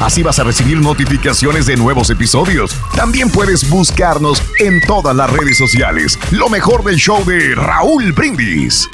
Así 0.00 0.22
vas 0.22 0.38
a 0.38 0.44
recibir 0.44 0.80
notificaciones 0.80 1.66
de 1.66 1.76
nuevos 1.76 2.10
episodios. 2.10 2.76
También 2.94 3.30
puedes 3.30 3.68
buscarnos 3.68 4.42
en 4.60 4.80
todas 4.86 5.14
las 5.14 5.30
redes 5.30 5.58
sociales. 5.58 6.18
Lo 6.30 6.48
mejor 6.48 6.84
del 6.84 6.96
show 6.96 7.24
de 7.24 7.54
Raúl 7.54 8.12
Brindis. 8.12 8.88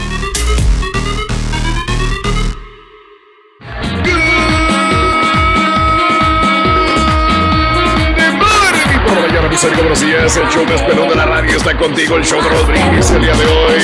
Buenos 9.76 10.00
días. 10.00 10.36
El 10.36 10.48
show 10.48 10.64
más 10.66 10.80
de 10.86 11.14
la 11.14 11.24
radio 11.26 11.56
está 11.56 11.76
contigo. 11.78 12.16
El 12.16 12.24
show 12.24 12.42
de 12.42 12.48
Rodríguez 12.50 13.10
el 13.12 13.22
día 13.22 13.32
de 13.34 13.46
hoy. 13.46 13.80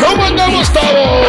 ¿Cómo 0.00 0.24
andamos 0.24 0.72
todos? 0.72 1.26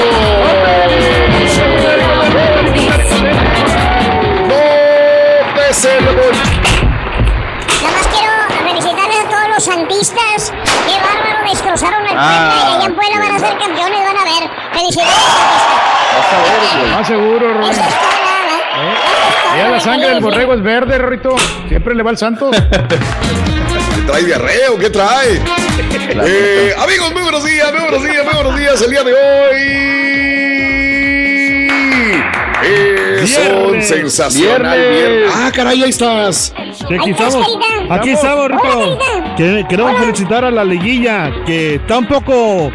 ¡No 5.77 5.83
pese 5.83 5.97
el 5.99 6.05
Nada 6.05 6.17
más 7.93 8.07
quiero 8.07 8.33
felicitarles 8.67 9.19
a 9.19 9.29
todos 9.29 9.47
los 9.53 9.63
santistas. 9.63 10.51
Qué 10.87 10.95
bárbaro, 10.99 11.47
destrozaron 11.51 12.03
el 12.07 12.17
Ah, 12.17 12.49
Puebla 12.49 12.55
y 12.57 12.75
allá 12.77 12.85
en 12.87 12.95
Puebla 12.95 13.19
van 13.19 13.31
a 13.35 13.39
ser 13.39 13.57
campeones, 13.59 13.99
van 13.99 14.17
a 14.17 14.23
ver. 14.23 14.49
Felicidades, 14.73 15.15
Más 16.95 17.07
seguro, 17.07 17.53
Rorrito. 17.53 17.81
Ya 19.55 19.69
la 19.69 19.79
sangre 19.79 20.07
del 20.09 20.19
borrego 20.19 20.55
es 20.55 20.63
verde, 20.63 20.97
Rorrito. 20.97 21.35
Siempre 21.67 21.93
le 21.93 22.01
va 22.01 22.09
al 22.09 22.17
Santos. 22.17 22.57
¿Trae 24.07 24.23
diarrea 24.23 24.71
o 24.71 24.79
qué 24.79 24.89
trae? 24.89 25.39
Eh, 26.09 26.73
amigos, 26.81 27.13
muy 27.13 27.21
buenos 27.21 27.43
días, 27.43 27.71
muy 27.71 27.81
buenos 27.81 28.03
días, 28.03 28.25
muy 28.25 28.33
buenos 28.33 28.57
días. 28.57 28.81
El 28.81 28.89
día 28.89 29.03
de 29.03 29.13
hoy 29.13 30.37
es 33.31 33.49
un 33.49 33.61
Viernes. 33.71 33.87
sensacional 33.87 34.77
Viernes. 34.79 34.97
viernes. 35.09 35.31
Ah, 35.35 35.51
caray, 35.53 35.83
ahí 35.83 35.89
estás. 35.89 36.53
Sí, 36.73 36.85
aquí 36.99 37.11
estamos. 37.11 37.59
Aquí 37.89 38.09
estamos. 38.11 38.49
Que- 39.37 39.65
Queremos 39.69 39.97
felicitar 39.99 40.45
a 40.45 40.51
la 40.51 40.63
liguilla, 40.63 41.31
que 41.45 41.75
está 41.75 41.97
un 41.99 42.07
poco 42.07 42.71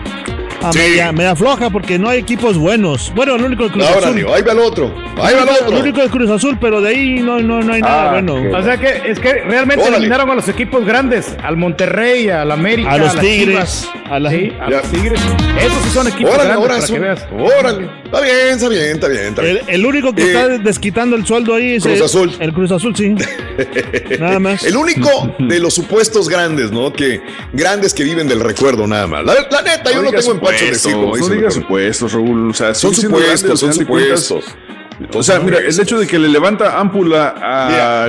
a 0.62 0.72
Sí. 0.72 0.78
media, 0.78 1.10
media 1.12 1.34
floja 1.34 1.70
porque 1.70 1.98
no 1.98 2.08
hay 2.08 2.20
equipos 2.20 2.56
buenos. 2.56 3.12
Bueno, 3.16 3.34
el 3.34 3.42
único 3.44 3.68
Cruz 3.68 3.84
Ahora, 3.84 4.06
Azul. 4.06 4.14
digo, 4.16 4.32
ahí 4.32 4.42
va 4.42 4.52
el 4.52 4.58
otro. 4.60 4.94
Ahí 5.20 5.34
va 5.34 5.42
el 5.42 5.48
otro. 5.48 5.68
El 5.76 5.82
único 5.82 6.00
es 6.02 6.10
Cruz 6.10 6.30
Azul, 6.30 6.56
pero 6.60 6.80
de 6.80 6.90
ahí 6.90 7.20
no, 7.20 7.40
no, 7.40 7.60
no 7.62 7.72
hay 7.72 7.80
nada 7.80 8.08
Ah, 8.08 8.12
bueno. 8.12 8.36
O 8.56 8.62
sea 8.62 8.76
que 8.76 9.02
es 9.10 9.18
que 9.18 9.32
realmente 9.42 9.82
Órale. 9.82 9.96
eliminaron 9.98 10.30
a 10.30 10.34
los 10.36 10.48
equipos 10.48 10.84
grandes, 10.86 11.36
al 11.42 11.56
Monterrey, 11.56 12.28
al 12.30 12.50
América, 12.52 12.92
A 12.92 12.98
los 12.98 13.18
Tigres, 13.18 13.46
Chivas. 13.48 13.90
a 14.08 14.18
la- 14.20 14.30
Sí, 14.30 14.52
a 14.60 14.70
los 14.70 14.82
Tigres. 14.82 15.20
Esos 15.60 15.82
sí 15.82 15.90
son 15.92 16.06
equipos 16.08 16.32
Órale, 16.34 16.48
grandes 16.50 16.56
ahora 16.56 16.74
para 16.74 16.86
son- 16.86 16.94
que 16.96 17.02
veas. 17.02 17.26
Órale. 17.58 18.01
Está 18.12 18.20
bien, 18.20 18.36
está 18.50 18.68
bien, 18.68 18.82
está 18.82 19.08
bien, 19.08 19.24
está 19.28 19.42
bien. 19.42 19.58
El, 19.66 19.74
el 19.74 19.86
único 19.86 20.14
que 20.14 20.22
Eh, 20.22 20.26
está 20.26 20.48
desquitando 20.58 21.16
el 21.16 21.24
sueldo 21.24 21.54
ahí 21.54 21.76
es 21.76 21.82
Cruz 21.82 21.96
el, 21.96 22.02
Azul. 22.02 22.32
el 22.40 22.52
Cruz 22.52 22.70
Azul, 22.70 22.94
sí. 22.94 23.14
Nada 24.20 24.38
más. 24.38 24.64
El 24.64 24.76
único 24.76 25.08
de 25.38 25.58
los 25.58 25.72
supuestos 25.72 26.28
grandes, 26.28 26.70
¿no? 26.72 26.92
Que 26.92 27.22
grandes 27.54 27.94
que 27.94 28.04
viven 28.04 28.28
del 28.28 28.40
recuerdo 28.40 28.86
nada 28.86 29.06
más. 29.06 29.24
La, 29.24 29.34
la 29.50 29.62
neta, 29.62 29.92
yo 29.92 30.02
no 30.02 30.10
tengo 30.10 30.32
empacho 30.32 30.64
de 30.66 30.74
supuestos, 30.74 30.82
decir 30.84 30.92
como 30.92 31.16
No 31.16 31.28
digas 31.28 31.54
supuestos, 31.54 32.12
Raúl. 32.12 32.50
O 32.50 32.54
sea, 32.54 32.74
Son 32.74 32.94
supuestos, 32.94 33.60
son 33.60 33.72
supuestos. 33.72 34.44
O 35.14 35.22
sea, 35.22 35.40
mira, 35.40 35.58
el 35.58 35.80
hecho 35.80 35.98
de 35.98 36.06
que 36.06 36.18
le 36.18 36.28
levanta 36.28 36.78
ámpula 36.78 37.34
a, 37.40 38.04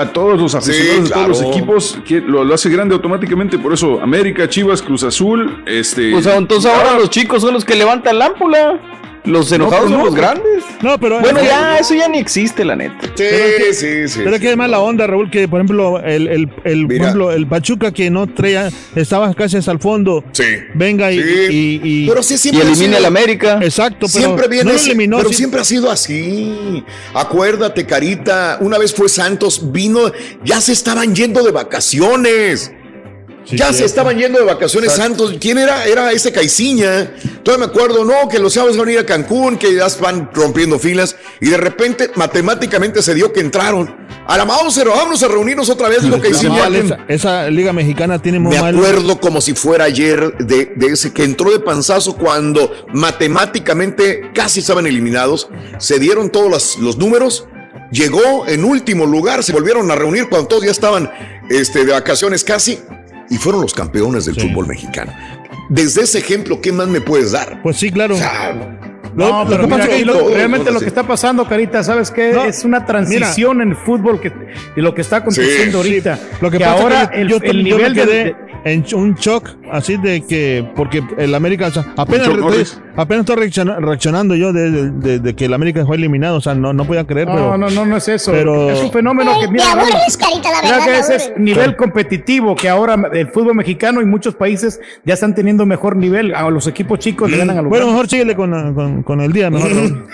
a 0.00 0.06
todos 0.12 0.38
los 0.38 0.54
aficionados 0.54 1.04
de 1.08 1.14
todos 1.14 1.28
los 1.28 1.42
equipos, 1.42 1.98
que 2.04 2.20
lo, 2.20 2.42
lo 2.44 2.54
hace 2.54 2.68
grande 2.70 2.94
automáticamente. 2.94 3.56
Por 3.58 3.72
eso, 3.72 4.00
América, 4.02 4.48
Chivas, 4.48 4.82
Cruz 4.82 5.04
Azul, 5.04 5.62
este. 5.64 6.10
Pues 6.10 6.26
entonces 6.26 6.70
ahora 6.70 6.98
los 6.98 7.08
chicos 7.08 7.40
son 7.40 7.54
los 7.54 7.64
que 7.64 7.76
levantan 7.76 8.18
la 8.18 8.26
ámpula. 8.26 8.80
Los 9.24 9.50
enojados 9.52 9.86
pues 9.86 9.90
son 9.92 9.98
no. 10.00 10.06
los 10.06 10.14
grandes. 10.14 10.64
No, 10.82 10.98
pero. 10.98 11.20
Bueno, 11.20 11.40
ya, 11.42 11.76
eso 11.78 11.94
ya 11.94 12.08
ni 12.08 12.18
existe, 12.18 12.64
la 12.64 12.76
neta. 12.76 12.94
Sí, 13.02 13.10
Pero 13.16 13.36
es 13.44 13.54
que- 13.56 13.74
sí, 13.74 14.08
sí. 14.14 14.20
Pero 14.24 14.34
es 14.36 14.40
que 14.40 14.46
además 14.48 14.70
la 14.70 14.80
onda, 14.80 15.06
Raúl, 15.06 15.30
que 15.30 15.46
por 15.48 15.58
ejemplo, 15.60 15.98
el, 16.00 16.28
el, 16.28 16.48
el, 16.64 16.82
por 16.82 16.88
Mira. 16.92 17.04
ejemplo, 17.04 17.32
el 17.32 17.46
Pachuca 17.46 17.92
que 17.92 18.10
no 18.10 18.26
traía, 18.26 18.70
estaba 18.94 19.34
casi 19.34 19.56
hasta 19.56 19.72
el 19.72 19.78
fondo. 19.80 20.24
Sí. 20.32 20.44
Venga 20.74 21.10
y. 21.12 21.20
Sí. 21.20 21.46
y, 21.50 21.80
y- 22.04 22.08
Pero 22.08 22.22
sí 22.22 22.38
siempre 22.38 22.62
elimina 22.64 22.86
sido- 22.96 22.98
al 22.98 23.04
América. 23.06 23.58
Exacto, 23.62 24.06
pero 24.12 24.24
Siempre 24.24 24.48
viene 24.48 24.64
no 24.64 24.72
lo 24.72 24.78
eliminó. 24.82 25.16
pero 25.18 25.28
sí. 25.30 25.34
siempre 25.36 25.60
ha 25.60 25.64
sido 25.64 25.90
así. 25.90 26.84
Acuérdate, 27.14 27.84
Carita, 27.86 28.58
una 28.60 28.78
vez 28.78 28.94
fue 28.94 29.08
Santos, 29.08 29.72
vino, 29.72 30.12
ya 30.44 30.60
se 30.60 30.72
estaban 30.72 31.14
yendo 31.14 31.42
de 31.42 31.50
vacaciones. 31.52 32.72
Sí, 33.48 33.56
ya 33.56 33.72
se 33.72 33.84
estaban 33.84 34.18
yendo 34.18 34.38
de 34.38 34.44
vacaciones 34.44 34.92
Santos. 34.92 35.34
¿Quién 35.40 35.56
era? 35.58 35.86
Era 35.86 36.12
ese 36.12 36.32
Caiciña. 36.32 37.14
Todavía 37.42 37.66
me 37.66 37.72
acuerdo, 37.72 38.04
no, 38.04 38.28
que 38.28 38.38
los 38.38 38.52
sábados 38.52 38.76
van 38.76 38.88
a 38.88 38.92
ir 38.92 38.98
a 38.98 39.06
Cancún, 39.06 39.56
que 39.56 39.74
ya 39.74 39.86
van 40.00 40.30
rompiendo 40.34 40.78
filas. 40.78 41.16
Y 41.40 41.48
de 41.48 41.56
repente, 41.56 42.10
matemáticamente 42.14 43.00
se 43.00 43.14
dio 43.14 43.32
que 43.32 43.40
entraron. 43.40 44.06
A 44.26 44.36
la 44.36 44.44
Mauser, 44.44 44.86
vámonos 44.88 45.22
a 45.22 45.28
reunirnos 45.28 45.70
otra 45.70 45.88
vez, 45.88 46.00
Caiciña. 46.20 46.68
esa, 46.68 46.98
esa 47.08 47.50
liga 47.50 47.72
mexicana 47.72 48.20
tiene 48.20 48.38
muy 48.38 48.54
Me 48.54 48.60
mal. 48.60 48.76
acuerdo 48.76 49.18
como 49.18 49.40
si 49.40 49.54
fuera 49.54 49.84
ayer 49.84 50.36
de, 50.36 50.66
de 50.76 50.86
ese 50.88 51.14
que 51.14 51.24
entró 51.24 51.50
de 51.50 51.60
panzazo 51.60 52.14
cuando 52.16 52.70
matemáticamente 52.92 54.30
casi 54.34 54.60
estaban 54.60 54.86
eliminados. 54.86 55.48
Se 55.78 55.98
dieron 55.98 56.30
todos 56.30 56.50
los, 56.50 56.78
los 56.78 56.96
números. 56.98 57.46
Llegó 57.90 58.46
en 58.46 58.64
último 58.64 59.06
lugar. 59.06 59.42
Se 59.42 59.52
volvieron 59.52 59.90
a 59.90 59.94
reunir 59.94 60.28
cuando 60.28 60.48
todos 60.48 60.64
ya 60.64 60.70
estaban 60.70 61.10
este, 61.48 61.84
de 61.86 61.92
vacaciones 61.92 62.44
casi. 62.44 62.78
Y 63.30 63.36
fueron 63.36 63.60
los 63.62 63.74
campeones 63.74 64.24
del 64.26 64.34
fútbol 64.40 64.66
mexicano. 64.66 65.12
Desde 65.68 66.02
ese 66.02 66.18
ejemplo, 66.18 66.60
¿qué 66.60 66.72
más 66.72 66.88
me 66.88 67.00
puedes 67.00 67.32
dar? 67.32 67.60
Pues 67.62 67.76
sí, 67.76 67.90
claro. 67.90 68.14
O 68.14 68.18
sea, 68.18 68.54
Lo- 69.16 69.28
No, 69.42 69.46
pero 69.48 69.62
que 69.62 69.66
mira, 69.66 69.78
pasa 69.78 69.88
aquí 69.90 69.98
que- 70.00 70.04
lo- 70.06 70.12
todo, 70.18 70.28
realmente 70.34 70.64
todo 70.66 70.74
lo 70.74 70.80
que 70.80 70.86
está 70.86 71.02
pasando, 71.02 71.48
Carita, 71.48 71.82
¿sabes 71.82 72.10
qué? 72.10 72.30
No, 72.32 72.44
es 72.44 72.64
una 72.64 72.86
transición 72.86 73.60
en 73.62 73.70
el 73.70 73.76
fútbol 73.76 74.20
que, 74.20 74.30
y 74.76 74.80
lo 74.80 74.94
que 74.94 75.00
está 75.00 75.16
aconteciendo 75.16 75.82
Sí, 75.82 75.88
ahorita. 75.88 76.18
Lo 76.40 76.50
que, 76.50 76.58
que 76.58 76.64
pasa 76.64 76.82
ahora 76.82 77.02
es 77.04 77.08
que 77.10 77.20
el, 77.22 77.28
yo, 77.28 77.36
el 77.42 77.56
yo 77.64 77.76
nivel 77.78 77.94
de- 77.94 78.00
quedé 78.02 78.24
de, 78.24 78.36
en 78.64 78.84
un 78.94 79.14
shock 79.14 79.50
así 79.72 79.96
de 79.96 80.20
que 80.26 80.68
porque 80.74 81.02
el 81.16 81.34
América 81.34 81.68
o 81.68 81.70
sea, 81.70 81.92
apenas 81.96 82.28
Norris. 82.36 82.80
apenas 82.96 83.20
estoy 83.20 83.36
reacciona- 83.36 83.76
reaccionando 83.78 84.34
yo 84.34 84.52
de, 84.52 84.70
de- 84.70 84.90
de- 84.90 85.18
de 85.20 85.34
que 85.36 85.44
el 85.46 85.54
América 85.54 85.84
fue 85.86 85.96
eliminado 85.96 86.36
o 86.36 86.40
sea 86.40 86.54
no 86.54 86.72
no 86.72 86.84
podía 86.84 87.06
creer 87.06 87.28
No, 87.28 87.34
pero 87.34 87.58
no, 87.58 87.70
no, 87.70 87.86
no 87.86 87.96
es 87.96 88.08
eso. 88.08 88.32
pero- 88.32 88.70
es 88.70 88.80
un 88.82 88.90
fenómeno 88.92 89.32
que 89.40 89.48
mira, 89.48 89.72
aburres, 89.72 90.16
Carita, 90.16 90.50
la 90.50 90.60
verdad, 90.62 90.84
que 90.86 90.98
ese 90.98 91.16
es 91.16 91.32
nivel 91.36 91.76
competitivo 91.76 92.56
que 92.56 92.68
ahora 92.68 92.96
el 93.12 93.28
fútbol 93.28 93.54
mexicano 93.54 94.00
y 94.00 94.06
muchos 94.06 94.34
países 94.34 94.80
ya 95.04 95.14
están 95.14 95.34
teniendo 95.34 95.64
mejor 95.64 95.96
nivel. 95.96 96.34
A 96.34 96.48
los 96.50 96.66
equipos 96.66 96.98
chicos 96.98 97.30
le 97.30 97.36
ganan 97.38 97.58
a 97.58 97.62
los 97.62 97.68
bueno 97.70 97.86
grandes. 97.86 97.94
mejor 97.94 98.10
síguele 98.10 98.36
con, 98.36 98.50
la- 98.50 98.72
con, 98.74 99.02
con 99.02 99.20
el 99.20 99.32
día 99.32 99.50
mejor. 99.50 99.70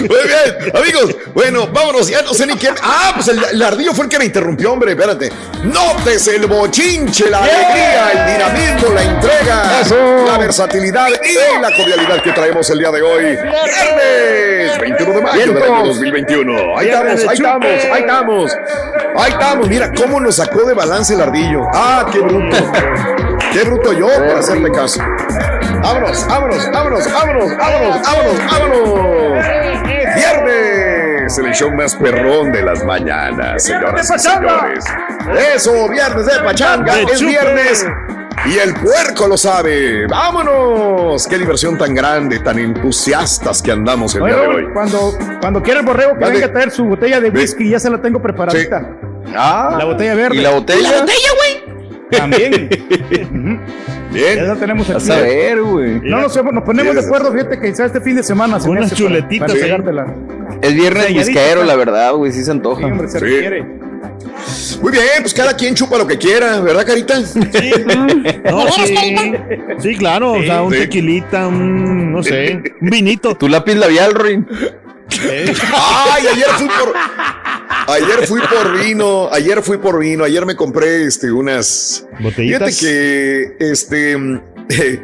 Muy 0.00 0.08
bien, 0.08 0.72
amigos. 0.74 1.16
Bueno, 1.34 1.66
vámonos. 1.68 2.08
Ya 2.08 2.22
no 2.22 2.34
sé 2.34 2.46
ni 2.46 2.54
quién. 2.54 2.74
Ah, 2.82 3.12
pues 3.14 3.28
el, 3.28 3.42
el 3.44 3.62
ardillo 3.62 3.92
fue 3.94 4.04
el 4.04 4.10
que 4.10 4.18
me 4.18 4.24
interrumpió, 4.26 4.72
hombre. 4.72 4.92
Espérate. 4.92 5.30
Notes 5.64 6.28
el 6.28 6.46
bochinche, 6.46 7.30
la 7.30 7.38
alegría, 7.38 8.10
el 8.12 8.32
dinamismo, 8.32 8.94
la 8.94 9.02
entrega, 9.02 9.82
la 10.26 10.38
versatilidad 10.38 11.08
y 11.08 11.60
la 11.60 11.74
cordialidad 11.74 12.22
que 12.22 12.32
traemos 12.32 12.68
el 12.70 12.78
día 12.78 12.90
de 12.90 13.02
hoy. 13.02 13.24
Viernes 13.24 14.78
21 14.80 15.12
de 15.14 15.20
mayo 15.22 15.52
del 15.54 15.62
año 15.62 15.86
2021. 15.86 16.78
Ahí 16.78 16.88
estamos, 16.88 17.20
ahí 17.20 17.34
estamos, 17.34 17.66
ahí 17.66 18.00
estamos. 18.00 18.56
Ahí 19.16 19.32
estamos. 19.32 19.68
Mira 19.68 19.90
cómo 19.92 20.20
nos 20.20 20.36
sacó 20.36 20.64
de 20.64 20.74
balance 20.74 21.14
el 21.14 21.20
ardillo. 21.22 21.62
Ah, 21.72 22.06
qué 22.12 22.18
bruto. 22.20 22.56
Qué 23.52 23.62
bruto 23.62 23.92
yo 23.92 24.06
por 24.08 24.36
hacerle 24.38 24.70
caso. 24.70 25.00
Vámonos, 25.82 26.26
vámonos, 26.26 26.70
vámonos, 26.72 27.12
vámonos, 27.12 27.56
vámonos, 27.58 28.02
vámonos, 28.02 28.38
vámonos. 28.50 29.63
Viernes, 30.14 31.38
el 31.38 31.52
show 31.52 31.70
más 31.72 31.94
perrón 31.96 32.52
de 32.52 32.62
las 32.62 32.84
mañanas, 32.84 33.62
señoras 33.64 34.10
y 34.14 34.18
señores. 34.18 34.84
Eso, 35.54 35.88
viernes 35.88 36.26
de 36.26 36.32
pachanga, 36.44 36.94
De 36.96 37.02
es 37.04 37.20
viernes. 37.20 37.86
Y 38.46 38.58
el 38.58 38.74
puerco 38.74 39.26
lo 39.28 39.36
sabe. 39.38 40.06
¡Vámonos! 40.06 41.26
¡Qué 41.26 41.38
diversión 41.38 41.78
tan 41.78 41.94
grande, 41.94 42.40
tan 42.40 42.58
entusiastas 42.58 43.62
que 43.62 43.72
andamos 43.72 44.14
el 44.16 44.22
Oye, 44.22 44.34
día 44.34 44.42
de 44.42 44.48
hoy! 44.48 44.66
cuando, 44.74 45.16
cuando 45.40 45.62
quiera 45.62 45.80
el 45.80 45.86
borrego 45.86 46.18
que 46.18 46.24
venga 46.26 46.46
a 46.46 46.52
traer 46.52 46.70
su 46.70 46.84
botella 46.84 47.20
de 47.20 47.30
whisky, 47.30 47.70
ya 47.70 47.78
se 47.80 47.88
la 47.88 48.02
tengo 48.02 48.20
preparadita. 48.20 48.86
Ah, 49.34 49.76
La 49.78 49.84
botella 49.86 50.14
verde. 50.14 50.36
¿Y 50.36 50.40
la 50.40 50.50
botella? 50.50 51.06
También. 52.10 52.68
Ya 54.14 54.20
Bien. 54.20 54.46
la 54.46 54.54
tenemos 54.54 54.88
A 54.90 54.94
aquí. 54.94 55.06
saber, 55.06 55.60
güey. 55.60 55.98
No 56.02 56.20
nos, 56.20 56.36
nos 56.36 56.62
ponemos 56.62 56.94
de 56.94 57.00
acuerdo, 57.00 57.32
fíjate 57.32 57.58
que 57.58 57.66
quizás 57.72 57.86
este 57.86 58.00
fin 58.00 58.14
de 58.14 58.22
semana 58.22 58.60
se 58.60 58.68
me 58.70 58.76
Unas 58.78 58.94
chuletitas 58.94 59.50
para 59.50 59.52
ahí. 59.52 59.70
entregártela. 59.72 60.14
Es 60.62 60.72
viernes 60.72 61.06
está. 61.28 61.64
la 61.64 61.74
verdad, 61.74 62.12
güey, 62.12 62.30
sí 62.30 62.38
se 62.38 62.44
Sí, 62.44 62.50
antoja. 62.52 62.86
hombre, 62.86 63.08
se 63.08 63.18
Sí. 63.18 63.24
requiere. 63.24 63.62
Muy 64.82 64.92
bien, 64.92 65.04
pues 65.22 65.34
cada 65.34 65.56
quien 65.56 65.74
chupa 65.74 65.98
lo 65.98 66.06
que 66.06 66.16
quiera, 66.16 66.60
¿verdad, 66.60 66.86
Carita? 66.86 67.18
no, 67.34 67.40
¿De 67.44 68.70
veras, 68.70 68.74
sí, 68.86 68.94
Carita? 68.94 69.74
sí 69.80 69.96
claro 69.96 70.32
o 70.34 70.42
sea 70.42 70.62
un 70.62 70.72
Sí. 70.72 70.78
tequilita 70.78 71.48
un 71.48 72.12
no 72.12 72.22
sé 72.22 72.62
un 72.80 72.90
vinito 72.90 73.34
Tu 73.34 73.48
lápiz 73.48 73.74
labial, 73.74 74.14
Ruin. 74.14 74.46
¡Ay! 75.10 76.26
Ayer 76.32 76.46
fui 76.56 76.66
por. 76.68 76.94
Ayer 77.86 78.26
fui 78.26 78.40
por 78.40 78.78
vino. 78.78 79.28
Ayer 79.32 79.62
fui 79.62 79.78
por 79.78 79.98
vino. 79.98 80.24
Ayer 80.24 80.44
me 80.46 80.56
compré 80.56 81.04
este, 81.04 81.30
unas. 81.30 82.06
Botellitas. 82.20 82.76
Fíjate 82.78 83.56
que. 83.56 83.56
Este. 83.70 84.16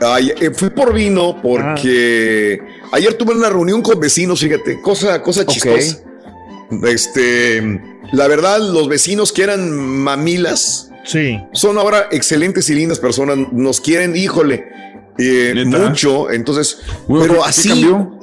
ay, 0.00 0.32
eh, 0.40 0.50
fui 0.54 0.70
por 0.70 0.92
vino 0.92 1.40
porque 1.42 2.60
ayer 2.92 3.14
tuve 3.14 3.34
una 3.34 3.48
reunión 3.48 3.82
con 3.82 4.00
vecinos, 4.00 4.40
fíjate, 4.40 4.80
cosa, 4.80 5.22
cosa 5.22 5.46
chistosa. 5.46 5.98
Este, 6.84 7.80
la 8.12 8.28
verdad, 8.28 8.58
los 8.60 8.88
vecinos 8.88 9.32
que 9.32 9.42
eran 9.42 9.70
mamilas 9.70 10.90
sí 11.04 11.38
son 11.52 11.78
ahora 11.78 12.08
excelentes 12.10 12.68
y 12.70 12.74
lindas 12.74 12.98
personas. 12.98 13.38
Nos 13.52 13.80
quieren, 13.80 14.16
híjole, 14.16 14.64
eh, 15.18 15.64
mucho. 15.66 16.30
Entonces, 16.30 16.78
Bueno, 17.06 17.26
pero 17.26 17.42
¿qué 17.42 17.48
así. 17.48 17.68
cambió? 17.68 18.18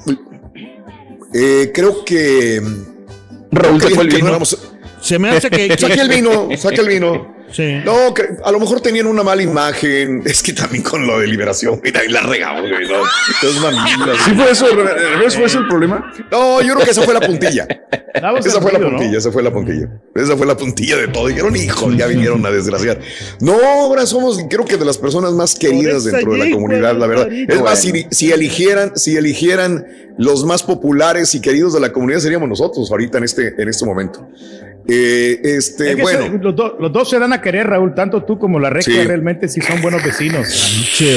eh, 1.33 1.71
creo 1.73 2.03
que. 2.03 2.61
Raúl 3.51 3.81
sacó 3.81 4.01
el 4.01 4.09
no 4.09 4.15
vino. 4.15 4.27
éramos- 4.29 4.57
se 5.01 5.19
me 5.19 5.29
hace 5.29 5.49
que- 5.49 5.77
Saque 5.77 6.01
el 6.01 6.09
vino, 6.09 6.49
saque 6.57 6.81
el 6.81 6.87
vino. 6.87 7.35
Sí 7.51 7.77
No, 7.85 8.13
que 8.13 8.23
a 8.43 8.51
lo 8.51 8.59
mejor 8.59 8.81
tenían 8.81 9.07
una 9.07 9.23
mala 9.23 9.41
imagen. 9.41 10.21
Es 10.25 10.41
que 10.43 10.53
también 10.53 10.83
con 10.83 11.05
lo 11.07 11.19
de 11.19 11.27
liberación, 11.27 11.79
mira, 11.83 12.03
y 12.05 12.09
la 12.09 12.21
regamos, 12.21 12.69
güey. 12.69 12.87
No, 12.87 13.03
Es 13.47 13.55
mamila, 13.61 14.13
¿Sí 14.25 14.31
fue 14.35 14.51
eso? 14.51 14.65
¿Al 14.65 14.75
revés 15.17 15.35
fue 15.35 15.45
ese 15.45 15.57
el 15.59 15.67
problema? 15.67 16.11
No, 16.31 16.61
yo 16.61 16.73
creo 16.75 16.85
que 16.85 16.91
esa 16.91 17.01
fue 17.03 17.13
la 17.13 17.21
puntilla. 17.21 17.67
Esa 18.39 18.59
fue 18.59 18.71
la 18.73 18.79
puntilla, 18.79 19.17
esa 19.19 19.31
fue 19.31 19.43
la 19.43 19.51
puntilla. 19.53 19.87
Esa 20.15 20.35
fue 20.35 20.45
la 20.47 20.57
puntilla 20.57 20.97
de 20.97 21.07
todo. 21.09 21.27
Dijeron, 21.27 21.55
hijo, 21.55 21.91
ya 21.91 22.07
vinieron 22.07 22.43
a 22.43 22.49
desgraciar. 22.49 22.99
No, 23.39 23.53
ahora 23.63 24.05
somos, 24.07 24.39
creo 24.49 24.65
que 24.65 24.77
de 24.77 24.83
las 24.85 24.97
personas 24.97 25.31
más 25.33 25.53
queridas 25.55 26.05
dentro 26.05 26.33
de 26.33 26.39
la 26.39 26.49
comunidad, 26.51 26.97
la 26.97 27.05
verdad. 27.05 27.29
Es 27.31 27.61
más, 27.61 27.79
si, 27.79 28.07
si 28.09 28.31
eligieran, 28.31 28.93
si 28.97 29.15
eligieran 29.15 29.85
los 30.17 30.43
más 30.43 30.63
populares 30.63 31.35
y 31.35 31.39
queridos 31.39 31.73
de 31.73 31.81
la 31.81 31.91
comunidad, 31.93 32.19
seríamos 32.19 32.49
nosotros 32.49 32.89
ahorita 32.89 33.19
en 33.19 33.23
este, 33.25 33.53
en 33.61 33.69
este 33.69 33.85
momento. 33.85 34.27
Eh, 34.87 35.39
este, 35.43 35.91
Es 35.91 35.95
que 35.97 36.01
bueno. 36.01 36.39
los, 36.41 36.55
do- 36.55 36.77
los 36.79 36.91
dos 36.91 37.09
se 37.09 37.19
dan 37.19 37.31
a 37.39 37.41
querer, 37.41 37.67
Raúl, 37.67 37.93
tanto 37.95 38.23
tú 38.23 38.37
como 38.37 38.59
la 38.59 38.69
recta 38.69 38.91
Sí. 38.91 39.03
realmente 39.03 39.47
sí 39.47 39.61
son 39.61 39.81
buenos 39.81 40.03
vecinos. 40.03 40.47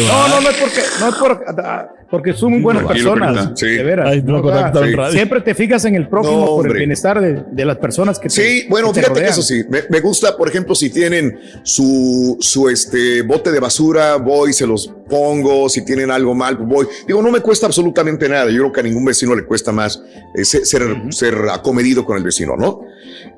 No, 0.09 0.29
no, 0.29 0.41
no 0.41 0.49
es 0.51 0.57
porque, 0.57 0.81
no 1.01 1.09
es 1.09 1.15
por, 1.17 1.45
ah, 1.65 1.89
porque 2.13 2.35
son 2.35 2.51
muy 2.51 2.61
buenas 2.61 2.85
personas. 2.85 3.53
Sí. 3.55 3.69
De 3.69 3.83
veras. 3.83 4.07
Ay, 4.11 4.23
no 4.23 4.43
sí. 4.43 5.13
Siempre 5.13 5.41
te 5.41 5.55
fijas 5.55 5.83
en 5.87 5.95
el 5.95 6.09
prójimo 6.09 6.41
No, 6.41 6.47
por 6.57 6.67
el 6.67 6.75
bienestar 6.75 7.19
de, 7.19 7.43
de 7.51 7.65
las 7.65 7.79
personas 7.79 8.19
que 8.19 8.29
te 8.29 8.35
Sí, 8.35 8.67
bueno, 8.69 8.89
que 8.89 9.01
te 9.01 9.07
fíjate 9.07 9.23
que 9.23 9.29
eso 9.29 9.41
sí, 9.41 9.65
me, 9.71 9.85
me 9.89 10.01
gusta, 10.01 10.37
por 10.37 10.47
ejemplo, 10.47 10.75
si 10.75 10.91
tienen 10.91 11.41
su, 11.63 12.37
su 12.39 12.69
este 12.69 13.23
bote 13.23 13.51
de 13.51 13.59
basura, 13.61 14.17
voy, 14.17 14.53
se 14.53 14.67
los 14.67 14.93
pongo, 15.09 15.71
si 15.71 15.87
tienen 15.87 16.11
algo 16.11 16.35
mal, 16.35 16.59
pues 16.59 16.69
voy. 16.69 16.87
Digo, 17.07 17.23
no 17.23 17.31
me 17.31 17.41
cuesta 17.41 17.65
absolutamente 17.65 18.29
nada. 18.29 18.51
Yo 18.51 18.59
creo 18.59 18.73
que 18.73 18.81
a 18.81 18.83
ningún 18.83 19.07
vecino 19.07 19.35
le 19.35 19.47
cuesta 19.47 19.73
más 19.73 20.03
eh, 20.35 20.45
ser, 20.45 20.67
ser, 20.67 20.83
ser 21.09 21.35
acomedido 21.51 22.05
con 22.05 22.19
el 22.19 22.25
vecino, 22.25 22.59
¿no? 22.59 22.83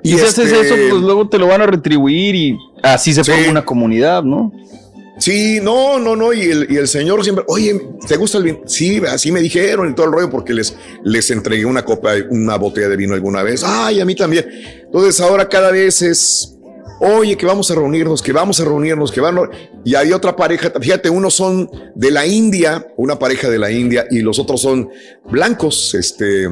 Y, 0.03 0.15
si 0.15 0.15
haces 0.17 0.51
este- 0.51 0.61
eso, 0.63 0.75
pues 0.75 1.01
luego 1.01 1.29
te 1.29 1.39
lo 1.39 1.47
van 1.47 1.63
a 1.63 1.67
retribuir 1.67 2.35
y 2.35 2.59
así 2.83 3.15
se 3.15 3.23
forma 3.23 3.51
una 3.51 3.65
comunidad, 3.65 4.25
¿no? 4.25 4.51
Sí, 5.19 5.61
no, 5.63 5.99
no, 6.01 6.17
no. 6.17 6.33
Y 6.33 6.43
el, 6.43 6.67
y 6.71 6.77
el 6.77 6.89
señor 6.89 7.23
siempre, 7.23 7.45
oye, 7.49 7.81
¿te 8.07 8.17
gusta 8.17 8.39
el 8.39 8.45
vino? 8.45 8.59
Sí, 8.67 9.01
así 9.09 9.31
me 9.31 9.41
dijeron 9.41 9.91
y 9.91 9.95
todo 9.95 10.07
el 10.07 10.13
rollo, 10.13 10.31
porque 10.31 10.53
les, 10.53 10.75
les 11.05 11.31
entregué 11.31 11.65
una 11.65 11.85
copa, 11.85 12.15
una 12.31 12.57
botella 12.57 12.89
de 12.89 12.97
vino 12.97 13.15
alguna 13.15 13.43
vez. 13.43 13.63
Ay, 13.65 14.01
a 14.01 14.05
mí 14.05 14.15
también. 14.17 14.45
Entonces 14.85 15.21
ahora 15.21 15.49
cada 15.49 15.71
vez 15.71 16.03
es, 16.03 16.57
oye, 17.01 17.37
que 17.37 17.47
vamos 17.47 17.71
a 17.71 17.75
reunirnos, 17.77 18.23
que 18.23 18.33
vamos 18.33 18.59
a 18.61 18.65
reunirnos, 18.65 19.13
que 19.13 19.21
van. 19.21 19.39
a-". 19.39 19.51
Y 19.85 19.95
hay 19.95 20.13
otra 20.13 20.35
pareja, 20.35 20.73
fíjate, 20.81 21.09
unos 21.11 21.35
son 21.35 21.71
de 21.95 22.11
la 22.11 22.27
India, 22.27 22.87
una 22.97 23.17
pareja 23.19 23.49
de 23.49 23.59
la 23.59 23.71
India, 23.71 24.07
y 24.11 24.19
los 24.21 24.39
otros 24.41 24.61
son 24.63 24.89
blancos, 25.31 25.95
este. 25.95 26.49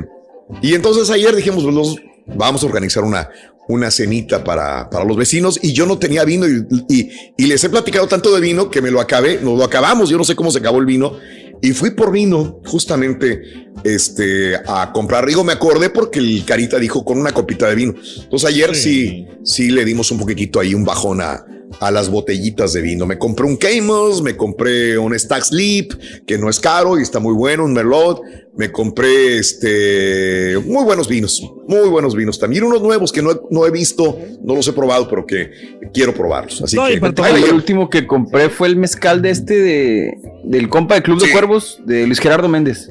Y 0.61 0.75
entonces 0.75 1.11
ayer 1.11 1.35
dijimos, 1.35 1.65
pues, 1.65 1.75
los- 1.75 1.97
vamos 2.37 2.63
a 2.63 2.67
organizar 2.67 3.03
una, 3.03 3.29
una 3.69 3.91
cenita 3.91 4.43
para, 4.45 4.91
para 4.91 5.05
los 5.05 5.17
vecinos 5.17 5.59
y 5.63 5.73
yo 5.73 5.87
no 5.87 5.99
tenía 5.99 6.25
vino 6.25 6.47
y, 6.49 6.67
y- 6.89 7.11
y 7.37 7.47
les 7.47 7.63
he 7.65 7.69
platicado 7.71 8.07
tanto 8.09 8.35
de 8.35 8.41
vino 8.41 8.71
que 8.71 8.83
me 8.83 8.91
lo 8.91 9.01
acabé, 9.01 9.39
nos 9.41 9.57
lo 9.57 9.65
acabamos, 9.65 10.11
yo 10.11 10.19
no 10.19 10.25
sé 10.25 10.35
cómo 10.35 10.51
se 10.51 10.59
acabó 10.59 10.79
el 10.81 10.87
vino 10.87 11.17
y 11.63 11.71
fui 11.71 11.91
por 11.93 12.11
vino 12.11 12.61
justamente 12.67 13.41
este, 13.85 14.57
a 14.67 14.91
comprar. 14.93 15.27
Digo, 15.27 15.45
me 15.45 15.53
acordé 15.53 15.91
porque 15.91 16.19
el 16.19 16.45
Carita 16.45 16.79
dijo 16.79 17.05
con 17.05 17.19
una 17.19 17.33
copita 17.33 17.69
de 17.69 17.75
vino. 17.77 17.95
Entonces 18.25 18.49
ayer 18.49 18.75
sí, 18.75 19.27
sí, 19.45 19.71
le 19.71 19.85
dimos 19.85 20.11
un 20.11 20.19
poquitito 20.19 20.59
ahí 20.59 20.75
un 20.75 20.85
bajón 20.85 21.21
a, 21.21 21.45
a 21.81 21.91
las 21.91 22.09
botellitas 22.11 22.73
de 22.73 22.81
vino. 22.83 23.07
Me 23.07 23.19
compré 23.19 23.47
un 23.47 23.57
Camos, 23.57 24.23
me 24.23 24.37
compré 24.37 24.99
un 24.99 25.19
Stack 25.19 25.45
Sleep, 25.45 25.93
que 26.27 26.39
no 26.39 26.49
es 26.51 26.61
caro 26.61 26.99
y 26.99 27.03
está 27.03 27.19
muy 27.21 27.35
bueno, 27.35 27.65
un 27.65 27.73
Merlot. 27.73 28.21
Me 28.57 28.71
compré 28.71 29.39
este 29.39 30.59
muy 30.67 30.85
buenos 30.85 31.09
vinos, 31.09 31.43
muy 31.67 31.89
buenos 31.89 32.15
vinos. 32.15 32.39
También 32.39 32.65
unos 32.65 32.83
nuevos 32.83 33.11
que 33.11 33.23
no 33.23 33.31
he, 33.33 33.37
no 33.51 33.67
he 33.67 33.71
visto, 33.71 34.19
no 34.43 34.55
los 34.55 34.67
he 34.69 34.73
probado, 34.73 35.09
pero 35.09 35.25
que 35.25 35.51
quiero 35.95 36.13
probarlos. 36.15 36.61
Así 36.63 36.77
que 36.77 37.01
Ay, 37.23 37.45
el 37.45 37.55
último 37.55 37.89
que 37.89 38.07
compré 38.07 38.51
fue 38.51 38.69
el 38.69 38.77
mezcal 38.77 39.23
de 39.23 39.31
este 39.31 39.55
de, 39.59 40.19
del 40.45 40.69
compa 40.69 40.97
de 40.97 41.03
Club 41.03 41.21
de 41.23 41.33
Cuervos 41.33 41.79
de 41.87 42.07
Luis 42.07 42.19
Gerardo 42.19 42.49
Méndez. 42.49 42.91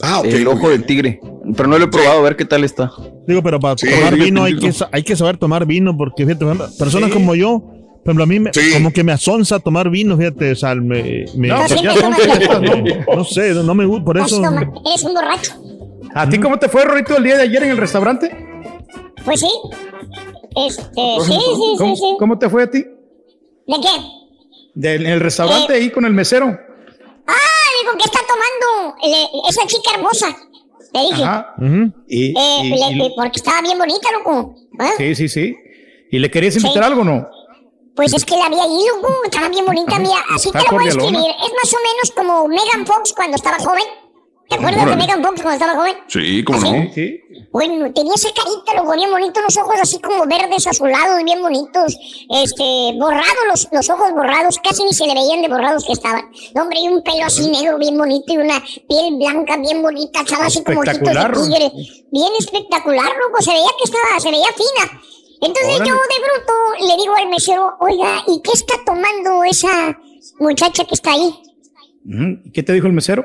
Ah, 0.00 0.20
ok, 0.20 0.26
El 0.26 0.46
ojo 0.46 0.68
del 0.70 0.84
tigre. 0.84 1.20
Pero 1.56 1.68
no 1.68 1.78
lo 1.78 1.86
he 1.86 1.88
probado, 1.88 2.18
a 2.20 2.22
ver 2.22 2.36
qué 2.36 2.44
tal 2.44 2.62
está. 2.62 2.90
Digo, 3.26 3.42
pero 3.42 3.58
para 3.58 3.76
Sí. 3.78 3.86
tomar 3.88 4.14
vino 4.14 4.44
hay 4.44 4.56
que, 4.58 4.70
hay 4.92 5.02
que 5.02 5.16
saber 5.16 5.38
tomar 5.38 5.64
vino, 5.66 5.96
porque 5.96 6.26
fíjate, 6.26 6.44
personas 6.78 7.08
Sí. 7.08 7.14
como 7.14 7.34
yo, 7.34 7.64
por 8.04 8.12
ejemplo, 8.12 8.24
a 8.24 8.26
mí 8.26 8.40
me, 8.40 8.50
como 8.74 8.92
que 8.92 9.04
me 9.04 9.12
asonza 9.12 9.58
tomar 9.58 9.90
vino, 9.90 10.16
fíjate, 10.16 10.52
o 10.52 10.56
sea, 10.56 10.74
me, 10.74 11.26
me- 11.36 11.48
No, 11.48 11.56
pues 11.66 11.82
ya 11.82 11.94
no, 11.94 11.96
son 12.00 12.14
fiestas, 12.14 12.62
¿no? 12.62 13.16
no 13.16 13.24
sé, 13.24 13.54
no 13.54 13.74
me 13.74 13.84
gusta, 13.86 14.04
por 14.04 14.18
eso. 14.18 14.42
Eres 14.86 15.04
un 15.04 15.14
borracho. 15.14 15.52
¿A 16.14 16.28
ti 16.28 16.38
cómo 16.38 16.58
te 16.58 16.68
fue, 16.68 16.84
Rorito, 16.84 17.16
el 17.16 17.24
día 17.24 17.36
de 17.36 17.42
ayer 17.42 17.62
en 17.64 17.70
el 17.70 17.76
restaurante? 17.76 18.34
Pues 19.24 19.40
sí. 19.40 19.50
Este, 20.56 20.82
sí, 20.94 21.32
sí, 21.32 21.38
sí, 21.38 21.74
¿Cómo, 21.78 21.96
sí. 21.96 22.16
cómo 22.18 22.38
te 22.38 22.48
fue 22.48 22.62
a 22.64 22.70
ti? 22.70 22.78
¿De 22.80 23.74
qué? 23.82 23.88
De- 24.74 24.94
en 24.94 25.06
el 25.06 25.20
restaurante 25.20 25.74
Eh. 25.74 25.76
ahí 25.76 25.90
con 25.90 26.04
el 26.06 26.12
mesero. 26.12 26.46
Ah, 26.46 27.32
digo, 27.82 27.92
¿qué 27.98 28.04
está 28.04 28.20
tomando 28.26 28.96
Le- 29.02 29.48
esa 29.50 29.66
chica 29.66 29.90
hermosa? 29.94 30.28
Le 30.94 31.00
dije. 31.02 31.22
Ajá. 31.22 31.54
Y, 32.08 32.28
Eh, 32.30 32.60
y- 32.64 32.70
le- 32.70 32.96
y- 32.96 33.02
eh, 33.06 33.12
porque 33.14 33.36
estaba 33.36 33.60
bien 33.60 33.76
bonita, 33.78 34.08
loco. 34.12 34.54
¿Ah? 34.78 34.90
sí, 34.96 35.14
sí, 35.14 35.28
sí. 35.28 35.54
¿Y 36.10 36.18
le 36.18 36.30
querías 36.30 36.56
invitar 36.56 36.82
Sí. 36.84 36.86
algo 36.88 37.02
o 37.02 37.04
no? 37.04 37.28
Pues 37.98 38.14
es 38.14 38.24
que 38.24 38.36
la 38.36 38.48
vi 38.48 38.54
ahí, 38.54 38.78
loco. 38.94 39.12
Estaba 39.24 39.48
bien 39.48 39.66
bonita, 39.66 39.98
mía. 39.98 40.18
Así 40.30 40.52
te 40.52 40.58
la 40.58 40.70
voy 40.70 40.86
a 40.86 40.88
escribir. 40.88 41.16
Es 41.18 41.52
más 41.52 41.74
o 41.74 41.78
menos 41.82 42.12
como 42.14 42.46
Megan 42.46 42.86
Fox 42.86 43.12
cuando 43.12 43.34
estaba 43.34 43.58
joven. 43.58 43.82
¿Te 44.48 44.54
acuerdas 44.54 44.82
Órale. 44.82 44.90
de 44.92 44.96
Megan 44.98 45.24
Fox 45.24 45.42
cuando 45.42 45.64
estaba 45.64 45.74
joven? 45.74 45.96
Sí, 46.06 46.44
cómo 46.44 46.60
no. 46.60 46.92
Sí. 46.94 47.20
Bueno, 47.50 47.92
tenía 47.92 48.14
esa 48.14 48.28
carita, 48.32 48.74
loco, 48.76 48.94
bien 48.94 49.10
bonito, 49.10 49.40
unos 49.40 49.56
ojos 49.56 49.74
así 49.82 49.98
como 49.98 50.26
verdes 50.26 50.64
azulados, 50.68 51.24
bien 51.24 51.42
bonitos, 51.42 51.98
este, 52.30 52.92
borrados, 53.00 53.44
los, 53.50 53.68
los 53.72 53.90
ojos 53.90 54.12
borrados, 54.12 54.60
casi 54.62 54.84
ni 54.84 54.94
se 54.94 55.04
le 55.04 55.14
veían 55.14 55.42
de 55.42 55.48
borrados 55.48 55.84
que 55.84 55.92
estaban. 55.92 56.30
No, 56.54 56.62
hombre, 56.62 56.78
y 56.78 56.86
un 56.86 57.02
pelo 57.02 57.24
así 57.24 57.50
negro 57.50 57.78
bien 57.78 57.98
bonito 57.98 58.32
y 58.32 58.36
una 58.36 58.62
piel 58.88 59.16
blanca 59.16 59.56
bien 59.56 59.82
bonita, 59.82 60.20
estaba 60.20 60.46
así 60.46 60.62
como 60.62 60.82
ojitos 60.82 61.00
de 61.00 61.10
tigre. 61.10 61.72
Bien 62.12 62.32
espectacular, 62.38 63.10
loco, 63.26 63.42
se 63.42 63.50
veía 63.50 63.70
que 63.76 63.84
estaba, 63.84 64.20
se 64.20 64.30
veía 64.30 64.48
fina. 64.54 65.00
Entonces 65.40 65.76
Órale. 65.76 65.88
yo 65.90 65.94
de 65.94 66.24
bruto 66.24 66.86
le 66.88 66.96
digo 66.96 67.14
al 67.14 67.28
mesero, 67.28 67.76
oiga, 67.80 68.22
¿y 68.26 68.40
qué 68.42 68.50
está 68.52 68.74
tomando 68.84 69.44
esa 69.44 69.96
muchacha 70.40 70.84
que 70.84 70.94
está 70.94 71.12
ahí? 71.12 71.34
¿Y 72.04 72.50
¿Qué 72.52 72.62
te 72.62 72.72
dijo 72.72 72.86
el 72.86 72.92
mesero? 72.92 73.24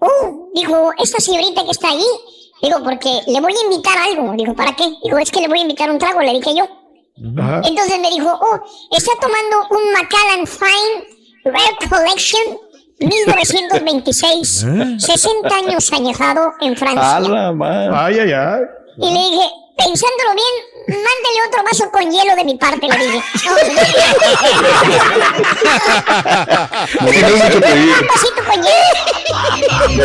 Oh, 0.00 0.50
dijo, 0.54 0.92
esta 0.98 1.20
señorita 1.20 1.64
que 1.64 1.70
está 1.70 1.90
ahí. 1.90 2.04
Digo, 2.62 2.78
porque 2.84 3.08
le 3.26 3.40
voy 3.40 3.52
a 3.52 3.64
invitar 3.64 3.96
algo. 3.98 4.32
Digo, 4.36 4.54
¿para 4.54 4.74
qué? 4.74 4.84
Digo, 5.02 5.18
es 5.18 5.30
que 5.30 5.40
le 5.40 5.48
voy 5.48 5.58
a 5.60 5.62
invitar 5.62 5.90
un 5.90 5.98
trago, 5.98 6.20
le 6.20 6.32
dije 6.32 6.54
yo. 6.56 6.64
Ajá. 7.38 7.62
Entonces 7.64 7.98
me 8.00 8.10
dijo, 8.10 8.28
oh, 8.28 8.60
está 8.90 9.12
tomando 9.20 9.68
un 9.70 9.92
Macallan 9.92 10.46
Fine 10.46 11.22
Rare 11.44 11.88
Collection 11.88 12.58
1926, 13.00 14.64
¿Eh? 14.64 14.96
60 14.98 15.54
años 15.54 15.92
añejado 15.92 16.52
en 16.60 16.76
Francia. 16.76 17.16
Ay, 17.16 18.18
ay, 18.18 18.32
ay. 18.32 18.60
Y 18.98 19.12
le 19.12 19.20
dije, 19.30 19.50
pensándolo 19.76 20.34
bien, 20.34 20.54
mándele 20.88 21.38
otro 21.48 21.62
vaso 21.64 21.90
con 21.90 22.10
hielo 22.10 22.36
de 22.36 22.44
mi 22.44 22.56
parte, 22.56 22.86
le 22.86 22.96
dije. 22.96 23.22
No 27.00 27.06
tienes 27.10 27.32
mucho 27.44 27.60
que 27.60 27.60
pedir. 27.60 27.94
Un 28.00 28.06
vasito 28.06 28.44
con 28.44 28.62
hielo. 28.62 30.02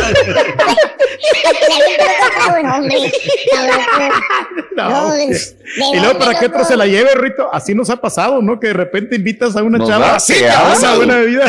No. 4.76 4.84
No, 4.84 4.90
No, 4.90 5.06
hombre. 5.08 5.26
es- 5.32 5.58
¿de 5.58 5.64
y 5.94 6.00
luego 6.00 6.20
para 6.20 6.40
que 6.40 6.46
otro 6.48 6.64
se 6.64 6.78
la 6.78 6.86
lleve, 6.86 7.14
Rito. 7.16 7.50
Así 7.52 7.74
nos 7.74 7.90
ha 7.90 7.98
pasado, 7.98 8.42
¿no? 8.42 8.60
Que 8.60 8.68
de 8.68 8.74
repente 8.74 9.16
invitas 9.16 9.56
a 9.56 9.64
una 9.64 9.78
Nos 9.80 9.90
chava 9.90 10.16
ha- 10.16 10.20
sí, 10.20 10.36
a 10.46 10.76
una 10.78 10.96
buena 10.96 11.18
bebida. 11.18 11.46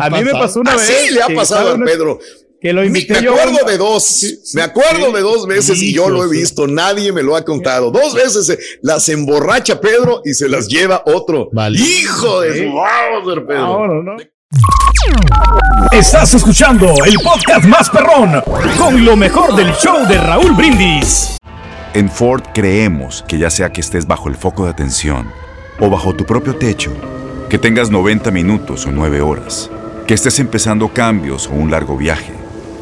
A 0.00 0.10
mí 0.10 0.24
me 0.24 0.32
pasó 0.32 0.60
una 0.60 0.72
Así 0.74 0.92
vez. 0.92 1.10
le 1.12 1.22
ha 1.22 1.28
pasado 1.28 1.70
a 1.70 1.74
una- 1.74 1.86
Pedro. 1.86 2.18
Que 2.60 2.72
lo 2.74 2.84
invité 2.84 3.14
me 3.14 3.22
yo. 3.22 3.32
acuerdo 3.32 3.66
de 3.66 3.78
dos. 3.78 4.24
me 4.54 4.62
acuerdo 4.62 5.12
de 5.12 5.20
dos 5.22 5.46
veces 5.46 5.80
y 5.80 5.94
yo 5.94 6.10
lo 6.10 6.24
he 6.24 6.28
visto. 6.28 6.66
Nadie 6.66 7.10
me 7.12 7.22
lo 7.22 7.34
ha 7.36 7.42
contado. 7.44 7.90
Dos 7.90 8.14
veces 8.14 8.46
se- 8.46 8.58
las 8.82 9.08
emborracha 9.08 9.80
Pedro 9.80 10.20
y 10.24 10.34
se 10.34 10.48
las 10.48 10.68
lleva 10.68 11.02
otro. 11.06 11.48
Hijo 11.72 12.40
de 12.42 12.58
su 12.66 12.70
Bowser, 12.70 13.46
Pedro. 13.46 13.66
No, 13.66 13.86
no, 13.86 14.02
no. 14.02 14.16
Estás 15.92 16.34
escuchando 16.34 16.86
el 17.06 17.14
podcast 17.24 17.64
más 17.66 17.88
perrón 17.88 18.42
con 18.76 19.04
lo 19.04 19.16
mejor 19.16 19.56
del 19.56 19.72
show 19.74 20.06
de 20.06 20.18
Raúl 20.18 20.52
Brindis. 20.52 21.36
En 21.94 22.10
Ford 22.10 22.42
creemos 22.54 23.24
que 23.26 23.38
ya 23.38 23.50
sea 23.50 23.72
que 23.72 23.80
estés 23.80 24.06
bajo 24.06 24.28
el 24.28 24.36
foco 24.36 24.64
de 24.64 24.70
atención 24.70 25.30
o 25.80 25.88
bajo 25.88 26.14
tu 26.14 26.24
propio 26.26 26.54
techo, 26.56 26.92
que 27.48 27.58
tengas 27.58 27.90
90 27.90 28.30
minutos 28.30 28.86
o 28.86 28.90
9 28.92 29.20
horas, 29.22 29.70
que 30.06 30.14
estés 30.14 30.38
empezando 30.38 30.88
cambios 30.88 31.46
o 31.48 31.52
un 31.52 31.70
largo 31.70 31.96
viaje, 31.96 32.32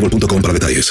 boostmobile.com 0.00 0.42
para 0.42 0.54
detalles. 0.54 0.90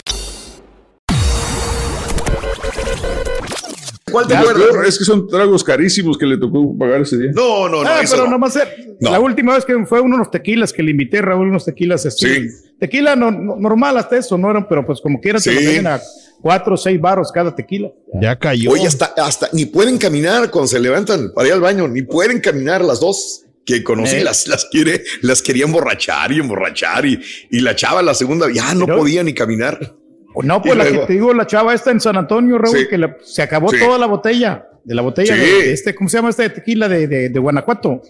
¿Cuál 4.12 4.26
te 4.28 4.34
peor, 4.36 4.86
es 4.88 4.98
que 4.98 5.04
son 5.04 5.28
tragos 5.28 5.64
carísimos 5.64 6.18
que 6.18 6.26
le 6.26 6.38
tocó 6.38 6.76
pagar 6.76 7.02
ese 7.02 7.16
día. 7.18 7.32
No, 7.34 7.70
no, 7.70 7.84
no. 7.84 7.90
Ah, 7.90 8.02
pero 8.10 8.24
no. 8.26 8.32
nomás 8.32 8.58
No. 9.00 9.12
la 9.12 9.20
última 9.20 9.54
vez 9.54 9.66
que 9.66 9.86
fue 9.86 10.02
unos 10.02 10.32
tequilas 10.32 10.74
que 10.74 10.82
le 10.82 10.92
invité 10.92 11.20
a 11.20 11.22
Raúl 11.22 11.48
unos 11.50 11.64
tequilas 11.66 12.08
Sí. 12.18 12.48
tequila 12.80 13.16
no- 13.16 13.30
no- 13.30 13.56
normal 13.58 13.98
hasta 13.98 14.18
eso 14.18 14.36
no 14.38 14.50
eran 14.50 14.68
pero 14.68 14.84
pues 14.86 15.00
como 15.00 15.20
quiera 15.22 15.40
te 15.40 15.52
lo 15.52 15.60
Sí. 15.60 15.78
a 15.86 16.02
cuatro 16.42 16.74
o 16.74 16.78
seis 16.78 17.00
barros 17.00 17.32
cada 17.32 17.54
tequila. 17.56 17.92
Ya 18.20 18.36
cayó. 18.38 18.72
Oye, 18.72 18.88
hasta, 18.88 19.14
hasta 19.18 19.48
ni 19.54 19.68
pueden 19.68 20.00
caminar 20.00 20.50
cuando 20.50 20.68
se 20.68 20.80
levantan 20.80 21.32
para 21.36 21.48
ir 21.48 21.54
al 21.54 21.62
baño, 21.62 21.88
ni 21.88 22.02
pueden 22.02 22.40
caminar 22.40 22.84
las 22.84 23.00
dos 23.00 23.44
que 23.78 23.84
conocí, 23.84 24.16
Eh. 24.18 24.24
las, 24.24 24.48
las 24.48 24.66
quiere, 24.66 25.04
las 25.22 25.42
quería 25.42 25.66
emborrachar 25.66 26.32
y 26.32 26.40
emborrachar 26.40 27.06
y, 27.06 27.20
y 27.52 27.60
la 27.60 27.76
chava 27.76 28.02
la 28.02 28.14
segunda 28.14 28.48
ya 28.52 28.74
no 28.74 28.88
podía 28.88 29.24
ni 29.24 29.34
caminar. 29.34 29.96
No, 30.44 30.62
pues 30.62 30.74
Y 30.76 30.78
la 30.78 30.86
que 30.86 30.98
te 31.00 31.14
digo, 31.14 31.34
la 31.34 31.46
chava 31.46 31.74
esta 31.74 31.92
en 31.92 32.00
San 32.00 32.16
Antonio, 32.18 32.58
Raúl, 32.58 32.78
Sí. 32.78 32.88
que 32.90 32.98
la- 32.98 33.18
se 33.24 33.42
acabó 33.42 33.70
Sí. 33.70 33.78
toda 33.80 33.98
la 33.98 34.06
botella, 34.08 34.66
de 34.84 34.96
la 34.96 35.02
botella 35.02 35.36
Sí. 35.36 35.40
de, 35.42 35.46
de 35.64 35.74
este, 35.74 35.94
¿cómo 35.94 36.10
se 36.10 36.18
llama 36.18 36.30
este 36.30 36.50
tequila 36.50 36.88
de, 36.88 37.08
de, 37.08 37.30
de 37.30 37.40
Guanajuato? 37.40 38.02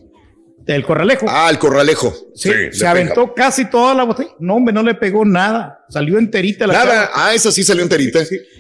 Del 0.74 0.86
Corralejo. 0.86 1.26
Ah, 1.28 1.50
el 1.50 1.58
corralejo. 1.58 2.14
Sí, 2.36 2.50
Sí, 2.72 2.78
se 2.80 2.86
aventó 2.88 3.34
casi 3.34 3.66
toda 3.72 3.96
la 3.96 4.04
botella. 4.04 4.30
No, 4.40 4.54
hombre, 4.56 4.72
no 4.72 4.84
le 4.84 4.94
pegó 4.94 5.26
nada. 5.26 5.84
Salió 5.90 6.20
enterita 6.20 6.68
la 6.68 6.74
Nada, 6.74 6.86
chava. 7.08 7.12
ah, 7.16 7.34
esa 7.34 7.52
sí 7.52 7.64
salió 7.64 7.82
enterita. 7.82 8.20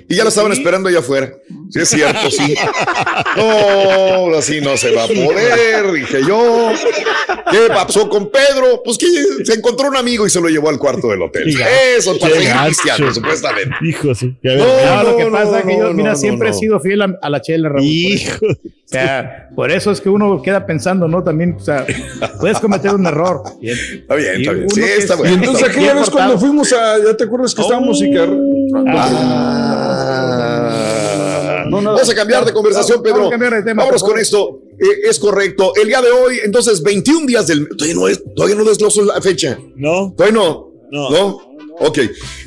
Y 0.10 0.16
ya 0.16 0.24
la 0.24 0.30
estaban 0.30 0.52
Sí. 0.52 0.58
esperando 0.58 0.90
allá 0.90 1.00
afuera. 1.00 1.32
Sí, 1.70 1.80
es 1.80 1.88
cierto, 1.90 2.32
sí. 2.32 2.56
No, 3.38 4.36
así 4.36 4.60
no 4.62 4.76
se 4.78 4.92
va 4.92 5.04
a 5.04 5.08
poder, 5.08 5.92
dije 5.92 6.22
yo. 6.28 6.72
¿Qué 7.52 7.68
pasó 7.68 8.10
con 8.10 8.32
Pedro? 8.32 8.82
Pues 8.84 8.98
que 8.98 9.08
se 9.46 9.54
encontró 9.54 9.88
un 9.90 9.96
amigo 9.98 10.26
y 10.26 10.30
se 10.30 10.42
lo 10.42 10.50
llevó 10.50 10.70
al 10.70 10.80
cuarto 10.80 11.10
del 11.10 11.22
hotel. 11.22 11.56
Eso, 11.98 12.18
para 12.18 12.34
cristiano, 12.66 13.14
supuestamente. 13.14 13.76
Hijo, 13.84 14.16
sí. 14.16 14.36
Ya 14.44 14.56
No, 14.56 14.66
ves. 14.66 14.86
No, 14.86 15.04
lo 15.04 15.18
que 15.18 15.26
no, 15.26 15.32
pasa 15.32 15.60
es 15.60 15.66
que 15.66 15.78
yo, 15.78 15.84
no, 15.84 15.94
mira, 15.94 16.12
no, 16.12 16.16
siempre 16.18 16.50
no. 16.50 16.56
he 16.56 16.58
sido 16.60 16.80
fiel 16.80 17.02
a, 17.04 17.20
a 17.22 17.30
la 17.30 17.42
chela, 17.42 17.70
Raúl. 17.70 17.84
Hijo. 17.86 18.46
O 18.90 18.92
sea, 18.92 19.50
por 19.56 19.70
eso 19.70 19.92
es 19.92 20.02
que 20.02 20.10
uno 20.10 20.42
queda 20.42 20.66
pensando, 20.66 21.08
¿no? 21.08 21.24
También, 21.24 21.58
o 21.60 21.64
sea, 21.64 21.86
puedes 22.40 22.58
cometer 22.60 22.96
un 22.96 23.06
error. 23.06 23.44
Está 23.62 24.16
bien, 24.16 24.42
está 24.42 24.52
bien. 24.52 24.70
Sí, 24.72 24.82
está 24.82 25.14
es- 25.14 25.20
Y 25.20 25.22
bueno. 25.22 25.36
entonces 25.36 25.68
Bien 25.68 25.72
aquella 25.78 25.94
vez 26.00 26.10
cuando 26.10 26.40
fuimos 26.40 26.74
a, 26.74 26.98
ya 26.98 27.16
te 27.16 27.26
acuerdas 27.26 27.54
que 27.54 27.62
estábamos 27.62 28.02
y 28.02 28.10
que... 28.10 28.28
Ah. 28.88 30.26
Vamos 31.70 32.10
a 32.10 32.16
cambiar 32.16 32.46
de 32.46 32.54
conversación, 32.54 33.02
Vamos 33.04 33.12
a 33.12 33.16
Pedro. 33.16 33.30
cambiar 33.30 33.54
de 33.56 33.64
tema, 33.64 33.84
Vámonos 33.84 34.04
con 34.04 34.18
esto. 34.18 34.62
Eh, 34.80 35.08
es 35.10 35.20
correcto. 35.20 35.74
El 35.80 35.88
día 35.88 36.02
de 36.02 36.10
hoy, 36.10 36.40
entonces, 36.44 36.82
21 36.82 37.28
días 37.28 37.46
del 37.48 37.68
Todavía 37.70 37.96
no, 37.96 38.08
es, 38.08 38.24
todavía 38.36 38.56
no 38.56 38.64
desgloso 38.64 39.04
la 39.04 39.22
fecha. 39.22 39.58
No. 39.76 40.14
Todavía 40.18 40.40
no. 40.40 40.72
No. 40.92 41.10
No. 41.12 41.38
Ok. 41.80 42.00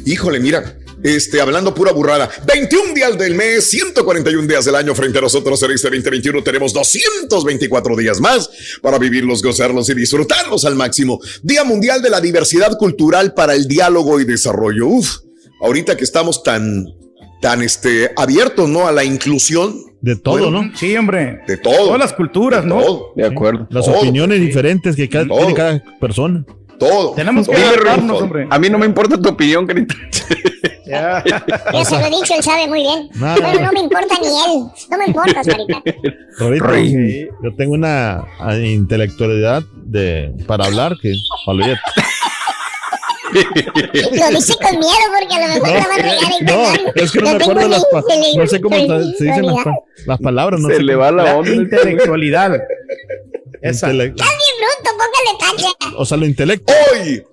Híjole, 0.06 0.40
mira. 0.40 0.76
Este, 1.02 1.40
hablando 1.40 1.74
pura 1.74 1.92
burrada. 1.92 2.30
21 2.46 2.94
días 2.94 3.18
del 3.18 3.34
mes, 3.34 3.68
141 3.68 4.46
días 4.46 4.64
del 4.64 4.76
año 4.76 4.94
frente 4.94 5.18
a 5.18 5.22
nosotros 5.22 5.62
en 5.62 5.72
este 5.72 5.88
2021. 5.88 6.42
Tenemos 6.42 6.72
224 6.72 7.96
días 7.96 8.20
más 8.20 8.48
para 8.80 8.98
vivirlos, 8.98 9.42
gozarlos 9.42 9.88
y 9.88 9.94
disfrutarlos 9.94 10.64
al 10.64 10.76
máximo. 10.76 11.18
Día 11.42 11.64
Mundial 11.64 12.02
de 12.02 12.10
la 12.10 12.20
Diversidad 12.20 12.76
Cultural 12.78 13.34
para 13.34 13.54
el 13.54 13.66
Diálogo 13.66 14.20
y 14.20 14.24
Desarrollo. 14.24 14.86
Uf, 14.86 15.18
ahorita 15.60 15.96
que 15.96 16.04
estamos 16.04 16.42
tan, 16.42 16.86
tan 17.40 17.62
este, 17.62 18.12
abiertos, 18.16 18.68
¿no? 18.68 18.86
A 18.86 18.92
la 18.92 19.04
inclusión. 19.04 19.74
De 20.00 20.16
todo, 20.16 20.38
Bueno, 20.38 20.62
¿no? 20.62 20.76
Sí, 20.76 20.96
hombre. 20.96 21.40
De 21.46 21.56
todo. 21.56 21.76
Todas 21.86 21.98
las 22.00 22.12
culturas, 22.12 22.64
¿no? 22.64 22.80
Todo. 22.80 23.12
De 23.14 23.24
acuerdo. 23.26 23.68
Las 23.70 23.84
Todo. 23.86 23.98
opiniones 24.00 24.40
diferentes 24.40 24.96
que 24.96 25.08
cada, 25.08 25.26
tiene 25.26 25.54
cada 25.54 25.82
persona. 26.00 26.44
Todo. 26.78 27.12
Tenemos 27.14 27.46
que 27.48 27.54
Todo. 27.54 27.64
adaptarnos, 27.66 28.22
hombre. 28.22 28.46
A 28.50 28.58
mí 28.58 28.68
no 28.68 28.78
me 28.78 28.86
importa 28.86 29.20
tu 29.20 29.28
opinión, 29.28 29.64
Carita. 29.66 29.94
Ya. 30.86 31.22
Ya 31.72 31.84
se 31.84 31.98
lo 31.98 32.06
he 32.06 32.10
dicho, 32.10 32.34
él 32.34 32.42
sabe 32.42 32.66
muy 32.66 32.80
bien. 32.80 33.08
Nada. 33.14 33.36
Bueno, 33.40 33.60
no 33.66 33.72
me 33.72 33.80
importa 33.80 34.14
ni 34.20 34.26
él. 34.26 34.64
No 34.90 34.98
me 34.98 35.04
importa, 35.06 35.44
Sarita. 35.44 35.82
Ahorita, 36.40 36.78
yo 37.42 37.54
tengo 37.56 37.74
una 37.74 38.24
ah, 38.40 38.56
intelectualidad 38.56 39.62
de, 39.84 40.32
para 40.46 40.64
hablar 40.66 40.96
que 41.00 41.14
olvídate. 41.46 41.80
Lo 43.32 44.28
dice 44.36 44.54
con 44.56 44.78
miedo 44.78 44.92
porque 45.18 45.34
a 45.34 45.40
lo 45.48 45.54
mejor 45.54 45.68
la 45.68 45.88
va 45.88 45.94
a 45.94 45.96
regar 45.96 46.32
y 46.38 46.44
No, 46.44 46.92
es 47.02 47.10
que 47.12 47.18
no 47.20 47.30
me 47.30 47.42
acuerdo 47.42 47.68
las 47.68 47.84
pa- 47.86 48.02
mi- 48.20 48.36
no 48.36 48.46
sé 48.46 48.60
cómo 48.60 48.76
se 48.76 49.24
dicen 49.24 49.46
las, 49.46 49.64
pa- 49.64 49.74
las 50.06 50.18
palabras, 50.20 50.60
no 50.60 50.68
Se 50.68 50.76
sé 50.76 50.82
le 50.82 50.94
va 50.96 51.10
la 51.10 51.22
La 51.24 51.36
onda. 51.36 51.50
intelectualidad. 51.50 52.60
Esa. 53.62 53.90
Intele- 53.90 54.12
bien 54.12 54.16
bruto, 54.58 54.90
póngale 54.98 55.38
tacha. 55.78 55.96
o 55.96 56.04
sea, 56.04 56.18
lo 56.18 56.26
intelecto. 56.26 56.72
Hoy 56.92 57.24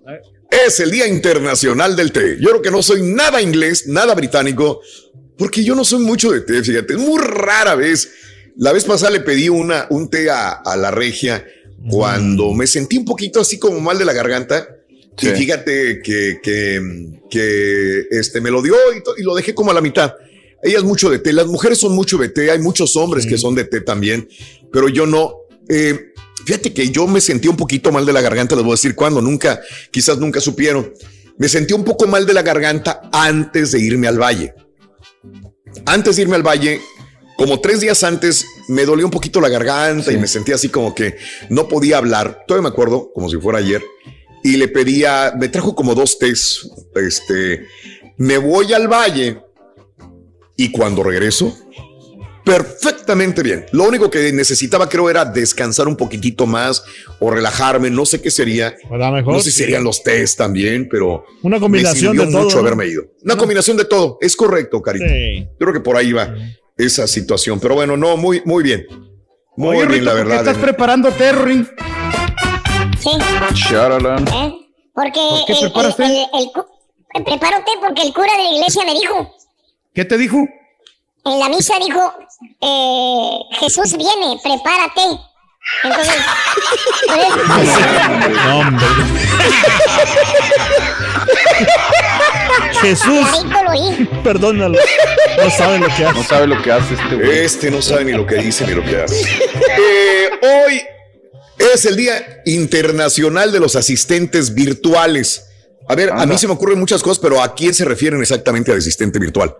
es 0.50 0.80
el 0.80 0.92
Día 0.92 1.08
Internacional 1.08 1.96
del 1.96 2.12
Té. 2.12 2.38
Yo 2.40 2.50
creo 2.50 2.62
que 2.62 2.72
no 2.72 2.82
soy 2.82 3.02
nada 3.02 3.42
inglés, 3.42 3.88
nada 3.88 4.16
británico, 4.16 4.82
porque 5.38 5.64
yo 5.64 5.76
no 5.76 5.86
soy 5.86 6.00
mucho 6.00 6.32
de 6.32 6.42
té, 6.42 6.62
fíjate, 6.64 6.98
muy 6.98 7.22
rara 7.22 7.76
vez. 7.76 8.10
La 8.58 8.74
vez 8.74 8.84
pasada 8.84 9.12
le 9.12 9.22
pedí 9.22 9.48
una, 9.48 9.88
un 9.90 10.10
té 10.10 10.30
a, 10.30 10.50
a 10.52 10.76
la 10.76 10.92
regia 10.92 11.46
cuando 11.88 12.54
me 12.54 12.68
sentí 12.68 12.98
un 12.98 13.06
poquito 13.06 13.40
así 13.40 13.58
como 13.58 13.80
mal 13.80 13.98
de 13.98 14.06
la 14.06 14.14
garganta. 14.14 14.68
Y 15.22 15.28
fíjate 15.28 16.02
que, 16.02 16.40
que, 16.42 17.20
que, 17.30 18.08
este, 18.12 18.40
me 18.40 18.52
lo 18.52 18.62
dio 18.62 18.76
y 19.18 19.24
lo 19.24 19.36
dejé 19.36 19.54
como 19.54 19.72
a 19.72 19.74
la 19.74 19.82
mitad. 19.82 20.14
Ella 20.64 20.78
es 20.78 20.84
mucho 20.84 21.10
de 21.10 21.20
té, 21.20 21.34
las 21.34 21.48
mujeres 21.48 21.78
son 21.78 21.94
mucho 21.94 22.18
de 22.18 22.30
té, 22.30 22.52
hay 22.52 22.60
muchos 22.60 22.96
hombres 22.96 23.26
que 23.26 23.38
son 23.38 23.56
de 23.56 23.66
té 23.66 23.82
también, 23.82 24.28
pero 24.72 24.90
yo 24.90 25.06
no. 25.06 25.36
Eh, 25.70 26.09
fíjate 26.46 26.74
que 26.74 26.90
yo 26.90 27.08
me 27.08 27.22
sentí 27.22 27.48
un 27.48 27.58
poquito 27.58 27.92
mal 27.92 28.06
de 28.06 28.14
la 28.14 28.22
garganta, 28.22 28.56
les 28.56 28.64
voy 28.64 28.74
a 28.74 28.76
decir 28.76 28.96
cuándo, 28.96 29.22
nunca, 29.22 29.62
quizás 29.92 30.18
nunca 30.18 30.40
supieron. 30.40 30.94
Me 31.38 31.48
sentí 31.48 31.74
un 31.74 31.84
poco 31.84 32.06
mal 32.08 32.26
de 32.26 32.34
la 32.34 32.42
garganta 32.42 33.10
antes 33.12 33.72
de 33.72 33.80
irme 33.80 34.08
al 34.08 34.20
valle. 34.20 34.54
Antes 35.86 36.16
de 36.16 36.24
irme 36.24 36.36
al 36.36 36.44
valle, 36.44 36.82
como 37.38 37.62
tres 37.62 37.80
días 37.80 38.04
antes, 38.04 38.46
me 38.68 38.86
dolió 38.86 39.06
un 39.06 39.12
poquito 39.12 39.40
la 39.40 39.48
garganta 39.48 40.12
y 40.12 40.18
me 40.18 40.28
sentía 40.28 40.56
así 40.56 40.68
como 40.68 40.94
que 40.94 41.16
no 41.50 41.70
podía 41.70 41.98
hablar. 41.98 42.44
Todavía 42.46 42.70
me 42.70 42.74
acuerdo, 42.74 43.12
como 43.14 43.30
si 43.30 43.38
fuera 43.38 43.60
ayer. 43.60 43.82
Y 44.44 44.58
le 44.58 44.68
pedía, 44.68 45.34
me 45.40 45.48
trajo 45.48 45.74
como 45.74 45.96
dos 45.96 46.20
tés. 46.20 46.70
Este, 46.96 47.66
me 48.18 48.38
voy 48.38 48.74
al 48.74 48.90
valle 48.90 49.42
y 50.58 50.74
cuando 50.74 51.04
regreso, 51.04 51.58
perfectamente 52.50 53.44
bien. 53.44 53.66
Lo 53.72 53.84
único 53.84 54.10
que 54.10 54.32
necesitaba, 54.34 54.90
creo, 54.90 55.10
era 55.10 55.24
descansar 55.26 55.88
un 55.88 55.96
poquitito 55.96 56.46
más 56.48 56.84
o 57.20 57.30
relajarme. 57.30 57.90
No 57.90 58.06
sé 58.06 58.22
qué 58.22 58.32
sería. 58.32 58.76
A 58.90 58.96
lo 58.98 59.12
mejor, 59.12 59.34
No 59.34 59.40
sé 59.40 59.46
si 59.46 59.58
sí. 59.58 59.64
serían 59.64 59.84
los 59.84 60.02
tés 60.04 60.36
también, 60.36 60.88
pero 60.90 61.26
Una 61.44 61.60
combinación 61.60 62.16
me 62.16 62.24
sirvió 62.24 62.26
de 62.26 62.32
todo, 62.32 62.44
mucho 62.44 62.56
¿no? 62.56 62.62
haberme 62.62 62.88
ido. 62.88 63.04
Una 63.24 63.38
combinación 63.38 63.78
de 63.78 63.86
todo. 63.86 64.18
Es 64.22 64.36
correcto. 64.36 64.82
Sí. 64.94 65.40
Yo 65.44 65.58
creo 65.60 65.74
que 65.74 65.80
por 65.80 65.96
ahí 65.96 66.12
va 66.12 66.34
esa 66.78 67.08
situación. 67.08 67.60
Pero 67.60 67.76
bueno, 67.76 67.96
no, 67.96 68.18
muy, 68.18 68.42
muy 68.46 68.64
bien. 68.64 68.86
Muy 69.56 69.76
Oye, 69.78 69.86
bien, 69.88 69.90
Rito, 70.00 70.06
la 70.06 70.12
¿por 70.12 70.22
qué 70.22 70.28
verdad. 70.30 70.48
estás 70.48 70.58
preparando 70.64 71.12
Terry? 71.12 71.68
Sí, 73.00 73.10
Sharalan. 73.54 74.28
¿eh? 74.28 74.54
Porque 74.94 75.20
¿Por 75.20 75.46
qué 75.46 75.54
el, 75.54 75.60
preparas 75.62 76.00
el, 76.00 76.06
el, 76.12 76.18
el 76.34 76.46
cu- 76.54 76.66
preparo 77.26 77.58
té 77.66 77.72
porque 77.86 78.02
el 78.02 78.14
cura 78.14 78.32
de 78.38 78.44
la 78.44 78.52
iglesia 78.58 78.84
me 78.86 78.94
dijo, 78.94 79.36
¿Qué 79.94 80.04
te 80.06 80.18
dijo? 80.18 80.38
en 81.26 81.40
la 81.40 81.50
misa 81.50 81.74
dijo, 81.86 82.14
eh, 82.62 83.40
Jesús 83.60 83.98
viene, 83.98 84.38
prepárate. 84.44 85.02
Entonces, 85.84 86.16
No, 88.46 88.60
hombre. 88.60 88.86
Jesús, 92.82 93.28
perdónalo. 94.24 94.78
No 95.44 95.50
sabe 95.52 95.80
lo 95.80 95.88
que 95.88 96.04
No 96.04 96.10
hace. 96.10 96.24
sabe 96.24 96.48
lo 96.48 96.62
que 96.62 96.72
hace 96.72 96.94
este 96.96 97.16
güey. 97.16 97.40
Este 97.40 97.72
no 97.72 97.82
sabe 97.82 98.06
ni 98.06 98.14
lo 98.14 98.26
que 98.26 98.36
dice 98.36 98.66
ni 98.66 98.74
lo 98.74 98.84
que 98.84 99.02
hace. 99.02 99.16
Eh, 99.82 100.30
hoy 100.66 100.82
es 101.74 101.86
el 101.86 101.96
Día 101.96 102.42
Internacional 102.46 103.52
de 103.52 103.60
los 103.60 103.76
Asistentes 103.76 104.54
Virtuales. 104.54 105.46
A 105.88 105.96
ver, 105.96 106.12
a 106.12 106.26
mí 106.26 106.38
se 106.38 106.48
me 106.48 106.54
ocurren 106.54 106.80
muchas 106.80 107.02
cosas, 107.02 107.20
pero 107.20 107.42
¿a 107.42 107.56
quién 107.56 107.74
se 107.74 107.86
refieren 107.86 108.22
exactamente 108.22 108.72
de 108.72 108.78
asistente 108.78 109.20
virtual? 109.20 109.56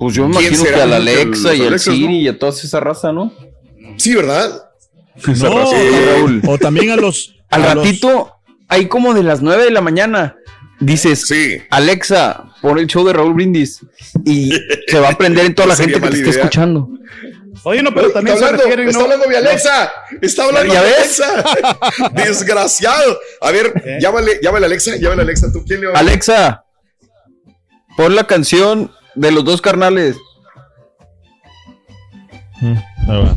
Pues 0.00 0.14
yo 0.14 0.26
me 0.26 0.36
¿Quién 0.38 0.54
imagino 0.54 0.74
que 0.76 0.80
a 0.82 0.86
la 0.86 0.96
Alexa 0.96 1.54
y 1.54 1.60
al 1.66 1.78
Siri 1.78 2.04
¿no? 2.06 2.10
y 2.12 2.28
a 2.28 2.38
toda 2.38 2.52
esa 2.52 2.80
raza, 2.80 3.12
¿no? 3.12 3.32
Sí, 3.98 4.14
¿verdad? 4.16 4.62
No, 5.26 5.58
raza, 5.58 5.76
sí, 5.76 5.88
Raúl. 6.06 6.42
o 6.48 6.56
también 6.58 6.90
a 6.90 6.96
los. 6.96 7.36
Al 7.50 7.64
a 7.64 7.74
ratito, 7.74 8.32
ahí 8.68 8.86
como 8.86 9.12
de 9.12 9.22
las 9.24 9.42
9 9.42 9.64
de 9.64 9.70
la 9.72 9.80
mañana, 9.82 10.36
dices, 10.78 11.26
Sí. 11.26 11.58
Alexa, 11.68 12.44
pon 12.62 12.78
el 12.78 12.86
show 12.86 13.04
de 13.06 13.12
Raúl 13.12 13.34
Brindis. 13.34 13.80
Y 14.24 14.50
se 14.86 15.00
va 15.00 15.10
a 15.10 15.18
prender 15.18 15.44
en 15.46 15.54
toda 15.54 15.68
la 15.68 15.76
gente 15.76 16.00
que 16.00 16.08
te 16.08 16.16
idea. 16.18 16.30
escuchando. 16.30 16.88
Oye, 17.64 17.82
no, 17.82 17.92
pero 17.92 18.06
Está 18.06 18.20
también 18.20 18.38
se 18.38 18.44
hablando, 18.44 18.62
refieren, 18.62 18.88
está 18.88 18.98
¿no? 19.00 19.04
hablando 19.04 19.28
mi 19.28 19.34
Alexa. 19.34 19.92
Está 20.22 20.44
hablando 20.44 20.72
¿Ya 20.72 20.80
mi 20.80 20.86
ves? 20.86 21.20
Alexa. 21.20 22.08
Desgraciado. 22.14 23.18
A 23.42 23.50
ver, 23.50 23.98
llámale, 24.00 24.38
llámale 24.42 24.64
Alexa, 24.66 24.96
llámale 24.96 25.22
Alexa. 25.22 25.52
¿Tú 25.52 25.62
quién 25.66 25.80
le 25.82 25.86
va 25.88 25.94
a 25.94 25.98
Alexa, 25.98 26.64
pon 27.98 28.14
la 28.14 28.26
canción 28.26 28.90
de 29.14 29.30
los 29.32 29.44
dos 29.44 29.60
carnales. 29.60 30.16
Mm. 32.60 32.76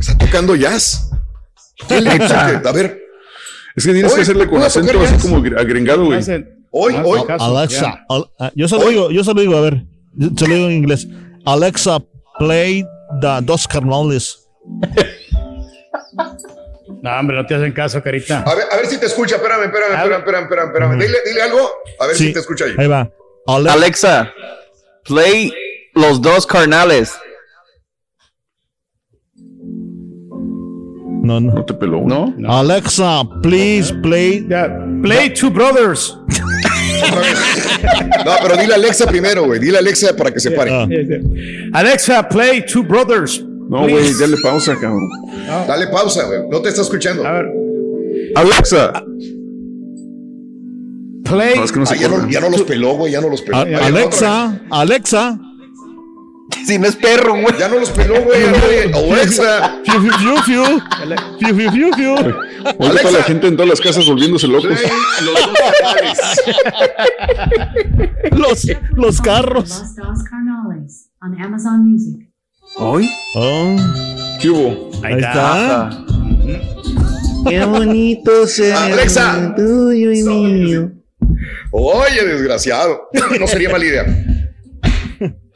Está 0.00 0.18
tocando 0.18 0.54
jazz. 0.54 1.10
¿Quién 1.88 2.04
le- 2.04 2.10
A 2.10 2.72
ver, 2.72 3.00
Es 3.76 3.84
que 3.86 3.92
tienes 3.92 4.12
que 4.14 4.20
hacerle 4.22 4.44
con 4.44 4.54
¿puedo 4.54 4.66
acento 4.66 5.00
así 5.02 5.16
como 5.28 5.40
gr- 5.42 5.58
agringado, 5.58 6.04
güey. 6.04 6.20
Hoy, 6.70 6.94
hoy. 7.04 7.20
Alexa. 7.40 8.04
al- 8.08 8.30
ah, 8.38 8.50
yo 8.54 8.68
se 8.68 8.76
lo 8.78 8.88
digo, 8.88 9.10
yo 9.10 9.24
se 9.24 9.34
lo 9.34 9.40
digo, 9.40 9.56
a 9.56 9.60
ver. 9.62 9.84
Yo 10.14 10.28
se 10.36 10.46
lo 10.48 10.54
digo 10.54 10.66
en 10.68 10.72
inglés. 10.76 11.08
Alexa, 11.44 11.98
play 12.38 12.84
the 13.20 13.38
dos 13.42 13.66
carnales. 13.66 14.46
No, 17.02 17.10
hombre, 17.20 17.36
no 17.36 17.44
te 17.46 17.54
hacen 17.54 17.72
caso, 17.72 18.02
carita. 18.02 18.42
A 18.42 18.54
ver, 18.54 18.64
a 18.70 18.76
ver 18.76 18.86
si 18.86 18.98
te 18.98 19.06
escucha. 19.06 19.36
Espérame, 19.36 19.64
espérame, 19.64 19.92
espérame, 19.94 20.18
espérame, 20.20 20.42
espérame. 20.44 20.66
espérame. 20.68 20.98
Dile, 21.00 21.18
dile 21.26 21.42
algo. 21.42 21.70
A 22.00 22.06
ver 22.06 22.16
Sí. 22.16 22.26
si 22.28 22.32
te 22.32 22.40
escucha 22.40 22.64
ahí. 22.66 22.74
Ahí 22.78 22.86
va. 22.86 23.10
Ale- 23.46 23.70
Alexa, 23.70 24.32
play 25.04 25.52
los 25.94 26.20
dos 26.22 26.46
carnales. 26.46 27.12
No, 31.22 31.40
no. 31.40 31.54
No 31.54 31.64
te 31.64 31.72
peló. 31.74 32.02
¿No? 32.02 32.34
Alexa, 32.48 33.22
please 33.42 33.92
play. 34.02 34.46
Play 35.02 35.32
Two 35.34 35.50
Brothers. 35.50 36.18
No, 38.24 38.32
pero 38.42 38.56
dile 38.56 38.72
a 38.72 38.76
Alexa 38.76 39.06
primero, 39.06 39.44
güey. 39.44 39.60
Dile 39.60 39.76
a 39.76 39.80
Alexa 39.80 40.16
para 40.16 40.32
que 40.32 40.40
se 40.40 40.50
pare. 40.52 40.70
Ah. 40.72 40.86
Alexa, 41.74 42.26
play 42.28 42.64
Two 42.64 42.82
Brothers. 42.82 43.42
No, 43.44 43.80
güey, 43.86 44.10
dale 44.18 44.36
pausa, 44.42 44.74
cabrón. 44.80 45.06
Dale 45.66 45.88
pausa, 45.88 46.24
güey. 46.24 46.48
No 46.48 46.62
te 46.62 46.70
está 46.70 46.80
escuchando. 46.80 47.26
A 47.26 47.32
ver. 47.32 47.46
Alexa. 48.36 48.92
Play. 51.24 51.56
No, 51.56 51.64
es 51.64 51.72
que 51.72 51.78
no 51.80 51.86
se 51.86 51.94
Ah, 51.94 51.96
ya, 51.98 52.08
no, 52.08 52.14
acuerdan. 52.14 52.30
ya 52.32 52.40
no 52.40 52.48
los 52.50 52.62
peló, 52.62 52.94
güey. 52.94 53.12
Ya 53.12 53.20
no 53.20 53.28
los 53.28 53.42
peló. 53.42 53.56
A- 53.58 53.62
Alexa, 53.86 54.60
Alexa. 54.70 55.38
Si 56.66 56.78
no 56.78 56.86
es 56.86 56.96
perro, 56.96 57.32
güey. 57.32 57.54
Ya 57.58 57.68
no 57.68 57.78
los 57.78 57.90
peló, 57.90 58.22
güey. 58.22 58.42
Alexa. 58.94 59.80
Fiu, 59.84 60.00
fiu, 60.00 60.12
fiu, 60.12 60.36
fiu. 60.42 60.64
Fiu, 61.38 61.54
fiu, 61.56 61.70
fiu, 61.72 61.92
fiu. 61.94 62.14
Ahorita 62.16 63.02
toda 63.02 63.10
la 63.18 63.22
gente 63.24 63.46
en 63.48 63.56
todas 63.56 63.68
las 63.68 63.80
casas 63.80 64.06
volviéndose 64.06 64.46
locos. 64.48 64.70
Los. 64.70 65.40
Los, 68.38 68.66
los 68.94 69.20
carros. 69.20 69.68
Los 69.68 69.94
Dos 69.96 70.22
Carnales 70.28 71.10
on 71.22 71.40
Amazon 71.40 71.86
Music. 71.86 72.28
¿Hoy? 72.76 73.08
Oh, 73.36 73.76
¿Qué 74.40 74.50
hubo? 74.50 74.90
ahí 75.04 75.14
está. 75.18 75.90
Qué 77.48 77.64
bonito 77.64 78.46
ser 78.46 78.72
Alexa. 78.74 79.54
tuyo 79.54 80.12
y 80.12 80.22
mío. 80.22 80.90
Oye, 81.70 82.24
desgraciado. 82.24 83.08
No 83.38 83.46
sería 83.46 83.70
mala 83.70 83.84
idea. 83.84 84.04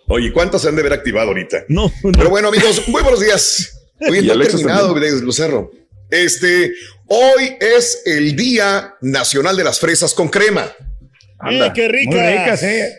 Oye, 0.09 0.33
¿cuántas 0.33 0.63
se 0.63 0.69
han 0.69 0.75
de 0.75 0.81
haber 0.81 0.95
activado 0.95 1.29
ahorita? 1.29 1.65
No, 1.69 1.93
Pero 2.03 2.25
no. 2.25 2.31
bueno, 2.31 2.49
amigos, 2.49 2.89
muy 2.89 3.03
buenos 3.03 3.21
días. 3.21 3.79
Hoy 4.01 4.17
Y 4.17 4.21
está 4.21 4.33
Alexa 4.33 4.57
terminado 4.57 4.95
desglosarlo. 4.95 5.71
Este, 6.11 6.73
hoy 7.07 7.57
es 7.61 8.03
el 8.07 8.35
Día 8.35 8.95
Nacional 9.03 9.57
de 9.57 9.65
las 9.65 9.79
Fresas 9.79 10.15
con 10.15 10.29
Crema. 10.29 10.73
Eh, 11.51 11.71
qué 11.75 11.89
ricas. 11.89 12.15
Muy 12.15 12.27
ricas, 12.27 12.63
eh. 12.63 12.95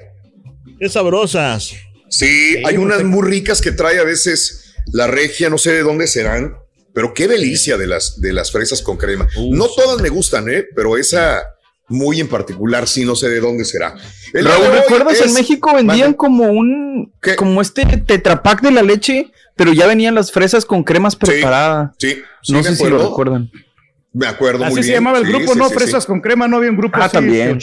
Qué 0.80 0.88
sabrosas. 0.90 1.72
Sí, 2.10 2.62
hay 2.64 2.78
unas 2.78 3.04
muy 3.04 3.28
ricas 3.28 3.60
que 3.62 3.72
trae 3.72 3.98
a 4.00 4.04
veces 4.04 4.76
la 4.94 5.08
regia, 5.08 5.50
no 5.50 5.58
sé 5.58 5.72
de 5.72 5.82
dónde 5.82 6.06
serán, 6.06 6.56
pero 6.94 7.14
qué 7.14 7.28
delicia 7.28 7.78
de 7.78 7.88
las, 7.88 8.22
de 8.22 8.34
las 8.34 8.52
fresas 8.52 8.82
con 8.84 8.98
crema. 8.98 9.28
no 9.52 9.68
todas 9.68 10.00
me 10.02 10.10
gustan, 10.10 10.48
¿eh? 10.50 10.66
pero 10.76 10.98
esa 10.98 11.42
muy 11.90 12.20
en 12.20 12.28
particular 12.28 12.88
sí 12.88 13.04
no 13.04 13.16
sé 13.16 13.30
de 13.30 13.40
dónde 13.40 13.66
será. 13.66 13.96
El 14.34 14.46
Raúl, 14.46 14.68
¿recuerdas? 14.72 15.14
es- 15.20 15.28
En 15.28 15.34
México 15.34 15.74
vendían 15.74 16.00
Mande. 16.00 16.18
como 16.18 16.46
un, 16.46 17.12
¿Qué? 17.22 17.36
como 17.36 17.62
este 17.62 17.86
tetrapack 17.86 18.62
de 18.62 18.72
la 18.72 18.82
leche, 18.84 19.32
pero 19.56 19.74
ya 19.74 19.88
venían 19.88 20.16
las 20.16 20.32
fresas 20.32 20.66
con 20.66 20.84
cremas 20.84 21.16
preparadas. 21.16 21.92
Sí, 21.98 22.20
sí, 22.44 22.54
no 22.54 22.64
sé 22.64 22.76
si 22.76 22.88
lo 22.88 22.98
recuerdan. 23.10 23.50
Me 24.12 24.26
acuerdo 24.26 24.66
Así 24.66 24.76
muy 24.76 24.84
se 24.84 24.94
llamaba 24.94 25.20
el 25.20 25.26
Sí, 25.26 25.32
grupo, 25.32 25.54
sí, 25.54 25.60
¿no? 25.60 25.70
sí, 25.70 25.76
Fresas 25.76 26.04
sí. 26.04 26.08
con 26.08 26.20
crema, 26.22 26.48
no 26.48 26.58
había 26.58 26.72
un 26.72 26.78
grupo 26.78 26.98
Ah, 27.00 27.06
así 27.06 27.14
también. 27.14 27.60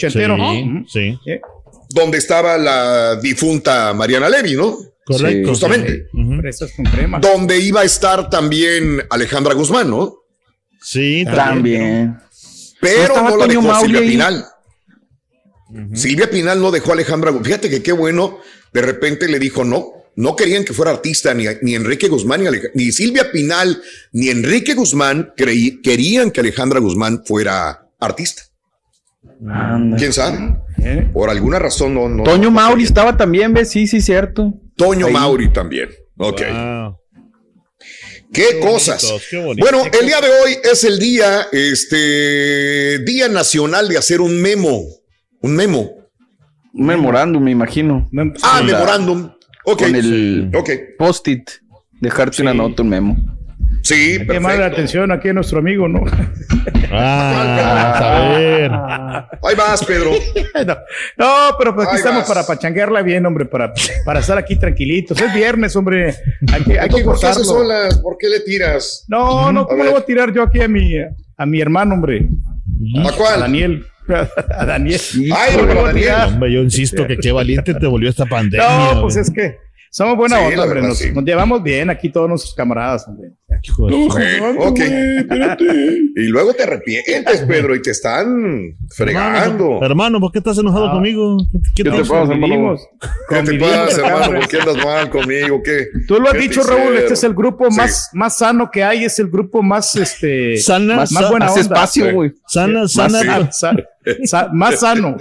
Donde 1.89 2.17
estaba 2.17 2.57
la 2.57 3.15
difunta 3.17 3.93
Mariana 3.93 4.29
Levy, 4.29 4.55
¿no? 4.55 4.77
Correcto. 5.05 5.49
Justamente. 5.49 6.07
Fresas 6.41 6.71
con 6.75 6.85
crema. 6.85 7.19
Donde 7.19 7.59
iba 7.59 7.81
a 7.81 7.83
estar 7.85 8.29
también 8.29 9.01
Alejandra 9.09 9.53
Guzmán, 9.53 9.89
¿no? 9.89 10.15
Sí, 10.81 11.23
también. 11.25 11.35
También. 11.37 12.17
Pero 12.81 13.15
no 13.21 13.37
la 13.37 13.47
dejó 13.47 13.79
Silvia 13.79 13.99
ahí? 14.01 14.09
Pinal. 14.09 14.45
Silvia 15.93 16.29
Pinal 16.29 16.61
no 16.61 16.71
dejó 16.71 16.91
a 16.91 16.93
Alejandra. 16.93 17.33
Fíjate 17.43 17.69
que 17.69 17.83
qué 17.83 17.91
bueno. 17.91 18.39
De 18.73 18.81
repente 18.81 19.27
le 19.27 19.39
dijo 19.39 19.63
no. 19.63 19.93
No 20.15 20.35
querían 20.35 20.63
que 20.65 20.73
fuera 20.73 20.91
artista 20.91 21.33
ni, 21.35 21.45
ni 21.61 21.75
Enrique 21.75 22.07
Guzmán, 22.07 22.41
ni, 22.41 22.47
Alej- 22.47 22.71
ni 22.73 22.91
Silvia 22.91 23.31
Pinal, 23.31 23.79
ni 24.13 24.29
Enrique 24.29 24.73
Guzmán 24.73 25.31
creí- 25.37 25.79
querían 25.83 26.31
que 26.31 26.39
Alejandra 26.39 26.79
Guzmán 26.79 27.23
fuera 27.23 27.87
artista. 27.99 28.41
Anda. 29.47 29.95
¿Quién 29.97 30.13
sabe? 30.13 30.57
¿Eh? 30.79 31.07
Por 31.13 31.29
alguna 31.29 31.59
razón 31.59 31.93
no. 31.93 32.09
no 32.09 32.23
Toño 32.23 32.45
no 32.45 32.51
Mauri 32.51 32.83
estaba 32.83 33.15
también, 33.15 33.53
¿ves? 33.53 33.69
Sí, 33.69 33.85
sí, 33.85 34.01
cierto. 34.01 34.53
Toño 34.75 35.05
Ahí. 35.07 35.13
Mauri 35.13 35.49
también. 35.53 35.89
Ok. 36.17 36.41
Wow. 36.51 36.97
Qué, 38.33 38.59
cosas. 38.59 39.03
bonitos, 39.03 39.27
qué 39.29 39.37
bonitos. 39.37 39.69
Bueno, 39.71 39.89
el 39.99 40.05
día 40.05 40.21
de 40.21 40.27
hoy 40.29 40.57
es 40.63 40.83
el 40.83 40.99
día, 40.99 41.47
este, 41.51 42.99
Día 42.99 43.29
Nacional 43.29 43.87
de 43.87 43.97
hacer 43.97 44.21
un 44.21 44.41
memo. 44.41 44.83
Un 45.41 45.55
memo. 45.55 45.91
Un 46.73 46.85
memorándum, 46.85 47.43
me 47.43 47.51
imagino. 47.51 48.09
Ah, 48.43 48.61
memorándum. 48.63 49.31
Ok. 49.65 49.79
Con 49.83 49.95
el 49.95 50.51
Ok. 50.55 50.69
post-it. 50.97 51.49
Dejarte 51.99 52.41
una 52.43 52.53
nota, 52.53 52.83
un 52.83 52.89
memo. 52.89 53.17
Sí, 53.87 54.17
Hay 54.19 54.27
que 54.27 54.33
llamarle 54.33 54.59
la 54.59 54.65
atención 54.65 55.11
aquí 55.13 55.29
a 55.29 55.33
nuestro 55.33 55.59
amigo, 55.59 55.87
¿no? 55.87 56.03
Ah, 56.91 57.93
a 58.33 58.37
ver. 58.37 58.71
Ahí 58.71 59.55
vas, 59.55 59.85
Pedro. 59.85 60.11
no, 60.65 60.75
no, 61.17 61.55
pero 61.57 61.73
pues 61.73 61.87
aquí 61.87 61.95
Ahí 61.95 61.99
estamos 61.99 62.19
vas. 62.21 62.27
para 62.27 62.45
pachanguearla 62.45 63.01
bien, 63.01 63.25
hombre, 63.25 63.45
para, 63.45 63.73
para 64.03 64.19
estar 64.19 64.37
aquí 64.37 64.57
tranquilitos. 64.57 65.21
Es 65.21 65.33
viernes, 65.33 65.73
hombre. 65.77 66.15
Hay 66.51 66.63
que, 66.63 66.79
hay 66.79 66.89
que 66.89 67.01
¿Por 67.01 67.17
qué 67.17 67.27
haces 67.27 67.47
olas? 67.47 67.97
¿Por 67.99 68.17
qué 68.17 68.27
le 68.27 68.41
tiras? 68.41 69.05
No, 69.07 69.53
no, 69.53 69.61
A 69.61 69.67
¿cómo 69.67 69.83
le 69.85 69.91
voy 69.91 69.99
a 69.99 70.05
tirar 70.05 70.33
yo 70.33 70.43
aquí 70.43 70.59
a 70.59 70.67
mi, 70.67 70.93
a 71.37 71.45
mi 71.45 71.61
hermano, 71.61 71.93
hombre? 71.93 72.27
¿A 73.05 73.07
A 73.07 73.11
cuál? 73.13 73.39
Daniel. 73.39 73.85
A 74.57 74.65
Daniel. 74.65 74.99
Ay, 75.33 75.55
¿Cómo 75.55 75.65
le 75.65 75.73
pero 75.73 75.85
a 75.85 75.87
Daniel. 75.93 76.13
Hombre, 76.27 76.51
yo 76.51 76.61
insisto 76.61 77.07
que 77.07 77.17
qué 77.17 77.31
valiente 77.31 77.73
te 77.73 77.87
volvió 77.87 78.09
esta 78.09 78.25
pandemia. 78.25 78.95
No, 78.95 79.01
pues 79.01 79.15
es 79.15 79.31
que 79.31 79.57
somos 79.97 80.15
buena 80.17 80.37
Sí, 80.37 80.43
onda, 80.45 80.61
hombre. 80.63 80.75
verdad, 80.75 80.89
Nos, 80.89 80.97
sí. 80.99 81.11
nos 81.11 81.23
llevamos 81.23 81.63
bien 81.63 81.89
aquí 81.89 82.09
todos 82.11 82.29
nuestros 82.29 82.53
camaradas, 82.53 83.07
hombre. 83.07 83.29
Hijo 83.63 83.87
de- 83.87 83.95
Ok, 83.95 84.67
ok. 84.67 84.79
Y 86.15 86.23
luego 86.27 86.53
te 86.53 86.63
arrepientes, 86.63 87.41
Pedro, 87.47 87.75
y 87.75 87.81
te 87.81 87.91
están 87.91 88.75
fregando. 88.95 89.79
Hermano, 89.81 90.19
¿por 90.19 90.31
qué 90.31 90.37
estás 90.39 90.57
enojado 90.59 90.87
Ah. 90.87 90.91
conmigo? 90.91 91.37
¿Qué, 91.75 91.83
¿Qué 91.83 91.89
te 91.89 91.99
pasa, 92.03 92.23
hermano? 92.33 92.75
¿Qué 93.29 93.35
te 93.43 93.57
pasa, 93.59 94.01
hermano? 94.07 94.39
¿Por 94.39 94.47
qué 94.47 94.57
andas 94.59 94.85
mal 94.85 95.09
conmigo? 95.09 95.61
¿Qué? 95.63 95.87
Tú 96.07 96.19
lo 96.19 96.27
has 96.27 96.33
¿Qué 96.33 96.39
te 96.39 96.47
dicho, 96.47 96.61
Raúl, 96.63 96.79
hicieron? 96.79 96.97
este 96.97 97.13
es 97.13 97.23
el 97.23 97.33
grupo 97.33 97.71
Sí. 97.71 97.77
más, 97.77 98.09
más 98.13 98.37
sano 98.37 98.69
que 98.71 98.83
hay, 98.83 99.05
es 99.05 99.17
el 99.19 99.29
grupo 99.29 99.63
más, 99.63 99.95
este, 99.95 100.57
Sana, 100.57 100.97
más, 100.97 101.09
sa- 101.09 101.29
buena 101.29 101.47
onda. 101.47 101.61
espacio, 101.61 102.13
güey. 102.13 102.33
sana, 102.45 102.87
sana. 102.87 103.49
sí. 103.51 103.67
Sa- 104.25 104.49
más 104.53 104.79
sano, 104.79 105.15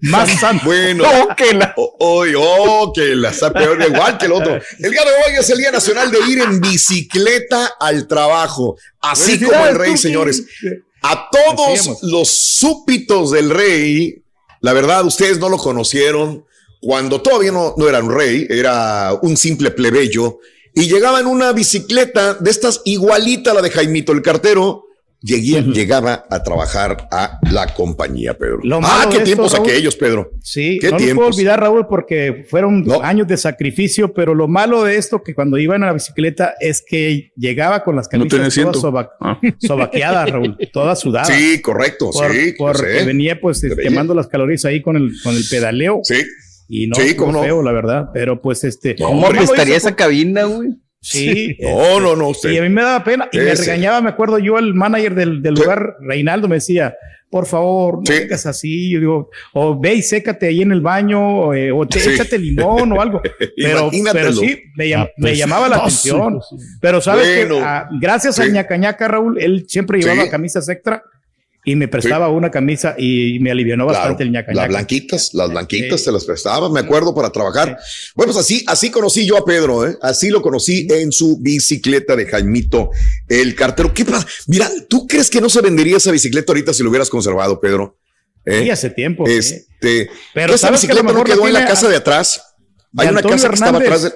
más 0.00 0.30
sano. 0.40 0.60
Bueno, 0.64 1.04
No, 1.04 1.34
que 1.36 1.54
la- 1.54 1.74
hoy, 1.76 2.32
oh, 2.36 2.92
que 2.94 3.14
la 3.14 3.30
está 3.30 3.52
peor, 3.52 3.80
igual 3.82 4.18
que 4.18 4.26
el 4.26 4.32
otro. 4.32 4.54
El 4.78 4.90
día 4.90 5.02
de 5.04 5.10
hoy 5.10 5.38
es 5.40 5.48
el 5.50 5.58
Día 5.58 5.70
Nacional 5.72 6.10
de 6.10 6.18
ir 6.28 6.40
en 6.40 6.60
bicicleta 6.60 7.72
al 7.80 8.06
trabajo. 8.06 8.76
Así 9.00 9.40
como 9.40 9.66
el 9.66 9.74
rey, 9.76 9.96
señores. 9.96 10.44
A 11.02 11.28
todos 11.30 12.02
los 12.02 12.28
súbditos 12.28 13.30
del 13.30 13.50
rey, 13.50 14.22
la 14.60 14.72
verdad, 14.72 15.04
ustedes 15.04 15.38
no 15.38 15.48
lo 15.48 15.56
conocieron 15.56 16.44
cuando 16.80 17.20
todavía 17.22 17.52
no, 17.52 17.74
no 17.76 17.88
era 17.88 18.00
un 18.02 18.12
rey, 18.12 18.46
era 18.50 19.12
un 19.22 19.36
simple 19.36 19.70
plebeyo, 19.70 20.38
y 20.74 20.86
llegaba 20.88 21.18
en 21.20 21.26
una 21.26 21.52
bicicleta 21.52 22.34
de 22.34 22.50
estas 22.50 22.82
igualita 22.84 23.50
a 23.50 23.54
la 23.54 23.62
de 23.62 23.70
Jaimito 23.70 24.12
el 24.12 24.22
cartero. 24.22 24.84
Llegué- 25.20 25.62
Llegaba 25.72 26.26
a 26.30 26.42
trabajar 26.44 27.08
a 27.10 27.40
la 27.50 27.66
compañía, 27.74 28.38
Pedro. 28.38 28.60
Lo 28.62 28.78
ah, 28.84 29.08
qué 29.10 29.18
tiempos 29.20 29.46
esto, 29.46 29.56
Raúl, 29.58 29.68
aquellos, 29.70 29.96
Pedro. 29.96 30.30
Sí, 30.42 30.78
¿Qué 30.80 30.86
no 30.86 30.92
lo 30.92 30.96
puedo 30.98 31.06
tiempos? 31.06 31.34
olvidar, 31.36 31.60
Raúl, 31.60 31.86
porque 31.88 32.46
fueron 32.48 32.84
No. 32.84 33.02
años 33.02 33.26
de 33.26 33.36
sacrificio, 33.36 34.12
pero 34.14 34.32
lo 34.34 34.46
malo 34.46 34.84
de 34.84 34.96
esto, 34.96 35.22
que 35.24 35.34
cuando 35.34 35.58
iban 35.58 35.82
a 35.82 35.86
la 35.86 35.92
bicicleta, 35.94 36.54
es 36.60 36.84
que 36.86 37.32
llegaba 37.36 37.82
con 37.82 37.96
las 37.96 38.06
No 38.06 38.10
camisas 38.20 38.40
asiento. 38.46 38.70
todas 38.72 38.80
soba- 38.82 39.10
Ah. 39.20 39.40
sobaqueadas, 39.58 40.30
Raúl, 40.30 40.56
todas 40.72 41.00
sudadas. 41.00 41.28
Sí, 41.28 41.60
correcto, 41.62 42.10
Por- 42.12 42.32
sí. 42.32 42.54
porque 42.56 43.02
venía 43.04 43.40
pues 43.40 43.60
quemando 43.82 44.14
las 44.14 44.28
calorías 44.28 44.64
ahí 44.66 44.80
con 44.82 44.96
el, 44.96 45.10
con 45.24 45.34
el 45.34 45.42
pedaleo. 45.50 46.00
Sí. 46.04 46.22
Y 46.68 46.86
no, 46.86 46.94
Sí, 46.96 47.16
cómo 47.16 47.32
no. 47.32 47.42
feo, 47.42 47.62
la 47.62 47.72
verdad. 47.72 48.10
Pero 48.12 48.40
pues 48.42 48.62
este. 48.62 48.94
¿Cómo 48.94 49.32
no 49.32 49.42
hizo 49.42 49.54
esa 49.54 49.96
cabina, 49.96 50.44
güey? 50.44 50.68
Sí. 51.00 51.56
No, 51.60 52.00
no, 52.00 52.16
no, 52.16 52.28
usted. 52.28 52.50
Y 52.50 52.58
a 52.58 52.62
mí 52.62 52.68
me 52.68 52.82
daba 52.82 53.04
pena. 53.04 53.28
Y 53.32 53.38
me 53.38 53.54
regañaba, 53.54 54.00
me 54.00 54.10
acuerdo 54.10 54.38
yo, 54.38 54.58
el 54.58 54.74
manager 54.74 55.14
del, 55.14 55.42
del 55.42 55.56
Sí. 55.56 55.62
lugar, 55.62 55.96
Reinaldo, 56.00 56.48
me 56.48 56.56
decía, 56.56 56.94
por 57.30 57.46
favor, 57.46 57.98
no 57.98 58.02
Sí. 58.06 58.22
digas 58.24 58.46
así. 58.46 58.90
Yo 58.90 58.98
digo, 59.00 59.30
o 59.52 59.78
ve 59.78 59.94
y 59.94 60.02
sécate 60.02 60.46
ahí 60.48 60.62
en 60.62 60.72
el 60.72 60.80
baño, 60.80 61.20
o, 61.20 61.54
eh, 61.54 61.70
o 61.70 61.86
te, 61.86 62.00
Sí. 62.00 62.10
échate 62.10 62.38
limón 62.38 62.92
o 62.92 63.00
algo. 63.00 63.20
Pero, 63.56 63.90
pero 64.12 64.32
sí, 64.32 64.60
me, 64.76 64.86
llam- 64.86 65.10
me 65.18 65.28
Apestoso. 65.30 65.34
llamaba 65.34 65.68
la 65.68 65.76
atención. 65.76 66.40
Pero 66.80 67.00
sabes 67.00 67.46
Bueno. 67.46 67.56
que 67.56 67.62
ah, 67.64 67.88
gracias 68.00 68.36
Sí. 68.36 68.42
al 68.42 68.52
ñacañaca, 68.52 69.06
Raúl, 69.08 69.40
él 69.40 69.66
siempre 69.68 70.00
llevaba 70.00 70.24
Sí. 70.24 70.30
camisas 70.30 70.68
extra 70.68 71.02
y 71.68 71.76
me 71.76 71.86
prestaba 71.86 72.30
una 72.30 72.50
camisa 72.50 72.94
y 72.96 73.38
me 73.40 73.50
alivianó 73.50 73.84
bastante 73.84 74.22
el 74.22 74.32
ñacañaca. 74.32 74.62
Las 74.62 74.68
blanquitas, 74.70 75.34
las 75.34 75.50
blanquitas 75.50 76.00
Sí. 76.00 76.06
te 76.06 76.12
las 76.12 76.24
prestaba, 76.24 76.70
me 76.70 76.80
acuerdo, 76.80 77.14
para 77.14 77.30
trabajar. 77.30 77.76
Bueno, 78.14 78.32
pues 78.32 78.42
así, 78.42 78.64
así 78.66 78.90
conocí 78.90 79.26
yo 79.26 79.36
a 79.36 79.44
Pedro, 79.44 79.86
¿eh? 79.86 79.98
Así 80.00 80.30
lo 80.30 80.40
conocí 80.40 80.88
en 80.90 81.12
su 81.12 81.38
bicicleta 81.42 82.16
de 82.16 82.24
Jaimito, 82.24 82.88
el 83.28 83.54
cartero. 83.54 83.92
¿Qué 83.92 84.06
pasa? 84.06 84.26
Mira, 84.46 84.70
¿tú 84.88 85.06
crees 85.06 85.28
que 85.28 85.42
no 85.42 85.50
se 85.50 85.60
vendería 85.60 85.98
esa 85.98 86.10
bicicleta 86.10 86.52
ahorita 86.52 86.72
si 86.72 86.82
lo 86.82 86.88
hubieras 86.88 87.10
conservado, 87.10 87.60
Pedro? 87.60 87.98
¿Eh? 88.46 88.62
Sí, 88.62 88.70
hace 88.70 88.88
tiempo. 88.88 89.26
Este, 89.26 90.08
Pero 90.32 90.54
esa 90.54 90.68
sabes 90.68 90.80
que 90.80 90.86
bicicleta 90.86 91.12
no 91.12 91.22
quedó 91.22 91.46
en 91.46 91.52
la 91.52 91.66
casa 91.66 91.86
de 91.86 91.96
atrás. 91.96 92.40
Hay 92.96 93.08
una 93.08 93.20
casa 93.20 93.50
que 93.50 93.54
estaba 93.56 93.78
atrás 93.78 94.04
de... 94.04 94.12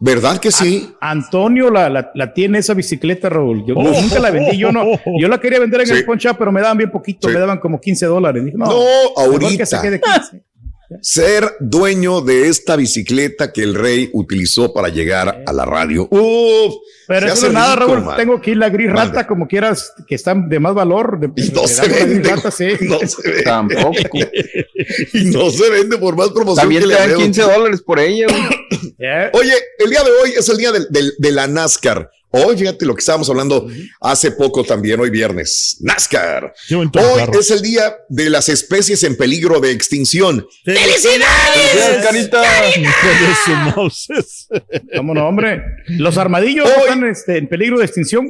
¿Verdad 0.00 0.38
que 0.38 0.50
sí? 0.50 0.90
Antonio 1.00 1.70
la, 1.70 1.88
la, 1.88 2.10
la 2.14 2.34
tiene 2.34 2.58
esa 2.58 2.74
bicicleta, 2.74 3.28
Raúl. 3.28 3.64
Yo 3.66 3.74
Oh. 3.76 3.82
nunca 4.00 4.18
la 4.18 4.30
vendí. 4.30 4.58
Yo 4.58 4.70
no, 4.72 4.84
yo 5.20 5.28
la 5.28 5.38
quería 5.40 5.60
vender 5.60 5.80
en 5.82 5.86
Sí. 5.86 5.92
el 5.94 6.04
Punch 6.04 6.26
Up, 6.26 6.36
pero 6.38 6.52
me 6.52 6.60
daban 6.60 6.76
bien 6.78 6.90
poquito, 6.90 7.28
Sí. 7.28 7.34
me 7.34 7.40
daban 7.40 7.58
como 7.58 7.80
15 7.80 8.06
dólares. 8.06 8.44
Dije, 8.44 8.56
no, 8.58 8.66
No, 8.66 8.72
mejor 8.78 9.38
que 9.38 9.44
ahorita. 9.46 9.66
se 9.66 9.80
quede 9.80 10.00
15. 10.00 10.42
Ser 11.02 11.56
dueño 11.60 12.20
de 12.20 12.48
esta 12.48 12.76
bicicleta 12.76 13.52
que 13.52 13.62
el 13.62 13.74
rey 13.74 14.10
utilizó 14.12 14.72
para 14.72 14.88
llegar 14.88 15.42
a 15.46 15.52
la 15.52 15.64
radio. 15.64 16.08
Uf, 16.10 16.74
Pero 17.08 17.26
eso 17.26 17.42
no 17.42 17.46
es 17.48 17.52
nada, 17.54 17.76
Raúl. 17.76 18.02
man. 18.04 18.16
Tengo 18.16 18.36
aquí 18.36 18.54
la 18.54 18.68
gris 18.68 18.90
rata, 18.90 19.26
como 19.26 19.46
quieras, 19.48 19.92
que 20.06 20.14
están 20.14 20.48
de 20.48 20.60
más 20.60 20.74
valor. 20.74 21.18
De, 21.20 21.30
Y 21.42 21.50
no 21.50 21.66
se 21.68 21.88
vende. 21.88 22.28
rata, 22.30 22.50
sí. 22.50 22.68
No 22.80 22.98
se 23.00 23.22
vende. 23.28 23.42
Tampoco. 23.44 24.18
Y 25.14 25.24
no 25.26 25.50
se 25.50 25.70
vende 25.70 25.96
por 25.98 26.16
más 26.16 26.30
promoción 26.30 26.62
También 26.64 26.82
que 26.82 26.88
te 26.88 26.94
le 26.94 26.98
dan 27.00 27.08
demos. 27.10 27.22
15 27.24 27.42
dólares 27.42 27.82
por 27.82 27.98
ella. 28.00 28.26
Oye, 29.32 29.52
el 29.78 29.90
día 29.90 30.02
de 30.02 30.10
hoy 30.22 30.32
es 30.36 30.48
el 30.48 30.56
día 30.56 30.72
del- 30.72 30.86
del- 30.90 31.12
de, 31.18 31.32
la 31.32 31.46
NASCAR. 31.46 32.10
Hoy, 32.36 32.56
fíjate 32.58 32.84
lo 32.84 32.94
que 32.94 33.00
estábamos 33.00 33.30
hablando 33.30 33.68
hace 34.00 34.32
poco 34.32 34.64
también, 34.64 34.98
hoy 34.98 35.10
viernes. 35.10 35.76
NASCAR. 35.80 36.52
Hoy 36.74 36.90
carro. 36.92 37.38
es 37.38 37.50
el 37.52 37.62
día 37.62 37.94
de 38.08 38.28
las 38.28 38.48
especies 38.48 39.04
en 39.04 39.16
peligro 39.16 39.60
de 39.60 39.70
extinción. 39.70 40.44
¡Felicidades, 40.64 42.02
Carita! 42.02 42.42
¿Cómo 44.96 45.14
no, 45.14 45.28
hombre? 45.28 45.62
Los 45.88 46.18
armadillos 46.18 46.68
están 46.68 47.04
este, 47.08 47.38
en 47.38 47.48
peligro 47.48 47.78
de 47.78 47.84
extinción. 47.84 48.28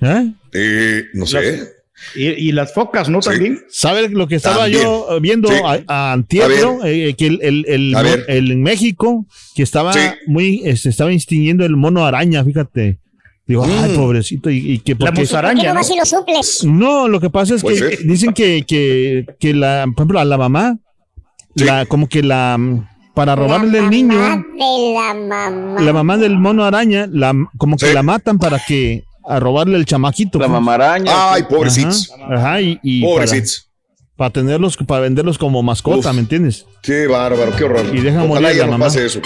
¿Eh? 0.00 0.32
Eh, 0.52 1.04
no 1.14 1.26
sé. 1.26 1.68
Y, 2.16 2.26
y 2.48 2.52
las 2.52 2.74
focas, 2.74 3.08
¿no? 3.08 3.20
También. 3.20 3.60
¿Sabes 3.70 4.10
lo 4.10 4.26
que 4.26 4.34
estaba 4.36 4.62
También. 4.64 4.82
yo 4.82 5.06
eh, 5.16 5.20
viendo 5.20 5.48
Sí. 5.48 5.54
a, 5.64 5.80
a 5.86 6.12
antier, 6.12 6.42
A 6.44 6.48
ver. 6.48 6.62
¿no? 6.64 6.84
Eh, 6.84 7.14
que 7.16 7.28
el, 7.28 7.38
el, 7.42 7.64
el, 7.68 7.94
A 7.94 8.02
ver. 8.02 8.24
el 8.28 8.50
en 8.50 8.62
México, 8.62 9.26
que 9.54 9.62
estaba 9.62 9.94
muy, 10.26 10.62
eh, 10.64 10.76
se 10.76 10.88
estaba 10.88 11.12
extinguiendo 11.12 11.64
el 11.64 11.76
mono 11.76 12.04
araña, 12.04 12.44
fíjate. 12.44 12.98
Digo, 13.46 13.64
ay, 13.64 13.90
Mm. 13.92 13.96
pobrecito, 13.96 14.50
y, 14.50 14.72
y 14.72 14.78
que 14.78 14.92
La 14.92 14.98
porque... 15.06 15.20
musaraña, 15.22 15.54
¿Por 15.54 15.62
qué 15.62 15.68
no 15.68 15.74
vas 15.74 15.90
y 15.90 15.96
lo 15.96 16.04
suples? 16.06 16.64
No, 16.64 17.08
lo 17.08 17.20
que 17.20 17.28
pasa 17.28 17.54
es 17.56 17.62
Puede 17.62 17.76
que 17.90 17.96
ser. 17.96 18.06
dicen 18.06 18.32
que, 18.32 18.64
que, 18.66 19.26
que 19.40 19.52
la, 19.52 19.84
por 19.86 20.02
ejemplo, 20.02 20.20
a 20.20 20.24
la 20.24 20.38
mamá, 20.38 20.78
la, 21.54 21.84
como 21.86 22.08
que 22.08 22.22
la, 22.22 22.56
para 23.14 23.34
robarle 23.34 23.78
el 23.80 23.90
niño, 23.90 24.16
De 24.16 24.94
la 24.94 25.14
mamá. 25.14 25.80
la 25.80 25.92
mamá 25.92 26.16
del 26.18 26.38
mono 26.38 26.64
araña, 26.64 27.06
la, 27.10 27.34
como 27.58 27.76
que 27.76 27.92
la 27.92 28.02
matan 28.02 28.38
para 28.38 28.58
que, 28.60 29.02
a 29.24 29.38
robarle 29.40 29.76
el 29.76 29.84
chamaquito. 29.86 30.38
La 30.38 30.46
pues. 30.46 30.52
mamá 30.52 30.74
araña. 30.74 31.12
Ay, 31.32 31.42
pobrecitos. 31.42 32.12
Ajá, 32.12 32.34
ajá, 32.36 32.60
y, 32.62 32.78
y 32.82 33.02
Pobrecitos. 33.02 33.68
Para, 34.16 34.30
para 34.30 34.30
tenerlos, 34.44 34.76
para 34.76 35.00
venderlos 35.02 35.36
como 35.36 35.62
mascota, 35.64 36.08
Uf. 36.10 36.14
¿me 36.14 36.20
entiendes? 36.20 36.64
Qué 36.80 37.06
bárbaro, 37.08 37.54
qué 37.56 37.64
horror. 37.64 37.86
Y 37.92 38.00
deja 38.00 38.22
Ojalá 38.22 38.40
morir 38.40 38.56
ya 38.56 38.58
la 38.60 38.66
no 38.66 38.72
mamá. 38.72 38.84
pase 38.86 39.04
eso. 39.06 39.20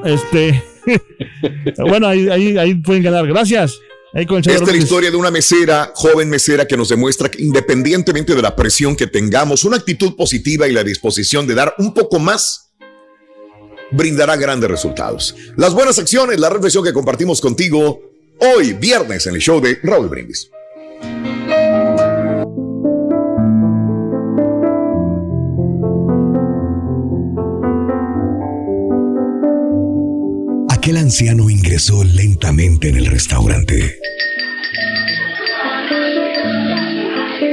Este. 0.04 0.62
bueno, 1.78 2.06
ahí, 2.06 2.28
ahí, 2.28 2.58
ahí 2.58 2.74
pueden 2.74 3.02
ganar. 3.02 3.26
Gracias. 3.26 3.78
Esta 4.14 4.52
es 4.52 4.66
la 4.66 4.76
historia 4.76 5.10
de 5.10 5.16
una 5.16 5.30
mesera, 5.30 5.90
joven 5.94 6.28
mesera, 6.28 6.66
que 6.66 6.76
nos 6.76 6.90
demuestra 6.90 7.30
que 7.30 7.42
independientemente 7.42 8.34
de 8.34 8.42
la 8.42 8.54
presión 8.54 8.94
que 8.94 9.06
tengamos, 9.06 9.64
una 9.64 9.78
actitud 9.78 10.14
positiva 10.16 10.68
y 10.68 10.72
la 10.72 10.84
disposición 10.84 11.46
de 11.46 11.54
dar 11.54 11.74
un 11.78 11.94
poco 11.94 12.18
más 12.18 12.74
brindará 13.90 14.36
grandes 14.36 14.70
resultados. 14.70 15.34
Las 15.56 15.72
buenas 15.72 15.98
acciones, 15.98 16.38
la 16.38 16.50
reflexión 16.50 16.84
que 16.84 16.92
compartimos 16.92 17.40
contigo 17.40 18.02
hoy, 18.38 18.74
viernes, 18.74 19.26
en 19.26 19.34
el 19.34 19.40
show 19.40 19.62
de 19.62 19.78
Raúl 19.82 20.10
Brindis. 20.10 20.50
Aquel 30.82 30.96
anciano 30.96 31.48
ingresó 31.48 32.02
lentamente 32.02 32.88
en 32.88 32.96
el 32.96 33.06
restaurante. 33.06 34.00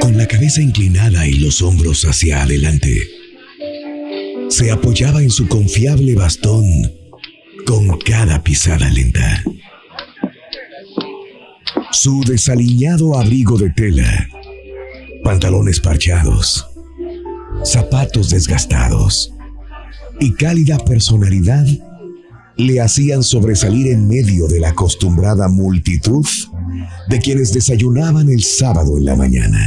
Con 0.00 0.18
la 0.18 0.26
cabeza 0.26 0.60
inclinada 0.60 1.28
y 1.28 1.34
los 1.34 1.62
hombros 1.62 2.04
hacia 2.06 2.42
adelante, 2.42 2.92
se 4.48 4.72
apoyaba 4.72 5.22
en 5.22 5.30
su 5.30 5.46
confiable 5.46 6.16
bastón 6.16 6.64
con 7.66 8.00
cada 8.00 8.42
pisada 8.42 8.90
lenta. 8.90 9.44
Su 11.92 12.24
desaliñado 12.24 13.16
abrigo 13.16 13.56
de 13.58 13.70
tela, 13.70 14.28
pantalones 15.22 15.78
parchados, 15.78 16.66
zapatos 17.64 18.30
desgastados 18.30 19.32
y 20.18 20.32
cálida 20.32 20.78
personalidad 20.78 21.64
le 22.60 22.80
hacían 22.80 23.22
sobresalir 23.22 23.88
en 23.88 24.06
medio 24.06 24.46
de 24.46 24.60
la 24.60 24.70
acostumbrada 24.70 25.48
multitud 25.48 26.26
de 27.08 27.18
quienes 27.18 27.52
desayunaban 27.52 28.28
el 28.28 28.42
sábado 28.42 28.98
en 28.98 29.04
la 29.06 29.16
mañana. 29.16 29.58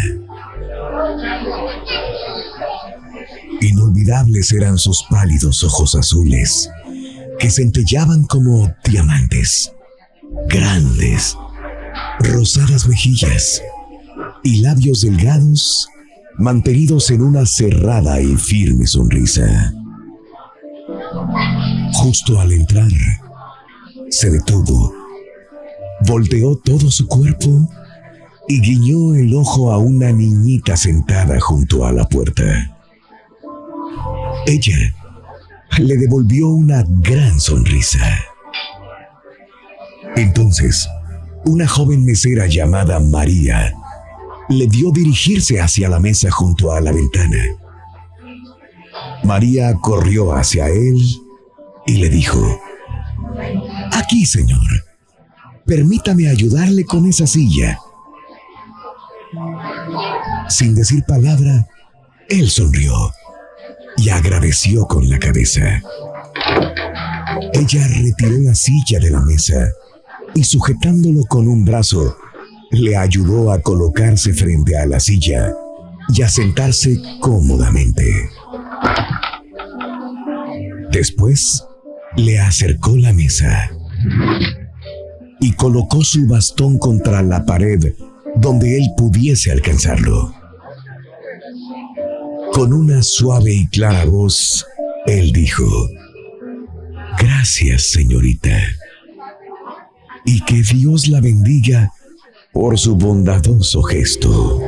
Inolvidables 3.61 4.51
eran 4.51 4.77
sus 4.77 5.03
pálidos 5.09 5.63
ojos 5.63 5.95
azules, 5.95 6.69
que 7.39 7.49
centellaban 7.49 8.25
como 8.25 8.71
diamantes, 8.83 9.71
grandes, 10.47 11.35
rosadas 12.19 12.87
mejillas 12.87 13.61
y 14.43 14.61
labios 14.61 15.01
delgados 15.01 15.87
mantenidos 16.37 17.09
en 17.09 17.21
una 17.21 17.45
cerrada 17.45 18.21
y 18.21 18.35
firme 18.35 18.85
sonrisa. 18.85 19.73
Justo 21.93 22.39
al 22.39 22.51
entrar, 22.51 22.89
se 24.09 24.29
detuvo, 24.29 24.93
volteó 26.07 26.55
todo 26.57 26.89
su 26.91 27.07
cuerpo 27.07 27.67
y 28.47 28.61
guiñó 28.61 29.15
el 29.15 29.33
ojo 29.35 29.71
a 29.71 29.77
una 29.77 30.11
niñita 30.11 30.75
sentada 30.75 31.39
junto 31.39 31.85
a 31.85 31.91
la 31.91 32.07
puerta. 32.07 32.43
Ella 34.45 34.77
le 35.79 35.97
devolvió 35.97 36.49
una 36.49 36.83
gran 36.87 37.39
sonrisa. 37.39 38.05
Entonces, 40.15 40.87
una 41.45 41.67
joven 41.67 42.05
mesera 42.05 42.47
llamada 42.47 42.99
María 42.99 43.73
le 44.49 44.67
vio 44.67 44.91
dirigirse 44.91 45.59
hacia 45.59 45.89
la 45.89 45.99
mesa 45.99 46.29
junto 46.29 46.71
a 46.71 46.81
la 46.81 46.91
ventana. 46.91 47.62
María 49.23 49.73
corrió 49.75 50.33
hacia 50.33 50.67
él 50.67 51.01
y 51.85 51.97
le 51.97 52.09
dijo, 52.09 52.39
Aquí, 53.93 54.25
señor, 54.25 54.61
permítame 55.65 56.27
ayudarle 56.29 56.85
con 56.85 57.05
esa 57.05 57.27
silla. 57.27 57.79
Sin 60.49 60.75
decir 60.75 61.03
palabra, 61.07 61.67
él 62.29 62.49
sonrió 62.49 62.93
y 63.97 64.09
agradeció 64.09 64.85
con 64.85 65.09
la 65.09 65.19
cabeza. 65.19 65.81
Ella 67.53 67.87
retiró 67.87 68.37
la 68.41 68.55
silla 68.55 68.99
de 68.99 69.09
la 69.09 69.21
mesa 69.21 69.67
y 70.35 70.43
sujetándolo 70.43 71.23
con 71.25 71.47
un 71.47 71.63
brazo, 71.63 72.17
le 72.71 72.97
ayudó 72.97 73.51
a 73.51 73.61
colocarse 73.61 74.33
frente 74.33 74.77
a 74.77 74.85
la 74.85 74.99
silla 74.99 75.53
y 76.09 76.21
a 76.21 76.29
sentarse 76.29 76.99
cómodamente. 77.21 78.29
Después, 80.91 81.63
le 82.15 82.39
acercó 82.39 82.95
la 82.95 83.13
mesa 83.13 83.71
y 85.39 85.53
colocó 85.53 86.03
su 86.03 86.27
bastón 86.27 86.77
contra 86.77 87.21
la 87.21 87.45
pared 87.45 87.93
donde 88.35 88.77
él 88.77 88.89
pudiese 88.97 89.51
alcanzarlo. 89.51 90.33
Con 92.51 92.73
una 92.73 93.01
suave 93.01 93.53
y 93.53 93.67
clara 93.67 94.05
voz, 94.05 94.65
él 95.05 95.31
dijo, 95.31 95.65
Gracias, 97.19 97.91
señorita, 97.91 98.57
y 100.25 100.41
que 100.45 100.61
Dios 100.61 101.07
la 101.07 101.21
bendiga 101.21 101.91
por 102.51 102.77
su 102.77 102.95
bondadoso 102.95 103.81
gesto. 103.83 104.61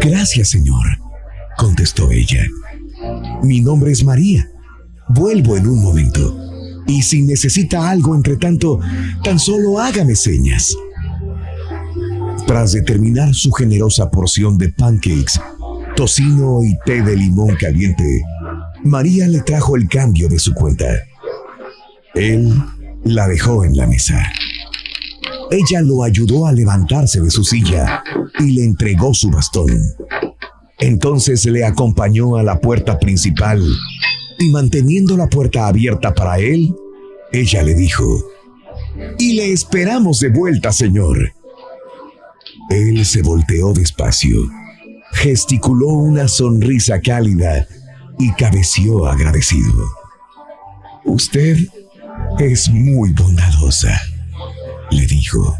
Gracias, 0.00 0.48
señor, 0.50 0.84
contestó 1.56 2.10
ella. 2.10 2.44
Mi 3.42 3.60
nombre 3.60 3.90
es 3.92 4.04
María. 4.04 4.48
Vuelvo 5.08 5.56
en 5.56 5.66
un 5.66 5.82
momento. 5.82 6.38
Y 6.86 7.02
si 7.02 7.22
necesita 7.22 7.90
algo 7.90 8.14
entre 8.14 8.36
tanto, 8.36 8.80
tan 9.22 9.38
solo 9.38 9.78
hágame 9.78 10.14
señas. 10.14 10.74
Tras 12.46 12.72
de 12.72 12.82
terminar 12.82 13.34
su 13.34 13.52
generosa 13.52 14.10
porción 14.10 14.58
de 14.58 14.70
pancakes, 14.70 15.40
tocino 15.96 16.62
y 16.62 16.76
té 16.84 17.02
de 17.02 17.16
limón 17.16 17.56
caliente, 17.56 18.22
María 18.84 19.28
le 19.28 19.40
trajo 19.40 19.76
el 19.76 19.88
cambio 19.88 20.28
de 20.28 20.38
su 20.38 20.52
cuenta. 20.54 20.86
Él 22.14 22.52
la 23.04 23.28
dejó 23.28 23.64
en 23.64 23.76
la 23.76 23.86
mesa. 23.86 24.22
Ella 25.50 25.82
lo 25.82 26.02
ayudó 26.02 26.46
a 26.46 26.52
levantarse 26.52 27.20
de 27.20 27.30
su 27.30 27.44
silla 27.44 28.02
y 28.38 28.52
le 28.52 28.64
entregó 28.64 29.14
su 29.14 29.30
bastón. 29.30 29.70
Entonces 30.82 31.44
le 31.44 31.64
acompañó 31.64 32.34
a 32.34 32.42
la 32.42 32.58
puerta 32.58 32.98
principal 32.98 33.62
y 34.40 34.50
manteniendo 34.50 35.16
la 35.16 35.28
puerta 35.28 35.68
abierta 35.68 36.12
para 36.12 36.40
él, 36.40 36.74
ella 37.30 37.62
le 37.62 37.76
dijo, 37.76 38.04
y 39.16 39.34
le 39.34 39.52
esperamos 39.52 40.18
de 40.18 40.30
vuelta, 40.30 40.72
señor. 40.72 41.34
Él 42.68 43.06
se 43.06 43.22
volteó 43.22 43.72
despacio, 43.72 44.36
gesticuló 45.12 45.86
una 45.90 46.26
sonrisa 46.26 47.00
cálida 47.00 47.64
y 48.18 48.32
cabeció 48.32 49.06
agradecido. 49.06 49.84
Usted 51.04 51.58
es 52.40 52.68
muy 52.68 53.12
bondadosa, 53.12 53.96
le 54.90 55.06
dijo. 55.06 55.56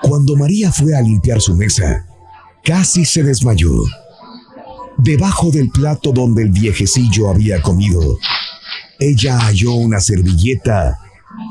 Cuando 0.00 0.36
María 0.36 0.72
fue 0.72 0.96
a 0.96 1.02
limpiar 1.02 1.42
su 1.42 1.54
mesa, 1.54 2.06
casi 2.66 3.04
se 3.04 3.22
desmayó. 3.22 3.70
Debajo 4.98 5.50
del 5.50 5.70
plato 5.70 6.10
donde 6.10 6.42
el 6.42 6.50
viejecillo 6.50 7.30
había 7.30 7.62
comido, 7.62 8.18
ella 8.98 9.38
halló 9.38 9.74
una 9.74 10.00
servilleta 10.00 10.98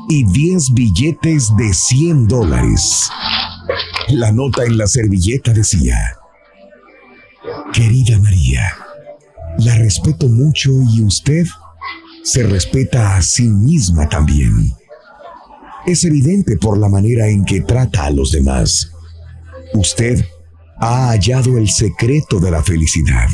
y 0.08 0.24
10 0.24 0.74
billetes 0.74 1.56
de 1.56 1.72
100 1.72 2.28
dólares. 2.28 3.08
La 4.08 4.30
nota 4.30 4.64
en 4.64 4.76
la 4.76 4.86
servilleta 4.86 5.52
decía, 5.52 5.96
Querida 7.72 8.18
María, 8.18 8.74
la 9.58 9.76
respeto 9.76 10.28
mucho 10.28 10.70
y 10.92 11.02
usted 11.02 11.46
se 12.24 12.42
respeta 12.42 13.16
a 13.16 13.22
sí 13.22 13.44
misma 13.44 14.08
también. 14.08 14.72
Es 15.86 16.04
evidente 16.04 16.56
por 16.56 16.76
la 16.78 16.88
manera 16.88 17.28
en 17.28 17.44
que 17.44 17.60
trata 17.60 18.04
a 18.04 18.10
los 18.10 18.32
demás. 18.32 18.90
Usted 19.72 20.24
ha 20.78 21.10
hallado 21.10 21.56
el 21.56 21.68
secreto 21.68 22.38
de 22.38 22.50
la 22.50 22.62
felicidad. 22.62 23.28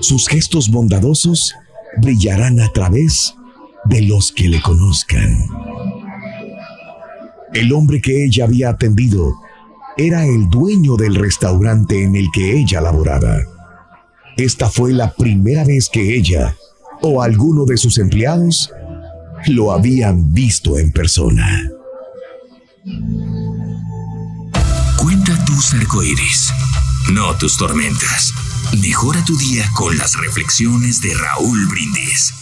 Sus 0.00 0.26
gestos 0.28 0.68
bondadosos 0.70 1.54
brillarán 2.00 2.60
a 2.60 2.68
través 2.72 3.34
de 3.84 4.02
los 4.02 4.32
que 4.32 4.48
le 4.48 4.60
conozcan. 4.60 5.46
El 7.52 7.72
hombre 7.72 8.00
que 8.00 8.24
ella 8.24 8.44
había 8.44 8.70
atendido 8.70 9.34
era 9.96 10.24
el 10.24 10.48
dueño 10.48 10.96
del 10.96 11.14
restaurante 11.14 12.02
en 12.02 12.16
el 12.16 12.28
que 12.32 12.58
ella 12.58 12.80
laboraba. 12.80 13.38
Esta 14.36 14.70
fue 14.70 14.92
la 14.92 15.12
primera 15.12 15.64
vez 15.64 15.88
que 15.88 16.16
ella 16.16 16.56
o 17.02 17.20
alguno 17.20 17.64
de 17.64 17.76
sus 17.76 17.98
empleados 17.98 18.72
lo 19.48 19.72
habían 19.72 20.32
visto 20.32 20.78
en 20.78 20.92
persona. 20.92 21.68
Tus 25.62 25.74
arcoíris, 25.74 26.52
no 27.12 27.36
tus 27.36 27.56
tormentas. 27.56 28.34
Mejora 28.80 29.24
tu 29.24 29.36
día 29.36 29.64
con 29.74 29.96
las 29.96 30.16
reflexiones 30.16 31.00
de 31.00 31.14
Raúl 31.14 31.68
Brindis. 31.68 32.34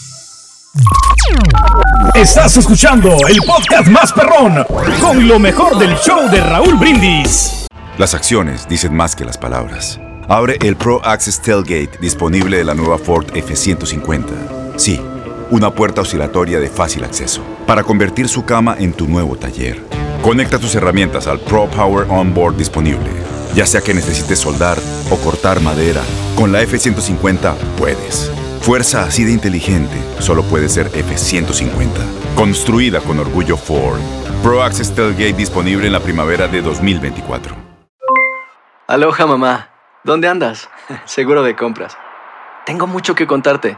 Estás 2.15 2.57
escuchando 2.57 3.15
el 3.27 3.37
podcast 3.45 3.89
más 3.89 4.11
perrón 4.11 4.65
con 4.99 5.27
lo 5.27 5.37
mejor 5.37 5.77
del 5.77 5.95
show 5.97 6.31
de 6.31 6.41
Raúl 6.41 6.77
Brindis. 6.77 7.67
Las 7.99 8.15
acciones 8.15 8.67
dicen 8.67 8.95
más 8.95 9.15
que 9.15 9.23
las 9.23 9.37
palabras. 9.37 9.99
Abre 10.27 10.57
el 10.59 10.75
Pro 10.75 10.99
Access 11.05 11.39
Tailgate 11.43 11.99
disponible 12.01 12.57
de 12.57 12.63
la 12.63 12.73
nueva 12.73 12.97
Ford 12.97 13.27
F-150. 13.35 14.77
Sí, 14.77 14.99
una 15.51 15.69
puerta 15.69 16.01
oscilatoria 16.01 16.59
de 16.59 16.69
fácil 16.69 17.03
acceso 17.03 17.43
para 17.67 17.83
convertir 17.83 18.27
su 18.27 18.45
cama 18.45 18.75
en 18.79 18.93
tu 18.93 19.07
nuevo 19.07 19.35
taller. 19.35 19.81
Conecta 20.23 20.57
tus 20.57 20.73
herramientas 20.75 21.27
al 21.27 21.39
Pro 21.39 21.67
Power 21.67 22.07
Onboard 22.09 22.55
disponible. 22.55 23.09
Ya 23.53 23.65
sea 23.65 23.81
que 23.81 23.93
necesites 23.93 24.39
soldar 24.39 24.77
o 25.09 25.17
cortar 25.17 25.59
madera, 25.61 26.01
con 26.35 26.51
la 26.51 26.61
F-150 26.61 27.53
puedes. 27.77 28.31
Fuerza 28.61 29.03
así 29.03 29.23
de 29.23 29.31
inteligente 29.31 29.97
solo 30.19 30.43
puede 30.43 30.69
ser 30.69 30.87
F-150. 30.87 31.89
Construida 32.35 33.01
con 33.01 33.19
orgullo 33.19 33.57
Ford. 33.57 33.99
Pro 34.41 34.63
Access 34.63 34.95
Tailgate 34.95 35.33
disponible 35.33 35.87
en 35.87 35.93
la 35.93 35.99
primavera 35.99 36.47
de 36.47 36.61
2024. 36.61 37.55
Aloha 38.87 39.25
mamá. 39.25 39.69
¿Dónde 40.03 40.27
andas? 40.27 40.69
Seguro 41.05 41.43
de 41.43 41.55
compras. 41.55 41.97
Tengo 42.65 42.87
mucho 42.87 43.15
que 43.15 43.27
contarte. 43.27 43.77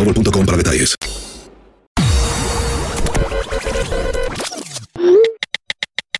boostmobile.com 0.03 0.45
para 0.45 0.57
detalles. 0.57 0.95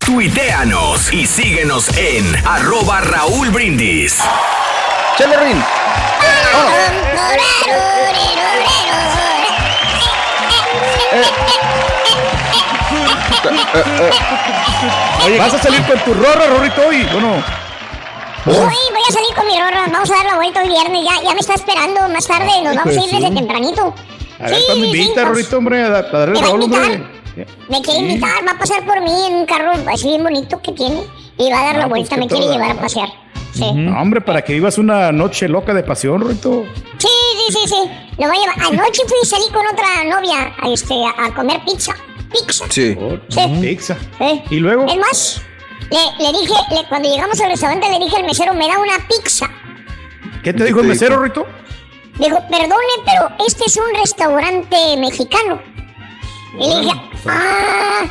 Tuiteanos 0.04 1.12
y 1.12 1.26
síguenos 1.26 1.88
en 1.96 2.24
arroba 2.46 3.00
Raúl 3.00 3.50
Brindis. 3.50 4.18
¡Chale, 5.18 5.36
Rin! 5.36 5.64
Oye, 15.24 15.38
¿vas 15.38 15.54
a 15.54 15.62
salir 15.62 15.82
con 15.84 15.98
tu 16.00 16.14
rorra, 16.14 16.46
Rorrito, 16.46 16.86
hoy 16.86 17.06
o 17.14 17.20
no? 17.20 17.71
Hoy 18.44 18.54
voy 18.54 19.02
a 19.08 19.12
salir 19.12 19.34
con 19.36 19.46
mi 19.46 19.52
rorra. 19.58 19.86
Vamos 19.92 20.10
a 20.10 20.16
dar 20.16 20.24
la 20.26 20.34
vuelta 20.36 20.62
hoy 20.62 20.68
viernes. 20.68 21.04
Ya, 21.04 21.22
ya 21.22 21.34
me 21.34 21.40
está 21.40 21.54
esperando. 21.54 22.08
Más 22.08 22.26
tarde 22.26 22.50
nos 22.64 22.74
vamos 22.76 22.96
a 22.96 23.04
ir 23.04 23.10
desde 23.10 23.30
tempranito. 23.34 23.94
A 24.40 24.46
ver, 24.50 24.58
cuando 24.66 24.86
me 24.86 24.86
invita, 24.88 25.12
pues. 25.14 25.26
Rorrito, 25.28 25.58
hombre, 25.58 25.82
a, 25.82 25.86
a 25.86 26.02
darle 26.02 26.34
¿Me 26.34 26.40
va 26.40 26.46
a 26.46 26.48
Raúl, 26.48 26.62
invitar? 26.64 26.84
hombre. 26.90 27.06
Me 27.68 27.80
quiere 27.80 28.00
Sí. 28.00 28.04
invitar, 28.06 28.30
va 28.46 28.52
a 28.52 28.58
pasar 28.58 28.84
por 28.84 29.00
mí 29.00 29.10
en 29.26 29.34
un 29.34 29.46
carro 29.46 29.72
así 29.90 30.08
bien 30.08 30.22
bonito 30.22 30.60
que 30.60 30.72
tiene 30.72 31.02
y 31.38 31.50
va 31.50 31.60
a 31.60 31.64
dar 31.64 31.76
la 31.76 31.84
Ah, 31.84 31.88
pues 31.88 32.00
vuelta, 32.08 32.14
que 32.16 32.20
me 32.20 32.26
quiere 32.28 32.44
toda- 32.44 32.54
llevar 32.56 32.76
a 32.76 32.80
pasear. 32.80 33.08
Sí. 33.54 33.72
No, 33.72 34.00
hombre, 34.00 34.20
para 34.20 34.42
que 34.42 34.52
vivas 34.54 34.76
una 34.78 35.12
noche 35.12 35.48
loca 35.48 35.72
de 35.72 35.82
pasión, 35.82 36.20
Rorrito. 36.20 36.64
Sí, 36.98 37.08
sí, 37.48 37.52
sí, 37.52 37.68
sí. 37.68 37.90
Lo 38.18 38.26
voy 38.28 38.36
a 38.36 38.40
llevar. 38.40 38.56
Anoche 38.72 39.02
fui 39.06 39.18
y 39.22 39.26
salí 39.26 39.44
con 39.52 39.64
otra 39.66 40.04
novia 40.04 40.52
a, 40.60 40.68
este, 40.70 40.94
a, 41.04 41.26
a 41.26 41.34
comer 41.34 41.60
pizza. 41.64 41.94
Pizza. 42.32 42.64
Sí. 42.68 42.96
Sí. 43.28 43.40
Pizza. 43.60 43.96
¿Eh? 44.20 44.42
¿Y 44.50 44.56
luego? 44.56 44.86
Es 44.86 44.96
más, 44.96 45.42
le, 45.90 46.24
le 46.24 46.32
dije, 46.38 46.54
le- 46.70 46.84
cuando 46.88 47.08
llegamos 47.08 47.40
al 47.40 47.50
restaurante, 47.50 47.88
le 47.90 47.98
dije 47.98 48.16
al 48.16 48.24
mesero, 48.24 48.54
me 48.54 48.68
da 48.68 48.78
una 48.78 48.98
pizza. 49.08 49.48
¿Qué 50.42 50.52
te 50.52 50.64
dijo 50.64 50.80
el 50.80 50.86
mesero, 50.88 51.22
Rito? 51.22 51.46
Dijo, 52.18 52.36
perdone, 52.50 52.94
pero 53.06 53.28
este 53.46 53.64
es 53.66 53.76
un 53.76 53.94
restaurante 53.98 54.96
mexicano. 54.98 55.60
Y 56.58 56.68
le 56.68 56.80
dije, 56.82 57.00
ah, 57.28 58.04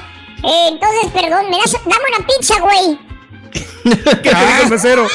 eh, 0.43 0.67
entonces, 0.69 1.11
perdón, 1.13 1.49
me 1.49 1.57
das, 1.57 1.73
dame 1.73 2.05
una 2.17 2.25
pizza, 2.25 2.55
güey. 2.59 2.97
¿Qué 4.23 4.29
te 4.29 4.29
dijo 4.29 4.63
el 4.63 4.69
mesero? 4.69 5.07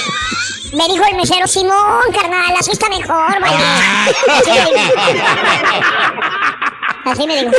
Me 0.74 0.88
dijo 0.88 1.04
el 1.10 1.16
mesero, 1.16 1.46
Simón, 1.46 2.02
carnal, 2.12 2.54
así 2.58 2.72
está 2.72 2.88
mejor, 2.88 3.40
me 3.40 3.48
dijo. 3.48 3.58
Así 7.06 7.26
me. 7.26 7.46
Hoy 7.46 7.52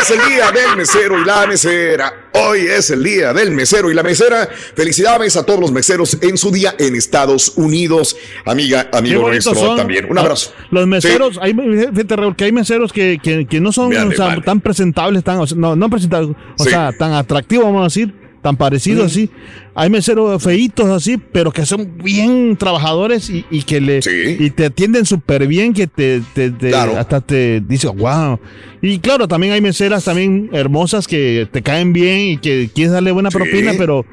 es 0.00 0.10
el 0.10 0.28
día 0.28 0.52
del 0.52 0.76
mesero 0.76 1.20
y 1.20 1.24
la 1.24 1.46
mesera. 1.46 2.12
Hoy 2.34 2.60
es 2.60 2.90
el 2.90 3.02
día 3.02 3.32
del 3.32 3.50
mesero 3.50 3.90
y 3.90 3.94
la 3.94 4.02
mesera. 4.02 4.48
Felicidades 4.76 5.36
a 5.36 5.44
todos 5.44 5.58
los 5.58 5.72
meseros 5.72 6.16
en 6.20 6.36
su 6.38 6.50
día 6.52 6.74
en 6.78 6.94
Estados 6.94 7.52
Unidos. 7.56 8.16
Amiga, 8.44 8.88
amigo 8.92 9.22
nuestro 9.28 9.54
son. 9.54 9.76
también. 9.76 10.06
Un 10.10 10.18
Ah, 10.18 10.22
abrazo. 10.22 10.52
Los 10.70 10.86
meseros, 10.86 11.38
hay, 11.42 11.52
fíjate, 11.54 12.16
Raúl, 12.16 12.36
que 12.36 12.44
hay 12.44 12.52
meseros 12.52 12.92
que, 12.92 13.18
que, 13.22 13.46
que 13.46 13.60
no 13.60 13.72
son 13.72 13.92
o 13.96 14.12
sea, 14.12 14.40
tan 14.42 14.60
presentables, 14.60 15.24
tan, 15.24 15.38
o 15.40 15.46
sea, 15.46 15.56
no, 15.58 15.74
no 15.74 15.90
presentables, 15.90 16.36
o 16.58 16.62
Sí. 16.64 16.70
sea, 16.70 16.92
tan 16.96 17.12
atractivos, 17.14 17.64
vamos 17.64 17.80
a 17.80 17.84
decir, 17.84 18.14
tan 18.42 18.56
parecidos 18.56 19.06
así. 19.06 19.30
Hay 19.74 19.90
meseros 19.90 20.42
feitos 20.42 20.88
así, 20.88 21.18
pero 21.18 21.50
que 21.52 21.66
son 21.66 21.98
bien 21.98 22.56
trabajadores 22.56 23.30
y, 23.30 23.44
y 23.50 23.62
que 23.62 23.80
le 23.80 24.00
y 24.38 24.50
te 24.50 24.66
atienden 24.66 25.04
súper 25.06 25.46
bien, 25.46 25.72
que 25.72 25.86
te, 25.86 26.22
te- 26.34 26.50
te- 26.50 26.74
hasta 26.74 27.20
te 27.20 27.60
dice, 27.60 27.88
wow. 27.88 28.38
Y 28.80 28.98
claro, 29.00 29.26
también 29.28 29.52
hay 29.52 29.60
meseras 29.60 30.04
también 30.04 30.50
hermosas 30.52 31.06
que 31.08 31.48
te 31.50 31.62
caen 31.62 31.92
bien 31.92 32.20
y 32.20 32.38
que 32.38 32.70
quieres 32.74 32.92
darle 32.92 33.10
buena 33.12 33.30
propina, 33.30 33.72
pero 33.76 34.04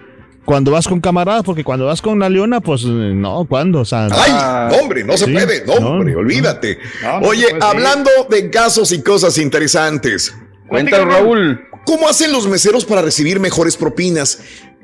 cuando 0.44 0.70
vas 0.72 0.88
con 0.88 1.02
camaradas, 1.02 1.42
porque 1.44 1.64
cuando 1.64 1.86
vas 1.88 2.02
con 2.04 2.20
la 2.20 2.30
leona, 2.30 2.62
pues 2.62 2.86
no, 2.86 3.46
¿cuándo? 3.46 3.80
O 3.80 3.86
sea, 3.86 4.08
Ay, 4.12 4.70
no, 4.72 4.78
hombre, 4.84 5.04
no 5.04 5.18
se 5.18 5.26
Sí, 5.26 5.32
puede. 5.32 5.66
No, 5.66 5.74
hombre, 5.74 6.16
olvídate. 6.16 6.78
No, 7.02 7.20
no 7.22 7.28
Oye, 7.28 7.46
sí. 7.48 7.56
hablando 7.62 8.10
de 8.30 8.50
casos 8.52 8.92
y 8.92 9.02
cosas 9.02 9.38
interesantes. 9.40 10.36
Cuéntalo, 10.68 11.06
Raúl. 11.06 11.62
¿Cómo 11.86 12.10
hacen 12.10 12.32
los 12.32 12.48
meseros 12.48 12.84
para 12.86 13.02
recibir 13.02 13.40
mejores 13.40 13.78
propinas? 13.78 14.40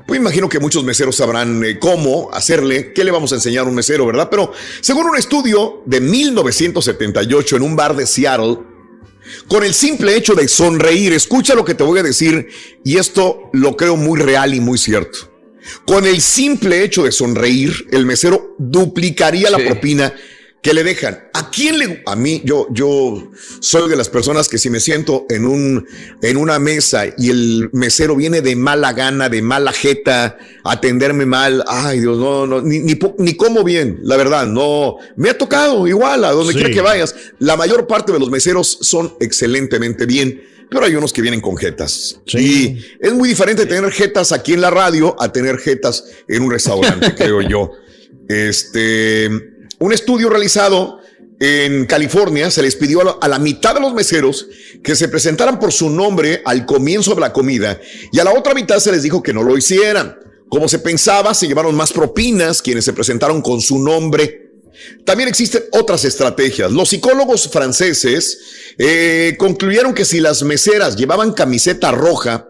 Pues 0.07 0.19
imagino 0.19 0.49
que 0.49 0.59
muchos 0.59 0.83
meseros 0.83 1.15
sabrán 1.15 1.63
eh, 1.63 1.79
cómo 1.79 2.29
hacerle, 2.31 2.93
qué 2.93 3.03
le 3.03 3.11
vamos 3.11 3.31
a 3.31 3.35
enseñar 3.35 3.65
a 3.65 3.69
un 3.69 3.75
mesero, 3.75 4.05
¿verdad? 4.05 4.29
Pero 4.29 4.51
según 4.81 5.07
un 5.07 5.17
estudio 5.17 5.83
de 5.85 6.01
1978 6.01 7.57
en 7.57 7.63
un 7.63 7.75
bar 7.75 7.95
de 7.95 8.05
Seattle, 8.05 8.57
con 9.47 9.63
el 9.63 9.73
simple 9.73 10.15
hecho 10.15 10.35
de 10.35 10.47
sonreír, 10.47 11.13
escucha 11.13 11.55
lo 11.55 11.65
que 11.65 11.75
te 11.75 11.83
voy 11.83 11.99
a 11.99 12.03
decir, 12.03 12.49
y 12.83 12.97
esto 12.97 13.49
lo 13.53 13.75
creo 13.77 13.95
muy 13.95 14.19
real 14.19 14.53
y 14.53 14.59
muy 14.59 14.77
cierto. 14.77 15.31
Con 15.85 16.05
el 16.05 16.21
simple 16.21 16.83
hecho 16.83 17.03
de 17.03 17.11
sonreír, 17.11 17.87
el 17.91 18.05
mesero 18.05 18.55
duplicaría 18.57 19.49
la 19.49 19.59
propina 19.59 20.13
que 20.61 20.73
le 20.75 20.83
dejan. 20.83 21.27
¿A 21.33 21.49
quién 21.49 21.79
le 21.79 22.03
a 22.05 22.15
mí 22.15 22.41
yo 22.45 22.67
yo 22.71 23.31
soy 23.61 23.89
de 23.89 23.95
las 23.95 24.09
personas 24.09 24.47
que 24.47 24.59
si 24.59 24.69
me 24.69 24.79
siento 24.79 25.25
en 25.29 25.45
un 25.45 25.87
en 26.21 26.37
una 26.37 26.59
mesa 26.59 27.05
y 27.17 27.31
el 27.31 27.69
mesero 27.73 28.15
viene 28.15 28.41
de 28.41 28.55
mala 28.55 28.93
gana, 28.93 29.27
de 29.27 29.41
mala 29.41 29.71
jeta, 29.73 30.37
atenderme 30.63 31.25
mal, 31.25 31.63
ay 31.67 31.99
Dios, 32.01 32.17
no 32.19 32.45
no 32.45 32.61
ni 32.61 32.79
ni, 32.79 32.99
ni 33.17 33.33
como 33.35 33.63
bien, 33.63 33.99
la 34.03 34.17
verdad, 34.17 34.45
no 34.45 34.97
me 35.15 35.31
ha 35.31 35.37
tocado 35.37 35.87
igual 35.87 36.23
a 36.25 36.31
donde 36.31 36.53
Sí. 36.53 36.59
quiera 36.59 36.73
que 36.73 36.81
vayas. 36.81 37.15
La 37.39 37.57
mayor 37.57 37.87
parte 37.87 38.11
de 38.11 38.19
los 38.19 38.29
meseros 38.29 38.77
son 38.81 39.15
excelentemente 39.19 40.05
bien. 40.05 40.43
Pero 40.69 40.85
hay 40.85 40.95
unos 40.95 41.11
que 41.11 41.21
vienen 41.21 41.41
con 41.41 41.57
jetas. 41.57 42.21
Y 42.27 42.77
es 43.01 43.11
muy 43.11 43.27
diferente 43.27 43.65
tener 43.65 43.91
jetas 43.91 44.31
aquí 44.31 44.53
en 44.53 44.61
la 44.61 44.69
radio 44.69 45.17
a 45.19 45.29
tener 45.29 45.57
jetas 45.57 46.05
en 46.29 46.43
un 46.43 46.49
restaurante, 46.51 47.13
creo 47.17 47.41
yo. 47.41 47.71
Este, 48.29 49.29
un 49.81 49.93
estudio 49.93 50.29
realizado 50.29 50.99
en 51.39 51.87
California 51.87 52.51
se 52.51 52.61
les 52.61 52.75
pidió 52.75 53.19
a 53.19 53.27
la, 53.27 53.39
mitad 53.39 53.73
de 53.73 53.81
los 53.81 53.95
meseros 53.95 54.47
que 54.83 54.95
se 54.95 55.07
presentaran 55.07 55.57
por 55.57 55.71
su 55.71 55.89
nombre 55.89 56.43
al 56.45 56.67
comienzo 56.67 57.15
de 57.15 57.21
la 57.21 57.33
comida 57.33 57.81
y 58.11 58.19
a 58.19 58.23
la 58.23 58.31
otra 58.31 58.53
mitad 58.53 58.77
se 58.77 58.91
les 58.91 59.01
dijo 59.01 59.23
que 59.23 59.33
no 59.33 59.41
lo 59.41 59.57
hicieran. 59.57 60.15
Como 60.49 60.67
se 60.67 60.77
pensaba, 60.77 61.33
se 61.33 61.47
llevaron 61.47 61.73
más 61.73 61.93
propinas 61.93 62.61
quienes 62.61 62.85
se 62.85 62.93
presentaron 62.93 63.41
con 63.41 63.59
su 63.59 63.79
nombre. 63.79 64.51
También 65.03 65.29
existen 65.29 65.63
otras 65.71 66.05
estrategias. 66.05 66.71
Los 66.71 66.89
psicólogos 66.89 67.49
franceses 67.49 68.37
eh, 68.77 69.35
concluyeron 69.39 69.95
que 69.95 70.05
si 70.05 70.19
las 70.19 70.43
meseras 70.43 70.95
llevaban 70.95 71.33
camiseta 71.33 71.91
roja, 71.91 72.49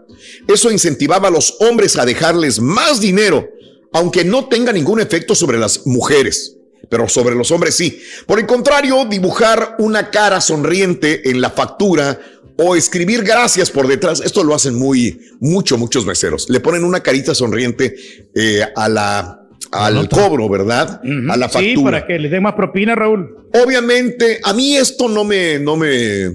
eso 0.49 0.69
incentivaba 0.69 1.29
a 1.29 1.32
los 1.32 1.55
hombres 1.61 1.97
a 1.97 2.05
dejarles 2.05 2.59
más 2.59 2.99
dinero, 2.99 3.47
aunque 3.93 4.25
no 4.25 4.49
tenga 4.49 4.73
ningún 4.73 4.99
efecto 4.99 5.34
sobre 5.34 5.59
las 5.59 5.86
mujeres. 5.86 6.57
Pero 6.91 7.07
sobre 7.07 7.35
los 7.35 7.49
hombres 7.51 7.73
sí. 7.73 8.01
Por 8.27 8.37
el 8.37 8.45
contrario, 8.45 9.05
dibujar 9.05 9.77
una 9.79 10.11
cara 10.11 10.41
sonriente 10.41 11.29
en 11.29 11.39
la 11.39 11.49
factura 11.49 12.19
o 12.57 12.75
escribir 12.75 13.23
gracias 13.23 13.71
por 13.71 13.87
detrás, 13.87 14.19
esto 14.19 14.43
lo 14.43 14.53
hacen 14.53 14.75
muy, 14.75 15.17
mucho, 15.39 15.77
muchos 15.77 16.05
meseros. 16.05 16.49
Le 16.49 16.59
ponen 16.59 16.83
una 16.83 16.99
carita 16.99 17.33
sonriente 17.33 17.95
eh, 18.35 18.65
a 18.75 18.89
la, 18.89 19.41
al 19.71 20.09
cobro, 20.09 20.49
¿verdad? 20.49 20.99
A 21.29 21.37
la 21.37 21.47
factura. 21.47 21.63
Sí, 21.63 21.81
para 21.81 22.05
que 22.05 22.19
le 22.19 22.27
den 22.27 22.43
más 22.43 22.55
propina, 22.55 22.93
Raúl. 22.93 23.37
Obviamente, 23.53 24.41
a 24.43 24.53
mí 24.53 24.75
esto 24.75 25.07
no 25.07 25.23
me, 25.23 25.59
no 25.59 25.77
me, 25.77 26.25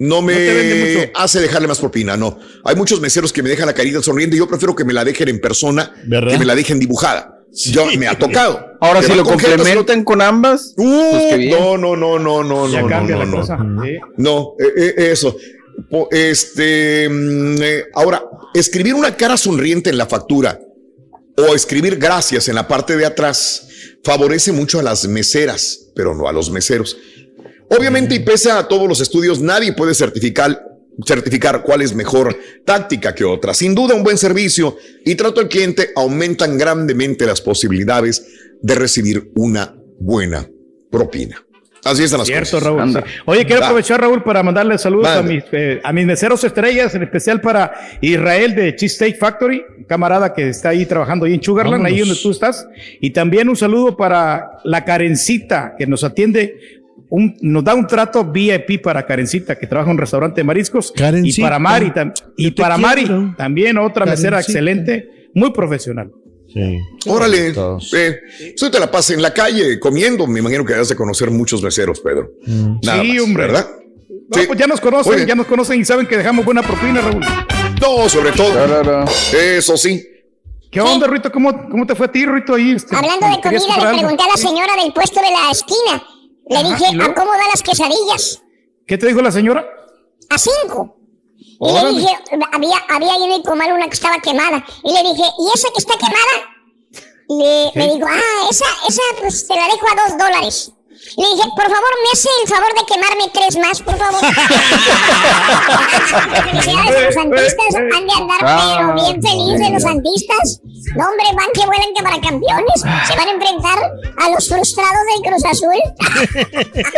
no 0.00 0.22
me 0.22 0.94
No 1.04 1.10
hace 1.14 1.40
dejarle 1.40 1.68
más 1.68 1.78
propina, 1.78 2.16
no. 2.16 2.36
Hay 2.64 2.74
muchos 2.74 3.00
meseros 3.00 3.32
que 3.32 3.44
me 3.44 3.48
dejan 3.48 3.66
la 3.66 3.74
carita 3.74 4.02
sonriente. 4.02 4.36
Yo 4.36 4.48
prefiero 4.48 4.74
que 4.74 4.84
me 4.84 4.92
la 4.92 5.04
dejen 5.04 5.28
en 5.28 5.40
persona, 5.40 5.92
que 6.02 6.36
me 6.36 6.44
la 6.44 6.56
dejen 6.56 6.80
dibujada. 6.80 7.39
Yo 7.52 7.86
me 7.98 8.06
ha 8.06 8.18
tocado. 8.18 8.64
Ahora, 8.80 9.02
si 9.02 9.14
lo 9.14 9.24
complementan 9.24 10.04
con 10.04 10.22
ambas, 10.22 10.74
pues 10.76 11.24
qué 11.30 11.36
bien. 11.36 11.50
no, 11.50 11.76
no, 11.76 11.96
no, 11.96 12.18
no, 12.18 12.44
no, 12.44 12.68
Ya 12.68 12.82
no, 12.82 12.88
cambia 12.88 13.16
no, 13.16 13.24
la 13.24 13.30
no, 13.30 13.36
cosa. 13.38 13.56
no. 13.56 13.82
No, 14.16 14.54
eh, 14.58 14.94
eh, 14.96 15.10
eso. 15.12 15.36
Este, 16.10 17.08
mm, 17.08 17.62
eh, 17.62 17.84
ahora, 17.94 18.22
escribir 18.54 18.94
una 18.94 19.16
cara 19.16 19.36
sonriente 19.36 19.90
en 19.90 19.98
la 19.98 20.06
factura 20.06 20.60
o 21.36 21.54
escribir 21.54 21.96
gracias 21.96 22.48
en 22.48 22.54
la 22.54 22.68
parte 22.68 22.96
de 22.96 23.06
atrás 23.06 23.66
favorece 24.04 24.52
mucho 24.52 24.78
a 24.78 24.82
las 24.82 25.06
meseras, 25.06 25.90
pero 25.94 26.14
no 26.14 26.28
a 26.28 26.32
los 26.32 26.50
meseros. 26.50 26.96
Obviamente, 27.68 28.14
y 28.14 28.18
pese 28.20 28.50
a 28.50 28.66
todos 28.66 28.88
los 28.88 29.00
estudios, 29.00 29.40
nadie 29.40 29.72
puede 29.72 29.94
certificar, 29.94 30.60
certificar 31.06 31.62
cuál 31.62 31.82
es 31.82 31.94
mejor 31.94 32.36
táctica 32.64 33.14
que 33.14 33.24
otra. 33.24 33.54
Sin 33.54 33.74
duda, 33.74 33.94
un 33.94 34.02
buen 34.02 34.18
servicio 34.18 34.76
y 35.04 35.14
trato 35.14 35.40
al 35.40 35.48
cliente 35.48 35.90
aumentan 35.96 36.58
grandemente 36.58 37.26
las 37.26 37.40
posibilidades 37.40 38.26
de 38.62 38.74
recibir 38.74 39.30
una 39.34 39.74
buena 39.98 40.48
propina. 40.90 41.44
Así 41.84 42.04
están 42.04 42.18
las 42.18 42.26
Cierto, 42.26 42.50
cosas. 42.50 42.62
Raúl. 42.62 42.80
Anda. 42.80 43.04
Oye, 43.24 43.46
quiero 43.46 43.64
aprovechar, 43.64 44.00
Raúl, 44.00 44.22
para 44.22 44.42
mandarle 44.42 44.76
saludos 44.76 45.08
a 45.08 45.22
mis, 45.22 45.44
eh, 45.52 45.80
a 45.82 45.92
mis 45.92 46.04
meseros 46.04 46.44
estrellas, 46.44 46.94
en 46.94 47.02
especial 47.02 47.40
para 47.40 47.72
Israel 48.02 48.54
de 48.54 48.76
Cheesesteak 48.76 49.18
Factory, 49.18 49.64
camarada 49.88 50.34
que 50.34 50.50
está 50.50 50.70
ahí 50.70 50.84
trabajando 50.84 51.24
ahí 51.24 51.34
en 51.34 51.42
Sugarland, 51.42 51.86
ahí 51.86 52.00
donde 52.00 52.16
tú 52.16 52.32
estás. 52.32 52.66
Y 53.00 53.10
también 53.10 53.48
un 53.48 53.56
saludo 53.56 53.96
para 53.96 54.58
la 54.64 54.84
Karencita, 54.84 55.74
que 55.78 55.86
nos 55.86 56.04
atiende, 56.04 56.79
un, 57.08 57.36
nos 57.40 57.64
da 57.64 57.74
un 57.74 57.86
trato 57.86 58.24
VIP 58.24 58.82
para 58.82 59.04
Karencita, 59.04 59.58
que 59.58 59.66
trabaja 59.66 59.90
en 59.90 59.96
un 59.96 60.00
restaurante 60.00 60.40
de 60.40 60.44
mariscos. 60.44 60.92
Y 60.94 60.98
Karencita, 60.98 61.46
para 61.46 61.58
Mari, 61.58 61.86
tam- 61.90 62.12
y 62.36 62.50
para 62.52 62.78
Mari, 62.78 63.06
también 63.36 63.78
otra 63.78 64.06
mesera 64.06 64.32
Karencita. 64.38 64.52
excelente, 64.58 65.08
muy 65.34 65.50
profesional. 65.52 66.10
Sí. 66.52 66.78
Órale, 67.06 67.52
eh, 67.94 68.20
tú 68.56 68.70
te 68.70 68.80
la 68.80 68.90
pasas 68.90 69.12
en 69.16 69.22
la 69.22 69.32
calle 69.32 69.78
comiendo. 69.78 70.26
Me 70.26 70.40
imagino 70.40 70.64
que 70.64 70.72
debes 70.72 70.88
de 70.88 70.96
conocer 70.96 71.30
muchos 71.30 71.62
meseros, 71.62 72.00
Pedro. 72.00 72.30
Nada 72.82 73.02
Sí, 73.02 73.12
más, 73.12 73.22
hombre. 73.22 73.46
¿Verdad? 73.46 73.68
No, 74.08 74.42
pues 74.46 74.58
ya 74.58 74.66
nos 74.66 74.80
conocen, 74.80 75.14
Oye. 75.14 75.26
ya 75.26 75.34
nos 75.34 75.46
conocen 75.46 75.80
y 75.80 75.84
saben 75.84 76.06
que 76.06 76.16
dejamos 76.16 76.44
buena 76.44 76.62
propina, 76.62 77.00
Raúl. 77.00 77.24
No, 77.80 78.08
sobre 78.08 78.32
todo. 78.32 79.04
Eso 79.32 79.76
sí. 79.76 80.04
¿Qué 80.70 80.80
onda, 80.80 81.06
Rito? 81.08 81.32
¿Cómo, 81.32 81.68
¿Cómo 81.68 81.84
te 81.86 81.94
fue 81.96 82.06
a 82.06 82.12
ti, 82.12 82.24
Rito? 82.26 82.54
Ahí, 82.54 82.72
este, 82.72 82.94
Hablando 82.94 83.26
de 83.28 83.40
¿querías 83.40 83.62
comida, 83.64 83.80
le 83.82 83.88
algo? 83.88 83.98
pregunté 84.00 84.22
a 84.22 84.28
la 84.28 84.36
señora 84.36 84.72
del 84.82 84.92
puesto 84.92 85.20
de 85.20 85.26
la 85.30 85.50
esquina. 85.50 86.02
Le 86.50 86.58
Ajá, 86.58 86.68
dije, 86.68 86.84
¿y 86.90 86.94
luego? 86.96 87.12
¿a 87.12 87.14
cómo 87.14 87.30
dan 87.30 87.48
las 87.50 87.62
quesadillas? 87.62 88.42
¿Qué 88.86 88.98
te 88.98 89.06
dijo 89.06 89.22
la 89.22 89.30
señora? 89.30 89.64
A 90.28 90.36
cinco. 90.36 90.96
Y 91.38 91.72
le 91.72 91.88
dije, 91.92 92.08
había, 92.52 92.76
había 92.88 93.12
ahí 93.12 93.22
en 93.24 93.32
el 93.32 93.42
comal 93.42 93.72
una 93.72 93.86
que 93.86 93.94
estaba 93.94 94.18
quemada. 94.18 94.64
Y 94.82 94.92
le 94.92 95.02
dije, 95.02 95.22
¿y 95.38 95.48
esa 95.54 95.68
que 95.72 95.78
está 95.78 95.94
quemada? 95.96 96.48
Le, 97.28 97.70
le 97.74 97.94
digo, 97.94 98.06
ah, 98.10 98.48
esa, 98.50 98.64
esa 98.88 99.02
pues 99.20 99.46
te 99.46 99.54
la 99.54 99.66
dejo 99.66 99.86
a 99.86 99.94
dos 100.08 100.18
dólares. 100.18 100.72
Le 101.16 101.26
dije, 101.34 101.48
por 101.54 101.64
favor, 101.64 101.92
me 102.02 102.10
hace 102.12 102.28
el 102.42 102.48
favor 102.48 102.74
de 102.74 102.84
quemarme 102.86 103.30
tres 103.32 103.56
más, 103.58 103.80
por 103.80 103.96
favor. 103.96 104.20
Felicidades 106.50 106.96
a 106.96 107.00
los 107.04 107.14
santistas, 107.14 107.74
han 107.76 108.06
de 108.06 108.12
andar 108.12 108.40
pero 108.40 108.94
bien 108.94 109.22
felices 109.22 109.70
los 109.70 109.82
santistas. 109.82 110.60
No, 110.96 111.04
hombre, 111.04 111.24
van 111.36 111.46
que 111.54 111.66
vuelan 111.66 111.88
que 111.96 112.02
para 112.02 112.20
campeones. 112.20 112.80
Se 113.06 113.16
van 113.16 113.28
a 113.28 113.32
enfrentar 113.32 113.78
a 114.18 114.30
los 114.30 114.48
frustrados 114.48 114.98
del 115.14 115.30
Cruz 115.30 115.44
Azul. 115.44 115.80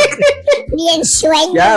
Bien 0.75 1.05
sueño. 1.05 1.55
Ya. 1.55 1.75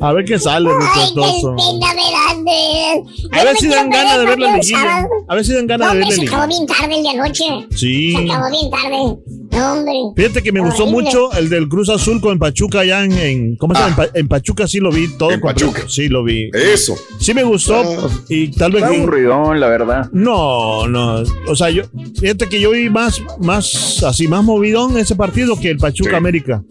A 0.00 0.12
ver 0.12 0.24
qué 0.24 0.38
sale, 0.38 0.70
Ay, 0.70 0.76
qué 0.94 1.00
muchachoso. 1.20 1.56
pena 1.56 1.94
me 1.94 2.10
dan 2.10 2.44
de... 2.44 3.02
A 3.32 3.44
ver 3.44 3.56
si 3.56 3.68
dan 3.68 3.90
ganas 3.90 4.18
de 4.18 4.24
ver 4.26 4.38
la 4.38 4.48
el 4.54 4.60
liguilla. 4.60 5.08
A 5.28 5.34
ver 5.34 5.44
si 5.44 5.52
dan 5.54 5.66
ganas 5.66 5.92
de 5.92 5.98
ver 5.98 6.08
la 6.08 6.14
se 6.14 6.22
acabó 6.22 6.46
liguilla. 6.46 6.64
bien 6.64 6.66
tarde 6.66 6.94
el 6.96 7.02
de 7.02 7.08
anoche. 7.10 7.44
Sí. 7.76 8.12
Se 8.16 8.32
acabó 8.32 8.50
bien 8.50 8.70
tarde. 8.70 9.16
No, 9.50 9.72
hombre. 9.72 9.92
Fíjate 10.16 10.42
que 10.42 10.52
me 10.52 10.60
gustó 10.60 10.84
Horrible. 10.84 11.02
mucho 11.04 11.32
el 11.34 11.48
del 11.48 11.68
Cruz 11.68 11.88
Azul 11.88 12.20
con 12.20 12.38
Pachuca 12.38 12.80
allá 12.80 13.04
en, 13.04 13.12
en- 13.12 13.56
¿cómo 13.56 13.74
se 13.74 13.80
llama? 13.82 13.90
En, 13.90 13.96
Pa- 14.12 14.18
en 14.18 14.28
Pachuca 14.28 14.66
sí 14.66 14.80
lo 14.80 14.90
vi 14.90 15.08
todo. 15.16 15.30
En 15.30 15.40
Pachuca. 15.40 15.82
Sí 15.88 16.08
lo 16.08 16.24
vi. 16.24 16.50
Eso. 16.52 16.94
Sí 17.20 17.34
me 17.34 17.44
gustó 17.44 17.82
y 18.28 18.48
tal 18.52 18.72
vez 18.72 18.82
Está 18.82 18.96
aburridón, 18.96 19.60
la 19.60 19.68
verdad. 19.68 20.08
No, 20.12 20.88
no. 20.88 21.23
O 21.48 21.56
sea, 21.56 21.70
yo 21.70 21.82
fíjate 22.20 22.48
que 22.48 22.60
yo 22.60 22.70
vi 22.70 22.88
más 22.90 23.20
más 23.40 24.02
así 24.02 24.28
más 24.28 24.42
movidón 24.44 24.96
ese 24.98 25.14
partido 25.16 25.58
que 25.58 25.70
el 25.70 25.78
Pachuca 25.78 26.16
América. 26.16 26.62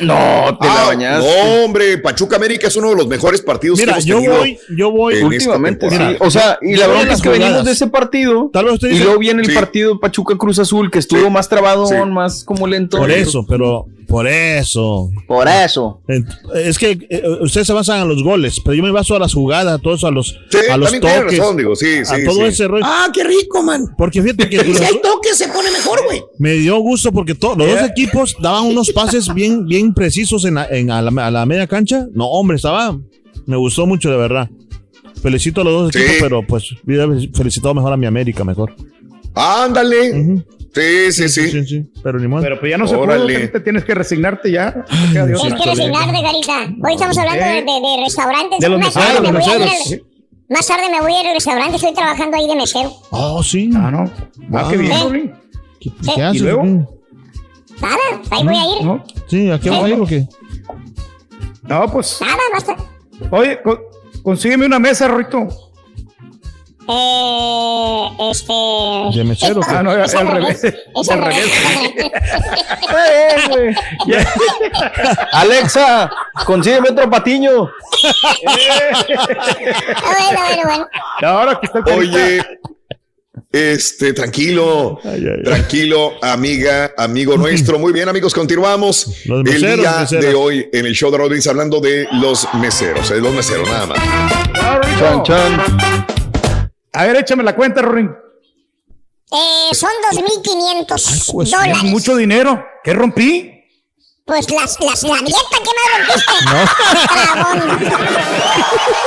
No, 0.00 0.14
te 0.60 0.66
la 0.66 0.82
Ah, 0.82 0.86
bañaste. 0.86 1.26
no, 1.58 1.64
hombre, 1.64 1.98
Pachuca 1.98 2.36
América 2.36 2.68
es 2.68 2.76
uno 2.76 2.90
de 2.90 2.96
los 2.96 3.08
mejores 3.08 3.40
partidos 3.42 3.80
Mira, 3.80 3.94
que 3.94 3.98
hemos 4.00 4.04
yo 4.04 4.14
tenido 4.16 4.36
voy, 4.38 4.58
yo 4.76 4.90
voy 4.92 5.14
Últimamente, 5.22 5.90
sí. 5.90 5.96
O 6.20 6.30
sea, 6.30 6.56
y 6.62 6.76
la 6.76 6.86
verdad 6.86 7.10
es 7.12 7.22
que 7.22 7.28
venimos 7.30 7.64
de 7.64 7.72
ese 7.72 7.86
partido. 7.88 8.48
Tal 8.52 8.66
vez 8.66 8.74
usted 8.74 8.88
Y 8.88 8.92
dice- 8.92 9.04
luego 9.04 9.18
viene 9.18 9.42
el 9.42 9.48
Sí. 9.48 9.54
partido 9.54 9.98
Pachuca 9.98 10.36
Cruz 10.36 10.58
Azul, 10.60 10.90
que 10.90 11.00
estuvo 11.00 11.30
más 11.30 11.48
trabadón, 11.48 11.88
Sí. 11.88 12.10
más 12.12 12.44
como 12.44 12.66
lento. 12.68 12.98
Por 12.98 13.10
eso, 13.10 13.44
pero 13.48 13.86
por 14.08 14.26
eso. 14.26 15.10
Por 15.28 15.46
eso. 15.46 16.00
Ent- 16.08 16.26
Es 16.56 16.78
que 16.78 16.98
eh, 17.10 17.22
ustedes 17.42 17.66
se 17.66 17.72
basan 17.72 18.00
a 18.00 18.04
los 18.06 18.22
goles, 18.24 18.58
pero 18.64 18.74
yo 18.74 18.82
me 18.82 18.90
baso 18.90 19.14
a 19.14 19.18
las 19.18 19.34
jugadas, 19.34 19.74
a 19.74 19.78
todos 19.78 20.02
a 20.02 20.10
los, 20.10 20.28
Sí, 20.50 20.58
a 20.70 20.76
los 20.76 20.90
toques, 20.98 21.38
razón, 21.38 21.56
digo, 21.58 21.76
sí, 21.76 21.98
a 21.98 22.24
todo 22.24 22.36
sí. 22.40 22.44
ese 22.46 22.66
rollo. 22.66 22.84
Ah, 22.86 23.08
qué 23.12 23.22
rico, 23.22 23.62
man. 23.62 23.84
Porque 23.96 24.22
fíjate 24.22 24.48
que 24.48 24.58
si 24.64 24.70
hay 24.82 24.94
Azul- 24.94 25.00
toque, 25.02 25.34
se 25.34 25.46
pone 25.48 25.70
mejor, 25.70 26.02
güey. 26.06 26.22
me 26.38 26.54
dio 26.54 26.78
gusto 26.78 27.12
porque 27.12 27.34
to- 27.34 27.54
los 27.54 27.68
dos 27.68 27.82
equipos 27.90 28.34
daban 28.40 28.64
unos 28.64 28.90
pases 28.90 29.32
bien, 29.32 29.66
bien 29.66 29.92
precisos 29.94 30.44
en, 30.46 30.54
la, 30.54 30.66
en 30.68 30.90
a 30.90 31.02
la, 31.02 31.26
a 31.26 31.30
la 31.30 31.46
media 31.46 31.66
cancha. 31.66 32.06
No, 32.14 32.26
hombre, 32.26 32.56
estaba. 32.56 32.98
Me 33.46 33.56
gustó 33.56 33.86
mucho, 33.86 34.10
de 34.10 34.16
verdad. 34.16 34.48
Felicito 35.22 35.60
a 35.60 35.64
los 35.64 35.72
dos 35.82 35.92
Sí. 35.92 35.98
equipos, 35.98 36.16
pero 36.20 36.46
pues 36.46 36.74
hubiera 36.86 37.06
felicitado 37.34 37.74
mejor 37.74 37.92
a 37.92 37.96
mi 37.96 38.06
América, 38.06 38.42
mejor. 38.44 38.74
Ándale. 39.34 40.42
Sí, 40.74 41.12
sí, 41.12 41.28
sí. 41.28 41.90
Pero 42.02 42.18
ni 42.20 42.28
modo. 42.28 42.42
Pero 42.42 42.60
pues 42.60 42.70
ya 42.70 42.78
no 42.78 42.86
se 42.86 42.96
puede, 42.96 43.32
Carita, 43.32 43.62
tienes 43.64 43.84
que 43.84 43.94
resignarte 43.94 44.50
ya. 44.50 44.72
Te. 44.72 44.84
Tienes 45.12 45.40
que 45.40 45.70
resignarte, 45.70 46.22
Carita. 46.22 46.74
Hoy 46.86 46.92
estamos 46.94 47.18
hablando 47.18 47.44
de, 47.44 47.52
de- 47.54 47.62
de 47.62 48.04
restaurantes. 48.04 48.58
De 48.60 48.68
los 48.68 48.78
más, 48.80 48.94
meseros, 48.94 49.22
los 49.22 49.32
voy 49.32 49.38
meseros. 49.58 49.92
al- 49.92 50.02
más 50.50 50.66
tarde 50.66 50.82
me 50.90 51.00
voy 51.00 51.12
a 51.12 51.20
ir 51.20 51.26
al 51.28 51.34
restaurante. 51.34 51.76
Estoy 51.76 51.94
trabajando 51.94 52.36
ahí 52.36 52.46
de 52.48 52.54
mesero. 52.56 52.92
Oh, 53.10 53.42
sí. 53.42 53.70
Ah, 53.74 53.90
no. 53.90 54.10
Ah, 54.56 54.66
qué 54.70 54.76
bien, 54.76 54.92
¿Eh? 54.92 55.02
Rolín. 55.02 55.32
¿Qué, 55.80 55.90
Sí. 56.02 56.12
qué 56.14 56.22
haces? 56.22 56.40
¿Y 56.40 56.44
luego? 56.44 56.64
Nada, 56.64 58.22
ahí 58.30 58.44
voy 58.44 58.56
a 58.56 58.64
ir. 58.78 58.84
¿No? 58.84 59.04
Sí, 59.28 59.50
¿a 59.50 59.58
qué 59.60 59.70
vas 59.70 59.84
a 59.84 59.88
ir 59.88 60.00
o 60.00 60.06
qué? 60.06 60.26
No, 61.62 61.90
pues. 61.92 62.18
Nada, 62.20 62.36
basta. 62.52 62.76
Oye, 63.30 63.60
co- 63.62 63.80
consígueme 64.22 64.66
una 64.66 64.78
mesa, 64.78 65.08
Rito. 65.08 65.48
Eh, 66.90 68.08
este. 68.30 69.18
¿De 69.18 69.24
mesero? 69.24 69.60
Ah, 69.68 69.82
no, 69.82 69.92
Es 70.02 70.14
al 70.14 70.26
al 70.28 70.34
revés. 70.34 70.64
Es 70.64 71.08
al 71.10 71.20
revés. 71.22 71.50
Alexa, 75.32 76.10
consígueme 76.46 76.90
otro 76.90 77.10
patiño. 77.10 77.70
bueno, 80.02 80.34
bueno, 80.34 80.62
bueno. 80.64 80.86
Ahora 81.22 81.60
que 81.60 81.66
está. 81.66 81.80
Oye, 81.94 82.42
este, 83.52 84.12
tranquilo, 84.12 84.98
tranquilo, 85.44 86.12
amiga, 86.22 86.92
amigo 86.96 87.36
nuestro. 87.36 87.78
Muy 87.78 87.92
bien, 87.92 88.08
amigos, 88.08 88.34
continuamos 88.34 89.24
el 89.26 89.44
día 89.44 90.00
meseros. 90.00 90.10
de 90.10 90.34
hoy 90.34 90.68
en 90.72 90.86
el 90.86 90.94
show 90.94 91.10
de 91.10 91.18
Rodríguez 91.18 91.46
hablando 91.46 91.80
de 91.80 92.06
los 92.12 92.46
meseros, 92.54 93.10
de 93.10 93.20
los 93.20 93.32
meseros, 93.32 93.68
nada 93.68 93.86
más. 93.86 93.98
Chan, 94.98 95.22
chan. 95.22 96.17
A 96.92 97.04
ver, 97.06 97.16
échame 97.16 97.42
la 97.44 97.54
cuenta, 97.54 97.82
Rolín. 97.82 98.10
Eh, 99.30 99.70
son 99.74 99.90
2.500 100.10 101.32
Pues 101.32 101.50
dólares. 101.50 101.76
es 101.76 101.82
mucho 101.84 102.16
dinero. 102.16 102.64
¿Qué 102.82 102.94
rompí? 102.94 103.54
Pues 104.24 104.50
las, 104.50 104.78
las, 104.80 105.02
la 105.04 105.16
dieta 105.16 105.38
que 105.50 105.70
me 105.76 105.82
rompiste. 105.98 106.32
Tragón. 107.08 107.60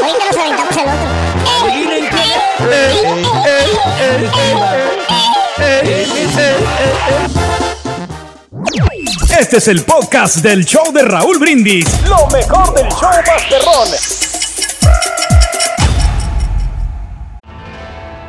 Ahorita 0.02 0.26
nos 0.28 0.38
aventamos 0.38 0.78
el 0.78 0.84
otro. 0.90 2.12
Este 9.40 9.58
es 9.58 9.68
el 9.68 9.84
podcast 9.84 10.38
del 10.38 10.64
show 10.66 10.92
de 10.94 11.02
Raúl 11.02 11.40
Brindis. 11.40 11.86
Lo 12.08 12.28
mejor 12.28 12.74
del 12.76 12.88
show 12.90 13.10
Masterrón. 13.26 14.31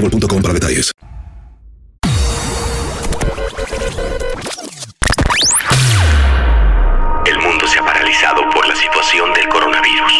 boostmobile.com 0.00 0.42
para 0.42 0.54
detalles. 0.54 0.92
El 7.26 7.38
mundo 7.38 7.66
se 7.66 7.78
ha 7.78 7.84
paralizado 7.84 8.42
por 8.54 8.66
la 8.66 8.76
situación 8.76 9.32
del 9.34 9.48
coronavirus. 9.48 10.12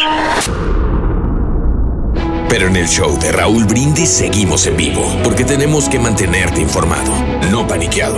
Pero 2.49 2.67
en 2.67 2.75
el 2.75 2.87
show 2.87 3.17
de 3.19 3.31
Raúl 3.31 3.65
Brindis 3.65 4.09
seguimos 4.09 4.65
en 4.67 4.75
vivo, 4.75 5.05
porque 5.23 5.45
tenemos 5.45 5.87
que 5.87 5.99
mantenerte 5.99 6.61
informado, 6.61 7.11
no 7.51 7.67
paniqueado. 7.67 8.17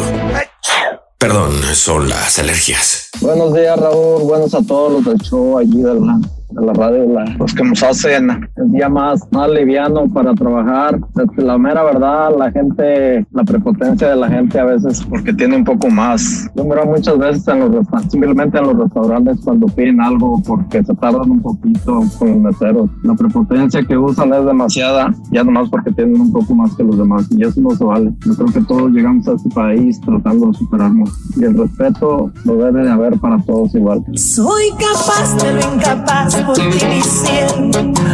Perdón, 1.18 1.54
son 1.76 2.10
las 2.10 2.40
alergias. 2.40 3.10
Buenos 3.20 3.54
días, 3.54 3.78
Raúl. 3.78 4.24
Buenos 4.24 4.54
a 4.56 4.64
todos 4.64 4.94
los 4.94 5.06
del 5.06 5.18
show 5.20 5.60
allí 5.60 5.82
de 5.82 5.94
la, 5.94 6.18
de 6.18 6.41
la 6.54 6.74
radio, 6.74 7.06
la- 7.14 7.26
los 7.38 7.54
que 7.54 7.64
nos 7.64 7.82
hacen 7.84 8.30
el 8.58 8.72
día 8.72 8.90
más, 8.90 9.22
más 9.32 9.50
liviano 9.50 10.08
para 10.14 10.34
trabajar. 10.34 11.00
La 11.38 11.58
mera 11.58 11.84
verdad, 11.84 12.32
la 12.38 12.52
gente, 12.52 13.26
la 13.32 13.44
prepotencia 13.44 14.10
de 14.10 14.16
la 14.16 14.28
gente 14.30 14.60
a 14.60 14.66
veces 14.66 15.04
porque 15.10 15.34
tiene 15.34 15.56
un 15.58 15.64
poco 15.64 15.90
más. 15.90 16.50
Yo 16.56 16.64
miro 16.64 16.86
muchas 16.86 17.18
veces 17.18 17.48
en 17.48 17.60
los 17.60 17.72
restaurantes, 17.72 18.12
simplemente 18.12 18.58
en 18.58 18.64
los 18.66 18.78
restaurantes 18.78 19.40
cuando 19.44 19.68
piden 19.68 20.02
algo 20.02 20.42
porque 20.46 20.84
se 20.84 20.94
tardan 20.96 21.30
un 21.30 21.42
poquito 21.42 22.02
con 22.20 22.28
los 22.30 22.38
meseros. 22.38 22.90
La 23.04 23.14
prepotencia 23.16 23.84
que 23.84 23.98
usan 23.98 24.34
es 24.34 24.46
demasiada, 24.46 25.14
ya 25.32 25.44
nomás 25.44 25.70
porque 25.70 25.92
tienen 25.92 26.20
un 26.20 26.32
poco 26.32 26.54
más 26.56 26.76
que 26.76 26.84
los 26.84 26.98
demás 26.98 27.28
y 27.32 27.44
eso 27.44 27.62
no 27.62 27.72
se 27.72 27.84
vale. 27.84 28.12
Yo 28.26 28.36
creo 28.36 28.48
que 28.48 28.62
todos 28.62 28.92
llegamos 28.92 29.28
a 29.28 29.34
este 29.34 29.50
país 29.50 30.00
tratando 30.02 30.48
de 30.48 30.54
superarnos 30.54 31.10
y 31.38 31.44
el 31.44 31.58
respeto 31.58 32.32
lo 32.46 32.56
debe 32.56 32.84
de 32.84 32.92
haber 32.92 33.18
para 33.20 33.38
todos 33.44 33.74
igual. 33.76 34.04
Soy 34.16 34.64
capaz 34.72 35.36
de 35.44 35.54
lo 35.54 35.76
incapaz. 35.76 36.41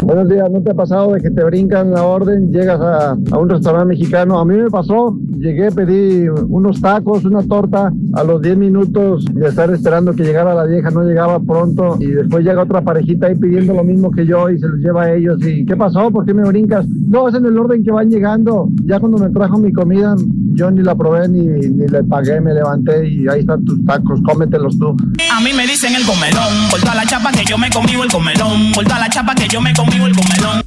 Buenos 0.02 0.30
días, 0.30 0.50
¿no 0.52 0.62
te 0.62 0.72
ha 0.72 0.74
pasado 0.74 1.14
de 1.14 1.22
que 1.22 1.30
te 1.30 1.44
brincan 1.44 1.92
la 1.92 2.04
orden, 2.04 2.52
llegas 2.52 2.80
a, 2.80 3.12
a 3.12 3.38
un 3.38 3.50
restaurante 3.50 3.90
mexicano? 3.90 4.40
A 4.40 4.46
mí 4.46 4.56
me 4.56 4.70
pasó, 4.70 5.18
llegué, 5.38 5.72
pedí 5.72 6.30
unos 6.30 6.82
tacos, 6.82 7.26
una 7.26 7.44
torta, 7.44 7.92
a 8.14 8.24
los 8.24 8.42
10 8.42 8.58
minutos 8.58 9.26
de 9.26 9.48
estar 9.48 9.70
esperando 9.72 10.14
que 10.14 10.24
llegara 10.24 10.54
la 10.54 10.66
vieja, 10.66 10.92
no 10.92 11.04
llegaba 11.04 11.40
pronto, 11.40 11.98
y 12.00 12.08
después 12.08 12.46
llega 12.46 12.64
otra 12.64 12.82
parejita 12.82 13.28
ahí 13.28 13.36
pidiendo 13.36 13.74
lo 13.74 13.84
mismo 13.84 14.12
que 14.12 14.26
yo 14.26 14.50
y 14.50 14.60
se 14.60 14.68
los 14.68 14.80
lleva 14.80 15.04
a 15.04 15.14
ellos. 15.14 15.40
¿Y 15.46 15.66
qué 15.66 15.76
pasó? 15.76 16.10
¿Por 16.12 16.26
qué 16.26 16.34
me 16.34 16.44
brincas? 16.44 16.86
No, 16.88 17.28
es 17.28 17.36
en 17.36 17.46
el 17.46 17.58
orden 17.58 17.84
que 17.84 17.92
van 17.92 18.10
llegando. 18.10 18.70
Ya 18.86 19.00
cuando 19.00 19.18
me 19.18 19.30
trajo 19.30 19.58
mi 19.58 19.72
comida, 19.74 20.16
yo 20.54 20.72
ni 20.72 20.84
la 20.84 20.96
probé 20.96 21.28
ni, 21.28 21.46
ni 21.46 21.88
le 21.88 22.04
pagué, 22.04 22.40
me 22.42 22.54
levanté 22.54 23.08
y 23.08 23.28
ahí 23.28 23.42
están 23.42 23.64
tus 23.66 23.84
tacos, 23.86 24.22
cómetelos 24.26 24.78
tú. 24.80 24.96
A 25.32 25.42
mí 25.42 25.50
me 25.56 25.64
dicen 25.64 25.94
el 25.96 26.06
comelón, 26.06 26.70
por 26.72 26.80
toda 26.80 26.96
la 26.96 27.06
chapa 27.06 27.32
que 27.32 27.44
yo 27.46 27.58
me 27.58 27.70
comí 27.70 27.92
el 27.92 28.12
comelón, 28.18 28.72
por 28.72 28.84
toda 28.84 28.98
la 28.98 29.10
chapa 29.12 29.36
que 29.36 29.48
yo 29.48 29.62
me 29.62 29.72
comí 29.76 29.94
el 29.98 30.12
comelón. 30.16 30.64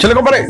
Chale, 0.00 0.14
compadre. 0.14 0.46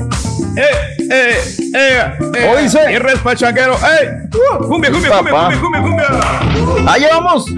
¡Eh, 0.57 0.63
eh, 1.11 1.41
eh! 1.75 2.13
eh 2.35 2.47
¿Cómo 2.47 2.57
dice? 2.59 2.81
¡Tierra 2.87 3.13
es 3.13 3.21
pachanguero! 3.21 3.77
¡Eh! 3.77 4.29
Uh, 4.35 4.69
¡Cumbia, 4.69 4.93
cumbia, 4.93 5.11
cumbia, 5.11 5.33
cumbia, 5.33 5.59
cumbia, 5.59 5.81
cumbia! 5.81 6.07
Allá 6.93 7.09
vamos. 7.19 7.47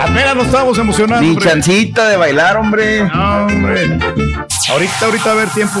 Apenas 0.00 0.36
nos 0.36 0.46
estábamos 0.46 0.78
emocionando. 0.78 1.20
Ni 1.22 1.30
hombre. 1.30 1.44
chancita 1.44 2.08
de 2.08 2.16
bailar, 2.16 2.58
hombre. 2.58 3.02
No, 3.12 3.46
hombre. 3.46 3.98
Ahorita, 4.70 5.06
ahorita 5.06 5.32
a 5.32 5.34
ver 5.34 5.48
tiempo. 5.48 5.80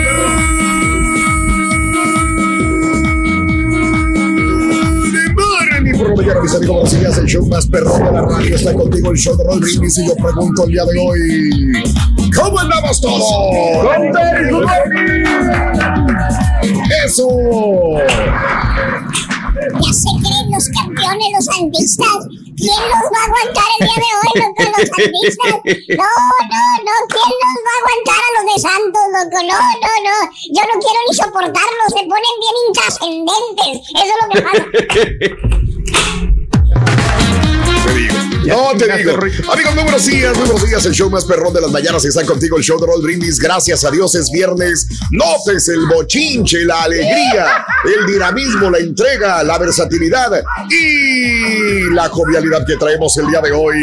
Por 6.01 6.17
mañana, 6.17 6.41
mis 6.41 6.55
amigos, 6.55 6.99
días. 6.99 7.17
El 7.19 7.25
show 7.27 7.45
más 7.45 7.67
perrón 7.67 8.03
de 8.03 8.11
la 8.11 8.21
radio 8.23 8.55
está 8.55 8.73
contigo, 8.73 9.11
el 9.11 9.17
show 9.17 9.37
de 9.37 9.43
Roll 9.43 9.59
Brindis. 9.59 9.97
Y 9.99 10.07
yo 10.07 10.15
pregunto 10.15 10.63
el 10.65 10.71
día 10.71 10.83
de 10.85 10.99
hoy: 10.99 11.83
¿Cómo 12.35 12.59
andamos 12.59 12.99
todos? 12.99 13.23
¡Eso! 17.05 17.27
Ya 19.61 19.93
se 19.93 20.09
creen 20.21 20.51
los 20.51 20.67
campeones, 20.69 21.27
los 21.33 21.45
sandistas. 21.45 22.17
¿Quién 22.57 22.81
los 22.81 23.05
va 23.13 23.19
a 23.21 23.25
aguantar 23.29 23.69
el 23.77 23.85
día 23.85 23.97
de 24.01 24.09
hoy, 24.17 24.31
loco, 24.41 24.63
los 24.73 24.89
sandistas? 24.89 25.53
No, 26.01 26.11
no, 26.49 26.63
no. 26.81 26.95
¿Quién 27.13 27.31
los 27.41 27.57
va 27.61 27.71
a 27.71 27.79
aguantar 27.81 28.21
a 28.25 28.29
los 28.35 28.45
de 28.49 28.57
Santos, 28.61 29.05
loco? 29.13 29.37
No, 29.45 29.59
no, 29.85 29.91
no. 30.01 30.17
Yo 30.49 30.61
no 30.65 30.75
quiero 30.81 30.99
ni 31.07 31.13
soportarlos. 31.15 31.89
Se 31.93 32.01
ponen 32.09 32.35
bien 32.41 32.57
intrascendentes. 32.67 33.75
Eso 33.93 34.11
es 34.11 34.19
lo 34.21 34.27
que 34.29 34.41
pasa. 34.41 34.65
No 38.51 38.77
te 38.77 38.97
digo. 38.97 39.13
Amigos, 39.13 39.75
muy 39.75 39.83
buenos 39.83 40.05
días, 40.05 40.37
muy 40.37 40.45
buenos 40.45 40.67
días. 40.67 40.85
El 40.85 40.93
show 40.93 41.09
más 41.09 41.23
perrón 41.23 41.53
de 41.53 41.61
las 41.61 41.71
mañanas 41.71 42.03
está 42.03 42.25
contigo, 42.25 42.57
el 42.57 42.63
show 42.63 42.77
de 42.79 42.85
Roll 42.85 43.01
Brindis. 43.01 43.39
Gracias 43.39 43.85
a 43.85 43.91
Dios 43.91 44.13
es 44.15 44.29
viernes. 44.29 44.87
Notes 45.11 45.69
el 45.69 45.85
bochinche, 45.87 46.65
la 46.65 46.83
alegría, 46.83 47.65
el 47.85 48.05
dinamismo, 48.05 48.69
la 48.69 48.79
entrega, 48.79 49.41
la 49.43 49.57
versatilidad 49.57 50.43
y 50.69 51.93
la 51.93 52.09
jovialidad 52.09 52.65
que 52.67 52.75
traemos 52.75 53.15
el 53.17 53.27
día 53.27 53.39
de 53.39 53.51
hoy. 53.53 53.77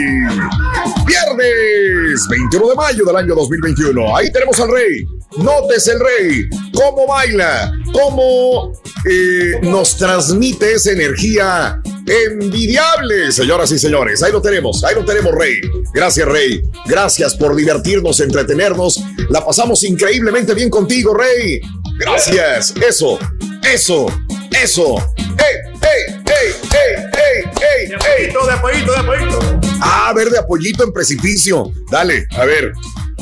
Viernes 1.07 2.29
21 2.29 2.69
de 2.69 2.75
mayo 2.75 3.05
del 3.07 3.17
año 3.17 3.35
2021. 3.35 4.17
Ahí 4.17 4.31
tenemos 4.31 4.61
al 4.61 4.71
rey. 4.71 5.07
Notes 5.39 5.89
el 5.89 6.01
rey. 6.01 6.43
Cómo 6.75 7.07
baila, 7.07 7.73
cómo 7.93 8.73
eh, 9.09 9.61
nos 9.63 9.97
transmite 9.97 10.75
esa 10.75 10.93
energía 10.93 11.81
envidiable, 12.09 13.31
señoras 13.33 13.71
y 13.73 13.79
señores. 13.79 14.23
Ahí 14.23 14.33
lo 14.33 14.41
tenemos, 14.41 14.83
ahí 14.85 14.95
lo 14.95 15.05
tenemos, 15.05 15.35
Rey. 15.35 15.61
Gracias, 15.93 16.27
Rey. 16.27 16.63
Gracias 16.87 17.35
por 17.35 17.55
divertirnos, 17.55 18.21
entretenernos. 18.21 19.03
La 19.31 19.45
pasamos 19.45 19.85
increíblemente 19.85 20.55
bien 20.55 20.71
contigo, 20.71 21.15
Rey. 21.15 21.61
Gracias. 21.99 22.75
Eso, 22.77 23.19
eso, 23.63 24.07
eso. 24.51 24.97
¡Ey, 25.17 25.57
ey, 25.83 26.15
ey, 26.25 26.55
ey, 26.73 27.05
ey, 27.13 27.91
ey, 27.91 28.27
ey! 28.27 28.33
De 28.33 28.53
apoyito, 28.53 28.93
de 28.93 28.99
apoyito. 28.99 29.61
Ah, 29.81 30.13
ver 30.15 30.31
de 30.31 30.39
apoyito 30.39 30.85
en 30.85 30.93
precipicio. 30.93 31.73
Dale, 31.91 32.27
a 32.37 32.45
ver. 32.45 32.73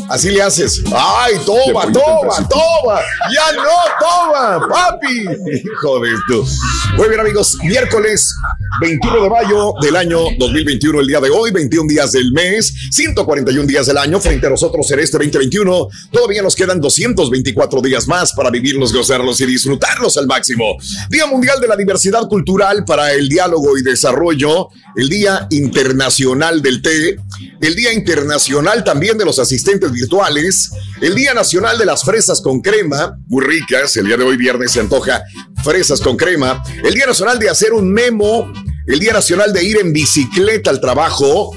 Así 0.08 0.30
le 0.30 0.42
haces. 0.42 0.82
Ay, 0.94 1.34
toma, 1.44 1.82
toma, 1.92 2.48
toma. 2.48 3.00
Ya 3.32 3.52
no, 3.56 3.70
toma, 3.98 4.68
papi. 4.68 5.20
Hijo 5.20 6.00
de 6.00 6.12
esto. 6.12 6.44
Muy 6.96 7.08
bien, 7.08 7.20
amigos. 7.20 7.58
Miércoles 7.62 8.34
21 8.80 9.22
de 9.22 9.30
mayo 9.30 9.72
del 9.80 9.96
año 9.96 10.18
2021, 10.38 11.00
el 11.00 11.06
día 11.06 11.20
de 11.20 11.30
hoy, 11.30 11.50
21 11.50 11.88
días 11.88 12.12
del 12.12 12.30
mes, 12.32 12.72
141 12.90 13.66
días 13.66 13.86
del 13.86 13.98
año. 13.98 14.20
Frente 14.20 14.46
a 14.46 14.50
nosotros 14.50 14.90
en 14.90 15.00
este 15.00 15.18
2021, 15.18 15.88
todavía 16.10 16.42
nos 16.42 16.54
quedan 16.54 16.80
224 16.80 17.80
días 17.80 18.06
más 18.06 18.32
para 18.32 18.50
vivirlos, 18.50 18.92
gozarlos 18.92 19.40
y 19.40 19.46
disfrutarlos 19.46 20.16
al 20.18 20.26
máximo. 20.26 20.76
Día 21.10 21.26
Mundial 21.26 21.60
de 21.60 21.68
la 21.68 21.76
Diversidad 21.76 22.28
Cultural 22.28 22.84
para 22.84 23.12
el 23.12 23.28
Diálogo 23.28 23.76
y 23.78 23.82
Desarrollo, 23.82 24.68
el 24.94 25.08
Día 25.08 25.46
Internacional 25.50 26.62
del 26.62 26.82
Té, 26.82 27.16
el 27.60 27.74
Día 27.74 27.92
Internacional 27.92 28.84
también 28.84 29.16
de 29.18 29.24
los 29.24 29.38
Asistentes 29.38 29.92
Virtuales, 29.96 30.70
el 31.00 31.14
Día 31.14 31.32
Nacional 31.32 31.78
de 31.78 31.86
las 31.86 32.04
Fresas 32.04 32.40
con 32.40 32.60
Crema, 32.60 33.18
muy 33.28 33.44
ricas, 33.44 33.96
el 33.96 34.06
día 34.06 34.16
de 34.16 34.24
hoy 34.24 34.36
viernes 34.36 34.72
se 34.72 34.80
antoja 34.80 35.22
fresas 35.64 36.00
con 36.00 36.16
crema, 36.16 36.62
el 36.84 36.94
Día 36.94 37.06
Nacional 37.06 37.38
de 37.38 37.48
hacer 37.48 37.72
un 37.72 37.92
memo, 37.92 38.52
el 38.86 39.00
Día 39.00 39.12
Nacional 39.12 39.52
de 39.52 39.64
ir 39.64 39.78
en 39.78 39.92
bicicleta 39.92 40.70
al 40.70 40.80
trabajo, 40.80 41.56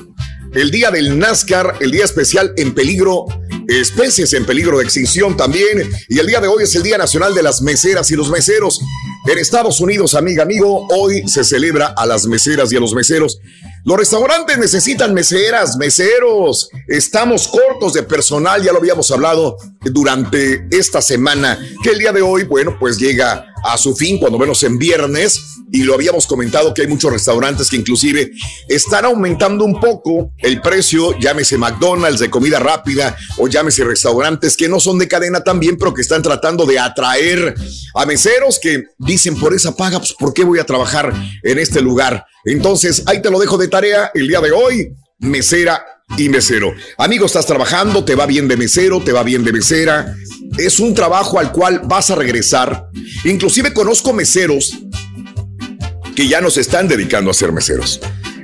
el 0.53 0.71
Día 0.71 0.89
del 0.89 1.19
NASCAR, 1.19 1.75
el 1.79 1.91
Día 1.91 2.05
Especial 2.05 2.53
en 2.57 2.73
Peligro, 2.73 3.25
especies 3.67 4.33
en 4.33 4.45
peligro 4.45 4.79
de 4.79 4.83
extinción 4.83 5.37
también, 5.37 5.89
y 6.07 6.17
el 6.17 6.25
día 6.25 6.39
de 6.39 6.47
hoy 6.47 6.63
es 6.63 6.73
el 6.75 6.81
Día 6.81 6.97
Nacional 6.97 7.35
de 7.35 7.43
las 7.43 7.61
Meseras 7.61 8.09
y 8.09 8.15
los 8.15 8.29
Meseros. 8.29 8.79
En 9.27 9.37
Estados 9.37 9.79
Unidos, 9.79 10.15
amiga, 10.15 10.43
amigo, 10.43 10.87
hoy 10.89 11.27
se 11.27 11.43
celebra 11.43 11.93
a 11.95 12.05
las 12.07 12.25
meseras 12.25 12.71
y 12.71 12.77
a 12.77 12.79
los 12.79 12.95
meseros. 12.95 13.39
Los 13.85 13.97
restaurantes 13.97 14.57
necesitan 14.57 15.13
meseras, 15.13 15.77
meseros. 15.77 16.69
Estamos 16.87 17.47
cortos 17.47 17.93
de 17.93 18.03
personal, 18.03 18.61
ya 18.61 18.71
lo 18.71 18.79
habíamos 18.79 19.09
hablado 19.11 19.57
durante 19.81 20.67
esta 20.71 21.01
semana, 21.01 21.57
que 21.83 21.91
el 21.91 21.99
día 21.99 22.11
de 22.11 22.21
hoy, 22.21 22.43
bueno, 22.43 22.75
pues 22.79 22.97
llega 22.97 23.45
a 23.63 23.77
su 23.77 23.95
fin, 23.95 24.19
cuando 24.19 24.37
menos 24.37 24.63
en 24.63 24.77
viernes, 24.77 25.39
y 25.71 25.83
lo 25.83 25.93
habíamos 25.93 26.25
comentado 26.27 26.73
que 26.73 26.81
hay 26.81 26.87
muchos 26.87 27.11
restaurantes 27.11 27.69
que 27.69 27.75
inclusive 27.75 28.31
están 28.67 29.05
aumentando 29.05 29.63
un 29.65 29.79
poco 29.79 30.31
el 30.39 30.61
precio, 30.61 31.17
llámese 31.19 31.57
McDonald's 31.57 32.19
de 32.19 32.29
comida 32.29 32.59
rápida 32.59 33.15
o 33.37 33.47
llámese 33.47 33.83
restaurantes 33.83 34.57
que 34.57 34.67
no 34.67 34.79
son 34.79 34.97
de 34.97 35.07
cadena 35.07 35.43
también, 35.43 35.77
pero 35.77 35.93
que 35.93 36.01
están 36.01 36.21
tratando 36.21 36.65
de 36.65 36.79
atraer 36.79 37.55
a 37.93 38.05
meseros 38.05 38.59
que 38.59 38.85
dicen 38.97 39.39
por 39.39 39.53
esa 39.53 39.75
paga, 39.75 39.99
pues 39.99 40.13
¿por 40.13 40.33
qué 40.33 40.43
voy 40.43 40.59
a 40.59 40.65
trabajar 40.65 41.13
en 41.43 41.59
este 41.59 41.81
lugar? 41.81 42.25
Entonces, 42.45 43.03
ahí 43.05 43.21
te 43.21 43.29
lo 43.29 43.39
dejo 43.39 43.57
de 43.57 43.67
tarea 43.67 44.11
el 44.13 44.27
día 44.27 44.41
de 44.41 44.51
hoy, 44.51 44.93
mesera 45.19 45.85
y 46.17 46.29
mesero. 46.29 46.73
Amigo, 46.97 47.25
estás 47.25 47.45
trabajando, 47.45 48.03
te 48.03 48.15
va 48.15 48.25
bien 48.25 48.47
de 48.47 48.57
mesero, 48.57 49.01
te 49.03 49.11
va 49.11 49.23
bien 49.23 49.43
de 49.43 49.53
mesera. 49.53 50.15
Es 50.57 50.79
un 50.79 50.93
trabajo 50.93 51.39
al 51.39 51.51
cual 51.51 51.81
vas 51.83 52.09
a 52.09 52.15
regresar. 52.15 52.87
Inclusive 53.25 53.73
conozco 53.73 54.13
meseros 54.13 54.77
que 56.15 56.27
ya 56.27 56.41
nos 56.41 56.57
están 56.57 56.87
dedicando 56.87 57.31
a 57.31 57.33
ser 57.33 57.51
meseros. 57.51 57.99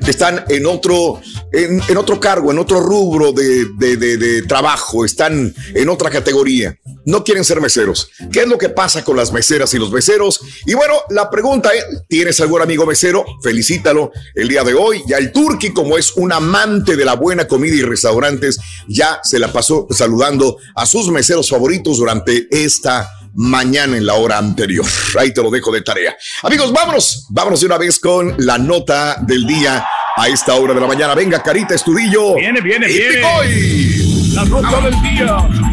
Están 0.06 0.46
en 0.50 0.68
otro, 0.68 1.20
en, 1.52 1.98
otro 1.98 2.20
cargo, 2.20 2.52
en 2.52 2.60
otro 2.60 2.80
rubro 2.80 3.32
de, 3.32 3.66
de 3.78 4.42
trabajo, 4.44 5.04
están 5.04 5.54
en 5.74 5.90
otra 5.90 6.12
categoría 6.12 6.78
no 7.06 7.24
quieren 7.24 7.44
ser 7.44 7.62
meseros. 7.62 8.10
¿Qué 8.32 8.42
es 8.42 8.48
lo 8.48 8.58
que 8.58 8.70
pasa 8.70 9.04
con 9.04 9.16
las 9.16 9.32
meseras 9.32 9.74
y 9.74 9.80
los 9.80 9.92
meseros? 9.92 10.42
Y 10.66 10.74
bueno, 10.74 10.94
la 11.10 11.30
pregunta 11.30 11.70
es, 11.74 11.86
¿tienes 12.08 12.40
algún 12.42 12.62
amigo 12.62 12.86
mesero? 12.86 13.26
Felicítalo 13.42 14.12
el 14.34 14.48
día 14.48 14.64
de 14.64 14.74
hoy. 14.74 15.04
Ya 15.08 15.18
el 15.18 15.32
Turqui, 15.32 15.72
como 15.72 15.98
es 15.98 16.14
un 16.16 16.32
amante 16.32 16.96
de 16.96 17.06
la 17.06 17.14
buena 17.14 17.48
comida 17.48 17.76
y 17.76 17.82
restaurantes, 17.82 18.60
ya 18.88 19.20
se 19.24 19.40
la 19.40 19.52
pasó 19.52 19.88
saludando 19.92 20.58
a 20.76 20.86
sus 20.86 21.10
meseros 21.10 21.50
favoritos 21.50 21.98
durante 21.98 22.48
esta 22.50 23.10
mañana 23.36 23.98
en 23.98 24.06
la 24.06 24.16
hora 24.16 24.38
anterior. 24.38 24.86
Ahí 25.20 25.34
te 25.34 25.44
lo 25.44 25.52
dejo 25.52 25.72
de 25.72 25.82
tarea. 25.82 26.16
Amigos, 26.42 26.72
vámonos, 26.72 27.28
vámonos 27.30 27.60
de 27.60 27.66
una 27.68 27.78
vez 27.78 28.00
con 28.00 28.34
la 28.40 28.58
nota 28.58 29.18
del 29.22 29.46
día 29.46 29.86
a 30.18 30.28
esta 30.28 30.56
hora 30.56 30.74
de 30.74 30.82
la 30.82 30.88
mañana. 30.88 31.14
Venga, 31.14 31.44
Carita 31.44 31.76
Estudillo. 31.76 32.36
Viene, 32.36 32.62
viene, 32.62 32.88
viene. 32.88 33.22
La 34.34 34.46
nota 34.46 34.82
del 34.82 35.02
día. 35.02 35.65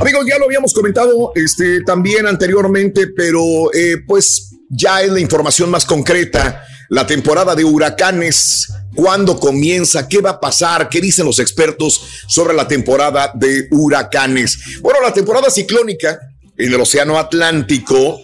Amigos, 0.00 0.26
ya 0.28 0.38
lo 0.38 0.44
habíamos 0.44 0.74
comentado 0.74 1.32
este, 1.34 1.80
también 1.80 2.26
anteriormente, 2.26 3.06
pero 3.08 3.72
eh, 3.72 3.96
pues 4.06 4.50
ya 4.68 5.00
es 5.00 5.10
la 5.10 5.20
información 5.20 5.70
más 5.70 5.86
concreta. 5.86 6.62
La 6.90 7.06
temporada 7.06 7.54
de 7.54 7.64
huracanes, 7.64 8.72
cuándo 8.94 9.40
comienza, 9.40 10.06
qué 10.06 10.20
va 10.20 10.30
a 10.30 10.40
pasar, 10.40 10.88
qué 10.88 11.00
dicen 11.00 11.24
los 11.24 11.38
expertos 11.38 12.00
sobre 12.28 12.54
la 12.54 12.68
temporada 12.68 13.32
de 13.34 13.68
huracanes. 13.70 14.58
Bueno, 14.82 15.00
la 15.02 15.12
temporada 15.12 15.50
ciclónica 15.50 16.18
en 16.56 16.72
el 16.72 16.80
Océano 16.80 17.18
Atlántico 17.18 18.20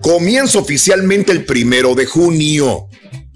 comienza 0.00 0.58
oficialmente 0.58 1.32
el 1.32 1.44
primero 1.44 1.94
de 1.94 2.06
junio. 2.06 2.86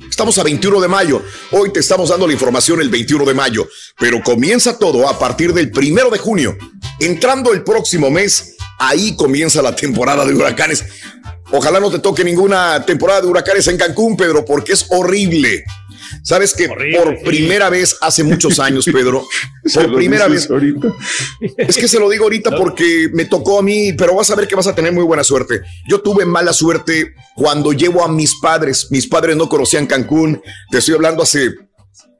Estamos 0.09 0.39
a 0.39 0.43
21 0.43 0.81
de 0.81 0.89
mayo. 0.89 1.23
Hoy 1.51 1.73
te 1.73 1.81
estamos 1.81 2.11
dando 2.11 2.27
la 2.27 2.33
información 2.33 2.81
el 2.81 2.89
21 2.89 3.25
de 3.25 3.35
mayo, 3.35 3.69
pero 3.99 4.23
comienza 4.23 4.79
todo 4.79 5.09
a 5.09 5.19
partir 5.19 5.53
del 5.53 5.71
primero 5.71 6.11
de 6.11 6.19
junio. 6.19 6.57
Entrando 7.01 7.53
el 7.53 7.63
próximo 7.63 8.11
mes, 8.11 8.57
ahí 8.79 9.17
comienza 9.17 9.63
la 9.63 9.75
temporada 9.75 10.25
de 10.25 10.35
huracanes. 10.35 10.85
Ojalá 11.53 11.81
no 11.81 11.91
te 11.91 11.99
toque 11.99 12.25
ninguna 12.25 12.85
temporada 12.85 13.21
de 13.21 13.29
huracanes 13.29 13.67
en 13.69 13.77
Cancún, 13.77 14.17
Pedro, 14.17 14.45
porque 14.45 14.73
es 14.73 14.87
horrible. 14.91 15.65
Sabes 16.23 16.55
que 16.55 16.69
por 16.69 17.23
primera 17.23 17.71
vez 17.71 17.97
hace 18.01 18.23
muchos 18.25 18.59
años, 18.59 18.85
Pedro, 18.85 19.27
por 19.75 19.95
primera 19.95 20.29
vez. 20.29 20.51
Ahorita. 20.51 20.89
Es 21.57 21.77
que 21.77 21.89
se 21.89 21.99
lo 21.99 22.09
digo 22.09 22.25
ahorita 22.25 22.57
porque 22.57 23.09
me 23.13 23.25
tocó 23.25 23.59
a 23.59 23.63
mí, 23.63 23.93
pero 23.93 24.15
vas 24.15 24.31
a 24.31 24.35
ver 24.35 24.49
que 24.49 24.55
vas 24.55 24.67
a 24.67 24.75
tener 24.75 24.93
muy 24.93 25.05
buena 25.05 25.25
suerte. 25.25 25.63
Yo 25.89 26.01
tuve 26.01 26.25
mala 26.25 26.53
suerte 26.53 27.15
cuando 27.35 27.73
llevo 27.73 28.05
a 28.05 28.09
mis 28.09 28.35
padres. 28.41 28.89
Mis 28.91 29.07
padres 29.07 29.37
no 29.37 29.49
conocían 29.49 29.87
Cancún. 29.87 30.43
Te 30.71 30.79
estoy 30.79 30.95
hablando 30.95 31.23
hace 31.23 31.55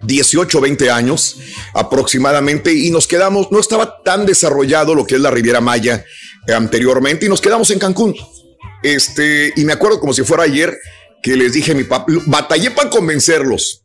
18, 0.03 0.61
20 0.61 0.91
años 0.91 1.37
aproximadamente 1.73 2.73
y 2.73 2.91
nos 2.91 3.07
quedamos, 3.07 3.51
no 3.51 3.59
estaba 3.59 4.03
tan 4.03 4.27
desarrollado 4.27 4.95
lo 4.95 5.07
que 5.07 5.15
es 5.15 5.21
la 5.21 5.31
Riviera 5.31 5.61
Maya 5.61 6.05
anteriormente 6.55 7.27
y 7.27 7.29
nos 7.29 7.41
quedamos 7.41 7.71
en 7.71 7.79
Cancún. 7.79 8.15
Este, 8.83 9.53
y 9.57 9.65
me 9.65 9.73
acuerdo 9.73 9.99
como 9.99 10.13
si 10.13 10.23
fuera 10.23 10.43
ayer 10.43 10.77
que 11.25 11.37
les 11.37 11.55
dije 11.55 11.73
a 11.73 11.75
mi 11.75 11.85
papá, 11.85 12.13
batallé 12.27 12.71
para 12.71 12.91
convencerlos 12.91 13.81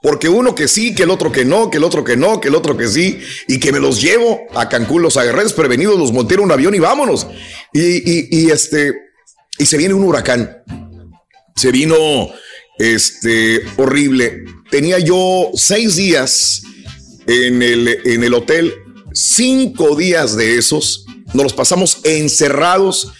porque 0.00 0.28
uno 0.28 0.54
que 0.54 0.68
sí, 0.68 0.94
que 0.94 1.04
el 1.04 1.10
otro 1.10 1.32
que 1.32 1.46
no, 1.46 1.70
que 1.70 1.78
el 1.78 1.84
otro 1.84 2.04
que 2.04 2.14
no, 2.14 2.38
que 2.38 2.48
el 2.48 2.54
otro 2.54 2.76
que 2.76 2.88
sí, 2.88 3.20
y 3.48 3.58
que 3.58 3.72
me 3.72 3.80
los 3.80 4.02
llevo 4.02 4.42
a 4.54 4.68
Cancún, 4.68 5.00
los 5.00 5.16
agarré 5.16 5.48
prevenidos, 5.48 5.98
los 5.98 6.12
monté 6.12 6.34
en 6.34 6.40
un 6.40 6.52
avión 6.52 6.74
y 6.74 6.78
vámonos. 6.78 7.26
Y, 7.72 8.50
este, 8.50 8.92
y 9.58 9.64
se 9.64 9.78
viene 9.78 9.94
un 9.94 10.04
huracán. 10.04 10.58
Se 11.56 11.72
vino, 11.72 12.28
este, 12.78 13.62
horrible. 13.78 14.44
Tenía 14.70 14.98
yo 14.98 15.50
seis 15.54 15.96
días 15.96 16.64
en 17.26 17.62
el, 17.62 17.88
en 18.04 18.24
el 18.24 18.34
hotel, 18.34 18.74
cinco 19.14 19.96
días 19.96 20.36
de 20.36 20.58
esos, 20.58 21.06
nos 21.32 21.44
los 21.44 21.52
pasamos 21.54 22.00
encerrados 22.04 23.10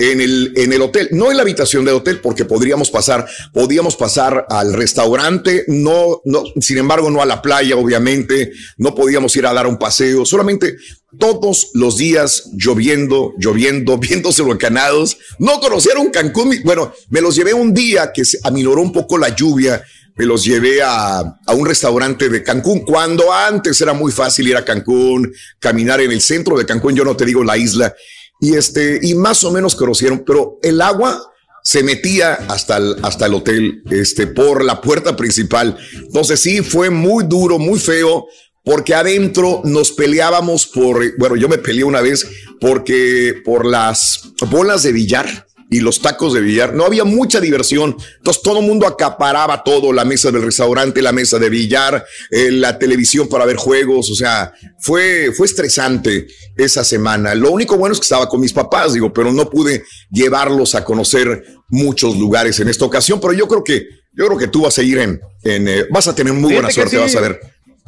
en 0.00 0.22
el, 0.22 0.54
en 0.56 0.72
el 0.72 0.80
hotel, 0.80 1.08
no 1.12 1.30
en 1.30 1.36
la 1.36 1.42
habitación 1.42 1.84
del 1.84 1.96
hotel, 1.96 2.20
porque 2.20 2.46
podríamos 2.46 2.90
pasar, 2.90 3.28
podíamos 3.52 3.96
pasar 3.96 4.46
al 4.48 4.72
restaurante, 4.72 5.64
no, 5.68 6.22
no, 6.24 6.42
sin 6.58 6.78
embargo, 6.78 7.10
no 7.10 7.20
a 7.20 7.26
la 7.26 7.42
playa, 7.42 7.76
obviamente, 7.76 8.50
no 8.78 8.94
podíamos 8.94 9.36
ir 9.36 9.44
a 9.44 9.52
dar 9.52 9.66
un 9.66 9.78
paseo, 9.78 10.24
solamente 10.24 10.76
todos 11.18 11.70
los 11.74 11.98
días 11.98 12.44
lloviendo, 12.54 13.34
lloviendo, 13.38 13.98
viéndose 13.98 14.40
volcanados. 14.42 15.18
No 15.38 15.60
conocieron 15.60 16.10
Cancún. 16.10 16.54
Bueno, 16.64 16.94
me 17.10 17.20
los 17.20 17.36
llevé 17.36 17.52
un 17.52 17.74
día 17.74 18.10
que 18.12 18.24
se 18.24 18.38
aminoró 18.42 18.80
un 18.80 18.92
poco 18.92 19.18
la 19.18 19.34
lluvia. 19.34 19.82
Me 20.16 20.24
los 20.24 20.44
llevé 20.44 20.80
a, 20.82 21.18
a, 21.18 21.54
un 21.54 21.66
restaurante 21.66 22.28
de 22.28 22.42
Cancún, 22.42 22.80
cuando 22.84 23.32
antes 23.32 23.80
era 23.80 23.92
muy 23.92 24.12
fácil 24.12 24.48
ir 24.48 24.56
a 24.56 24.64
Cancún, 24.64 25.32
caminar 25.58 26.00
en 26.00 26.12
el 26.12 26.20
centro 26.20 26.58
de 26.58 26.66
Cancún, 26.66 26.94
yo 26.94 27.04
no 27.04 27.16
te 27.16 27.24
digo 27.24 27.42
la 27.42 27.56
isla, 27.56 27.94
y 28.40 28.54
este, 28.54 28.98
y 29.02 29.14
más 29.14 29.44
o 29.44 29.50
menos 29.50 29.76
conocieron, 29.76 30.24
pero 30.26 30.58
el 30.62 30.80
agua 30.80 31.30
se 31.62 31.82
metía 31.82 32.34
hasta 32.48 32.78
el, 32.78 32.96
hasta 33.02 33.26
el 33.26 33.34
hotel, 33.34 33.82
este, 33.90 34.26
por 34.26 34.64
la 34.64 34.80
puerta 34.80 35.14
principal. 35.14 35.76
Entonces 35.94 36.40
sí, 36.40 36.62
fue 36.62 36.90
muy 36.90 37.24
duro, 37.24 37.58
muy 37.58 37.78
feo, 37.78 38.26
porque 38.64 38.94
adentro 38.94 39.60
nos 39.64 39.92
peleábamos 39.92 40.66
por, 40.66 41.16
bueno, 41.18 41.36
yo 41.36 41.48
me 41.48 41.58
peleé 41.58 41.84
una 41.84 42.00
vez 42.00 42.26
porque 42.60 43.40
por 43.44 43.66
las 43.66 44.22
bolas 44.50 44.82
de 44.82 44.92
billar 44.92 45.46
y 45.70 45.80
los 45.80 46.02
tacos 46.02 46.34
de 46.34 46.40
billar. 46.40 46.74
No 46.74 46.84
había 46.84 47.04
mucha 47.04 47.40
diversión. 47.40 47.96
Entonces 48.18 48.42
todo 48.42 48.58
el 48.58 48.66
mundo 48.66 48.86
acaparaba 48.86 49.62
todo, 49.62 49.92
la 49.92 50.04
mesa 50.04 50.30
del 50.30 50.42
restaurante, 50.42 51.00
la 51.00 51.12
mesa 51.12 51.38
de 51.38 51.48
billar, 51.48 52.04
eh, 52.30 52.50
la 52.50 52.78
televisión 52.78 53.28
para 53.28 53.46
ver 53.46 53.56
juegos. 53.56 54.10
O 54.10 54.14
sea, 54.14 54.52
fue, 54.80 55.30
fue 55.34 55.46
estresante 55.46 56.26
esa 56.56 56.84
semana. 56.84 57.34
Lo 57.34 57.52
único 57.52 57.76
bueno 57.76 57.92
es 57.92 58.00
que 58.00 58.04
estaba 58.04 58.28
con 58.28 58.40
mis 58.40 58.52
papás, 58.52 58.92
digo, 58.94 59.12
pero 59.12 59.32
no 59.32 59.48
pude 59.48 59.84
llevarlos 60.10 60.74
a 60.74 60.84
conocer 60.84 61.44
muchos 61.68 62.16
lugares 62.16 62.58
en 62.58 62.68
esta 62.68 62.84
ocasión. 62.84 63.20
Pero 63.20 63.32
yo 63.32 63.46
creo 63.46 63.62
que, 63.62 63.86
yo 64.12 64.26
creo 64.26 64.38
que 64.38 64.48
tú 64.48 64.62
vas 64.62 64.76
a 64.76 64.82
ir 64.82 64.98
en, 64.98 65.20
en 65.44 65.68
eh, 65.68 65.86
vas 65.90 66.08
a 66.08 66.14
tener 66.14 66.32
muy 66.32 66.52
buena 66.52 66.70
suerte, 66.70 66.98
vas 66.98 67.14
a 67.14 67.20
ver. 67.20 67.40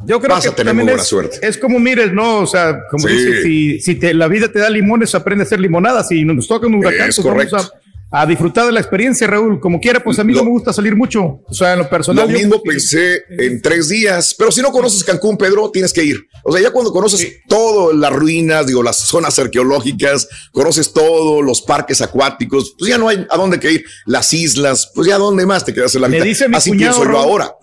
Yo 0.05 0.19
creo 0.19 0.35
Vas 0.35 0.43
que 0.43 0.49
a 0.49 0.55
tener 0.55 0.73
muy 0.73 0.83
buena 0.83 1.01
es, 1.01 1.07
suerte. 1.07 1.39
Es 1.41 1.57
como 1.57 1.79
mires, 1.79 2.11
¿no? 2.11 2.39
O 2.39 2.47
sea, 2.47 2.81
como 2.89 3.07
dices, 3.07 3.43
si, 3.43 3.79
si 3.79 3.95
te, 3.95 4.13
la 4.13 4.27
vida 4.27 4.51
te 4.51 4.59
da 4.59 4.69
limones, 4.69 5.15
aprende 5.15 5.43
a 5.43 5.45
hacer 5.45 5.59
limonadas. 5.59 6.07
Si 6.09 6.25
nos 6.25 6.47
toca 6.47 6.67
un 6.67 6.75
huracán, 6.75 7.09
pues 7.15 7.23
vamos 7.23 7.71
a, 8.11 8.25
disfrutar 8.27 8.67
de 8.67 8.71
la 8.73 8.79
experiencia, 8.79 9.25
Raúl. 9.25 9.59
Como 9.59 9.79
quiera, 9.79 10.03
pues 10.03 10.19
a 10.19 10.23
mí 10.23 10.33
no 10.33 10.43
me 10.43 10.49
gusta 10.51 10.71
salir 10.71 10.95
mucho. 10.95 11.41
O 11.47 11.53
sea, 11.53 11.73
en 11.73 11.79
lo 11.79 11.89
personal. 11.89 12.27
Lo 12.27 12.37
mismo 12.37 12.61
pensé 12.61 13.23
en 13.29 13.61
tres 13.61 13.89
días. 13.89 14.35
Pero 14.37 14.51
si 14.51 14.61
no 14.61 14.71
conoces 14.71 15.03
Cancún, 15.03 15.37
Pedro, 15.37 15.71
tienes 15.71 15.91
que 15.93 16.03
ir. 16.03 16.27
O 16.43 16.51
sea, 16.51 16.61
ya 16.61 16.71
cuando 16.71 16.91
conoces 16.91 17.21
sí. 17.21 17.33
todo, 17.47 17.93
las 17.93 18.11
ruinas, 18.11 18.67
digo, 18.67 18.83
las 18.83 18.97
zonas 18.97 19.39
arqueológicas, 19.39 20.27
conoces 20.51 20.93
todo, 20.93 21.41
los 21.41 21.61
parques 21.61 22.01
acuáticos, 22.01 22.75
pues 22.77 22.89
ya 22.89 22.97
no 22.97 23.07
hay 23.07 23.25
a 23.29 23.37
dónde 23.37 23.59
que 23.59 23.71
ir. 23.71 23.85
Las 24.05 24.31
islas, 24.33 24.91
pues 24.93 25.07
ya 25.07 25.17
dónde 25.17 25.45
más 25.45 25.65
te 25.65 25.73
quedas 25.73 25.95
en 25.95 26.01
la 26.01 26.07
vida. 26.07 26.23
Así 26.23 26.69
cuñado, 26.69 27.01
pienso 27.01 27.05
yo 27.05 27.17
ahora. 27.17 27.55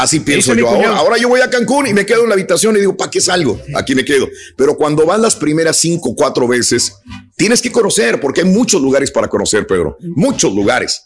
Así 0.00 0.20
pienso 0.20 0.54
yo 0.54 0.68
ahora. 0.68 0.96
Ahora 0.96 1.18
yo 1.18 1.28
voy 1.28 1.40
a 1.40 1.50
Cancún 1.50 1.86
y 1.86 1.92
me 1.92 2.06
quedo 2.06 2.22
en 2.22 2.28
la 2.28 2.34
habitación 2.34 2.74
y 2.76 2.80
digo, 2.80 2.96
¿para 2.96 3.10
qué 3.10 3.20
salgo? 3.20 3.60
Aquí 3.74 3.94
me 3.94 4.04
quedo. 4.04 4.28
Pero 4.56 4.76
cuando 4.76 5.04
van 5.04 5.20
las 5.20 5.36
primeras 5.36 5.76
cinco, 5.76 6.14
cuatro 6.16 6.48
veces, 6.48 6.94
tienes 7.36 7.60
que 7.60 7.70
conocer, 7.70 8.18
porque 8.18 8.40
hay 8.40 8.46
muchos 8.46 8.80
lugares 8.80 9.10
para 9.10 9.28
conocer, 9.28 9.66
Pedro. 9.66 9.98
Muchos 10.00 10.54
lugares. 10.54 11.02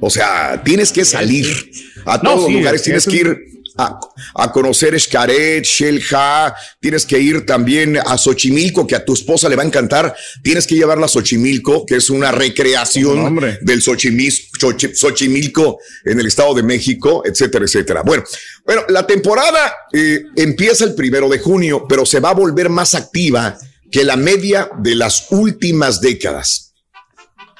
O 0.00 0.10
sea, 0.10 0.62
tienes 0.64 0.92
que 0.92 1.04
salir 1.04 1.46
a 2.04 2.20
todos 2.20 2.46
sí, 2.46 2.52
los 2.52 2.60
lugares, 2.60 2.82
tienes 2.82 3.04
que 3.04 3.16
ir 3.16 3.36
a, 3.76 4.00
a 4.34 4.52
conocer 4.52 4.98
Xcaret, 4.98 5.64
Shelja, 5.64 6.54
tienes 6.80 7.04
que 7.04 7.18
ir 7.18 7.44
también 7.44 7.98
a 7.98 8.16
Xochimilco, 8.16 8.86
que 8.86 8.96
a 8.96 9.04
tu 9.04 9.14
esposa 9.14 9.48
le 9.48 9.56
va 9.56 9.62
a 9.62 9.66
encantar. 9.66 10.14
Tienes 10.42 10.66
que 10.66 10.74
llevarla 10.74 11.06
a 11.06 11.08
Xochimilco, 11.08 11.84
que 11.86 11.96
es 11.96 12.10
una 12.10 12.32
recreación 12.32 13.38
del 13.60 13.82
Xochimilco, 13.82 14.74
Xochimilco 14.94 15.78
en 16.04 16.20
el 16.20 16.26
Estado 16.26 16.54
de 16.54 16.62
México, 16.62 17.22
etcétera, 17.24 17.64
etcétera. 17.64 18.02
Bueno, 18.02 18.24
bueno, 18.64 18.82
la 18.88 19.06
temporada 19.06 19.74
eh, 19.92 20.24
empieza 20.36 20.84
el 20.84 20.94
primero 20.94 21.28
de 21.28 21.38
junio, 21.38 21.86
pero 21.88 22.04
se 22.04 22.20
va 22.20 22.30
a 22.30 22.34
volver 22.34 22.68
más 22.68 22.94
activa 22.94 23.58
que 23.90 24.04
la 24.04 24.16
media 24.16 24.68
de 24.78 24.94
las 24.94 25.26
últimas 25.30 26.00
décadas 26.00 26.65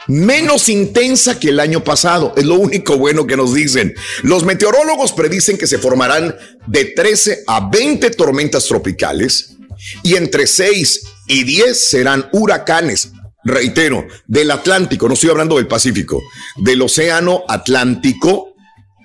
menos 0.06 0.68
intensa 0.68 1.38
que 1.38 1.48
el 1.48 1.60
año 1.60 1.82
pasado. 1.82 2.32
Es 2.36 2.44
lo 2.44 2.54
único 2.54 2.96
bueno 2.96 3.26
que 3.26 3.36
nos 3.36 3.54
dicen. 3.54 3.94
Los 4.22 4.44
meteorólogos 4.44 5.12
predicen 5.12 5.58
que 5.58 5.66
se 5.66 5.78
formarán 5.78 6.34
de 6.66 6.84
13 6.86 7.44
a 7.46 7.68
20 7.68 8.10
tormentas 8.10 8.66
tropicales 8.66 9.56
y 10.02 10.16
entre 10.16 10.46
6 10.46 11.02
y 11.28 11.44
10 11.44 11.78
serán 11.78 12.28
huracanes. 12.32 13.10
reitero, 13.44 14.06
del 14.26 14.50
Atlántico, 14.50 15.06
no 15.06 15.14
estoy 15.14 15.30
hablando 15.30 15.56
del 15.56 15.68
Pacífico, 15.68 16.20
del 16.56 16.82
Océano 16.82 17.44
Atlántico, 17.46 18.56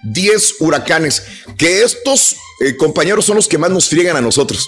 10 0.03 0.55
huracanes, 0.61 1.21
que 1.59 1.83
estos 1.83 2.37
eh, 2.59 2.75
compañeros 2.75 3.25
son 3.25 3.35
los 3.35 3.47
que 3.47 3.59
más 3.59 3.69
nos 3.69 3.87
friegan 3.87 4.17
a 4.17 4.21
nosotros. 4.21 4.67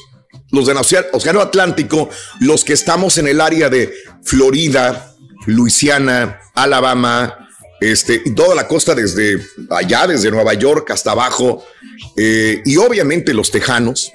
Los 0.51 0.67
del 0.67 0.77
Océano 0.77 1.41
Atlántico, 1.41 2.07
los 2.39 2.63
que 2.63 2.73
estamos 2.73 3.17
en 3.17 3.27
el 3.27 3.41
área 3.41 3.69
de 3.69 3.91
Florida, 4.23 5.12
Luisiana, 5.45 6.39
Alabama, 6.55 7.49
este, 7.81 8.19
toda 8.35 8.55
la 8.55 8.67
costa 8.67 8.95
desde 8.95 9.41
allá, 9.69 10.07
desde 10.07 10.31
Nueva 10.31 10.53
York 10.53 10.89
hasta 10.91 11.11
abajo, 11.11 11.63
eh, 12.17 12.61
y 12.65 12.77
obviamente 12.77 13.33
los 13.33 13.51
tejanos, 13.51 14.11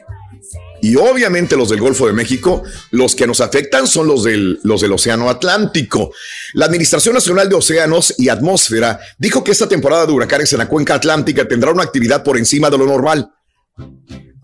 y 0.80 0.96
obviamente 0.96 1.56
los 1.56 1.70
del 1.70 1.80
Golfo 1.80 2.06
de 2.06 2.12
México, 2.12 2.62
los 2.92 3.14
que 3.14 3.26
nos 3.26 3.40
afectan 3.40 3.86
son 3.86 4.06
los 4.06 4.24
del, 4.24 4.60
los 4.62 4.80
del 4.80 4.92
Océano 4.92 5.28
Atlántico. 5.28 6.12
La 6.54 6.66
Administración 6.66 7.14
Nacional 7.14 7.48
de 7.48 7.56
Océanos 7.56 8.14
y 8.16 8.28
Atmósfera 8.28 9.00
dijo 9.18 9.42
que 9.42 9.50
esta 9.50 9.68
temporada 9.68 10.06
de 10.06 10.12
huracanes 10.12 10.52
en 10.52 10.58
la 10.58 10.68
cuenca 10.68 10.94
atlántica 10.94 11.48
tendrá 11.48 11.72
una 11.72 11.82
actividad 11.82 12.22
por 12.22 12.38
encima 12.38 12.70
de 12.70 12.78
lo 12.78 12.86
normal. 12.86 13.28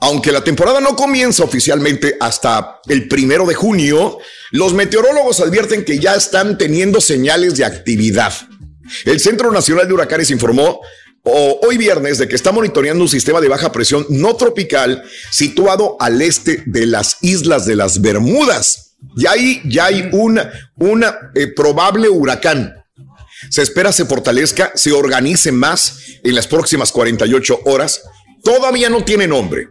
Aunque 0.01 0.33
la 0.33 0.43
temporada 0.43 0.81
no 0.81 0.97
comienza 0.97 1.45
oficialmente 1.45 2.17
hasta 2.21 2.81
el 2.89 3.09
primero 3.09 3.47
de 3.47 3.55
junio, 3.55 4.19
los 4.55 4.73
meteorólogos 4.73 5.41
advierten 5.41 5.85
que 5.85 5.99
ya 5.99 6.15
están 6.15 6.57
teniendo 6.57 7.01
señales 7.01 7.57
de 7.57 7.65
actividad. 7.65 8.33
El 9.05 9.19
Centro 9.19 9.51
Nacional 9.51 9.89
de 9.89 9.95
Huracanes 9.95 10.31
informó 10.31 10.81
hoy 11.25 11.77
viernes 11.77 12.19
de 12.19 12.29
que 12.29 12.37
está 12.37 12.53
monitoreando 12.53 13.03
un 13.03 13.09
sistema 13.09 13.41
de 13.41 13.49
baja 13.49 13.73
presión 13.73 14.07
no 14.11 14.37
tropical 14.37 15.03
situado 15.33 15.97
al 15.99 16.23
este 16.23 16.63
de 16.67 16.87
las 16.87 17.17
islas 17.23 17.67
de 17.67 17.75
las 17.75 18.01
Bermudas. 18.01 18.95
Y 19.17 19.27
ahí 19.27 19.61
ya 19.65 19.87
hay 19.87 20.09
una 20.13 20.53
eh, 21.35 21.49
probable 21.49 22.09
huracán. 22.09 22.75
Se 23.51 23.61
espera 23.61 23.91
se 23.91 24.05
fortalezca, 24.05 24.71
se 24.77 24.93
organice 24.93 25.51
más 25.51 25.99
en 26.23 26.37
las 26.37 26.47
próximas 26.47 26.93
48 26.93 27.63
horas. 27.65 28.03
Todavía 28.45 28.89
no 28.89 29.05
tiene 29.05 29.27
nombre, 29.27 29.67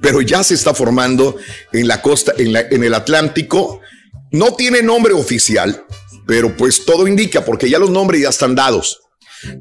pero 0.00 0.20
ya 0.20 0.42
se 0.42 0.54
está 0.54 0.74
formando 0.74 1.36
en 1.72 1.88
la 1.88 2.02
costa, 2.02 2.32
en, 2.38 2.56
en 2.56 2.84
el 2.84 2.94
Atlántico. 2.94 3.80
No 4.32 4.54
tiene 4.54 4.82
nombre 4.82 5.12
oficial, 5.12 5.84
pero 6.26 6.56
pues 6.56 6.84
todo 6.84 7.08
indica, 7.08 7.44
porque 7.44 7.68
ya 7.68 7.78
los 7.78 7.90
nombres 7.90 8.22
ya 8.22 8.28
están 8.28 8.54
dados. 8.54 9.00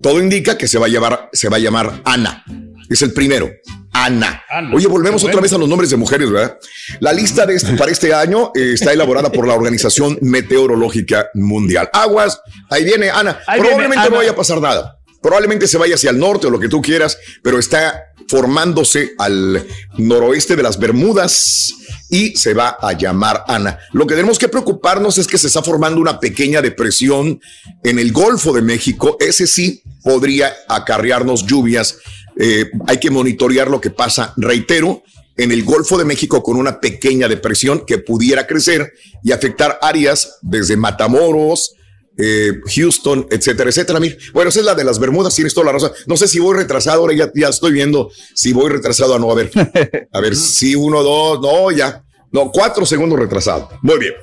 Todo 0.01 0.19
indica 0.19 0.57
que 0.57 0.67
se 0.67 0.77
va 0.77 0.87
a, 0.87 0.89
llevar, 0.89 1.29
se 1.33 1.49
va 1.49 1.57
a 1.57 1.59
llamar 1.59 2.01
Ana. 2.05 2.43
Es 2.89 3.01
el 3.01 3.13
primero. 3.13 3.49
Ana. 3.91 4.43
Oye, 4.73 4.87
volvemos 4.87 5.23
otra 5.23 5.41
vez 5.41 5.51
a 5.53 5.57
los 5.57 5.67
nombres 5.67 5.89
de 5.89 5.97
mujeres, 5.97 6.29
¿verdad? 6.29 6.57
La 6.99 7.13
lista 7.13 7.45
de 7.45 7.55
este, 7.55 7.73
para 7.73 7.91
este 7.91 8.13
año 8.13 8.51
eh, 8.55 8.73
está 8.73 8.93
elaborada 8.93 9.31
por 9.31 9.47
la 9.47 9.53
Organización 9.53 10.17
Meteorológica 10.21 11.29
Mundial. 11.33 11.89
Aguas, 11.93 12.39
ahí 12.69 12.83
viene 12.83 13.09
Ana. 13.09 13.39
Probablemente 13.57 14.09
no 14.09 14.17
vaya 14.17 14.31
a 14.31 14.35
pasar 14.35 14.61
nada. 14.61 14.97
Probablemente 15.21 15.67
se 15.67 15.77
vaya 15.77 15.95
hacia 15.95 16.11
el 16.11 16.19
norte 16.19 16.47
o 16.47 16.49
lo 16.49 16.59
que 16.59 16.69
tú 16.69 16.81
quieras, 16.81 17.17
pero 17.43 17.59
está 17.59 18.05
formándose 18.29 19.15
al 19.17 19.65
noroeste 19.97 20.55
de 20.55 20.61
las 20.61 20.77
Bermudas 20.77 21.73
y 22.09 22.35
se 22.35 22.53
va 22.53 22.77
a 22.79 22.93
llamar 22.93 23.43
Ana. 23.47 23.79
Lo 23.91 24.05
que 24.05 24.13
tenemos 24.13 24.37
que 24.37 24.47
preocuparnos 24.47 25.17
es 25.17 25.27
que 25.27 25.39
se 25.39 25.47
está 25.47 25.63
formando 25.63 25.99
una 25.99 26.19
pequeña 26.19 26.61
depresión 26.61 27.41
en 27.83 27.97
el 27.97 28.11
Golfo 28.11 28.53
de 28.53 28.61
México. 28.61 29.17
Ese 29.19 29.47
sí 29.47 29.81
podría 30.03 30.53
acarrearnos 30.67 31.45
lluvias. 31.45 31.97
Eh, 32.37 32.69
hay 32.85 32.99
que 32.99 33.09
monitorear 33.09 33.69
lo 33.69 33.81
que 33.81 33.89
pasa, 33.89 34.33
reitero, 34.37 35.03
en 35.35 35.51
el 35.51 35.63
Golfo 35.63 35.97
de 35.97 36.05
México 36.05 36.43
con 36.43 36.55
una 36.57 36.79
pequeña 36.79 37.27
depresión 37.27 37.83
que 37.85 37.97
pudiera 37.97 38.45
crecer 38.45 38.93
y 39.23 39.31
afectar 39.31 39.79
áreas 39.81 40.37
desde 40.41 40.77
Matamoros, 40.77 41.73
eh, 42.21 42.59
Houston, 42.75 43.27
etcétera, 43.31 43.69
etcétera. 43.69 43.99
Bueno, 44.33 44.49
esa 44.49 44.59
es 44.59 44.65
la 44.65 44.75
de 44.75 44.83
las 44.83 44.99
Bermudas, 44.99 45.33
tienes 45.33 45.53
toda 45.53 45.67
la 45.67 45.71
razón. 45.71 45.91
No 46.05 46.17
sé 46.17 46.27
si 46.27 46.39
voy 46.39 46.57
retrasado, 46.57 46.99
ahora 46.99 47.13
ya, 47.13 47.31
ya 47.33 47.47
estoy 47.47 47.71
viendo 47.71 48.11
si 48.33 48.51
voy 48.51 48.69
retrasado 48.69 49.15
o 49.15 49.19
no. 49.19 49.31
A 49.31 49.35
ver, 49.35 49.49
a 50.11 50.19
ver, 50.19 50.35
si 50.35 50.75
uno, 50.75 51.01
dos, 51.01 51.39
no, 51.41 51.71
ya. 51.71 52.03
No, 52.31 52.51
cuatro 52.51 52.85
segundos 52.85 53.17
retrasado. 53.17 53.69
Muy 53.81 53.97
bien. 53.97 54.13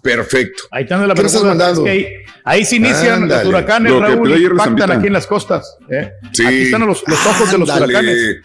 Perfecto. 0.00 0.64
Ahí 0.70 0.84
están 0.84 1.06
las 1.06 1.18
Bermudas. 1.18 1.78
ahí, 2.44 2.64
se 2.64 2.76
inician 2.76 3.28
los 3.28 3.44
huracanes, 3.44 3.92
Raúl, 3.92 4.42
impactan 4.42 4.92
aquí 4.92 5.08
en 5.08 5.12
las 5.12 5.26
costas. 5.26 5.76
¿eh? 5.90 6.12
Aquí 6.28 6.62
están 6.62 6.86
los, 6.86 7.02
ojos 7.02 7.50
de 7.50 7.58
los 7.58 7.68
huracanes. 7.68 8.36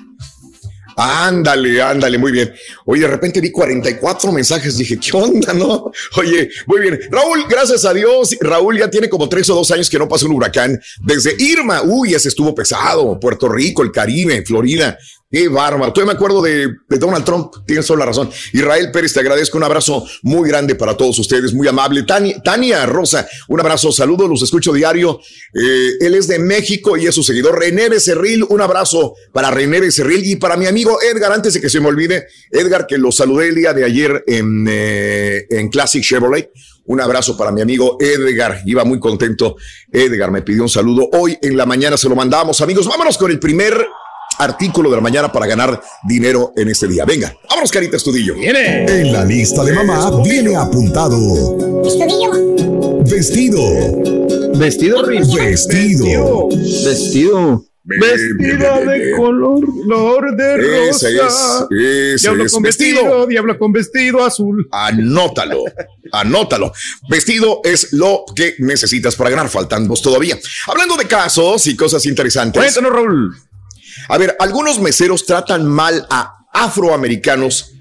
Ándale, 1.00 1.80
ándale, 1.80 2.18
muy 2.18 2.32
bien. 2.32 2.52
Oye, 2.86 3.02
de 3.02 3.08
repente 3.08 3.40
vi 3.40 3.52
44 3.52 4.32
mensajes, 4.32 4.78
dije, 4.78 4.98
¿qué 5.00 5.16
onda, 5.16 5.54
no? 5.54 5.92
Oye, 6.18 6.50
muy 6.66 6.80
bien. 6.82 7.00
Raúl, 7.12 7.46
gracias 7.48 7.86
a 7.86 7.94
Dios, 7.94 8.36
Raúl 8.42 8.80
ya 8.80 8.90
tiene 8.90 9.08
como 9.08 9.30
tres 9.30 9.48
o 9.52 9.56
dos 9.56 9.70
años 9.70 9.92
que 9.92 10.00
no 10.00 10.08
pasa 10.08 10.26
un 10.26 10.32
huracán. 10.32 10.82
Desde 11.00 11.36
Irma, 11.38 11.84
uy, 11.84 12.16
ese 12.16 12.30
estuvo 12.30 12.56
pesado. 12.56 13.20
Puerto 13.20 13.48
Rico, 13.48 13.84
el 13.84 13.92
Caribe, 13.92 14.44
Florida. 14.44 14.98
Qué 15.30 15.50
bárbaro. 15.50 15.92
Todavía 15.92 16.14
me 16.14 16.16
acuerdo 16.16 16.42
de, 16.42 16.70
Donald 16.88 17.26
Trump. 17.26 17.54
Tienes 17.66 17.86
toda 17.86 18.00
la 18.00 18.06
razón. 18.06 18.30
Israel 18.54 18.92
Pérez, 18.94 19.12
te 19.12 19.20
agradezco. 19.20 19.58
Un 19.58 19.66
abrazo 19.66 20.06
muy 20.22 20.48
grande 20.48 20.74
para 20.76 20.96
todos 20.96 21.20
ustedes. 21.20 21.54
Muy 21.54 21.68
amable. 21.68 22.04
Tania, 22.04 22.86
Rosa, 22.86 23.28
un 23.50 23.60
abrazo. 23.60 23.92
Saludos, 23.92 24.30
los 24.30 24.42
escucho 24.42 24.72
diario. 24.72 25.20
Eh, 25.54 25.98
él 26.00 26.16
es 26.16 26.30
de 26.30 26.40
México 26.40 26.96
y 26.96 27.08
es 27.08 27.16
su 27.16 27.24
seguidor. 27.24 27.60
René 27.60 27.90
Becerril, 27.90 28.46
un 28.48 28.62
abrazo 28.62 29.16
para 29.34 29.52
René 29.52 29.82
Becerril 29.82 30.26
y 30.26 30.38
para 30.38 30.56
mi 30.56 30.66
amigo 30.66 30.98
Edgar. 31.02 31.34
Antes 31.34 31.56
de 31.56 31.62
que 31.62 31.70
se 31.70 31.82
me 31.82 31.88
olvide, 31.88 32.28
Edgar, 32.50 32.88
que 32.88 32.98
lo 32.98 33.12
saludé 33.12 33.50
el 33.50 33.56
día 33.56 33.74
de 33.74 33.84
ayer 33.84 34.24
en, 34.28 34.66
eh, 34.70 35.46
en 35.50 35.68
Classic 35.68 36.02
Chevrolet. 36.02 36.52
Un 36.86 37.02
abrazo 37.02 37.36
para 37.36 37.52
mi 37.52 37.60
amigo 37.60 37.98
Edgar. 38.00 38.62
Iba 38.66 38.86
muy 38.86 39.02
contento. 39.02 39.58
Edgar 39.92 40.32
me 40.32 40.42
pidió 40.42 40.64
un 40.64 40.70
saludo. 40.70 41.10
Hoy 41.12 41.38
en 41.42 41.58
la 41.58 41.66
mañana 41.66 41.98
se 41.98 42.08
lo 42.08 42.16
mandamos. 42.16 42.62
Amigos, 42.62 42.88
vámonos 42.88 43.18
con 43.18 43.30
el 43.30 43.40
primer 43.40 43.86
artículo 44.38 44.90
de 44.90 44.96
la 44.96 45.02
mañana 45.02 45.32
para 45.32 45.46
ganar 45.48 45.82
dinero 46.04 46.54
en 46.56 46.70
este 46.70 46.88
día. 46.88 47.06
Venga, 47.06 47.36
vámonos, 47.50 47.72
Carita 47.72 47.98
Estudillo. 47.98 48.36
Viene. 48.36 48.86
En 48.86 49.14
la 49.14 49.26
lista 49.26 49.64
de 49.64 49.74
mamá 49.74 50.22
viene 50.24 50.56
apuntado. 50.56 51.18
Estudillo. 51.86 53.04
Vestido. 53.04 53.62
Vestido, 54.58 55.06
Vestido. 55.06 56.50
Vestido. 56.50 57.64
Vestido 57.90 58.86
de 58.86 59.14
color, 59.16 59.66
color 59.66 60.36
de 60.36 60.58
rosa. 60.58 61.08
Ese 61.08 61.16
es, 61.16 62.26
ese 62.26 62.44
es. 62.44 62.52
con 62.52 62.62
vestido. 62.62 63.26
Diablo 63.26 63.58
con 63.58 63.72
vestido 63.72 64.26
azul. 64.26 64.68
Anótalo, 64.72 65.64
anótalo. 66.12 66.74
Vestido 67.10 67.62
es 67.64 67.94
lo 67.94 68.26
que 68.36 68.56
necesitas 68.60 69.16
para 69.16 69.30
ganar. 69.30 69.48
Faltan 69.48 69.88
dos 69.88 70.02
todavía. 70.02 70.38
Hablando 70.68 70.98
de 70.98 71.06
casos 71.06 71.66
y 71.68 71.78
cosas 71.78 72.06
interesantes. 72.06 72.62
Cuéntanos, 72.62 72.92
Raúl. 72.92 73.34
A 74.10 74.18
ver, 74.18 74.36
algunos 74.40 74.80
meseros 74.80 75.26
tratan 75.26 75.66
mal 75.66 76.06
a 76.10 76.38
afroamericanos 76.54 77.74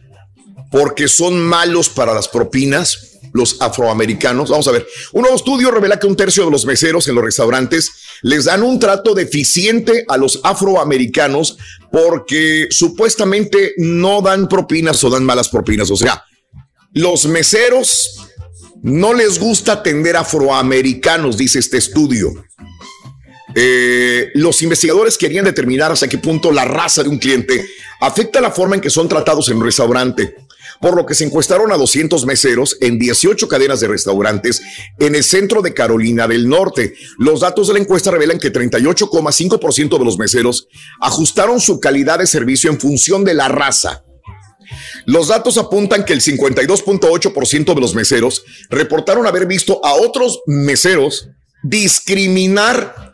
porque 0.70 1.08
son 1.08 1.40
malos 1.40 1.88
para 1.88 2.12
las 2.12 2.28
propinas, 2.28 3.18
los 3.32 3.60
afroamericanos. 3.60 4.50
Vamos 4.50 4.68
a 4.68 4.72
ver, 4.72 4.86
un 5.12 5.22
nuevo 5.22 5.36
estudio 5.36 5.70
revela 5.70 5.98
que 5.98 6.06
un 6.06 6.16
tercio 6.16 6.44
de 6.44 6.50
los 6.50 6.66
meseros 6.66 7.06
en 7.08 7.14
los 7.14 7.24
restaurantes 7.24 7.90
les 8.22 8.44
dan 8.44 8.62
un 8.62 8.78
trato 8.78 9.14
deficiente 9.14 10.04
a 10.08 10.16
los 10.16 10.40
afroamericanos 10.42 11.58
porque 11.92 12.66
supuestamente 12.70 13.74
no 13.78 14.22
dan 14.22 14.48
propinas 14.48 15.02
o 15.04 15.10
dan 15.10 15.24
malas 15.24 15.48
propinas. 15.48 15.90
O 15.90 15.96
sea, 15.96 16.24
los 16.92 17.26
meseros 17.26 18.26
no 18.82 19.14
les 19.14 19.38
gusta 19.38 19.72
atender 19.72 20.16
afroamericanos, 20.16 21.36
dice 21.36 21.58
este 21.58 21.78
estudio. 21.78 22.32
Eh, 23.58 24.32
los 24.34 24.60
investigadores 24.60 25.16
querían 25.16 25.46
determinar 25.46 25.90
hasta 25.90 26.08
qué 26.08 26.18
punto 26.18 26.52
la 26.52 26.66
raza 26.66 27.02
de 27.02 27.08
un 27.08 27.16
cliente 27.16 27.66
afecta 28.00 28.42
la 28.42 28.50
forma 28.50 28.74
en 28.74 28.82
que 28.82 28.90
son 28.90 29.08
tratados 29.08 29.48
en 29.48 29.56
un 29.56 29.64
restaurante, 29.64 30.34
por 30.78 30.94
lo 30.94 31.06
que 31.06 31.14
se 31.14 31.24
encuestaron 31.24 31.72
a 31.72 31.78
200 31.78 32.26
meseros 32.26 32.76
en 32.82 32.98
18 32.98 33.48
cadenas 33.48 33.80
de 33.80 33.88
restaurantes 33.88 34.60
en 34.98 35.14
el 35.14 35.24
centro 35.24 35.62
de 35.62 35.72
Carolina 35.72 36.28
del 36.28 36.50
Norte. 36.50 36.96
Los 37.16 37.40
datos 37.40 37.68
de 37.68 37.72
la 37.72 37.78
encuesta 37.78 38.10
revelan 38.10 38.38
que 38.38 38.52
38,5% 38.52 39.98
de 39.98 40.04
los 40.04 40.18
meseros 40.18 40.68
ajustaron 41.00 41.58
su 41.58 41.80
calidad 41.80 42.18
de 42.18 42.26
servicio 42.26 42.70
en 42.70 42.78
función 42.78 43.24
de 43.24 43.32
la 43.32 43.48
raza. 43.48 44.02
Los 45.06 45.28
datos 45.28 45.56
apuntan 45.56 46.04
que 46.04 46.12
el 46.12 46.20
52.8% 46.20 47.74
de 47.74 47.80
los 47.80 47.94
meseros 47.94 48.44
reportaron 48.68 49.26
haber 49.26 49.46
visto 49.46 49.80
a 49.82 49.94
otros 49.94 50.40
meseros 50.46 51.30
discriminar 51.62 53.05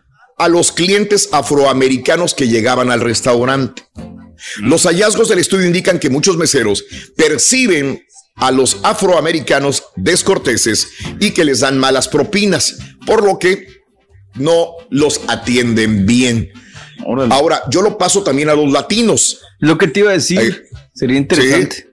a 0.43 0.49
los 0.49 0.73
clientes 0.73 1.29
afroamericanos 1.31 2.35
que 2.35 2.49
llegaban 2.49 2.91
al 2.91 3.01
restaurante. 3.01 3.85
Los 4.59 4.87
hallazgos 4.87 5.29
del 5.29 5.39
estudio 5.39 5.67
indican 5.67 6.01
que 6.01 6.11
muchos 6.11 6.37
meseros 6.37 6.85
perciben 7.17 8.05
a 8.35 8.51
los 8.51 8.79
afroamericanos 8.83 9.85
descorteses 9.95 10.89
y 11.21 11.31
que 11.31 11.45
les 11.45 11.61
dan 11.61 11.79
malas 11.79 12.09
propinas, 12.09 12.77
por 13.07 13.25
lo 13.25 13.39
que 13.39 13.69
no 14.35 14.73
los 14.91 15.21
atienden 15.29 16.07
bien. 16.07 16.51
Ahora, 17.31 17.63
yo 17.71 17.81
lo 17.81 17.97
paso 17.97 18.25
también 18.25 18.49
a 18.49 18.55
los 18.55 18.71
latinos. 18.73 19.41
Lo 19.61 19.79
que 19.79 19.87
te 19.87 20.01
iba 20.01 20.11
a 20.11 20.15
decir 20.15 20.65
sería 20.93 21.19
interesante. 21.19 21.87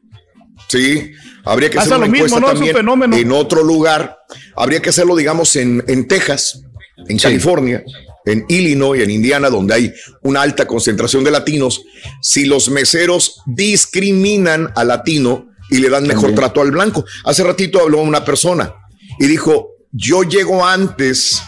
Sí, 0.70 1.14
Habría 1.46 1.70
que 1.70 1.80
hacer 1.80 1.98
una 1.98 2.06
encuesta 2.08 2.42
también 2.42 3.14
en 3.14 3.32
otro 3.32 3.64
lugar. 3.64 4.18
Habría 4.56 4.82
que 4.82 4.90
hacerlo, 4.90 5.16
digamos, 5.16 5.56
en, 5.56 5.84
en 5.88 6.08
Texas, 6.08 6.62
en 7.08 7.18
California, 7.18 7.84
en 8.32 8.46
Illinois, 8.48 9.02
en 9.02 9.10
Indiana, 9.10 9.50
donde 9.50 9.74
hay 9.74 9.94
una 10.24 10.42
alta 10.42 10.68
concentración 10.68 11.24
de 11.24 11.32
latinos. 11.32 11.84
Si 12.22 12.46
los 12.46 12.70
meseros 12.70 13.42
discriminan 13.46 14.72
al 14.76 14.90
latino 14.90 15.48
y 15.70 15.80
le 15.80 15.90
dan 15.90 16.08
mejor 16.08 16.34
trato 16.34 16.62
al 16.62 16.72
blanco. 16.72 17.06
Hace 17.26 17.44
ratito 17.44 17.80
habló 17.80 18.02
una 18.02 18.26
persona 18.26 18.74
y 19.20 19.28
dijo, 19.28 19.70
yo 19.92 20.24
llego 20.24 20.66
antes 20.66 21.42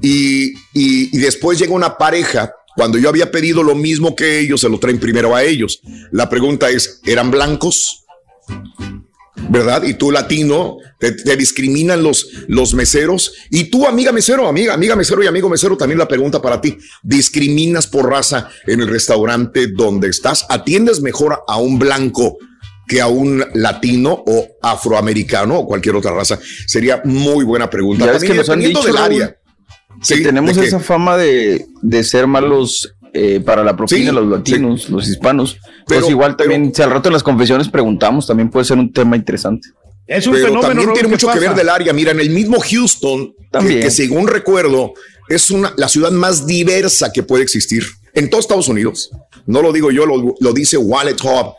y, 0.00 0.52
y, 0.72 1.16
y 1.16 1.18
después 1.18 1.58
llega 1.58 1.72
una 1.72 1.96
pareja 1.96 2.52
cuando 2.76 2.96
yo 2.96 3.08
había 3.08 3.32
pedido 3.32 3.64
lo 3.64 3.74
mismo 3.74 4.14
que 4.14 4.38
ellos, 4.38 4.60
se 4.60 4.68
lo 4.68 4.78
traen 4.78 5.00
primero 5.00 5.34
a 5.34 5.42
ellos. 5.42 5.80
La 6.12 6.30
pregunta 6.30 6.70
es, 6.70 7.00
¿eran 7.04 7.28
blancos? 7.28 8.04
¿Verdad? 9.50 9.84
Y 9.84 9.94
tú 9.94 10.10
latino, 10.10 10.78
te, 10.98 11.36
discriminan 11.36 12.02
los, 12.02 12.28
los 12.48 12.74
meseros. 12.74 13.32
Y 13.50 13.64
tú, 13.64 13.86
amiga 13.86 14.12
mesero, 14.12 14.48
amiga, 14.48 14.74
amiga 14.74 14.96
mesero 14.96 15.22
y 15.22 15.26
amigo 15.26 15.48
mesero, 15.48 15.76
también 15.76 15.98
la 15.98 16.08
pregunta 16.08 16.42
para 16.42 16.60
ti. 16.60 16.76
¿Discriminas 17.02 17.86
por 17.86 18.10
raza 18.10 18.48
en 18.66 18.80
el 18.80 18.88
restaurante 18.88 19.68
donde 19.68 20.08
estás? 20.08 20.46
¿Atiendes 20.48 21.00
mejor 21.00 21.42
a 21.46 21.58
un 21.58 21.78
blanco 21.78 22.38
que 22.86 23.00
a 23.00 23.06
un 23.06 23.44
latino 23.54 24.24
o 24.26 24.48
afroamericano 24.62 25.60
o 25.60 25.66
cualquier 25.66 25.96
otra 25.96 26.12
raza? 26.12 26.38
Sería 26.66 27.00
muy 27.04 27.44
buena 27.44 27.70
pregunta. 27.70 28.10
También, 28.10 28.32
que 28.32 28.38
dependiendo 28.38 28.82
del 28.82 28.96
área. 28.96 29.36
Sí, 30.00 30.22
tenemos 30.22 30.56
esa 30.56 30.78
fama 30.80 31.16
de, 31.16 31.66
ser 32.02 32.26
malos 32.26 32.94
eh, 33.12 33.40
para 33.40 33.64
la 33.64 33.76
propina, 33.76 34.12
los 34.12 34.26
latinos, 34.26 34.88
los 34.90 35.08
hispanos. 35.08 35.58
Pero 35.86 36.00
pues 36.00 36.10
igual 36.10 36.36
también, 36.36 36.74
si 36.74 36.82
al 36.82 36.90
rato 36.90 37.08
en 37.08 37.14
las 37.14 37.22
confesiones 37.22 37.68
preguntamos, 37.68 38.26
también 38.26 38.50
puede 38.50 38.64
ser 38.64 38.78
un 38.78 38.92
tema 38.92 39.16
interesante. 39.16 39.68
Es 40.06 40.26
un 40.26 40.34
pero 40.34 40.60
también 40.60 40.92
tiene 40.92 41.08
mucho 41.08 41.30
que 41.30 41.38
ver 41.38 41.54
del 41.54 41.68
área. 41.68 41.92
Mira, 41.92 42.12
en 42.12 42.20
el 42.20 42.30
mismo 42.30 42.58
Houston, 42.60 43.34
también. 43.50 43.80
Que, 43.80 43.90
según 43.90 44.26
recuerdo, 44.26 44.94
es 45.28 45.50
una, 45.50 45.72
la 45.76 45.88
ciudad 45.88 46.10
más 46.10 46.46
diversa 46.46 47.12
que 47.12 47.22
puede 47.22 47.42
existir 47.42 47.84
en 48.14 48.30
todos 48.30 48.44
Estados 48.44 48.68
Unidos. 48.68 49.10
No 49.46 49.62
lo 49.62 49.72
digo 49.72 49.90
yo, 49.90 50.06
lo, 50.06 50.34
lo 50.38 50.52
dice 50.52 50.76
Wallet 50.76 51.16
Hub. 51.22 51.54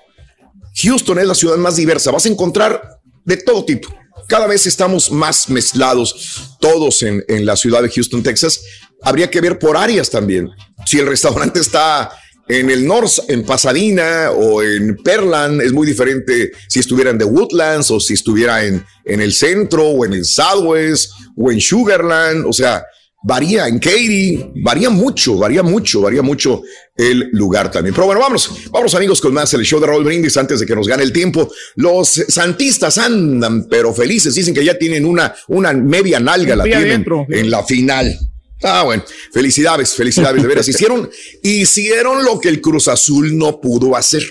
Houston 0.83 1.19
es 1.19 1.27
la 1.27 1.35
ciudad 1.35 1.57
más 1.57 1.75
diversa. 1.75 2.11
Vas 2.11 2.25
a 2.25 2.29
encontrar 2.29 2.81
de 3.25 3.37
todo 3.37 3.65
tipo 3.65 3.89
cada 4.29 4.47
vez 4.47 4.67
estamos 4.67 5.11
más 5.11 5.49
mezclados 5.49 6.55
todos 6.61 7.03
en, 7.03 7.45
la 7.45 7.55
ciudad 7.57 7.81
de 7.81 7.89
Houston, 7.89 8.23
Texas. 8.23 8.61
Habría 9.01 9.29
que 9.29 9.41
ver 9.41 9.57
por 9.59 9.77
áreas 9.77 10.09
también. 10.09 10.49
Si 10.85 10.99
el 10.99 11.07
restaurante 11.07 11.59
está 11.59 12.11
en 12.47 12.69
el 12.69 12.85
norte, 12.85 13.21
en 13.27 13.43
Pasadena 13.43 14.31
o 14.31 14.61
en 14.63 14.97
Perland, 14.97 15.61
es 15.61 15.71
muy 15.71 15.85
diferente 15.85 16.51
si 16.67 16.79
estuviera 16.79 17.11
en 17.11 17.17
The 17.17 17.25
Woodlands 17.25 17.91
o 17.91 17.99
si 17.99 18.13
estuviera 18.13 18.65
en, 18.65 18.83
en 19.05 19.21
el 19.21 19.33
centro 19.33 19.87
o 19.87 20.05
en 20.05 20.13
el 20.13 20.25
Southwest 20.25 21.11
o 21.37 21.51
en 21.51 21.61
Sugarland. 21.61 22.45
O 22.47 22.53
sea, 22.53 22.83
varía 23.21 23.67
en 23.67 23.79
Katy, 23.79 24.51
varía 24.63 24.89
mucho, 24.89 25.37
varía 25.37 25.61
mucho, 25.61 26.01
varía 26.01 26.21
mucho 26.21 26.61
el 26.95 27.29
lugar 27.33 27.71
también. 27.71 27.93
Pero 27.93 28.07
bueno, 28.07 28.21
vamos, 28.21 28.49
vamos 28.71 28.95
amigos 28.95 29.21
con 29.21 29.33
más 29.33 29.53
el 29.53 29.63
show 29.63 29.79
de 29.79 29.87
Raúl 29.87 30.03
Brindis 30.03 30.37
antes 30.37 30.59
de 30.59 30.65
que 30.65 30.75
nos 30.75 30.87
gane 30.87 31.03
el 31.03 31.11
tiempo. 31.11 31.51
Los 31.75 32.09
santistas 32.09 32.97
andan 32.97 33.67
pero 33.69 33.93
felices, 33.93 34.35
dicen 34.35 34.53
que 34.53 34.63
ya 34.63 34.77
tienen 34.77 35.05
una, 35.05 35.33
una 35.49 35.73
media 35.73 36.19
nalga, 36.19 36.55
la 36.55 36.63
tienen 36.63 37.05
en 37.29 37.49
la 37.49 37.63
final. 37.63 38.17
Ah, 38.63 38.83
bueno, 38.83 39.03
felicidades, 39.31 39.95
felicidades, 39.95 40.41
de 40.41 40.47
veras. 40.47 40.67
Hicieron, 40.69 41.09
hicieron 41.41 42.23
lo 42.25 42.39
que 42.39 42.49
el 42.49 42.61
Cruz 42.61 42.87
Azul 42.87 43.37
no 43.37 43.59
pudo 43.61 43.95
hacer. 43.95 44.23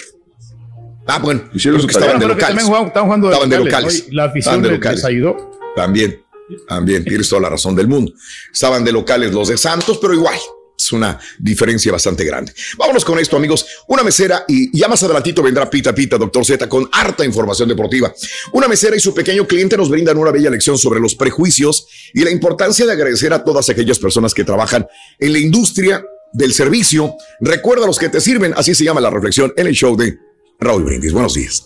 Ah, 1.06 1.18
bueno, 1.18 1.48
hicieron 1.54 1.80
lo 1.80 1.86
que 1.86 1.92
estaban 1.92 2.18
de 2.18 2.26
locales. 2.26 2.64
Estaban 2.64 3.48
de 3.48 3.58
locales. 3.58 4.06
La 4.10 4.24
afición 4.24 4.62
les 4.62 5.04
ayudó. 5.04 5.50
También. 5.74 6.20
También, 6.66 7.04
tienes 7.04 7.28
toda 7.28 7.42
la 7.42 7.50
razón 7.50 7.74
del 7.74 7.88
mundo. 7.88 8.12
Estaban 8.52 8.84
de 8.84 8.92
locales 8.92 9.32
los 9.32 9.48
de 9.48 9.58
Santos, 9.58 9.98
pero 10.00 10.14
igual, 10.14 10.38
es 10.78 10.92
una 10.92 11.18
diferencia 11.38 11.90
bastante 11.92 12.24
grande. 12.24 12.52
Vámonos 12.76 13.04
con 13.04 13.18
esto, 13.18 13.36
amigos. 13.36 13.66
Una 13.88 14.02
mesera 14.02 14.44
y 14.46 14.76
ya 14.76 14.88
más 14.88 15.02
adelantito 15.02 15.42
vendrá 15.42 15.68
Pita 15.68 15.94
Pita, 15.94 16.16
doctor 16.16 16.44
Z, 16.44 16.68
con 16.68 16.88
harta 16.92 17.24
información 17.24 17.68
deportiva. 17.68 18.12
Una 18.52 18.68
mesera 18.68 18.96
y 18.96 19.00
su 19.00 19.12
pequeño 19.12 19.46
cliente 19.46 19.76
nos 19.76 19.88
brindan 19.88 20.16
una 20.16 20.30
bella 20.30 20.50
lección 20.50 20.78
sobre 20.78 21.00
los 21.00 21.14
prejuicios 21.14 21.86
y 22.14 22.22
la 22.22 22.30
importancia 22.30 22.86
de 22.86 22.92
agradecer 22.92 23.32
a 23.32 23.42
todas 23.42 23.68
aquellas 23.68 23.98
personas 23.98 24.32
que 24.34 24.44
trabajan 24.44 24.86
en 25.18 25.32
la 25.32 25.38
industria 25.38 26.04
del 26.32 26.52
servicio. 26.52 27.14
Recuerda 27.40 27.86
los 27.86 27.98
que 27.98 28.08
te 28.08 28.20
sirven, 28.20 28.54
así 28.56 28.74
se 28.74 28.84
llama 28.84 29.00
la 29.00 29.10
reflexión 29.10 29.52
en 29.56 29.66
el 29.66 29.74
show 29.74 29.96
de 29.96 30.16
Raúl 30.60 30.84
Brindis. 30.84 31.12
Buenos 31.12 31.34
días. 31.34 31.64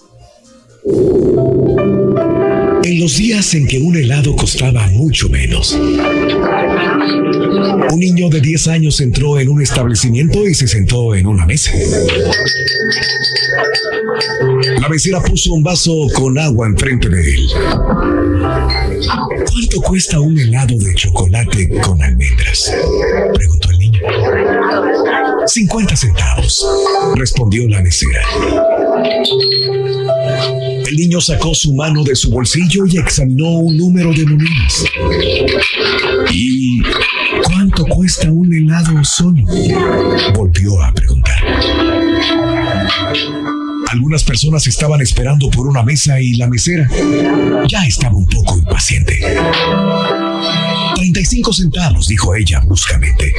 En 2.85 3.01
los 3.01 3.17
días 3.17 3.55
en 3.55 3.67
que 3.67 3.79
un 3.79 3.97
helado 3.97 4.35
costaba 4.35 4.87
mucho 4.89 5.29
menos, 5.29 5.73
un 7.91 7.99
niño 7.99 8.29
de 8.29 8.41
10 8.41 8.69
años 8.69 9.01
entró 9.01 9.39
en 9.39 9.49
un 9.49 9.63
establecimiento 9.63 10.47
y 10.49 10.55
se 10.55 10.67
sentó 10.67 11.15
en 11.15 11.27
una 11.27 11.47
mesa. 11.47 11.73
La 14.81 14.89
mesera 14.89 15.21
puso 15.23 15.53
un 15.53 15.63
vaso 15.63 15.93
con 16.15 16.39
agua 16.39 16.67
enfrente 16.67 17.09
de 17.09 17.21
él. 17.21 17.49
¿Cuánto 19.51 19.81
cuesta 19.83 20.19
un 20.21 20.39
helado 20.39 20.77
de 20.77 20.95
chocolate 20.95 21.69
con 21.81 22.03
almendras? 22.03 22.73
Preguntó 23.35 23.71
el 23.71 23.79
niño. 23.79 24.01
50 25.47 25.97
centavos, 25.97 26.67
respondió 27.17 27.69
la 27.69 27.81
mesera. 27.83 28.23
El 30.87 30.97
niño 30.97 31.21
sacó 31.21 31.55
su 31.55 31.75
mano 31.75 32.03
de 32.05 32.15
su 32.15 32.31
bolsillo 32.31 32.87
y 32.87 32.99
examinó 32.99 33.49
un 33.49 33.77
número 33.77 34.13
de 34.13 34.25
monedas. 34.25 34.85
¿Y 36.31 36.83
cuánto 37.45 37.85
cuesta 37.87 38.31
un 38.31 38.53
helado 38.53 39.03
solo? 39.05 39.45
Volvió 40.35 40.83
a 40.83 40.93
preguntar. 40.93 41.39
Algunas 43.91 44.25
personas 44.25 44.67
estaban 44.67 45.01
esperando 45.03 45.51
por 45.51 45.67
una 45.67 45.83
mesa 45.83 46.21
y 46.21 46.35
la 46.35 46.49
mesera 46.49 46.89
ya 47.69 47.85
estaba 47.85 48.17
un 48.17 48.27
poco 48.27 48.57
impaciente. 48.57 49.21
35 50.97 51.53
centavos, 51.53 52.09
dijo 52.09 52.35
ella 52.35 52.61
bruscamente. 52.61 53.33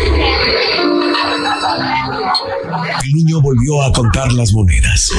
El 3.03 3.13
niño 3.13 3.41
volvió 3.41 3.81
a 3.81 3.91
contar 3.91 4.31
las 4.33 4.53
monedas. 4.53 5.09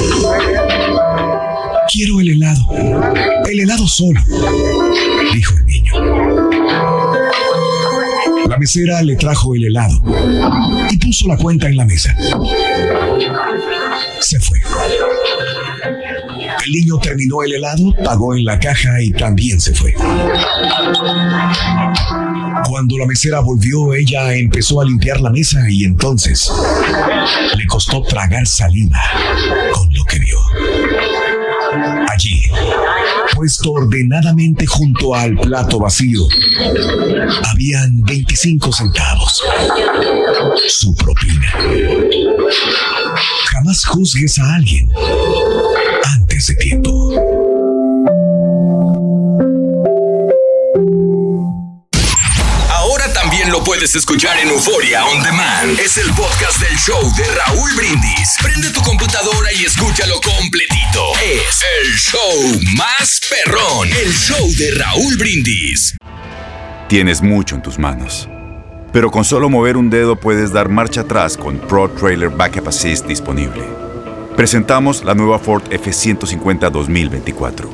Quiero 1.93 2.20
el 2.20 2.30
helado. 2.30 2.66
El 3.51 3.61
helado 3.61 3.87
solo, 3.87 4.20
dijo 5.32 5.55
el 5.57 5.66
niño. 5.66 5.93
La 8.49 8.59
mesera 8.59 9.03
le 9.03 9.16
trajo 9.16 9.55
el 9.55 9.64
helado 9.64 10.03
y 10.91 10.97
puso 10.99 11.28
la 11.28 11.37
cuenta 11.37 11.68
en 11.68 11.76
la 11.76 11.85
mesa. 11.85 12.14
Se 14.20 14.41
fue. 14.41 14.61
El 16.64 16.72
niño 16.72 16.99
terminó 16.99 17.43
el 17.43 17.55
helado, 17.55 17.95
pagó 18.05 18.35
en 18.35 18.45
la 18.45 18.59
caja 18.59 19.01
y 19.03 19.11
también 19.11 19.61
se 19.61 19.74
fue. 19.74 19.95
Cuando 22.68 22.99
la 22.99 23.07
mesera 23.07 23.41
volvió, 23.41 23.93
ella 23.95 24.35
empezó 24.35 24.80
a 24.80 24.85
limpiar 24.85 25.20
la 25.20 25.30
mesa 25.30 25.59
y 25.68 25.85
entonces 25.85 26.51
le 27.57 27.66
costó 27.66 28.03
tragar 28.03 28.47
saliva 28.47 28.99
con 29.74 29.93
lo 29.93 30.05
que 30.05 30.18
vio. 30.18 30.39
Allí, 32.12 32.43
puesto 33.35 33.72
ordenadamente 33.72 34.66
junto 34.66 35.14
al 35.14 35.37
plato 35.37 35.79
vacío, 35.79 36.27
habían 37.51 38.01
25 38.03 38.72
centavos. 38.72 39.43
Su 40.68 40.95
propina. 40.95 41.53
Jamás 43.47 43.85
juzgues 43.85 44.39
a 44.39 44.55
alguien 44.55 44.89
antes 46.05 46.47
de 46.47 46.55
tiempo. 46.57 47.34
Puedes 53.65 53.95
escuchar 53.95 54.39
en 54.39 54.49
Euforia 54.49 55.05
On 55.07 55.23
Demand. 55.23 55.79
Es 55.79 55.97
el 55.97 56.09
podcast 56.12 56.61
del 56.61 56.77
show 56.77 57.01
de 57.17 57.25
Raúl 57.35 57.71
Brindis. 57.75 58.37
Prende 58.43 58.71
tu 58.71 58.81
computadora 58.83 59.53
y 59.53 59.65
escúchalo 59.65 60.21
completito. 60.21 61.12
Es 61.23 61.65
el 61.83 61.93
show 61.95 62.61
más 62.77 63.21
perrón. 63.29 63.89
El 63.89 64.12
show 64.12 64.47
de 64.59 64.71
Raúl 64.79 65.17
Brindis. 65.17 65.97
Tienes 66.89 67.23
mucho 67.23 67.55
en 67.55 67.62
tus 67.62 67.79
manos. 67.79 68.29
Pero 68.93 69.11
con 69.11 69.25
solo 69.25 69.49
mover 69.49 69.77
un 69.77 69.89
dedo 69.91 70.17
puedes 70.17 70.53
dar 70.53 70.69
marcha 70.69 71.03
atrás 71.03 71.37
con 71.37 71.59
Pro 71.59 71.91
Trailer 71.91 72.31
Backup 72.31 72.69
Assist 72.69 73.07
disponible. 73.07 73.65
Presentamos 74.37 75.05
la 75.05 75.15
nueva 75.15 75.39
Ford 75.39 75.62
F150 75.71 76.71
2024. 76.71 77.71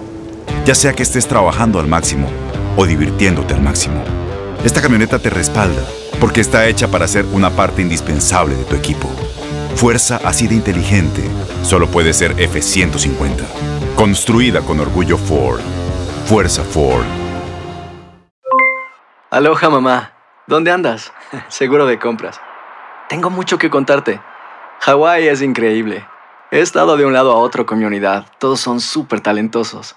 Ya 0.64 0.74
sea 0.74 0.92
que 0.92 1.02
estés 1.02 1.26
trabajando 1.26 1.80
al 1.80 1.88
máximo 1.88 2.30
o 2.76 2.86
divirtiéndote 2.86 3.54
al 3.54 3.62
máximo, 3.62 4.04
esta 4.64 4.82
camioneta 4.82 5.18
te 5.18 5.30
respalda 5.30 5.82
porque 6.20 6.40
está 6.40 6.66
hecha 6.66 6.88
para 6.88 7.08
ser 7.08 7.24
una 7.32 7.50
parte 7.50 7.80
indispensable 7.80 8.54
de 8.54 8.64
tu 8.64 8.76
equipo. 8.76 9.08
Fuerza 9.74 10.20
así 10.24 10.46
de 10.46 10.54
inteligente 10.54 11.22
solo 11.62 11.86
puede 11.86 12.12
ser 12.12 12.32
F-150. 12.32 13.44
Construida 13.96 14.60
con 14.60 14.80
orgullo 14.80 15.16
Ford. 15.16 15.60
Fuerza 16.26 16.62
Ford. 16.62 17.04
Aloha 19.30 19.70
mamá. 19.70 20.12
¿Dónde 20.46 20.70
andas? 20.70 21.12
Seguro 21.48 21.86
de 21.86 21.98
compras. 21.98 22.40
Tengo 23.08 23.30
mucho 23.30 23.56
que 23.58 23.70
contarte. 23.70 24.20
Hawái 24.80 25.28
es 25.28 25.40
increíble. 25.40 26.06
He 26.50 26.60
estado 26.60 26.96
de 26.96 27.06
un 27.06 27.12
lado 27.12 27.32
a 27.32 27.36
otro 27.36 27.64
con 27.64 27.78
mi 27.78 27.84
unidad. 27.84 28.26
Todos 28.38 28.60
son 28.60 28.80
súper 28.80 29.20
talentosos. 29.20 29.96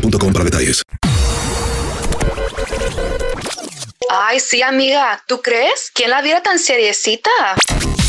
para 0.00 0.44
detalles. 0.44 0.82
Ay, 4.10 4.40
sí, 4.40 4.62
amiga. 4.62 5.22
¿Tú 5.26 5.40
crees? 5.42 5.90
¿Quién 5.92 6.10
la 6.10 6.22
viera 6.22 6.42
tan 6.42 6.58
seriecita? 6.58 7.30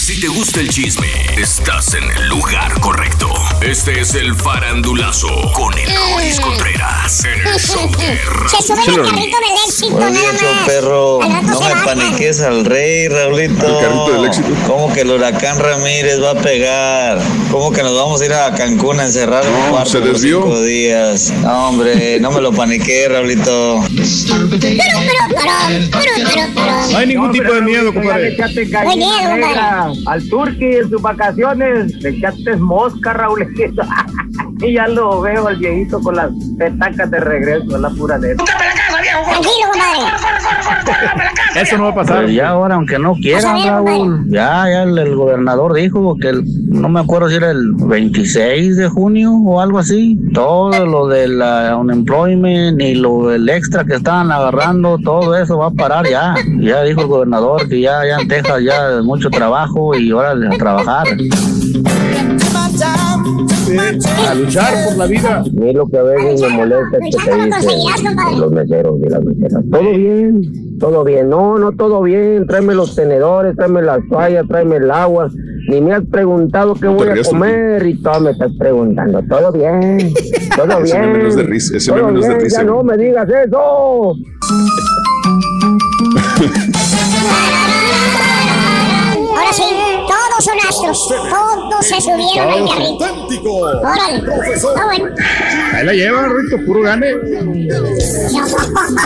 Si 0.05 0.19
te 0.19 0.27
gusta 0.27 0.59
el 0.59 0.69
chisme, 0.69 1.07
estás 1.35 1.95
en 1.95 2.03
el 2.03 2.27
lugar 2.29 2.79
correcto. 2.79 3.33
Este 3.59 4.01
es 4.01 4.13
el 4.13 4.35
farandulazo 4.35 5.51
con 5.51 5.75
el 5.75 5.87
Ruiz 6.13 6.39
Contreras 6.39 7.25
en 7.25 7.39
el 7.47 7.59
show 7.59 7.89
de 7.97 8.19
Se 8.47 8.61
sube 8.61 8.81
el 8.85 9.01
carrito 9.01 9.37
del 9.39 9.57
éxito, 9.67 9.97
nada 9.97 10.11
más. 10.11 10.67
perro. 10.67 11.23
Al 11.23 11.47
No 11.47 11.59
me 11.59 11.73
paniques 11.83 12.39
al 12.41 12.65
rey, 12.65 13.07
Raulito. 13.07 13.65
El 13.65 13.83
carrito 13.83 14.11
del 14.13 14.25
éxito. 14.25 14.47
¿Cómo 14.67 14.93
que 14.93 15.01
el 15.01 15.09
huracán 15.09 15.57
Ramírez 15.57 16.21
va 16.21 16.31
a 16.31 16.35
pegar? 16.35 17.19
¿Cómo 17.49 17.71
que 17.71 17.81
nos 17.81 17.95
vamos 17.95 18.21
a 18.21 18.25
ir 18.25 18.33
a 18.33 18.53
Cancún 18.53 18.99
a 18.99 19.05
encerrar 19.05 19.43
un 19.47 19.53
No, 19.53 19.69
cuarto 19.71 19.89
se 19.89 20.01
por 20.01 20.19
cinco 20.19 20.61
días? 20.61 21.31
No, 21.41 21.69
hombre, 21.69 22.19
no 22.19 22.29
me 22.29 22.41
lo 22.41 22.51
paniqué, 22.51 23.07
Raulito. 23.09 23.83
Pero, 23.89 24.49
pero, 24.49 24.59
pero, 24.59 24.69
pero, 25.91 26.11
pero, 26.13 26.47
pero. 26.53 26.91
No 26.91 26.97
hay 26.99 27.07
ningún 27.07 27.31
tipo 27.31 27.51
de 27.51 27.61
miedo, 27.61 27.91
compadre. 27.91 28.37
Muy 28.85 28.97
bien, 28.97 29.41
compadre. 29.41 29.94
Al 30.05 30.27
Turqui 30.29 30.75
en 30.77 30.89
sus 30.89 31.01
vacaciones 31.01 31.93
le 32.01 32.09
echaste 32.09 32.55
mosca, 32.57 33.13
Raulito. 33.13 33.81
y 34.61 34.73
ya 34.73 34.87
lo 34.87 35.21
veo 35.21 35.47
al 35.47 35.57
viejito 35.57 35.99
con 35.99 36.15
las 36.15 36.31
petacas 36.57 37.09
de 37.11 37.19
regreso, 37.19 37.77
la 37.77 37.89
pura 37.89 38.17
de 38.17 38.35
Tranquilo, 39.23 39.67
compadre. 39.71 41.61
Eso 41.61 41.77
no 41.77 41.83
va 41.85 41.89
a 41.91 41.95
pasar. 41.95 42.23
Pues 42.23 42.35
ya 42.35 42.49
ahora, 42.49 42.75
aunque 42.75 42.99
no 42.99 43.13
quieran, 43.15 43.55
Raúl, 43.65 44.25
ya, 44.29 44.65
ya 44.69 44.83
el, 44.83 44.97
el 44.97 45.15
gobernador 45.15 45.73
dijo 45.73 46.17
que 46.19 46.29
el- 46.29 46.43
no 46.69 46.89
me 46.89 46.99
acuerdo 46.99 47.29
si 47.29 47.35
era 47.35 47.51
el 47.51 47.71
26 47.75 48.75
de 48.77 48.89
junio 48.89 49.31
o 49.33 49.61
algo 49.61 49.79
así, 49.79 50.19
todo 50.33 50.85
lo 50.85 51.07
del 51.07 51.41
uh, 51.41 51.77
unemployment 51.79 52.81
y 52.81 52.95
lo 52.95 53.29
del 53.29 53.47
extra 53.47 53.85
que 53.85 53.95
estaban 53.95 54.31
agarrando, 54.31 54.97
todo 55.03 55.35
eso 55.37 55.57
va 55.57 55.67
a 55.67 55.71
parar 55.71 56.05
ya. 56.07 56.35
Ya 56.59 56.83
dijo 56.83 57.01
el 57.01 57.07
gobernador 57.07 57.67
que 57.69 57.79
ya, 57.81 58.05
ya 58.05 58.17
en 58.17 58.27
Texas 58.27 58.61
ya 58.63 59.01
mucho 59.03 59.29
trabajo 59.29 59.95
y 59.95 60.11
ahora 60.11 60.31
a 60.31 60.57
trabajar. 60.57 61.07
A 64.29 64.35
luchar 64.35 64.73
por 64.87 64.97
la 64.97 65.05
vida. 65.07 65.37
A 65.37 65.43
mí 65.43 65.73
lo 65.73 65.87
que 65.87 65.97
a 65.97 66.03
veces 66.03 66.41
me 66.41 66.49
molesta 66.49 66.97
es 67.01 67.15
que 67.15 67.31
te 67.31 67.35
dicen 67.35 68.39
los 68.39 68.51
meseros 68.51 68.99
y 69.03 69.09
las 69.09 69.23
meseras. 69.23 69.63
Todo 69.71 69.81
bien, 69.97 70.77
todo 70.79 71.03
bien. 71.03 71.29
No, 71.29 71.57
no 71.57 71.71
todo 71.71 72.01
bien. 72.03 72.45
Tráeme 72.45 72.75
los 72.75 72.95
tenedores, 72.95 73.55
tráeme 73.55 73.81
las 73.81 73.99
toallas, 74.09 74.47
tráeme 74.47 74.75
el 74.77 74.91
agua. 74.91 75.29
Ni 75.67 75.81
me 75.81 75.93
has 75.95 76.05
preguntado 76.05 76.75
qué 76.75 76.87
voy 76.87 77.07
a 77.07 77.23
comer 77.23 77.85
y 77.87 77.99
todo 78.01 78.19
me 78.21 78.31
estás 78.31 78.51
preguntando. 78.59 79.23
Todo 79.23 79.51
bien, 79.51 80.13
todo 80.55 80.83
Ese 80.83 80.97
bien. 80.99 81.11
meme 81.11 81.23
no 81.23 81.29
es 81.29 81.35
de 81.35 81.43
risa, 81.43 81.77
ese 81.77 81.91
todo 81.91 82.09
es 82.19 82.27
de 82.27 82.35
risa, 82.39 82.57
Ya 82.61 82.63
no 82.67 82.83
me 82.83 82.97
digas 82.97 83.27
eso. 83.27 84.13
Todos 90.37 90.43
son 90.45 90.57
astros. 90.67 91.07
Todos 91.09 91.85
se 91.85 92.01
subieron 92.01 92.51
al 92.51 92.67
carrito. 92.69 93.53
Órale. 93.53 94.23
Está 94.53 94.85
bueno. 94.85 95.05
Ahí 95.73 95.85
la 95.85 95.93
lleva, 95.93 96.27
Rito, 96.27 96.65
puro 96.65 96.81
gane. 96.81 97.07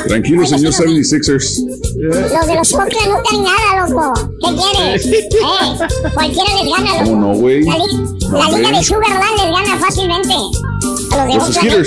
Tranquilo, 0.08 0.46
señor 0.46 0.74
76ers. 0.74 1.66
Los 1.98 2.48
de 2.48 2.56
los 2.56 2.74
Oakland 2.74 3.08
no 3.10 3.22
tienen 3.30 3.44
nada, 3.52 3.88
loco. 3.88 4.14
¿Qué 4.42 4.56
quieres? 4.56 5.06
Eh, 5.50 6.12
cualquiera 6.14 6.50
les 6.64 6.72
gana, 6.72 6.92
loco. 6.94 7.04
¿Cómo 7.10 7.28
no, 7.34 7.40
güey? 7.40 7.64
La, 7.64 7.78
li- 7.78 7.98
No, 8.30 8.38
la 8.38 8.58
liga 8.58 8.72
de 8.78 8.84
Sugarland 8.84 9.38
les 9.38 9.52
gana 9.52 9.78
fácilmente. 9.80 10.34
A 10.34 11.18
los 11.18 11.28
de 11.28 11.36
Los 11.36 11.58
Oakland. 11.58 11.86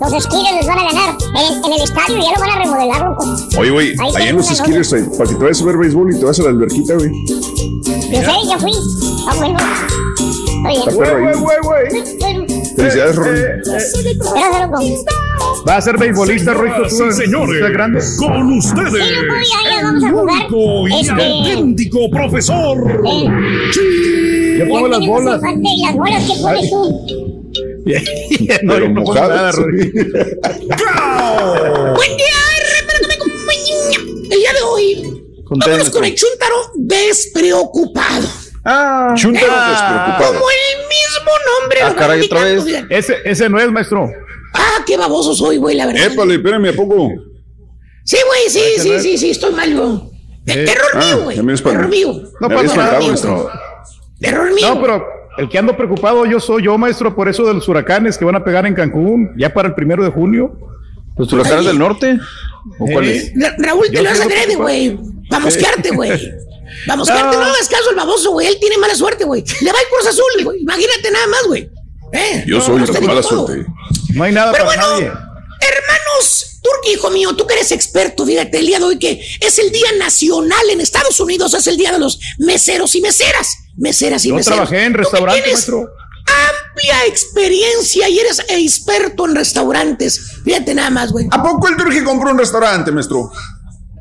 Los 0.00 0.22
Skitters 0.24 0.54
les 0.56 0.66
van 0.66 0.78
a 0.78 0.84
ganar. 0.84 1.16
En, 1.34 1.64
en 1.64 1.72
el 1.72 1.82
estadio 1.82 2.16
ya 2.16 2.32
lo 2.34 2.40
van 2.40 2.50
a 2.50 2.58
remodelar, 2.62 3.00
loco. 3.10 3.24
Oye, 3.58 3.70
güey, 3.70 3.88
Ahí 3.98 4.10
allá 4.16 4.28
en 4.30 4.36
los 4.36 4.50
eh, 4.92 5.04
para 5.18 5.28
que 5.30 5.36
te 5.36 5.42
vayas 5.42 5.60
a 5.60 5.64
ver 5.64 5.76
béisbol 5.76 6.14
y 6.14 6.18
te 6.18 6.24
vas 6.24 6.38
a 6.40 6.42
la 6.44 6.48
alberquita, 6.50 6.94
güey. 6.94 7.10
Yo 7.26 8.20
sé, 8.20 8.32
ya 8.46 8.58
fui. 8.58 8.70
Está 8.72 9.34
bueno. 9.36 9.58
Está 10.70 10.98
perro 10.98 11.28
ahí. 11.76 11.88
bien. 11.90 12.46
Felicidades, 12.76 13.16
Ron. 13.16 13.26
Gracias, 13.64 13.94
loco. 14.70 15.04
Va 15.68 15.76
a 15.76 15.80
ser 15.82 15.98
beisbolista, 15.98 16.54
Rito. 16.54 16.82
tú, 16.88 16.94
Sí, 17.10 17.12
señores. 17.24 17.56
estás 17.56 17.72
grande. 17.72 18.00
Con 18.18 18.52
ustedes, 18.52 18.92
Sí, 18.92 19.14
loco, 19.14 19.34
ya, 19.40 19.70
ya 19.70 19.82
vamos 19.82 20.04
a 20.04 20.10
jugar. 20.10 20.46
único 20.52 20.88
y 20.88 21.00
Este- 21.00 21.12
auténtico 21.12 21.98
profesor. 22.10 23.02
Yo 23.02 24.64
Ya 24.64 24.68
pongo 24.68 24.88
las 24.88 25.06
bolas. 25.06 25.40
¿Y 25.62 25.82
las 25.84 25.94
bolas 25.94 26.24
qué 26.24 26.40
pones 26.42 26.70
tú? 26.70 27.27
No, 28.62 28.74
Pero 28.74 28.86
yo 28.86 28.88
no 28.88 28.94
pongo 29.04 29.14
mojadas. 29.14 29.56
nada. 29.58 30.78
Buen 31.94 32.16
día, 32.16 32.26
R, 32.56 32.86
que 33.00 33.06
me 33.06 33.14
acompaña. 33.14 33.76
El 34.30 34.38
día 34.38 34.52
de 34.52 34.62
hoy, 34.62 35.22
vámonos 35.48 35.90
con 35.90 36.04
el 36.04 36.14
Chuntaro 36.14 36.56
despreocupado. 36.76 38.28
Ah, 38.64 39.14
Chuntaro 39.16 39.46
despreocupado. 39.46 40.34
Como 40.34 40.46
el 40.50 40.78
mismo 40.88 41.30
nombre 41.60 41.80
Ah, 41.82 41.94
caray, 41.96 42.20
otra 42.22 42.44
vez. 42.44 42.64
Ese, 42.90 43.16
ese 43.24 43.48
no 43.48 43.58
es, 43.58 43.70
maestro. 43.70 44.10
Ah, 44.54 44.82
qué 44.86 44.96
baboso 44.96 45.34
soy, 45.34 45.56
güey, 45.58 45.76
la 45.76 45.86
verdad. 45.86 46.06
Épale, 46.06 46.34
espérame, 46.34 46.66
¿a 46.70 46.72
poco? 46.72 47.12
Sí, 48.04 48.16
güey, 48.26 48.48
sí, 48.48 48.62
sí, 48.78 49.00
sí, 49.00 49.18
sí, 49.18 49.30
estoy 49.30 49.52
mal, 49.52 49.74
güey. 49.74 49.90
Eh, 50.46 50.64
Error 50.70 50.90
Ah, 50.94 51.04
mío, 51.04 51.24
güey. 51.24 51.38
Error 51.38 51.88
mío. 51.88 52.22
No 52.40 52.48
pasa 52.48 52.74
nada, 52.76 53.00
maestro. 53.00 53.50
Error 54.20 54.52
mío. 54.52 54.74
No, 54.74 54.80
pero 54.80 55.04
el 55.38 55.48
que 55.48 55.58
ando 55.58 55.76
preocupado 55.76 56.26
yo 56.26 56.40
soy 56.40 56.64
yo, 56.64 56.76
maestro, 56.78 57.14
por 57.14 57.28
eso 57.28 57.44
de 57.46 57.54
los 57.54 57.66
huracanes 57.68 58.18
que 58.18 58.24
van 58.24 58.34
a 58.36 58.44
pegar 58.44 58.66
en 58.66 58.74
Cancún, 58.74 59.30
ya 59.38 59.52
para 59.54 59.68
el 59.68 59.74
primero 59.74 60.04
de 60.04 60.10
junio. 60.10 60.52
¿Los 61.16 61.32
huracanes 61.32 61.64
del 61.64 61.78
norte? 61.78 62.18
¿O 62.78 62.86
Eh, 62.88 62.92
cuáles? 62.92 63.32
Ra- 63.34 63.54
Raúl, 63.58 63.86
Yo 63.86 63.92
te 63.92 64.02
lo 64.02 64.10
vas 64.10 64.20
a 64.20 64.56
güey. 64.56 64.98
Vamos 65.30 65.54
a 65.54 65.58
quedarte, 65.58 65.90
güey. 65.90 66.10
Vamos 66.86 67.08
a 67.10 67.14
quedarte, 67.14 67.36
no 67.38 67.42
hagas 67.44 67.68
caso 67.68 67.90
al 67.90 67.96
baboso, 67.96 68.30
güey. 68.32 68.46
Él 68.46 68.56
tiene 68.60 68.76
mala 68.78 68.94
suerte, 68.94 69.24
güey. 69.24 69.42
Le 69.62 69.72
va 69.72 69.78
el 69.80 69.86
Cruz 69.88 70.06
Azul, 70.06 70.44
güey. 70.44 70.60
Imagínate 70.62 71.10
nada 71.10 71.26
más, 71.26 71.42
güey. 71.46 71.68
Eh, 72.12 72.44
Yo 72.46 72.60
soy 72.60 72.82
el 72.82 72.86
de 72.86 73.00
mala 73.00 73.20
todo. 73.22 73.46
suerte. 73.46 73.66
No 74.14 74.22
hay 74.24 74.32
nada 74.32 74.52
Pero 74.52 74.64
para 74.66 74.76
bueno, 74.86 74.92
nadie. 74.94 75.06
hermanos, 75.60 76.60
Turki 76.62 76.92
hijo 76.94 77.10
mío, 77.10 77.34
tú 77.34 77.46
que 77.46 77.54
eres 77.54 77.72
experto, 77.72 78.24
fíjate, 78.26 78.58
el 78.58 78.66
día 78.66 78.78
de 78.78 78.84
hoy 78.84 78.98
que 78.98 79.20
es 79.40 79.58
el 79.58 79.70
Día 79.72 79.88
Nacional 79.98 80.70
en 80.70 80.80
Estados 80.80 81.18
Unidos, 81.20 81.54
es 81.54 81.66
el 81.66 81.76
Día 81.76 81.92
de 81.92 81.98
los 81.98 82.18
Meseros 82.38 82.94
y 82.94 83.00
Meseras. 83.00 83.48
Meseras 83.78 84.24
y 84.24 84.28
Yo 84.28 84.34
meseros. 84.34 84.56
trabajé 84.56 84.84
en 84.84 84.94
restaurante, 84.94 85.40
maestro. 85.40 85.88
Amplia 86.26 87.06
experiencia 87.06 88.08
y 88.08 88.18
eres 88.18 88.42
experto 88.48 89.26
en 89.26 89.34
restaurantes. 89.34 90.32
Fíjate 90.44 90.74
nada 90.74 90.90
más, 90.90 91.10
güey. 91.12 91.26
¿A 91.30 91.42
poco 91.42 91.68
el 91.68 91.76
Turki 91.76 92.02
compró 92.02 92.30
un 92.32 92.38
restaurante, 92.38 92.90
maestro? 92.92 93.30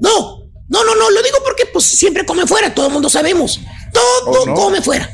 No, 0.02 0.50
no, 0.70 0.84
no, 0.84 0.96
no, 0.96 1.10
lo 1.10 1.22
digo 1.24 1.38
porque 1.46 1.66
pues 1.72 1.86
siempre 1.86 2.26
come 2.26 2.46
fuera, 2.46 2.74
todo 2.74 2.88
el 2.88 2.94
mundo 2.94 3.10
sabemos. 3.10 3.60
Todo 3.94 4.42
Oh, 4.42 4.46
no. 4.46 4.54
come 4.56 4.82
fuera. 4.82 5.10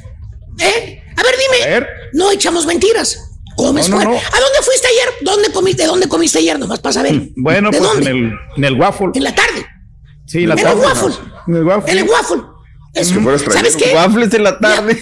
¿Eh? 0.59 1.01
A 1.15 1.23
ver, 1.23 1.35
dime. 1.37 1.87
No 2.13 2.31
echamos 2.31 2.65
mentiras. 2.65 3.19
Comes 3.55 3.87
No, 3.89 3.97
no, 3.97 4.01
fuera. 4.03 4.19
no. 4.21 4.27
¿A 4.35 4.39
dónde 4.41 4.59
fuiste 4.63 4.87
ayer? 4.87 5.13
¿Dónde 5.21 5.51
comiste? 5.51 5.85
¿Dónde 5.85 6.07
comiste 6.07 6.39
ayer? 6.39 6.57
Nomás 6.57 6.79
para 6.79 6.93
saber. 6.93 7.29
Bueno, 7.35 7.69
¿De 7.69 7.77
pues 7.77 7.89
dónde? 7.91 8.09
en 8.09 8.17
el, 8.17 8.33
en 8.57 8.63
el 8.65 8.79
waffle. 8.79 9.09
En 9.13 9.23
la 9.23 9.35
tarde. 9.35 9.65
Sí, 10.25 10.45
la 10.47 10.53
En 10.53 10.59
el 10.59 10.65
tarde. 10.65 10.81
waffle. 10.81 11.13
En 11.47 11.55
el 11.57 11.63
waffle. 11.63 11.91
En 11.91 11.97
el 11.99 12.09
waffle. 12.09 12.41
Eso. 12.93 13.13
que 13.15 13.19
fueras 13.21 13.41
¿Sabes 13.41 13.75
qué? 13.75 13.91
Waffles 13.93 14.33
en 14.33 14.43
la 14.43 14.59
tarde. 14.59 15.01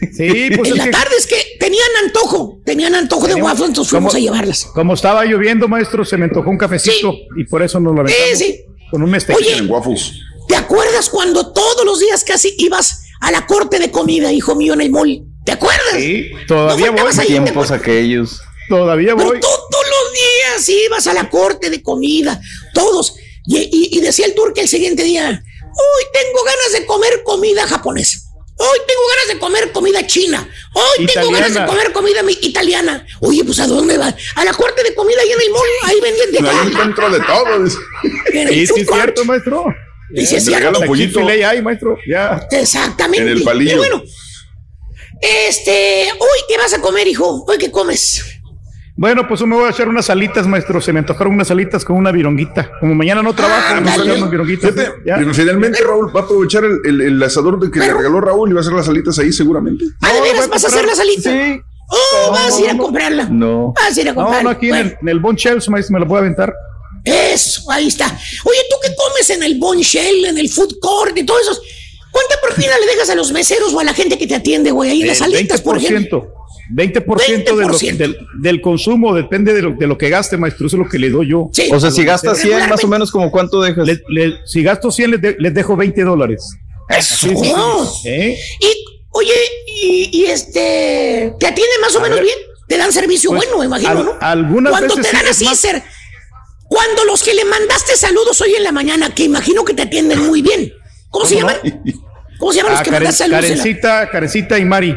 Sí, 0.00 0.48
pues 0.56 0.70
en 0.70 0.72
es 0.72 0.76
la 0.78 0.84
que- 0.84 0.90
tarde 0.90 1.14
es 1.18 1.26
que 1.26 1.36
tenían 1.58 1.86
antojo. 2.04 2.58
Tenían 2.64 2.94
antojo 2.94 3.22
de 3.26 3.34
Teníamos- 3.34 3.50
waffle, 3.52 3.66
entonces 3.66 3.90
fuimos 3.90 4.12
como- 4.12 4.18
a 4.18 4.20
llevarlas. 4.20 4.64
Como 4.74 4.94
estaba 4.94 5.24
lloviendo, 5.26 5.68
maestro, 5.68 6.04
se 6.04 6.16
me 6.16 6.24
antojó 6.24 6.48
un 6.50 6.56
cafecito 6.58 7.14
y 7.36 7.44
por 7.44 7.62
eso 7.62 7.78
nos 7.80 7.94
lo 7.94 8.00
aventamos. 8.00 8.38
sí. 8.38 8.60
Con 8.90 9.02
un. 9.02 9.14
Oye. 9.14 9.56
en 9.56 9.70
waffles. 9.70 10.12
¿Te 10.48 10.56
acuerdas 10.56 11.08
cuando 11.10 11.52
todos 11.52 11.84
los 11.84 12.00
días 12.00 12.24
casi 12.24 12.54
ibas 12.58 13.02
a 13.20 13.30
la 13.30 13.46
corte 13.46 13.78
de 13.78 13.90
comida, 13.92 14.32
hijo 14.32 14.56
mío, 14.56 14.72
en 14.74 14.80
el 14.80 14.90
mall? 14.90 15.22
¿Te 15.44 15.52
acuerdas? 15.52 15.94
Sí, 15.94 16.30
todavía 16.48 16.86
No 16.86 16.92
voy. 17.02 17.12
¿te 17.16 17.26
Tiempos 17.26 17.70
aquellos. 17.70 18.40
Todavía 18.68 19.14
Pero 19.14 19.28
voy. 19.28 19.40
todos 19.40 19.60
los 19.70 20.12
días 20.12 20.68
ibas 20.86 21.06
a 21.06 21.12
la 21.14 21.28
corte 21.30 21.70
de 21.70 21.82
comida, 21.82 22.40
todos. 22.74 23.14
Y, 23.46 23.58
y- 23.58 23.96
y 23.96 24.00
decía 24.00 24.26
el 24.26 24.34
turque 24.34 24.62
el 24.62 24.68
siguiente 24.68 25.02
día, 25.04 25.42
hoy 25.74 26.04
tengo 26.12 26.42
ganas 26.44 26.72
de 26.72 26.86
comer 26.86 27.22
comida 27.24 27.66
japonesa. 27.66 28.18
Hoy 28.62 28.78
tengo 28.86 29.00
ganas 29.08 29.28
de 29.28 29.38
comer 29.38 29.72
comida 29.72 30.06
china. 30.06 30.46
Hoy 30.74 31.06
tengo 31.06 31.30
ganas 31.30 31.48
de 31.48 31.60
Italiana. 31.60 31.66
comer 31.66 31.92
comida 31.92 32.22
mi- 32.22 32.38
italiana. 32.42 33.06
Oye, 33.20 33.42
pues 33.42 33.58
¿a 33.58 33.66
dónde 33.66 33.96
va? 33.96 34.14
A 34.34 34.44
la 34.44 34.52
corte 34.52 34.82
de 34.82 34.94
comida 34.94 35.18
ahí 35.22 35.32
en 35.32 35.40
el 35.40 35.50
mall. 35.50 35.68
Ahí 35.84 36.00
venden 36.02 36.30
de 36.30 36.38
Ahí 36.38 36.44
todo. 36.44 36.62
encuentro 36.68 37.10
de 37.10 37.20
todo. 37.20 37.66
Sí, 37.70 38.66
sí, 38.66 38.80
es 38.82 38.86
cierto, 38.86 39.24
maestro. 39.24 39.64
Y 40.14 40.26
si 40.26 40.36
es 40.36 40.44
cierto. 40.44 40.80
ahí, 41.48 41.62
maestro. 41.62 41.96
Ya. 42.06 42.46
Exactamente. 42.50 43.22
En 43.22 43.28
el 43.38 43.42
palillo. 43.44 43.76
Y 43.76 43.78
bueno, 43.78 44.02
este, 45.22 46.12
hoy 46.18 46.38
qué 46.48 46.58
vas 46.58 46.72
a 46.74 46.80
comer, 46.80 47.06
hijo. 47.08 47.44
Hoy 47.46 47.58
qué 47.58 47.70
comes. 47.70 48.24
Bueno, 49.00 49.26
pues 49.26 49.40
me 49.46 49.56
voy 49.56 49.64
a 49.66 49.70
echar 49.70 49.88
unas 49.88 50.10
alitas, 50.10 50.46
maestro. 50.46 50.78
Se 50.78 50.92
me 50.92 50.98
antojaron 50.98 51.32
unas 51.32 51.50
alitas 51.50 51.86
con 51.86 51.96
una 51.96 52.12
vironguita. 52.12 52.70
Como 52.80 52.94
mañana 52.94 53.22
no 53.22 53.32
trabajo, 53.34 53.76
me 53.76 53.80
voy 53.80 53.88
a 53.88 53.94
echar 53.94 54.16
unas 54.18 54.30
vironguitas. 54.30 54.72
Fíjate, 54.74 54.92
Ya. 55.06 55.16
pero 55.16 55.32
finalmente 55.32 55.82
Raúl 55.82 56.14
va 56.14 56.20
a 56.20 56.24
aprovechar 56.24 56.64
el, 56.64 56.80
el- 56.84 57.00
el 57.00 57.22
asador 57.22 57.58
de 57.58 57.70
que 57.70 57.78
le 57.80 57.94
regaló 57.94 58.20
Raúl 58.20 58.50
y 58.50 58.52
va 58.52 58.58
a 58.58 58.60
hacer 58.60 58.74
las 58.74 58.86
alitas 58.88 59.18
ahí 59.18 59.32
seguramente. 59.32 59.86
Ah, 60.02 60.12
¿de 60.12 60.18
No, 60.18 60.22
veras 60.22 60.36
voy 60.40 60.44
a 60.44 60.48
vas 60.50 60.64
a 60.64 60.66
hacer 60.66 60.84
la 60.84 60.94
salita? 60.94 61.32
Sí. 61.32 61.60
Oh, 61.88 62.30
vas 62.30 62.58
a 62.58 62.60
ir 62.60 62.68
a 62.68 62.74
no. 62.74 62.82
comprarla. 62.82 63.24
No. 63.30 63.72
Vas 63.74 63.96
a 63.96 64.00
ir 64.02 64.08
a 64.10 64.12
No, 64.12 64.16
comprarla. 64.20 64.42
no, 64.42 64.50
aquí 64.50 64.68
en 64.68 64.74
el, 64.76 64.96
en 65.00 65.08
el 65.08 65.18
Bon 65.18 65.34
Shells, 65.34 65.66
maestro, 65.70 65.94
me 65.94 66.00
lo 66.00 66.06
puedo 66.06 66.20
aventar. 66.20 66.52
Eso, 67.02 67.70
ahí 67.70 67.86
está. 67.88 68.04
Oye, 68.06 68.58
¿tú 68.68 68.76
qué 68.82 68.94
comes 68.94 69.30
en 69.30 69.42
el 69.42 69.58
Bon 69.58 69.78
Shell, 69.78 70.26
en 70.26 70.36
el 70.36 70.50
Food 70.50 70.74
Court 70.78 71.16
y 71.16 71.24
todo 71.24 71.38
eso? 71.40 71.58
¿Cuánta 72.10 72.34
propina 72.42 72.72
le 72.78 72.86
dejas 72.86 73.08
a 73.08 73.14
los 73.14 73.32
meseros 73.32 73.72
o 73.72 73.80
a 73.80 73.84
la 73.84 73.94
gente 73.94 74.18
que 74.18 74.26
te 74.26 74.34
atiende, 74.34 74.70
güey? 74.72 74.90
Ahí 74.90 75.00
en 75.00 75.06
las 75.08 75.16
Eh, 75.16 75.20
salitas, 75.20 75.62
por 75.62 75.78
ejemplo. 75.78 76.34
20%. 76.72 77.04
20% 77.04 77.56
de 77.56 77.62
lo- 77.66 77.68
20%. 77.78 77.96
del, 77.96 78.16
del 78.40 78.60
consumo 78.60 79.14
depende 79.14 79.52
de 79.54 79.62
lo, 79.62 79.70
de 79.72 79.86
lo 79.86 79.98
que 79.98 80.08
gaste, 80.08 80.36
maestro. 80.36 80.66
Eso 80.66 80.76
es 80.76 80.82
lo 80.84 80.88
que 80.88 80.98
le 80.98 81.10
doy 81.10 81.28
yo. 81.28 81.50
Sí. 81.52 81.68
O 81.72 81.80
sea, 81.80 81.90
si 81.90 82.04
gastas 82.04 82.38
100, 82.38 82.68
más 82.68 82.82
o 82.84 82.88
menos, 82.88 83.10
como 83.10 83.30
cuánto 83.30 83.60
dejas? 83.60 83.86
Le- 83.86 84.02
le- 84.08 84.36
si 84.46 84.62
gasto 84.62 84.90
100, 84.90 85.10
les, 85.12 85.20
de- 85.20 85.36
les 85.38 85.52
dejo 85.54 85.76
20 85.76 86.02
dólares. 86.02 86.56
Eso. 86.88 87.14
Sí, 87.16 87.28
sí, 87.36 87.44
sí. 87.44 87.52
Oh. 87.56 88.00
¿Eh? 88.04 88.38
Y, 88.60 88.84
oye, 89.10 89.32
y, 89.66 90.10
y 90.12 90.24
este, 90.26 91.32
¿te 91.38 91.46
atienden 91.46 91.80
más 91.80 91.94
o 91.94 91.98
A 91.98 92.02
menos 92.02 92.16
ver. 92.18 92.24
bien? 92.26 92.38
Te 92.68 92.78
dan 92.78 92.92
servicio 92.92 93.30
Pues, 93.30 93.42
bueno, 93.46 93.58
me 93.58 93.66
imagino, 93.66 93.90
al- 93.90 94.04
¿no? 94.04 94.16
algunas 94.20 94.70
Cuando 94.70 94.94
veces 94.94 95.10
te 95.10 95.16
sí, 95.16 95.22
dan 95.22 95.30
así, 95.30 95.44
más- 95.44 95.58
ser, 95.58 95.82
cuando 96.68 97.04
los 97.04 97.22
que 97.24 97.34
le 97.34 97.44
mandaste 97.44 97.96
saludos 97.96 98.40
hoy 98.42 98.54
en 98.54 98.62
la 98.62 98.70
mañana, 98.70 99.12
que 99.12 99.24
imagino 99.24 99.64
que 99.64 99.74
te 99.74 99.82
atienden 99.82 100.20
muy 100.20 100.40
bien. 100.40 100.72
¿Cómo, 101.08 101.26
se 101.26 101.34
llaman? 101.36 101.56
¿Cómo 102.38 102.52
se 102.52 102.58
llaman 102.58 102.72
los 102.72 102.80
Ah, 102.80 102.84
que 102.84 102.90
Karen- 102.90 103.02
mandaste 103.02 103.24
saludos? 103.24 103.44
en 103.44 103.50
la- 103.50 103.56
Karencita, 103.64 104.10
Karencita 104.10 104.58
y 104.60 104.64
Mari. 104.64 104.96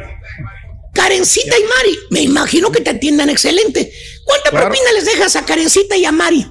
Karencita 0.93 1.57
y 1.57 1.63
Mari. 1.63 1.99
Me 2.11 2.21
imagino 2.21 2.71
que 2.71 2.81
te 2.81 2.91
atiendan 2.91 3.29
excelente. 3.29 3.91
¿Cuánta 4.23 4.49
Claro. 4.51 4.67
propina 4.67 4.91
les 4.93 5.05
dejas 5.05 5.35
a 5.35 5.45
Karencita 5.45 5.97
y 5.97 6.05
a 6.05 6.11
Mari? 6.11 6.45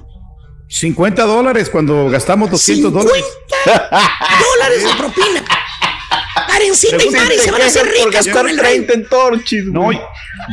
50 0.69 1.23
dólares 1.25 1.69
cuando 1.69 2.09
gastamos 2.09 2.49
200 2.51 2.91
dólares. 2.91 3.23
50 3.63 3.89
dólares 4.51 4.83
de 4.83 4.93
propina. 4.95 5.45
Karencita 6.53 7.03
y 7.03 7.09
Mari 7.09 7.37
se 7.39 7.51
van 7.51 7.61
a 7.61 7.65
hacer 7.65 7.87
ricas 7.87 8.27
con 8.27 8.47
el 8.49 8.57
rey. 8.57 8.85
en 8.87 9.07
torchis, 9.09 9.65
No, 9.65 9.89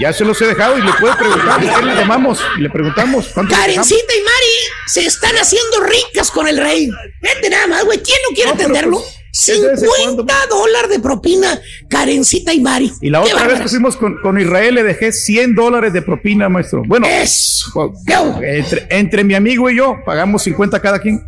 ya 0.00 0.12
se 0.12 0.24
los 0.24 0.40
he 0.40 0.46
dejado 0.46 0.78
y 0.78 0.82
le 0.82 0.92
puedo 0.94 1.16
preguntar. 1.16 1.62
¿y 1.62 1.68
qué 1.68 1.82
le 1.82 1.94
llamamos? 1.94 2.40
Y 2.58 2.62
le 2.62 2.70
preguntamos. 2.70 3.28
Karencita 3.28 4.14
y 4.14 4.22
Mari 4.22 4.54
se 4.86 5.06
están 5.06 5.34
haciendo 5.36 5.80
ricas 5.80 6.30
con 6.30 6.48
el 6.48 6.56
rey. 6.58 6.88
Vete 7.20 7.50
nada 7.50 7.66
más, 7.66 7.84
güey. 7.84 7.98
¿Quién 8.02 8.18
no 8.28 8.34
quiere 8.34 8.50
No, 8.50 8.56
pero, 8.56 8.68
atenderlo? 8.68 8.98
pues, 9.00 9.48
¿es 9.48 9.60
de 9.62 9.68
vez 9.68 9.82
en 9.82 9.88
50 10.08 10.34
dólares 10.48 10.90
de 10.90 11.00
propina, 11.00 11.60
Karencita 11.88 12.52
y 12.52 12.60
Mari. 12.60 12.92
Y 13.00 13.10
la 13.10 13.20
otra 13.20 13.46
vez 13.46 13.60
que 13.60 13.68
fuimos 13.68 13.96
con, 13.96 14.16
con 14.22 14.40
Israel 14.40 14.74
le 14.76 14.82
dejé 14.82 15.12
100 15.12 15.54
dólares 15.54 15.92
de 15.92 16.02
propina, 16.02 16.48
maestro. 16.48 16.82
Bueno, 16.86 17.06
Eso. 17.06 17.70
pues, 17.74 18.76
entre 18.90 19.22
mi 19.24 19.34
amigo 19.34 19.68
y 19.70 19.76
yo 19.76 19.96
pagamos 20.04 20.42
50 20.42 20.80
cada 20.80 20.98
quien. 20.98 21.22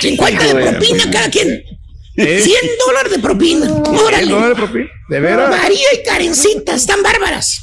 50 0.00 0.44
de 0.44 0.54
propina 0.72 1.10
cada 1.12 1.30
quien. 1.30 1.62
¿Eh? 2.16 2.40
100 2.42 2.78
dólares 2.86 3.12
de 3.12 3.18
propina. 3.18 3.66
100 3.66 3.86
Órale. 3.98 4.26
dólares 4.26 4.56
de 4.56 4.62
propina. 4.62 4.90
De 5.08 5.20
veras. 5.20 5.50
María 5.50 5.94
y 5.94 6.02
Karencita 6.02 6.74
están 6.74 7.02
bárbaras. 7.02 7.60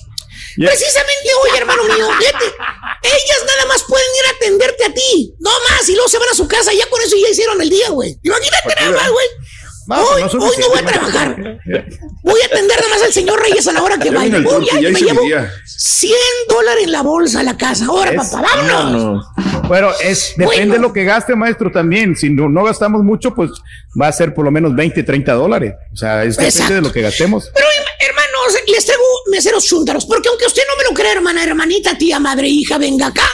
Precisamente 0.56 1.30
hoy, 1.44 1.58
hermano 1.58 1.84
mío, 1.86 2.10
fíjate, 2.20 2.46
ellas 3.04 3.44
nada 3.48 3.66
más 3.68 3.84
pueden 3.84 4.06
ir 4.20 4.26
a 4.28 4.36
atenderte 4.36 4.84
a 4.84 4.94
ti, 4.94 5.34
no 5.40 5.50
más, 5.70 5.88
y 5.88 5.94
luego 5.94 6.10
se 6.10 6.18
van 6.20 6.28
a 6.30 6.36
su 6.36 6.46
casa, 6.46 6.74
ya 6.74 6.86
con 6.88 7.02
eso 7.02 7.16
ya 7.16 7.30
hicieron 7.30 7.62
el 7.62 7.70
día, 7.70 7.90
güey. 7.90 8.18
Imagínate 8.22 8.76
nada 8.82 8.92
más, 8.92 9.10
güey. 9.12 9.26
No, 9.88 9.96
Hoy, 10.02 10.22
pues 10.22 10.34
no 10.36 10.46
hoy 10.46 10.56
no 10.60 10.70
voy 10.70 10.80
a 10.80 10.86
trabajar. 10.86 11.36
Voy 12.24 12.40
a 12.42 12.46
atender 12.46 12.78
nada 12.80 12.90
más 12.94 13.02
al 13.04 13.12
señor 13.14 13.42
Reyes 13.42 13.68
a 13.68 13.74
la 13.74 13.82
hora 13.84 13.98
que 13.98 14.06
Ya 14.10 14.16
vaya. 14.16 14.40
Voy, 14.42 14.66
ya 14.66 14.80
me 14.90 15.00
llevo 15.02 15.24
día. 15.24 15.52
100 15.66 16.14
dólares 16.50 16.84
en 16.84 16.92
la 16.92 17.02
bolsa 17.02 17.40
a 17.40 17.44
la 17.44 17.58
casa. 17.58 17.86
Ahora, 17.86 18.12
Es- 18.12 18.30
papá, 18.30 18.48
vámonos. 18.56 19.26
Bueno, 19.68 19.90
es, 20.04 20.34
depende 20.38 20.46
Bueno. 20.46 20.74
de 20.74 20.80
lo 20.80 20.94
que 20.94 21.04
gaste, 21.04 21.36
maestro, 21.36 21.72
también. 21.72 22.16
Si 22.16 22.30
no, 22.30 22.48
no 22.48 22.64
gastamos 22.64 23.04
mucho, 23.04 23.34
pues 23.34 23.52
va 24.00 24.08
a 24.08 24.12
ser 24.12 24.34
por 24.34 24.46
lo 24.46 24.52
menos 24.52 24.76
20, 24.76 25.02
30 25.04 25.34
dólares. 25.34 25.74
O 25.94 25.96
sea, 25.98 26.24
es 26.24 26.38
depende 26.38 26.76
de 26.76 26.82
lo 26.82 26.92
que 26.92 27.02
gastemos. 27.02 27.50
Pero, 27.54 27.66
hermanos, 28.00 28.62
les 28.68 28.86
traigo 28.86 29.04
meseros 29.32 29.66
chúntaros, 29.66 30.06
porque 30.06 30.30
aunque 30.30 30.46
usted 30.46 30.62
no 30.70 30.76
me 30.78 30.84
lo 30.84 30.92
crea, 30.94 31.14
hermana, 31.14 31.44
hermanita, 31.44 31.98
tía, 31.98 32.20
madre, 32.20 32.48
hija, 32.48 32.78
venga 32.78 33.08
acá. 33.08 33.28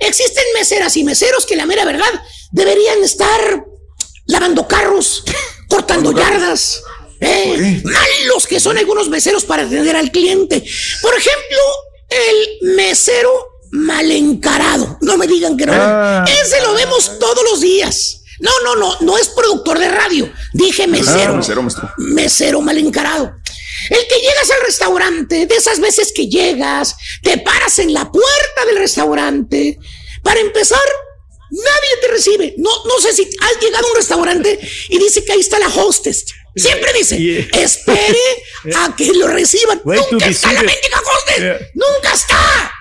Existen 0.00 0.44
meseras 0.54 0.96
y 0.96 1.04
meseros 1.04 1.46
que 1.46 1.56
la 1.56 1.66
mera 1.66 1.84
verdad 1.84 2.10
deberían 2.52 3.02
estar 3.02 3.64
lavando 4.26 4.66
carros, 4.66 5.22
cortando 5.68 6.12
yardas. 6.12 6.82
eh, 7.20 7.80
malos 7.84 8.46
que 8.46 8.60
son 8.60 8.76
algunos 8.78 9.08
meseros 9.08 9.44
para 9.44 9.62
atender 9.62 9.96
al 9.96 10.10
cliente. 10.10 10.62
Por 11.02 11.14
ejemplo, 11.14 11.58
el 12.10 12.74
mesero 12.76 13.30
mal 13.70 14.10
encarado. 14.10 14.98
No 15.00 15.16
me 15.16 15.26
digan 15.26 15.56
que 15.56 15.66
no. 15.66 15.72
Ah. 15.74 16.24
Ese 16.42 16.60
lo 16.62 16.74
vemos 16.74 17.18
todos 17.18 17.42
los 17.50 17.60
días. 17.60 18.20
No, 18.40 18.50
no, 18.64 18.74
no, 18.76 18.96
no 19.00 19.16
es 19.16 19.28
productor 19.28 19.78
de 19.78 19.88
radio. 19.88 20.30
Dije 20.52 20.86
mesero 20.86 21.32
Ah, 21.32 21.36
mesero, 21.36 21.62
maestro. 21.62 21.90
mesero 21.98 22.60
mal 22.60 22.76
encarado. 22.78 23.32
El 23.90 24.06
que 24.08 24.16
llegas 24.16 24.50
al 24.50 24.66
restaurante, 24.66 25.46
de 25.46 25.54
esas 25.56 25.78
veces 25.78 26.12
que 26.14 26.28
llegas, 26.28 26.96
te 27.22 27.38
paras 27.38 27.78
en 27.78 27.92
la 27.92 28.10
puerta 28.10 28.64
del 28.66 28.76
restaurante. 28.78 29.78
Para 30.22 30.40
empezar, 30.40 30.80
nadie 31.54 31.96
te 32.00 32.08
recibe. 32.08 32.54
No, 32.58 32.70
no 32.84 33.00
sé 33.00 33.12
si 33.12 33.22
has 33.40 33.60
llegado 33.60 33.86
a 33.86 33.90
un 33.90 33.96
restaurante 33.96 34.58
y 34.88 34.98
dice 34.98 35.24
que 35.24 35.32
ahí 35.32 35.40
está 35.40 35.58
la 35.58 35.68
hostess. 35.68 36.24
Siempre 36.56 36.92
dice, 36.92 37.16
Yeah. 37.18 37.48
espere 37.62 38.18
a 38.76 38.94
que 38.96 39.06
lo 39.12 39.26
reciban. 39.28 39.80
To 39.82 39.92
Nunca 40.12 40.26
está 40.26 40.52
la 40.52 40.62
mendiga 40.62 41.00
hostess. 41.00 41.38
Yeah. 41.38 41.58
Nunca 41.74 42.12
está. 42.12 42.72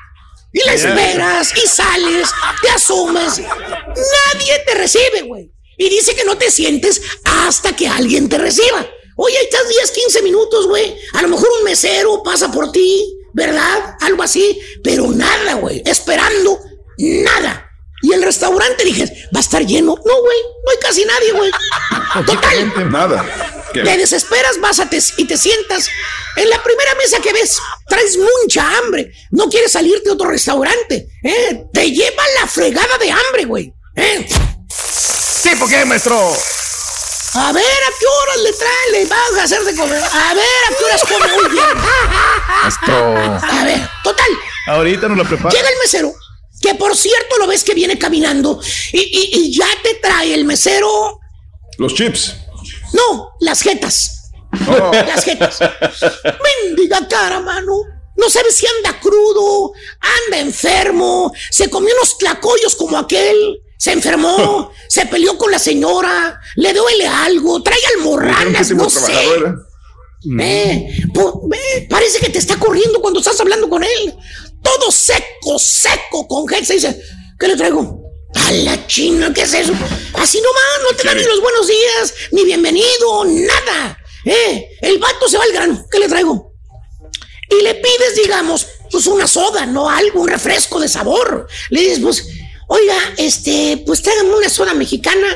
Y 0.51 0.59
la 0.65 0.73
esperas 0.75 1.51
y 1.57 1.67
sales, 1.67 2.29
te 2.61 2.69
asomas. 2.69 3.39
Nadie 3.39 4.59
te 4.67 4.75
recibe, 4.75 5.23
güey. 5.23 5.51
Y 5.77 5.89
dice 5.89 6.13
que 6.15 6.23
no 6.25 6.37
te 6.37 6.51
sientes 6.51 7.01
hasta 7.23 7.75
que 7.75 7.87
alguien 7.87 8.29
te 8.29 8.37
reciba. 8.37 8.87
Oye, 9.17 9.35
ahí 9.37 9.43
estás 9.45 9.67
10, 9.67 9.91
15 9.91 10.21
minutos, 10.21 10.67
güey. 10.67 10.95
A 11.13 11.23
lo 11.23 11.29
mejor 11.29 11.49
un 11.57 11.63
mesero 11.63 12.21
pasa 12.21 12.51
por 12.51 12.71
ti, 12.71 13.17
¿verdad? 13.33 13.95
Algo 14.01 14.21
así. 14.21 14.59
Pero 14.83 15.07
nada, 15.07 15.55
güey. 15.55 15.81
Esperando, 15.85 16.59
nada. 16.99 17.67
Y 18.03 18.13
el 18.13 18.21
restaurante 18.21 18.83
dije, 18.83 19.05
va 19.33 19.39
a 19.39 19.41
estar 19.41 19.65
lleno. 19.65 19.95
No, 20.05 20.21
güey. 20.21 20.37
No 20.65 20.71
hay 20.71 20.77
casi 20.79 21.05
nadie, 21.05 21.31
güey. 21.31 21.51
Total. 22.25 22.91
Nada. 22.91 23.25
¿Qué? 23.73 23.81
Te 23.81 23.97
desesperas, 23.97 24.59
vas 24.59 24.79
a 24.79 24.87
te- 24.89 25.01
y 25.17 25.25
te 25.25 25.35
sientas 25.37 25.87
en 26.35 26.49
la 26.49 26.61
primera 26.61 26.93
mesa 26.95 27.19
que 27.21 27.33
ves. 27.33 27.57
Traes 27.87 28.17
mucha 28.17 28.77
hambre. 28.77 29.11
No 29.31 29.49
quieres 29.49 29.71
salirte 29.71 30.09
a 30.09 30.13
otro 30.13 30.29
restaurante. 30.29 31.07
¿eh? 31.23 31.63
Te 31.73 31.89
lleva 31.91 32.23
la 32.39 32.47
fregada 32.47 32.97
de 32.99 33.09
hambre, 33.11 33.45
güey. 33.45 33.73
¿Eh? 33.95 34.27
Sí, 34.69 35.55
¿por 35.55 35.67
qué, 35.69 35.83
maestro? 35.85 36.15
A 37.35 37.51
ver, 37.51 37.63
¿a 37.63 37.99
qué 37.99 38.05
horas 38.05 38.37
le 38.43 38.53
trae? 38.53 38.91
Le 38.91 39.05
vas 39.05 39.39
a 39.39 39.43
hacer 39.43 39.63
de 39.63 39.75
comer. 39.75 40.03
A 40.03 40.33
ver, 40.35 40.43
¿a 40.69 40.77
qué 40.77 40.83
horas 40.85 41.01
come 41.03 41.33
muy 41.33 41.49
bien? 41.49 41.65
Maestro. 42.61 43.17
A 43.59 43.63
ver, 43.63 43.89
total. 44.03 44.27
Ahorita 44.67 45.07
nos 45.07 45.17
lo 45.17 45.25
prepara. 45.25 45.49
Llega 45.49 45.67
el 45.69 45.77
mesero, 45.79 46.13
que 46.63 46.75
por 46.75 46.95
cierto 46.95 47.37
lo 47.39 47.45
ves 47.47 47.61
que 47.65 47.73
viene 47.73 47.99
caminando 47.99 48.57
y, 48.93 48.97
y- 48.99 49.29
y 49.37 49.51
ya 49.53 49.67
te 49.83 49.95
trae 49.95 50.33
el 50.33 50.45
mesero. 50.45 51.19
Los 51.77 51.93
chips. 51.93 52.33
No, 52.93 53.31
las 53.41 53.61
jetas. 53.61 54.31
Oh. 54.69 54.91
Las 54.93 55.25
jetas. 55.25 55.59
Mendiga 56.65 57.05
cara, 57.09 57.41
mano. 57.41 57.73
No 58.15 58.29
sabes 58.29 58.55
si 58.55 58.65
anda 58.77 58.97
crudo, 59.01 59.73
anda 59.99 60.39
enfermo, 60.39 61.33
se 61.51 61.69
comió 61.69 61.93
unos 61.95 62.17
tlacoyos 62.19 62.75
como 62.75 62.97
aquel, 62.97 63.59
se 63.77 63.91
enfermó, 63.91 64.71
se 64.87 65.05
peleó 65.07 65.37
con 65.37 65.51
la 65.51 65.59
señora, 65.59 66.39
le 66.55 66.73
duele 66.73 67.07
algo, 67.07 67.61
trae 67.61 67.79
almorranas, 67.97 68.69
no 68.71 68.89
sé. 68.89 69.11
Eh, 70.39 70.87
eh, 70.89 71.87
parece 71.89 72.19
que 72.19 72.29
te 72.29 72.39
está 72.39 72.55
corriendo 72.57 73.01
cuando 73.01 73.19
estás 73.19 73.37
hablando 73.41 73.67
con 73.67 73.83
él. 73.83 74.15
Todo 74.63 74.91
seco, 74.91 75.59
seco, 75.59 76.27
con 76.27 76.47
gel. 76.47 76.65
Se 76.65 76.75
dice, 76.75 77.01
¿qué 77.39 77.47
le 77.47 77.55
traigo? 77.55 78.01
A 78.35 78.51
la 78.51 78.87
china, 78.87 79.31
¿qué 79.33 79.43
es 79.43 79.53
eso? 79.53 79.73
Así 80.13 80.41
nomás, 80.41 80.89
no 80.89 80.97
te 80.97 81.03
da 81.03 81.13
ni 81.13 81.23
los 81.23 81.41
buenos 81.41 81.67
días, 81.67 82.13
ni 82.31 82.45
bienvenido, 82.45 83.25
nada. 83.25 83.97
Eh, 84.25 84.69
el 84.81 84.97
vato 84.97 85.27
se 85.27 85.37
va 85.37 85.43
al 85.43 85.51
grano. 85.51 85.85
¿Qué 85.91 85.99
le 85.99 86.07
traigo? 86.07 86.53
Y 87.49 87.61
le 87.61 87.75
pides, 87.75 88.15
digamos, 88.23 88.65
pues 88.89 89.05
una 89.05 89.27
soda, 89.27 89.65
no 89.65 89.89
algo, 89.89 90.21
un 90.21 90.27
refresco 90.27 90.79
de 90.79 90.87
sabor. 90.87 91.47
Le 91.69 91.81
dices, 91.81 91.99
pues, 91.99 92.27
oiga, 92.67 92.97
este, 93.17 93.83
pues 93.85 94.01
tráigame 94.01 94.33
una 94.33 94.49
soda 94.49 94.73
mexicana. 94.73 95.27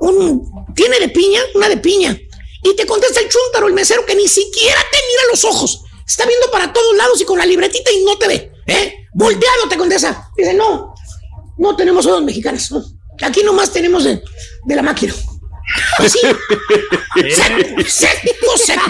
Un, 0.00 0.50
¿Tiene 0.74 0.98
de 0.98 1.08
piña? 1.08 1.40
Una 1.54 1.68
de 1.68 1.76
piña. 1.76 2.18
Y 2.62 2.74
te 2.74 2.86
contesta 2.86 3.20
el 3.20 3.28
chúntaro, 3.28 3.68
el 3.68 3.74
mesero, 3.74 4.04
que 4.04 4.16
ni 4.16 4.26
siquiera 4.26 4.80
te 4.90 4.96
mira 4.96 5.22
los 5.30 5.44
ojos. 5.44 5.82
Está 6.06 6.24
viendo 6.26 6.50
para 6.50 6.72
todos 6.72 6.96
lados 6.96 7.20
y 7.20 7.24
con 7.24 7.38
la 7.38 7.46
libretita 7.46 7.90
y 7.90 8.04
no 8.04 8.16
te 8.16 8.28
ve. 8.28 8.52
¿eh? 8.66 9.06
Volteado 9.12 9.68
te 9.68 9.76
contesta. 9.76 10.28
Dice, 10.36 10.54
no, 10.54 10.94
no 11.58 11.76
tenemos 11.76 12.04
sodas 12.04 12.22
mexicanas. 12.22 12.70
no. 12.70 12.84
Aquí 13.22 13.42
nomás 13.42 13.72
tenemos 13.72 14.04
de, 14.04 14.22
de 14.64 14.76
la 14.76 14.82
máquina. 14.82 15.14
Así. 15.98 16.20
seco. 17.86 18.82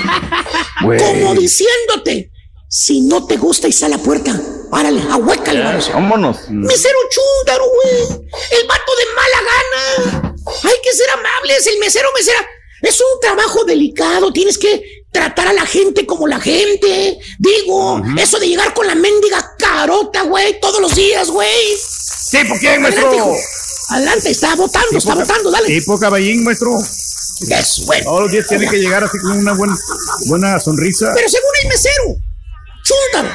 Güey. 0.83 0.99
Como 0.99 1.35
diciéndote, 1.35 2.31
si 2.69 3.03
no 3.03 3.27
te 3.27 3.37
gusta 3.37 3.69
y 3.69 3.73
sale 3.73 3.95
a 3.95 3.99
la 3.99 4.03
puerta, 4.05 4.39
párale, 4.71 5.01
ahuécale. 5.11 5.61
Ya, 5.61 5.95
vámonos. 5.95 6.49
Mesero 6.49 6.99
chúndaro, 7.11 7.65
güey. 7.65 8.29
El 8.51 8.67
vato 8.67 8.93
de 8.97 9.05
mala 9.15 9.41
gana. 10.21 10.35
Hay 10.65 10.75
que 10.83 10.93
ser 10.93 11.09
amables. 11.11 11.67
El 11.67 11.79
mesero, 11.79 12.09
mesera. 12.15 12.47
Es 12.83 13.01
un 13.01 13.21
trabajo 13.21 13.65
delicado. 13.65 14.33
Tienes 14.33 14.59
que 14.59 14.83
tratar 15.11 15.49
a 15.49 15.53
la 15.53 15.67
gente 15.67 16.05
como 16.05 16.27
la 16.27 16.41
gente. 16.41 17.19
Digo, 17.39 18.03
eso 18.19 18.39
de 18.39 18.49
llegar 18.49 18.75
con 18.75 18.87
la 18.87 18.95
mendiga 18.95 19.55
carota, 19.59 20.23
güey, 20.23 20.61
todos 20.61 20.81
los 20.81 20.95
días, 20.95 21.31
güey. 21.31 21.77
Sí, 21.79 22.39
¿por 22.49 22.59
qué, 22.61 22.79
maestro? 22.79 23.35
Adelante, 23.89 24.31
está 24.31 24.55
votando, 24.57 24.99
está 24.99 25.15
votando, 25.15 25.51
dale. 25.51 25.69
Tipo 25.69 25.99
caballín, 25.99 26.45
maestro. 26.45 26.77
Es 27.49 27.85
bueno. 27.87 28.05
Todos 28.05 28.23
los 28.23 28.33
días 28.33 28.47
tiene 28.49 28.69
que 28.69 28.79
llegar 28.79 29.05
así 29.05 29.19
con 29.19 29.33
una 29.33 29.53
buena, 29.53 29.77
buena 30.27 30.59
sonrisa. 30.59 31.13
Pero 31.15 31.29
según 31.29 31.51
el 31.63 31.69
mesero, 31.69 32.05
chúntaro. 32.83 33.35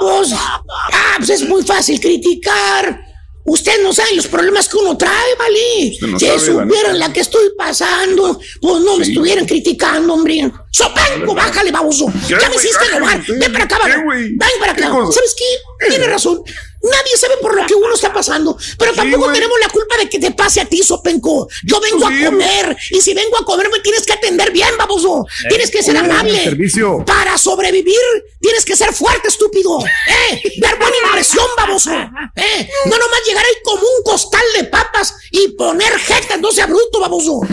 Pues, 0.00 0.30
ah, 0.32 1.14
pues 1.18 1.30
es 1.30 1.48
muy 1.48 1.62
fácil 1.62 2.00
criticar. 2.00 3.03
Usted 3.46 3.82
no 3.82 3.92
sabe 3.92 4.16
los 4.16 4.26
problemas 4.26 4.68
que 4.68 4.76
uno 4.78 4.96
trae, 4.96 5.34
¿vale? 5.38 5.96
No 6.00 6.18
si 6.18 6.26
sabe, 6.26 6.40
supieran 6.40 6.98
la 6.98 7.12
que 7.12 7.20
estoy 7.20 7.50
pasando, 7.58 8.40
pues 8.60 8.80
no 8.82 8.96
me 8.96 9.04
estuvieran 9.04 9.44
criticando, 9.44 10.14
hombre. 10.14 10.50
Sopenco, 10.70 11.34
bájale, 11.34 11.70
baboso. 11.70 12.06
¿Qué, 12.26 12.36
Ya 12.40 12.48
me 12.48 12.56
hiciste 12.56 12.86
enojar. 12.96 13.20
usted. 13.20 13.38
Ven 13.38 13.52
para 13.52 13.64
acá, 13.64 13.78
¿Qué? 13.84 13.96
Ven 13.96 14.38
para 14.58 14.74
¿Qué 14.74 14.84
acá. 14.84 14.96
¿Sabes 15.12 15.34
qué? 15.36 15.88
Tiene 15.90 16.06
razón. 16.06 16.42
Nadie 16.84 17.16
sabe 17.16 17.38
por 17.38 17.54
lo 17.56 17.66
que 17.66 17.74
uno 17.74 17.94
está 17.94 18.12
pasando, 18.12 18.56
pero 18.78 18.92
tampoco 18.92 19.32
tenemos 19.32 19.58
la 19.58 19.68
culpa 19.70 19.96
de 19.96 20.08
que 20.08 20.18
te 20.18 20.30
pase 20.32 20.60
a 20.60 20.66
ti, 20.66 20.82
Sopenco. 20.82 21.48
Yo 21.64 21.80
vengo 21.80 22.06
Sí, 22.08 22.22
a 22.22 22.26
comer 22.26 22.76
y 22.90 23.00
si 23.00 23.14
vengo 23.14 23.38
a 23.38 23.44
comer 23.44 23.70
me 23.70 23.80
tienes 23.80 24.04
que 24.04 24.12
atender 24.12 24.52
bien, 24.52 24.68
baboso. 24.76 25.24
Tienes 25.48 25.70
que 25.70 25.82
ser 25.82 25.96
amable. 25.96 26.44
servicio. 26.44 27.02
Para 27.06 27.38
sobrevivir 27.38 27.96
tienes 28.40 28.64
que 28.66 28.76
ser 28.76 28.92
fuerte, 28.92 29.28
estúpido. 29.28 29.78
¿Eh? 30.30 30.42
Dar 30.60 30.78
buena 30.78 30.94
impresión, 31.06 31.46
baboso. 31.56 31.90
¿Eh? 31.90 32.68
No 32.84 32.98
nomás 32.98 33.20
llegar 33.26 33.44
ahí 33.44 33.54
como 33.64 33.80
un 33.82 34.02
costal 34.04 34.42
de 34.56 34.64
papas 34.64 35.14
y 35.30 35.48
poner 35.56 35.98
jetas, 35.98 36.38
no 36.40 36.52
sea 36.52 36.66
bruto, 36.66 37.00
baboso. 37.00 37.32
¿O 37.36 37.46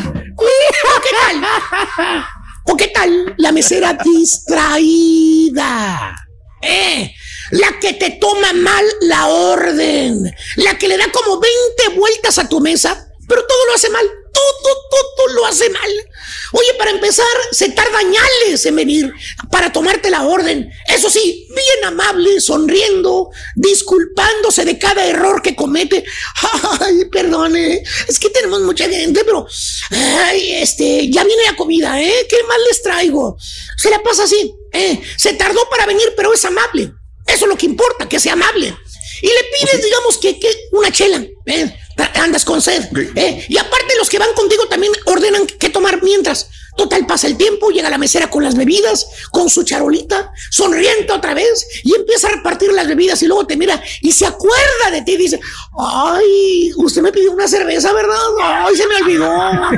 qué 1.01 1.09
tal? 1.21 1.41
¿O 2.65 2.75
qué 2.77 2.87
tal 2.89 3.33
la 3.37 3.51
mesera 3.53 3.93
distraída? 4.91 6.15
¿Eh? 6.61 7.11
La 7.51 7.79
que 7.79 7.93
te 7.93 8.11
toma 8.11 8.53
mal 8.53 8.85
la 9.01 9.27
orden. 9.27 10.33
La 10.57 10.77
que 10.77 10.87
le 10.87 10.97
da 10.97 11.11
como 11.11 11.39
20 11.39 11.99
vueltas 11.99 12.37
a 12.37 12.47
tu 12.47 12.59
mesa, 12.59 13.07
pero 13.27 13.45
todo 13.45 13.65
lo 13.67 13.73
hace 13.75 13.89
mal. 13.89 14.05
Todo, 14.33 14.75
todo 14.91 15.27
lo 15.33 15.45
hace 15.45 15.69
mal. 15.69 15.91
Oye, 16.53 16.73
para 16.77 16.91
empezar, 16.91 17.25
se 17.51 17.69
tarda 17.69 17.99
añales 17.99 18.65
en 18.65 18.75
venir 18.75 19.13
para 19.51 19.71
tomarte 19.71 20.09
la 20.09 20.23
orden. 20.23 20.69
Eso 20.87 21.09
sí, 21.09 21.47
bien 21.49 21.85
amable, 21.85 22.39
sonriendo, 22.39 23.29
disculpándose 23.55 24.65
de 24.65 24.77
cada 24.79 25.05
error 25.05 25.41
que 25.41 25.55
comete. 25.55 26.03
Ay, 26.79 27.05
perdone, 27.11 27.83
es 28.07 28.19
que 28.19 28.29
tenemos 28.29 28.61
mucha 28.61 28.87
gente, 28.87 29.23
pero 29.25 29.45
ay, 29.91 30.53
este, 30.53 31.09
ya 31.09 31.23
viene 31.23 31.43
la 31.45 31.55
comida, 31.55 32.01
¿eh? 32.01 32.25
¿Qué 32.29 32.37
más 32.47 32.57
les 32.67 32.81
traigo? 32.81 33.37
Se 33.77 33.89
la 33.89 34.01
pasa 34.01 34.23
así, 34.23 34.53
¿eh? 34.71 35.01
Se 35.17 35.33
tardó 35.33 35.69
para 35.69 35.85
venir, 35.85 36.13
pero 36.15 36.33
es 36.33 36.43
amable. 36.45 36.93
Eso 37.33 37.45
es 37.45 37.49
lo 37.49 37.57
que 37.57 37.65
importa, 37.65 38.07
que 38.07 38.19
sea 38.19 38.33
amable. 38.33 38.75
Y 39.21 39.27
le 39.27 39.43
pides, 39.53 39.83
digamos, 39.83 40.17
que, 40.17 40.39
que 40.39 40.49
una 40.71 40.91
chela, 40.91 41.23
¿eh? 41.45 41.77
Andas 42.15 42.43
con 42.45 42.61
sed, 42.61 42.83
¿eh? 43.15 43.45
Y 43.47 43.57
aparte 43.57 43.95
los 43.97 44.09
que 44.09 44.17
van 44.17 44.33
contigo 44.33 44.67
también 44.67 44.91
ordenan 45.05 45.45
qué 45.45 45.69
tomar 45.69 46.01
mientras. 46.01 46.49
Total, 46.75 47.05
pasa 47.05 47.27
el 47.27 47.37
tiempo, 47.37 47.69
llega 47.69 47.89
la 47.89 47.97
mesera 47.97 48.29
con 48.29 48.43
las 48.43 48.55
bebidas, 48.55 49.07
con 49.31 49.49
su 49.49 49.63
charolita, 49.63 50.31
sonriente 50.49 51.11
otra 51.11 51.33
vez, 51.33 51.67
y 51.83 51.93
empieza 51.95 52.27
a 52.27 52.31
repartir 52.31 52.71
las 52.71 52.87
bebidas 52.87 53.21
y 53.21 53.27
luego 53.27 53.45
te 53.45 53.57
mira 53.57 53.81
y 54.01 54.11
se 54.11 54.25
acuerda 54.25 54.91
de 54.91 55.01
ti 55.01 55.13
y 55.13 55.17
dice, 55.17 55.39
ay, 55.77 56.71
usted 56.77 57.01
me 57.01 57.11
pidió 57.11 57.31
una 57.31 57.47
cerveza, 57.47 57.91
¿verdad? 57.93 58.17
Ay, 58.41 58.75
se 58.75 58.87
me 58.87 58.95
olvidó. 58.95 59.29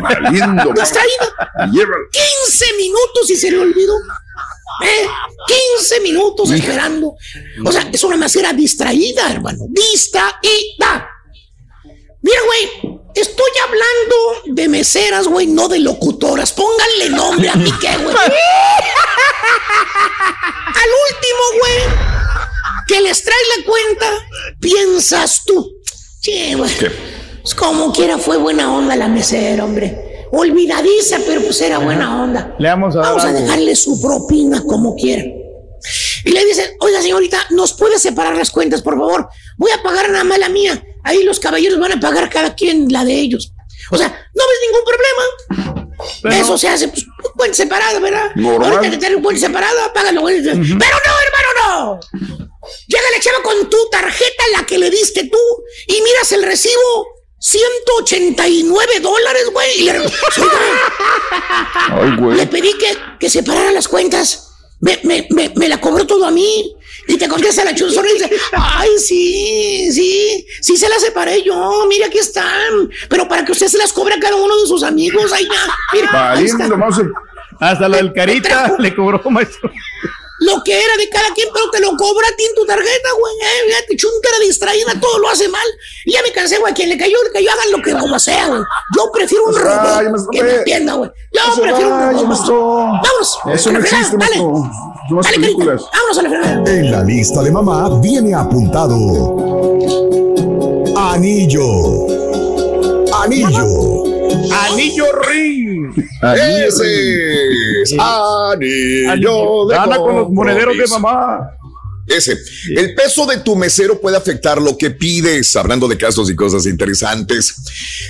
Valiendo, 0.02 0.74
Distraída. 0.74 1.72
Llévalo. 1.72 2.06
15 2.45 2.65
minutos 2.78 3.30
y 3.30 3.36
se 3.36 3.52
le 3.52 3.60
olvidó. 3.60 3.95
¿Eh? 4.84 5.07
15 5.78 5.99
minutos 6.02 6.52
esperando. 6.52 7.15
O 7.65 7.72
sea, 7.72 7.90
es 7.91 8.03
una 8.03 8.18
mesera 8.18 8.53
distraída, 8.53 9.32
hermano. 9.32 9.65
Distraída. 9.70 11.10
Mira, 12.23 12.39
güey, 12.45 12.99
estoy 13.15 13.51
hablando 13.67 14.15
de 14.55 14.69
meseras, 14.69 15.27
güey, 15.27 15.45
no 15.47 15.67
de 15.67 15.79
locutoras. 15.79 16.53
Pónganle 16.53 17.09
nombre 17.09 17.49
a 17.49 17.55
mí, 17.55 17.69
¿qué, 17.81 17.97
güey? 17.97 18.15
Al 20.65 20.89
último, 21.11 21.43
güey, 21.59 21.79
que 22.87 23.01
les 23.01 23.23
trae 23.23 23.37
la 23.57 23.65
cuenta, 23.65 24.07
piensas 24.61 25.43
tú. 25.45 25.69
Sí, 26.21 26.53
güey. 26.53 26.71
Pues 27.41 27.53
como 27.55 27.91
quiera 27.91 28.17
fue 28.17 28.37
buena 28.37 28.73
onda 28.73 28.95
la 28.95 29.09
mesera, 29.09 29.65
hombre. 29.65 30.27
Olvidadiza, 30.31 31.19
pero 31.27 31.41
pues 31.41 31.59
era 31.59 31.79
buena 31.79 32.23
onda. 32.23 32.55
Le 32.57 32.69
vamos 32.69 32.95
a 32.95 32.99
Vamos 32.99 33.25
a 33.25 33.33
dejarle 33.33 33.75
su 33.75 34.01
propina 34.01 34.63
como 34.63 34.95
quiera. 34.95 35.23
Y 36.23 36.31
le 36.31 36.45
dicen, 36.45 36.71
oiga 36.79 37.01
señorita, 37.01 37.45
¿nos 37.49 37.73
puede 37.73 37.99
separar 37.99 38.37
las 38.37 38.49
cuentas, 38.49 38.81
por 38.81 38.97
favor? 38.97 39.27
Voy 39.57 39.71
a 39.71 39.83
pagar 39.83 40.09
nada 40.09 40.23
más 40.23 40.39
la 40.39 40.47
mía. 40.47 40.81
Ahí 41.03 41.23
los 41.23 41.39
caballeros 41.39 41.80
van 41.80 41.91
a 41.93 41.99
pagar 41.99 42.30
cada 42.30 42.55
quien 42.55 42.91
la 42.91 43.03
de 43.05 43.13
ellos. 43.13 43.51
O 43.91 43.97
sea, 43.97 44.07
no 44.07 44.43
ves 44.47 44.59
ningún 44.65 44.84
problema. 44.85 46.38
Eso 46.39 46.57
se 46.57 46.67
hace, 46.69 46.88
pues, 46.88 47.05
cuenta 47.35 47.55
separada, 47.55 47.99
¿verdad? 47.99 48.31
Normal. 48.35 48.73
Ahorita 48.73 48.91
que 48.91 48.97
tener 48.97 49.21
cuenta 49.21 49.41
separada, 49.47 49.91
págalo. 49.93 50.21
güey. 50.21 50.41
Pero 50.43 50.53
no, 50.55 50.69
hermano, 50.77 51.49
no. 51.67 51.99
Llega 52.88 53.03
la 53.13 53.19
chava 53.19 53.43
con 53.43 53.69
tu 53.69 53.77
tarjeta, 53.91 54.43
la 54.57 54.65
que 54.65 54.77
le 54.77 54.89
diste 54.89 55.25
tú, 55.30 55.38
y 55.88 56.01
miras 56.01 56.31
el 56.31 56.43
recibo. 56.43 57.07
189 57.39 58.99
dólares, 59.01 59.49
güey. 59.51 59.81
Y 59.81 59.84
le, 59.84 59.91
Ay, 61.91 62.15
güey. 62.17 62.38
le 62.38 62.47
pedí 62.47 62.73
que, 62.77 62.97
que 63.19 63.30
separara 63.30 63.71
las 63.71 63.88
cuentas. 63.88 64.49
Me, 64.80 64.99
me, 65.03 65.27
me, 65.30 65.51
me 65.55 65.67
la 65.67 65.80
cobró 65.81 66.05
todo 66.07 66.25
a 66.25 66.31
mí. 66.31 66.73
Y 67.07 67.17
te 67.17 67.27
contesta 67.27 67.65
la 67.65 67.75
chuzona 67.75 68.09
y 68.09 68.13
dice, 68.13 68.30
ay, 68.53 68.89
sí, 68.97 69.91
sí, 69.91 70.47
sí 70.61 70.77
se 70.77 70.88
las 70.88 71.01
separé 71.01 71.43
yo, 71.43 71.85
mira, 71.88 72.07
aquí 72.07 72.17
están. 72.17 72.89
Pero 73.09 73.27
para 73.27 73.43
que 73.43 73.51
usted 73.51 73.67
se 73.67 73.77
las 73.77 73.91
cobre 73.91 74.15
a 74.15 74.19
cada 74.19 74.35
uno 74.35 74.55
de 74.61 74.67
sus 74.67 74.84
amigos, 74.84 75.31
ahí 75.34 75.45
ya, 75.45 75.75
mira, 75.93 76.31
ahí 76.31 76.45
está. 76.45 76.69
Hasta 77.59 77.88
la 77.88 77.97
del 77.97 78.13
carita 78.13 78.75
le 78.80 78.95
cobró, 78.95 79.21
maestro. 79.30 79.71
Lo 80.39 80.64
que 80.64 80.73
era 80.73 80.97
de 80.97 81.10
cada 81.10 81.34
quien, 81.34 81.47
pero 81.53 81.69
te 81.72 81.80
lo 81.80 81.95
cobra 81.95 82.27
a 82.27 82.35
ti 82.35 82.43
en 82.43 82.55
tu 82.55 82.65
tarjeta, 82.65 83.10
güey. 83.18 83.34
Eh, 83.41 83.68
fíjate, 83.68 83.95
chuntara 83.95 84.39
distraída, 84.39 84.99
todo 84.99 85.19
lo 85.19 85.30
hace 85.30 85.47
mal. 85.47 85.65
Y 86.05 86.14
ya 86.14 86.22
me 86.22 86.31
cansé, 86.31 86.57
güey. 86.60 86.73
Quien 86.73 86.89
le 86.89 86.97
cayó, 86.97 87.18
le 87.23 87.31
cayó, 87.31 87.51
hagan 87.51 87.72
lo 87.72 87.81
que 87.81 87.91
como 87.93 88.19
sea, 88.19 88.47
güey. 88.47 88.61
Yo 88.95 89.11
prefiero 89.11 89.45
un 89.45 89.55
robot 89.55 90.30
que 90.31 90.43
me 90.43 90.55
entienda, 90.55 90.93
güey. 90.93 91.11
Yo 91.31 91.61
prefiero 91.61 91.89
un 91.89 91.99
robot. 91.99 92.27
Vámonos. 92.47 93.39
Eso 93.53 93.72
no 93.72 93.80
existe, 93.80 94.18
dale. 94.18 94.38
Las 95.11 95.27
películas. 95.27 95.81
Vámonos 95.93 96.18
a 96.18 96.22
la 96.22 96.30
fregada. 96.30 96.72
En 96.72 96.91
la 96.91 97.03
lista 97.03 97.41
de 97.41 97.51
mamá 97.51 97.99
viene 98.01 98.34
apuntado 98.34 98.95
Anillo. 100.95 102.07
Anillo. 103.22 104.03
Anillo 104.51 105.05
ring. 105.22 105.93
Ese 106.22 106.84
es 107.84 107.93
anillo 107.99 109.65
de 109.68 109.76
Gana 109.76 109.97
con 109.97 110.15
los 110.15 110.30
monederos 110.30 110.77
de 110.77 110.88
mamá. 110.88 111.49
Ese. 112.05 112.38
El 112.76 112.93
peso 112.95 113.26
de 113.26 113.38
tu 113.38 113.55
mesero 113.55 113.99
puede 114.01 114.18
afectar 114.18 114.61
lo 114.61 114.77
que 114.77 114.91
pides, 114.91 115.55
hablando 115.55 115.88
de 115.88 115.97
casos 115.97 116.30
y 116.30 116.35
cosas 116.35 116.65
interesantes. 116.65 117.55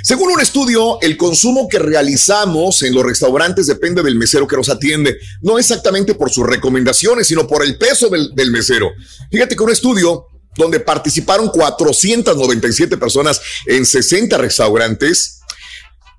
Según 0.01 0.31
un 0.31 0.41
estudio, 0.41 0.99
el 1.01 1.15
consumo 1.15 1.67
que 1.69 1.77
realizamos 1.77 2.81
en 2.81 2.95
los 2.95 3.03
restaurantes 3.03 3.67
depende 3.67 4.01
del 4.01 4.15
mesero 4.15 4.47
que 4.47 4.55
nos 4.55 4.69
atiende, 4.69 5.19
no 5.41 5.59
exactamente 5.59 6.15
por 6.15 6.31
sus 6.31 6.47
recomendaciones, 6.47 7.27
sino 7.27 7.47
por 7.47 7.63
el 7.63 7.77
peso 7.77 8.09
del, 8.09 8.33
del 8.33 8.49
mesero. 8.49 8.89
Fíjate 9.31 9.55
que 9.55 9.63
un 9.63 9.71
estudio 9.71 10.25
donde 10.55 10.79
participaron 10.79 11.49
497 11.49 12.97
personas 12.97 13.41
en 13.67 13.85
60 13.85 14.37
restaurantes, 14.37 15.39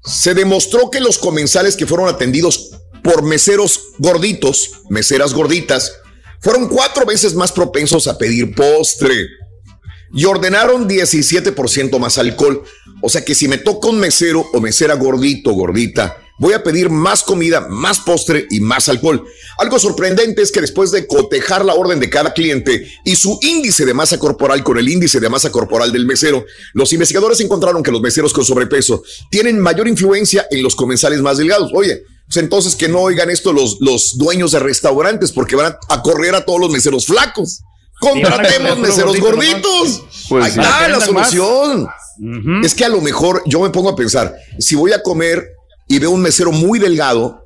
se 0.05 0.35
demostró 0.35 0.91
que 0.91 1.01
los 1.01 1.19
comensales 1.19 1.77
que 1.77 1.87
fueron 1.87 2.09
atendidos 2.09 2.71
por 3.05 3.23
meseros 3.23 3.91
gorditos, 3.99 4.81
meseras 4.89 5.35
gorditas, 5.35 5.93
fueron 6.41 6.69
cuatro 6.69 7.07
veces 7.07 7.35
más 7.35 7.53
propensos 7.53 8.09
a 8.09 8.19
pedir 8.19 8.55
postre 8.55 9.29
y 10.13 10.25
ordenaron 10.25 10.89
17% 10.89 11.99
más 11.99 12.19
alcohol. 12.19 12.65
O 13.03 13.09
sea 13.11 13.25
que 13.25 13.35
si 13.35 13.47
me 13.47 13.59
toca 13.59 13.89
un 13.89 14.01
mesero 14.01 14.47
o 14.53 14.61
mesera 14.61 14.95
gordito, 14.95 15.53
gordita, 15.53 16.17
voy 16.39 16.55
a 16.55 16.63
pedir 16.63 16.89
más 16.89 17.23
comida, 17.23 17.67
más 17.69 18.01
postre 18.01 18.47
y 18.51 18.61
más 18.61 18.89
alcohol. 18.89 19.27
Algo 19.59 19.79
sorprendente 19.79 20.41
es 20.41 20.51
que 20.51 20.63
después 20.63 20.91
de 20.91 21.07
cotejar 21.07 21.63
la 21.63 21.75
orden 21.75 22.01
de 22.01 22.09
cada 22.09 22.33
cliente 22.33 22.91
y 23.05 23.17
su 23.17 23.39
índice 23.43 23.85
de 23.85 23.93
masa 23.93 24.19
corporal 24.19 24.65
con 24.65 24.79
el 24.79 24.89
índice 24.89 25.21
de 25.21 25.29
masa 25.29 25.53
corporal 25.53 25.93
del 25.93 26.07
mesero, 26.07 26.47
los 26.73 26.93
investigadores 26.95 27.41
encontraron 27.41 27.83
que 27.83 27.93
los 27.93 28.01
meseros 28.01 28.33
con 28.33 28.47
sobrepeso 28.47 29.03
tienen 29.31 29.61
mayor 29.61 29.89
influencia 29.89 30.47
en 30.51 30.63
los 30.63 30.75
comensales 30.75 31.21
más 31.21 31.37
delgados. 31.37 31.71
Oye, 31.75 32.03
pues 32.27 32.37
entonces 32.39 32.75
que 32.77 32.89
no 32.89 33.01
oigan 33.01 33.31
esto 33.31 33.53
los, 33.53 33.79
los 33.81 34.17
dueños 34.19 34.53
de 34.53 34.59
restaurantes 34.61 35.31
porque 35.33 35.57
van 35.57 35.73
a, 35.73 35.95
a 35.95 36.03
correr 36.03 36.35
a 36.35 36.45
todos 36.45 36.61
los 36.61 36.71
meseros 36.71 37.07
flacos. 37.07 37.61
Contratemos 38.01 38.79
meseros 38.79 39.19
gorditos. 39.21 40.03
Pues 40.29 40.45
Ahí 40.45 40.53
sí. 40.53 40.61
está 40.61 40.89
la 40.89 41.01
solución. 41.01 41.87
Es 42.63 42.75
que 42.75 42.85
a 42.85 42.89
lo 42.89 43.01
mejor 43.01 43.43
yo 43.47 43.61
me 43.61 43.71
pongo 43.71 43.89
a 43.91 43.97
pensar, 43.97 44.35
si 44.59 44.75
voy 44.75 44.93
a 44.93 45.03
comer 45.03 45.49
y 45.89 45.99
veo 45.99 46.11
un 46.11 46.21
mesero 46.23 46.53
muy 46.53 46.79
delgado, 46.79 47.41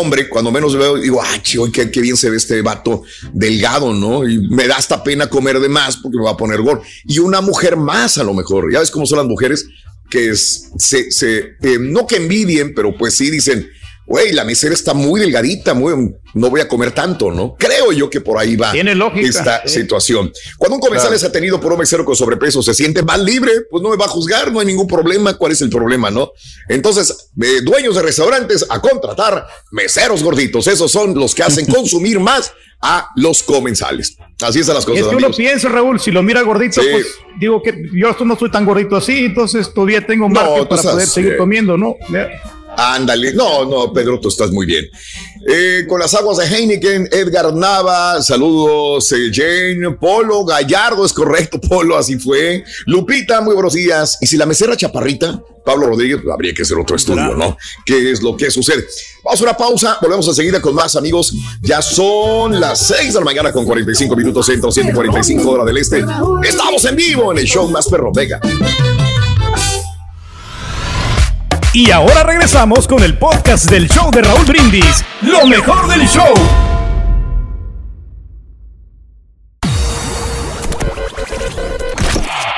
hombre, 0.00 0.28
cuando 0.28 0.50
menos 0.50 0.74
veo, 0.76 0.96
digo, 0.96 1.20
ah, 1.22 1.42
chido, 1.42 1.70
qué, 1.70 1.90
qué 1.90 2.00
bien 2.00 2.16
se 2.16 2.30
ve 2.30 2.38
este 2.38 2.62
vato 2.62 3.02
delgado, 3.32 3.92
¿no? 3.92 4.26
Y 4.28 4.38
me 4.48 4.66
da 4.66 4.76
hasta 4.76 5.02
pena 5.04 5.28
comer 5.28 5.60
de 5.60 5.68
más 5.68 5.98
porque 5.98 6.16
me 6.18 6.24
va 6.24 6.30
a 6.32 6.36
poner 6.36 6.60
gordo. 6.62 6.82
Y 7.04 7.18
una 7.18 7.40
mujer 7.40 7.76
más 7.76 8.16
a 8.18 8.24
lo 8.24 8.32
mejor. 8.34 8.72
Ya 8.72 8.80
ves 8.80 8.90
cómo 8.90 9.04
son 9.06 9.18
las 9.18 9.26
mujeres 9.26 9.66
que 10.10 10.30
es- 10.30 10.70
se, 10.78 11.10
se 11.10 11.38
eh, 11.62 11.78
no 11.78 12.06
que 12.06 12.16
envidien, 12.16 12.72
pero 12.74 12.96
pues 12.96 13.14
sí 13.14 13.30
dicen, 13.30 13.68
güey, 14.08 14.32
la 14.32 14.44
mesera 14.44 14.72
está 14.74 14.94
muy 14.94 15.20
delgadita, 15.20 15.74
muy, 15.74 16.14
no 16.34 16.50
voy 16.50 16.60
a 16.62 16.66
comer 16.68 16.92
tanto, 16.92 17.30
¿no? 17.30 17.54
Creo 17.58 17.92
yo 17.92 18.08
que 18.08 18.20
por 18.22 18.38
ahí 18.38 18.56
va 18.56 18.72
Tiene 18.72 18.94
lógica, 18.94 19.28
esta 19.28 19.68
situación. 19.68 20.32
Cuando 20.56 20.76
un 20.76 20.80
comensal 20.80 21.08
Claro. 21.10 21.16
es 21.16 21.24
atenido 21.24 21.60
por 21.60 21.72
un 21.74 21.78
mesero 21.78 22.04
con 22.04 22.16
sobrepeso, 22.16 22.62
se 22.62 22.72
siente 22.74 23.02
más 23.02 23.20
libre, 23.20 23.52
pues 23.70 23.82
no 23.82 23.90
me 23.90 23.96
va 23.96 24.06
a 24.06 24.08
juzgar, 24.08 24.50
no 24.50 24.60
hay 24.60 24.66
ningún 24.66 24.86
problema. 24.86 25.34
¿Cuál 25.34 25.52
es 25.52 25.60
el 25.60 25.68
problema, 25.70 26.10
no? 26.10 26.32
Entonces, 26.68 27.30
eh, 27.40 27.60
dueños 27.62 27.94
de 27.96 28.02
restaurantes 28.02 28.64
a 28.68 28.80
contratar 28.80 29.46
meseros 29.70 30.22
gorditos. 30.22 30.66
Esos 30.66 30.90
son 30.90 31.14
los 31.14 31.34
que 31.34 31.42
hacen 31.42 31.66
consumir 31.72 32.18
más 32.18 32.52
a 32.80 33.08
los 33.16 33.42
comensales. 33.42 34.16
Así 34.40 34.60
están 34.60 34.76
las 34.76 34.84
Y 34.84 34.86
cosas, 34.86 35.00
es 35.02 35.08
que 35.08 35.16
uno 35.16 35.26
amigos. 35.26 35.36
piensa, 35.36 35.68
Raúl, 35.68 36.00
si 36.00 36.10
lo 36.12 36.22
mira 36.22 36.40
gordito, 36.42 36.80
Sí. 36.80 36.88
pues 36.92 37.06
digo 37.40 37.60
que 37.62 37.74
yo 37.92 38.16
no 38.24 38.38
soy 38.38 38.50
tan 38.50 38.64
gordito 38.64 38.96
así, 38.96 39.26
entonces 39.26 39.72
todavía 39.74 40.06
tengo 40.06 40.28
No, 40.28 40.34
margen 40.34 40.62
tú 40.62 40.68
para 40.68 40.82
poder 40.82 41.06
seguir 41.08 41.36
comiendo, 41.36 41.76
¿no? 41.76 41.96
Ándale. 42.78 43.32
No, 43.32 43.64
no, 43.64 43.92
Pedro, 43.92 44.20
tú 44.20 44.28
estás 44.28 44.52
muy 44.52 44.64
bien. 44.64 44.88
Eh, 45.48 45.84
con 45.88 45.98
las 45.98 46.14
aguas 46.14 46.38
de 46.38 46.46
Heineken, 46.46 47.08
Edgar 47.10 47.52
Nava, 47.52 48.22
saludos, 48.22 49.10
eh, 49.10 49.30
Jane, 49.32 49.96
Polo, 49.96 50.44
Gallardo, 50.44 51.04
es 51.04 51.12
correcto, 51.12 51.60
Polo, 51.68 51.96
así 51.96 52.20
fue. 52.20 52.62
Lupita, 52.86 53.40
muy 53.40 53.54
buenos 53.54 53.72
días. 53.72 54.18
Y 54.20 54.28
si 54.28 54.36
la 54.36 54.46
mesera 54.46 54.76
chaparrita, 54.76 55.42
Pablo 55.64 55.88
Rodríguez, 55.88 56.20
pues, 56.22 56.32
habría 56.32 56.54
que 56.54 56.62
hacer 56.62 56.78
otro 56.78 56.94
estudio, 56.94 57.34
¿no? 57.34 57.56
¿Qué 57.84 58.12
es 58.12 58.22
lo 58.22 58.36
que 58.36 58.48
sucede? 58.48 58.86
Vamos 59.24 59.40
a 59.40 59.42
una 59.42 59.56
pausa, 59.56 59.98
volvemos 60.00 60.28
enseguida 60.28 60.62
con 60.62 60.72
más 60.72 60.94
amigos. 60.94 61.34
Ya 61.60 61.82
son 61.82 62.60
las 62.60 62.86
6 62.86 63.12
de 63.12 63.18
la 63.18 63.24
mañana 63.24 63.52
con 63.52 63.64
45 63.64 64.14
minutos 64.14 64.46
centro, 64.46 64.70
145 64.70 65.50
hora 65.50 65.64
del 65.64 65.78
este. 65.78 66.04
Estamos 66.44 66.84
en 66.84 66.94
vivo 66.94 67.32
en 67.32 67.38
el 67.38 67.44
show 67.44 67.68
más 67.68 67.88
perro, 67.88 68.12
venga. 68.14 68.40
Y 71.72 71.90
ahora 71.90 72.22
regresamos 72.22 72.88
con 72.88 73.02
el 73.02 73.18
podcast 73.18 73.70
del 73.70 73.88
show 73.88 74.10
de 74.10 74.22
Raúl 74.22 74.44
Brindis. 74.46 75.04
Lo 75.20 75.46
mejor 75.46 75.86
del 75.88 76.08
show. 76.08 76.32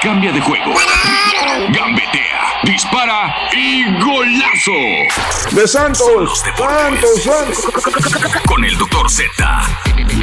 Cambia 0.01 0.33
de 0.33 0.41
juego. 0.41 0.75
Gambetea, 1.71 2.61
dispara 2.63 3.35
y 3.53 3.85
golazo. 4.41 5.55
De 5.55 5.67
Santos. 5.69 6.43
Santos, 6.57 7.23
Santos. 7.23 8.43
Con 8.47 8.65
el 8.65 8.77
doctor 8.79 9.09
Z. 9.11 9.31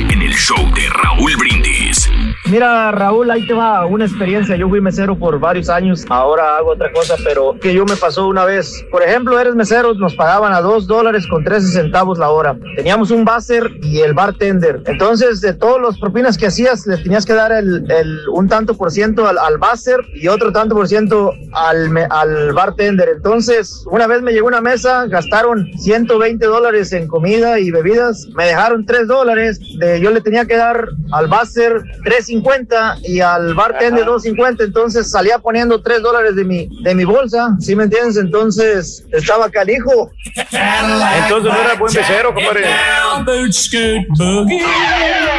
En 0.09 0.21
el 0.21 0.33
show 0.33 0.57
de 0.75 0.89
Raúl 0.89 1.35
Brindis. 1.37 2.09
Mira, 2.45 2.91
Raúl, 2.91 3.29
ahí 3.29 3.45
te 3.45 3.53
va 3.53 3.85
una 3.85 4.05
experiencia. 4.05 4.55
Yo 4.55 4.69
fui 4.69 4.79
mesero 4.79 5.17
por 5.17 5.37
varios 5.39 5.69
años, 5.69 6.05
ahora 6.09 6.57
hago 6.57 6.71
otra 6.71 6.91
cosa, 6.93 7.15
pero 7.23 7.55
que 7.59 7.73
yo 7.73 7.85
me 7.85 7.95
pasó 7.95 8.27
una 8.27 8.45
vez. 8.45 8.85
Por 8.91 9.03
ejemplo, 9.03 9.39
eres 9.39 9.55
mesero, 9.55 9.93
nos 9.95 10.15
pagaban 10.15 10.53
a 10.53 10.61
dos 10.61 10.87
dólares 10.87 11.25
con 11.27 11.43
13 11.43 11.67
centavos 11.67 12.17
la 12.19 12.29
hora. 12.29 12.55
Teníamos 12.75 13.11
un 13.11 13.25
buzzer 13.25 13.69
y 13.81 13.99
el 13.99 14.13
bartender. 14.13 14.81
Entonces, 14.85 15.41
de 15.41 15.53
todas 15.53 15.81
las 15.81 15.99
propinas 15.99 16.37
que 16.37 16.47
hacías, 16.47 16.85
le 16.87 16.97
tenías 16.97 17.25
que 17.25 17.33
dar 17.33 17.51
el, 17.51 17.89
el- 17.91 18.19
un 18.31 18.47
tanto 18.47 18.75
por 18.77 18.91
ciento 18.91 19.27
al, 19.27 19.37
al 19.37 19.57
buzzer 19.57 19.99
y 20.15 20.27
otro 20.27 20.51
tanto 20.51 20.75
por 20.75 20.87
ciento 20.87 21.31
al, 21.53 22.07
al 22.09 22.53
bartender. 22.53 23.09
Entonces, 23.15 23.83
una 23.91 24.06
vez 24.07 24.21
me 24.21 24.31
llegó 24.31 24.47
una 24.47 24.61
mesa, 24.61 25.05
gastaron 25.07 25.67
120 25.77 26.45
dólares 26.45 26.91
en 26.93 27.07
comida 27.07 27.59
y 27.59 27.71
bebidas, 27.71 28.25
me 28.35 28.45
dejaron 28.45 28.85
3 28.85 29.07
dólares, 29.07 29.59
de- 29.79 29.99
yo 30.01 30.11
le 30.11 30.21
tenía 30.21 30.45
que 30.45 30.55
dar 30.57 30.87
al 31.11 31.27
buzzer 31.27 31.73
3.50 32.03 32.99
y 33.03 33.19
al 33.19 33.53
bartender 33.53 34.05
2.50, 34.05 34.63
entonces 34.65 35.09
salía 35.11 35.39
poniendo 35.39 35.81
3 35.81 36.01
dólares 36.01 36.35
de 36.35 36.43
mi, 36.45 36.67
de 36.83 36.95
mi 36.95 37.03
bolsa, 37.05 37.55
¿sí 37.59 37.75
me 37.75 37.83
entiendes? 37.83 38.17
Entonces 38.17 39.05
estaba 39.11 39.49
calijo. 39.49 40.11
Entonces 40.35 41.51
no 41.53 41.59
era 41.61 41.75
buen 41.79 41.93
mesero, 41.93 42.33
compadre. 42.33 42.63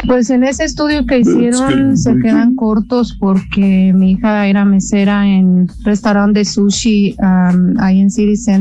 Pues 0.07 0.29
en 0.29 0.43
ese 0.43 0.63
estudio 0.63 1.05
que 1.05 1.19
hicieron 1.19 1.97
se 1.97 2.15
quedan 2.21 2.55
cortos 2.55 3.15
porque 3.19 3.91
mi 3.93 4.11
hija 4.13 4.47
era 4.47 4.65
mesera 4.65 5.25
en 5.25 5.67
restaurante 5.83 6.39
de 6.39 6.45
sushi 6.45 7.15
um, 7.19 7.79
ahí 7.79 7.99
en 8.01 8.09
City 8.09 8.35
Center 8.37 8.58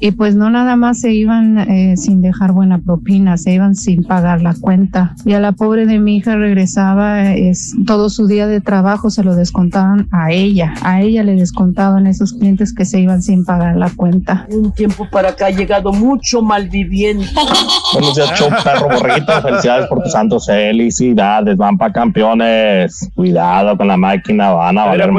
y 0.00 0.12
pues 0.12 0.34
no 0.34 0.50
nada 0.50 0.76
más 0.76 1.00
se 1.00 1.12
iban 1.12 1.58
eh, 1.58 1.96
sin 1.96 2.22
dejar 2.22 2.52
buena 2.52 2.78
propina, 2.78 3.36
se 3.36 3.52
iban 3.52 3.74
sin 3.74 4.04
pagar 4.04 4.42
la 4.42 4.54
cuenta. 4.58 5.14
Y 5.24 5.32
a 5.32 5.40
la 5.40 5.52
pobre 5.52 5.86
de 5.86 5.98
mi 5.98 6.16
hija 6.16 6.36
regresaba, 6.36 7.32
es, 7.34 7.74
todo 7.86 8.10
su 8.10 8.26
día 8.26 8.46
de 8.46 8.60
trabajo 8.60 9.10
se 9.10 9.22
lo 9.22 9.34
descontaban 9.34 10.08
a 10.12 10.32
ella, 10.32 10.74
a 10.82 11.02
ella 11.02 11.22
le 11.22 11.34
descontaban 11.34 12.06
esos 12.06 12.32
clientes 12.32 12.74
que 12.74 12.84
se 12.84 13.00
iban 13.00 13.22
sin 13.22 13.44
pagar 13.44 13.76
la 13.76 13.90
cuenta. 13.90 14.46
Un 14.50 14.72
tiempo 14.72 15.06
para 15.10 15.30
acá 15.30 15.46
ha 15.46 15.50
llegado 15.50 15.92
mucho 15.92 16.42
malviviente. 16.42 17.26
Buenos 17.92 18.14
días, 18.14 18.38
show 18.38 18.48
perro 18.62 18.88
borreguito. 18.88 19.32
Felicidades 19.42 19.86
por 19.88 20.02
tus 20.02 20.12
santos. 20.12 20.46
Felicidades, 20.46 21.56
van 21.56 21.78
para 21.78 21.92
campeones. 21.92 23.10
Cuidado 23.14 23.76
con 23.76 23.88
la 23.88 23.96
máquina, 23.96 24.50
van 24.50 24.78
a 24.78 24.86
valer. 24.86 25.10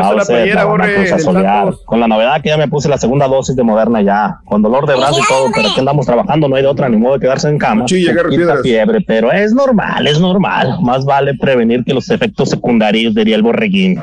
Santos. 1.08 1.84
Con 1.86 2.00
la 2.00 2.08
novedad 2.08 2.42
que 2.42 2.50
ya 2.50 2.58
me 2.58 2.68
puse 2.68 2.90
la 2.90 2.98
segunda 2.98 3.28
dosis 3.28 3.56
de 3.56 3.64
Moderna 3.64 4.02
ya. 4.06 4.40
Con 4.46 4.62
dolor 4.62 4.88
de 4.88 4.96
brazo 4.96 5.20
y 5.20 5.28
todo, 5.28 5.48
pero 5.54 5.70
aquí 5.70 5.80
andamos 5.80 6.06
trabajando, 6.06 6.48
no 6.48 6.56
hay 6.56 6.62
de 6.62 6.68
otra, 6.70 6.88
ni 6.88 6.98
modo 6.98 7.16
de 7.16 7.20
quedarse 7.22 7.50
en 7.50 7.58
cama. 7.58 7.86
Piedras. 8.30 8.62
fiebre, 8.62 9.02
pero 9.02 9.32
es 9.32 9.54
normal, 9.54 10.08
es 10.08 10.20
normal. 10.20 10.78
Más 10.82 11.04
vale 11.04 11.34
prevenir 11.36 11.84
que 11.84 11.94
los 11.94 12.10
efectos 12.10 12.50
secundarios, 12.50 13.14
diría 13.16 13.36
el 13.36 13.42
borreguín. 13.44 14.02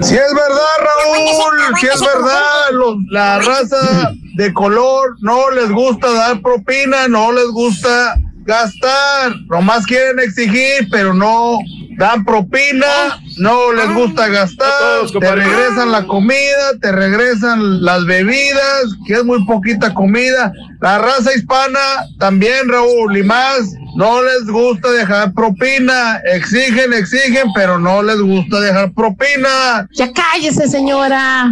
Si 0.00 0.14
es 0.14 0.32
verdad, 0.34 0.74
Raúl, 0.78 1.76
si 1.80 1.86
es 1.86 2.00
verdad, 2.00 2.70
los- 2.72 2.96
la 3.10 3.38
raza 3.40 4.12
de 4.36 4.52
color 4.52 5.16
no 5.20 5.50
les 5.50 5.70
gusta 5.70 6.10
dar 6.12 6.40
propina, 6.40 7.08
no 7.08 7.32
les 7.32 7.48
gusta 7.48 8.14
gastar, 8.44 9.32
nomás 9.48 9.84
quieren 9.86 10.18
exigir, 10.20 10.86
pero 10.90 11.12
no 11.14 11.58
dan 11.96 12.24
propina, 12.24 13.20
no 13.38 13.72
les 13.72 13.92
gusta 13.94 14.28
gastar, 14.28 15.06
te 15.18 15.34
regresan 15.34 15.92
la 15.92 16.06
comida, 16.06 16.78
te 16.80 16.92
regresan 16.92 17.82
las 17.84 18.04
bebidas, 18.04 18.84
que 19.06 19.14
es 19.14 19.24
muy 19.24 19.44
poquita 19.44 19.92
comida. 19.94 20.52
La 20.80 20.98
raza 20.98 21.34
hispana 21.34 21.78
también, 22.18 22.68
Raúl, 22.68 23.16
y 23.16 23.22
más, 23.22 23.60
no 23.94 24.22
les 24.22 24.46
gusta 24.46 24.90
dejar 24.90 25.32
propina, 25.32 26.20
exigen, 26.32 26.92
exigen, 26.92 27.48
pero 27.54 27.78
no 27.78 28.02
les 28.02 28.20
gusta 28.20 28.60
dejar 28.60 28.92
propina. 28.92 29.88
Ya 29.92 30.12
cállese, 30.12 30.68
señora. 30.68 31.50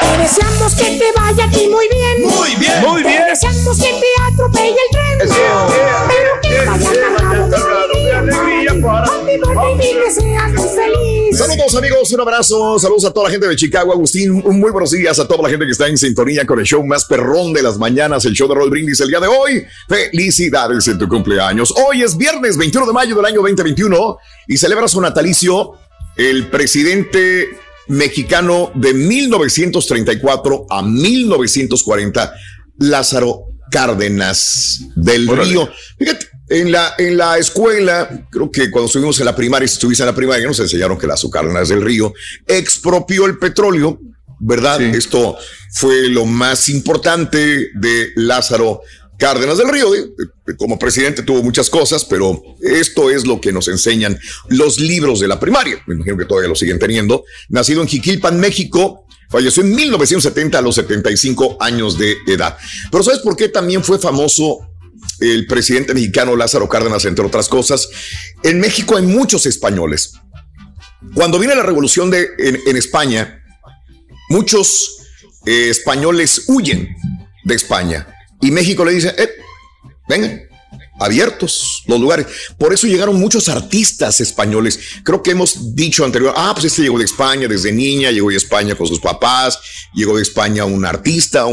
Te 0.00 0.18
deseamos 0.18 0.74
que 0.74 0.98
te 0.98 1.20
vaya 1.20 1.44
aquí 1.44 1.68
muy 1.68 1.88
bien. 1.88 2.22
Muy 2.22 2.56
bien. 2.56 2.80
Muy 2.80 3.02
bien. 3.02 3.23
Deseamos 3.34 3.76
que 3.78 3.86
te 3.86 4.06
atropelle 4.32 4.68
el 4.70 4.90
tren. 4.92 5.18
Pero 6.08 6.30
que. 6.40 6.50
Saludos 11.36 11.74
amigos, 11.74 12.12
un 12.12 12.20
abrazo, 12.20 12.78
saludos 12.78 13.06
a 13.06 13.10
toda 13.12 13.26
la 13.26 13.32
gente 13.32 13.48
de 13.48 13.56
Chicago, 13.56 13.92
Agustín, 13.92 14.40
un 14.44 14.60
muy 14.60 14.70
buenos 14.70 14.92
días 14.92 15.18
a 15.18 15.26
toda 15.26 15.42
la 15.42 15.48
gente 15.48 15.64
que 15.64 15.72
está 15.72 15.88
en 15.88 15.98
sintonía 15.98 16.46
con 16.46 16.60
el 16.60 16.64
show 16.64 16.86
más 16.86 17.06
perrón 17.06 17.52
de 17.52 17.64
las 17.64 17.76
mañanas, 17.76 18.24
el 18.24 18.34
show 18.34 18.46
de 18.46 18.54
Roll 18.54 18.70
Brindis 18.70 19.00
el 19.00 19.08
día 19.08 19.18
de 19.18 19.26
hoy. 19.26 19.64
Felicidades 19.88 20.86
en 20.86 20.98
tu 20.98 21.08
cumpleaños. 21.08 21.74
Hoy 21.88 22.02
es 22.02 22.16
viernes 22.16 22.56
21 22.56 22.86
de 22.86 22.92
mayo 22.92 23.16
del 23.16 23.24
año 23.24 23.40
2021 23.40 24.16
y 24.46 24.56
celebra 24.56 24.86
su 24.86 25.00
natalicio 25.00 25.72
el 26.16 26.46
presidente 26.50 27.48
mexicano 27.88 28.70
de 28.74 28.94
1934 28.94 30.66
a 30.70 30.82
1940, 30.82 32.34
Lázaro 32.78 33.44
Cárdenas 33.70 34.80
del 34.94 35.26
Río. 35.28 35.68
Fíjate, 35.98 36.26
en 36.48 36.70
la, 36.70 36.94
en 36.98 37.16
la 37.16 37.38
escuela, 37.38 38.26
creo 38.30 38.50
que 38.50 38.70
cuando 38.70 38.86
estuvimos 38.86 39.18
en 39.18 39.26
la 39.26 39.34
primaria, 39.34 39.66
si 39.66 39.74
estuviste 39.74 40.02
en 40.02 40.08
la 40.08 40.14
primaria, 40.14 40.46
nos 40.46 40.60
enseñaron 40.60 40.98
que 40.98 41.06
Lázaro 41.06 41.30
Cárdenas 41.30 41.68
del 41.68 41.82
Río 41.82 42.12
expropió 42.46 43.26
el 43.26 43.38
petróleo, 43.38 43.98
¿verdad? 44.40 44.80
Esto 44.80 45.36
fue 45.72 46.08
lo 46.08 46.26
más 46.26 46.68
importante 46.68 47.68
de 47.74 48.12
Lázaro 48.16 48.82
Cárdenas 49.18 49.58
del 49.58 49.68
Río. 49.68 49.88
Como 50.58 50.78
presidente 50.78 51.22
tuvo 51.22 51.42
muchas 51.42 51.70
cosas, 51.70 52.04
pero 52.04 52.42
esto 52.60 53.10
es 53.10 53.26
lo 53.26 53.40
que 53.40 53.52
nos 53.52 53.68
enseñan 53.68 54.18
los 54.48 54.78
libros 54.78 55.20
de 55.20 55.28
la 55.28 55.40
primaria. 55.40 55.82
Me 55.86 55.94
imagino 55.94 56.16
que 56.16 56.26
todavía 56.26 56.48
lo 56.48 56.54
siguen 56.54 56.78
teniendo. 56.78 57.24
Nacido 57.48 57.80
en 57.80 57.88
Jiquilpan, 57.88 58.38
México, 58.38 59.03
falleció 59.28 59.62
en 59.62 59.74
1970 59.74 60.58
a 60.58 60.62
los 60.62 60.74
75 60.76 61.56
años 61.60 61.98
de 61.98 62.16
edad. 62.26 62.56
Pero 62.90 63.04
¿sabes 63.04 63.20
por 63.20 63.36
qué 63.36 63.48
también 63.48 63.82
fue 63.82 63.98
famoso 63.98 64.68
el 65.20 65.46
presidente 65.46 65.94
mexicano 65.94 66.36
Lázaro 66.36 66.68
Cárdenas, 66.68 67.04
entre 67.04 67.24
otras 67.24 67.48
cosas? 67.48 67.88
En 68.42 68.60
México 68.60 68.96
hay 68.96 69.04
muchos 69.04 69.46
españoles. 69.46 70.14
Cuando 71.14 71.38
viene 71.38 71.54
la 71.54 71.62
revolución 71.62 72.12
en, 72.14 72.76
España, 72.76 73.42
muchos 74.30 74.98
eh, 75.46 75.68
españoles 75.70 76.44
huyen 76.48 76.88
de 77.44 77.54
España 77.54 78.06
y 78.40 78.50
México 78.50 78.84
le 78.84 78.92
dice, 78.92 79.14
eh, 79.18 79.30
vengan, 80.08 80.42
abiertos 80.98 81.82
los 81.86 82.00
lugares. 82.00 82.26
Por 82.58 82.72
eso 82.72 82.86
llegaron 82.86 83.18
muchos 83.18 83.48
artistas 83.48 84.20
españoles. 84.20 84.78
Creo 85.02 85.22
que 85.22 85.32
hemos 85.32 85.74
dicho 85.74 86.04
anterior, 86.04 86.34
ah, 86.36 86.52
pues 86.54 86.66
este 86.66 86.82
llegó 86.82 86.98
de 86.98 87.04
España 87.04 87.48
desde 87.48 87.72
niña, 87.72 88.10
llegó 88.10 88.30
de 88.30 88.36
España 88.36 88.74
con 88.74 88.86
sus 88.86 89.00
papás, 89.00 89.58
llegó 89.94 90.16
de 90.16 90.22
España 90.22 90.64
un 90.64 90.84
artista. 90.84 91.46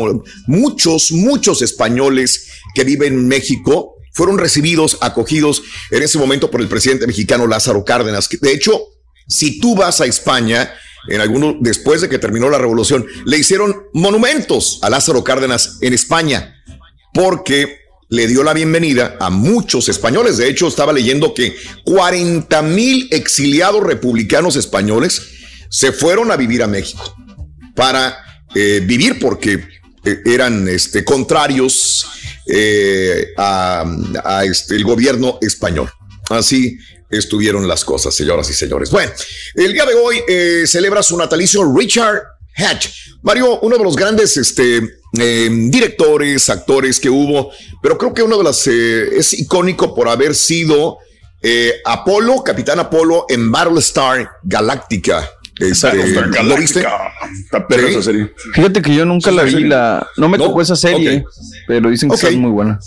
muchos, 0.48 1.12
muchos 1.12 1.62
españoles 1.62 2.48
que 2.76 2.84
viven 2.84 3.14
en 3.14 3.28
México 3.28 3.96
fueron 4.14 4.38
recibidos, 4.38 4.98
acogidos 5.02 5.64
en 5.90 6.04
ese 6.04 6.18
momento 6.18 6.52
por 6.52 6.62
el 6.62 6.68
presidente 6.68 7.08
mexicano 7.08 7.48
Lázaro 7.48 7.84
Cárdenas. 7.86 8.30
De 8.30 8.52
hecho, 8.52 8.80
si 9.28 9.60
tú 9.60 9.76
vas 9.76 10.02
a 10.02 10.06
España, 10.06 10.74
en 11.08 11.22
alguno, 11.22 11.56
después 11.60 12.02
de 12.02 12.10
que 12.10 12.20
terminó 12.20 12.50
la 12.50 12.58
revolución, 12.58 13.06
le 13.26 13.38
hicieron 13.38 13.76
monumentos 13.94 14.80
a 14.82 14.90
Lázaro 14.90 15.24
Cárdenas 15.24 15.78
en 15.82 15.94
España 15.94 16.56
porque 17.14 17.81
le 18.12 18.28
dio 18.28 18.44
la 18.44 18.54
bienvenida 18.54 19.16
a 19.22 19.30
muchos 19.30 19.88
españoles. 19.88 20.36
De 20.36 20.50
hecho, 20.50 20.68
estaba 20.68 20.92
leyendo 20.92 21.34
que 21.34 21.56
40 21.86 22.62
mil 22.64 23.08
exiliados 23.10 23.82
republicanos 23.82 24.58
españoles 24.58 25.22
se 25.70 25.94
fueron 25.94 26.30
a 26.30 26.36
vivir 26.36 26.62
a 26.62 26.68
México 26.68 27.16
para 27.74 28.18
eh, 28.54 28.82
vivir 28.84 29.18
porque 29.18 29.66
eh, 30.04 30.20
eran 30.26 30.68
este, 30.68 31.06
contrarios 31.06 32.06
eh, 32.48 33.28
a, 33.38 33.86
este, 34.44 34.76
el 34.76 34.84
gobierno 34.84 35.40
español. 35.42 35.90
Así 36.30 36.78
estuvieron 37.10 37.66
las 37.66 37.86
cosas, 37.86 38.14
señoras 38.14 38.50
y 38.50 38.54
señores. 38.54 38.92
Bueno, 38.92 39.14
el 39.56 39.72
día 39.72 39.86
de 39.86 39.94
hoy 39.94 40.68
celebra 40.68 41.02
su 41.02 41.16
natalicio 41.16 41.64
Richard 41.74 42.24
Hatch. 42.56 42.88
Mario, 43.22 43.60
uno 43.62 43.78
de 43.78 43.84
los 43.84 43.96
grandes 43.96 44.38
este, 44.38 44.82
eh, 45.20 45.50
directores, 45.52 46.50
actores 46.50 47.00
que 47.00 47.10
hubo, 47.10 47.52
pero 47.82 47.98
creo 47.98 48.14
que 48.14 48.24
uno 48.24 48.38
de 48.38 48.44
las 48.44 48.66
eh, 48.68 49.18
es 49.18 49.34
icónico 49.34 49.94
por 49.94 50.08
haber 50.08 50.36
sido 50.36 50.98
eh, 51.42 51.76
Apolo, 51.86 52.44
Capitán 52.44 52.80
Apolo 52.80 53.26
en 53.30 53.52
Battlestar 53.52 54.30
Galactica. 54.44 55.30
Este, 55.60 55.94
¿Lo 56.44 56.58
viste? 56.58 56.84
Fíjate 58.54 58.82
que 58.82 58.96
yo 58.96 59.06
nunca 59.06 59.32
la 59.32 59.44
vi, 59.44 59.64
la, 59.66 60.08
no 60.18 60.28
me 60.28 60.38
tocó 60.38 60.62
esa 60.62 60.76
serie, 60.76 61.24
pero 61.68 61.90
dicen 61.90 62.10
que 62.10 62.16
es 62.16 62.36
muy 62.36 62.52
buena. 62.52 62.80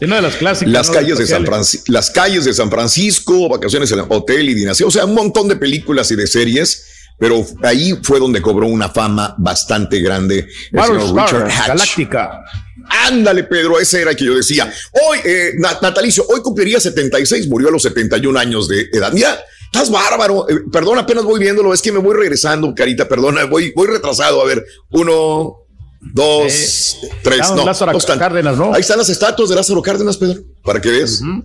Una 0.00 0.16
de 0.16 0.22
las 0.22 0.36
clásicas. 0.36 0.72
Las, 0.72 0.90
calles 0.90 1.18
de 1.18 1.26
San 1.26 1.46
las 1.88 2.10
calles 2.10 2.44
de 2.44 2.52
San 2.52 2.70
Francisco, 2.70 3.48
vacaciones 3.48 3.90
en 3.92 4.00
el 4.00 4.04
hotel 4.08 4.48
y 4.48 4.54
dinastía, 4.54 4.86
o 4.86 4.90
sea, 4.90 5.06
un 5.06 5.14
montón 5.14 5.48
de 5.48 5.56
películas 5.56 6.10
y 6.10 6.16
de 6.16 6.26
series 6.26 6.95
pero 7.18 7.44
ahí 7.62 7.98
fue 8.02 8.18
donde 8.18 8.42
cobró 8.42 8.66
una 8.66 8.88
fama 8.88 9.34
bastante 9.38 10.00
grande 10.00 10.48
el 10.72 10.82
señor 10.82 11.14
Richard 11.14 11.50
Hatch. 11.50 11.68
Galáctica. 11.68 12.44
Ándale, 12.88 13.44
Pedro, 13.44 13.80
ese 13.80 14.02
era 14.02 14.10
el 14.12 14.16
que 14.16 14.24
yo 14.24 14.36
decía. 14.36 14.70
Hoy, 14.92 15.18
eh, 15.24 15.52
natalicio, 15.80 16.24
hoy 16.28 16.40
cumpliría 16.40 16.78
76, 16.78 17.48
murió 17.48 17.68
a 17.68 17.72
los 17.72 17.82
71 17.82 18.38
años 18.38 18.68
de 18.68 18.88
edad. 18.92 19.12
Ya, 19.14 19.38
estás 19.64 19.90
bárbaro. 19.90 20.48
Eh, 20.48 20.60
perdón, 20.72 20.98
apenas 20.98 21.24
voy 21.24 21.40
viéndolo, 21.40 21.74
es 21.74 21.82
que 21.82 21.92
me 21.92 21.98
voy 21.98 22.14
regresando, 22.16 22.72
carita, 22.74 23.08
perdona, 23.08 23.44
voy, 23.44 23.72
voy 23.74 23.88
retrasado. 23.88 24.40
A 24.40 24.44
ver, 24.44 24.64
uno, 24.90 25.65
dos, 26.12 26.98
tres, 27.22 27.50
no, 27.50 27.64
Lázaro 27.64 27.98
Cárdenas, 28.18 28.56
¿no? 28.56 28.74
Ahí 28.74 28.80
están 28.80 28.98
las 28.98 29.08
estatuas 29.08 29.48
de 29.48 29.56
Lázaro 29.56 29.82
Cárdenas, 29.82 30.16
Pedro, 30.16 30.42
para 30.62 30.80
que 30.80 30.90
veas. 30.90 31.20
no, 31.22 31.44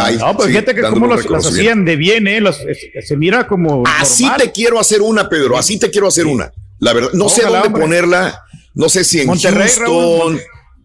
hay, 0.00 0.16
no, 0.16 0.36
pues 0.36 0.48
fíjate 0.48 0.74
que 0.74 0.82
cómo 0.82 1.06
las 1.06 1.46
hacían 1.46 1.84
de 1.84 1.96
bien, 1.96 2.26
¿eh? 2.26 2.40
se 3.04 3.16
mira 3.16 3.46
como. 3.46 3.84
Así 3.86 4.28
te 4.38 4.50
quiero 4.52 4.78
hacer 4.78 5.02
una, 5.02 5.28
Pedro, 5.28 5.56
así 5.56 5.78
te 5.78 5.90
quiero 5.90 6.08
hacer 6.08 6.26
una. 6.26 6.52
La 6.78 6.92
verdad, 6.92 7.10
no 7.12 7.28
sé 7.28 7.42
dónde 7.42 7.70
ponerla, 7.70 8.42
no 8.74 8.88
sé 8.88 9.04
si 9.04 9.20
en 9.20 9.28
Monterrey, 9.28 9.68
Houston, 9.68 10.40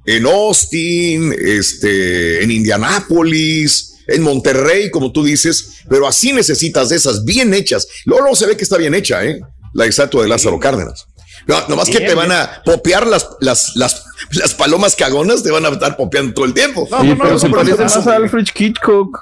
en 0.06 0.26
Austin, 0.26 1.34
este, 1.38 2.44
en 2.44 2.52
Indianápolis, 2.52 3.96
en 4.08 4.22
Monterrey, 4.22 4.90
como 4.90 5.12
tú 5.12 5.24
dices, 5.24 5.82
pero 5.90 6.08
así 6.08 6.34
necesitas 6.34 6.90
de 6.90 6.96
esas 6.96 7.26
bien 7.26 7.54
hechas. 7.54 7.88
Luego, 8.06 8.22
luego 8.22 8.36
se 8.36 8.46
ve 8.46 8.56
que 8.56 8.64
está 8.64 8.78
bien 8.78 8.94
hecha, 8.94 9.26
¿eh? 9.26 9.42
La 9.74 9.86
estatua 9.86 10.24
de 10.24 10.30
Lázaro 10.30 10.60
Cárdenas. 10.60 11.08
No, 11.48 11.68
nomás 11.70 11.90
que 11.90 12.00
te 12.00 12.14
van 12.14 12.32
a 12.32 12.62
popear 12.66 13.08
las, 13.08 13.28
las, 13.40 13.76
las, 13.76 14.04
las, 14.32 14.54
palomas 14.54 14.96
cagonas, 14.96 15.44
te 15.44 15.52
van 15.52 15.66
a 15.66 15.70
estar 15.70 15.96
popeando 15.96 16.34
todo 16.34 16.46
el 16.46 16.54
tiempo. 16.54 16.88
No, 16.92 17.04
no, 17.04 17.16
no, 17.16 17.18
pero 17.18 17.40
se 17.40 17.50
parece 17.50 17.84
más 17.84 18.08
a 18.08 18.16
Alfred 18.16 18.48
Hitchcock 18.54 19.18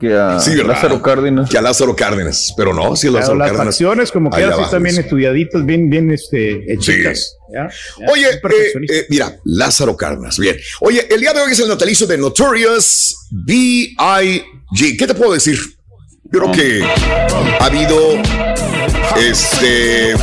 que 0.00 0.12
a 0.12 0.38
Lázaro 0.66 1.02
Cárdenas. 1.02 1.50
Que 1.50 1.58
a 1.58 1.62
Lázaro 1.62 1.94
Cárdenas, 1.94 2.52
pero 2.56 2.74
no, 2.74 2.96
sí, 2.96 3.10
Lázaro 3.10 3.36
las 3.36 3.52
Cárdenas. 3.52 4.10
como 4.10 4.30
que 4.30 4.44
así 4.44 4.70
también 4.70 4.98
estudiaditas, 4.98 5.64
bien, 5.64 5.88
bien, 5.88 6.10
este, 6.10 6.72
hechitas. 6.72 7.36
Oye, 8.10 8.28
eh, 8.28 8.40
eh, 8.88 9.06
mira, 9.08 9.36
Lázaro 9.44 9.96
Cárdenas, 9.96 10.38
bien. 10.38 10.56
Oye, 10.80 11.06
el 11.10 11.20
día 11.20 11.32
de 11.32 11.40
hoy 11.40 11.52
es 11.52 11.60
el 11.60 11.68
natalicio 11.68 12.06
de 12.06 12.18
Notorious 12.18 13.28
B.I.G. 13.30 14.98
¿Qué 14.98 15.06
te 15.06 15.14
puedo 15.14 15.32
decir? 15.32 15.58
Yo 16.24 16.40
creo 16.40 16.52
que 16.52 16.82
ha 17.60 17.64
habido 17.64 17.96
este. 19.16 20.14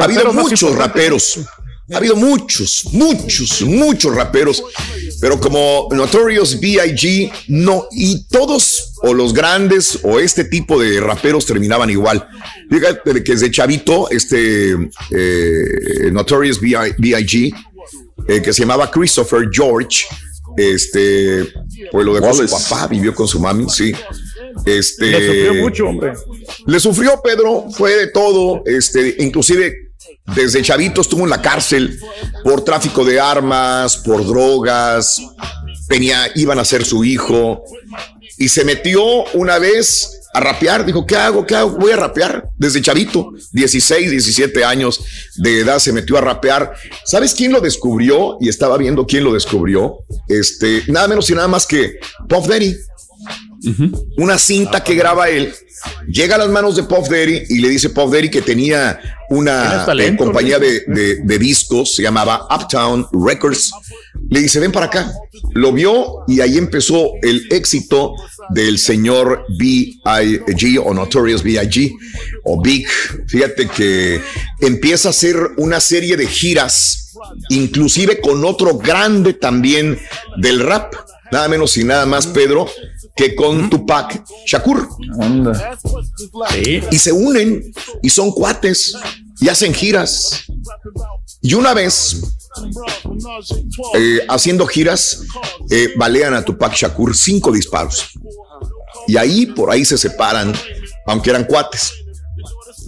Ha 0.00 0.04
habido 0.04 0.32
muchos 0.32 0.74
raperos. 0.76 1.40
Ha 1.92 1.98
habido 1.98 2.16
muchos, 2.16 2.84
muchos, 2.92 3.60
muchos 3.62 4.14
raperos, 4.14 4.62
pero 5.20 5.38
como 5.38 5.88
Notorious 5.90 6.58
B.I.G. 6.58 7.30
no, 7.48 7.86
y 7.90 8.24
todos, 8.28 8.94
o 9.02 9.12
los 9.12 9.34
grandes, 9.34 9.98
o 10.02 10.18
este 10.18 10.44
tipo 10.44 10.80
de 10.80 11.00
raperos 11.00 11.44
terminaban 11.44 11.90
igual. 11.90 12.26
Fíjate 12.70 13.22
que 13.22 13.32
desde 13.32 13.50
chavito, 13.50 14.08
este 14.10 14.72
eh, 15.10 16.10
Notorious 16.12 16.60
B.I.G., 16.60 17.52
eh, 18.28 18.40
que 18.40 18.52
se 18.52 18.60
llamaba 18.60 18.90
Christopher 18.90 19.48
George, 19.52 20.06
este, 20.56 21.52
pues 21.90 22.06
lo 22.06 22.14
dejó 22.14 22.32
su 22.32 22.46
papá, 22.48 22.86
vivió 22.86 23.14
con 23.14 23.26
su 23.26 23.40
mami, 23.40 23.68
sí. 23.68 23.92
Este, 24.64 25.06
le 25.06 25.26
sufrió 25.26 25.54
mucho, 25.54 25.86
hombre. 25.88 26.12
Le 26.66 26.80
sufrió 26.80 27.20
Pedro, 27.22 27.66
fue 27.70 27.96
de 27.96 28.06
todo, 28.08 28.62
este, 28.66 29.16
inclusive 29.18 29.92
desde 30.34 30.62
chavito 30.62 31.00
estuvo 31.00 31.24
en 31.24 31.30
la 31.30 31.42
cárcel 31.42 31.98
por 32.44 32.64
tráfico 32.64 33.04
de 33.04 33.20
armas, 33.20 33.96
por 33.98 34.26
drogas, 34.26 35.20
tenía, 35.88 36.30
iban 36.34 36.58
a 36.58 36.64
ser 36.64 36.84
su 36.84 37.04
hijo 37.04 37.64
y 38.38 38.48
se 38.48 38.64
metió 38.64 39.24
una 39.34 39.58
vez 39.58 40.20
a 40.32 40.40
rapear. 40.40 40.84
Dijo, 40.84 41.06
¿qué 41.06 41.16
hago? 41.16 41.46
¿Qué 41.46 41.54
hago? 41.54 41.70
Voy 41.78 41.92
a 41.92 41.96
rapear. 41.96 42.48
Desde 42.56 42.80
chavito, 42.80 43.32
16, 43.52 44.10
17 44.10 44.64
años 44.64 45.04
de 45.36 45.60
edad, 45.60 45.78
se 45.78 45.92
metió 45.92 46.16
a 46.16 46.20
rapear. 46.20 46.72
¿Sabes 47.04 47.34
quién 47.34 47.52
lo 47.52 47.60
descubrió? 47.60 48.38
Y 48.40 48.48
estaba 48.48 48.78
viendo 48.78 49.06
quién 49.06 49.24
lo 49.24 49.32
descubrió. 49.32 49.98
Este, 50.28 50.82
nada 50.88 51.08
menos 51.08 51.28
y 51.30 51.34
nada 51.34 51.48
más 51.48 51.66
que 51.66 51.98
Puff 52.28 52.46
Daddy. 52.46 52.74
Una 54.16 54.38
cinta 54.38 54.82
que 54.82 54.94
graba 54.94 55.28
él 55.28 55.52
llega 56.06 56.36
a 56.36 56.38
las 56.38 56.48
manos 56.48 56.76
de 56.76 56.82
Puff 56.84 57.08
Daddy 57.08 57.42
y 57.48 57.58
le 57.58 57.68
dice 57.68 57.90
Puff 57.90 58.12
Daddy 58.12 58.30
que 58.30 58.42
tenía 58.42 59.00
una 59.30 59.86
eh, 59.98 60.16
compañía 60.16 60.58
de, 60.58 60.82
de, 60.86 61.38
discos, 61.38 61.94
se 61.94 62.02
llamaba 62.02 62.46
Uptown 62.54 63.06
Records. 63.12 63.72
Le 64.28 64.40
dice, 64.40 64.60
ven 64.60 64.72
para 64.72 64.86
acá. 64.86 65.10
Lo 65.54 65.72
vio 65.72 66.24
y 66.28 66.40
ahí 66.40 66.58
empezó 66.58 67.12
el 67.22 67.46
éxito 67.50 68.14
del 68.50 68.78
señor 68.78 69.46
B.I.G. 69.58 70.82
o 70.84 70.92
Notorious 70.92 71.42
B.I.G. 71.42 71.92
o 72.44 72.60
Big. 72.60 72.86
Fíjate 73.26 73.68
que 73.68 74.20
empieza 74.60 75.08
a 75.08 75.10
hacer 75.10 75.36
una 75.56 75.80
serie 75.80 76.16
de 76.16 76.26
giras, 76.26 77.12
inclusive 77.48 78.20
con 78.20 78.44
otro 78.44 78.76
grande 78.76 79.32
también 79.32 79.98
del 80.36 80.60
rap, 80.60 80.94
nada 81.30 81.48
menos 81.48 81.76
y 81.78 81.84
nada 81.84 82.04
más, 82.04 82.26
Pedro, 82.26 82.68
que 83.14 83.34
con 83.34 83.68
Tupac 83.70 84.24
Shakur. 84.46 84.88
Y 86.90 86.98
se 86.98 87.12
unen 87.12 87.72
y 88.02 88.08
son 88.08 88.32
cuates 88.32 88.96
y 89.40 89.48
hacen 89.48 89.74
giras. 89.74 90.44
Y 91.40 91.54
una 91.54 91.74
vez, 91.74 92.22
eh, 93.94 94.20
haciendo 94.28 94.66
giras, 94.66 95.22
eh, 95.70 95.92
balean 95.96 96.34
a 96.34 96.44
Tupac 96.44 96.74
Shakur 96.74 97.16
cinco 97.16 97.52
disparos. 97.52 98.10
Y 99.08 99.16
ahí, 99.16 99.46
por 99.46 99.70
ahí 99.70 99.84
se 99.84 99.98
separan, 99.98 100.54
aunque 101.06 101.30
eran 101.30 101.44
cuates. 101.44 101.92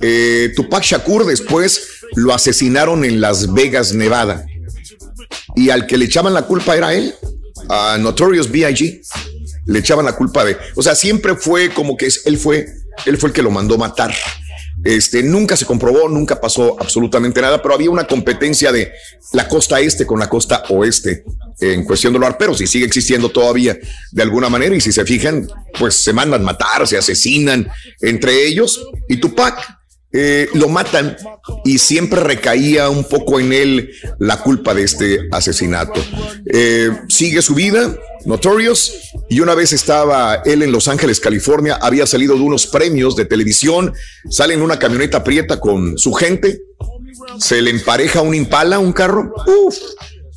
Eh, 0.01 0.53
Tupac 0.55 0.85
Shakur 0.85 1.27
después 1.27 1.89
lo 2.15 2.33
asesinaron 2.33 3.05
en 3.05 3.21
Las 3.21 3.53
Vegas, 3.53 3.93
Nevada. 3.93 4.47
Y 5.57 5.71
al 5.71 5.87
que 5.87 5.97
le 5.97 6.05
echaban 6.05 6.35
la 6.35 6.43
culpa 6.43 6.77
era 6.77 6.95
él, 6.95 7.15
a 7.69 7.99
Notorious 7.99 8.51
B.I.G. 8.51 9.03
Le 9.67 9.79
echaban 9.79 10.05
la 10.05 10.17
culpa 10.17 10.45
de, 10.45 10.57
o 10.75 10.83
sea, 10.83 10.95
siempre 10.95 11.35
fue 11.35 11.71
como 11.71 11.97
que 11.97 12.09
él 12.25 12.39
fue, 12.39 12.67
él 13.07 13.19
fue 13.19 13.29
el 13.29 13.35
que 13.35 13.43
lo 13.43 13.51
mandó 13.51 13.79
matar. 13.79 14.13
Este, 14.85 15.23
nunca 15.23 15.57
se 15.57 15.65
comprobó, 15.65 16.09
nunca 16.09 16.41
pasó 16.41 16.77
absolutamente 16.79 17.41
nada, 17.41 17.63
pero 17.63 17.75
había 17.75 17.91
una 17.91 18.07
competencia 18.07 18.71
de 18.71 18.93
la 19.33 19.49
costa 19.49 19.81
este 19.81 20.05
con 20.05 20.19
la 20.19 20.29
costa 20.29 20.65
oeste 20.69 21.25
en 21.61 21.85
cuestión 21.85 22.13
de 22.13 22.19
los 22.19 22.29
arperos 22.29 22.61
y 22.61 22.67
sigue 22.67 22.85
existiendo 22.85 23.31
todavía 23.31 23.79
de 24.11 24.23
alguna 24.23 24.49
manera. 24.49 24.75
Y 24.75 24.81
si 24.81 24.93
se 24.93 25.05
fijan, 25.05 25.49
pues 25.79 25.95
se 25.95 26.13
mandan 26.13 26.43
matar, 26.43 26.87
se 26.87 26.99
asesinan 26.99 27.67
entre 28.01 28.47
ellos. 28.47 28.87
Y 29.09 29.19
Tupac 29.19 29.57
eh, 30.17 30.49
lo 30.55 30.69
matan 30.69 31.17
y 31.65 31.79
siempre 31.79 32.21
recaía 32.21 32.89
un 32.89 33.03
poco 33.03 33.41
en 33.41 33.53
él 33.53 33.91
la 34.21 34.41
culpa 34.41 34.73
de 34.73 34.85
este 34.85 35.29
asesinato. 35.33 36.01
Eh, 36.47 36.91
sigue 37.09 37.43
su 37.43 37.53
vida, 37.57 37.97
Notorious, 38.25 38.93
y 39.29 39.41
una 39.41 39.57
vez 39.57 39.73
estaba 39.73 40.37
él 40.45 40.63
en 40.63 40.71
Los 40.71 40.87
Ángeles, 40.87 41.19
California, 41.19 41.81
había 41.83 42.07
salido 42.07 42.37
de 42.37 42.43
unos 42.43 42.69
premios 42.69 43.17
de 43.17 43.25
televisión, 43.25 43.93
sale 44.31 44.55
en 44.55 44.63
una 44.63 44.79
camioneta 44.79 45.25
prieta 45.25 45.59
con 45.59 45.99
su 45.99 46.13
gente, 46.13 46.61
se 47.41 47.61
le 47.61 47.71
empareja 47.71 48.21
un 48.21 48.37
impala, 48.37 48.79
un 48.79 48.93
carro, 48.93 49.35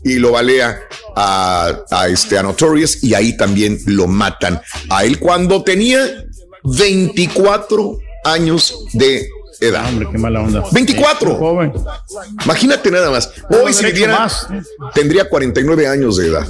y 0.04 0.16
lo 0.16 0.32
balea 0.32 0.82
a, 1.16 1.84
a, 1.92 2.08
este, 2.08 2.40
a 2.40 2.42
Notorious 2.42 3.04
y 3.04 3.14
ahí 3.14 3.38
también 3.38 3.78
lo 3.86 4.08
matan 4.08 4.60
a 4.90 5.06
él 5.06 5.20
cuando 5.20 5.64
tenía 5.64 6.26
24 6.64 8.00
años 8.24 8.86
de 8.94 9.28
edad. 9.60 9.88
Hombre, 9.88 10.08
qué 10.12 10.18
mala 10.18 10.42
onda. 10.42 10.64
24. 10.72 11.74
Imagínate 12.44 12.92
nada 12.92 13.12
más. 13.12 13.32
Hoy 13.50 13.74
si 13.74 13.86
viviera, 13.86 14.20
más. 14.20 14.48
tendría 14.94 15.30
49 15.30 15.88
años 15.88 16.18
de 16.18 16.28
edad. 16.28 16.48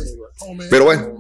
Pero 0.70 0.86
bueno, 0.86 1.18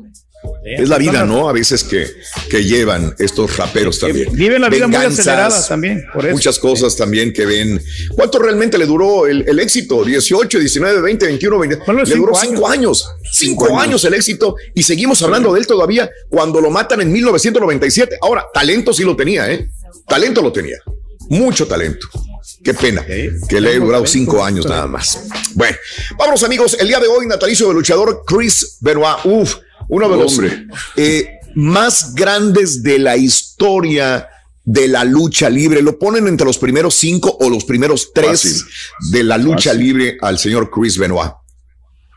es 0.63 0.89
la 0.89 0.97
vida, 0.97 1.25
¿no? 1.25 1.49
A 1.49 1.53
veces 1.53 1.83
que, 1.83 2.07
que 2.49 2.63
llevan 2.63 3.15
estos 3.19 3.55
raperos 3.57 3.99
también. 3.99 4.33
Viven 4.33 4.61
la 4.61 4.69
vida 4.69 4.87
muy 4.87 4.97
acelerada 4.97 5.65
también. 5.65 6.05
Muchas 6.31 6.59
cosas 6.59 6.95
también 6.95 7.33
que 7.33 7.45
ven. 7.45 7.81
¿Cuánto 8.15 8.39
realmente 8.39 8.77
le 8.77 8.85
duró 8.85 9.27
el, 9.27 9.59
éxito? 9.59 10.03
18, 10.03 10.59
19, 10.59 11.01
20, 11.01 11.25
21, 11.25 11.59
20. 11.59 11.79
le 12.05 12.15
duró 12.15 12.33
5 12.35 12.67
años. 12.67 13.09
5 13.31 13.79
años 13.79 14.03
el 14.05 14.13
éxito 14.13 14.55
y 14.73 14.83
seguimos 14.83 15.21
hablando 15.23 15.53
de 15.53 15.59
él 15.59 15.67
todavía 15.67 16.09
cuando 16.29 16.61
lo 16.61 16.69
matan 16.69 17.01
en 17.01 17.11
1997. 17.11 18.17
Ahora, 18.21 18.45
talento 18.53 18.93
sí 18.93 19.03
lo 19.03 19.15
tenía, 19.15 19.51
¿eh? 19.51 19.69
Talento 20.07 20.41
lo 20.41 20.51
tenía 20.51 20.77
mucho 21.29 21.67
talento. 21.67 22.07
Qué 22.63 22.73
pena 22.73 23.05
que 23.05 23.61
le 23.61 23.69
haya 23.69 23.79
durado 23.79 24.05
cinco 24.05 24.43
años 24.43 24.65
nada 24.65 24.87
más. 24.87 25.27
Bueno, 25.53 25.77
vámonos 26.17 26.43
amigos. 26.43 26.75
El 26.79 26.87
día 26.87 26.99
de 26.99 27.07
hoy, 27.07 27.27
natalicio 27.27 27.67
del 27.67 27.77
luchador 27.77 28.23
Chris 28.25 28.77
Benoit. 28.81 29.25
Uf, 29.25 29.55
uno 29.89 30.09
de 30.09 30.17
los 30.17 30.39
eh, 30.95 31.39
más 31.55 32.13
grandes 32.13 32.83
de 32.83 32.99
la 32.99 33.15
historia 33.15 34.27
de 34.63 34.87
la 34.87 35.03
lucha 35.03 35.49
libre. 35.49 35.81
Lo 35.81 35.97
ponen 35.97 36.27
entre 36.27 36.45
los 36.45 36.57
primeros 36.57 36.95
cinco 36.95 37.37
o 37.39 37.49
los 37.49 37.63
primeros 37.63 38.11
tres 38.13 38.65
de 39.11 39.23
la 39.23 39.37
lucha 39.37 39.73
libre 39.73 40.17
al 40.21 40.37
señor 40.37 40.69
Chris 40.69 40.97
Benoit. 40.97 41.31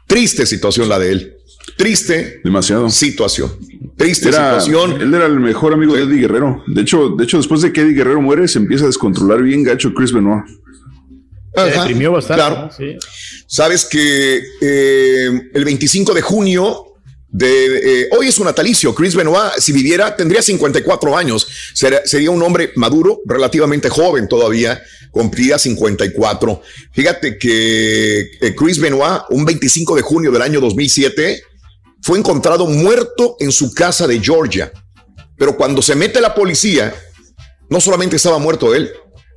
Triste 0.07 0.47
situación 0.47 0.89
la 0.89 0.99
de 0.99 1.13
él. 1.13 1.37
Triste. 1.77 2.41
Demasiado. 2.43 2.91
Situación. 2.91 3.57
Triste 3.97 4.33
situación. 4.33 5.01
Él 5.01 5.15
era 5.15 5.27
el 5.27 5.41
mejor 5.41 5.73
amigo 5.73 5.95
de 5.95 6.03
Eddie 6.03 6.21
Guerrero. 6.21 6.63
De 6.67 6.83
hecho, 6.83 7.11
de 7.11 7.25
hecho, 7.25 7.37
después 7.37 7.61
de 7.63 7.73
que 7.73 7.83
Eddie 7.83 7.95
Guerrero 7.95 8.21
muere, 8.21 8.49
se 8.49 8.59
empieza 8.59 8.85
a 8.85 8.87
descontrolar 8.87 9.43
bien 9.43 9.63
gacho 9.63 9.93
Chris 9.95 10.13
Benoit. 10.13 10.45
Se 11.55 12.09
bastante. 12.09 12.35
Claro. 12.35 12.71
Sabes 13.47 13.85
que 13.85 14.43
eh, 14.61 15.51
el 15.53 15.65
25 15.65 16.15
de 16.15 16.23
junio 16.23 16.87
de, 17.29 18.03
eh, 18.03 18.09
hoy 18.17 18.29
es 18.29 18.39
un 18.39 18.47
natalicio. 18.47 18.95
Chris 18.95 19.15
Benoit, 19.15 19.53
si 19.59 19.73
viviera, 19.73 20.17
tendría 20.17 20.43
54 20.43 21.17
años. 21.17 21.47
sería 21.75 22.31
un 22.31 22.43
hombre 22.43 22.73
maduro, 22.77 23.21
relativamente 23.27 23.89
joven 23.89 24.29
todavía, 24.29 24.81
cumpliría 25.11 25.59
54. 25.59 26.63
Fíjate 26.93 27.39
que 27.39 28.21
eh, 28.41 28.55
Chris 28.57 28.79
Benoit, 28.79 29.23
un 29.31 29.45
25 29.45 29.97
de 29.97 30.03
junio 30.03 30.31
del 30.31 30.43
año 30.43 30.61
2007, 30.61 31.43
fue 32.03 32.19
encontrado 32.19 32.67
muerto 32.67 33.37
en 33.41 33.53
su 33.53 33.73
casa 33.75 34.07
de 34.07 34.21
Georgia. 34.21 34.73
Pero 35.37 35.57
cuando 35.57 35.83
se 35.83 35.95
mete 35.95 36.21
la 36.21 36.35
policía, 36.35 36.95
no 37.69 37.81
solamente 37.81 38.17
estaba 38.17 38.39
muerto 38.39 38.75
él, 38.75 38.91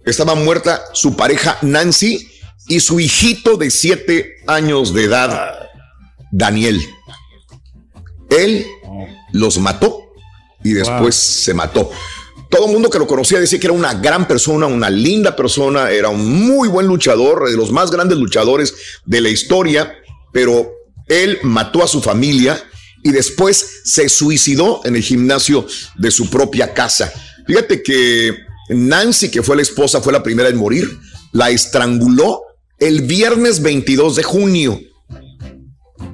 estaba 0.06 0.36
muerta 0.36 0.84
su 0.94 1.16
pareja 1.16 1.58
Nancy 1.62 2.28
y 2.68 2.80
su 2.80 3.00
hijito 3.00 3.58
de 3.58 3.70
siete 3.70 4.36
años 4.48 4.94
de 4.94 5.06
edad, 5.06 5.70
Daniel. 6.32 6.82
Él 8.30 8.66
los 9.32 9.60
mató 9.60 10.00
y 10.64 10.74
después 10.74 11.16
se 11.16 11.54
mató. 11.54 11.92
Todo 12.50 12.68
el 12.68 12.74
mundo 12.74 12.90
que 12.90 13.00
lo 13.00 13.08
conocía 13.08 13.40
decía 13.40 13.60
que 13.60 13.68
era 13.68 13.74
una 13.74 13.96
gran 13.96 14.28
persona, 14.28 14.68
una 14.68 14.90
linda 14.90 15.36
persona, 15.36 15.90
era 15.90 16.10
un 16.10 16.46
muy 16.46 16.68
buen 16.68 16.86
luchador, 16.86 17.50
de 17.50 17.58
los 17.58 17.72
más 17.72 17.92
grandes 17.92 18.18
luchadores 18.18 18.76
de 19.06 19.22
la 19.22 19.30
historia, 19.30 19.96
pero 20.32 20.72
él 21.08 21.40
mató 21.44 21.84
a 21.84 21.88
su 21.88 22.02
familia 22.02 22.62
y 23.04 23.12
después 23.12 23.82
se 23.84 24.08
suicidó 24.10 24.82
en 24.86 24.96
el 24.96 25.04
gimnasio 25.04 25.68
de 25.98 26.12
su 26.12 26.30
propia 26.30 26.74
casa. 26.74 27.12
Fíjate 27.46 27.84
que 27.84 28.38
Nancy, 28.70 29.30
que 29.30 29.44
fue 29.44 29.56
la 29.56 29.62
esposa, 29.62 30.02
fue 30.02 30.14
la 30.14 30.24
primera 30.24 30.50
en 30.50 30.56
morir, 30.56 30.98
la 31.34 31.50
estranguló 31.50 32.42
el 32.80 33.02
viernes 33.02 33.62
22 33.62 34.16
de 34.16 34.24
junio. 34.24 34.80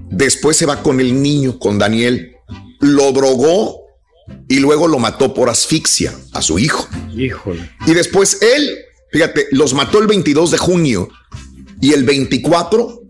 Después 0.10 0.58
se 0.58 0.66
va 0.66 0.82
con 0.82 1.00
el 1.00 1.22
niño, 1.22 1.60
con 1.60 1.78
Daniel, 1.78 2.36
lo 2.80 3.12
drogó 3.12 3.82
y 4.48 4.60
luego 4.60 4.88
lo 4.88 5.00
mató 5.00 5.34
por 5.34 5.50
asfixia 5.50 6.14
a 6.34 6.42
su 6.42 6.58
hijo. 6.58 6.88
Híjole. 7.16 7.70
Y 7.86 7.94
después 7.94 8.40
él, 8.42 8.78
fíjate, 9.12 9.48
los 9.52 9.74
mató 9.74 10.00
el 10.00 10.08
22 10.08 10.52
de 10.52 10.58
junio 10.58 11.10
y 11.82 11.94
el 11.94 12.04
24 12.04 13.02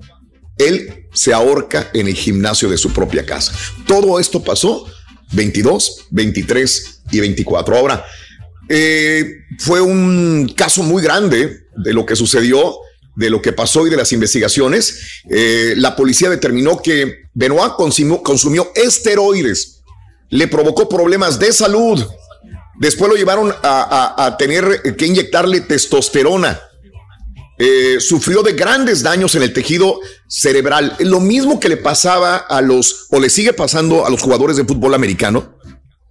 él 0.57 0.98
se 1.14 1.34
ahorca 1.34 1.90
en 1.94 2.07
el 2.07 2.15
gimnasio 2.15 2.69
de 2.69 2.77
su 2.77 2.94
propia 2.94 3.26
casa. 3.26 3.53
Todo 3.88 4.19
esto 4.19 4.44
pasó 4.44 4.86
22, 5.31 6.07
23 6.11 7.02
y 7.11 7.19
24. 7.19 7.77
Ahora, 7.77 8.06
eh, 8.68 9.26
fue 9.60 9.81
un 9.81 10.53
caso 10.56 10.84
muy 10.84 11.02
grande 11.02 11.65
de 11.76 11.94
lo 11.94 12.06
que 12.06 12.15
sucedió, 12.15 12.76
de 13.15 13.30
lo 13.30 13.41
que 13.41 13.52
pasó 13.52 13.88
y 13.88 13.90
de 13.90 13.98
las 13.98 14.11
investigaciones. 14.14 15.22
Eh, 15.30 15.73
la 15.77 15.95
policía 15.95 16.30
determinó 16.30 16.81
que 16.81 17.23
Benoit 17.34 17.73
consumió, 17.76 18.22
consumió 18.22 18.72
esteroides, 18.76 19.81
le 20.30 20.48
provocó 20.48 20.88
problemas 20.88 21.40
de 21.40 21.52
salud. 21.52 22.06
Después 22.80 23.10
lo 23.10 23.18
llevaron 23.18 23.53
a 23.61 24.36
tener 24.40 24.95
que 24.95 25.06
inyectarle 25.06 25.61
testosterona 25.61 26.61
eh, 27.61 27.98
sufrió 27.99 28.41
de 28.41 28.53
grandes 28.53 29.03
daños 29.03 29.36
en 29.36 29.44
el 29.44 29.52
tejido 29.52 29.99
cerebral. 30.30 30.95
Lo 30.99 31.19
mismo 31.19 31.60
que 31.60 31.68
le 31.68 31.76
pasaba 31.76 32.38
a 32.38 32.61
los, 32.61 33.07
o 33.10 33.19
le 33.19 33.30
sigue 33.30 33.52
pasando 33.52 34.06
a 34.06 34.10
los 34.10 34.22
jugadores 34.22 34.56
de 34.56 34.64
fútbol 34.64 34.94
americano, 34.94 35.57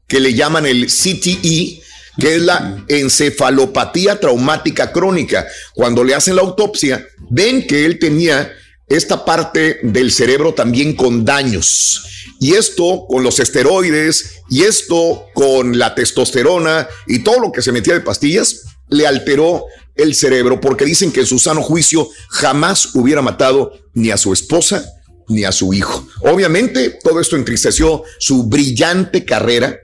que 0.07 0.21
le 0.21 0.35
llaman 0.35 0.67
el 0.67 0.89
CTE, 0.89 1.83
que 2.21 2.37
es 2.37 2.43
la 2.43 2.85
encefalopatía 2.89 4.21
traumática 4.21 4.93
crónica. 4.93 5.47
Cuando 5.75 6.05
le 6.05 6.15
hacen 6.15 6.37
la 6.37 6.43
autopsia, 6.43 7.07
ven 7.31 7.67
que 7.67 7.87
él 7.87 7.99
tenía 7.99 8.53
esta 8.87 9.25
parte 9.25 9.81
del 9.83 10.13
cerebro 10.13 10.53
también 10.53 10.95
con 10.95 11.25
daños. 11.25 12.05
Y 12.41 12.55
esto 12.55 13.07
con 13.09 13.23
los 13.23 13.41
esteroides, 13.41 14.43
y 14.51 14.65
esto 14.65 15.25
con 15.33 15.79
la 15.79 15.95
testosterona 15.95 16.89
y 17.07 17.21
todo 17.21 17.41
lo 17.41 17.53
que 17.53 17.63
se 17.63 17.73
metía 17.73 17.95
de 17.95 18.01
pastillas, 18.01 18.65
le 18.91 19.07
alteró 19.07 19.65
el 19.95 20.15
cerebro 20.15 20.61
porque 20.61 20.85
dicen 20.85 21.13
que 21.13 21.21
en 21.21 21.27
su 21.27 21.39
sano 21.39 21.63
juicio 21.63 22.09
jamás 22.29 22.95
hubiera 22.95 23.21
matado 23.21 23.73
ni 23.95 24.11
a 24.11 24.17
su 24.17 24.33
esposa 24.33 24.85
ni 25.29 25.45
a 25.45 25.53
su 25.53 25.75
hijo. 25.75 26.07
Obviamente 26.23 26.99
todo 27.03 27.21
esto 27.21 27.37
entristeció 27.37 28.03
su 28.19 28.45
brillante 28.45 29.25
carrera 29.25 29.77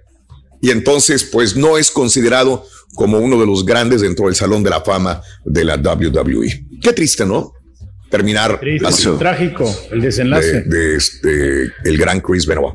y 0.61 0.71
entonces 0.71 1.25
pues 1.25 1.57
no 1.57 1.77
es 1.77 1.91
considerado 1.91 2.67
como 2.95 3.19
uno 3.19 3.39
de 3.39 3.47
los 3.47 3.65
grandes 3.65 4.01
dentro 4.01 4.27
del 4.27 4.37
Salón 4.37 4.63
de 4.63 4.71
la 4.71 4.81
Fama 4.81 5.21
de 5.45 5.65
la 5.65 5.77
WWE. 5.77 6.67
Qué 6.81 6.93
triste, 6.93 7.27
¿no? 7.27 7.53
Terminar 8.15 8.61
así. 8.85 9.09
Trágico 9.19 9.65
el 9.91 10.01
desenlace. 10.01 10.63
De, 10.63 10.97
este, 10.97 11.73
el 11.85 11.99
gran 11.99 12.21
Chris 12.21 12.47
Benoit. 12.47 12.75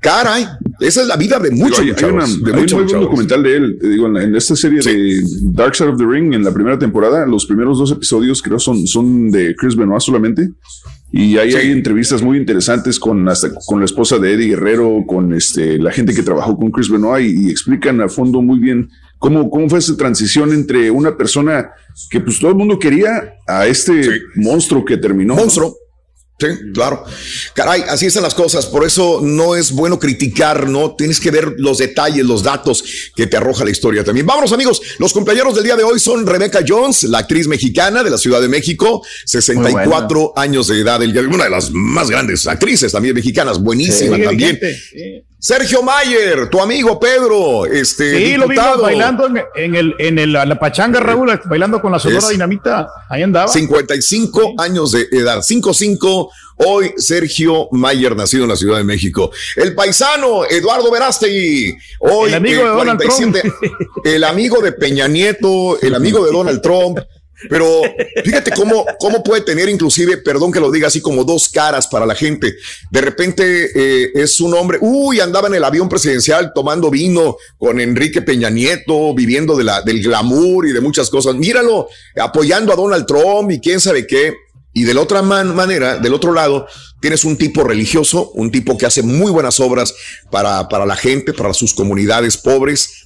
Caray, 0.00 0.44
esa 0.80 1.02
es 1.02 1.06
la 1.06 1.16
vida 1.16 1.38
de 1.38 1.52
muchos 1.52 1.78
hay, 1.80 1.92
hay, 1.96 2.04
un 2.04 2.86
buen 2.86 2.86
documental 2.86 3.42
de 3.44 3.56
él, 3.56 3.78
digo, 3.80 4.06
en, 4.18 4.34
esta 4.34 4.56
serie 4.56 4.80
de 4.80 5.20
Dark 5.52 5.76
Side 5.76 5.90
of 5.90 5.98
the 5.98 6.04
Ring, 6.04 6.34
en 6.34 6.42
la 6.42 6.52
primera 6.52 6.78
temporada, 6.78 7.24
los 7.26 7.46
primeros 7.46 7.78
dos 7.78 7.92
episodios 7.92 8.42
creo 8.42 8.58
son, 8.58 8.86
son 8.88 9.30
de 9.30 9.54
Chris 9.54 9.76
Benoit 9.76 10.00
solamente. 10.00 10.50
Y 11.12 11.36
ahí 11.36 11.54
hay 11.54 11.70
entrevistas 11.70 12.22
muy 12.22 12.38
interesantes 12.38 12.98
con 12.98 13.28
hasta 13.28 13.50
con 13.66 13.80
la 13.80 13.84
esposa 13.84 14.18
de 14.18 14.32
Eddie 14.32 14.48
Guerrero, 14.48 15.04
con 15.06 15.34
este 15.34 15.78
la 15.78 15.92
gente 15.92 16.14
que 16.14 16.22
trabajó 16.22 16.56
con 16.56 16.70
Chris 16.70 16.88
Benoit 16.88 17.36
y 17.36 17.50
explican 17.50 18.00
a 18.00 18.08
fondo 18.08 18.40
muy 18.40 18.58
bien 18.58 18.88
¿Cómo, 19.22 19.48
¿Cómo 19.50 19.68
fue 19.68 19.78
esa 19.78 19.96
transición 19.96 20.52
entre 20.52 20.90
una 20.90 21.16
persona 21.16 21.70
que 22.10 22.18
pues 22.18 22.40
todo 22.40 22.50
el 22.50 22.56
mundo 22.56 22.76
quería 22.76 23.34
a 23.46 23.68
este 23.68 24.20
monstruo 24.34 24.84
que 24.84 24.96
terminó? 24.96 25.36
Monstruo. 25.36 25.76
Sí, 26.38 26.46
claro. 26.74 27.04
Caray, 27.54 27.84
así 27.88 28.06
están 28.06 28.24
las 28.24 28.34
cosas. 28.34 28.66
Por 28.66 28.84
eso 28.84 29.20
no 29.22 29.54
es 29.54 29.70
bueno 29.70 30.00
criticar, 30.00 30.68
¿no? 30.68 30.96
Tienes 30.96 31.20
que 31.20 31.30
ver 31.30 31.54
los 31.58 31.78
detalles, 31.78 32.24
los 32.24 32.42
datos 32.42 32.82
que 33.14 33.28
te 33.28 33.36
arroja 33.36 33.64
la 33.64 33.70
historia 33.70 34.02
también. 34.02 34.26
Vámonos, 34.26 34.52
amigos. 34.52 34.82
Los 34.98 35.12
cumpleaños 35.12 35.54
del 35.54 35.62
día 35.62 35.76
de 35.76 35.84
hoy 35.84 36.00
son 36.00 36.26
Rebecca 36.26 36.64
Jones, 36.66 37.04
la 37.04 37.18
actriz 37.18 37.46
mexicana 37.46 38.02
de 38.02 38.10
la 38.10 38.18
Ciudad 38.18 38.40
de 38.40 38.48
México, 38.48 39.06
64 39.24 40.32
años 40.34 40.66
de 40.66 40.80
edad. 40.80 41.00
Una 41.00 41.44
de 41.44 41.50
las 41.50 41.70
más 41.70 42.10
grandes 42.10 42.46
actrices 42.48 42.90
también 42.90 43.14
mexicanas, 43.14 43.60
buenísima 43.60 44.18
también. 44.20 44.58
Sergio 45.42 45.82
Mayer, 45.82 46.48
tu 46.50 46.60
amigo 46.60 47.00
Pedro, 47.00 47.66
este. 47.66 48.16
Sí, 48.16 48.36
lo 48.36 48.46
vimos 48.46 48.80
bailando 48.80 49.26
en, 49.56 49.74
el, 49.74 49.96
en 49.98 50.20
el, 50.20 50.34
la 50.34 50.56
pachanga, 50.56 51.00
Raúl, 51.00 51.36
bailando 51.46 51.82
con 51.82 51.90
la 51.90 51.98
Sonora 51.98 52.28
Dinamita. 52.28 52.86
Ahí 53.08 53.24
andaba. 53.24 53.48
55 53.48 54.54
años 54.58 54.92
de 54.92 55.08
edad, 55.10 55.42
55. 55.42 56.30
Hoy 56.58 56.94
Sergio 56.96 57.66
Mayer, 57.72 58.14
nacido 58.14 58.44
en 58.44 58.50
la 58.50 58.56
Ciudad 58.56 58.76
de 58.76 58.84
México. 58.84 59.32
El 59.56 59.74
paisano 59.74 60.44
Eduardo 60.44 60.92
Verástegui. 60.92 61.76
Hoy 61.98 62.28
el 62.28 62.36
amigo 62.36 62.62
de 62.62 62.68
Donald 62.68 63.00
Trump. 63.00 63.36
El 64.04 64.22
amigo 64.22 64.60
de 64.60 64.70
Peña 64.70 65.08
Nieto, 65.08 65.76
el 65.82 65.96
amigo 65.96 66.24
de 66.24 66.30
Donald 66.30 66.62
Trump. 66.62 67.00
Pero 67.48 67.82
fíjate 68.24 68.52
cómo, 68.52 68.84
cómo 68.98 69.22
puede 69.22 69.42
tener 69.42 69.68
inclusive, 69.68 70.18
perdón 70.18 70.52
que 70.52 70.60
lo 70.60 70.70
diga 70.70 70.88
así, 70.88 71.00
como 71.00 71.24
dos 71.24 71.48
caras 71.48 71.86
para 71.86 72.06
la 72.06 72.14
gente. 72.14 72.54
De 72.90 73.00
repente 73.00 73.70
eh, 73.74 74.10
es 74.14 74.40
un 74.40 74.54
hombre, 74.54 74.78
uy, 74.80 75.20
andaba 75.20 75.48
en 75.48 75.54
el 75.54 75.64
avión 75.64 75.88
presidencial 75.88 76.52
tomando 76.54 76.90
vino 76.90 77.36
con 77.58 77.80
Enrique 77.80 78.22
Peña 78.22 78.50
Nieto, 78.50 79.14
viviendo 79.14 79.56
de 79.56 79.64
la, 79.64 79.82
del 79.82 80.02
glamour 80.02 80.66
y 80.66 80.72
de 80.72 80.80
muchas 80.80 81.10
cosas. 81.10 81.34
Míralo, 81.34 81.88
apoyando 82.20 82.72
a 82.72 82.76
Donald 82.76 83.06
Trump 83.06 83.50
y 83.50 83.60
quién 83.60 83.80
sabe 83.80 84.06
qué. 84.06 84.34
Y 84.74 84.84
de 84.84 84.94
la 84.94 85.02
otra 85.02 85.20
manera, 85.20 85.98
del 85.98 86.14
otro 86.14 86.32
lado, 86.32 86.66
tienes 87.00 87.24
un 87.24 87.36
tipo 87.36 87.62
religioso, 87.62 88.30
un 88.30 88.50
tipo 88.50 88.78
que 88.78 88.86
hace 88.86 89.02
muy 89.02 89.30
buenas 89.30 89.60
obras 89.60 89.94
para, 90.30 90.66
para 90.68 90.86
la 90.86 90.96
gente, 90.96 91.34
para 91.34 91.52
sus 91.52 91.74
comunidades 91.74 92.38
pobres 92.38 93.01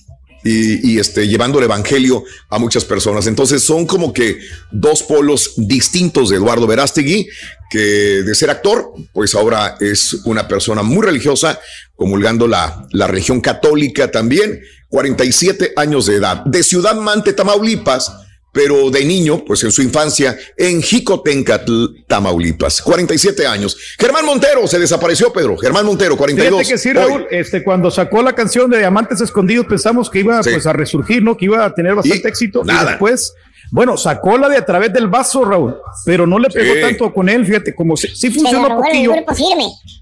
y, 0.47 0.98
este, 0.98 1.27
llevando 1.27 1.59
el 1.59 1.64
evangelio 1.64 2.24
a 2.48 2.59
muchas 2.59 2.85
personas. 2.85 3.27
Entonces 3.27 3.62
son 3.62 3.86
como 3.86 4.12
que 4.12 4.39
dos 4.70 5.02
polos 5.02 5.55
distintos 5.56 6.31
de 6.31 6.36
Eduardo 6.36 6.66
Verástegui, 6.66 7.28
que 7.68 7.78
de 7.78 8.35
ser 8.35 8.51
actor, 8.51 8.93
pues 9.12 9.35
ahora 9.35 9.77
es 9.81 10.14
una 10.24 10.47
persona 10.47 10.82
muy 10.82 11.05
religiosa, 11.05 11.59
comulgando 11.97 12.47
la, 12.47 12.86
la 12.93 13.06
religión 13.06 13.40
católica 13.40 14.10
también, 14.10 14.62
47 14.89 15.73
años 15.77 16.06
de 16.06 16.16
edad, 16.16 16.44
de 16.44 16.62
Ciudad 16.62 16.94
Mante, 16.94 17.32
Tamaulipas 17.32 18.12
pero 18.56 18.90
de 18.90 19.04
niño, 19.04 19.44
pues 19.44 19.62
en 19.64 19.70
su 19.70 19.82
infancia, 19.82 20.34
en 20.56 20.80
Jicotencatl, 20.80 22.06
Tamaulipas, 22.06 22.80
47 22.80 23.46
años. 23.46 23.76
Germán 23.98 24.24
Montero 24.24 24.66
se 24.66 24.78
desapareció, 24.78 25.30
Pedro. 25.30 25.58
Germán 25.58 25.84
Montero, 25.84 26.16
42. 26.16 26.60
Fíjate 26.60 26.72
que 26.72 26.78
sí, 26.78 26.94
Raúl, 26.94 27.26
este, 27.30 27.62
cuando 27.62 27.90
sacó 27.90 28.22
la 28.22 28.32
canción 28.32 28.70
de 28.70 28.78
Diamantes 28.78 29.20
Escondidos, 29.20 29.66
pensamos 29.66 30.08
que 30.08 30.20
iba 30.20 30.40
pues 30.40 30.66
a 30.66 30.72
resurgir, 30.72 31.22
¿no? 31.22 31.36
Que 31.36 31.44
iba 31.44 31.66
a 31.66 31.74
tener 31.74 31.94
bastante 31.94 32.26
éxito. 32.26 32.64
Nada. 32.64 32.82
Y 32.82 32.86
después 32.92 33.34
bueno, 33.70 33.97
sacó 33.97 34.38
la 34.38 34.48
de 34.48 34.56
a 34.56 34.64
través 34.64 34.93
del 34.93 35.09
vaso, 35.09 35.44
Raúl, 35.44 35.76
pero 36.05 36.26
no 36.26 36.38
le 36.38 36.48
pegó 36.48 36.80
tanto 36.80 37.12
con 37.12 37.28
él, 37.28 37.44
fíjate, 37.44 37.74
como 37.74 37.97
sí, 37.97 38.09
sí 38.14 38.30
funcionó 38.30 38.76
un 38.76 38.82
poquillo. 38.82 39.12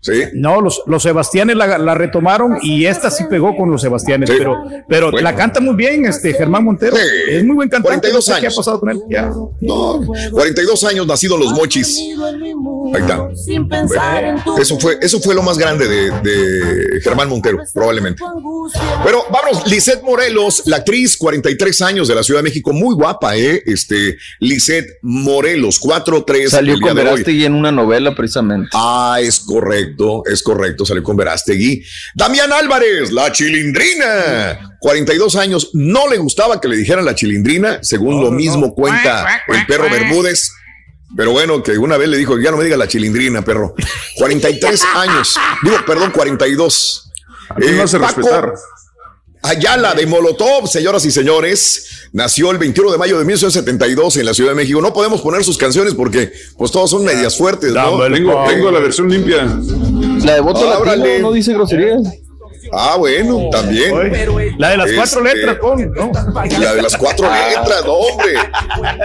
Sí. 0.01 0.23
No, 0.35 0.61
los, 0.61 0.83
los 0.87 1.03
Sebastianes 1.03 1.57
la, 1.57 1.95
retomaron 1.95 2.59
y 2.63 2.85
esta 2.85 3.11
sí 3.11 3.25
pegó 3.29 3.57
con 3.57 3.71
los 3.71 3.81
Sebastianes, 3.81 4.31
pero, 4.31 4.63
pero 4.87 5.11
la 5.11 5.35
canta 5.35 5.61
muy 5.61 5.75
bien, 5.75 6.05
este 6.07 6.35
Germán 6.35 6.65
Montero. 6.65 6.97
Es 7.29 7.45
muy 7.45 7.57
buen 7.57 7.69
cantante. 7.69 8.11
42 8.11 8.29
años. 8.29 8.41
¿Qué 8.41 8.47
ha 8.47 8.57
pasado 8.57 8.81
con 8.81 8.91
él? 8.91 9.03
Ya. 9.09 9.31
No, 9.61 10.01
42 10.33 10.85
años 10.85 11.07
nacido 11.07 11.37
en 11.37 11.41
los 11.41 11.53
mochis. 11.53 11.99
Ahí 12.95 13.01
está. 13.01 13.29
Eso 14.59 14.79
fue, 14.79 14.99
eso 15.01 15.21
fue 15.21 15.35
lo 15.35 15.43
más 15.43 15.59
grande 15.59 15.89
de, 15.89 16.11
de 16.21 17.01
Germán 17.01 17.29
Montero, 17.29 17.59
probablemente. 17.73 18.23
Pero 19.05 19.25
vamos, 19.31 19.67
Lisette 19.67 20.03
Morelos, 20.03 20.63
la 20.67 20.77
actriz, 20.77 21.17
43 21.17 21.83
años 21.83 22.09
de 22.09 22.15
la 22.15 22.23
Ciudad 22.23 22.41
de 22.41 22.45
México, 22.45 22.73
muy 22.73 22.95
guapa, 22.95 23.37
¿eh? 23.37 23.54
Este, 23.67 24.19
Lisette 24.41 24.99
Morelos, 25.03 25.81
4-3. 25.81 26.49
Salió 26.49 26.79
con 26.81 26.95
Verástegui 26.95 27.45
en 27.45 27.55
una 27.55 27.71
novela 27.71 28.15
precisamente. 28.15 28.71
Ah, 28.73 29.19
es 29.21 29.41
correcto, 29.41 30.23
es 30.27 30.43
correcto, 30.43 30.85
salió 30.85 31.03
con 31.03 31.17
Verástegui. 31.17 31.85
Damián 32.15 32.53
Álvarez, 32.53 33.13
la 33.13 33.31
chilindrina. 33.33 34.77
42 34.81 35.37
años, 35.37 35.71
no 35.73 36.09
le 36.11 36.19
gustaba 36.19 36.61
que 36.61 36.69
le 36.69 36.77
dijeran 36.77 37.05
la 37.05 37.15
chilindrina, 37.15 37.79
según 37.83 38.21
lo 38.21 38.31
mismo 38.31 38.75
cuenta 38.75 39.43
el 39.49 39.65
perro 39.67 39.89
Bermúdez. 39.89 40.53
Pero 41.17 41.31
bueno, 41.33 41.63
que 41.63 41.79
una 41.79 41.97
vez 41.97 42.09
le 42.09 42.19
dijo, 42.19 42.39
ya 42.39 42.51
no 42.51 42.57
me 42.57 42.65
diga 42.65 42.77
la 42.77 42.89
chilindrina, 42.89 43.43
perro. 43.43 43.75
43 44.17 44.83
años, 44.95 45.39
digo, 45.63 45.77
perdón, 45.87 46.11
42. 46.11 47.13
Eh, 47.63 47.81
a 47.81 47.99
respetar. 47.99 48.55
Ayala 49.45 49.93
de 49.93 50.07
Molotov, 50.07 50.67
señoras 50.69 51.05
y 51.05 51.11
señores, 51.11 52.09
nació 52.13 52.51
el 52.51 52.57
21 52.57 52.93
de 52.93 52.97
mayo 52.97 53.19
de 53.19 53.27
1972 53.27 54.17
en 54.17 54.25
la 54.25 54.33
Ciudad 54.33 54.53
de 54.53 54.57
México. 54.57 54.81
No 54.81 54.95
podemos 54.95 55.21
poner 55.21 55.45
sus 55.45 55.59
canciones 55.59 55.93
porque 55.93 56.33
pues 56.57 56.73
todas 56.73 56.89
son 56.89 57.05
medias 57.05 57.37
fuertes, 57.37 57.71
¿no? 57.71 58.01
Tengo, 58.11 58.71
la 58.71 58.79
versión 58.81 59.11
limpia. 59.11 59.45
La 60.25 60.37
de 60.37 60.41
voto 60.41 60.67
ah, 60.67 60.97
no 61.21 61.31
dice 61.31 61.53
groserías. 61.53 62.01
Ah, 62.73 62.97
bueno, 62.97 63.51
también. 63.53 63.93
La 64.57 64.71
de 64.71 64.77
las 64.79 64.93
cuatro 64.93 65.27
este, 65.27 65.37
letras, 65.37 65.59
¿no? 65.63 66.11
La 66.59 66.75
de 66.75 66.83
las 66.83 66.97
cuatro 66.97 67.29
letras, 67.31 67.85
no, 67.85 67.93
hombre. 67.93 68.33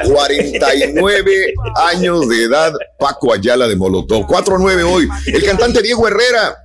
49 0.06 1.53
años 1.76 2.30
de 2.30 2.44
edad, 2.44 2.72
Paco 2.98 3.34
Ayala 3.34 3.68
de 3.68 3.76
Molotov. 3.76 4.26
4-9 4.26 4.90
hoy. 4.90 5.10
El 5.26 5.44
cantante 5.44 5.82
Diego 5.82 6.07
Herrera 6.07 6.56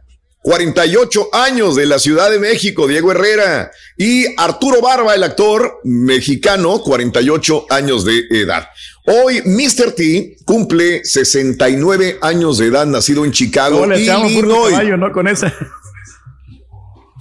48 0.44 1.30
años 1.32 1.74
de 1.74 1.86
la 1.86 1.98
Ciudad 1.98 2.30
de 2.30 2.38
México, 2.38 2.86
Diego 2.86 3.10
Herrera. 3.10 3.70
Y 3.96 4.26
Arturo 4.36 4.82
Barba, 4.82 5.14
el 5.14 5.22
actor 5.22 5.80
mexicano, 5.84 6.82
48 6.82 7.64
años 7.70 8.04
de 8.04 8.26
edad. 8.28 8.68
Hoy 9.06 9.40
Mr. 9.46 9.92
T 9.92 10.36
cumple 10.44 11.02
69 11.02 12.18
años 12.20 12.58
de 12.58 12.66
edad, 12.66 12.84
nacido 12.84 13.24
en 13.24 13.32
Chicago, 13.32 13.86
Illinois. 13.86 14.72
Caballo, 14.72 14.98
¿no? 14.98 15.12
Con 15.12 15.28
esa. 15.28 15.50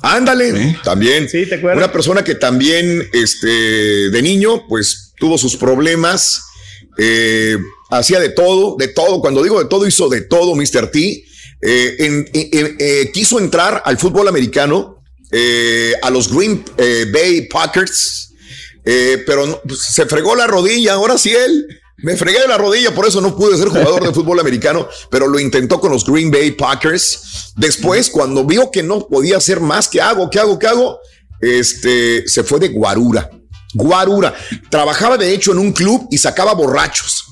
Ándale, 0.02 0.78
también. 0.84 1.30
Sí, 1.30 1.45
¿te 1.45 1.56
acuerdas? 1.56 1.78
Una 1.78 1.94
persona 1.94 2.26
que 2.26 2.36
también, 2.36 3.08
este, 3.14 3.48
de 4.10 4.22
niño, 4.22 4.68
pues 4.68 5.14
tuvo 5.18 5.38
sus 5.38 5.56
problemas, 5.56 6.44
eh, 6.98 7.58
hacía 7.90 8.20
de 8.20 8.28
todo, 8.28 8.76
de 8.78 8.90
todo. 8.90 9.22
Cuando 9.22 9.41
digo 9.41 9.64
de 9.64 9.70
todo, 9.70 9.88
hizo 9.88 10.10
de 10.10 10.20
todo 10.20 10.56
Mr. 10.56 10.91
T. 10.91 11.24
Eh, 11.65 12.26
eh, 12.34 13.11
quiso 13.14 13.40
entrar 13.40 13.81
al 13.85 13.98
fútbol 13.98 14.27
americano, 14.27 14.98
eh, 15.31 15.94
a 16.02 16.10
los 16.10 16.34
Green 16.34 16.64
Bay 16.77 17.48
Packers, 17.48 18.34
pero 18.84 19.61
pues, 19.65 19.80
se 19.80 20.06
fregó 20.06 20.35
la 20.35 20.48
rodilla, 20.48 20.94
ahora 20.94 21.18
sí 21.18 21.31
él. 21.31 21.80
Me 21.98 22.18
fregué 22.18 22.41
de 22.41 22.48
la 22.49 22.57
rodilla, 22.57 22.94
por 22.94 23.07
eso 23.07 23.22
no 23.22 23.34
pude 23.34 23.57
ser 23.57 23.69
jugador 23.69 24.03
de 24.03 24.11
fútbol 24.11 24.38
americano, 24.41 24.90
pero 25.10 25.26
lo 25.26 25.40
intentó 25.40 25.80
con 25.80 25.91
los 25.91 26.06
Green 26.06 26.30
Bay 26.30 26.52
Packers. 26.52 27.53
Después, 27.56 28.10
cuando 28.10 28.44
vio 28.44 28.69
que 28.69 28.84
no 28.84 29.07
podía 29.07 29.38
hacer 29.38 29.61
más, 29.61 29.88
¿qué 29.88 30.02
hago? 30.02 30.30
¿Qué 30.30 30.40
hago? 30.40 30.60
¿Qué 30.60 30.68
hago? 30.68 30.99
Este, 31.40 32.27
se 32.27 32.44
fue 32.44 32.60
de 32.60 32.69
guarura. 32.69 33.30
Guarura. 33.73 34.34
Trabajaba 34.69 35.18
de 35.18 35.34
hecho 35.34 35.53
en 35.53 35.60
un 35.60 35.72
club 35.72 36.07
y 36.11 36.18
sacaba 36.18 36.53
borrachos. 36.53 37.23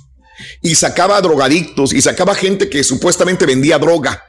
Y 0.61 0.76
sacaba 0.76 1.22
drogadictos 1.22 1.93
y 1.93 2.01
sacaba 2.01 2.35
gente 2.35 2.69
que 2.69 2.84
supuestamente 2.84 3.45
vendía 3.45 3.77
droga 3.80 4.23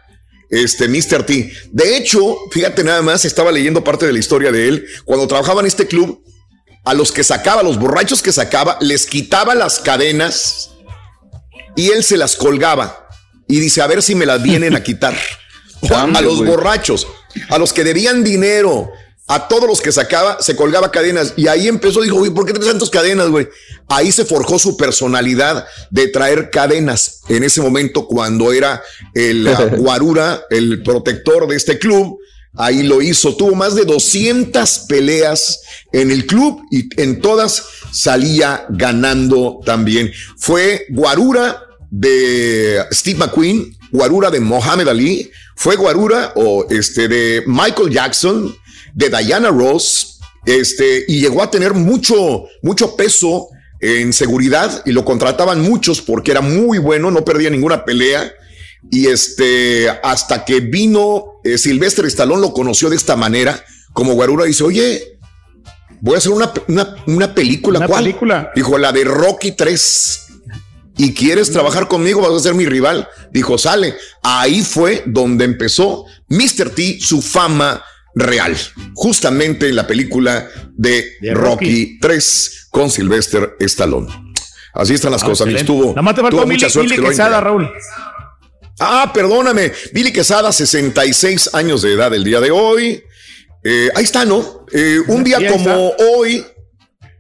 este 0.53 0.87
Mr. 0.87 1.25
T. 1.25 1.51
De 1.71 1.97
hecho, 1.97 2.37
fíjate 2.51 2.85
nada 2.85 3.01
más, 3.01 3.25
estaba 3.25 3.51
leyendo 3.51 3.83
parte 3.83 4.07
de 4.07 4.13
la 4.13 4.19
historia 4.19 4.53
de 4.53 4.69
él. 4.69 4.87
Cuando 5.07 5.27
trabajaba 5.27 5.63
en 5.63 5.67
este 5.67 5.87
club, 5.87 6.23
a 6.85 6.95
los 6.95 7.11
que 7.11 7.25
sacaba, 7.25 7.63
los 7.63 7.79
borrachos 7.79 8.23
que 8.23 8.33
sacaba, 8.33 8.77
les 8.81 9.07
quitaba 9.07 9.55
las 9.55 9.79
cadenas 9.79 10.71
y 11.75 11.91
él 11.91 12.05
se 12.05 12.19
las 12.19 12.37
colgaba. 12.37 13.09
Y 13.49 13.61
dice, 13.61 13.81
a 13.81 13.87
ver 13.87 14.03
si 14.03 14.15
me 14.15 14.27
las 14.27 14.43
vienen 14.43 14.77
a 14.77 14.83
quitar. 14.83 15.17
a 15.91 16.21
los 16.21 16.45
borrachos, 16.45 17.07
a 17.49 17.59
los 17.59 17.73
que 17.73 17.83
debían 17.83 18.23
dinero, 18.23 18.91
a 19.29 19.49
todos 19.49 19.69
los 19.69 19.81
que 19.81 19.93
sacaba, 19.93 20.39
se 20.41 20.57
colgaba 20.57 20.91
cadenas. 20.91 21.35
Y 21.37 21.47
ahí 21.47 21.69
empezó, 21.69 22.03
dijo, 22.03 22.19
güey, 22.19 22.31
¿por 22.31 22.45
qué 22.45 22.53
traes 22.53 22.69
tantas 22.69 22.91
cadenas, 22.91 23.29
güey? 23.29 23.49
Ahí 23.89 24.11
se 24.13 24.25
forjó 24.25 24.59
su 24.59 24.77
personalidad 24.77 25.67
de 25.91 26.09
traer 26.09 26.51
cadenas. 26.51 27.21
En 27.29 27.45
ese 27.45 27.61
momento, 27.61 28.07
cuando 28.07 28.53
era 28.53 28.83
el 29.15 29.49
guarura, 29.79 30.43
el 30.51 30.83
protector 30.83 31.47
de 31.47 31.57
este 31.57 31.79
club, 31.79 32.19
ahí 32.55 32.83
lo 32.83 33.01
hizo. 33.01 33.37
Tuvo 33.37 33.55
más 33.55 33.75
de 33.75 33.85
200 33.85 34.81
peleas 34.89 35.61
en 35.93 36.11
el 36.11 36.27
club 36.27 36.63
y 36.71 36.89
en 37.01 37.21
todas 37.21 37.63
salía 37.93 38.67
ganando 38.71 39.61
también. 39.65 40.13
Fue 40.37 40.87
guarura 40.91 41.63
de 41.91 42.85
Steve 42.91 43.19
McQueen, 43.19 43.77
guarura 43.93 44.31
de 44.31 44.41
Mohamed 44.41 44.89
Ali, 44.89 45.31
fue 45.55 45.77
guarura 45.77 46.33
o 46.35 46.67
este 46.71 47.09
de 47.09 47.45
Michael 47.47 47.91
Jackson, 47.91 48.57
de 48.95 49.09
Diana 49.09 49.51
Ross, 49.51 50.21
este, 50.45 51.05
y 51.09 51.21
llegó 51.21 51.43
a 51.43 51.51
tener 51.51 51.75
mucho, 51.75 52.45
mucho 52.63 52.97
peso 52.97 53.49
en 53.81 54.13
seguridad 54.13 54.83
y 54.87 54.93
lo 54.93 55.05
contrataban 55.05 55.61
muchos 55.61 56.01
porque 56.01 56.31
era 56.31 56.41
muy 56.41 56.79
bueno, 56.79 57.11
no 57.11 57.25
perdía 57.25 57.51
ninguna 57.51 57.85
pelea. 57.85 58.33
Y 58.91 59.07
este, 59.07 59.89
hasta 60.03 60.45
que 60.45 60.61
vino 60.61 61.41
eh, 61.45 61.59
Silvestre 61.59 62.09
Stallone 62.09 62.41
lo 62.41 62.53
conoció 62.53 62.91
de 62.91 62.97
esta 62.97 63.17
manera, 63.17 63.65
como 63.93 64.15
Guarura 64.15 64.45
dice, 64.45 64.65
oye, 64.65 65.19
voy 66.01 66.17
a 66.17 66.19
hacer 66.19 66.33
una, 66.33 66.53
una, 67.07 67.35
película. 67.35 67.79
¿Una 67.79 67.89
película? 67.89 68.53
Dijo, 68.55 68.79
la 68.79 68.93
de 68.93 69.05
Rocky 69.05 69.53
3. 69.53 70.19
¿Y 70.99 71.15
quieres 71.15 71.51
trabajar 71.51 71.89
conmigo? 71.89 72.21
Vas 72.21 72.33
a 72.33 72.41
ser 72.41 72.55
mi 72.55 72.67
rival. 72.67 73.09
Dijo, 73.33 73.57
sale. 73.57 73.95
Ahí 74.23 74.63
fue 74.63 75.03
donde 75.07 75.45
empezó 75.45 76.05
Mr. 76.29 76.71
T, 76.71 76.99
su 77.01 77.23
fama 77.23 77.83
real, 78.15 78.57
justamente 78.95 79.69
en 79.69 79.77
la 79.77 79.87
película 79.87 80.49
de, 80.73 81.17
Rocky. 81.33 81.99
3 82.01 82.69
con 82.71 82.91
Sylvester 82.91 83.57
Stallone. 83.61 84.09
Así 84.75 84.95
están 84.95 85.13
las 85.13 85.23
ah, 85.23 85.27
cosas. 85.27 85.49
Estuvo, 85.49 85.95
tuvo 85.95 86.47
mucha 86.47 86.71
suerte 86.71 86.95
Billy 86.95 87.09
Quesada, 87.09 87.41
Raúl. 87.41 87.71
Ah, 88.81 89.11
perdóname. 89.13 89.73
Billy 89.93 90.13
Quesada, 90.13 90.51
66 90.51 91.55
años 91.55 91.83
de 91.83 91.93
edad 91.93 92.13
el 92.15 92.25
día 92.25 92.41
de 92.41 92.51
hoy. 92.51 93.03
Eh, 93.63 93.91
ahí 93.95 94.05
está, 94.05 94.25
¿no? 94.25 94.67
Eh, 94.73 94.99
un 95.07 95.23
día 95.23 95.39
como 95.51 95.91
hoy, 95.91 96.45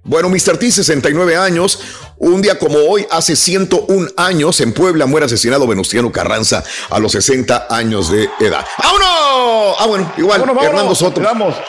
bueno, 0.05 0.29
Mr. 0.29 0.59
T, 0.59 0.71
69 0.71 1.37
años. 1.37 1.79
Un 2.19 2.41
día 2.41 2.59
como 2.59 2.79
hoy, 2.79 3.07
hace 3.11 3.35
101 3.35 4.11
años, 4.17 4.61
en 4.61 4.73
Puebla 4.73 5.07
muere 5.07 5.27
asesinado 5.27 5.67
Venustiano 5.67 6.13
Carranza 6.13 6.63
a 6.91 6.99
los 7.01 7.13
60 7.13 7.67
años 7.69 8.11
de 8.11 8.29
edad. 8.39 8.65
¡Vámonos! 8.79 9.77
Ah, 9.79 9.87
bueno, 9.89 10.13
igual, 10.17 10.45
Hernando 10.61 10.95
Soto. 10.95 11.21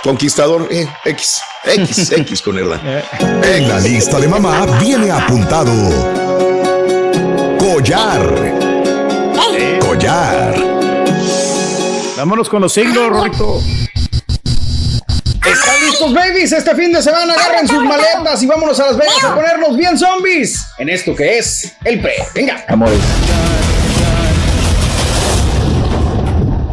Conquistador 0.04 0.68
eh, 0.70 0.88
X. 1.06 1.42
X, 1.64 2.12
X 2.18 2.42
con 2.42 2.58
Hernán. 2.58 2.82
en 3.44 3.68
la 3.68 3.80
lista 3.80 4.20
de 4.20 4.28
mamá 4.28 4.66
viene 4.80 5.12
apuntado. 5.12 5.74
Collar. 7.58 8.54
Collar. 9.80 10.56
Vámonos 12.18 12.48
con 12.48 12.62
los 12.62 12.74
signos, 12.74 13.10
Rorito. 13.10 13.60
¿Están 15.46 15.82
listos, 15.82 16.14
babies? 16.14 16.52
Este 16.54 16.74
fin 16.74 16.94
de 16.94 17.02
semana 17.02 17.34
agarren 17.34 17.68
sus 17.68 17.84
maletas 17.84 18.42
y 18.42 18.48
vámonos 18.48 18.80
a 18.80 18.86
Las 18.86 18.98
Vegas 18.98 19.24
a 19.24 19.36
ponernos 19.36 19.76
bien 19.76 19.98
zombies 19.98 20.66
en 20.78 20.88
esto 20.88 21.14
que 21.14 21.38
es 21.38 21.74
el 21.84 22.00
pre. 22.02 22.14
Venga. 22.34 22.64
Amores. 22.70 23.00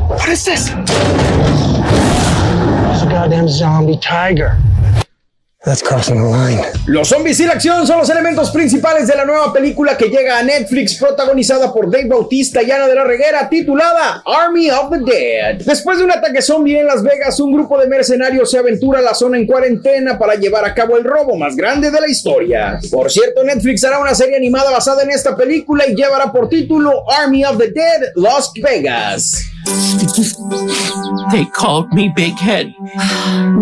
What 0.08 0.28
is 0.28 0.44
this? 0.44 0.68
It's 2.92 3.02
a 3.02 3.06
goddamn 3.06 3.48
zombie 3.48 3.98
tiger. 3.98 4.56
The 5.62 6.14
line. 6.14 6.62
Los 6.86 7.08
zombies 7.08 7.38
y 7.38 7.44
la 7.44 7.52
acción 7.52 7.86
son 7.86 7.98
los 7.98 8.08
elementos 8.08 8.50
principales 8.50 9.06
de 9.06 9.14
la 9.14 9.26
nueva 9.26 9.52
película 9.52 9.94
que 9.94 10.06
llega 10.06 10.38
a 10.38 10.42
Netflix, 10.42 10.94
protagonizada 10.94 11.70
por 11.70 11.90
Dave 11.90 12.06
Bautista 12.08 12.62
y 12.62 12.70
Ana 12.70 12.88
de 12.88 12.94
la 12.94 13.04
Reguera, 13.04 13.46
titulada 13.46 14.22
Army 14.24 14.70
of 14.70 14.90
the 14.90 15.00
Dead. 15.00 15.56
Después 15.66 15.98
de 15.98 16.04
un 16.04 16.12
ataque 16.12 16.40
zombie 16.40 16.78
en 16.78 16.86
Las 16.86 17.02
Vegas, 17.02 17.38
un 17.40 17.52
grupo 17.52 17.78
de 17.78 17.88
mercenarios 17.88 18.50
se 18.50 18.56
aventura 18.56 19.00
a 19.00 19.02
la 19.02 19.12
zona 19.12 19.36
en 19.36 19.46
cuarentena 19.46 20.18
para 20.18 20.34
llevar 20.36 20.64
a 20.64 20.72
cabo 20.72 20.96
el 20.96 21.04
robo 21.04 21.36
más 21.36 21.54
grande 21.54 21.90
de 21.90 22.00
la 22.00 22.08
historia. 22.08 22.80
Por 22.90 23.10
cierto, 23.10 23.44
Netflix 23.44 23.84
hará 23.84 23.98
una 23.98 24.14
serie 24.14 24.38
animada 24.38 24.70
basada 24.70 25.02
en 25.02 25.10
esta 25.10 25.36
película 25.36 25.86
y 25.86 25.94
llevará 25.94 26.32
por 26.32 26.48
título 26.48 27.04
Army 27.12 27.44
of 27.44 27.58
the 27.58 27.70
Dead 27.70 28.12
Las 28.14 28.50
Vegas. 28.54 29.42
They 31.30 31.44
called 31.44 31.92
me 31.92 32.12
Big 32.14 32.34
Head. 32.34 32.74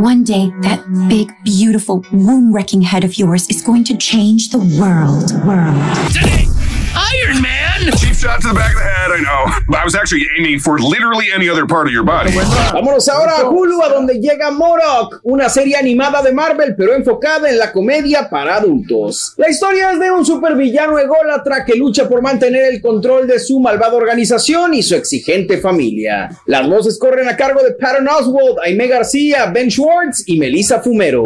One 0.03 0.25
day, 0.25 0.51
that 0.63 0.85
big, 1.09 1.33
beautiful, 1.45 2.05
womb 2.13 2.53
wrecking 2.53 2.83
head 2.83 3.05
of 3.05 3.19
yours 3.19 3.49
is 3.49 3.63
going 3.63 3.85
to 3.85 3.97
change 3.97 4.51
the 4.51 4.59
world. 4.59 5.33
World. 5.47 6.58
Iron 6.99 7.41
Man! 7.43 7.93
Cheap 7.99 8.15
shot 8.15 8.41
to 8.43 8.49
the 8.49 8.55
back 8.55 8.75
of 8.75 8.83
the 8.83 8.89
head, 8.89 9.11
I 9.13 9.21
know. 9.23 9.77
I 9.79 9.85
was 9.85 9.95
actually 9.95 10.23
aiming 10.37 10.61
for 10.61 10.79
literally 10.79 11.27
any 11.35 11.49
other 11.49 11.67
part 11.67 11.87
of 11.87 11.93
your 11.93 12.05
body. 12.05 12.33
Vámonos 12.73 13.09
ahora 13.09 13.41
a 13.41 13.45
Hulu, 13.45 13.83
a 13.83 13.89
donde 13.89 14.21
llega 14.21 14.51
Morok, 14.51 15.21
una 15.23 15.49
serie 15.49 15.77
animada 15.77 16.23
de 16.23 16.33
Marvel, 16.33 16.75
pero 16.77 16.95
enfocada 16.95 17.49
en 17.49 17.59
la 17.59 17.73
comedia 17.73 18.29
para 18.29 18.57
adultos. 18.57 19.35
La 19.37 19.49
historia 19.49 19.93
es 19.93 20.01
de 20.01 20.11
un 20.11 20.25
supervillano 20.25 20.99
ególatra 20.99 21.65
que 21.65 21.77
lucha 21.77 22.09
por 22.09 22.21
mantener 22.21 22.75
el 22.75 22.81
control 22.81 23.27
de 23.27 23.39
su 23.39 23.61
malvada 23.61 23.95
organización 23.95 24.75
y 24.75 24.83
su 24.83 24.95
exigente 24.95 25.59
familia. 25.59 26.31
Las 26.47 26.69
voces 26.69 26.99
corren 26.99 27.29
a 27.29 27.37
cargo 27.37 27.63
de 27.63 27.73
Patton 27.73 28.09
Oswald, 28.09 28.59
Aime 28.65 28.89
García, 28.89 29.47
Ben 29.47 29.71
Schwartz 29.71 30.25
y 30.27 30.39
Melissa 30.39 30.81
Fumero. 30.81 31.25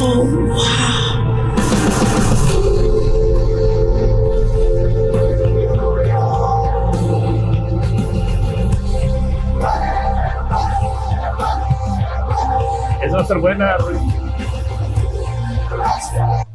Oh, 0.00 0.24
wow. 0.24 1.21
Va 13.12 13.18
a 13.18 13.22
estar 13.22 13.38
buena, 13.38 13.76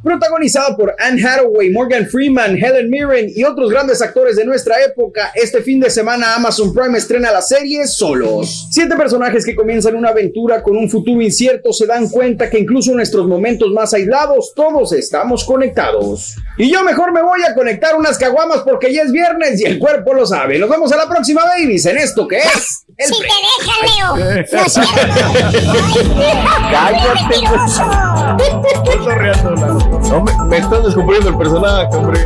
Protagonizada 0.03 0.75
por 0.75 0.95
Anne 0.99 1.21
Hathaway, 1.21 1.71
Morgan 1.71 2.07
Freeman, 2.07 2.57
Helen 2.57 2.89
Mirren 2.89 3.29
y 3.35 3.43
otros 3.43 3.69
grandes 3.69 4.01
actores 4.01 4.35
de 4.35 4.45
nuestra 4.45 4.81
época, 4.83 5.31
este 5.35 5.61
fin 5.61 5.79
de 5.79 5.89
semana 5.89 6.35
Amazon 6.35 6.73
Prime 6.73 6.97
estrena 6.97 7.31
la 7.31 7.41
serie 7.41 7.85
Solos. 7.87 8.67
Siete 8.71 8.95
personajes 8.95 9.45
que 9.45 9.55
comienzan 9.55 9.95
una 9.95 10.09
aventura 10.09 10.63
con 10.63 10.77
un 10.77 10.89
futuro 10.89 11.21
incierto 11.21 11.73
se 11.73 11.85
dan 11.85 12.09
cuenta 12.09 12.49
que 12.49 12.59
incluso 12.59 12.91
en 12.91 12.97
nuestros 12.97 13.27
momentos 13.27 13.71
más 13.73 13.93
aislados 13.93 14.53
todos 14.55 14.93
estamos 14.93 15.43
conectados. 15.43 16.35
Y 16.57 16.71
yo 16.71 16.83
mejor 16.83 17.11
me 17.11 17.21
voy 17.21 17.43
a 17.43 17.53
conectar 17.53 17.95
unas 17.95 18.17
caguamas 18.17 18.59
porque 18.59 18.93
ya 18.93 19.01
es 19.01 19.11
viernes 19.11 19.59
y 19.61 19.65
el 19.65 19.77
cuerpo 19.77 20.13
lo 20.13 20.25
sabe. 20.25 20.57
Nos 20.57 20.69
vemos 20.69 20.91
a 20.91 20.97
la 20.97 21.07
próxima, 21.07 21.43
babies, 21.43 21.85
en 21.85 21.97
esto 21.97 22.27
que 22.27 22.37
es... 22.37 22.85
El 22.97 23.07
si 23.07 23.21
te 23.21 23.27
deja, 23.27 23.85
Leo. 23.85 24.15
No 27.77 28.16
Cállate. 28.35 30.09
No, 30.09 30.23
me, 30.23 30.31
me 30.49 30.57
estás 30.57 30.83
descubriendo 30.83 31.29
el 31.29 31.37
personaje, 31.37 31.95
hombre. 31.95 32.19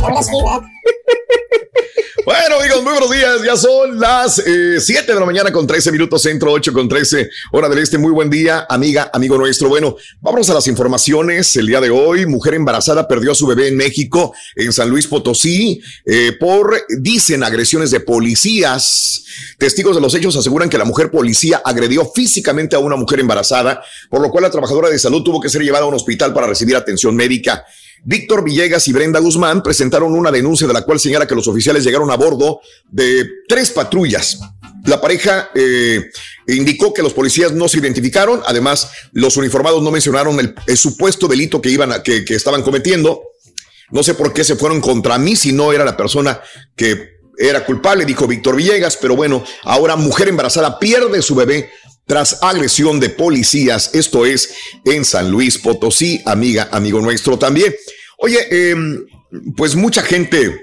Bueno, 2.24 2.60
amigos, 2.60 2.82
muy 2.82 2.92
buenos 2.92 3.10
días. 3.10 3.42
Ya 3.44 3.56
son 3.56 3.98
las 3.98 4.34
7 4.34 4.50
eh, 4.50 5.06
de 5.06 5.18
la 5.18 5.24
mañana 5.24 5.50
con 5.50 5.66
13 5.66 5.90
minutos 5.90 6.22
centro, 6.22 6.52
8 6.52 6.72
con 6.72 6.88
13 6.88 7.30
hora 7.52 7.68
del 7.68 7.78
este. 7.78 7.98
Muy 7.98 8.12
buen 8.12 8.28
día, 8.28 8.66
amiga, 8.68 9.10
amigo 9.12 9.38
nuestro. 9.38 9.68
Bueno, 9.68 9.96
vamos 10.20 10.48
a 10.50 10.54
las 10.54 10.66
informaciones. 10.66 11.56
El 11.56 11.66
día 11.66 11.80
de 11.80 11.90
hoy, 11.90 12.26
mujer 12.26 12.54
embarazada 12.54 13.08
perdió 13.08 13.32
a 13.32 13.34
su 13.34 13.46
bebé 13.46 13.68
en 13.68 13.76
México, 13.76 14.34
en 14.54 14.72
San 14.72 14.90
Luis 14.90 15.06
Potosí, 15.06 15.80
eh, 16.04 16.32
por, 16.38 16.74
dicen, 16.98 17.42
agresiones 17.42 17.90
de 17.90 18.00
policías. 18.00 19.24
Testigos 19.58 19.96
de 19.96 20.02
los 20.02 20.14
hechos 20.14 20.36
aseguran 20.36 20.68
que 20.68 20.78
la 20.78 20.84
mujer 20.84 21.10
policía 21.10 21.62
agredió 21.64 22.10
físicamente 22.14 22.76
a 22.76 22.80
una 22.80 22.96
mujer 22.96 23.20
embarazada, 23.20 23.82
por 24.10 24.20
lo 24.20 24.30
cual 24.30 24.42
la 24.42 24.50
trabajadora 24.50 24.90
de 24.90 24.98
salud 24.98 25.22
tuvo 25.22 25.40
que 25.40 25.48
ser 25.48 25.62
llevada 25.62 25.84
a 25.84 25.88
un 25.88 25.94
hospital 25.94 26.34
para 26.34 26.46
recibir 26.46 26.76
atención 26.76 27.16
médica. 27.16 27.64
Víctor 28.04 28.42
Villegas 28.44 28.88
y 28.88 28.92
Brenda 28.92 29.20
Guzmán 29.20 29.62
presentaron 29.62 30.14
una 30.14 30.30
denuncia 30.30 30.66
de 30.66 30.72
la 30.72 30.82
cual 30.82 31.00
señala 31.00 31.26
que 31.26 31.34
los 31.34 31.48
oficiales 31.48 31.84
llegaron 31.84 32.10
a 32.10 32.16
bordo 32.16 32.60
de 32.90 33.28
tres 33.48 33.70
patrullas. 33.70 34.40
La 34.86 35.00
pareja 35.00 35.50
eh, 35.54 36.10
indicó 36.46 36.94
que 36.94 37.02
los 37.02 37.12
policías 37.12 37.52
no 37.52 37.68
se 37.68 37.78
identificaron, 37.78 38.40
además 38.46 38.90
los 39.12 39.36
uniformados 39.36 39.82
no 39.82 39.90
mencionaron 39.90 40.40
el, 40.66 40.76
supuesto 40.76 41.28
delito 41.28 41.60
que 41.60 41.68
iban 41.68 41.92
a, 41.92 42.02
que, 42.02 42.24
que 42.24 42.34
estaban 42.34 42.62
cometiendo. 42.62 43.22
No 43.90 44.02
sé 44.02 44.14
por 44.14 44.32
qué 44.32 44.44
se 44.44 44.56
fueron 44.56 44.80
contra 44.80 45.18
mí 45.18 45.36
si 45.36 45.52
no 45.52 45.72
era 45.72 45.84
la 45.84 45.96
persona 45.96 46.40
que 46.76 47.20
era 47.40 47.64
culpable, 47.64 48.04
dijo 48.04 48.26
Víctor 48.26 48.56
Villegas, 48.56 48.98
pero 49.00 49.16
bueno, 49.16 49.42
ahora 49.64 49.96
mujer 49.96 50.28
embarazada 50.28 50.78
pierde 50.78 51.22
su 51.22 51.34
bebé 51.34 51.70
tras 52.10 52.38
agresión 52.42 52.98
de 52.98 53.08
policías. 53.08 53.90
Esto 53.94 54.26
es 54.26 54.52
en 54.84 55.04
San 55.04 55.30
Luis 55.30 55.58
Potosí, 55.58 56.20
amiga, 56.26 56.68
amigo 56.72 57.00
nuestro 57.00 57.38
también. 57.38 57.72
Oye, 58.18 58.72
em, 58.72 59.06
pues 59.56 59.76
mucha 59.76 60.02
gente 60.02 60.60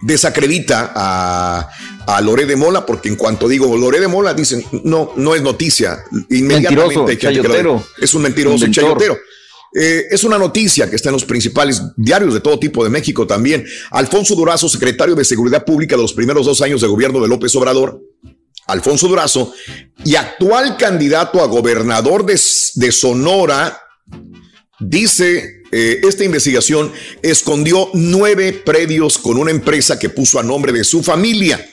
desacredita 0.00 0.92
a, 0.94 1.68
a 2.06 2.20
Loré 2.22 2.46
de 2.46 2.56
Mola, 2.56 2.86
porque 2.86 3.10
en 3.10 3.16
cuanto 3.16 3.48
digo 3.48 3.76
Loré 3.76 4.00
de 4.00 4.08
Mola, 4.08 4.32
dicen, 4.32 4.64
no, 4.82 5.12
no 5.16 5.34
es 5.34 5.42
noticia. 5.42 6.02
Inmediatamente 6.30 7.18
es 8.00 8.14
un 8.14 8.22
mentiroso, 8.22 8.64
un 8.64 8.72
chayotero. 8.72 9.18
Eh, 9.78 10.06
es 10.10 10.24
una 10.24 10.38
noticia 10.38 10.88
que 10.88 10.96
está 10.96 11.10
en 11.10 11.14
los 11.14 11.26
principales 11.26 11.82
diarios 11.98 12.32
de 12.32 12.40
todo 12.40 12.58
tipo 12.58 12.82
de 12.82 12.88
México 12.88 13.26
también. 13.26 13.66
Alfonso 13.90 14.34
Durazo, 14.34 14.70
secretario 14.70 15.14
de 15.14 15.22
Seguridad 15.22 15.66
Pública 15.66 15.96
de 15.96 16.02
los 16.02 16.14
primeros 16.14 16.46
dos 16.46 16.62
años 16.62 16.80
de 16.80 16.86
gobierno 16.86 17.20
de 17.20 17.28
López 17.28 17.54
Obrador, 17.56 18.00
Alfonso 18.66 19.08
Durazo, 19.08 19.52
y 20.04 20.16
actual 20.16 20.76
candidato 20.76 21.40
a 21.40 21.46
gobernador 21.46 22.26
de, 22.26 22.36
Sonora, 22.92 23.80
dice 24.80 25.62
eh, 25.72 26.00
esta 26.02 26.24
investigación 26.24 26.92
escondió 27.22 27.90
nueve 27.94 28.52
predios 28.52 29.18
con 29.18 29.38
una 29.38 29.50
empresa 29.50 29.98
que 29.98 30.10
puso 30.10 30.38
a 30.38 30.42
nombre 30.42 30.72
de 30.72 30.84
su 30.84 31.02
familia. 31.02 31.64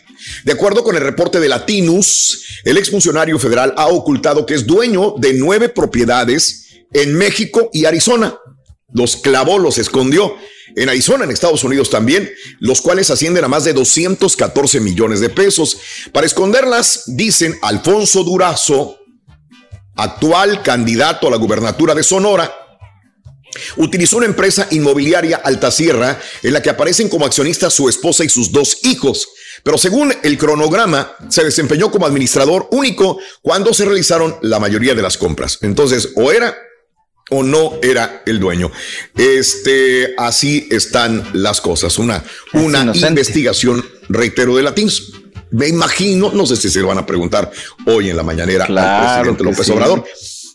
De 0.45 0.53
acuerdo 0.53 0.83
con 0.83 0.95
el 0.95 1.01
reporte 1.01 1.39
de 1.39 1.49
Latinus, 1.49 2.61
el 2.63 2.77
exfuncionario 2.77 3.37
federal 3.39 3.73
ha 3.75 3.87
ocultado 3.87 4.45
que 4.45 4.53
es 4.53 4.65
dueño 4.65 5.15
de 5.17 5.33
nueve 5.33 5.69
propiedades 5.69 6.63
en 6.93 7.15
México 7.15 7.69
y 7.73 7.85
Arizona. 7.85 8.37
Los 8.93 9.17
clavó, 9.17 9.59
los 9.59 9.77
escondió. 9.77 10.35
En 10.75 10.89
Arizona, 10.89 11.25
en 11.25 11.31
Estados 11.31 11.63
Unidos 11.63 11.89
también, 11.89 12.31
los 12.59 12.81
cuales 12.81 13.09
ascienden 13.11 13.43
a 13.43 13.47
más 13.47 13.63
de 13.63 13.73
214 13.73 14.79
millones 14.79 15.19
de 15.19 15.29
pesos. 15.29 15.77
Para 16.11 16.25
esconderlas, 16.25 17.03
dicen 17.07 17.57
Alfonso 17.61 18.23
Durazo, 18.23 18.97
actual 19.95 20.63
candidato 20.63 21.27
a 21.27 21.31
la 21.31 21.37
gubernatura 21.37 21.93
de 21.93 22.03
Sonora, 22.03 22.51
utilizó 23.77 24.17
una 24.17 24.25
empresa 24.25 24.67
inmobiliaria 24.71 25.37
Altasierra 25.37 26.19
en 26.41 26.53
la 26.53 26.61
que 26.61 26.71
aparecen 26.71 27.09
como 27.09 27.25
accionistas 27.25 27.73
su 27.73 27.87
esposa 27.89 28.23
y 28.23 28.29
sus 28.29 28.51
dos 28.51 28.79
hijos. 28.83 29.27
Pero 29.63 29.77
según 29.77 30.13
el 30.23 30.37
cronograma, 30.37 31.15
se 31.29 31.43
desempeñó 31.43 31.91
como 31.91 32.05
administrador 32.05 32.67
único 32.71 33.19
cuando 33.41 33.73
se 33.73 33.85
realizaron 33.85 34.37
la 34.41 34.59
mayoría 34.59 34.95
de 34.95 35.01
las 35.01 35.17
compras. 35.17 35.59
Entonces, 35.61 36.09
o 36.15 36.31
era 36.31 36.57
o 37.33 37.43
no 37.43 37.79
era 37.81 38.21
el 38.25 38.39
dueño. 38.39 38.71
Este, 39.15 40.13
así 40.17 40.67
están 40.69 41.27
las 41.33 41.61
cosas. 41.61 41.97
Una, 41.97 42.23
una 42.53 42.93
investigación, 43.07 43.83
reitero, 44.07 44.55
de 44.55 44.63
Latins. 44.63 45.13
Me 45.51 45.67
imagino, 45.67 46.31
no 46.33 46.45
sé 46.45 46.55
si 46.55 46.69
se 46.69 46.79
lo 46.79 46.87
van 46.87 46.99
a 46.99 47.05
preguntar 47.05 47.51
hoy 47.85 48.09
en 48.09 48.17
la 48.17 48.23
mañanera 48.23 48.65
al 48.65 49.15
presidente 49.15 49.43
López 49.43 49.69
Obrador. 49.69 50.05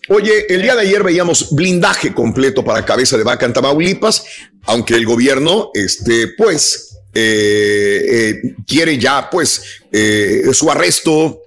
Oye, 0.09 0.46
el 0.48 0.62
día 0.62 0.74
de 0.74 0.82
ayer 0.82 1.02
veíamos 1.02 1.55
blindaje 1.55 2.14
completo 2.14 2.64
para 2.64 2.84
cabeza 2.84 3.16
de 3.16 3.24
vaca 3.24 3.44
en 3.44 3.52
Tamaulipas, 3.52 4.24
aunque 4.64 4.94
el 4.94 5.05
gobierno, 5.05 5.70
este, 5.74 6.28
pues, 6.28 6.96
eh, 7.12 8.06
eh, 8.10 8.55
quiere 8.66 8.98
ya, 8.98 9.28
pues, 9.30 9.62
eh, 9.92 10.44
su 10.52 10.70
arresto, 10.70 11.42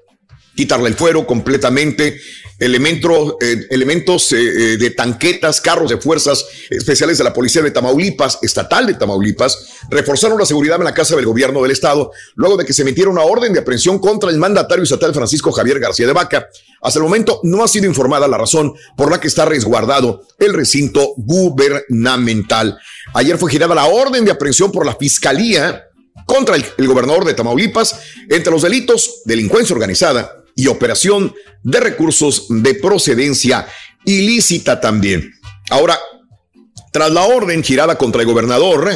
quitarle 0.55 0.89
el 0.89 0.95
fuero 0.95 1.25
completamente 1.25 2.21
elementos, 2.61 3.35
eh, 3.41 3.65
elementos 3.71 4.31
eh, 4.31 4.37
eh, 4.37 4.77
de 4.77 4.91
tanquetas, 4.91 5.59
carros 5.59 5.89
de 5.89 5.97
fuerzas 5.97 6.45
especiales 6.69 7.17
de 7.17 7.23
la 7.23 7.33
Policía 7.33 7.63
de 7.63 7.71
Tamaulipas, 7.71 8.37
estatal 8.43 8.85
de 8.85 8.93
Tamaulipas, 8.93 9.79
reforzaron 9.89 10.37
la 10.37 10.45
seguridad 10.45 10.77
en 10.77 10.83
la 10.83 10.93
casa 10.93 11.15
del 11.15 11.25
gobierno 11.25 11.63
del 11.63 11.71
estado, 11.71 12.11
luego 12.35 12.57
de 12.57 12.65
que 12.65 12.73
se 12.73 12.83
emitiera 12.83 13.09
una 13.09 13.23
orden 13.23 13.51
de 13.51 13.59
aprehensión 13.59 13.97
contra 13.97 14.29
el 14.29 14.37
mandatario 14.37 14.83
estatal 14.83 15.11
Francisco 15.11 15.51
Javier 15.51 15.79
García 15.79 16.05
de 16.05 16.13
Vaca. 16.13 16.47
Hasta 16.81 16.99
el 16.99 17.03
momento 17.03 17.39
no 17.43 17.63
ha 17.63 17.67
sido 17.67 17.87
informada 17.87 18.27
la 18.27 18.37
razón 18.37 18.75
por 18.95 19.09
la 19.09 19.19
que 19.19 19.27
está 19.27 19.45
resguardado 19.45 20.23
el 20.37 20.53
recinto 20.53 21.13
gubernamental. 21.17 22.77
Ayer 23.15 23.39
fue 23.39 23.51
girada 23.51 23.73
la 23.73 23.85
orden 23.85 24.23
de 24.23 24.31
aprehensión 24.31 24.71
por 24.71 24.85
la 24.85 24.95
Fiscalía 24.95 25.87
contra 26.27 26.55
el 26.55 26.87
gobernador 26.87 27.25
de 27.25 27.33
Tamaulipas 27.33 27.99
entre 28.29 28.51
los 28.51 28.61
delitos 28.61 29.21
delincuencia 29.25 29.73
organizada, 29.73 30.40
y 30.55 30.67
operación 30.67 31.33
de 31.63 31.79
recursos 31.79 32.45
de 32.49 32.75
procedencia 32.75 33.67
ilícita 34.05 34.79
también. 34.79 35.31
Ahora, 35.69 35.99
tras 36.91 37.11
la 37.11 37.23
orden 37.23 37.63
girada 37.63 37.97
contra 37.97 38.21
el 38.21 38.27
gobernador, 38.27 38.91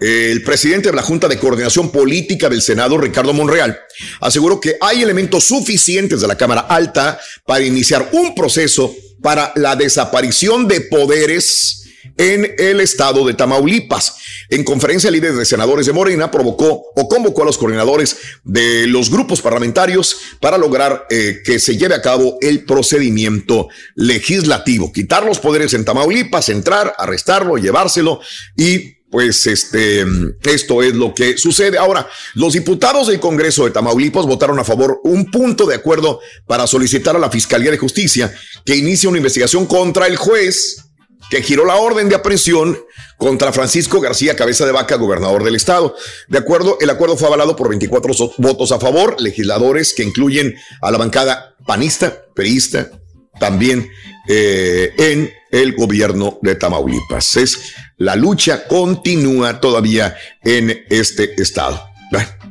el 0.00 0.42
presidente 0.44 0.90
de 0.90 0.96
la 0.96 1.02
Junta 1.02 1.26
de 1.26 1.38
Coordinación 1.38 1.90
Política 1.90 2.48
del 2.48 2.62
Senado, 2.62 2.96
Ricardo 2.96 3.32
Monreal, 3.32 3.78
aseguró 4.20 4.60
que 4.60 4.76
hay 4.80 5.02
elementos 5.02 5.44
suficientes 5.44 6.20
de 6.20 6.28
la 6.28 6.36
Cámara 6.36 6.60
Alta 6.62 7.18
para 7.44 7.64
iniciar 7.64 8.08
un 8.12 8.34
proceso 8.34 8.94
para 9.20 9.52
la 9.56 9.74
desaparición 9.76 10.68
de 10.68 10.82
poderes 10.82 11.79
en 12.20 12.54
el 12.58 12.82
estado 12.82 13.26
de 13.26 13.32
Tamaulipas. 13.32 14.16
En 14.50 14.62
conferencia, 14.62 15.10
líderes 15.10 15.38
de 15.38 15.46
senadores 15.46 15.86
de 15.86 15.94
Morena 15.94 16.30
provocó 16.30 16.84
o 16.94 17.08
convocó 17.08 17.42
a 17.42 17.46
los 17.46 17.56
coordinadores 17.56 18.18
de 18.44 18.86
los 18.86 19.10
grupos 19.10 19.40
parlamentarios 19.40 20.18
para 20.38 20.58
lograr 20.58 21.06
eh, 21.08 21.40
que 21.42 21.58
se 21.58 21.78
lleve 21.78 21.94
a 21.94 22.02
cabo 22.02 22.36
el 22.42 22.64
procedimiento 22.64 23.68
legislativo, 23.94 24.92
quitar 24.92 25.24
los 25.24 25.38
poderes 25.38 25.72
en 25.72 25.86
Tamaulipas, 25.86 26.50
entrar, 26.50 26.94
arrestarlo, 26.98 27.56
llevárselo 27.56 28.20
y 28.54 28.96
pues 29.10 29.46
este, 29.46 30.04
esto 30.42 30.82
es 30.82 30.94
lo 30.94 31.14
que 31.14 31.38
sucede. 31.38 31.78
Ahora, 31.78 32.06
los 32.34 32.52
diputados 32.52 33.06
del 33.06 33.18
Congreso 33.18 33.64
de 33.64 33.70
Tamaulipas 33.70 34.26
votaron 34.26 34.58
a 34.58 34.64
favor 34.64 35.00
un 35.04 35.30
punto 35.30 35.64
de 35.64 35.74
acuerdo 35.74 36.20
para 36.46 36.66
solicitar 36.66 37.16
a 37.16 37.18
la 37.18 37.30
Fiscalía 37.30 37.70
de 37.70 37.78
Justicia 37.78 38.32
que 38.66 38.76
inicie 38.76 39.08
una 39.08 39.18
investigación 39.18 39.64
contra 39.64 40.06
el 40.06 40.16
juez 40.16 40.89
que 41.30 41.42
giró 41.42 41.64
la 41.64 41.76
orden 41.76 42.08
de 42.08 42.16
aprehensión 42.16 42.78
contra 43.16 43.52
Francisco 43.52 44.00
García 44.00 44.36
Cabeza 44.36 44.66
de 44.66 44.72
Vaca, 44.72 44.96
gobernador 44.96 45.44
del 45.44 45.54
estado. 45.54 45.94
De 46.28 46.38
acuerdo, 46.38 46.76
el 46.80 46.90
acuerdo 46.90 47.16
fue 47.16 47.28
avalado 47.28 47.54
por 47.56 47.68
24 47.68 48.12
votos 48.38 48.72
a 48.72 48.80
favor, 48.80 49.16
legisladores 49.20 49.94
que 49.94 50.02
incluyen 50.02 50.54
a 50.82 50.90
la 50.90 50.98
bancada 50.98 51.54
panista, 51.66 52.24
perista, 52.34 52.90
también 53.38 53.90
eh, 54.28 54.92
en 54.98 55.32
el 55.50 55.74
gobierno 55.74 56.38
de 56.42 56.56
Tamaulipas. 56.56 57.36
Es 57.36 57.74
la 57.96 58.16
lucha 58.16 58.66
continúa 58.66 59.60
todavía 59.60 60.16
en 60.42 60.84
este 60.88 61.40
estado. 61.40 61.89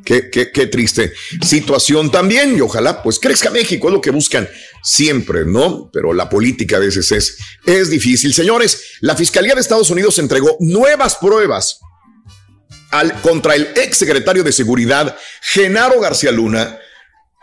Qué, 0.06 0.30
qué, 0.30 0.52
qué, 0.52 0.68
triste 0.68 1.14
situación 1.42 2.10
también 2.10 2.56
y 2.58 2.62
ojalá 2.62 3.04
pues 3.04 3.20
crezca 3.20 3.52
México, 3.52 3.88
es 3.88 3.94
lo 3.94 4.02
que 4.02 4.12
buscan 4.12 4.48
siempre, 4.82 5.46
¿no? 5.46 5.90
Pero 5.92 6.14
la 6.14 6.30
política 6.30 6.78
a 6.78 6.80
veces 6.80 7.12
es, 7.12 7.38
es 7.66 7.90
difícil. 7.90 8.34
Señores, 8.34 8.98
la 9.02 9.16
Fiscalía 9.16 9.54
de 9.54 9.62
Estados 9.62 9.90
Unidos 9.90 10.18
entregó 10.18 10.56
nuevas 10.62 11.16
pruebas 11.16 11.80
al, 12.92 13.22
contra 13.22 13.56
el 13.56 13.68
ex 13.76 13.98
secretario 13.98 14.44
de 14.44 14.54
Seguridad, 14.54 15.18
Genaro 15.42 16.00
García 16.00 16.32
Luna, 16.32 16.80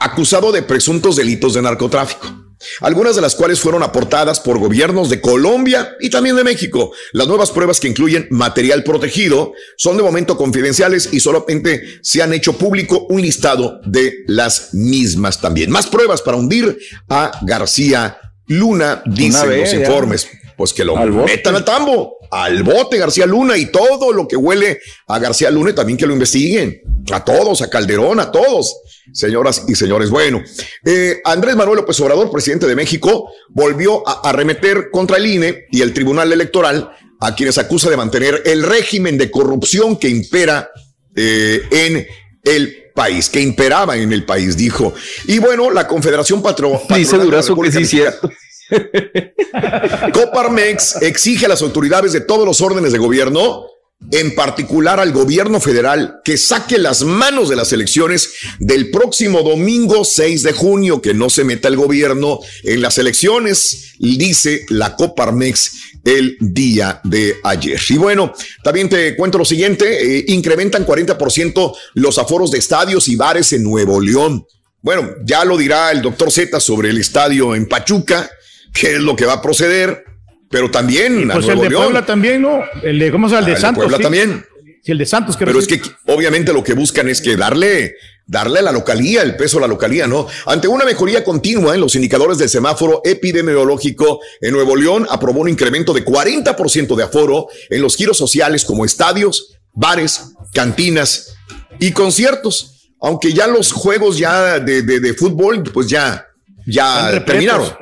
acusado 0.00 0.50
de 0.50 0.62
presuntos 0.62 1.16
delitos 1.16 1.54
de 1.54 1.62
narcotráfico 1.62 2.45
algunas 2.80 3.16
de 3.16 3.22
las 3.22 3.34
cuales 3.34 3.60
fueron 3.60 3.82
aportadas 3.82 4.40
por 4.40 4.58
gobiernos 4.58 5.10
de 5.10 5.20
Colombia 5.20 5.96
y 6.00 6.10
también 6.10 6.36
de 6.36 6.44
México. 6.44 6.92
Las 7.12 7.26
nuevas 7.26 7.50
pruebas 7.50 7.80
que 7.80 7.88
incluyen 7.88 8.26
material 8.30 8.84
protegido 8.84 9.52
son 9.76 9.96
de 9.96 10.02
momento 10.02 10.36
confidenciales 10.36 11.08
y 11.12 11.20
solamente 11.20 12.00
se 12.02 12.22
han 12.22 12.32
hecho 12.32 12.54
público 12.54 13.06
un 13.08 13.20
listado 13.20 13.80
de 13.84 14.24
las 14.26 14.74
mismas 14.74 15.40
también. 15.40 15.70
Más 15.70 15.86
pruebas 15.86 16.22
para 16.22 16.36
hundir 16.36 16.78
a 17.08 17.32
García 17.42 18.18
Luna, 18.46 19.02
dicen 19.06 19.60
los 19.60 19.72
informes. 19.72 20.28
Pues 20.56 20.72
que 20.72 20.84
lo 20.84 20.96
metan 20.96 21.54
al 21.54 21.64
tambo, 21.64 22.16
al 22.30 22.62
bote 22.62 22.96
García 22.96 23.26
Luna 23.26 23.58
y 23.58 23.66
todo 23.66 24.12
lo 24.12 24.26
que 24.26 24.36
huele 24.36 24.80
a 25.06 25.18
García 25.18 25.50
Luna 25.50 25.74
también 25.74 25.98
que 25.98 26.06
lo 26.06 26.12
investiguen. 26.12 26.80
A 27.12 27.24
todos, 27.24 27.62
a 27.62 27.70
Calderón, 27.70 28.20
a 28.20 28.32
todos. 28.32 28.74
Señoras 29.12 29.64
y 29.68 29.74
señores, 29.74 30.10
bueno, 30.10 30.42
eh, 30.84 31.20
Andrés 31.24 31.54
Manuel 31.54 31.78
López 31.78 32.00
Obrador, 32.00 32.30
presidente 32.30 32.66
de 32.66 32.74
México, 32.74 33.30
volvió 33.50 34.06
a 34.08 34.28
arremeter 34.28 34.90
contra 34.90 35.18
el 35.18 35.26
INE 35.26 35.66
y 35.70 35.82
el 35.82 35.92
Tribunal 35.92 36.32
Electoral 36.32 36.90
a 37.20 37.34
quienes 37.34 37.58
acusa 37.58 37.88
de 37.88 37.96
mantener 37.96 38.42
el 38.44 38.62
régimen 38.62 39.16
de 39.16 39.30
corrupción 39.30 39.96
que 39.96 40.08
impera 40.08 40.70
eh, 41.14 41.62
en 41.70 42.06
el 42.42 42.86
país, 42.94 43.28
que 43.28 43.40
imperaba 43.40 43.96
en 43.96 44.12
el 44.12 44.24
país, 44.24 44.56
dijo. 44.56 44.92
Y 45.26 45.38
bueno, 45.38 45.70
la 45.70 45.86
Confederación 45.86 46.42
Patro 46.42 46.80
Dice 46.94 47.18
Durazo 47.18 47.54
que 47.60 47.70
sí, 47.70 47.86
cierto. 47.86 48.30
Coparmex 50.12 51.02
exige 51.02 51.46
a 51.46 51.48
las 51.48 51.62
autoridades 51.62 52.12
de 52.12 52.20
todos 52.20 52.44
los 52.44 52.60
órdenes 52.60 52.92
de 52.92 52.98
gobierno 52.98 53.66
en 54.12 54.34
particular 54.34 55.00
al 55.00 55.12
gobierno 55.12 55.58
federal, 55.58 56.20
que 56.22 56.36
saque 56.36 56.78
las 56.78 57.02
manos 57.02 57.48
de 57.48 57.56
las 57.56 57.72
elecciones 57.72 58.30
del 58.58 58.90
próximo 58.90 59.42
domingo 59.42 60.04
6 60.04 60.42
de 60.42 60.52
junio, 60.52 61.00
que 61.00 61.14
no 61.14 61.30
se 61.30 61.44
meta 61.44 61.68
el 61.68 61.76
gobierno 61.76 62.38
en 62.62 62.82
las 62.82 62.98
elecciones, 62.98 63.94
dice 63.98 64.66
la 64.68 64.96
Coparmex 64.96 65.72
el 66.04 66.36
día 66.40 67.00
de 67.04 67.36
ayer. 67.42 67.80
Y 67.88 67.96
bueno, 67.96 68.32
también 68.62 68.88
te 68.88 69.16
cuento 69.16 69.38
lo 69.38 69.44
siguiente, 69.44 70.18
eh, 70.18 70.24
incrementan 70.28 70.86
40% 70.86 71.76
los 71.94 72.18
aforos 72.18 72.50
de 72.50 72.58
estadios 72.58 73.08
y 73.08 73.16
bares 73.16 73.52
en 73.54 73.64
Nuevo 73.64 74.00
León. 74.00 74.46
Bueno, 74.82 75.10
ya 75.24 75.44
lo 75.44 75.56
dirá 75.56 75.90
el 75.90 76.00
doctor 76.00 76.30
Z 76.30 76.60
sobre 76.60 76.90
el 76.90 76.98
estadio 76.98 77.56
en 77.56 77.66
Pachuca, 77.66 78.30
qué 78.78 78.94
es 78.94 79.00
lo 79.00 79.16
que 79.16 79.26
va 79.26 79.34
a 79.34 79.42
proceder 79.42 80.04
pero 80.50 80.70
también. 80.70 81.28
pues 81.28 81.48
el 81.48 81.60
de 81.60 81.70
Puebla 81.70 82.06
también, 82.06 82.42
¿no? 82.42 82.62
El 82.82 82.98
de, 82.98 83.10
¿cómo 83.10 83.28
se 83.28 83.34
llama? 83.34 83.46
El 83.46 83.54
de 83.54 83.60
Santos. 83.60 83.84
Puebla 83.84 83.98
también. 83.98 84.44
Sí, 84.82 84.92
el 84.92 84.98
de 84.98 85.06
Santos. 85.06 85.36
Pero 85.36 85.58
es 85.58 85.66
que 85.66 85.80
obviamente 86.06 86.52
lo 86.52 86.62
que 86.62 86.74
buscan 86.74 87.08
es 87.08 87.20
que 87.20 87.36
darle, 87.36 87.96
darle 88.26 88.60
a 88.60 88.62
la 88.62 88.72
localía, 88.72 89.22
el 89.22 89.36
peso 89.36 89.58
a 89.58 89.62
la 89.62 89.66
localía, 89.66 90.06
¿no? 90.06 90.28
Ante 90.46 90.68
una 90.68 90.84
mejoría 90.84 91.24
continua 91.24 91.74
en 91.74 91.80
los 91.80 91.96
indicadores 91.96 92.38
del 92.38 92.48
semáforo 92.48 93.00
epidemiológico 93.04 94.20
en 94.40 94.52
Nuevo 94.52 94.76
León, 94.76 95.06
aprobó 95.10 95.40
un 95.40 95.48
incremento 95.48 95.92
de 95.92 96.04
40% 96.04 96.94
de 96.94 97.02
aforo 97.02 97.48
en 97.68 97.82
los 97.82 97.96
giros 97.96 98.16
sociales 98.16 98.64
como 98.64 98.84
estadios, 98.84 99.56
bares, 99.72 100.32
cantinas 100.52 101.34
y 101.80 101.90
conciertos. 101.90 102.72
Aunque 103.00 103.32
ya 103.32 103.46
los 103.46 103.72
juegos 103.72 104.16
ya 104.16 104.60
de, 104.60 104.82
de, 104.82 105.00
de 105.00 105.14
fútbol, 105.14 105.64
pues 105.64 105.88
ya, 105.88 106.26
ya 106.66 107.22
terminaron. 107.26 107.74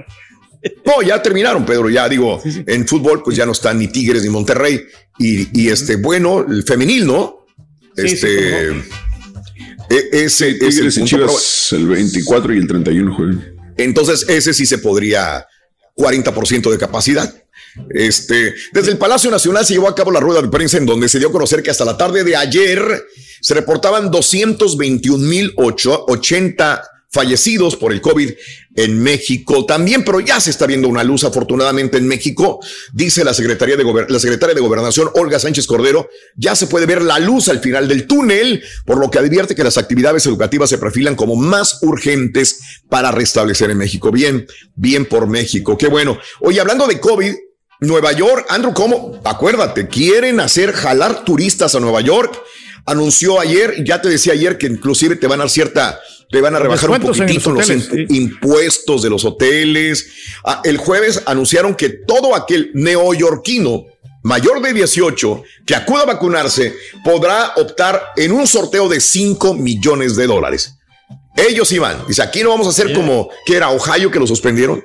No, 0.85 1.03
ya 1.03 1.23
terminaron, 1.23 1.65
Pedro. 1.65 1.91
Ya 1.91 2.09
digo, 2.09 2.41
en 2.45 2.87
fútbol, 2.87 3.23
pues 3.23 3.37
ya 3.37 3.47
no 3.47 3.53
están 3.53 3.79
ni 3.79 3.89
Tigres 3.89 4.23
ni 4.23 4.31
Monterrey. 4.31 4.81
Y, 5.19 5.69
este, 5.69 5.97
bueno, 5.97 6.45
el 6.49 6.65
femenil, 6.65 7.07
¿no? 7.07 7.47
Este. 7.97 8.71
E, 8.71 8.83
ese 10.13 10.57
es 10.61 10.79
el, 10.79 10.91
Chivas, 11.05 11.69
el 11.73 11.87
24 11.87 12.55
y 12.55 12.59
el 12.59 12.67
31 12.67 13.15
juegan. 13.15 13.55
Entonces, 13.77 14.25
ese 14.29 14.55
sí 14.55 14.67
se 14.67 14.79
podría 14.79 15.47
40% 15.97 16.71
de 16.71 16.79
capacidad. 16.79 17.33
Este, 17.91 18.55
desde 18.73 18.93
el 18.93 18.99
Palacio 18.99 19.31
Nacional 19.31 19.67
se 19.67 19.75
llevó 19.75 19.89
a 19.89 19.95
cabo 19.95 20.11
la 20.11 20.21
rueda 20.21 20.43
de 20.43 20.49
prensa 20.49 20.79
en 20.79 20.87
donde 20.87 21.09
se 21.09 21.19
dio 21.19 21.29
a 21.29 21.33
conocer 21.33 21.63
que 21.63 21.71
hasta 21.71 21.85
la 21.85 21.97
tarde 21.97 22.25
de 22.25 22.35
ayer 22.37 23.05
se 23.41 23.55
reportaban 23.55 24.11
221.080 24.11 26.83
fallecidos 27.15 27.77
por 27.77 27.93
el 27.93 28.01
COVID 28.01 28.31
en 28.75 29.01
México 29.01 29.65
también, 29.65 30.05
pero 30.05 30.19
ya 30.19 30.41
se 30.41 30.51
está 30.51 30.67
viendo 30.67 30.89
una 30.89 31.05
luz 31.05 31.23
afortunadamente 31.23 31.97
en 31.97 32.09
México, 32.09 32.59
dice 32.93 33.23
la 33.23 33.33
Secretaría 33.33 33.77
de 33.77 33.85
la 34.09 34.19
Secretaria 34.19 34.53
de 34.53 34.61
Gobernación 34.61 35.11
Olga 35.15 35.39
Sánchez 35.39 35.69
Cordero, 35.69 36.09
ya 36.37 36.57
se 36.57 36.67
puede 36.67 36.87
ver 36.87 37.03
la 37.03 37.21
luz 37.21 37.49
al 37.49 37.61
final 37.61 37.87
del 37.87 38.09
túnel, 38.09 38.65
por 38.85 38.99
lo 38.99 39.13
que 39.13 39.21
advierte 39.21 39.55
que 39.55 39.63
las 39.63 39.79
actividades 39.79 40.27
educativas 40.27 40.69
se 40.71 40.79
perfilan 40.79 41.15
como 41.15 41.37
más 41.37 41.79
urgentes 41.83 42.59
para 42.89 43.13
restablecer 43.13 43.71
en 43.71 43.79
México. 43.79 44.11
Bien, 44.11 44.45
bien 44.75 45.07
por 45.07 45.29
México, 45.29 45.79
qué 45.79 45.87
bueno. 45.87 46.19
Oye, 46.41 46.61
hablando 46.61 46.89
de 46.89 46.99
COVID, 46.99 47.33
Nueva 47.79 48.11
York, 48.11 48.47
Andrew, 48.49 48.75
¿cómo? 48.75 49.21
Acuérdate, 49.23 49.87
quieren 49.87 50.41
hacer 50.41 50.73
jalar 50.73 51.25
turistas 51.25 51.77
a 51.77 51.81
Nueva 51.81 52.01
York. 52.01 52.43
Anunció 52.87 53.39
ayer, 53.39 53.85
ya 53.85 54.03
te 54.03 54.09
decía 54.09 54.33
ayer 54.33 54.59
que 54.59 54.67
inclusive 54.67 55.15
te 55.15 55.29
van 55.29 55.41
a 55.41 55.45
dar 55.45 55.51
cierta 55.51 56.01
le 56.35 56.41
van 56.41 56.57
a 56.57 56.59
rebajar 56.59 56.91
un 56.91 57.01
poquitito 57.01 57.53
los, 57.53 57.71
impuestos 58.11 59.03
de 59.03 59.11
los 59.11 59.25
hoteles. 59.25 60.07
Ah, 60.45 60.61
el 60.65 60.77
jueves 60.77 61.23
anunciaron 61.27 61.75
que 61.75 61.91
todo 61.91 62.35
aquel 62.35 62.73
neoyorquino 62.75 63.87
mayor 64.25 64.61
de 64.61 64.73
18 64.73 65.43
que 65.65 65.77
acuda 65.77 66.03
a 66.03 66.07
vacunarse 66.07 66.75
podrá 67.05 67.53
optar 67.57 68.03
en 68.17 68.33
un 68.33 68.47
sorteo 68.47 68.89
de 68.89 69.01
5 69.01 69.55
millones 69.55 70.17
de 70.17 70.27
dólares. 70.27 70.75
Ellos 71.37 71.71
iban. 71.73 72.05
Dice, 72.07 72.23
aquí 72.23 72.43
no 72.43 72.51
vamos 72.51 72.67
a 72.67 72.71
hacer 72.71 72.93
como 72.93 73.31
que 73.47 73.57
era 73.57 73.71
Ohio 73.71 74.11
que 74.11 74.19
lo 74.19 74.27
suspendieron. 74.27 74.85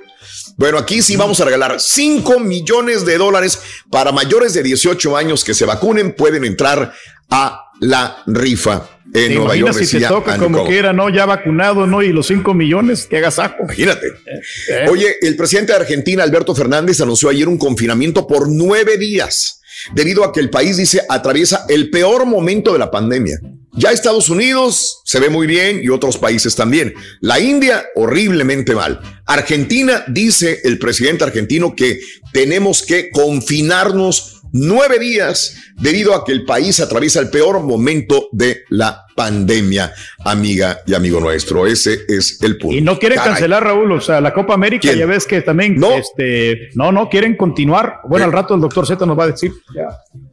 Bueno, 0.60 0.78
aquí 0.78 1.02
sí 1.02 1.16
vamos 1.16 1.40
a 1.40 1.46
regalar 1.46 1.80
5 1.80 2.42
millones 2.42 3.06
de 3.06 3.18
dólares 3.18 3.60
para 3.90 4.12
mayores 4.12 4.54
de 4.54 4.62
18 4.62 5.16
años 5.16 5.46
que 5.46 5.54
se 5.54 5.64
vacunen, 5.64 6.12
pueden 6.12 6.44
entrar 6.44 6.92
a 7.30 7.72
la 7.80 8.24
rifa 8.28 8.90
en 9.14 9.36
Nueva 9.36 9.56
York. 9.56 9.74
si 9.82 10.00
te 10.00 10.06
toca 10.06 10.38
como 10.38 10.66
quiera, 10.66 10.92
¿no? 10.92 11.08
Ya 11.08 11.26
vacunado, 11.26 11.88
¿no? 11.88 12.04
Y 12.04 12.12
los 12.12 12.28
5 12.28 12.54
millones, 12.54 13.08
que 13.08 13.20
hagas 13.20 13.36
saco. 13.36 13.64
Imagínate. 13.64 14.08
Eh, 14.08 14.42
eh. 14.68 14.86
Oye, 14.90 15.16
el 15.22 15.38
presidente 15.38 15.72
de 15.72 15.80
Argentina, 15.80 16.24
Alberto 16.24 16.54
Fernández, 16.54 17.00
anunció 17.00 17.30
ayer 17.30 17.48
un 17.48 17.58
confinamiento 17.58 18.28
por 18.28 18.50
nueve 18.50 18.98
días, 18.98 19.62
debido 19.94 20.26
a 20.26 20.34
que 20.34 20.42
el 20.42 20.50
país, 20.50 20.76
dice, 20.76 21.02
atraviesa 21.08 21.68
el 21.70 21.90
peor 21.90 22.26
momento 22.26 22.74
de 22.74 22.80
la 22.80 22.92
pandemia. 22.92 23.40
Ya 23.80 23.94
Estados 23.94 24.28
Unidos 24.28 25.00
se 25.06 25.22
ve 25.22 25.30
muy 25.30 25.48
bien 25.48 25.80
y 25.82 25.88
otros 25.88 26.18
países 26.18 26.54
también. 26.54 26.94
La 27.22 27.40
India 27.40 27.86
horriblemente 27.96 28.76
mal. 28.76 29.00
Argentina, 29.26 30.04
dice 30.10 30.60
el 30.66 30.78
presidente 30.80 31.24
argentino, 31.24 31.74
que 31.78 32.02
tenemos 32.34 32.82
que 32.82 33.10
confinarnos 33.10 34.39
nueve 34.52 35.00
días 35.00 35.56
debido 35.76 36.14
a 36.14 36.26
que 36.26 36.32
el 36.32 36.46
país 36.46 36.80
atraviesa 36.80 37.20
el 37.20 37.30
peor 37.30 37.62
momento 37.62 38.30
de 38.32 38.64
la 38.70 39.06
pandemia, 39.16 39.94
amiga 40.24 40.80
y 40.88 40.94
amigo 40.94 41.20
nuestro. 41.20 41.68
Ese 41.68 42.06
es 42.08 42.42
el 42.42 42.58
punto. 42.58 42.78
Y 42.78 42.82
no 42.82 42.98
quieren 42.98 43.20
cancelar, 43.20 43.64
Raúl, 43.64 43.92
o 43.92 44.00
sea, 44.00 44.22
la 44.22 44.34
Copa 44.34 44.54
América, 44.54 44.94
ya 44.94 45.06
ves 45.06 45.26
que 45.26 45.42
también, 45.42 45.76
no, 45.76 45.92
este, 45.92 46.70
no, 46.76 46.92
no, 46.94 47.10
quieren 47.10 47.36
continuar. 47.36 48.00
Bueno, 48.08 48.26
al 48.26 48.32
rato 48.32 48.56
el 48.56 48.62
doctor 48.62 48.88
Z 48.88 49.06
nos 49.06 49.20
va 49.20 49.26
a 49.26 49.32
decir. 49.32 49.52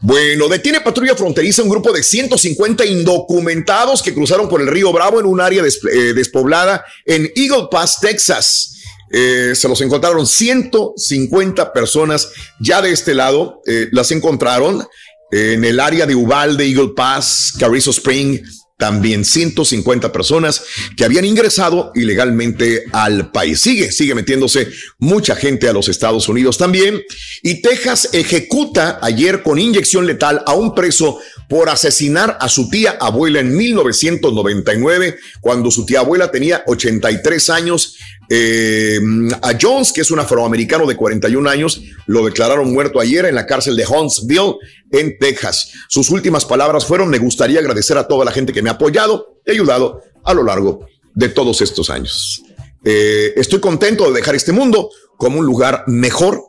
Bueno, 0.00 0.48
detiene 0.48 0.80
patrulla 0.80 1.16
fronteriza 1.16 1.62
un 1.62 1.68
grupo 1.68 1.92
de 1.92 2.02
150 2.02 2.86
indocumentados 2.86 4.02
que 4.02 4.14
cruzaron 4.14 4.48
por 4.48 4.60
el 4.60 4.68
río 4.68 4.92
Bravo 4.92 5.18
en 5.18 5.26
un 5.26 5.40
área 5.40 5.64
eh, 5.64 6.12
despoblada 6.14 6.84
en 7.04 7.28
Eagle 7.34 7.66
Pass, 7.70 7.98
Texas. 8.00 8.75
Eh, 9.10 9.52
se 9.54 9.68
los 9.68 9.80
encontraron 9.80 10.26
150 10.26 11.72
personas 11.72 12.30
ya 12.60 12.82
de 12.82 12.90
este 12.92 13.14
lado, 13.14 13.62
eh, 13.66 13.88
las 13.92 14.10
encontraron 14.10 14.84
en 15.32 15.64
el 15.64 15.80
área 15.80 16.06
de 16.06 16.14
Uvalde, 16.14 16.64
Eagle 16.66 16.92
Pass, 16.94 17.52
Carrizo 17.58 17.90
Spring, 17.90 18.40
también 18.76 19.24
150 19.24 20.12
personas 20.12 20.62
que 20.96 21.04
habían 21.04 21.24
ingresado 21.24 21.92
ilegalmente 21.94 22.84
al 22.92 23.30
país. 23.30 23.60
Sigue, 23.60 23.90
sigue 23.90 24.14
metiéndose 24.14 24.68
mucha 24.98 25.34
gente 25.34 25.68
a 25.68 25.72
los 25.72 25.88
Estados 25.88 26.28
Unidos 26.28 26.58
también. 26.58 27.02
Y 27.42 27.62
Texas 27.62 28.10
ejecuta 28.12 28.98
ayer 29.02 29.42
con 29.42 29.58
inyección 29.58 30.06
letal 30.06 30.42
a 30.46 30.54
un 30.54 30.74
preso 30.74 31.18
por 31.48 31.68
asesinar 31.68 32.36
a 32.40 32.48
su 32.48 32.68
tía 32.68 32.96
abuela 33.00 33.40
en 33.40 33.56
1999, 33.56 35.18
cuando 35.40 35.70
su 35.70 35.86
tía 35.86 36.00
abuela 36.00 36.30
tenía 36.30 36.62
83 36.66 37.50
años. 37.50 37.96
Eh, 38.28 38.98
a 39.42 39.52
Jones, 39.60 39.92
que 39.92 40.00
es 40.00 40.10
un 40.10 40.18
afroamericano 40.18 40.86
de 40.86 40.96
41 40.96 41.48
años, 41.48 41.82
lo 42.06 42.24
declararon 42.24 42.72
muerto 42.72 42.98
ayer 42.98 43.24
en 43.26 43.36
la 43.36 43.46
cárcel 43.46 43.76
de 43.76 43.86
Huntsville, 43.86 44.56
en 44.90 45.16
Texas. 45.18 45.70
Sus 45.88 46.10
últimas 46.10 46.44
palabras 46.44 46.84
fueron, 46.84 47.08
me 47.08 47.18
gustaría 47.18 47.60
agradecer 47.60 47.96
a 47.98 48.08
toda 48.08 48.24
la 48.24 48.32
gente 48.32 48.52
que 48.52 48.62
me 48.62 48.70
ha 48.70 48.74
apoyado 48.74 49.40
y 49.46 49.52
ayudado 49.52 50.02
a 50.24 50.34
lo 50.34 50.42
largo 50.42 50.86
de 51.14 51.28
todos 51.28 51.60
estos 51.60 51.88
años. 51.88 52.42
Eh, 52.84 53.32
estoy 53.36 53.60
contento 53.60 54.06
de 54.06 54.18
dejar 54.18 54.34
este 54.34 54.52
mundo 54.52 54.90
como 55.16 55.38
un 55.38 55.46
lugar 55.46 55.84
mejor 55.86 56.40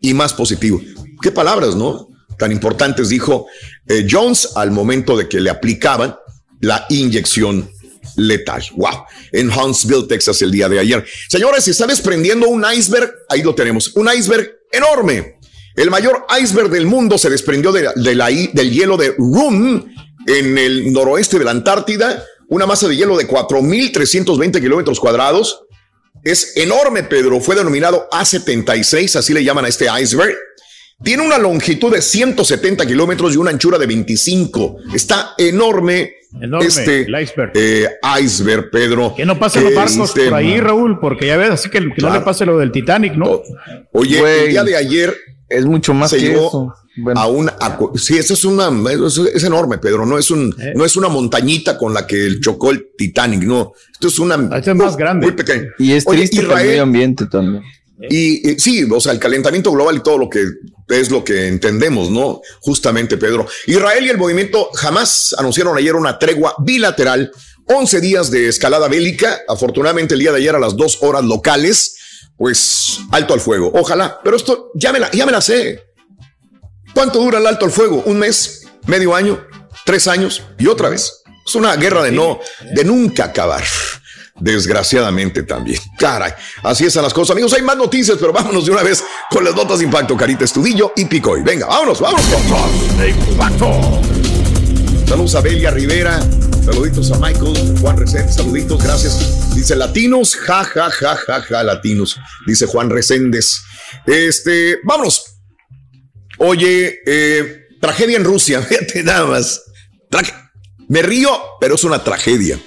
y 0.00 0.14
más 0.14 0.34
positivo. 0.34 0.80
Qué 1.22 1.30
palabras, 1.30 1.74
¿no? 1.74 2.08
Tan 2.38 2.52
importantes, 2.52 3.08
dijo 3.08 3.46
eh, 3.88 4.06
Jones 4.08 4.50
al 4.56 4.70
momento 4.70 5.16
de 5.16 5.28
que 5.28 5.40
le 5.40 5.50
aplicaban 5.50 6.16
la 6.60 6.86
inyección 6.88 7.70
letal. 8.16 8.62
Wow. 8.76 9.04
En 9.32 9.50
Huntsville, 9.50 10.06
Texas, 10.08 10.40
el 10.42 10.50
día 10.50 10.68
de 10.68 10.78
ayer. 10.78 11.04
Señores, 11.28 11.64
se 11.64 11.72
está 11.72 11.86
desprendiendo 11.86 12.48
un 12.48 12.64
iceberg. 12.70 13.12
Ahí 13.28 13.42
lo 13.42 13.54
tenemos. 13.54 13.94
Un 13.96 14.08
iceberg 14.12 14.50
enorme. 14.72 15.36
El 15.74 15.90
mayor 15.90 16.26
iceberg 16.40 16.70
del 16.70 16.86
mundo 16.86 17.18
se 17.18 17.28
desprendió 17.28 17.70
de, 17.72 17.90
del 17.94 18.70
hielo 18.70 18.96
de 18.96 19.14
Rum 19.18 19.84
en 20.26 20.58
el 20.58 20.92
noroeste 20.92 21.38
de 21.38 21.44
la 21.44 21.50
Antártida. 21.50 22.24
Una 22.48 22.66
masa 22.66 22.88
de 22.88 22.96
hielo 22.96 23.16
de 23.16 23.28
4.320 23.28 24.60
kilómetros 24.60 24.98
cuadrados. 24.98 25.60
Es 26.24 26.56
enorme, 26.56 27.02
Pedro. 27.02 27.40
Fue 27.40 27.54
denominado 27.54 28.08
A76, 28.10 29.16
así 29.16 29.32
le 29.32 29.44
llaman 29.44 29.64
a 29.64 29.68
este 29.68 29.86
iceberg. 30.00 30.34
Tiene 31.02 31.26
una 31.26 31.38
longitud 31.38 31.92
de 31.92 32.00
170 32.00 32.86
kilómetros 32.86 33.34
y 33.34 33.36
una 33.36 33.50
anchura 33.50 33.78
de 33.78 33.86
25. 33.86 34.78
Está 34.94 35.34
enorme, 35.36 36.14
este 36.60 37.06
iceberg. 37.22 37.52
Eh, 37.54 37.86
iceberg, 38.22 38.70
Pedro. 38.70 39.14
Que 39.14 39.26
no 39.26 39.38
pasen 39.38 39.64
los 39.64 39.74
barcos 39.74 40.12
por 40.12 40.34
ahí, 40.34 40.58
Raúl, 40.58 40.98
porque 40.98 41.26
ya 41.26 41.36
ves, 41.36 41.50
así 41.50 41.68
que, 41.68 41.80
no 41.80 42.12
le 42.12 42.20
pase 42.20 42.46
lo 42.46 42.58
del 42.58 42.72
Titanic, 42.72 43.14
¿no? 43.14 43.42
Oye, 43.92 44.44
el 44.44 44.50
día 44.50 44.64
de 44.64 44.76
ayer 44.76 45.14
es 45.48 45.66
mucho 45.66 45.92
más 45.92 46.12
que 46.12 46.32
eso. 46.32 46.74
A 47.14 47.26
una, 47.26 47.54
sí, 47.96 48.16
eso 48.16 48.32
es 48.32 48.44
una, 48.46 48.70
es, 48.90 49.44
enorme, 49.44 49.76
Pedro. 49.76 50.06
No 50.06 50.16
es 50.16 50.30
un, 50.30 50.54
eh. 50.58 50.72
no 50.74 50.86
es 50.86 50.96
una 50.96 51.08
montañita 51.08 51.76
con 51.76 51.92
la 51.92 52.06
que 52.06 52.40
chocó 52.40 52.70
el 52.70 52.88
Titanic, 52.96 53.42
no. 53.42 53.74
Esto 53.92 54.08
es 54.08 54.18
una. 54.18 54.36
Esto 54.56 54.70
es 54.70 54.76
más 54.76 54.96
grande. 54.96 55.26
Muy 55.26 55.36
pequeño. 55.36 55.68
Y 55.78 55.92
es 55.92 56.06
triste 56.06 56.40
el 56.40 56.48
medio 56.48 56.84
ambiente 56.84 57.26
también. 57.26 57.62
Y, 58.10 58.50
y, 58.50 58.58
sí, 58.58 58.86
o 58.90 59.00
sea, 59.00 59.12
el 59.12 59.18
calentamiento 59.18 59.72
global 59.72 59.96
y 59.96 60.02
todo 60.02 60.18
lo 60.18 60.28
que 60.28 60.44
es 60.88 61.10
lo 61.10 61.24
que 61.24 61.48
entendemos, 61.48 62.10
¿no? 62.10 62.40
Justamente, 62.60 63.16
Pedro. 63.16 63.46
Israel 63.66 64.04
y 64.06 64.10
el 64.10 64.18
movimiento 64.18 64.70
jamás 64.74 65.34
anunciaron 65.38 65.76
ayer 65.76 65.94
una 65.94 66.18
tregua 66.18 66.54
bilateral, 66.58 67.32
11 67.66 68.00
días 68.00 68.30
de 68.30 68.48
escalada 68.48 68.88
bélica. 68.88 69.40
Afortunadamente, 69.48 70.14
el 70.14 70.20
día 70.20 70.32
de 70.32 70.38
ayer 70.38 70.54
a 70.54 70.60
las 70.60 70.76
dos 70.76 70.98
horas 71.00 71.24
locales, 71.24 71.96
pues 72.36 73.00
alto 73.10 73.34
al 73.34 73.40
fuego. 73.40 73.72
Ojalá, 73.74 74.20
pero 74.22 74.36
esto 74.36 74.70
ya 74.74 74.92
me 74.92 75.00
la, 75.00 75.10
ya 75.10 75.26
me 75.26 75.32
la 75.32 75.40
sé. 75.40 75.82
¿Cuánto 76.94 77.18
dura 77.18 77.38
el 77.38 77.46
alto 77.46 77.64
al 77.64 77.72
fuego? 77.72 78.02
¿Un 78.06 78.18
mes? 78.18 78.66
¿Medio 78.86 79.14
año? 79.14 79.44
¿Tres 79.84 80.06
años? 80.06 80.42
Y 80.58 80.66
otra 80.66 80.88
vez. 80.88 81.22
Es 81.46 81.54
una 81.54 81.76
guerra 81.76 82.02
de 82.02 82.12
no, 82.12 82.40
de 82.74 82.84
nunca 82.84 83.26
acabar. 83.26 83.64
Desgraciadamente 84.38 85.42
también. 85.42 85.80
Caray, 85.98 86.32
así 86.62 86.84
están 86.84 87.02
las 87.02 87.14
cosas. 87.14 87.32
Amigos, 87.32 87.52
hay 87.54 87.62
más 87.62 87.76
noticias, 87.76 88.18
pero 88.20 88.32
vámonos 88.32 88.66
de 88.66 88.72
una 88.72 88.82
vez 88.82 89.02
con 89.30 89.44
las 89.44 89.54
notas 89.54 89.78
de 89.78 89.84
impacto. 89.86 90.16
Carita 90.16 90.44
Estudillo 90.44 90.92
y 90.96 91.06
Picoy. 91.06 91.42
Venga, 91.42 91.66
vámonos, 91.66 92.00
vámonos. 92.00 92.26
impacto. 93.30 94.00
Saludos 95.06 95.34
a 95.36 95.40
Belia 95.40 95.70
Rivera. 95.70 96.20
Saluditos 96.66 97.12
a 97.12 97.18
Michael, 97.20 97.78
Juan 97.80 97.96
Resende, 97.96 98.32
saluditos, 98.32 98.82
gracias. 98.82 99.54
Dice 99.54 99.76
latinos, 99.76 100.34
ja, 100.34 100.64
ja, 100.64 100.90
ja, 100.90 101.14
ja, 101.14 101.40
ja, 101.40 101.62
latinos. 101.62 102.18
Dice 102.44 102.66
Juan 102.66 102.90
Reséndez. 102.90 103.62
Este, 104.04 104.80
vámonos. 104.82 105.36
Oye, 106.38 106.98
eh, 107.06 107.68
tragedia 107.80 108.16
en 108.16 108.24
Rusia, 108.24 108.62
fíjate 108.68 109.04
nada 109.04 109.26
más. 109.26 109.62
Me 110.88 111.02
río, 111.02 111.30
pero 111.60 111.76
es 111.76 111.84
una 111.84 112.02
tragedia. 112.02 112.58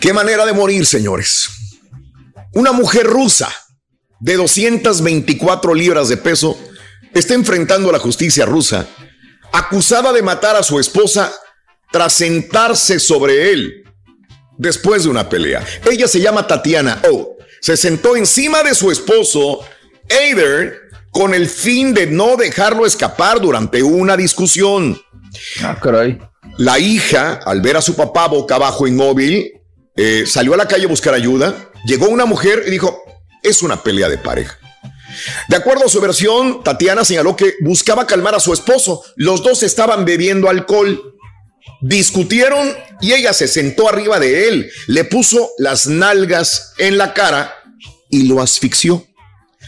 Qué 0.00 0.14
manera 0.14 0.46
de 0.46 0.54
morir, 0.54 0.86
señores. 0.86 1.50
Una 2.54 2.72
mujer 2.72 3.06
rusa 3.06 3.52
de 4.18 4.36
224 4.36 5.74
libras 5.74 6.08
de 6.08 6.16
peso 6.16 6.58
está 7.12 7.34
enfrentando 7.34 7.90
a 7.90 7.92
la 7.92 7.98
justicia 7.98 8.46
rusa, 8.46 8.86
acusada 9.52 10.12
de 10.12 10.22
matar 10.22 10.56
a 10.56 10.62
su 10.62 10.80
esposa 10.80 11.32
tras 11.92 12.14
sentarse 12.14 12.98
sobre 12.98 13.52
él 13.52 13.84
después 14.56 15.04
de 15.04 15.10
una 15.10 15.28
pelea. 15.28 15.66
Ella 15.90 16.08
se 16.08 16.20
llama 16.20 16.46
Tatiana 16.46 17.02
O. 17.10 17.36
Se 17.60 17.76
sentó 17.76 18.16
encima 18.16 18.62
de 18.62 18.74
su 18.74 18.90
esposo, 18.90 19.60
Eider, 20.08 20.80
con 21.10 21.34
el 21.34 21.46
fin 21.46 21.92
de 21.92 22.06
no 22.06 22.36
dejarlo 22.36 22.86
escapar 22.86 23.38
durante 23.38 23.82
una 23.82 24.16
discusión. 24.16 24.98
Ah, 25.62 25.78
caray. 25.78 26.18
La 26.56 26.78
hija, 26.78 27.40
al 27.44 27.60
ver 27.60 27.76
a 27.76 27.82
su 27.82 27.94
papá 27.94 28.28
boca 28.28 28.54
abajo 28.54 28.86
inmóvil, 28.86 29.59
eh, 29.96 30.24
salió 30.26 30.54
a 30.54 30.56
la 30.56 30.68
calle 30.68 30.84
a 30.84 30.88
buscar 30.88 31.14
ayuda, 31.14 31.70
llegó 31.84 32.08
una 32.08 32.26
mujer 32.26 32.64
y 32.66 32.70
dijo, 32.70 33.02
es 33.42 33.62
una 33.62 33.82
pelea 33.82 34.08
de 34.08 34.18
pareja. 34.18 34.58
De 35.48 35.56
acuerdo 35.56 35.86
a 35.86 35.88
su 35.88 36.00
versión, 36.00 36.62
Tatiana 36.62 37.04
señaló 37.04 37.36
que 37.36 37.54
buscaba 37.60 38.06
calmar 38.06 38.34
a 38.34 38.40
su 38.40 38.52
esposo. 38.52 39.02
Los 39.16 39.42
dos 39.42 39.62
estaban 39.62 40.04
bebiendo 40.04 40.48
alcohol. 40.48 41.16
Discutieron 41.82 42.74
y 43.00 43.12
ella 43.12 43.32
se 43.32 43.48
sentó 43.48 43.88
arriba 43.88 44.20
de 44.20 44.48
él, 44.48 44.70
le 44.86 45.04
puso 45.04 45.50
las 45.58 45.86
nalgas 45.86 46.74
en 46.78 46.98
la 46.98 47.14
cara 47.14 47.54
y 48.10 48.24
lo 48.24 48.42
asfixió. 48.42 49.06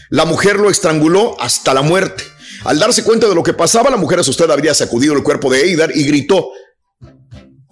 La 0.09 0.25
mujer 0.25 0.57
lo 0.57 0.69
estranguló 0.69 1.35
hasta 1.41 1.73
la 1.73 1.81
muerte. 1.81 2.23
Al 2.65 2.79
darse 2.79 3.03
cuenta 3.03 3.27
de 3.27 3.35
lo 3.35 3.43
que 3.43 3.53
pasaba, 3.53 3.89
la 3.89 3.97
mujer 3.97 4.19
asustada 4.19 4.53
habría 4.53 4.73
sacudido 4.73 5.13
el 5.13 5.23
cuerpo 5.23 5.51
de 5.51 5.63
Eidar 5.63 5.91
y 5.95 6.03
gritó, 6.03 6.51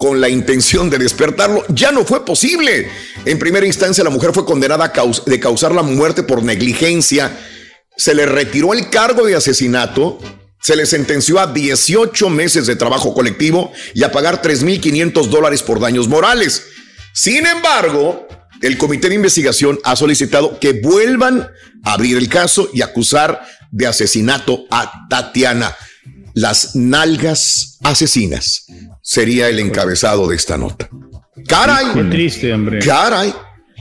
con 0.02 0.20
la 0.20 0.28
intención 0.28 0.90
de 0.90 0.98
despertarlo, 0.98 1.64
ya 1.68 1.92
no 1.92 2.04
fue 2.04 2.24
posible. 2.24 2.90
En 3.24 3.38
primera 3.38 3.64
instancia, 3.64 4.02
la 4.02 4.10
mujer 4.10 4.32
fue 4.34 4.44
condenada 4.44 4.86
a 4.86 5.30
de 5.30 5.38
causar 5.38 5.72
la 5.72 5.82
muerte 5.82 6.24
por 6.24 6.42
negligencia. 6.42 7.38
Se 7.96 8.12
le 8.12 8.26
retiró 8.26 8.74
el 8.74 8.90
cargo 8.90 9.24
de 9.24 9.36
asesinato, 9.36 10.18
se 10.60 10.74
le 10.74 10.86
sentenció 10.86 11.38
a 11.38 11.46
18 11.52 12.30
meses 12.30 12.66
de 12.66 12.74
trabajo 12.74 13.14
colectivo 13.14 13.70
y 13.94 14.02
a 14.02 14.10
pagar 14.10 14.42
3.500 14.42 15.28
dólares 15.28 15.62
por 15.62 15.78
daños 15.78 16.08
morales. 16.08 16.64
Sin 17.12 17.46
embargo, 17.46 18.26
el 18.60 18.78
comité 18.78 19.08
de 19.08 19.14
investigación 19.14 19.78
ha 19.84 19.94
solicitado 19.94 20.58
que 20.58 20.72
vuelvan 20.72 21.48
a 21.84 21.92
abrir 21.92 22.16
el 22.16 22.28
caso 22.28 22.68
y 22.74 22.82
acusar 22.82 23.40
de 23.70 23.86
asesinato 23.86 24.64
a 24.68 25.06
Tatiana. 25.08 25.76
Las 26.34 26.74
nalgas 26.76 27.78
asesinas 27.82 28.66
sería 29.02 29.48
el 29.48 29.58
encabezado 29.58 30.28
de 30.28 30.36
esta 30.36 30.56
nota. 30.56 30.88
Caray. 31.46 31.86
Qué 31.94 32.04
triste, 32.04 32.52
hombre. 32.52 32.78
Caray. 32.80 33.34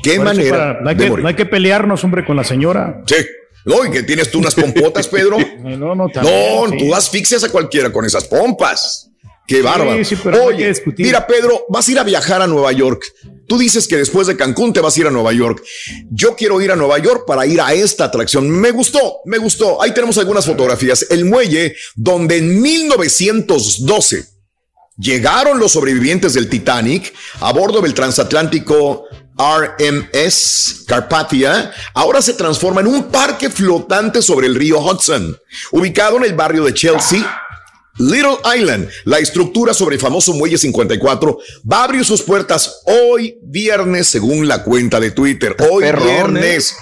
Qué 0.03 0.19
manera. 0.19 0.80
no, 0.82 0.90
hay 0.90 0.95
que, 0.95 1.10
no, 1.10 1.28
hay 1.28 1.36
que, 1.36 1.45
pelearnos, 1.45 2.03
hombre, 2.03 2.26
con 2.26 2.36
la 2.36 2.44
señora. 2.44 3.03
Sí. 3.06 3.15
No, 3.64 3.86
y 3.86 3.91
que 3.91 4.02
tienes 4.02 4.32
tú 4.32 4.40
unas 4.40 4.56
pompotas, 4.56 5.07
Pedro. 5.07 5.38
no, 5.60 5.94
no, 5.94 6.10
también, 6.10 6.72
no, 6.72 6.78
tú 6.78 6.95
asfixias 6.95 7.44
a 7.44 7.49
cualquiera 7.49 7.91
con 7.91 8.06
esas 8.06 8.23
pompas. 8.26 9.10
Qué 9.52 9.61
bárbaro. 9.61 10.06
Sí, 10.06 10.15
Oye, 10.45 10.73
mira, 10.98 11.28
Pedro, 11.28 11.65
vas 11.68 11.86
a 11.86 11.91
ir 11.91 11.99
a 11.99 12.03
viajar 12.03 12.41
a 12.41 12.48
Nueva 12.48 12.72
York. 12.72 13.03
Tú 13.49 13.57
dices 13.57 13.86
que 13.86 13.98
después 13.98 14.28
de 14.28 14.38
Cancún 14.38 14.72
te 14.72 14.80
vas 14.80 14.95
a 14.95 14.99
ir 15.02 15.07
a 15.07 15.11
Nueva 15.11 15.34
York. 15.34 15.61
Yo 16.10 16.38
quiero 16.38 16.61
ir 16.61 16.72
a 16.72 16.78
Nueva 16.78 16.99
York 16.99 17.26
para 17.28 17.45
ir 17.45 17.60
a 17.60 17.73
esta 17.73 18.06
atracción. 18.06 18.49
Me 18.49 18.72
gustó, 18.72 19.18
me 19.26 19.38
gustó. 19.38 19.82
Ahí 19.82 19.94
tenemos 19.94 20.18
algunas 20.18 20.45
fotografías. 20.45 21.06
El 21.10 21.26
muelle 21.26 21.76
donde 21.95 22.38
en 22.38 22.61
1912 22.61 24.26
llegaron 24.98 25.60
los 25.60 25.73
sobrevivientes 25.73 26.34
del 26.34 26.48
Titanic 26.48 27.14
a 27.41 27.52
bordo 27.52 27.82
del 27.82 27.94
transatlántico 27.94 29.03
RMS 29.38 30.86
Carpathia, 30.88 31.73
ahora 31.94 32.22
se 32.22 32.36
transforma 32.36 32.80
en 32.80 32.88
un 32.88 33.11
parque 33.11 33.49
flotante 33.49 34.22
sobre 34.22 34.48
el 34.48 34.56
río 34.56 34.80
Hudson, 34.80 35.38
ubicado 35.72 36.15
en 36.18 36.23
el 36.23 36.36
barrio 36.36 36.64
de 36.64 36.73
Chelsea. 36.73 37.19
Little 37.97 38.38
Island, 38.57 38.89
la 39.05 39.19
estructura 39.19 39.73
sobre 39.73 39.95
el 39.95 40.01
famoso 40.01 40.34
Muelle 40.34 40.57
54, 40.57 41.38
va 41.72 41.81
a 41.81 41.84
abrir 41.84 42.05
sus 42.05 42.22
puertas 42.22 42.81
hoy 42.85 43.38
viernes, 43.43 44.07
según 44.07 44.47
la 44.47 44.63
cuenta 44.63 44.99
de 44.99 45.11
Twitter. 45.11 45.55
Hoy 45.69 45.84
¿eh? 45.84 45.93
viernes. 45.93 46.76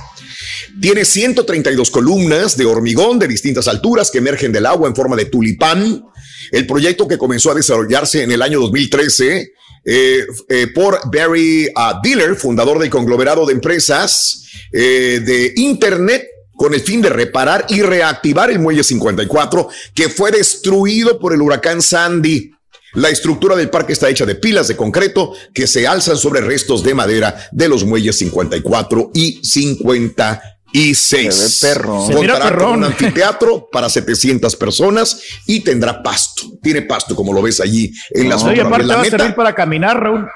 Tiene 0.82 1.04
132 1.04 1.92
columnas 1.92 2.56
de 2.56 2.66
hormigón 2.66 3.20
de 3.20 3.28
distintas 3.28 3.68
alturas 3.68 4.12
que 4.12 4.20
emergen 4.20 4.52
del 4.52 4.66
agua 4.66 4.88
en 4.88 4.96
forma 4.96 5.16
de 5.16 5.26
tulipán. 5.26 6.06
El 6.52 6.66
proyecto 6.66 7.08
que 7.08 7.18
comenzó 7.18 7.52
a 7.52 7.56
desarrollarse 7.56 8.24
en 8.24 8.32
el 8.32 8.42
año 8.42 8.60
2013 8.62 9.54
eh, 9.86 10.26
eh, 10.50 10.68
por 10.74 11.00
Barry 11.12 11.68
uh, 11.68 12.02
Diller, 12.04 12.36
fundador 12.36 12.80
del 12.80 12.90
conglomerado 12.90 13.46
de 13.46 13.54
empresas 13.54 14.46
eh, 14.72 15.22
de 15.24 15.54
Internet, 15.56 16.28
con 16.60 16.74
el 16.74 16.82
fin 16.82 17.02
de 17.02 17.08
reparar 17.08 17.66
y 17.70 17.82
reactivar 17.82 18.52
el 18.52 18.60
muelle 18.60 18.84
54 18.84 19.70
que 19.96 20.10
fue 20.10 20.30
destruido 20.30 21.18
por 21.18 21.34
el 21.34 21.42
huracán 21.42 21.82
Sandy. 21.82 22.52
La 22.96 23.08
estructura 23.08 23.56
del 23.56 23.70
parque 23.70 23.94
está 23.94 24.10
hecha 24.10 24.26
de 24.26 24.36
pilas 24.36 24.68
de 24.68 24.76
concreto 24.76 25.32
que 25.54 25.68
se 25.68 25.88
alzan 25.88 26.18
sobre 26.18 26.42
restos 26.42 26.84
de 26.84 26.94
madera 26.94 27.48
de 27.54 27.70
los 27.70 27.86
muelles 27.86 28.18
54 28.18 29.12
y 29.14 29.40
50 29.42 30.42
y 30.74 30.96
seis. 30.96 31.60
Perro. 31.62 32.06
Contará 32.14 32.54
con 32.54 32.72
un 32.72 32.84
anfiteatro 32.84 33.70
para 33.72 33.88
700 33.88 34.54
personas 34.58 35.22
y 35.48 35.62
tendrá 35.62 36.04
pasto. 36.04 36.44
Tiene 36.62 36.82
pasto, 36.82 37.16
como 37.16 37.32
lo 37.32 37.42
ves 37.42 37.62
allí 37.62 37.90
en 38.10 38.28
las 38.28 38.42
fotos. 38.42 38.60
aparte 38.60 38.86
va 38.86 39.02
a 39.02 39.06
servir 39.06 39.34
para 39.34 39.56
caminar, 39.56 39.98
Raúl. 39.98 40.28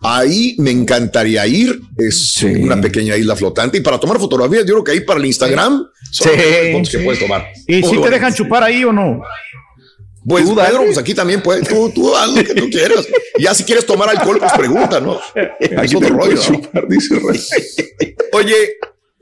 Ahí 0.00 0.54
me 0.58 0.70
encantaría 0.70 1.46
ir. 1.46 1.80
Es 1.96 2.42
una 2.42 2.80
pequeña 2.80 3.16
isla 3.16 3.34
flotante. 3.36 3.78
Y 3.78 3.80
para 3.80 3.98
tomar 3.98 4.18
fotografías, 4.18 4.64
yo 4.64 4.74
creo 4.74 4.84
que 4.84 4.92
ahí 4.92 5.00
para 5.00 5.18
el 5.20 5.26
Instagram 5.26 5.86
son 6.10 6.32
sí, 6.84 6.90
que 6.90 6.98
puedes 7.00 7.20
tomar. 7.20 7.46
¿Y 7.66 7.82
si 7.82 8.00
te 8.00 8.10
dejan 8.10 8.32
chupar 8.32 8.62
ahí 8.62 8.84
o 8.84 8.92
no? 8.92 9.20
Pues 10.26 10.44
Pedro, 10.44 10.84
pues 10.84 10.98
aquí 10.98 11.14
también 11.14 11.40
puedes, 11.42 11.66
tú, 11.66 11.90
tú 11.90 12.14
haz 12.14 12.28
lo 12.28 12.44
que 12.44 12.54
tú 12.54 12.68
quieras. 12.70 13.06
Ya 13.38 13.54
si 13.54 13.64
quieres 13.64 13.86
tomar 13.86 14.10
alcohol, 14.10 14.38
pues 14.38 14.52
pregunta, 14.52 15.00
¿no? 15.00 15.18
Aquí 15.78 15.96
otro 15.96 16.10
rollo. 16.10 16.36
Chupar, 16.40 16.86
dice 16.86 17.14
Oye, 18.32 18.54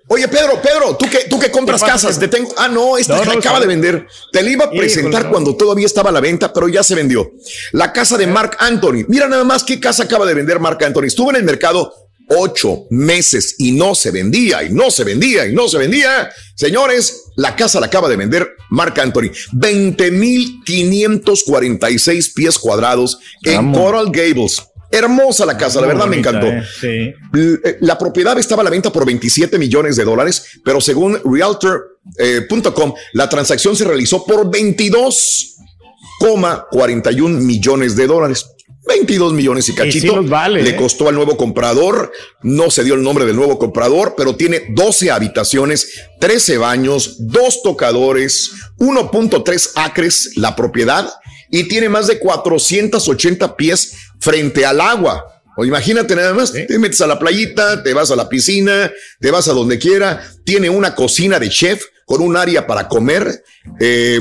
Oye, 0.09 0.28
Pedro, 0.28 0.62
Pedro, 0.62 0.97
tú 0.97 1.11
que, 1.11 1.24
tú 1.28 1.39
que 1.39 1.51
compras 1.51 1.83
casas, 1.83 2.19
te 2.19 2.28
tengo. 2.28 2.53
Ah, 2.57 2.69
no, 2.69 2.97
esta 2.97 3.20
acaba 3.20 3.59
de 3.59 3.66
vender. 3.66 4.07
Te 4.31 4.43
la 4.43 4.51
iba 4.51 4.65
a 4.66 4.70
presentar 4.70 5.28
cuando 5.31 5.57
todavía 5.57 5.87
estaba 5.87 6.11
a 6.11 6.12
la 6.12 6.20
venta, 6.20 6.53
pero 6.53 6.69
ya 6.69 6.85
se 6.85 6.95
vendió. 6.95 7.33
La 7.73 7.93
casa 7.93 8.16
de 8.16 8.28
Mark 8.28 8.57
Anthony. 8.61 9.05
Mira 9.09 9.28
nada 9.28 9.43
más 9.43 9.65
qué 9.65 9.81
casa 9.81 10.05
acaba 10.05 10.24
de 10.24 10.35
vender 10.35 10.61
Mark 10.61 10.78
Anthony. 10.85 11.07
Estuvo 11.07 11.31
en 11.31 11.37
el 11.37 11.45
mercado 11.45 11.93
ocho 12.28 12.87
meses 12.91 13.55
y 13.59 13.73
no 13.73 13.95
se 13.95 14.11
vendía, 14.11 14.62
y 14.62 14.70
no 14.70 14.91
se 14.91 15.05
vendía, 15.05 15.47
y 15.47 15.53
no 15.53 15.69
se 15.69 15.77
vendía. 15.78 16.31
Señores, 16.55 17.24
la 17.37 17.57
casa 17.57 17.81
la 17.81 17.87
acaba 17.87 18.09
de 18.09 18.16
vender 18.16 18.57
Mark 18.70 18.99
Anthony. 19.01 19.31
20,546 19.53 22.31
pies 22.31 22.59
cuadrados 22.59 23.19
en 23.43 23.73
Coral 23.73 24.11
Gables. 24.11 24.62
Hermosa 24.91 25.47
la 25.47 25.57
casa, 25.57 25.81
la 25.81 25.87
verdad 25.87 26.07
me 26.07 26.19
encantó. 26.19 26.47
Eh, 26.47 27.15
eh, 27.35 27.77
la 27.81 27.97
propiedad 27.99 28.39
estaba 28.39 28.61
a 28.63 28.65
la 28.65 28.71
venta 28.71 28.93
por 28.93 29.05
27 29.05 29.59
millones 29.59 29.97
de 29.97 30.05
dólares, 30.05 30.61
pero 30.65 30.81
según 30.81 31.21
Realtor.com, 31.25 32.95
la 33.13 33.29
transacción 33.29 33.75
se 33.77 33.85
realizó 33.85 34.25
por 34.25 34.49
22,41 34.51 37.29
millones 37.41 37.97
de 37.97 38.07
dólares. 38.07 38.47
22 38.87 39.33
millones 39.33 39.69
y 39.69 39.75
cachito. 39.75 40.23
vale, 40.23 40.63
Le 40.63 40.71
¿eh? 40.71 40.77
costó 40.77 41.09
al 41.09 41.17
nuevo 41.17 41.37
comprador. 41.37 42.13
No 42.43 42.71
se 42.71 42.85
dio 42.85 42.95
el 42.95 43.03
nombre 43.03 43.27
del 43.27 43.35
nuevo 43.35 43.59
comprador, 43.59 44.15
pero 44.17 44.37
tiene 44.37 44.63
12 44.71 45.11
habitaciones, 45.11 46.01
13 46.21 46.59
baños, 46.59 47.17
dos 47.19 47.63
tocadores, 47.63 48.53
1.3 48.79 49.73
acres 49.75 50.35
la 50.37 50.55
propiedad 50.55 51.11
y 51.51 51.65
tiene 51.65 51.89
más 51.89 52.07
de 52.07 52.19
480 52.19 53.57
pies 53.57 53.95
frente 54.20 54.64
al 54.64 54.80
agua. 54.80 55.24
O 55.59 55.64
imagínate 55.64 56.14
nada 56.14 56.34
más, 56.34 56.52
te 56.52 56.78
metes 56.78 57.01
a 57.01 57.06
la 57.06 57.18
playita, 57.18 57.82
te 57.82 57.94
vas 57.94 58.10
a 58.10 58.16
la 58.16 58.28
piscina, 58.28 58.93
te 59.20 59.30
vas 59.30 59.48
a 59.48 59.52
donde 59.52 59.78
quiera. 59.78 60.22
Tiene 60.44 60.68
una 60.68 60.94
cocina 60.94 61.38
de 61.38 61.48
chef 61.48 61.82
con 62.05 62.20
un 62.20 62.36
área 62.36 62.66
para 62.66 62.86
comer, 62.88 63.43
eh, 63.80 64.20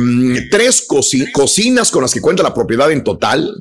tres 0.49 0.87
coci- 0.87 1.29
cocinas 1.33 1.91
con 1.91 2.01
las 2.01 2.13
que 2.13 2.21
cuenta 2.21 2.41
la 2.41 2.53
propiedad 2.53 2.89
en 2.91 3.03
total. 3.03 3.53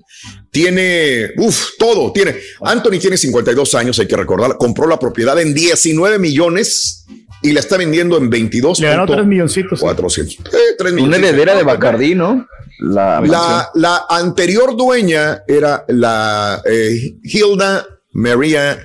Tiene, 0.52 1.30
uff, 1.36 1.70
todo. 1.78 2.12
Tiene. 2.12 2.36
Anthony 2.62 2.98
tiene 3.00 3.16
52 3.16 3.74
años, 3.74 3.98
hay 3.98 4.06
que 4.06 4.16
recordar. 4.16 4.56
Compró 4.56 4.86
la 4.86 4.98
propiedad 4.98 5.38
en 5.40 5.52
19 5.52 6.18
millones 6.20 7.04
y 7.44 7.52
la 7.52 7.60
está 7.60 7.76
vendiendo 7.76 8.16
en 8.16 8.30
22. 8.30 8.80
Le 8.80 8.88
ganó 8.88 9.06
3 9.06 9.26
milloncitos. 9.26 9.78
400. 9.78 10.52
Eh, 10.52 10.58
tres 10.78 10.92
Una 10.94 11.16
heredera 11.18 11.54
de 11.54 11.62
Bacardí, 11.62 12.14
¿no? 12.14 12.48
La, 12.80 13.20
La, 13.20 13.70
la 13.74 14.06
anterior 14.08 14.74
dueña 14.76 15.42
era 15.46 15.84
la 15.88 16.60
eh, 16.64 17.14
Hilda 17.22 17.86
María 18.12 18.78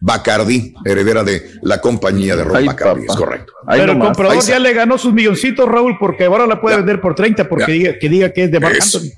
Bacardi, 0.00 0.74
heredera 0.84 1.22
de 1.22 1.50
la 1.62 1.80
compañía 1.80 2.34
de 2.34 2.44
ron 2.44 2.64
Bacardi, 2.64 3.02
papá. 3.02 3.12
es 3.12 3.18
correcto. 3.18 3.52
Ahí 3.66 3.80
Pero 3.80 3.92
el 3.92 3.98
comprador 3.98 4.42
ya 4.42 4.58
le 4.58 4.72
ganó 4.72 4.96
sus 4.96 5.12
milloncitos, 5.12 5.68
Raúl, 5.68 5.96
porque 5.98 6.24
ahora 6.24 6.46
la 6.46 6.60
puede 6.60 6.76
vender 6.76 7.00
por 7.00 7.14
30 7.14 7.48
porque 7.48 7.72
diga, 7.72 7.98
que 7.98 8.08
diga 8.08 8.32
que 8.32 8.44
es 8.44 8.50
de 8.50 8.60
Marc. 8.60 8.80
Anthony. 8.80 9.10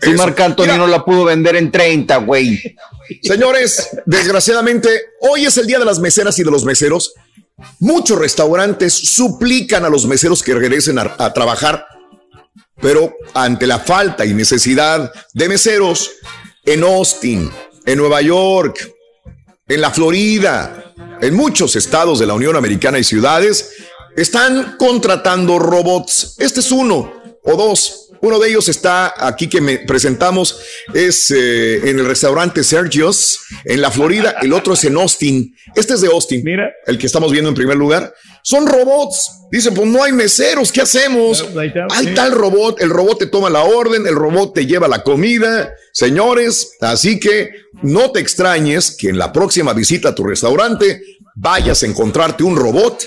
Si 0.00 0.10
Eso. 0.10 0.22
Marc 0.22 0.40
Anthony 0.40 0.62
Mira, 0.62 0.78
no 0.78 0.86
la 0.88 1.04
pudo 1.04 1.24
vender 1.24 1.54
en 1.56 1.70
30, 1.70 2.16
güey. 2.18 2.60
Señores, 3.22 3.96
desgraciadamente, 4.06 4.88
hoy 5.20 5.44
es 5.44 5.56
el 5.56 5.66
día 5.66 5.78
de 5.78 5.84
las 5.84 6.00
meseras 6.00 6.38
y 6.38 6.42
de 6.42 6.50
los 6.50 6.64
meseros. 6.64 7.14
Muchos 7.78 8.18
restaurantes 8.18 8.92
suplican 8.92 9.84
a 9.84 9.88
los 9.88 10.06
meseros 10.06 10.42
que 10.42 10.54
regresen 10.54 10.98
a, 10.98 11.32
trabajar, 11.32 11.86
pero 12.80 13.14
ante 13.32 13.66
la 13.66 13.78
falta 13.78 14.24
y 14.24 14.34
necesidad 14.34 15.12
de 15.32 15.48
meseros 15.48 16.10
en 16.64 16.82
Austin, 16.82 17.50
en 17.86 17.98
Nueva 17.98 18.22
York, 18.22 18.92
en 19.68 19.80
la 19.80 19.90
Florida, 19.90 20.94
en 21.20 21.34
muchos 21.34 21.76
estados 21.76 22.18
de 22.18 22.26
la 22.26 22.34
Unión 22.34 22.56
Americana 22.56 22.98
y 22.98 23.04
ciudades, 23.04 23.70
están 24.16 24.76
contratando 24.76 25.58
robots. 25.58 26.34
Este 26.38 26.60
es 26.60 26.72
uno 26.72 27.12
o 27.42 27.56
dos. 27.56 28.03
Uno 28.24 28.38
de 28.38 28.48
ellos 28.48 28.70
está 28.70 29.12
aquí 29.18 29.50
que 29.50 29.60
me 29.60 29.80
presentamos, 29.80 30.58
es 30.94 31.30
eh, 31.30 31.90
en 31.90 31.98
el 31.98 32.06
restaurante 32.06 32.64
Sergio's 32.64 33.38
en 33.66 33.82
la 33.82 33.90
Florida. 33.90 34.36
El 34.40 34.54
otro 34.54 34.72
es 34.72 34.82
en 34.84 34.96
Austin. 34.96 35.54
Este 35.74 35.92
es 35.92 36.00
de 36.00 36.08
Austin. 36.08 36.42
Mira. 36.42 36.72
El 36.86 36.96
que 36.96 37.04
estamos 37.04 37.30
viendo 37.30 37.50
en 37.50 37.54
primer 37.54 37.76
lugar. 37.76 38.14
Son 38.42 38.66
robots. 38.66 39.42
Dicen, 39.50 39.74
pues 39.74 39.86
no 39.88 40.02
hay 40.02 40.12
meseros. 40.12 40.72
¿Qué 40.72 40.80
hacemos? 40.80 41.46
Está 42.02 42.26
el 42.26 42.32
robot. 42.32 42.80
El 42.80 42.88
robot 42.88 43.18
te 43.18 43.26
toma 43.26 43.50
la 43.50 43.64
orden. 43.64 44.06
El 44.06 44.14
robot 44.14 44.54
te 44.54 44.64
lleva 44.64 44.88
la 44.88 45.02
comida. 45.02 45.74
Señores, 45.92 46.76
así 46.80 47.20
que 47.20 47.50
no 47.82 48.10
te 48.10 48.20
extrañes 48.20 48.96
que 48.98 49.10
en 49.10 49.18
la 49.18 49.34
próxima 49.34 49.74
visita 49.74 50.08
a 50.08 50.14
tu 50.14 50.24
restaurante 50.24 51.02
vayas 51.34 51.82
a 51.82 51.86
encontrarte 51.86 52.42
un 52.42 52.56
robot 52.56 53.06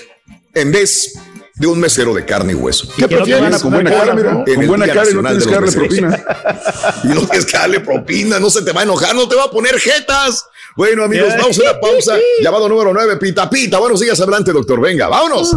en 0.54 0.70
vez 0.70 1.12
de 1.58 1.66
un 1.66 1.80
mesero 1.80 2.14
de 2.14 2.24
carne 2.24 2.52
y 2.52 2.54
hueso. 2.54 2.88
¿Qué 2.96 3.08
prefieres? 3.08 3.60
Con 3.62 3.72
buena 3.72 3.90
cara, 3.90 4.14
mira. 4.14 4.44
Con 4.44 4.66
buena 4.66 4.86
cara 4.86 5.10
y 5.10 5.14
no 5.14 5.22
tienes 5.22 5.44
de 5.44 5.50
que 5.50 5.54
darle 5.54 5.72
propina. 5.72 6.24
Y 7.04 7.08
no 7.08 7.20
tienes 7.22 7.46
que 7.46 7.58
darle 7.58 7.80
propina, 7.80 8.38
no 8.38 8.50
se 8.50 8.62
te 8.62 8.72
va 8.72 8.80
a 8.80 8.84
enojar, 8.84 9.14
no 9.14 9.28
te 9.28 9.36
va 9.36 9.44
a 9.44 9.50
poner 9.50 9.78
jetas. 9.78 10.46
Bueno, 10.76 11.04
amigos, 11.04 11.32
vamos 11.36 11.58
a 11.58 11.62
una 11.62 11.80
pausa. 11.80 12.16
Llamado 12.42 12.68
número 12.68 12.92
9, 12.92 13.16
Pita 13.16 13.50
Pita. 13.50 13.78
Buenos 13.78 14.00
días, 14.00 14.20
adelante, 14.20 14.52
doctor. 14.52 14.80
Venga, 14.80 15.08
vámonos. 15.08 15.52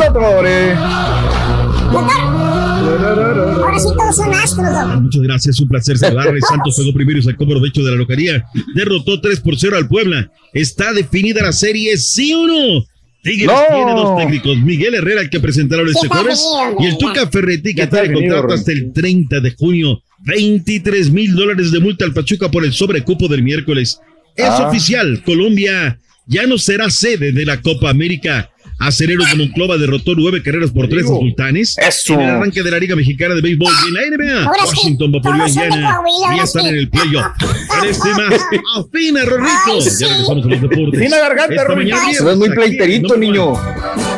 Ahora 3.61 3.79
sí 3.79 3.87
todos 3.95 4.15
son 4.15 4.33
astros, 4.33 4.65
doctor. 4.65 5.01
Muchas 5.01 5.21
gracias, 5.21 5.59
un 5.59 5.67
placer 5.67 5.97
saludarles. 5.97 6.43
Santos 6.47 6.75
pegó 6.75 6.93
primero 6.93 7.19
y 7.19 7.23
sacó 7.23 7.47
provecho 7.47 7.83
de 7.83 7.91
la 7.91 7.97
locaría. 7.97 8.43
Derrotó 8.75 9.21
3 9.21 9.39
por 9.41 9.57
0 9.57 9.77
al 9.77 9.87
Puebla. 9.87 10.29
¿Está 10.53 10.93
definida 10.93 11.43
la 11.43 11.51
serie, 11.51 11.97
sí 11.97 12.33
o 12.33 12.47
no? 12.47 12.85
Tigres 13.23 13.47
No. 13.47 13.75
tiene 13.75 13.91
dos 13.91 14.17
técnicos, 14.17 14.57
Miguel 14.59 14.95
Herrera, 14.95 15.21
el 15.21 15.29
que 15.29 15.39
presentaron 15.39 15.87
este 15.87 16.07
jueves, 16.07 16.43
y 16.79 16.85
el. 16.87 16.97
Tuca 16.97 17.27
Ferretti, 17.29 17.75
que 17.75 17.85
definido, 17.85 18.13
contrato 18.21 18.47
Ron. 18.47 18.57
hasta 18.57 18.71
el 18.71 18.91
30 18.93 19.39
de 19.39 19.51
junio. 19.51 20.01
23 20.25 21.11
mil 21.11 21.33
dólares 21.35 21.71
de 21.71 21.79
multa 21.79 22.05
al 22.05 22.13
Pachuca 22.13 22.49
por 22.49 22.63
el 22.65 22.73
sobrecupo 22.73 23.27
del 23.27 23.43
miércoles. 23.43 23.99
Es 24.35 24.45
Ah. 24.45 24.67
oficial, 24.67 25.21
Colombia 25.23 25.99
ya 26.27 26.45
no 26.47 26.57
será 26.57 26.89
sede 26.89 27.31
de 27.31 27.45
la 27.45 27.61
Copa 27.61 27.89
América. 27.89 28.49
Acereros 28.81 29.29
de 29.29 29.35
Monclova 29.37 29.77
derrotó 29.77 30.13
nueve 30.15 30.41
carreras 30.41 30.71
por 30.71 30.87
tres 30.89 31.03
a 31.05 31.07
Sultanes. 31.07 31.77
Eso. 31.77 32.13
En 32.15 32.21
el 32.21 32.29
arranque 32.31 32.63
de 32.63 32.71
la 32.71 32.79
Liga 32.79 32.95
Mexicana 32.95 33.35
de 33.35 33.41
Béisbol 33.41 33.71
y 33.71 33.87
en 33.89 33.93
la 33.93 34.01
NBA. 34.17 34.45
Ahora 34.47 34.65
Washington 34.65 35.11
Vaporeó 35.11 35.43
a 35.43 35.45
todos 35.45 35.53
son 35.53 35.61
de 35.61 35.67
Indiana 35.75 35.95
Coahuila, 35.95 36.17
y 36.17 36.21
ya 36.21 36.29
ahora 36.31 36.43
están 36.43 36.65
en 36.65 36.75
el 36.75 36.89
playoff. 36.89 37.25
Más. 37.25 38.41
Afina, 38.85 39.25
Rorrito. 39.25 39.49
Ay, 39.67 39.81
sí. 39.81 40.03
Ya 40.03 40.07
regresamos 40.07 40.45
a 40.45 40.49
los 40.49 40.61
deportes. 40.61 41.11
Garganta, 41.11 41.63
Rorrito. 41.63 41.97
Se 42.11 42.35
muy 42.35 42.49
pleiterito, 42.49 43.17
niño. 43.17 43.53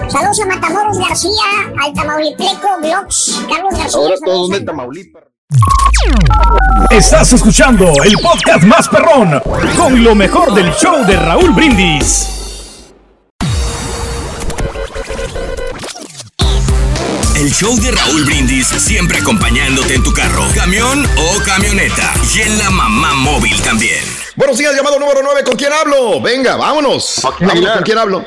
Saludos 0.10 0.40
a 0.42 0.46
Matamoros 0.46 0.98
García, 0.98 1.30
al 1.82 1.94
Carlos 1.94 2.16
García. 2.38 2.98
Ahora 3.50 3.90
saludos 3.90 4.20
todos 4.24 4.52
a- 4.52 4.60
de 4.60 4.66
Tamaulipas. 4.66 5.24
Estás 6.90 7.34
escuchando 7.34 7.86
el 8.04 8.14
podcast 8.22 8.64
más 8.64 8.88
perrón 8.90 9.40
con 9.78 10.04
lo 10.04 10.16
mejor 10.16 10.54
del 10.54 10.72
show 10.74 11.06
de 11.06 11.16
Raúl 11.18 11.52
Brindis. 11.52 12.43
El 17.44 17.52
show 17.52 17.76
de 17.78 17.92
Raúl 17.92 18.24
Brindis 18.24 18.68
siempre 18.68 19.18
acompañándote 19.18 19.96
en 19.96 20.04
tu 20.04 20.14
carro, 20.14 20.44
camión 20.56 21.06
o 21.18 21.44
camioneta. 21.46 22.14
Y 22.34 22.42
en 22.42 22.58
la 22.58 22.70
mamá 22.70 23.14
móvil 23.16 23.62
también. 23.62 24.00
Buenos 24.38 24.58
días, 24.58 24.74
llamado 24.74 24.98
número 24.98 25.20
9. 25.22 25.44
¿Con 25.44 25.58
quién 25.58 25.74
hablo? 25.74 26.22
Venga, 26.22 26.56
vámonos. 26.56 27.20
Vámonos. 27.42 27.72
¿con 27.74 27.84
quién 27.84 27.98
hablo? 27.98 28.26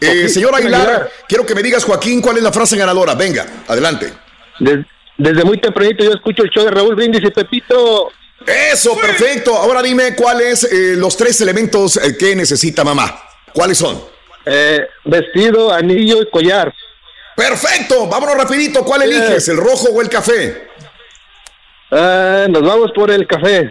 Eh, 0.00 0.28
señor 0.28 0.52
Aguilar, 0.54 0.80
Aguilar. 0.80 1.10
quiero 1.28 1.46
que 1.46 1.54
me 1.54 1.62
digas, 1.62 1.84
Joaquín, 1.84 2.20
cuál 2.20 2.36
es 2.38 2.42
la 2.42 2.50
frase 2.52 2.76
ganadora. 2.76 3.14
Venga, 3.14 3.46
adelante. 3.68 4.12
Des- 4.58 4.84
desde 5.16 5.44
muy 5.44 5.60
tempranito 5.60 6.02
yo 6.02 6.10
escucho 6.10 6.42
el 6.42 6.50
show 6.50 6.64
de 6.64 6.72
Raúl 6.72 6.96
Brindis 6.96 7.22
y 7.22 7.30
Pepito. 7.30 8.10
Eso, 8.44 8.96
perfecto. 8.96 9.56
Ahora 9.56 9.80
dime 9.80 10.16
cuáles 10.16 10.64
eh, 10.64 10.94
los 10.96 11.16
tres 11.16 11.40
elementos 11.40 11.96
eh, 11.98 12.16
que 12.18 12.34
necesita 12.34 12.82
mamá. 12.82 13.16
¿Cuáles 13.52 13.78
son? 13.78 14.02
Eh, 14.44 14.80
vestido, 15.04 15.72
anillo 15.72 16.20
y 16.20 16.28
collar. 16.30 16.74
Perfecto. 17.36 18.06
Vámonos 18.06 18.36
rapidito. 18.36 18.84
¿Cuál 18.84 19.02
eliges, 19.02 19.48
el 19.48 19.56
rojo 19.56 19.88
o 19.92 20.00
el 20.00 20.08
café? 20.08 20.68
Ah, 21.90 22.46
nos 22.48 22.62
vamos 22.62 22.90
por 22.94 23.10
el 23.10 23.26
café. 23.26 23.70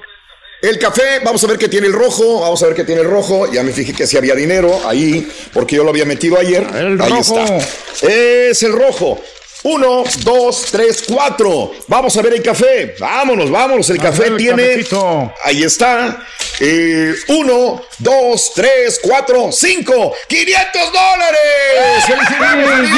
El 0.61 0.79
café, 0.79 1.19
vamos 1.25 1.43
a 1.43 1.47
ver 1.47 1.57
qué 1.57 1.67
tiene 1.67 1.87
el 1.87 1.93
rojo, 1.93 2.39
vamos 2.39 2.63
a 2.63 2.67
ver 2.67 2.75
qué 2.75 2.85
tiene 2.85 3.01
el 3.01 3.09
rojo. 3.09 3.51
Ya 3.51 3.63
me 3.63 3.73
fijé 3.73 3.91
que 3.93 4.07
si 4.07 4.15
había 4.17 4.33
dinero 4.33 4.79
ahí, 4.87 5.29
porque 5.51 5.75
yo 5.75 5.83
lo 5.83 5.89
había 5.89 6.05
metido 6.05 6.39
ayer. 6.39 6.65
El 6.73 7.01
ahí 7.01 7.09
rojo. 7.09 7.37
está. 7.39 7.57
Es 8.07 8.63
el 8.63 8.71
rojo. 8.71 9.21
Uno, 9.63 10.03
dos, 10.23 10.65
tres, 10.71 11.03
cuatro. 11.07 11.71
Vamos 11.87 12.17
a 12.17 12.21
ver 12.21 12.33
el 12.33 12.43
café. 12.43 12.95
Vámonos, 12.99 13.49
vámonos. 13.49 13.89
El 13.89 13.97
café 13.97 14.27
el 14.27 14.37
tiene. 14.37 14.67
cafecito. 14.67 15.33
Ahí 15.43 15.63
está. 15.63 16.25
Eh, 16.59 17.13
uno, 17.29 17.81
dos, 17.99 18.51
tres, 18.53 18.99
cuatro, 19.01 19.51
cinco. 19.51 20.13
¡500 20.27 20.91
dólares! 20.91 22.05
¡Felicidades! 22.05 22.89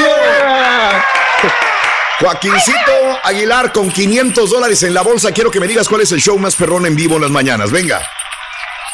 Joaquincito 2.18 3.18
Aguilar 3.24 3.72
con 3.72 3.90
500 3.90 4.50
dólares 4.50 4.82
en 4.82 4.94
la 4.94 5.02
bolsa. 5.02 5.32
Quiero 5.32 5.50
que 5.50 5.60
me 5.60 5.68
digas 5.68 5.88
cuál 5.88 6.00
es 6.00 6.12
el 6.12 6.20
show 6.20 6.38
más 6.38 6.56
perrón 6.56 6.86
en 6.86 6.96
vivo 6.96 7.16
en 7.16 7.22
las 7.22 7.30
mañanas. 7.30 7.70
Venga. 7.70 8.02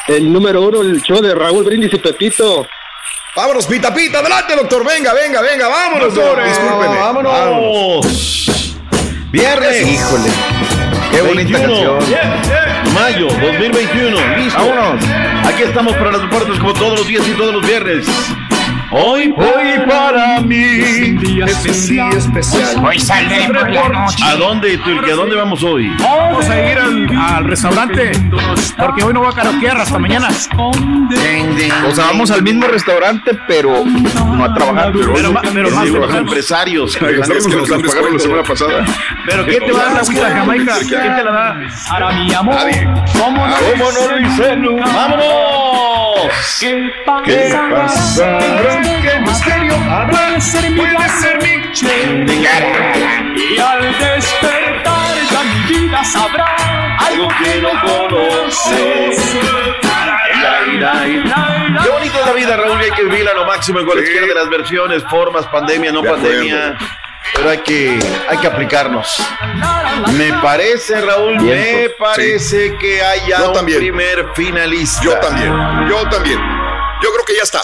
El 0.07 0.31
número 0.31 0.61
uno, 0.61 0.81
el 0.81 1.01
show 1.01 1.21
de 1.21 1.33
Raúl 1.33 1.63
Brindis 1.63 1.93
y 1.93 1.97
Pepito. 1.97 2.67
Vámonos, 3.35 3.65
pita, 3.65 3.91
pita, 3.91 4.19
adelante, 4.19 4.55
doctor. 4.55 4.85
Venga, 4.85 5.11
venga, 5.11 5.41
venga, 5.41 5.67
vámonos, 5.67 6.13
doctor. 6.13 6.43
Discúlpeme. 6.43 6.99
¡Vámonos! 6.99 8.75
Viernes. 9.31 9.87
Híjole. 9.87 10.29
Qué 11.11 11.21
bonita 11.23 11.57
21. 11.57 11.97
canción. 11.97 12.93
Mayo 12.93 13.25
2021. 13.25 14.37
Listo. 14.37 14.59
Vámonos. 14.59 15.03
Aquí 15.47 15.63
estamos 15.63 15.95
para 15.95 16.11
los 16.11 16.21
deportes 16.21 16.59
como 16.59 16.73
todos 16.73 16.99
los 16.99 17.07
días 17.07 17.27
y 17.27 17.31
todos 17.31 17.55
los 17.55 17.65
viernes. 17.65 18.05
Hoy, 18.95 19.33
hoy 19.35 19.79
para 19.89 20.39
mí 20.41 20.55
es 20.63 21.09
un 21.09 21.17
día 21.19 21.45
especial. 21.45 22.13
Hoy 22.85 22.99
saldremos 22.99 23.69
la 23.71 23.89
noche. 23.89 24.23
¿A 24.23 24.35
dónde, 24.35 24.77
Turki? 24.77 25.09
¿A 25.09 25.15
dónde 25.15 25.35
vamos 25.35 25.63
hoy? 25.63 25.89
Vamos 25.99 26.47
a 26.47 26.71
ir 26.71 26.77
al, 26.77 27.09
al 27.17 27.43
restaurante 27.45 28.11
porque 28.77 29.03
hoy 29.03 29.13
no 29.13 29.21
va 29.21 29.29
a 29.29 29.33
karaokear 29.33 29.77
hasta 29.81 29.97
mañana. 29.97 30.27
O 30.59 31.91
sea, 31.95 32.05
vamos 32.05 32.29
al 32.29 32.43
mismo 32.43 32.67
restaurante, 32.67 33.31
pero 33.47 33.83
no 33.83 34.43
a 34.43 34.53
trabajar. 34.53 34.91
Pero, 34.93 35.13
Pero 35.13 35.31
ma- 35.31 35.41
pero 35.41 35.71
más 35.71 35.87
los 35.87 36.13
empresarios. 36.13 36.95
Que 36.95 37.13
nos 37.13 37.71
han 37.71 37.81
pagaron 37.81 38.13
la 38.13 38.19
semana 38.19 38.43
pasada. 38.43 38.85
Pero 39.25 39.45
¿quién 39.45 39.65
te 39.65 39.71
va 39.71 39.79
a 39.79 39.83
dar 39.85 39.93
la 39.93 39.99
agüita 40.01 40.25
de 40.29 40.35
Jamaica? 40.35 40.73
¿Quién 40.87 40.89
te 41.15 41.23
la 41.23 41.31
da? 41.31 41.55
Para 41.89 42.11
mi 42.11 42.31
amor. 42.33 42.55
¿Cómo 43.19 43.47
no? 43.47 43.55
¿Cómo 43.55 43.91
no 43.91 44.11
lo 44.11 44.19
hice 44.27 44.55
nunca? 44.57 44.85
¡Vámonos! 44.85 46.02
¿Qué 46.59 46.91
¿Qué 47.25 47.55
pasa? 47.71 48.37
¿Qué 48.37 49.19
misterio 49.19 49.75
Puede 50.09 50.41
ser 50.41 50.71
mi 50.71 50.81
Puede 50.81 51.09
ser 51.09 51.37
mi 51.41 52.33
Y 53.35 53.59
al 53.59 53.81
despertar 53.99 55.15
ya 55.31 55.43
mi 55.43 55.73
vida 55.73 56.03
sabrá 56.03 56.53
algo 56.99 57.27
que 57.27 57.61
no 57.61 57.69
conoces. 57.81 59.35
Qué 61.83 61.89
bonito 61.89 62.19
es 62.19 62.25
la 62.25 62.33
vida, 62.33 62.57
Raúl, 62.57 62.81
y 62.81 62.85
hay 62.85 62.91
que 62.91 63.03
vivirla 63.03 63.31
a 63.31 63.35
lo 63.35 63.45
máximo 63.45 63.79
en 63.79 63.85
cualquiera 63.85 64.25
de 64.27 64.33
las 64.33 64.49
versiones, 64.49 65.03
formas, 65.09 65.45
pandemia, 65.47 65.91
no 65.91 66.01
De 66.01 66.09
acuerdo. 66.09 66.29
Pero 67.35 67.49
hay 67.49 67.59
que, 67.59 67.99
hay 68.29 68.37
que 68.37 68.47
aplicarnos. 68.47 69.17
Me 70.17 70.33
parece, 70.41 71.01
Raúl, 71.01 71.37
Bien, 71.39 71.57
me 71.57 71.83
sí. 71.87 71.93
parece 71.99 72.77
que 72.77 73.01
haya 73.01 73.39
Yo 73.39 73.47
un 73.49 73.53
también. 73.53 73.79
primer 73.79 74.27
finalista. 74.35 75.01
Yo 75.03 75.13
también, 75.19 75.51
yo 75.89 76.07
también. 76.09 76.37
Yo 77.01 77.11
creo 77.13 77.25
que 77.25 77.35
ya 77.35 77.43
está. 77.43 77.59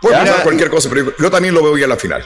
Puede 0.00 0.18
pasar 0.18 0.42
cualquier 0.42 0.68
cosa, 0.70 0.88
pero 0.90 1.12
yo- 1.18 1.30
también 1.30 1.54
lo 1.54 1.62
veo 1.62 1.76
ya 1.78 1.86
a 1.86 1.88
la 1.88 1.96
final. 1.96 2.24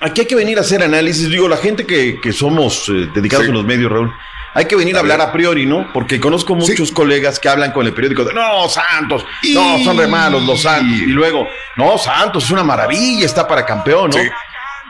Aquí 0.00 0.22
hay 0.22 0.26
que 0.26 0.34
venir 0.34 0.58
a 0.58 0.62
hacer 0.62 0.82
análisis. 0.82 1.28
Digo, 1.30 1.48
la 1.48 1.56
gente 1.56 1.86
que, 1.86 2.20
que 2.20 2.32
somos 2.32 2.88
eh, 2.88 3.08
dedicados 3.14 3.44
Sí. 3.46 3.50
a 3.52 3.54
los 3.54 3.64
medios, 3.64 3.90
Raúl, 3.90 4.12
hay 4.54 4.64
que 4.64 4.74
venir 4.74 4.96
a 4.96 4.98
hablar 4.98 5.20
a 5.20 5.30
priori, 5.32 5.64
¿no? 5.64 5.92
Porque 5.92 6.18
conozco 6.18 6.56
muchos 6.56 6.90
colegas 6.90 7.38
que 7.38 7.48
hablan 7.48 7.70
con 7.72 7.86
el 7.86 7.94
periódico 7.94 8.24
de, 8.24 8.34
no, 8.34 8.68
Santos, 8.68 9.24
no, 9.54 9.78
son 9.84 9.96
re 9.96 10.08
malos 10.08 10.42
los 10.42 10.60
Santos. 10.62 10.88
Y 10.98 11.06
luego, 11.06 11.46
no, 11.76 11.96
Santos 11.98 12.44
es 12.44 12.50
una 12.50 12.64
maravilla, 12.64 13.24
está 13.24 13.46
para 13.46 13.64
campeón, 13.64 14.10
¿no? 14.10 14.16
Sí. 14.18 14.28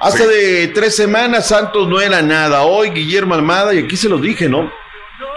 Hace 0.02 0.26
de 0.26 0.66
tres 0.74 0.96
semanas 0.96 1.46
Santos 1.46 1.86
no 1.86 2.00
era 2.00 2.20
nada. 2.22 2.62
Hoy 2.62 2.90
Guillermo 2.90 3.34
Almada, 3.34 3.72
y 3.72 3.78
aquí 3.78 3.96
se 3.96 4.08
los 4.08 4.20
dije, 4.20 4.48
¿no? 4.48 4.68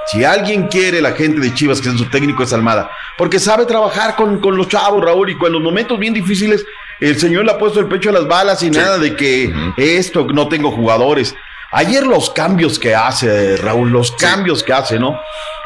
Si 0.07 0.23
alguien 0.23 0.67
quiere 0.69 1.01
la 1.01 1.11
gente 1.11 1.39
de 1.39 1.53
Chivas, 1.53 1.79
que 1.79 1.89
es 1.89 1.95
su 1.95 2.05
técnico, 2.05 2.41
es 2.41 2.51
Almada. 2.51 2.89
Porque 3.15 3.37
sabe 3.37 3.67
trabajar 3.67 4.15
con, 4.15 4.39
con 4.39 4.57
los 4.57 4.67
chavos, 4.67 5.03
Raúl, 5.05 5.29
y 5.29 5.37
con 5.37 5.51
los 5.51 5.61
momentos 5.61 5.99
bien 5.99 6.15
difíciles, 6.15 6.65
el 6.99 7.19
señor 7.19 7.45
le 7.45 7.51
ha 7.51 7.59
puesto 7.59 7.79
el 7.79 7.85
pecho 7.85 8.09
a 8.09 8.13
las 8.13 8.27
balas 8.27 8.63
y 8.63 8.71
nada 8.71 8.97
de 8.97 9.15
que 9.15 9.53
esto, 9.77 10.25
no 10.33 10.47
tengo 10.47 10.71
jugadores. 10.71 11.35
Ayer 11.71 12.03
los 12.03 12.31
cambios 12.31 12.79
que 12.79 12.95
hace, 12.95 13.57
Raúl, 13.57 13.91
los 13.91 14.13
cambios 14.13 14.63
que 14.63 14.73
hace, 14.73 14.97
¿no? 14.97 15.19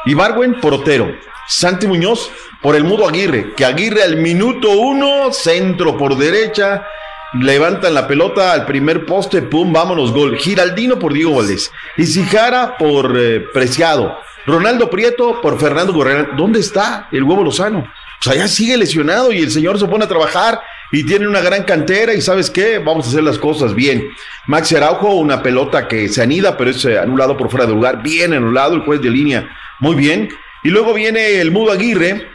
Ibargüen, 0.07 0.59
portero. 0.59 1.15
Santi 1.47 1.87
Muñoz, 1.87 2.31
por 2.61 2.75
el 2.75 2.83
mudo 2.83 3.07
Aguirre, 3.07 3.53
que 3.55 3.63
Aguirre 3.63 4.03
al 4.03 4.17
minuto 4.17 4.71
uno, 4.71 5.31
centro 5.31 5.97
por 5.97 6.17
derecha, 6.17 6.85
levantan 7.33 7.93
la 7.93 8.07
pelota 8.07 8.53
al 8.53 8.65
primer 8.65 9.05
poste, 9.05 9.41
pum, 9.41 9.71
vámonos, 9.71 10.11
gol. 10.11 10.37
Giraldino 10.37 10.97
por 10.99 11.13
Diego 11.13 11.35
Valdés. 11.35 11.71
Y 11.97 12.05
Sijara 12.05 12.77
por 12.77 13.17
eh, 13.17 13.41
Preciado. 13.53 14.17
Ronaldo 14.45 14.89
Prieto 14.89 15.41
por 15.41 15.59
Fernando 15.59 15.93
Correa. 15.93 16.29
¿Dónde 16.35 16.59
está 16.59 17.07
el 17.11 17.23
huevo 17.23 17.43
Lozano? 17.43 17.79
O 17.79 18.23
sea, 18.23 18.35
ya 18.35 18.47
sigue 18.47 18.77
lesionado 18.77 19.31
y 19.31 19.39
el 19.39 19.51
señor 19.51 19.79
se 19.79 19.87
pone 19.87 20.05
a 20.05 20.07
trabajar 20.07 20.59
y 20.91 21.05
tiene 21.05 21.27
una 21.27 21.41
gran 21.41 21.63
cantera 21.63 22.13
y 22.13 22.21
¿sabes 22.21 22.49
qué? 22.49 22.79
Vamos 22.79 23.05
a 23.05 23.09
hacer 23.09 23.23
las 23.23 23.37
cosas 23.37 23.75
bien. 23.75 24.09
Maxi 24.47 24.75
Araujo, 24.75 25.13
una 25.13 25.43
pelota 25.43 25.87
que 25.87 26.09
se 26.09 26.21
anida, 26.21 26.57
pero 26.57 26.71
es 26.71 26.83
eh, 26.85 26.97
anulado 26.97 27.37
por 27.37 27.49
fuera 27.49 27.65
de 27.65 27.73
lugar. 27.73 28.01
Bien 28.01 28.33
anulado, 28.33 28.75
el 28.75 28.81
juez 28.81 29.01
de 29.01 29.09
línea. 29.09 29.47
Muy 29.79 29.95
bien. 29.95 30.29
Y 30.63 30.69
luego 30.69 30.93
viene 30.93 31.39
el 31.39 31.51
Mudo 31.51 31.71
Aguirre, 31.71 32.27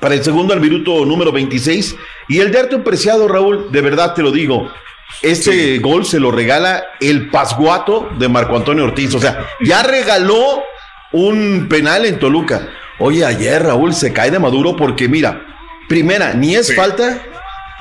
para 0.00 0.14
el 0.14 0.24
segundo 0.24 0.54
al 0.54 0.60
minuto 0.60 1.04
número 1.04 1.30
26. 1.32 1.96
Y 2.28 2.40
el 2.40 2.50
de 2.50 2.60
Arturo 2.60 2.82
Preciado, 2.84 3.28
Raúl, 3.28 3.70
de 3.70 3.80
verdad 3.80 4.14
te 4.14 4.22
lo 4.22 4.32
digo, 4.32 4.70
este 5.22 5.78
gol 5.78 6.04
se 6.04 6.20
lo 6.20 6.30
regala 6.30 6.84
el 7.00 7.30
pasguato 7.30 8.08
de 8.18 8.28
Marco 8.28 8.56
Antonio 8.56 8.84
Ortiz. 8.84 9.14
O 9.14 9.20
sea, 9.20 9.46
ya 9.60 9.82
regaló 9.82 10.62
un 11.12 11.66
penal 11.68 12.06
en 12.06 12.18
Toluca. 12.18 12.68
Oye, 12.98 13.24
ayer 13.24 13.62
Raúl 13.62 13.94
se 13.94 14.12
cae 14.12 14.30
de 14.30 14.38
maduro 14.38 14.76
porque 14.76 15.08
mira, 15.08 15.42
primera, 15.88 16.34
ni 16.34 16.54
es 16.54 16.74
falta. 16.74 17.22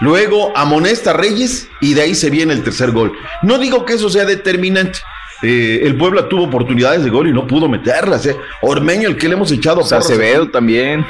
Luego 0.01 0.53
amonesta 0.55 1.11
a 1.11 1.13
Reyes 1.13 1.67
y 1.81 1.93
de 1.93 2.01
ahí 2.01 2.15
se 2.15 2.29
viene 2.29 2.53
el 2.53 2.63
tercer 2.63 2.91
gol. 2.91 3.13
No 3.41 3.57
digo 3.57 3.85
que 3.85 3.93
eso 3.93 4.09
sea 4.09 4.25
determinante. 4.25 4.99
Eh, 5.41 5.81
el 5.83 5.95
Puebla 5.97 6.27
tuvo 6.27 6.43
oportunidades 6.45 7.03
de 7.03 7.09
gol 7.09 7.27
y 7.27 7.33
no 7.33 7.47
pudo 7.47 7.67
meterlas. 7.69 8.25
eh. 8.25 8.35
Ormeño, 8.61 9.07
el 9.09 9.17
que 9.17 9.27
le 9.27 9.35
hemos 9.35 9.51
echado 9.51 9.81
O 9.81 9.83
sea, 9.83 9.99
Acevedo 9.99 10.49
también. 10.49 11.05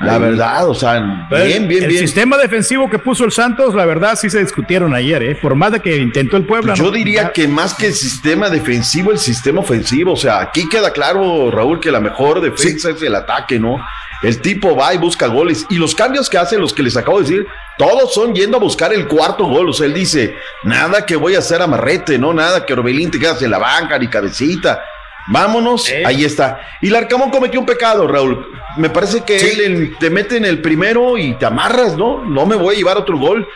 La 0.00 0.16
verdad, 0.16 0.66
o 0.66 0.74
sea, 0.74 1.26
bien, 1.30 1.68
bien, 1.68 1.82
el 1.84 1.90
bien. 1.90 2.00
sistema 2.00 2.38
defensivo 2.38 2.88
que 2.88 2.98
puso 2.98 3.26
el 3.26 3.32
Santos, 3.32 3.74
la 3.74 3.84
verdad, 3.84 4.16
sí 4.16 4.30
se 4.30 4.40
discutieron 4.40 4.94
ayer, 4.94 5.22
¿eh? 5.22 5.34
Por 5.34 5.54
más 5.54 5.72
de 5.72 5.80
que 5.80 5.98
intentó 5.98 6.38
el 6.38 6.46
Puebla. 6.46 6.72
Yo 6.72 6.84
¿no? 6.84 6.90
diría 6.90 7.32
que 7.32 7.46
más 7.46 7.74
que 7.74 7.88
el 7.88 7.92
sistema 7.92 8.48
defensivo, 8.48 9.12
el 9.12 9.18
sistema 9.18 9.60
ofensivo. 9.60 10.12
O 10.12 10.16
sea, 10.16 10.40
aquí 10.40 10.66
queda 10.70 10.90
claro, 10.92 11.50
Raúl, 11.50 11.80
que 11.80 11.90
la 11.90 12.00
mejor 12.00 12.40
defensa 12.40 12.90
es 12.90 13.02
el 13.02 13.14
ataque, 13.14 13.58
¿no? 13.58 13.76
El 14.22 14.40
tipo 14.40 14.74
va 14.74 14.94
y 14.94 14.98
busca 14.98 15.26
goles. 15.26 15.66
Y 15.68 15.76
los 15.76 15.94
cambios 15.94 16.30
que 16.30 16.38
hace, 16.38 16.56
los 16.58 16.72
que 16.72 16.82
les 16.82 16.96
acabo 16.96 17.20
de 17.20 17.28
decir, 17.28 17.46
todos 17.76 18.14
son 18.14 18.34
yendo 18.34 18.56
a 18.56 18.60
buscar 18.60 18.94
el 18.94 19.06
cuarto 19.06 19.44
gol. 19.44 19.68
O 19.68 19.72
sea, 19.74 19.84
él 19.86 19.92
dice, 19.92 20.34
nada 20.62 21.04
que 21.04 21.16
voy 21.16 21.34
a 21.34 21.40
hacer 21.40 21.60
amarrete, 21.60 22.18
¿no? 22.18 22.32
Nada 22.32 22.64
que 22.64 22.72
Orbelín 22.72 23.10
te 23.10 23.18
quedas 23.18 23.42
en 23.42 23.50
la 23.50 23.58
banca, 23.58 23.98
ni 23.98 24.08
cabecita. 24.08 24.82
Vámonos, 25.30 25.90
ahí 26.04 26.24
está. 26.24 26.60
Y 26.82 26.88
el 26.88 26.96
Arcamón 26.96 27.30
cometió 27.30 27.60
un 27.60 27.66
pecado, 27.66 28.06
Raúl. 28.06 28.46
Me 28.76 28.90
parece 28.90 29.22
que 29.22 29.38
él 29.38 29.96
te 29.98 30.10
mete 30.10 30.36
en 30.36 30.44
el 30.44 30.60
primero 30.60 31.16
y 31.16 31.34
te 31.34 31.46
amarras, 31.46 31.96
¿no? 31.96 32.24
No 32.24 32.46
me 32.46 32.56
voy 32.56 32.74
a 32.74 32.78
llevar 32.78 32.98
otro 32.98 33.16
gol 33.16 33.46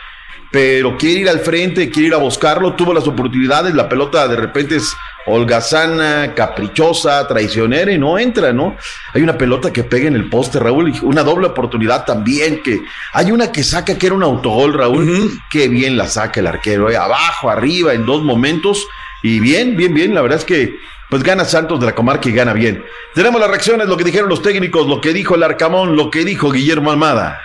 pero 0.55 0.95
quiere 0.97 1.19
ir 1.19 1.27
al 1.27 1.41
frente, 1.41 1.89
quiere 1.89 2.07
ir 2.07 2.13
a 2.13 2.17
buscarlo, 2.17 2.75
tuvo 2.75 2.93
las 2.93 3.05
oportunidades, 3.05 3.73
la 3.73 3.89
pelota 3.89 4.25
de 4.25 4.37
repente 4.37 4.77
es 4.77 4.95
holgazana, 5.25 6.33
caprichosa, 6.33 7.27
traicionera 7.27 7.91
y 7.91 7.97
no 7.97 8.17
entra, 8.17 8.53
¿no? 8.53 8.77
Hay 9.13 9.21
una 9.21 9.37
pelota 9.37 9.73
que 9.73 9.83
pega 9.83 10.07
en 10.07 10.15
el 10.15 10.29
poste, 10.29 10.57
Raúl, 10.59 10.95
y 10.95 10.99
una 11.01 11.23
doble 11.23 11.47
oportunidad 11.47 12.05
también, 12.05 12.63
que 12.63 12.79
hay 13.11 13.33
una 13.33 13.51
que 13.51 13.63
saca 13.63 13.97
que 13.97 14.05
era 14.05 14.15
un 14.15 14.23
autogol, 14.23 14.73
Raúl, 14.73 15.41
qué 15.51 15.67
bien 15.67 15.97
la 15.97 16.07
saca 16.07 16.39
el 16.39 16.47
arquero, 16.47 16.89
eh, 16.89 16.95
abajo, 16.95 17.49
arriba, 17.49 17.93
en 17.93 18.05
dos 18.05 18.23
momentos, 18.23 18.87
y 19.23 19.41
bien, 19.41 19.75
bien, 19.75 19.93
bien, 19.93 20.15
la 20.15 20.21
verdad 20.21 20.39
es 20.39 20.45
que 20.45 20.79
pues 21.15 21.23
gana 21.23 21.45
Santos 21.45 21.79
de 21.79 21.85
la 21.85 21.95
comarca 21.95 22.27
y 22.27 22.33
gana 22.33 22.51
bien. 22.51 22.83
Tenemos 23.13 23.39
las 23.39 23.49
reacciones, 23.49 23.87
lo 23.87 23.95
que 23.95 24.03
dijeron 24.03 24.27
los 24.27 24.41
técnicos, 24.41 24.85
lo 24.85 24.99
que 24.99 25.13
dijo 25.13 25.35
el 25.35 25.43
Arcamón, 25.43 25.95
lo 25.95 26.11
que 26.11 26.25
dijo 26.25 26.51
Guillermo 26.51 26.91
Almada. 26.91 27.39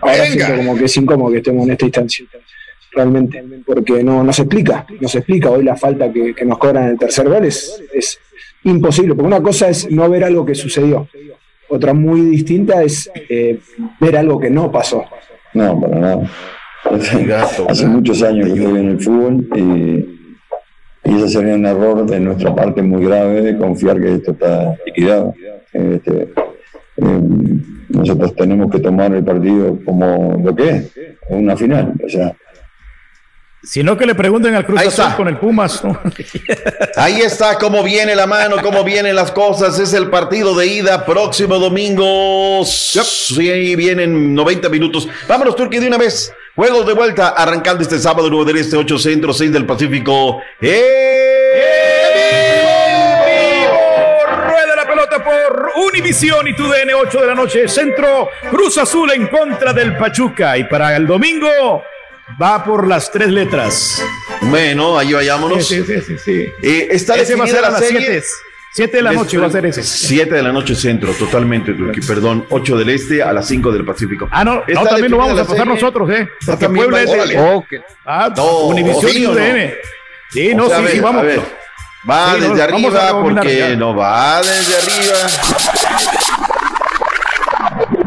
Ahora 0.00 0.26
siento 0.26 0.56
como 0.56 0.76
que 0.76 0.86
es 0.86 0.96
incómodo 0.96 1.30
que 1.30 1.36
estemos 1.36 1.64
en 1.64 1.70
esta 1.70 1.84
instancia, 1.84 2.26
realmente, 2.90 3.44
porque 3.64 4.02
no, 4.02 4.24
no 4.24 4.32
se 4.32 4.42
explica, 4.42 4.84
no 4.98 5.08
se 5.08 5.18
explica. 5.18 5.50
Hoy 5.50 5.62
la 5.62 5.76
falta 5.76 6.12
que, 6.12 6.34
que 6.34 6.44
nos 6.44 6.58
cobran 6.58 6.82
en 6.82 6.90
el 6.90 6.98
tercer 6.98 7.28
gol 7.28 7.44
es, 7.44 7.80
es 7.94 8.18
imposible, 8.64 9.14
porque 9.14 9.28
una 9.28 9.40
cosa 9.40 9.68
es 9.68 9.88
no 9.88 10.10
ver 10.10 10.24
algo 10.24 10.44
que 10.44 10.56
sucedió, 10.56 11.06
otra 11.68 11.94
muy 11.94 12.22
distinta 12.22 12.82
es 12.82 13.08
eh, 13.14 13.60
ver 14.00 14.16
algo 14.16 14.40
que 14.40 14.50
no 14.50 14.72
pasó. 14.72 15.04
No, 15.54 15.80
para 15.80 15.96
nada. 15.96 16.30
Hace, 16.90 17.32
hace 17.68 17.86
muchos 17.86 18.20
años 18.24 18.48
que 18.48 18.54
estoy 18.54 18.80
en 18.80 18.88
el 18.88 19.00
fútbol 19.00 19.46
y, 19.54 20.21
y 21.04 21.16
ese 21.16 21.28
sería 21.28 21.54
un 21.54 21.66
error 21.66 22.06
de 22.06 22.20
nuestra 22.20 22.54
parte 22.54 22.82
muy 22.82 23.04
grave 23.04 23.42
de 23.42 23.56
confiar 23.56 24.00
que 24.00 24.14
esto 24.14 24.32
está 24.32 24.76
liquidado. 24.86 25.34
Este, 25.72 26.28
eh, 26.96 27.20
nosotros 27.88 28.34
tenemos 28.36 28.70
que 28.70 28.78
tomar 28.78 29.12
el 29.14 29.24
partido 29.24 29.78
como 29.84 30.40
lo 30.42 30.54
que 30.54 30.68
es, 30.68 30.92
una 31.28 31.56
final. 31.56 31.92
O 32.04 32.08
sea, 32.08 32.34
Sino 33.64 33.96
que 33.96 34.06
le 34.06 34.16
pregunten 34.16 34.56
al 34.56 34.66
Cruz 34.66 34.80
Ahí 34.80 34.88
Azul 34.88 35.04
está. 35.04 35.16
con 35.16 35.28
el 35.28 35.36
Pumas. 35.36 35.84
¿no? 35.84 35.96
Ahí 36.96 37.20
está 37.20 37.58
cómo 37.58 37.84
viene 37.84 38.16
la 38.16 38.26
mano, 38.26 38.56
cómo 38.60 38.82
vienen 38.82 39.14
las 39.14 39.30
cosas. 39.30 39.78
Es 39.78 39.92
el 39.92 40.10
partido 40.10 40.56
de 40.56 40.66
ida 40.66 41.06
próximo 41.06 41.58
domingo. 41.60 42.64
Sí, 42.64 43.76
vienen 43.76 44.34
90 44.34 44.68
minutos. 44.68 45.08
Vámonos, 45.28 45.54
Turquía, 45.54 45.80
de 45.80 45.86
una 45.86 45.98
vez. 45.98 46.32
Juegos 46.54 46.86
de 46.86 46.92
vuelta, 46.92 47.28
arrancando 47.30 47.82
este 47.82 47.98
sábado, 47.98 48.28
9 48.30 48.52
del 48.52 48.60
Este, 48.62 48.76
8 48.76 48.98
Centro, 48.98 49.32
6 49.32 49.52
del 49.52 49.64
Pacífico. 49.64 50.42
Rueda 54.36 54.76
la 54.76 54.86
pelota 54.86 55.24
por 55.24 55.70
Univisión 55.88 56.46
y 56.48 56.54
TUDN 56.54 56.92
8 56.94 57.20
de 57.22 57.26
la 57.26 57.34
noche. 57.34 57.68
Centro 57.68 58.28
Cruz 58.50 58.76
Azul 58.78 59.10
en 59.12 59.28
contra 59.28 59.72
del 59.72 59.96
Pachuca. 59.96 60.58
Y 60.58 60.64
para 60.64 60.94
el 60.96 61.06
domingo 61.06 61.82
va 62.40 62.62
por 62.62 62.86
las 62.86 63.10
tres 63.10 63.28
letras. 63.28 64.02
Bueno, 64.42 64.98
ahí 64.98 65.12
vayámonos. 65.14 65.66
Sí, 65.66 65.82
sí, 65.84 66.00
sí, 66.02 66.16
sí. 66.18 66.46
Eh, 66.62 66.88
está 66.90 67.16
Ese 67.16 67.34
va 67.34 67.44
a 67.44 67.46
ser 67.46 67.58
a 67.58 67.62
la 67.62 67.70
las 67.70 67.80
serie. 67.80 68.00
siete. 68.00 68.26
7 68.74 68.96
de 68.96 69.02
la 69.02 69.12
noche 69.12 69.36
va 69.36 69.46
a 69.48 69.50
ser 69.50 69.66
ese. 69.66 69.82
7 69.82 70.34
de 70.34 70.42
la 70.42 70.50
noche 70.50 70.74
centro, 70.74 71.12
totalmente, 71.12 71.74
perdón. 72.06 72.46
8 72.48 72.78
del 72.78 72.88
este 72.88 73.22
a 73.22 73.32
las 73.32 73.46
5 73.46 73.70
del 73.70 73.84
Pacífico. 73.84 74.28
Ah, 74.30 74.44
no, 74.44 74.62
no 74.66 74.84
también 74.84 75.10
lo 75.10 75.18
vamos 75.18 75.38
a 75.38 75.46
pasar 75.46 75.66
nosotros, 75.66 76.08
¿eh? 76.10 76.26
Ah, 76.48 76.56
Porque 76.58 76.68
Puebla 76.68 77.02
es 77.02 77.12
de. 77.12 77.62
Ah, 78.06 78.32
Univisión 78.64 79.12
y 79.14 79.26
UDN. 79.26 79.74
Sí, 80.30 80.54
no, 80.54 80.68
sí, 80.68 80.74
sí, 80.92 81.00
vamos. 81.00 81.26
Va 82.08 82.34
desde 82.36 82.62
arriba 82.62 83.22
porque 83.22 83.76
no 83.76 83.94
va 83.94 84.40
desde 84.40 84.76
arriba. 84.78 85.18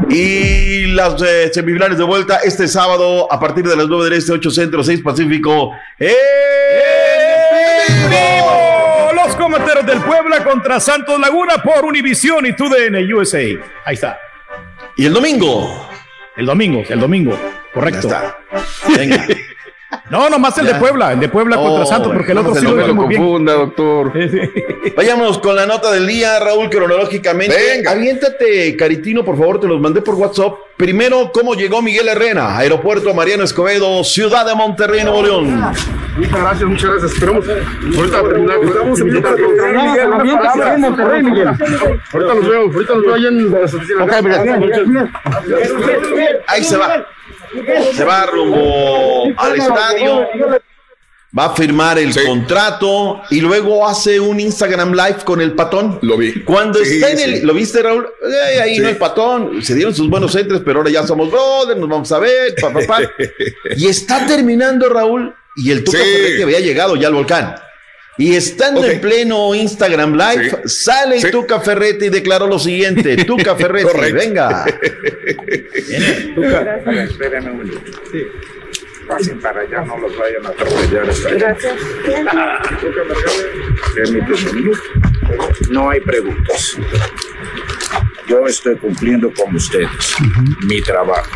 Y 0.10 0.88
las 0.88 1.22
eh, 1.22 1.50
semifinales 1.54 1.98
de 1.98 2.04
vuelta 2.04 2.38
este 2.44 2.68
sábado 2.68 3.32
a 3.32 3.40
partir 3.40 3.68
de 3.68 3.76
las 3.76 3.88
9 3.88 4.06
del 4.06 4.14
Este, 4.14 4.32
8 4.32 4.52
Centro, 4.52 4.84
6 4.84 5.02
Pacífico. 5.02 5.72
¡Eh! 6.00 6.14
¡Vivo! 8.10 8.45
Los 9.26 9.36
cometeros 9.38 9.84
del 9.88 10.00
Puebla 10.02 10.44
contra 10.44 10.80
Santos 10.80 11.20
Laguna 11.20 11.56
por 11.64 11.84
Univisión 11.84 12.46
y 12.46 12.54
TUDN 12.54 13.12
USA. 13.12 13.40
Ahí 13.84 13.96
está. 13.96 14.20
¿Y 14.98 15.08
el 15.08 15.14
domingo? 15.14 15.90
El 16.36 16.46
domingo, 16.46 16.84
el 16.88 17.00
domingo. 17.00 17.40
Correcto. 17.74 18.08
Ya 18.08 18.18
está. 18.18 18.96
Venga. 18.96 19.26
No, 20.10 20.30
nomás 20.30 20.57
el 20.57 20.68
de 20.68 20.76
Puebla, 20.76 21.14
el 21.14 21.20
de 21.20 21.30
Puebla 21.30 21.56
contra 21.57 21.84
Oh, 21.84 21.86
Santos, 21.86 22.12
porque 22.14 22.32
el 22.32 22.38
otro 22.40 22.56
sí 22.56 22.64
no 22.64 22.72
lo 22.72 22.78
hizo 22.80 22.88
lo 22.90 22.95
muy 22.95 23.07
bien. 23.07 23.22
Confunda, 23.22 23.53
doctor. 23.53 24.14
Vayamos 24.95 25.38
con 25.40 25.56
la 25.56 25.66
nota 25.66 25.91
del 25.91 26.06
día, 26.06 26.40
Raúl, 26.40 26.70
cronológicamente. 26.70 27.56
Venga. 27.56 27.91
Aviéntate, 27.91 28.76
Caritino, 28.78 29.24
por 29.24 29.38
favor, 29.38 29.60
te 29.60 29.68
los 29.68 29.80
mandé 29.82 30.02
por 30.02 30.16
WhatsApp. 30.16 30.53
Primero, 30.78 31.32
¿cómo 31.34 31.53
llegó 31.56 31.82
Miguel 31.82 32.07
Herrera? 32.07 32.57
Aeropuerto 32.57 33.14
Mariano 33.14 33.44
Escobedo, 33.44 34.03
Ciudad 34.03 34.45
de 34.45 34.53
Monterrey, 34.56 35.03
Nuevo 35.03 35.24
León. 35.24 35.62
Muchas 36.18 36.40
gracias, 36.40 36.70
muchas 36.70 36.90
gracias. 36.91 37.12
Esperamos 37.14 37.45
ahorita 37.98 38.24
terminar. 38.24 38.57
Estamos 38.64 38.99
en 38.99 40.82
Monterrey, 40.82 41.24
Miguel. 41.24 41.48
Ahorita 41.48 42.34
los 42.34 42.48
veo, 42.48 42.62
ahorita 42.62 42.94
los 42.94 43.06
veo 43.06 43.14
allá 43.16 43.28
en 43.28 43.52
las 43.52 43.74
oficinas. 43.74 44.10
Ahí 46.48 46.64
se 46.64 46.78
va. 46.78 47.06
Se 47.94 48.04
va 48.04 48.26
rumbo 48.26 49.26
al 49.38 49.56
estadio. 49.56 50.28
Va 51.38 51.46
a 51.48 51.54
firmar 51.56 52.00
el 52.00 52.16
contrato 52.26 53.22
y 53.30 53.42
luego 53.42 53.86
hace 53.86 54.22
un 54.22 54.40
Instagram 54.40 54.94
Live 54.94 55.18
con 55.26 55.42
el 55.42 55.52
patón. 55.54 56.00
Lo 56.02 56.18
vi. 56.18 56.44
Cuando 56.44 56.80
Sí, 56.80 56.96
está 56.96 57.12
en 57.12 57.20
el. 57.20 57.40
sí. 57.40 57.46
¿Lo 57.46 57.54
viste, 57.54 57.84
Raúl? 57.84 58.08
Eh, 58.24 58.62
ahí 58.62 58.80
no 58.80 58.88
el 58.88 58.96
patón. 58.96 59.62
Se 59.62 59.76
dieron 59.76 59.94
sus 59.94 60.10
buenos 60.10 60.34
entres, 60.36 60.62
pero 60.64 60.80
ahora 60.80 60.92
ya 60.92 61.06
somos 61.06 61.30
brothers, 61.30 61.78
nos 61.78 61.90
vamos 61.90 62.10
a 62.14 62.20
ver. 62.20 62.56
pa, 62.62 62.72
pa, 62.72 62.80
pa. 62.88 63.00
y 63.76 63.88
está 63.88 64.26
terminando, 64.26 64.88
Raúl. 64.88 65.36
Y 65.58 65.72
el 65.72 65.84
Tuca. 65.84 65.98
Ferretti 65.98 66.42
había 66.42 66.60
llegado 66.62 66.96
ya 66.96 67.08
al 67.10 67.16
volcán. 67.16 67.56
Y 68.18 68.36
estando 68.36 68.86
en 68.86 69.02
pleno 69.02 69.54
Instagram 69.54 70.14
Live, 70.16 70.62
sale 70.66 71.20
Sí. 71.20 71.32
Tuca 71.32 71.60
Ferretti 71.60 72.06
y 72.06 72.10
declaró 72.10 72.48
lo 72.48 72.58
siguiente: 72.60 73.18
Tuca 73.26 73.56
Ferretti, 73.56 74.12
venga. 74.14 74.66
Espérenme 77.04 77.52
un 77.52 77.58
minuto. 77.60 77.92
Pasen 79.08 79.40
para 79.40 79.62
allá, 79.62 79.82
no 79.82 79.98
los 80.00 80.18
vayan 80.18 80.46
a 80.46 80.50
atropellar. 80.50 81.10
hasta 81.10 81.30
allá. 81.30 81.56
Permíteme 83.96 84.50
un 84.50 84.56
minuto. 84.56 84.82
No 85.70 85.90
hay 85.90 86.00
preguntas. 86.00 86.78
Yo 88.28 88.48
estoy 88.48 88.76
cumpliendo 88.78 89.32
con 89.34 89.56
ustedes 89.56 89.90
mi 90.64 90.82
trabajo. 90.82 91.30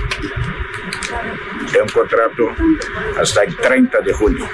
Tengo 1.71 1.85
un 1.85 1.91
contrato 1.91 2.49
hasta 3.21 3.43
el 3.43 3.55
30 3.57 4.01
de 4.01 4.13
junio. 4.13 4.49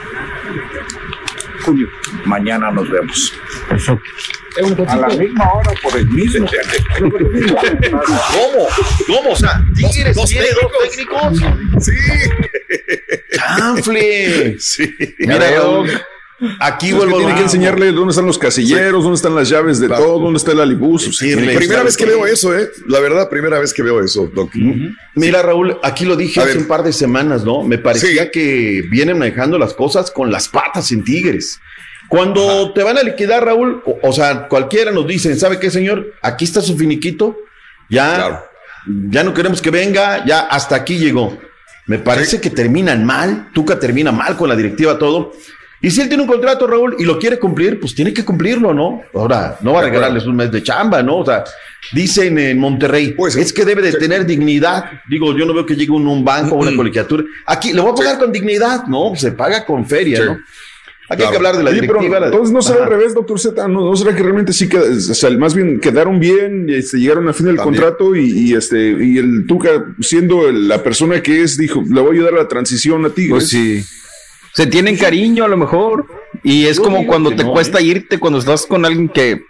Junio. 1.65 1.89
Mañana 2.25 2.71
nos 2.71 2.89
vemos. 2.89 3.33
A 4.87 4.95
la 4.95 5.07
misma 5.09 5.51
hora 5.53 5.71
por 5.81 5.97
el 5.97 6.07
mismo. 6.09 6.47
¿Cómo? 6.99 8.67
¿Cómo? 9.07 9.31
O 9.31 9.35
sea, 9.35 9.65
Tigres 9.75 10.15
Dos 10.15 10.29
tiene 10.29 10.47
dos 10.61 10.71
técnicos. 10.83 11.39
Sí. 11.83 11.91
¡Chanfle! 13.31 14.57
Sí. 14.59 14.95
Mira, 15.19 15.45
aquí 16.59 16.91
vuelvo 16.91 17.17
tiene 17.17 17.33
a 17.33 17.35
que 17.35 17.41
enseñarle 17.43 17.91
dónde 17.91 18.11
están 18.11 18.25
los 18.25 18.37
casilleros, 18.37 19.03
dónde 19.03 19.15
están 19.15 19.35
las 19.35 19.49
llaves 19.49 19.79
de 19.79 19.87
todo, 19.87 20.19
dónde 20.19 20.37
está 20.37 20.51
el 20.51 20.59
alibus. 20.59 21.17
Primera 21.19 21.65
¿sabes 21.67 21.83
vez 21.85 21.97
que 21.97 22.05
veo 22.05 22.25
eso, 22.27 22.57
¿eh? 22.57 22.69
La 22.87 22.99
verdad, 22.99 23.29
primera 23.29 23.59
vez 23.59 23.73
que 23.73 23.81
veo 23.81 24.01
eso, 24.03 24.29
Doc. 24.33 24.51
Mira, 25.15 25.41
Raúl, 25.41 25.77
aquí 25.83 26.05
lo 26.05 26.15
dije 26.15 26.39
A 26.39 26.43
hace 26.43 26.53
ver. 26.53 26.61
un 26.61 26.67
par 26.67 26.83
de 26.83 26.91
semanas, 26.93 27.43
¿no? 27.43 27.63
Me 27.63 27.77
parecía 27.77 28.23
Sí. 28.25 28.29
que 28.31 28.83
vienen 28.89 29.17
manejando 29.17 29.57
las 29.57 29.73
cosas 29.73 30.11
con 30.11 30.31
las 30.31 30.47
patas 30.49 30.91
en 30.91 31.03
Tigres. 31.03 31.59
Cuando 32.07 32.71
te 32.73 32.83
van 32.83 32.97
a 32.97 33.03
liquidar, 33.03 33.43
Raúl, 33.43 33.81
o, 33.85 33.97
o 34.03 34.13
sea, 34.13 34.47
cualquiera 34.47 34.91
nos 34.91 35.07
dice, 35.07 35.35
¿sabe 35.35 35.59
qué, 35.59 35.71
señor? 35.71 36.13
Aquí 36.21 36.45
está 36.45 36.61
su 36.61 36.77
finiquito. 36.77 37.35
Ya, 37.89 38.15
Claro. 38.15 38.45
ya 39.09 39.23
no 39.23 39.33
queremos 39.33 39.61
que 39.61 39.71
venga, 39.71 40.23
ya 40.25 40.41
hasta 40.41 40.75
aquí 40.75 40.97
llegó. 40.99 41.37
Me 41.87 41.97
parece 41.99 42.41
que 42.41 42.49
terminan 42.49 43.05
mal, 43.05 43.49
Tuca 43.53 43.79
termina 43.79 44.11
mal 44.11 44.35
con 44.37 44.49
la 44.49 44.55
directiva, 44.55 44.97
todo. 44.97 45.33
Y 45.81 45.91
si 45.91 46.01
él 46.01 46.07
tiene 46.07 46.23
un 46.23 46.29
contrato, 46.29 46.65
Raúl, 46.65 46.95
y 46.97 47.03
lo 47.03 47.19
quiere 47.19 47.37
cumplir, 47.37 47.79
pues 47.79 47.93
tiene 47.93 48.13
que 48.13 48.23
cumplirlo, 48.25 48.73
¿no? 48.73 49.01
Ahora, 49.13 49.57
no 49.61 49.73
va 49.73 49.81
a 49.81 49.83
regalarles 49.83 50.25
un 50.25 50.35
mes 50.35 50.51
de 50.51 50.63
chamba, 50.63 51.03
¿no? 51.03 51.17
O 51.17 51.25
sea, 51.25 51.43
dicen 51.93 52.39
en 52.39 52.57
Monterrey, 52.57 53.13
Pues, 53.13 53.35
es 53.35 53.53
que 53.53 53.65
debe 53.65 53.81
de 53.81 53.93
tener 53.93 54.25
dignidad. 54.25 54.85
Digo, 55.09 55.37
yo 55.37 55.45
no 55.45 55.53
veo 55.53 55.65
que 55.65 55.75
llegue 55.75 55.91
un, 55.91 56.07
un 56.07 56.23
banco 56.25 56.55
o 56.55 56.59
una 56.59 56.75
colegiatura. 56.75 57.23
Aquí 57.45 57.73
le 57.73 57.81
voy 57.81 57.91
a 57.91 57.95
pagar 57.95 58.17
con 58.17 58.31
dignidad, 58.31 58.85
¿no? 58.87 59.13
Se 59.15 59.31
paga 59.33 59.65
con 59.65 59.85
feria, 59.85 60.17
Sí. 60.17 60.23
¿no? 60.25 60.37
Aquí 61.07 61.21
hay 61.21 61.29
que 61.29 61.35
hablar 61.35 61.55
de 61.55 61.61
la 61.63 61.69
Oye, 61.69 61.81
pero 61.81 61.99
directiva. 61.99 62.19
la- 62.19 62.25
entonces 62.27 62.51
no 62.51 62.61
será 62.63 62.77
Ajá. 62.77 62.85
al 62.85 62.91
revés, 62.93 63.13
doctor 63.13 63.39
Z, 63.39 63.67
no, 63.67 63.81
no 63.91 63.95
será 63.95 64.15
que 64.15 64.23
realmente 64.23 64.51
sí 64.53 64.67
queda- 64.67 64.89
o 64.89 65.13
sea, 65.13 65.29
más 65.37 65.53
bien 65.53 65.79
quedaron 65.79 66.19
bien, 66.19 66.65
y, 66.67 66.73
este, 66.73 66.97
llegaron 66.97 67.27
al 67.27 67.35
fin 67.35 67.45
del 67.45 67.57
También. 67.57 67.79
contrato 67.83 68.15
y, 68.15 68.31
y, 68.49 68.53
este 68.55 68.89
y 68.99 69.19
el 69.19 69.45
Tuca 69.45 69.85
siendo 70.01 70.47
el- 70.49 70.67
la 70.67 70.81
persona 70.81 71.21
que 71.21 71.43
es 71.43 71.57
dijo, 71.59 71.83
le 71.87 72.01
voy 72.01 72.09
a 72.09 72.13
ayudar 72.13 72.33
a 72.33 72.37
la 72.37 72.47
transición 72.47 73.05
a 73.05 73.09
Tigres. 73.11 73.29
Pues 73.33 73.49
sí. 73.49 73.85
Se 74.55 74.65
tienen 74.67 74.97
cariño 74.97 75.43
a 75.45 75.47
lo 75.47 75.57
mejor. 75.57 76.05
Y 76.43 76.65
es 76.65 76.77
Yo 76.77 76.83
como 76.83 77.05
cuando 77.05 77.29
te 77.35 77.43
no, 77.43 77.51
cuesta 77.51 77.79
¿eh? 77.79 77.83
irte 77.83 78.17
cuando 78.19 78.39
estás 78.39 78.65
con 78.65 78.85
alguien 78.85 79.09
que 79.09 79.41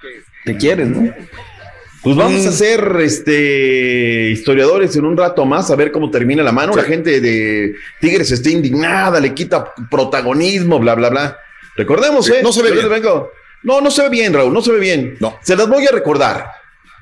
te 0.46 0.58
quieres, 0.58 0.88
¿no? 0.88 1.14
Pues 2.02 2.16
vamos 2.16 2.44
Mm. 2.44 2.48
a 2.48 2.52
ser 2.52 2.98
este, 3.02 4.30
historiadores 4.32 4.96
en 4.96 5.06
un 5.06 5.18
rato 5.18 5.44
más, 5.46 5.72
a 5.72 5.76
ver 5.76 5.92
cómo 5.92 6.10
termina 6.12 6.44
la 6.44 6.52
mano. 6.52 6.76
La 6.76 6.84
gente 6.84 7.20
de 7.20 7.74
Tigres 8.00 8.32
está 8.32 8.50
indignada, 8.50 9.20
le 9.20 9.34
quita 9.34 9.74
protagonismo, 9.90 10.80
bla, 10.80 10.94
bla, 10.96 11.10
bla. 11.10 11.38
Recordemos, 11.76 12.26
Sí, 12.28 12.34
¿eh? 12.34 12.40
no 12.44 12.52
se 12.52 12.62
ve 12.62 12.70
Yo 12.70 12.76
bien. 12.76 12.90
vengo- 12.90 13.30
No, 13.64 13.82
no 13.82 13.90
se 13.90 14.04
ve 14.04 14.10
bien, 14.10 14.34
Raúl, 14.34 14.54
no 14.54 14.62
se 14.62 14.72
ve 14.72 14.80
bien. 14.80 15.18
No. 15.20 15.38
Se 15.42 15.56
las 15.56 15.68
voy 15.68 15.86
a 15.88 15.92
recordar. 15.92 16.46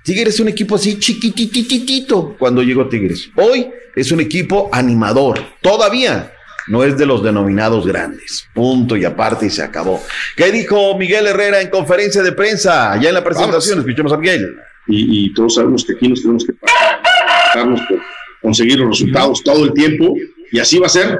Tigres 0.04 0.34
es 0.36 0.40
un 0.40 0.48
equipo 0.48 0.76
así 0.76 0.98
chiquitititito 0.98 2.36
cuando 2.40 2.62
llegó 2.64 2.88
Tigres. 2.88 3.30
Hoy 3.36 3.68
es 3.96 4.12
un 4.12 4.20
equipo 4.22 4.70
animador. 4.72 5.40
Todavía 5.62 6.33
no 6.68 6.84
es 6.84 6.98
de 6.98 7.06
los 7.06 7.23
denominados 7.23 7.85
grandes. 7.85 8.48
Punto 8.53 8.95
y 8.98 9.06
aparte 9.06 9.45
y 9.48 9.49
se 9.49 9.64
acabó. 9.64 10.02
¿Qué 10.35 10.52
dijo 10.52 10.98
Miguel 10.98 11.27
Herrera 11.27 11.61
en 11.61 11.69
conferencia 11.69 12.22
de 12.22 12.31
prensa? 12.31 12.99
Ya 13.02 13.10
en 13.10 13.15
la 13.15 13.23
presentación, 13.23 13.80
escuchemos 13.80 14.14
a 14.14 14.18
Miguel. 14.18 14.56
y, 14.88 15.26
y 15.26 15.34
todos 15.34 15.56
sabemos 15.56 15.85
que 15.85 15.94
aquí 15.94 16.07
nos 16.07 16.22
tenemos 16.22 16.45
que 16.45 16.53
pagarnos 16.53 17.81
por 17.88 17.99
conseguir 18.41 18.80
los 18.80 18.90
resultados 18.90 19.41
todo 19.44 19.64
el 19.65 19.73
tiempo 19.73 20.15
y 20.52 20.60
así 20.60 20.77
va 20.77 20.85
a 20.88 20.90
ser, 20.90 21.19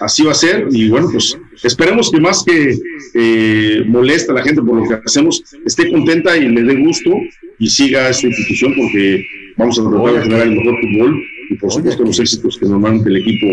así 0.00 0.24
va 0.24 0.32
a 0.32 0.34
ser 0.34 0.66
y 0.70 0.88
bueno, 0.88 1.08
pues 1.10 1.38
esperemos 1.62 2.10
que 2.10 2.20
más 2.20 2.42
que 2.44 2.76
eh, 3.14 3.82
molesta 3.86 4.32
a 4.32 4.34
la 4.34 4.42
gente 4.42 4.60
por 4.60 4.76
lo 4.76 4.86
que 4.86 5.00
hacemos, 5.06 5.42
esté 5.64 5.90
contenta 5.90 6.36
y 6.36 6.48
le 6.48 6.62
dé 6.62 6.74
gusto 6.76 7.10
y 7.58 7.68
siga 7.68 8.08
esta 8.10 8.26
institución 8.26 8.74
porque 8.76 9.24
vamos 9.56 9.78
a 9.78 9.88
tratar 9.88 10.14
de 10.14 10.22
generar 10.22 10.46
el 10.48 10.56
mejor 10.56 10.74
fútbol 10.80 11.22
y 11.50 11.54
por 11.56 11.70
supuesto 11.72 12.04
los 12.04 12.18
éxitos 12.20 12.58
que 12.58 12.66
normalmente 12.66 13.08
el 13.08 13.16
equipo 13.18 13.46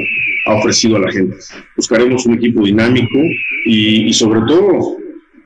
ha 0.48 0.56
ofrecido 0.56 0.98
a 0.98 1.00
la 1.00 1.12
gente. 1.12 1.36
Buscaremos 1.76 2.26
un 2.26 2.34
equipo 2.36 2.64
dinámico 2.66 3.20
y, 3.66 4.08
y 4.08 4.14
sobre 4.14 4.42
todo 4.48 4.98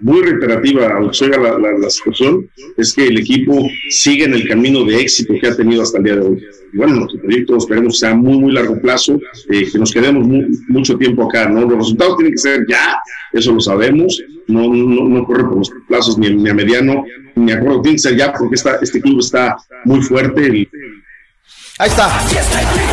muy 0.02 0.22
reiterativa, 0.22 0.94
aunque 0.98 1.28
la, 1.30 1.58
la, 1.58 1.78
la 1.80 1.90
situación, 1.90 2.48
es 2.78 2.94
que 2.94 3.08
el 3.08 3.18
equipo 3.18 3.66
sigue 3.90 4.26
en 4.26 4.34
el 4.34 4.48
camino 4.48 4.84
de 4.84 5.00
éxito 5.00 5.34
que 5.40 5.48
ha 5.48 5.56
tenido 5.56 5.82
hasta 5.82 5.98
el 6.00 6.04
día 6.04 6.16
de 6.18 6.22
hoy. 6.22 6.44
Y 6.74 6.78
bueno, 6.78 6.96
nuestro 6.98 7.22
proyecto 7.22 7.56
esperemos 7.58 7.98
sea 7.98 8.14
muy, 8.14 8.38
muy 8.38 8.52
largo 8.52 8.80
plazo, 8.82 9.18
eh, 9.50 9.66
que 9.72 9.80
nos 9.80 9.92
quedemos 9.94 10.28
mu- 10.28 10.44
mucho 10.68 10.98
tiempo 10.98 11.24
acá, 11.24 11.48
¿no? 11.48 11.62
Los 11.62 11.78
resultados 11.78 12.18
tienen 12.18 12.34
que 12.34 12.38
ser 12.40 12.66
ya, 12.70 12.98
eso 13.32 13.54
lo 13.54 13.62
sabemos, 13.62 14.22
no, 14.48 14.68
no, 14.74 15.08
no 15.08 15.24
corre 15.26 15.44
por 15.46 15.58
los 15.60 15.72
plazos 15.88 16.18
ni, 16.18 16.30
ni 16.30 16.50
a 16.50 16.54
mediano, 16.54 17.06
ni 17.36 17.52
a 17.54 17.60
corto, 17.62 17.82
tiene 17.84 17.96
que 17.96 18.00
ser 18.02 18.18
ya 18.18 18.34
porque 18.34 18.56
esta, 18.56 18.76
este 18.82 19.00
club 19.02 19.20
está 19.20 19.56
muy 19.86 20.02
fuerte. 20.02 20.58
y- 20.58 20.68
Ahí 21.78 21.90
está. 21.90 22.20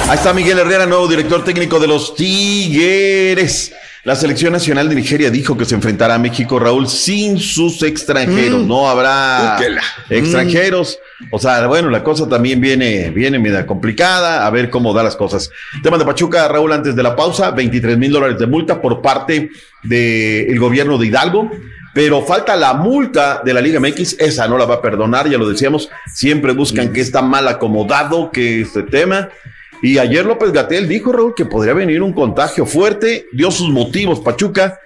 Ahí 0.09 0.16
está 0.16 0.32
Miguel 0.34 0.59
Herrera, 0.59 0.86
nuevo 0.86 1.06
director 1.06 1.44
técnico 1.44 1.78
de 1.78 1.86
los 1.86 2.16
Tigres. 2.16 3.72
La 4.02 4.16
selección 4.16 4.52
nacional 4.52 4.88
de 4.88 4.96
Nigeria 4.96 5.30
dijo 5.30 5.56
que 5.56 5.64
se 5.64 5.76
enfrentará 5.76 6.16
a 6.16 6.18
México, 6.18 6.59
Raúl, 6.59 6.88
sin 6.88 7.38
sus 7.38 7.80
extranjeros. 7.84 8.64
Mm. 8.64 8.66
No 8.66 8.90
habrá 8.90 9.54
Úquela. 9.56 9.82
extranjeros. 10.10 10.98
O 11.30 11.38
sea, 11.38 11.64
bueno, 11.68 11.90
la 11.90 12.02
cosa 12.02 12.28
también 12.28 12.60
viene, 12.60 13.10
viene 13.10 13.38
media 13.38 13.64
complicada. 13.64 14.44
A 14.44 14.50
ver 14.50 14.68
cómo 14.68 14.92
da 14.92 15.04
las 15.04 15.14
cosas. 15.14 15.48
Tema 15.84 15.96
de 15.96 16.04
Pachuca, 16.04 16.48
Raúl, 16.48 16.72
antes 16.72 16.96
de 16.96 17.04
la 17.04 17.14
pausa, 17.14 17.52
23 17.52 17.96
mil 17.96 18.10
dólares 18.10 18.40
de 18.40 18.48
multa 18.48 18.82
por 18.82 19.00
parte 19.00 19.48
del 19.84 20.59
gobierno 20.59 20.98
de 20.98 21.06
Hidalgo 21.06 21.48
pero 21.94 22.23
falta 22.23 22.56
la 22.56 22.74
multa 22.74 23.43
de 23.44 23.52
la 23.52 23.60
Liga 23.60 23.81
MX, 23.81 24.16
esa 24.19 24.48
no 24.48 24.56
la 24.56 24.64
va 24.64 24.77
a 24.77 24.82
perdonar, 24.82 25.28
ya 25.28 25.39
lo 25.39 25.48
decíamos, 25.48 25.90
siempre 26.12 26.52
buscan 26.52 26.93
que 26.93 27.01
está 27.01 27.23
mal 27.23 27.47
acomodado 27.48 28.31
que 28.31 28.62
este 28.62 28.82
tema. 28.82 29.28
Y 29.82 29.98
ayer 29.98 30.24
López 30.24 30.52
Gatel 30.52 30.89
dijo, 30.89 31.12
Raúl, 31.12 31.35
que 31.35 31.44
podría 31.44 31.74
venir 31.74 32.02
un 32.02 32.12
contagio 32.12 32.64
fuerte, 32.66 33.27
dio 33.32 33.51
sus 33.51 33.69
motivos, 33.69 34.20
Pachuca, 34.20 34.78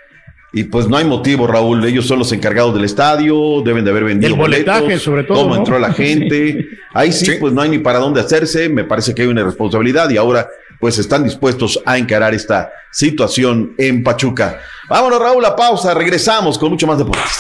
y 0.53 0.65
pues 0.65 0.89
no 0.89 0.97
hay 0.97 1.05
motivo, 1.05 1.47
Raúl. 1.47 1.85
Ellos 1.85 2.07
son 2.07 2.19
los 2.19 2.33
encargados 2.33 2.75
del 2.75 2.85
estadio, 2.85 3.61
deben 3.63 3.85
de 3.85 3.91
haber 3.91 4.05
vendido 4.05 4.33
El 4.33 4.39
boletaje, 4.41 4.99
sobre 4.99 5.25
todo. 5.25 5.43
Cómo 5.43 5.55
entró 5.55 5.79
la 5.79 5.93
gente. 5.93 6.67
Ahí 6.95 7.13
sí, 7.13 7.33
pues 7.39 7.53
no 7.53 7.61
hay 7.61 7.69
ni 7.69 7.79
para 7.79 7.99
dónde 7.99 8.23
hacerse. 8.23 8.71
Me 8.71 8.85
parece 8.85 9.15
que 9.15 9.21
hay 9.21 9.29
una 9.29 9.45
responsabilidad 9.45 10.09
y 10.09 10.17
ahora 10.17 10.49
pues 10.81 10.99
están 10.99 11.25
dispuestos 11.25 11.81
a 11.85 11.99
encarar 11.99 12.35
esta 12.35 12.71
situación 12.93 13.75
en 13.79 14.03
Pachuca. 14.03 14.61
Vámonos, 14.89 15.19
Raúl, 15.21 15.45
a 15.45 15.55
pausa. 15.57 15.95
Regresamos 15.95 16.59
con 16.59 16.71
mucho 16.71 16.87
más 16.87 16.99
deportes. 16.99 17.33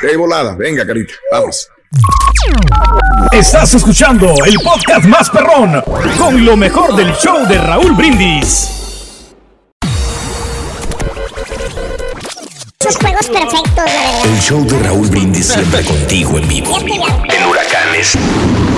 Qué 0.00 0.16
volada. 0.16 0.54
Venga, 0.56 0.86
carita. 0.86 1.14
Vamos. 1.30 1.68
Estás 3.32 3.74
escuchando 3.74 4.34
el 4.44 4.54
podcast 4.60 5.04
más 5.06 5.30
perrón 5.30 5.82
con 6.18 6.44
lo 6.44 6.56
mejor 6.56 6.94
del 6.94 7.12
show 7.14 7.46
de 7.46 7.58
Raúl 7.58 7.92
Brindis. 7.92 8.72
Sus 12.78 12.96
juegos 12.98 13.26
perfectos, 13.26 13.90
El 14.24 14.40
show 14.40 14.64
de 14.64 14.78
Raúl 14.78 15.08
Brindis 15.08 15.46
siempre 15.48 15.84
contigo 15.84 16.38
en 16.38 16.48
vivo. 16.48 16.78
En 16.78 17.44
huracanes, 17.48 18.12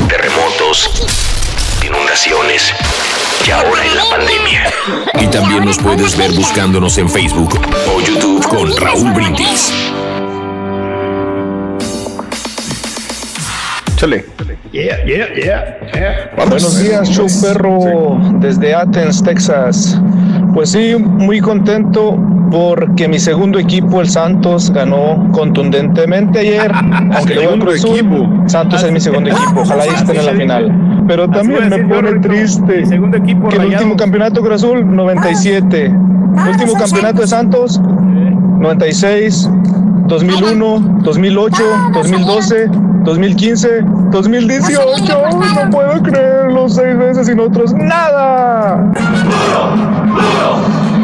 terremotos, 0.09 0.89
inundaciones 1.89 2.73
y 3.47 3.51
ahora 3.51 3.85
en 3.85 3.97
la 3.97 4.05
pandemia. 4.05 4.73
Y 5.21 5.27
también 5.29 5.65
nos 5.65 5.79
puedes 5.79 6.17
ver 6.17 6.33
buscándonos 6.33 6.99
en 6.99 7.09
Facebook 7.09 7.59
o 7.87 8.01
YouTube 8.01 8.47
con 8.47 8.77
Raúl 8.77 9.13
Brindis. 9.13 9.73
Chale. 13.99 14.25
Yeah, 14.71 15.05
yeah, 15.07 15.27
yeah. 15.35 16.31
Buenos 16.37 16.81
días, 16.81 17.11
show 17.11 17.27
perro, 17.43 18.17
desde 18.39 18.73
Athens, 18.73 19.21
Texas. 19.25 20.01
Pues 20.55 20.71
sí, 20.71 20.95
muy 20.97 21.41
contento 21.41 22.17
porque 22.49 23.09
mi 23.09 23.19
segundo 23.19 23.59
equipo, 23.59 24.01
el 24.01 24.09
Santos, 24.09 24.71
ganó 24.71 25.29
contundentemente 25.33 26.39
ayer. 26.39 26.71
aunque 27.13 27.35
segundo 27.35 27.75
equipo. 27.75 28.29
Santos 28.47 28.85
es 28.85 28.93
mi 28.93 29.01
segundo 29.01 29.31
equipo, 29.31 29.63
ojalá 29.63 29.85
estén 29.87 30.17
en 30.17 30.27
la 30.27 30.33
final. 30.33 31.05
Pero 31.09 31.29
también 31.29 31.69
me 31.69 31.79
pone 31.93 32.21
triste 32.21 32.85
que 32.89 33.57
el 33.57 33.65
último 33.67 33.97
campeonato 33.97 34.43
Cruz 34.43 34.63
Azul, 34.63 34.95
97. 34.95 35.93
último 36.49 36.75
campeonato 36.75 37.23
de 37.23 37.27
Santos, 37.27 37.81
96. 37.81 39.51
2001, 40.09 41.03
2008, 41.03 41.57
2012, 41.93 42.69
2015, 43.05 43.83
2018. 44.11 44.81
No 45.55 45.71
puedo 45.71 46.03
creerlo, 46.03 46.69
seis 46.69 46.97
veces 46.97 47.29
y 47.29 47.35
nosotros 47.35 47.75
nada. 47.75 48.91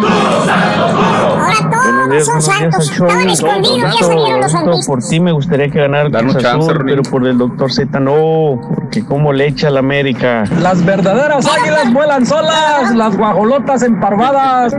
Ahora 0.04 2.06
todos 2.08 2.26
son 2.26 2.42
santos. 2.42 2.90
Estaban 2.90 3.28
escondidos, 3.30 3.98
ya 4.00 4.06
salieron 4.06 4.40
los 4.40 4.52
santos. 4.52 4.86
Por 4.86 4.98
ti 5.02 5.20
me 5.20 5.32
gustaría 5.32 5.68
que 5.70 5.80
ganara 5.80 6.06
el 6.08 6.12
Cruz 6.12 6.36
Azul, 6.44 6.82
pero 6.84 7.02
por 7.02 7.26
el 7.26 7.38
doctor 7.38 7.72
Z 7.72 8.00
no, 8.00 8.60
porque 8.74 9.04
como 9.04 9.32
le 9.32 9.48
echa 9.48 9.70
la 9.70 9.80
América. 9.80 10.44
Las 10.60 10.84
verdaderas 10.84 11.46
águilas 11.46 11.92
vuelan 11.92 12.26
solas, 12.26 12.94
las 12.94 13.16
guajolotas 13.16 13.82
emparvadas. 13.82 14.74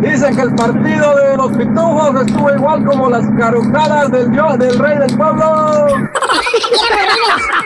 Dicen 0.00 0.34
que 0.34 0.42
el 0.42 0.54
partido 0.54 1.16
de 1.16 1.36
los 1.36 1.52
pitujos 1.56 2.26
estuvo 2.26 2.52
igual 2.54 2.84
como 2.84 3.08
las 3.10 3.24
carucadas 3.38 4.10
del, 4.10 4.30
del 4.58 4.78
rey 4.78 4.98
del 4.98 5.16
pueblo. 5.16 5.86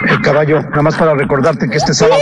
El 0.08 0.20
caballo, 0.20 0.60
nada 0.62 0.82
más 0.82 0.94
para 0.96 1.14
recordarte 1.14 1.68
que 1.68 1.78
este 1.78 1.92
sábado 1.92 2.16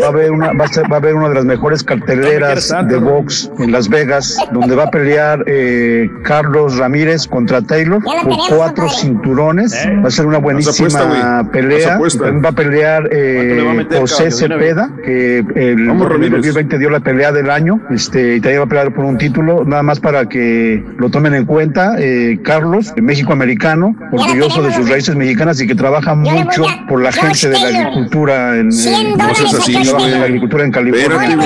va 0.00 0.06
a 0.06 0.08
haber 0.08 0.32
una, 0.32 0.52
va 0.54 0.64
a, 0.64 0.68
ser- 0.68 0.90
va 0.90 0.96
a 0.96 0.98
haber 0.98 1.14
una 1.14 1.28
de 1.28 1.34
las 1.36 1.44
mejores 1.44 1.84
carteleras 1.84 2.72
de 2.92 2.98
box 2.98 3.50
en 3.58 3.72
Las 3.72 3.88
Vegas, 3.88 4.36
donde 4.52 4.74
va 4.74 4.84
a 4.84 4.90
pelear 4.90 5.44
eh, 5.46 6.08
Carlos 6.24 6.76
Ramírez 6.76 7.26
contra 7.26 7.62
Taylor 7.62 8.02
por 8.02 8.36
cuatro 8.48 8.88
cinturones. 8.88 9.74
Va 10.04 10.08
a 10.08 10.10
ser 10.10 10.26
una 10.26 10.38
buenísima 10.38 10.88
apuesta, 10.88 11.48
pelea. 11.50 11.98
También 11.98 12.44
va 12.44 12.48
a 12.48 12.52
pelear 12.52 13.08
eh, 13.10 13.54
le 13.56 13.62
va 13.62 13.70
a 13.70 13.74
meter, 13.74 14.00
José 14.00 14.16
caballo, 14.16 14.36
de? 14.36 14.68
Cepeda, 14.70 14.90
que 15.04 15.38
el, 15.38 15.86
Vamos, 15.88 16.06
el 16.06 16.12
Ramírez. 16.12 16.32
2020 16.32 16.78
dio 16.78 16.90
la 16.90 17.00
pelea 17.00 17.32
del 17.32 17.50
año, 17.50 17.80
este, 17.90 18.36
y 18.36 18.40
también 18.40 18.60
va 18.60 18.64
a 18.64 18.68
pelear 18.68 18.94
por 18.94 19.04
un 19.04 19.18
título, 19.18 19.64
nada 19.64 19.82
más 19.82 20.00
para 20.00 20.28
que 20.28 20.84
lo 20.98 21.10
tomen 21.10 21.34
en 21.34 21.46
cuenta. 21.46 21.96
eh, 21.98 22.38
Carlos, 22.42 22.92
México 22.96 23.32
americano, 23.32 23.96
orgulloso 24.12 24.62
de 24.62 24.72
sus 24.72 24.88
raíces 24.88 25.16
mexicanas 25.16 25.60
y 25.60 25.66
que 25.66 25.74
trabaja 25.74 26.14
mucho 26.14 26.64
por 26.88 27.02
la 27.02 27.12
gente 27.12 27.48
de 27.48 27.58
la 27.58 27.68
agricultura 27.68 28.56
en, 28.56 28.68
No 28.68 28.74
así, 29.58 29.74
en 29.76 30.20
la 30.20 30.24
agricultura 30.24 30.64
en 30.64 30.72
California. 30.72 31.38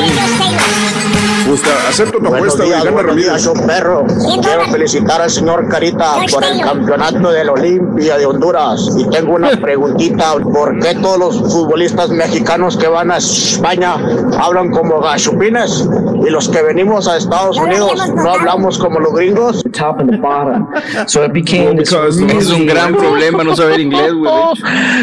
Espérate, 1.27 1.45
güey. 1.45 1.47
Pues 1.47 1.63
ta- 1.63 1.89
acepto 1.89 2.19
tu 2.19 2.35
apuesta, 2.35 2.65
güey. 2.65 2.85
Gana 2.85 3.03
Ramírez. 3.03 3.49
perro. 3.67 4.07
Quiero 4.43 4.65
felicitar 4.71 5.21
al 5.23 5.31
señor 5.31 5.69
Carita 5.69 6.15
por 6.31 6.45
el 6.45 6.61
campeonato 6.61 7.31
de 7.31 7.45
la 7.45 7.53
Olimpia 7.53 8.19
de 8.19 8.27
Honduras. 8.27 8.89
Y 8.99 9.09
tengo 9.11 9.35
una 9.35 9.51
preguntita, 9.61 10.35
¿por 10.35 10.79
qué 10.79 10.95
todos 10.95 11.19
los 11.19 11.53
futbolistas 11.53 12.11
mexicanos 12.11 12.77
que 12.77 12.89
van 12.89 13.11
a 13.11 13.19
España 13.19 13.95
hablan 14.41 14.71
como 14.71 15.01
gachupines? 15.01 15.89
Y 16.27 16.31
los 16.31 16.49
que 16.49 16.63
venimos 16.63 17.09
a 17.09 17.17
Estados 17.17 17.57
Unidos 17.59 18.01
no 18.15 18.31
hablamos 18.31 18.79
como 18.79 19.01
los 19.01 19.13
gringos. 19.15 19.63
Top 19.73 20.01
and 20.01 20.11
the 20.11 20.17
bottom. 20.17 20.69
So 21.07 21.25
it 21.25 21.33
became 21.33 21.77
this 21.77 21.93
es 21.93 22.51
un 22.51 22.67
gran 22.67 22.95
problema 22.95 23.45
no 23.45 23.55
saber 23.55 23.81
inglés, 23.81 24.13
güey. 24.15 24.33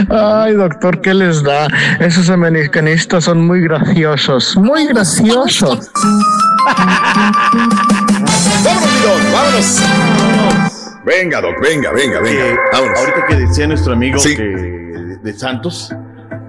Ay, 0.10 0.54
doctor, 0.54 1.02
¿qué 1.02 1.14
les 1.14 1.44
da? 1.44 1.68
Esos 2.00 2.30
americanistas 2.30 3.24
son 3.26 3.46
muy 3.46 3.62
graciosos, 3.62 4.56
muy 4.58 4.86
graciosos. 4.88 5.90
¡Vámonos, 8.64 8.92
mi 8.92 9.00
Doc! 9.02 9.34
¡Vámonos! 9.34 9.82
Venga, 11.06 11.42
Doc, 11.42 11.60
venga, 11.62 11.92
venga, 11.92 12.20
venga. 12.22 12.46
Eh, 12.48 12.56
Vámonos. 12.72 13.00
ahorita 13.00 13.26
que 13.28 13.36
decía 13.36 13.68
nuestro 13.68 13.94
amigo 13.94 14.20
Sí. 14.20 14.36
que, 14.36 14.44
de 14.44 15.34
Santos, 15.34 15.94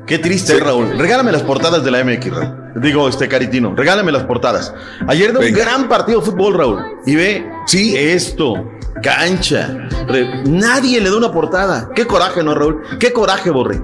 qué 0.07 0.19
triste, 0.19 0.59
Raúl. 0.61 0.97
Regálame 0.99 1.33
las 1.33 1.43
portadas 1.43 1.85
de 1.85 1.91
la 1.91 1.99
MX, 2.05 2.31
Raúl. 2.35 2.55
Digo, 2.77 3.09
este 3.09 3.29
Caritino, 3.29 3.75
regálame 3.77 4.11
las 4.13 4.25
portadas. 4.25 4.73
Ayer 5.07 5.33
de 5.33 5.39
un 5.39 5.45
Venga. 5.45 5.59
gran 5.65 5.89
partido 5.89 6.21
de 6.21 6.27
fútbol, 6.27 6.55
Raúl. 6.55 6.83
Y 7.07 7.15
ve, 7.17 7.47
sí, 7.67 7.97
esto, 7.97 8.73
cancha. 9.03 9.69
Re- 10.09 10.43
nadie 10.45 11.01
le 11.01 11.11
da 11.11 11.17
una 11.17 11.31
portada. 11.33 11.89
Qué 11.95 12.07
coraje, 12.07 12.43
¿no, 12.43 12.55
Raúl? 12.55 12.83
Qué 12.99 13.13
coraje, 13.13 13.51
Borre. 13.51 13.81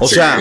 O 0.00 0.06
Sí. 0.06 0.14
sea, 0.16 0.36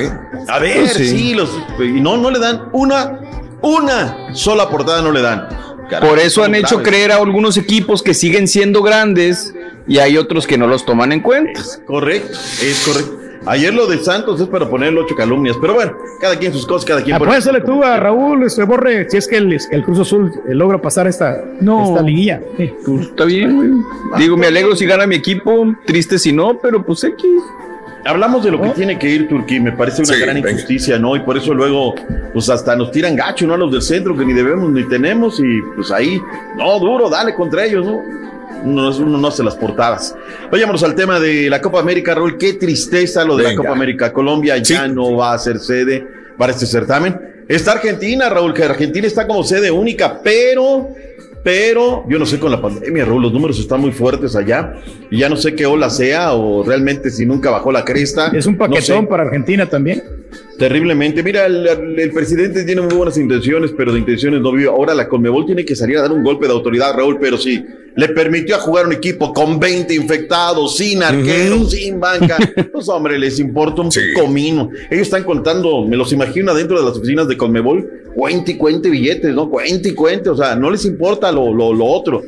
a 0.47 0.59
ver, 0.59 0.87
sí. 0.89 1.07
sí. 1.07 1.33
los. 1.33 1.49
Y 1.79 1.99
no, 1.99 2.17
no 2.17 2.29
le 2.29 2.37
dan 2.37 2.65
una, 2.73 3.19
una 3.61 4.33
sola 4.33 4.69
portada, 4.69 5.01
no 5.01 5.11
le 5.11 5.21
dan. 5.21 5.47
Carajo, 5.89 6.09
Por 6.09 6.19
eso 6.19 6.43
han 6.43 6.53
hecho 6.53 6.83
creer 6.83 7.11
a 7.11 7.15
algunos 7.15 7.55
equipos 7.57 8.03
que 8.03 8.13
siguen 8.13 8.47
siendo 8.47 8.83
grandes 8.83 9.53
y 9.87 9.99
hay 9.99 10.17
otros 10.17 10.45
que 10.45 10.57
no 10.57 10.67
los 10.67 10.85
toman 10.85 11.13
en 11.13 11.21
cuenta. 11.21 11.61
Correcto, 11.85 12.37
es 12.61 12.83
correcto. 12.85 13.17
Ayer 13.45 13.73
lo 13.73 13.87
de 13.87 13.97
Santos 13.99 14.41
es 14.41 14.47
para 14.47 14.69
ponerle 14.69 14.99
ocho 14.99 15.15
calumnias, 15.15 15.55
pero 15.61 15.73
bueno, 15.73 15.93
cada 16.19 16.37
quien 16.37 16.51
sus 16.51 16.65
cosas, 16.67 16.83
cada 16.85 17.01
quien. 17.01 17.15
Apuéstale 17.15 17.61
tú 17.61 17.81
a 17.81 17.95
Raúl, 17.95 18.43
este 18.43 18.63
Borre, 18.63 19.09
si 19.09 19.15
es 19.15 19.25
que 19.25 19.37
el, 19.37 19.57
el 19.71 19.83
Cruz 19.85 19.99
Azul 19.99 20.33
eh, 20.45 20.53
logra 20.53 20.81
pasar 20.81 21.07
esta, 21.07 21.37
esta 21.37 22.01
liguilla. 22.01 22.41
Pues 22.57 23.07
está 23.07 23.23
bien, 23.23 23.55
güey. 23.55 23.69
Digo, 24.17 24.35
me 24.35 24.47
alegro 24.47 24.75
si 24.75 24.85
gana 24.85 25.07
mi 25.07 25.15
equipo, 25.15 25.73
triste 25.85 26.19
si 26.19 26.33
no, 26.33 26.59
pero 26.61 26.83
pues 26.85 27.05
X. 27.05 27.25
Hablamos 28.05 28.43
de 28.43 28.51
lo 28.51 28.61
que 28.61 28.69
tiene 28.69 28.97
que 28.97 29.09
ir 29.09 29.27
Turquía, 29.27 29.59
me 29.61 29.71
parece 29.73 30.01
una 30.01 30.13
Sí, 30.13 30.19
gran 30.21 30.35
venga. 30.35 30.51
injusticia, 30.51 30.97
¿no? 30.97 31.15
Y 31.15 31.19
por 31.21 31.37
eso 31.37 31.53
luego, 31.53 31.93
pues 32.33 32.49
hasta 32.49 32.75
nos 32.75 32.91
tiran 32.91 33.15
gacho, 33.15 33.45
¿no? 33.45 33.55
A 33.55 33.57
los 33.57 33.71
del 33.71 33.81
centro, 33.81 34.15
que 34.15 34.23
ni 34.25 34.33
debemos 34.33 34.71
ni 34.71 34.87
tenemos, 34.87 35.39
y 35.39 35.61
pues 35.75 35.91
ahí, 35.91 36.21
no, 36.55 36.79
duro, 36.79 37.09
dale 37.09 37.33
contra 37.35 37.65
ellos, 37.65 37.85
¿no? 37.85 38.01
Uno, 38.63 38.89
uno 38.97 39.17
no 39.17 39.27
hace 39.27 39.43
las 39.43 39.55
portadas. 39.55 40.15
Vayámonos 40.51 40.81
al 40.83 40.95
tema 40.95 41.19
de 41.19 41.49
la 41.49 41.61
Copa 41.61 41.79
América, 41.79 42.15
Raúl. 42.15 42.37
Qué 42.37 42.53
tristeza 42.53 43.23
lo 43.23 43.35
de 43.37 43.43
la. 43.43 43.55
Copa 43.55 43.71
América. 43.71 44.11
Colombia 44.11 44.57
ya 44.57 44.87
no 44.87 45.15
va 45.15 45.33
a 45.33 45.37
ser 45.37 45.59
sede 45.59 46.07
para 46.37 46.53
este 46.53 46.65
certamen. 46.65 47.19
Está 47.47 47.73
Argentina, 47.73 48.29
Raúl, 48.29 48.53
que 48.53 48.63
Argentina 48.63 49.05
está 49.05 49.27
como 49.27 49.43
sede 49.43 49.69
única, 49.69 50.19
pero, 50.23 50.89
pero, 51.47 52.03
yo 52.09 52.19
no 52.19 52.25
sé 52.25 52.41
con 52.41 52.51
la 52.51 52.61
pandemia, 52.61 53.05
Raúl, 53.05 53.21
los 53.21 53.31
números 53.31 53.57
están 53.57 53.79
muy 53.79 53.93
fuertes 53.93 54.35
allá. 54.35 54.73
Y 55.09 55.19
ya 55.19 55.29
no 55.29 55.37
sé 55.37 55.55
qué 55.55 55.65
ola 55.65 55.89
sea 55.89 56.33
o 56.33 56.61
realmente 56.61 57.09
si 57.09 57.25
nunca 57.25 57.49
bajó 57.49 57.71
la 57.71 57.85
cresta. 57.85 58.27
Es 58.35 58.45
un 58.47 58.57
No 58.57 58.65
sé. 58.65 58.69
paquetón 58.69 59.07
para 59.07 59.23
Argentina 59.23 59.65
también. 59.65 60.03
Terriblemente. 60.57 61.21
Mira, 61.21 61.45
el, 61.45 61.67
el 61.67 62.11
presidente 62.11 62.63
tiene 62.63 62.81
muy 62.81 62.95
buenas 62.95 63.17
intenciones, 63.17 63.71
pero 63.77 63.93
de 63.93 63.99
intenciones 63.99 64.41
no 64.41 64.51
vive. 64.51 64.69
Ahora 64.69 64.95
la 64.95 65.07
Conmebol 65.07 65.45
tiene 65.45 65.63
que 65.63 65.75
salir 65.75 65.97
a 65.97 66.01
dar 66.01 66.11
un 66.11 66.23
golpe 66.23 66.47
de 66.47 66.53
autoridad, 66.53 66.95
Raúl, 66.95 67.17
pero 67.19 67.37
sí, 67.37 67.63
le 67.95 68.09
permitió 68.09 68.55
a 68.55 68.59
jugar 68.59 68.85
un 68.85 68.93
equipo 68.93 69.33
con 69.33 69.59
20 69.59 69.93
infectados, 69.93 70.77
sin 70.77 71.03
arqueros, 71.03 71.71
sin 71.71 71.99
banca. 71.99 72.37
Pues 72.71 72.89
hombre, 72.89 73.17
les 73.17 73.39
importa 73.39 73.81
un 73.81 73.89
comino. 74.15 74.69
Ellos 74.89 75.07
están 75.07 75.23
contando, 75.23 75.85
me 75.85 75.97
los 75.97 76.11
imagino 76.11 76.51
adentro 76.51 76.79
de 76.79 76.85
las 76.85 76.97
oficinas 76.97 77.27
de 77.27 77.37
Conmebol, 77.37 77.89
cuente 78.15 78.51
y 78.51 78.57
cuente 78.57 78.89
billetes, 78.89 79.33
¿no? 79.33 79.49
Cuente 79.49 79.89
y 79.89 79.93
cuente, 79.93 80.29
o 80.29 80.35
sea, 80.35 80.55
no 80.55 80.69
les 80.69 80.85
importa 80.85 81.31
lo, 81.31 81.53
lo, 81.53 81.73
lo 81.73 81.85
otro. 81.85 82.21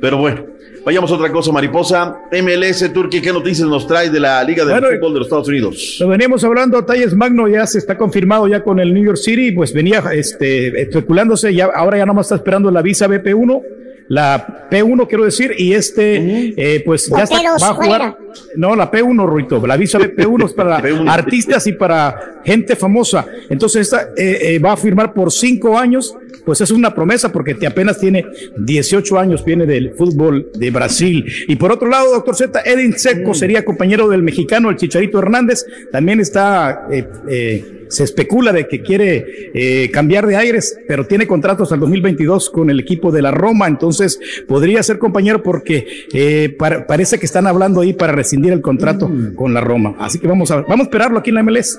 Pero 0.00 0.16
bueno, 0.18 0.44
Vayamos 0.84 1.10
a 1.10 1.14
otra 1.14 1.30
cosa, 1.30 1.52
mariposa. 1.52 2.20
MLS 2.32 2.92
Turquía, 2.92 3.20
¿qué 3.20 3.32
noticias 3.32 3.68
nos 3.68 3.86
trae 3.86 4.08
de 4.08 4.18
la 4.18 4.42
Liga 4.42 4.64
de 4.64 4.74
Fútbol 4.74 5.12
de 5.12 5.18
los 5.18 5.26
Estados 5.26 5.48
Unidos? 5.48 5.96
Lo 6.00 6.08
veníamos 6.08 6.42
hablando, 6.42 6.84
Talles 6.84 7.14
Magno 7.14 7.48
ya 7.48 7.66
se 7.66 7.78
está 7.78 7.98
confirmado 7.98 8.48
ya 8.48 8.62
con 8.62 8.80
el 8.80 8.94
New 8.94 9.04
York 9.04 9.18
City, 9.18 9.52
pues 9.52 9.72
venía 9.72 10.02
este, 10.12 10.80
especulándose, 10.82 11.54
ya, 11.54 11.66
ahora 11.66 11.98
ya 11.98 12.06
nomás 12.06 12.26
está 12.26 12.36
esperando 12.36 12.70
la 12.70 12.82
visa 12.82 13.08
BP1 13.08 13.79
la 14.10 14.68
P1 14.68 15.06
quiero 15.06 15.24
decir, 15.24 15.54
y 15.56 15.72
este, 15.72 16.52
eh, 16.56 16.82
pues 16.84 17.08
ya 17.08 17.22
está, 17.22 17.40
va 17.40 17.70
a 17.70 17.74
jugar, 17.74 18.18
no, 18.56 18.74
la 18.74 18.90
P1, 18.90 19.24
Ruito, 19.24 19.64
la 19.64 19.76
visa 19.76 20.00
P1 20.00 20.46
es 20.46 20.52
para 20.52 20.78
artistas 21.12 21.64
y 21.68 21.72
para 21.74 22.40
gente 22.44 22.74
famosa, 22.74 23.24
entonces 23.48 23.82
esta 23.82 24.08
eh, 24.16 24.54
eh, 24.54 24.58
va 24.58 24.72
a 24.72 24.76
firmar 24.76 25.14
por 25.14 25.30
cinco 25.30 25.78
años, 25.78 26.12
pues 26.44 26.60
es 26.60 26.72
una 26.72 26.92
promesa 26.92 27.30
porque 27.30 27.54
te 27.54 27.68
apenas 27.68 28.00
tiene 28.00 28.26
18 28.56 29.16
años, 29.16 29.44
viene 29.44 29.64
del 29.64 29.92
fútbol 29.92 30.50
de 30.54 30.70
Brasil. 30.72 31.24
Y 31.46 31.54
por 31.54 31.70
otro 31.70 31.88
lado, 31.88 32.10
doctor 32.10 32.34
Z, 32.34 32.62
Edin 32.64 32.98
Seco 32.98 33.34
sería 33.34 33.64
compañero 33.64 34.08
del 34.08 34.22
mexicano, 34.22 34.70
el 34.70 34.76
Chicharito 34.76 35.20
Hernández, 35.20 35.64
también 35.92 36.18
está... 36.18 36.88
Eh, 36.90 37.79
se 37.90 38.04
especula 38.04 38.52
de 38.52 38.66
que 38.66 38.82
quiere 38.82 39.50
eh, 39.52 39.90
cambiar 39.90 40.26
de 40.26 40.36
aires, 40.36 40.78
pero 40.88 41.06
tiene 41.06 41.26
contratos 41.26 41.72
el 41.72 41.80
2022 41.80 42.50
con 42.50 42.70
el 42.70 42.80
equipo 42.80 43.12
de 43.12 43.22
la 43.22 43.30
Roma, 43.30 43.66
entonces 43.66 44.18
podría 44.46 44.82
ser 44.82 44.98
compañero 44.98 45.42
porque 45.42 45.86
eh, 46.12 46.56
parece 46.58 47.18
que 47.18 47.26
están 47.26 47.46
hablando 47.46 47.80
ahí 47.80 47.92
para 47.92 48.12
rescindir 48.12 48.52
el 48.52 48.60
contrato 48.60 49.08
mm. 49.08 49.34
con 49.34 49.52
la 49.52 49.60
Roma. 49.60 49.96
Así 49.98 50.18
que 50.18 50.26
vamos 50.26 50.50
a, 50.50 50.62
vamos 50.62 50.80
a 50.80 50.82
esperarlo 50.84 51.18
aquí 51.18 51.30
en 51.30 51.36
la 51.36 51.42
MLS. 51.42 51.78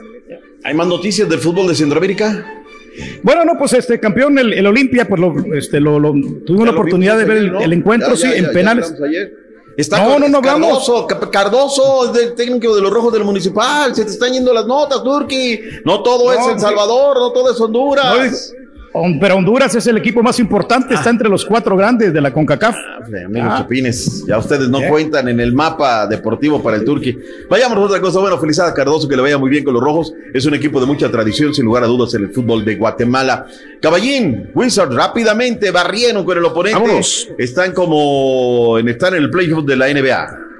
¿Hay 0.63 0.75
más 0.75 0.87
noticias 0.87 1.27
del 1.27 1.39
fútbol 1.39 1.67
de 1.67 1.75
Centroamérica? 1.75 2.61
Bueno, 3.23 3.45
no, 3.45 3.57
pues 3.57 3.73
este 3.73 3.99
campeón, 3.99 4.37
el, 4.37 4.65
Olimpia, 4.67 5.07
pues 5.07 5.19
lo, 5.21 5.33
este, 5.55 5.79
lo, 5.79 6.13
tuve 6.45 6.65
la 6.65 6.71
oportunidad 6.71 7.17
de 7.17 7.25
ver 7.25 7.37
el, 7.37 7.73
encuentro, 7.73 8.15
sí, 8.15 8.27
en 8.35 8.51
penales. 8.51 8.93
Está 9.77 10.03
no, 10.05 10.19
no, 10.19 10.27
no 10.27 10.41
Cardoso, 10.41 11.07
Cardoso, 11.07 12.13
el 12.13 12.35
técnico 12.35 12.75
de 12.75 12.81
los 12.81 12.91
rojos 12.91 13.13
del 13.13 13.23
municipal. 13.23 13.95
Se 13.95 14.05
te 14.05 14.11
están 14.11 14.33
yendo 14.33 14.53
las 14.53 14.65
notas, 14.65 15.03
Turki. 15.03 15.59
No 15.85 16.03
todo 16.03 16.31
es 16.33 16.45
El 16.47 16.59
Salvador, 16.59 17.17
no 17.17 17.31
todo 17.31 17.51
es 17.51 17.59
Honduras. 17.59 18.53
Pero 18.93 19.37
Honduras 19.37 19.73
es 19.75 19.87
el 19.87 19.97
equipo 19.97 20.21
más 20.21 20.39
importante, 20.39 20.93
está 20.93 21.09
ah. 21.09 21.13
entre 21.13 21.29
los 21.29 21.45
cuatro 21.45 21.77
grandes 21.77 22.13
de 22.13 22.19
la 22.19 22.31
CONCACAF. 22.31 22.75
Ah, 22.75 23.05
amigos 23.25 23.49
ah. 23.51 23.57
Chapines, 23.59 24.25
ya 24.27 24.37
ustedes 24.37 24.67
no 24.67 24.79
cuentan 24.89 25.29
en 25.29 25.39
el 25.39 25.53
mapa 25.53 26.07
deportivo 26.07 26.61
para 26.61 26.77
el 26.77 26.83
Turqui. 26.83 27.17
Vayamos 27.49 27.77
a 27.77 27.81
otra 27.81 28.01
cosa. 28.01 28.19
Bueno, 28.19 28.37
felicidades 28.37 28.73
a 28.73 28.75
Cardoso, 28.75 29.07
que 29.07 29.15
le 29.15 29.21
vaya 29.21 29.37
muy 29.37 29.49
bien 29.49 29.63
con 29.63 29.73
los 29.73 29.83
rojos. 29.83 30.13
Es 30.33 30.45
un 30.45 30.55
equipo 30.55 30.79
de 30.79 30.85
mucha 30.85 31.09
tradición, 31.09 31.53
sin 31.53 31.65
lugar 31.65 31.83
a 31.83 31.87
dudas, 31.87 32.13
en 32.15 32.23
el 32.23 32.31
fútbol 32.31 32.65
de 32.65 32.75
Guatemala. 32.75 33.45
Caballín, 33.81 34.49
Wizard, 34.53 34.91
rápidamente 34.93 35.71
barrieron 35.71 36.25
con 36.25 36.37
el 36.37 36.45
oponente. 36.45 37.01
Están 37.37 37.73
como 37.73 38.77
en, 38.77 38.89
están 38.89 39.15
en 39.15 39.23
el 39.23 39.29
playoff 39.29 39.65
de 39.65 39.75
la 39.77 39.87
NBA. 39.87 40.50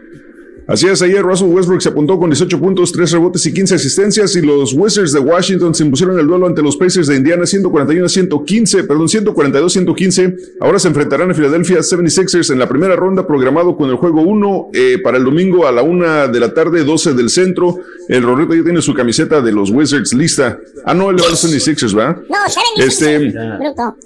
Así 0.68 0.88
es, 0.88 1.02
ayer 1.02 1.22
Russell 1.22 1.48
Westbrook 1.48 1.82
se 1.82 1.90
apuntó 1.90 2.20
con 2.20 2.30
18 2.30 2.60
puntos, 2.60 2.92
3 2.92 3.12
rebotes 3.12 3.46
y 3.46 3.54
15 3.54 3.76
asistencias 3.76 4.36
y 4.36 4.42
los 4.42 4.74
Wizards 4.74 5.12
de 5.12 5.20
Washington 5.20 5.74
se 5.74 5.84
impusieron 5.84 6.20
el 6.20 6.28
duelo 6.28 6.48
ante 6.48 6.62
los 6.62 6.78
Pacers 6.78 7.08
de 7.08 7.16
Indiana 7.16 7.46
141 7.46 8.08
115, 8.08 8.84
perdón, 8.84 9.10
142 9.10 9.74
115. 9.74 10.36
Ahora 10.60 10.80
se 10.80 10.88
enfrentarán 10.88 11.32
a 11.32 11.34
Philadelphia 11.34 11.80
76ers 11.80 12.52
en 12.52 12.60
la 12.60 12.70
primera 12.70 12.96
ronda 12.96 13.26
programado 13.26 13.76
con 13.76 13.90
el 13.90 13.96
juego 13.96 14.22
1 14.22 14.68
eh, 14.74 15.00
para 15.04 15.18
el 15.18 15.24
domingo 15.24 15.68
a 15.68 15.72
la 15.72 15.82
1 15.82 16.28
de 16.30 16.40
la 16.40 16.54
tarde, 16.54 16.84
12 16.84 17.14
del 17.14 17.30
centro. 17.30 17.80
El 18.08 18.24
Rorrito 18.24 18.54
ya 18.54 18.64
tiene 18.64 18.82
su 18.82 18.94
camiseta 18.94 19.42
de 19.42 19.52
los 19.52 19.72
Wizards 19.72 20.14
lista. 20.14 20.60
Ah, 20.86 20.94
no, 20.94 21.06
va 21.06 21.12
a 21.12 21.14
los 21.14 21.44
76ers, 21.44 21.96
¿verdad? 21.96 22.18
No, 22.30 22.38
76ers. 22.38 22.88
Este, 22.88 23.34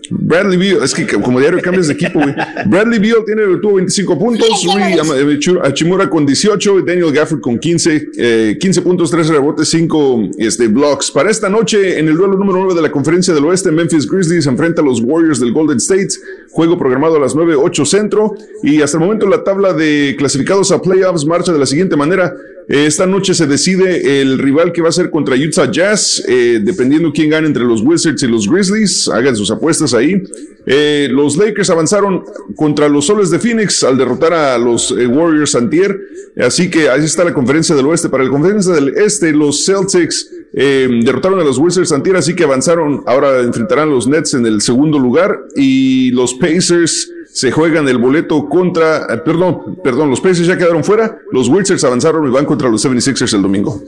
Bradley 0.09 0.57
Beal, 0.57 0.83
es 0.83 0.93
que 0.93 1.05
como 1.05 1.39
diario 1.39 1.61
cambias 1.61 1.87
de 1.87 1.93
equipo, 1.93 2.19
güey. 2.19 2.33
Bradley 2.65 2.99
Beal 2.99 3.23
tiene, 3.25 3.43
tuvo 3.61 3.75
25 3.75 4.17
puntos, 4.17 4.47
Rui 4.63 5.59
Achimura 5.63 6.09
con 6.09 6.25
18 6.25 6.54
Daniel 6.85 7.11
Gafford 7.11 7.41
con 7.41 7.59
15, 7.59 8.57
15 8.59 8.79
eh, 8.79 8.83
puntos, 8.83 9.11
3 9.11 9.27
rebotes, 9.27 9.69
5 9.69 10.29
este, 10.37 10.67
blocks. 10.67 11.11
Para 11.11 11.29
esta 11.29 11.49
noche, 11.49 11.99
en 11.99 12.07
el 12.07 12.15
duelo 12.15 12.37
número 12.37 12.59
9 12.59 12.75
de 12.75 12.81
la 12.81 12.91
Conferencia 12.91 13.33
del 13.33 13.45
Oeste, 13.45 13.71
Memphis 13.71 14.09
Grizzlies 14.09 14.47
enfrenta 14.47 14.81
a 14.81 14.85
los 14.85 15.01
Warriors 15.01 15.39
del 15.39 15.51
Golden 15.51 15.77
State. 15.77 16.09
Juego 16.51 16.77
programado 16.77 17.17
a 17.17 17.19
las 17.19 17.35
9, 17.35 17.55
8 17.55 17.85
centro. 17.85 18.35
Y 18.63 18.81
hasta 18.81 18.97
el 18.97 19.03
momento 19.03 19.27
la 19.27 19.43
tabla 19.43 19.73
de 19.73 20.15
clasificados 20.17 20.71
a 20.71 20.81
playoffs 20.81 21.25
marcha 21.25 21.51
de 21.51 21.59
la 21.59 21.65
siguiente 21.65 21.95
manera. 21.95 22.33
Esta 22.67 23.05
noche 23.05 23.35
se 23.35 23.45
decide 23.45 24.21
el 24.21 24.39
rival 24.39 24.71
que 24.71 24.81
va 24.81 24.89
a 24.89 24.91
ser 24.91 25.11
contra 25.11 25.35
Utah 25.35 25.69
Jazz, 25.69 26.23
eh, 26.27 26.59
dependiendo 26.63 27.11
quién 27.13 27.29
gane 27.29 27.45
entre 27.45 27.63
los 27.63 27.81
Wizards 27.81 28.23
y 28.23 28.27
los 28.27 28.49
Grizzlies. 28.49 29.07
Hagan 29.07 29.35
sus 29.35 29.51
apuestas 29.51 29.93
ahí. 29.93 30.23
Eh, 30.65 31.07
los 31.11 31.37
Lakers 31.37 31.69
avanzaron 31.69 32.23
contra 32.55 32.89
los 32.89 33.05
Soles 33.05 33.29
de 33.29 33.37
Phoenix 33.37 33.83
al 33.83 33.99
derrotar 33.99 34.33
a 34.33 34.57
los 34.57 34.89
eh, 34.91 35.05
Warriors 35.05 35.53
Antier. 35.53 35.95
Así 36.37 36.69
que 36.69 36.89
ahí 36.89 37.03
está 37.03 37.23
la 37.23 37.33
conferencia 37.33 37.75
del 37.75 37.85
oeste. 37.85 38.09
Para 38.09 38.23
la 38.23 38.29
conferencia 38.29 38.73
del 38.73 38.89
este, 38.89 39.31
los 39.31 39.65
Celtics 39.65 40.29
derrotaron 40.53 41.39
a 41.39 41.43
los 41.43 41.57
Wizards 41.57 41.91
Antier, 41.91 42.17
así 42.17 42.35
que 42.35 42.43
avanzaron. 42.43 43.03
Ahora 43.05 43.39
enfrentarán 43.41 43.89
a 43.89 43.91
los 43.91 44.07
Nets 44.07 44.33
en 44.33 44.45
el 44.45 44.61
segundo 44.61 44.99
lugar 44.99 45.37
y 45.55 46.11
los 46.11 46.33
Pacers 46.33 47.09
se 47.35 47.51
juegan 47.51 47.85
el 47.89 47.97
boleto 47.97 48.47
contra, 48.47 49.13
eh, 49.13 49.17
perdón, 49.17 49.77
perdón, 49.83 50.09
los 50.09 50.21
Pacers 50.21 50.47
ya 50.47 50.57
quedaron 50.57 50.85
fuera, 50.85 51.19
los 51.33 51.49
Wizards 51.49 51.83
avanzaron 51.83 52.25
y 52.25 52.31
van 52.31 52.45
contra 52.45 52.69
los 52.69 52.85
76ers 52.85 53.33
el 53.35 53.41
domingo. 53.41 53.81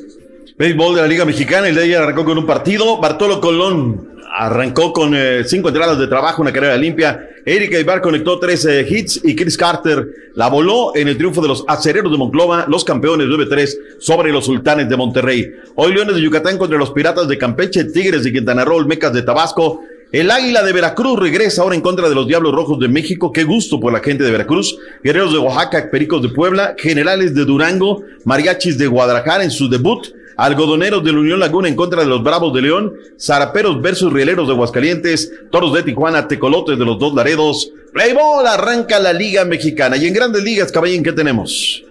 Béisbol 0.58 0.96
de 0.96 1.02
la 1.02 1.08
Liga 1.08 1.24
Mexicana, 1.24 1.70
el 1.70 1.76
de 1.76 1.84
ayer 1.84 1.98
arrancó 1.98 2.26
con 2.26 2.38
un 2.38 2.46
partido, 2.46 3.00
Bartolo 3.00 3.40
Colón 3.40 4.17
arrancó 4.30 4.94
con 4.94 5.14
eh, 5.16 5.44
cinco 5.46 5.70
entradas 5.70 5.98
de 5.98 6.08
trabajo, 6.08 6.42
una 6.42 6.52
carrera 6.52 6.78
limpia, 6.78 7.30
Erika 7.46 7.80
Ibar 7.80 8.02
conectó 8.02 8.40
tres 8.40 8.66
hits 8.66 9.22
y 9.24 9.36
Chris 9.36 9.58
Carter 9.58 10.06
la 10.36 10.50
voló 10.50 10.96
en 10.96 11.08
el 11.08 11.18
triunfo 11.18 11.42
de 11.42 11.48
los 11.48 11.64
acereros 11.68 12.12
de 12.12 12.18
Monclova, 12.18 12.66
los 12.68 12.84
campeones 12.84 13.28
9-3 13.28 13.78
sobre 14.00 14.32
los 14.32 14.46
sultanes 14.46 14.90
de 14.90 14.98
Monterrey. 14.98 15.52
Hoy 15.76 15.94
Leones 15.94 16.16
de 16.16 16.22
Yucatán 16.22 16.58
contra 16.58 16.78
los 16.78 16.92
Piratas 16.92 17.28
de 17.28 17.38
Campeche, 17.38 17.86
Tigres 17.86 18.24
de 18.24 18.34
Quintana 18.34 18.66
Roo, 18.66 18.86
Mecas 18.86 19.14
de 19.14 19.22
Tabasco, 19.22 19.82
el 20.14 20.32
Águila 20.32 20.64
de 20.64 20.72
Veracruz 20.72 21.20
regresa 21.20 21.62
ahora 21.62 21.76
en 21.76 21.82
contra 21.82 22.08
de 22.08 22.16
los 22.16 22.28
Diablos 22.28 22.54
Rojos 22.54 22.80
de 22.80 22.88
México. 22.88 23.34
Qué 23.34 23.44
gusto 23.44 23.78
por 23.78 23.92
la 23.92 24.00
gente 24.00 24.24
de 24.24 24.32
Veracruz. 24.32 24.78
Guerreros 25.04 25.34
de 25.34 25.40
Oaxaca, 25.40 25.90
Pericos 25.92 26.22
de 26.22 26.30
Puebla, 26.30 26.76
Generales 26.78 27.36
de 27.36 27.44
Durango, 27.44 28.04
Mariachis 28.24 28.78
de 28.78 28.88
Guadalajara 28.88 29.44
en 29.44 29.52
su 29.52 29.68
debut. 29.68 30.08
Algodoneros 30.38 31.04
de 31.04 31.12
la 31.12 31.20
Unión 31.20 31.40
Laguna 31.40 31.68
en 31.68 31.76
contra 31.76 32.02
de 32.02 32.08
los 32.08 32.24
Bravos 32.24 32.54
de 32.54 32.62
León, 32.62 32.94
Zaraperos 33.20 33.82
versus 33.82 34.14
Rieleros 34.14 34.48
de 34.48 34.54
Aguascalientes, 34.54 35.32
Toros 35.52 35.74
de 35.74 35.84
Tijuana, 35.84 36.28
Tecolotes 36.28 36.78
de 36.78 36.86
los 36.86 37.00
Dos 37.00 37.14
Laredos. 37.14 37.72
Playball 37.92 38.46
arranca 38.46 39.00
la 39.00 39.14
Liga 39.14 39.44
Mexicana. 39.46 39.98
Y 39.98 40.06
en 40.06 40.14
Grandes 40.14 40.44
Ligas, 40.44 40.72
caballín, 40.72 41.04
¿qué 41.04 41.12
tenemos? 41.12 41.84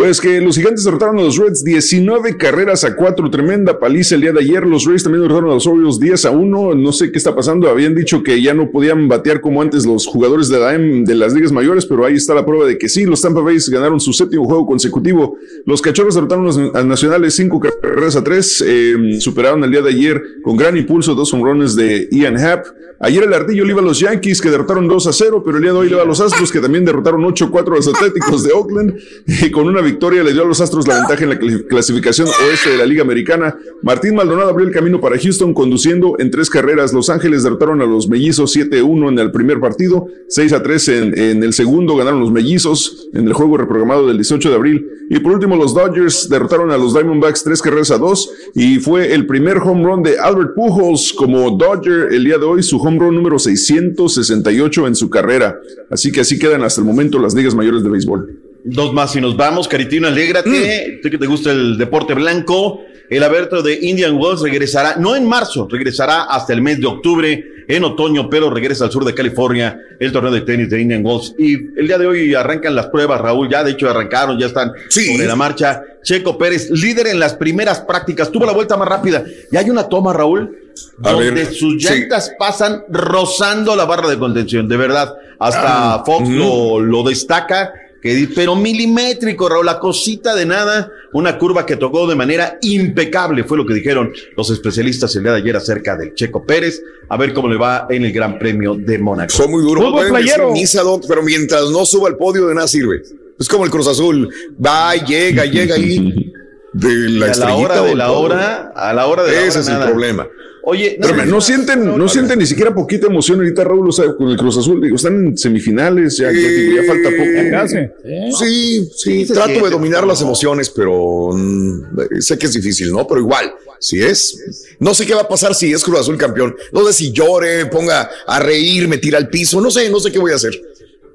Pues 0.00 0.18
que 0.18 0.40
los 0.40 0.56
gigantes 0.56 0.84
derrotaron 0.84 1.18
a 1.18 1.22
los 1.22 1.36
Reds 1.36 1.62
19 1.62 2.38
carreras 2.38 2.84
a 2.84 2.96
4, 2.96 3.30
tremenda 3.30 3.78
paliza 3.78 4.14
el 4.14 4.22
día 4.22 4.32
de 4.32 4.40
ayer. 4.40 4.66
Los 4.66 4.86
Reds 4.86 5.02
también 5.02 5.20
derrotaron 5.20 5.50
a 5.50 5.54
los 5.54 5.66
Orioles 5.66 6.00
10 6.00 6.24
a 6.24 6.30
1. 6.30 6.74
No 6.74 6.90
sé 6.90 7.12
qué 7.12 7.18
está 7.18 7.36
pasando. 7.36 7.68
Habían 7.68 7.94
dicho 7.94 8.22
que 8.22 8.40
ya 8.40 8.54
no 8.54 8.70
podían 8.70 9.08
batear 9.08 9.42
como 9.42 9.60
antes 9.60 9.84
los 9.84 10.06
jugadores 10.06 10.48
de 10.48 10.58
la 10.58 10.78
de 10.78 11.14
las 11.14 11.34
ligas 11.34 11.52
mayores, 11.52 11.84
pero 11.84 12.06
ahí 12.06 12.14
está 12.14 12.32
la 12.32 12.46
prueba 12.46 12.64
de 12.64 12.78
que 12.78 12.88
sí. 12.88 13.04
Los 13.04 13.20
Tampa 13.20 13.42
Bay 13.42 13.58
ganaron 13.70 14.00
su 14.00 14.14
séptimo 14.14 14.46
juego 14.46 14.64
consecutivo. 14.64 15.36
Los 15.66 15.82
cachorros 15.82 16.14
derrotaron 16.14 16.44
a 16.44 16.46
los 16.46 16.86
nacionales 16.86 17.34
5 17.34 17.60
carreras 17.60 18.16
a 18.16 18.24
3. 18.24 18.64
Em, 18.66 19.20
superaron 19.20 19.62
el 19.64 19.70
día 19.70 19.82
de 19.82 19.90
ayer 19.90 20.22
con 20.42 20.56
gran 20.56 20.78
impulso 20.78 21.14
dos 21.14 21.34
honrones 21.34 21.76
de 21.76 22.08
Ian 22.10 22.38
Happ. 22.38 22.64
Ayer 23.02 23.24
el 23.24 23.32
Ardillo 23.32 23.64
le 23.64 23.70
iba 23.72 23.80
a 23.80 23.84
los 23.84 23.98
Yankees 23.98 24.42
que 24.42 24.50
derrotaron 24.50 24.86
2 24.86 25.06
a 25.06 25.12
0, 25.14 25.42
pero 25.42 25.56
el 25.56 25.62
día 25.62 25.72
de 25.72 25.78
hoy 25.78 25.88
le 25.88 25.94
iba 25.94 26.02
a 26.02 26.06
los 26.06 26.20
Astros 26.20 26.52
que 26.52 26.60
también 26.60 26.84
derrotaron 26.84 27.24
8 27.24 27.46
a 27.46 27.50
4 27.50 27.72
a 27.72 27.76
los 27.76 27.88
Atléticos 27.88 28.44
de 28.44 28.52
Oakland 28.52 28.94
con 29.52 29.66
una 29.66 29.80
victoria 29.90 30.22
le 30.22 30.32
dio 30.32 30.42
a 30.42 30.46
los 30.46 30.60
Astros 30.60 30.86
la 30.86 30.94
ventaja 30.94 31.24
en 31.24 31.30
la 31.30 31.38
clasificación 31.68 32.28
oeste 32.28 32.70
de 32.70 32.78
la 32.78 32.86
Liga 32.86 33.02
Americana. 33.02 33.56
Martín 33.82 34.14
Maldonado 34.14 34.48
abrió 34.48 34.66
el 34.66 34.72
camino 34.72 35.00
para 35.00 35.18
Houston 35.18 35.52
conduciendo 35.52 36.16
en 36.18 36.30
tres 36.30 36.48
carreras. 36.48 36.92
Los 36.92 37.10
Ángeles 37.10 37.42
derrotaron 37.42 37.82
a 37.82 37.86
los 37.86 38.08
Mellizos 38.08 38.56
7-1 38.56 39.08
en 39.08 39.18
el 39.18 39.32
primer 39.32 39.58
partido, 39.58 40.06
6-3 40.28 41.14
en, 41.16 41.42
el 41.42 41.52
segundo 41.52 41.96
ganaron 41.96 42.20
los 42.20 42.30
Mellizos 42.30 43.08
en 43.12 43.26
el 43.26 43.32
juego 43.32 43.56
reprogramado 43.56 44.06
del 44.06 44.16
18 44.16 44.48
de 44.48 44.54
abril. 44.54 44.86
Y 45.10 45.18
por 45.18 45.32
último 45.32 45.56
los 45.56 45.74
Dodgers 45.74 46.28
derrotaron 46.28 46.70
a 46.70 46.78
los 46.78 46.94
Diamondbacks 46.94 47.42
tres 47.42 47.60
carreras 47.60 47.90
a 47.90 47.98
dos 47.98 48.30
y 48.54 48.78
fue 48.78 49.12
el 49.12 49.26
primer 49.26 49.58
home 49.58 49.84
run 49.84 50.02
de 50.04 50.18
Albert 50.18 50.54
Pujols 50.54 51.12
como 51.12 51.50
Dodger 51.50 52.12
el 52.12 52.24
día 52.24 52.38
de 52.38 52.44
hoy, 52.44 52.62
su 52.62 52.76
home 52.76 52.98
run 52.98 53.16
número 53.16 53.38
668 53.38 54.86
en 54.86 54.94
su 54.94 55.10
carrera. 55.10 55.58
Así 55.90 56.12
que 56.12 56.20
así 56.20 56.38
quedan 56.38 56.62
hasta 56.62 56.80
el 56.80 56.86
momento 56.86 57.18
las 57.18 57.34
ligas 57.34 57.56
mayores 57.56 57.82
de 57.82 57.90
béisbol. 57.90 58.49
Dos 58.64 58.92
más 58.92 59.14
y 59.16 59.20
nos 59.20 59.36
vamos. 59.36 59.68
Caritino, 59.68 60.08
alégrate. 60.08 60.98
Mm. 60.98 61.02
Tú 61.02 61.10
que 61.10 61.18
te 61.18 61.26
gusta 61.26 61.50
el 61.52 61.78
deporte 61.78 62.14
blanco. 62.14 62.82
El 63.08 63.24
abierto 63.24 63.60
de 63.60 63.76
Indian 63.82 64.16
Wells 64.16 64.40
regresará, 64.40 64.94
no 64.96 65.16
en 65.16 65.26
marzo, 65.26 65.66
regresará 65.68 66.22
hasta 66.24 66.52
el 66.52 66.62
mes 66.62 66.78
de 66.80 66.86
octubre, 66.86 67.44
en 67.66 67.82
otoño, 67.82 68.30
pero 68.30 68.50
regresa 68.50 68.84
al 68.84 68.92
sur 68.92 69.04
de 69.04 69.12
California 69.12 69.76
el 69.98 70.12
torneo 70.12 70.30
de 70.30 70.42
tenis 70.42 70.70
de 70.70 70.80
Indian 70.80 71.04
Wells. 71.04 71.34
Y 71.36 71.54
el 71.76 71.88
día 71.88 71.98
de 71.98 72.06
hoy 72.06 72.34
arrancan 72.36 72.72
las 72.76 72.86
pruebas, 72.86 73.20
Raúl. 73.20 73.48
Ya 73.50 73.64
de 73.64 73.72
hecho 73.72 73.90
arrancaron, 73.90 74.38
ya 74.38 74.46
están 74.46 74.70
sobre 74.88 75.26
la 75.26 75.34
marcha. 75.34 75.82
Checo 76.04 76.38
Pérez, 76.38 76.70
líder 76.70 77.08
en 77.08 77.18
las 77.18 77.34
primeras 77.34 77.80
prácticas, 77.80 78.30
tuvo 78.30 78.46
la 78.46 78.52
vuelta 78.52 78.76
más 78.76 78.86
rápida. 78.86 79.24
Y 79.50 79.56
hay 79.56 79.68
una 79.70 79.88
toma, 79.88 80.12
Raúl, 80.12 80.56
donde 80.98 81.46
sus 81.52 81.82
llantas 81.82 82.30
pasan 82.38 82.84
rozando 82.88 83.74
la 83.74 83.86
barra 83.86 84.08
de 84.08 84.18
contención, 84.18 84.68
de 84.68 84.76
verdad. 84.76 85.12
Hasta 85.40 85.94
Ah, 85.94 86.02
Fox 86.06 86.28
lo, 86.28 86.78
lo 86.78 87.02
destaca, 87.02 87.72
que, 88.02 88.14
di- 88.14 88.26
pero 88.28 88.56
milimétrico, 88.56 89.48
Raúl, 89.48 89.66
la 89.66 89.78
cosita 89.78 90.34
de 90.34 90.46
nada, 90.46 90.90
una 91.12 91.38
curva 91.38 91.66
que 91.66 91.76
tocó 91.76 92.06
de 92.08 92.14
manera 92.14 92.58
impecable, 92.62 93.44
fue 93.44 93.56
lo 93.58 93.66
que 93.66 93.74
dijeron 93.74 94.12
los 94.36 94.50
especialistas 94.50 95.14
el 95.16 95.22
día 95.24 95.32
de 95.32 95.38
ayer 95.38 95.56
acerca 95.56 95.96
del 95.96 96.14
Checo 96.14 96.44
Pérez, 96.44 96.82
a 97.08 97.16
ver 97.16 97.32
cómo 97.34 97.48
le 97.48 97.56
va 97.56 97.86
en 97.90 98.04
el 98.04 98.12
Gran 98.12 98.38
Premio 98.38 98.74
de 98.74 98.98
Mónaco. 98.98 99.32
Fue 99.32 99.48
muy 99.48 99.62
duro. 99.62 99.80
Fútbol 99.80 99.92
pueden 100.08 100.14
decir 100.14 100.34
playero. 100.34 100.52
misa, 100.52 100.82
Doc, 100.82 101.04
pero 101.08 101.22
mientras 101.22 101.68
no 101.70 101.84
suba 101.84 102.08
al 102.08 102.16
podio 102.16 102.46
de 102.46 102.54
nada 102.54 102.68
sirve. 102.68 103.02
Es 103.38 103.48
como 103.48 103.64
el 103.64 103.70
Cruz 103.70 103.86
Azul. 103.88 104.28
Va, 104.64 104.94
llega, 104.94 105.44
llega 105.46 105.74
ahí. 105.74 106.32
De 106.72 106.88
Y 106.88 107.18
la 107.18 107.32
a 107.32 107.36
la 107.36 107.54
hora 107.56 107.82
de 107.82 107.94
la 107.96 108.06
todo. 108.06 108.20
hora, 108.20 108.72
a 108.76 108.92
la 108.94 109.06
hora 109.08 109.24
de 109.24 109.32
la 109.32 109.38
Ese 109.40 109.50
hora 109.50 109.60
es 109.60 109.66
nada. 109.66 109.84
el 109.86 109.90
problema. 109.90 110.28
Oye, 110.62 110.98
Pero 111.00 111.24
no 111.26 111.40
sienten, 111.40 111.96
no 111.96 112.08
sienten 112.08 112.38
ni 112.38 112.46
siquiera 112.46 112.74
poquita 112.74 113.06
emoción 113.06 113.38
ahorita, 113.38 113.64
Raúl, 113.64 113.88
o 113.88 113.92
sea, 113.92 114.14
con 114.14 114.28
el 114.28 114.36
Cruz 114.36 114.58
Azul. 114.58 114.80
Digo, 114.82 114.96
están 114.96 115.26
en 115.26 115.38
semifinales, 115.38 116.18
ya, 116.18 116.30
ya- 116.30 116.38
ya 116.76 116.82
falta 116.86 117.08
poco. 117.10 118.38
Sí, 118.38 118.88
sí, 118.96 119.26
se 119.26 119.32
trato 119.34 119.48
siente, 119.50 119.64
de 119.66 119.70
dominar 119.72 120.06
las 120.06 120.20
no. 120.20 120.26
emociones, 120.26 120.70
pero 120.70 121.30
mm, 121.32 122.20
sé 122.20 122.38
que 122.38 122.46
es 122.46 122.52
difícil, 122.52 122.90
¿no? 122.92 123.06
Pero 123.06 123.20
igual, 123.20 123.52
si 123.78 124.02
es, 124.02 124.66
no 124.78 124.94
sé 124.94 125.06
qué 125.06 125.14
va 125.14 125.22
a 125.22 125.28
pasar 125.28 125.54
si 125.54 125.72
es 125.72 125.82
Cruz 125.82 126.00
Azul 126.00 126.16
campeón. 126.18 126.54
No 126.72 126.84
sé 126.86 126.92
si 126.92 127.12
llore, 127.12 127.66
ponga 127.66 128.10
a 128.26 128.38
reír, 128.40 128.86
me 128.88 128.98
tira 128.98 129.18
al 129.18 129.28
piso, 129.28 129.60
no 129.60 129.70
sé, 129.70 129.88
no 129.90 129.98
sé 130.00 130.12
qué 130.12 130.18
voy 130.18 130.32
a 130.32 130.36
hacer. 130.36 130.60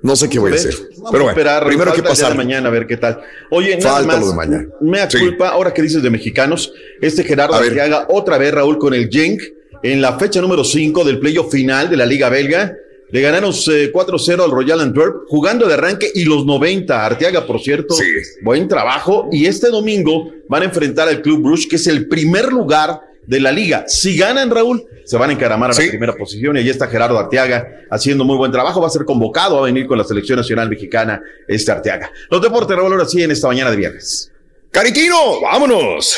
No 0.05 0.15
sé 0.15 0.29
qué 0.29 0.37
voy 0.37 0.51
a 0.51 0.55
hacer. 0.55 0.71
Vamos 0.73 0.91
Pero 0.95 1.05
a 1.07 1.09
bueno, 1.11 1.29
esperar, 1.29 1.65
primero 1.65 1.91
que 1.93 2.03
pasar. 2.03 2.29
de 2.31 2.37
mañana 2.37 2.67
a 2.69 2.71
ver 2.71 2.85
qué 2.85 2.95
tal. 2.97 3.21
Oye, 3.49 3.75
nada 3.77 3.91
Falta 3.95 4.07
más, 4.07 4.19
lo 4.19 4.27
de 4.29 4.35
mañana. 4.35 4.67
Me 4.81 4.99
da 4.99 5.09
Sí. 5.09 5.17
culpa, 5.17 5.49
ahora 5.49 5.73
que 5.73 5.81
dices 5.81 6.03
de 6.03 6.09
mexicanos, 6.11 6.71
este 7.01 7.23
Gerardo 7.23 7.55
A 7.55 7.59
ver. 7.59 7.69
Arteaga 7.69 8.05
otra 8.09 8.37
vez, 8.37 8.53
Raúl, 8.53 8.77
con 8.77 8.93
el 8.93 9.09
Genk, 9.09 9.41
en 9.81 10.01
la 10.01 10.19
fecha 10.19 10.41
número 10.41 10.63
5 10.63 11.03
del 11.03 11.17
playoff 11.19 11.51
final 11.51 11.89
de 11.89 11.97
la 11.97 12.05
Liga 12.05 12.29
Belga. 12.29 12.71
Le 13.09 13.21
ganaron 13.21 13.51
eh, 13.71 13.91
4-0 13.91 14.43
al 14.43 14.51
Royal 14.51 14.79
Antwerp, 14.79 15.23
jugando 15.27 15.67
de 15.67 15.73
arranque 15.73 16.11
y 16.13 16.25
los 16.25 16.45
90. 16.45 17.03
Arteaga, 17.03 17.47
por 17.47 17.59
cierto, 17.59 17.95
buen 18.43 18.67
trabajo. 18.67 19.27
Y 19.31 19.47
este 19.47 19.69
domingo 19.69 20.29
van 20.49 20.61
a 20.61 20.65
enfrentar 20.65 21.07
al 21.07 21.21
Club 21.23 21.41
Bruges, 21.41 21.65
que 21.67 21.77
es 21.77 21.87
el 21.87 22.07
primer 22.07 22.51
lugar 22.51 22.99
de 23.27 23.39
la 23.39 23.51
liga. 23.51 23.85
Si 23.87 24.17
ganan, 24.17 24.49
Raúl, 24.49 24.83
se 25.05 25.17
van 25.17 25.29
a 25.29 25.33
encaramar 25.33 25.71
a 25.71 25.73
la 25.73 25.89
primera 25.89 26.15
posición 26.15 26.57
y 26.57 26.59
ahí 26.59 26.69
está 26.69 26.87
Gerardo 26.87 27.17
Arteaga 27.17 27.67
haciendo 27.91 28.23
muy 28.23 28.37
buen 28.37 28.51
trabajo. 28.51 28.81
Va 28.81 28.87
a 28.87 28.91
ser 28.91 29.05
convocado 29.05 29.59
a 29.59 29.65
venir 29.65 29.87
con 29.87 29.97
la 29.97 30.03
selección 30.03 30.37
nacional 30.37 30.69
mexicana, 30.69 31.21
este 31.47 31.71
Arteaga. 31.71 32.11
Los 32.29 32.41
deportes, 32.41 32.75
Raúl, 32.75 32.91
ahora 32.91 33.05
sí, 33.05 33.21
en 33.21 33.31
esta 33.31 33.47
mañana 33.47 33.71
de 33.71 33.77
viernes. 33.77 34.31
Caritino, 34.71 35.41
vámonos. 35.41 36.17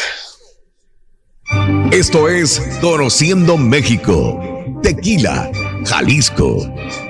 Esto 1.91 2.27
es 2.27 2.61
Conociendo 2.81 3.57
México. 3.57 4.41
Tequila, 4.83 5.51
Jalisco. 5.85 6.57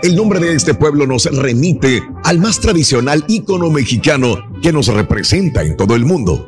El 0.03 0.15
nombre 0.15 0.39
de 0.39 0.53
este 0.53 0.73
pueblo 0.73 1.07
nos 1.07 1.25
remite 1.25 2.01
al 2.23 2.39
más 2.39 2.59
tradicional 2.59 3.23
ícono 3.27 3.69
mexicano 3.69 4.37
que 4.61 4.71
nos 4.71 4.87
representa 4.87 5.63
en 5.63 5.75
todo 5.75 5.95
el 5.95 6.05
mundo. 6.05 6.47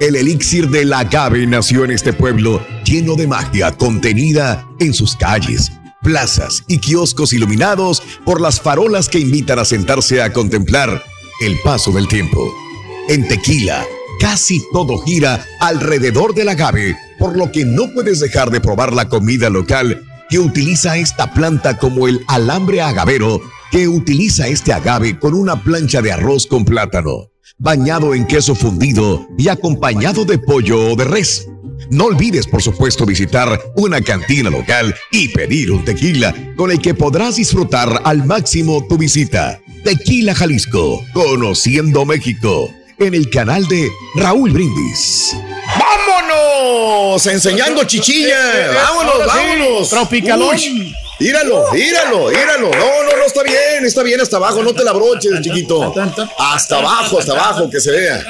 El 0.00 0.16
elixir 0.16 0.68
del 0.68 0.92
agave 0.92 1.46
nació 1.46 1.84
en 1.84 1.90
este 1.90 2.12
pueblo 2.12 2.60
lleno 2.88 3.16
de 3.16 3.26
magia 3.26 3.70
contenida 3.72 4.66
en 4.78 4.94
sus 4.94 5.14
calles, 5.14 5.70
plazas 6.02 6.64
y 6.68 6.78
kioscos 6.78 7.34
iluminados 7.34 8.02
por 8.24 8.40
las 8.40 8.62
farolas 8.62 9.10
que 9.10 9.18
invitan 9.18 9.58
a 9.58 9.66
sentarse 9.66 10.22
a 10.22 10.32
contemplar 10.32 11.02
el 11.42 11.58
paso 11.60 11.92
del 11.92 12.08
tiempo. 12.08 12.50
En 13.10 13.28
Tequila, 13.28 13.84
casi 14.20 14.62
todo 14.72 14.98
gira 15.02 15.44
alrededor 15.60 16.34
del 16.34 16.48
agave, 16.48 16.96
por 17.18 17.36
lo 17.36 17.52
que 17.52 17.66
no 17.66 17.92
puedes 17.92 18.20
dejar 18.20 18.50
de 18.50 18.62
probar 18.62 18.94
la 18.94 19.10
comida 19.10 19.50
local 19.50 20.02
que 20.30 20.38
utiliza 20.38 20.96
esta 20.96 21.34
planta 21.34 21.76
como 21.76 22.08
el 22.08 22.24
alambre 22.26 22.80
agavero, 22.80 23.42
que 23.70 23.86
utiliza 23.86 24.48
este 24.48 24.72
agave 24.72 25.18
con 25.18 25.34
una 25.34 25.62
plancha 25.62 26.00
de 26.00 26.12
arroz 26.12 26.46
con 26.46 26.64
plátano, 26.64 27.32
bañado 27.56 28.14
en 28.14 28.26
queso 28.26 28.54
fundido 28.54 29.26
y 29.38 29.48
acompañado 29.48 30.24
de 30.24 30.38
pollo 30.38 30.92
o 30.92 30.96
de 30.96 31.04
res. 31.04 31.48
No 31.90 32.06
olvides, 32.06 32.46
por 32.46 32.62
supuesto, 32.62 33.06
visitar 33.06 33.60
una 33.76 34.00
cantina 34.00 34.50
local 34.50 34.94
y 35.10 35.28
pedir 35.28 35.70
un 35.70 35.84
tequila 35.84 36.34
con 36.56 36.70
el 36.70 36.80
que 36.80 36.94
podrás 36.94 37.36
disfrutar 37.36 38.02
al 38.04 38.24
máximo 38.26 38.86
tu 38.86 38.98
visita. 38.98 39.60
Tequila 39.84 40.34
Jalisco, 40.34 41.02
conociendo 41.14 42.04
México, 42.04 42.68
en 42.98 43.14
el 43.14 43.30
canal 43.30 43.66
de 43.68 43.88
Raúl 44.16 44.50
Brindis. 44.50 45.36
¡Vámonos! 45.78 47.26
Enseñando 47.26 47.84
chichilla. 47.84 48.72
Vámonos, 48.74 49.26
vámonos. 49.26 49.88
Tropicalón. 49.88 50.56
Uy, 51.20 51.26
Míralo, 51.26 51.72
míralo, 51.72 52.28
míralo. 52.28 52.70
No, 52.70 53.02
no, 53.02 53.16
no, 53.16 53.24
está 53.26 53.42
bien, 53.42 53.84
está 53.84 54.02
bien 54.02 54.20
hasta 54.20 54.36
abajo. 54.36 54.62
No 54.62 54.72
te 54.72 54.84
la 54.84 54.92
broches, 54.92 55.40
chiquito. 55.40 55.92
Hasta 56.38 56.78
abajo, 56.78 57.18
hasta 57.18 57.32
abajo, 57.32 57.68
que 57.70 57.80
se 57.80 57.90
vea. 57.90 58.24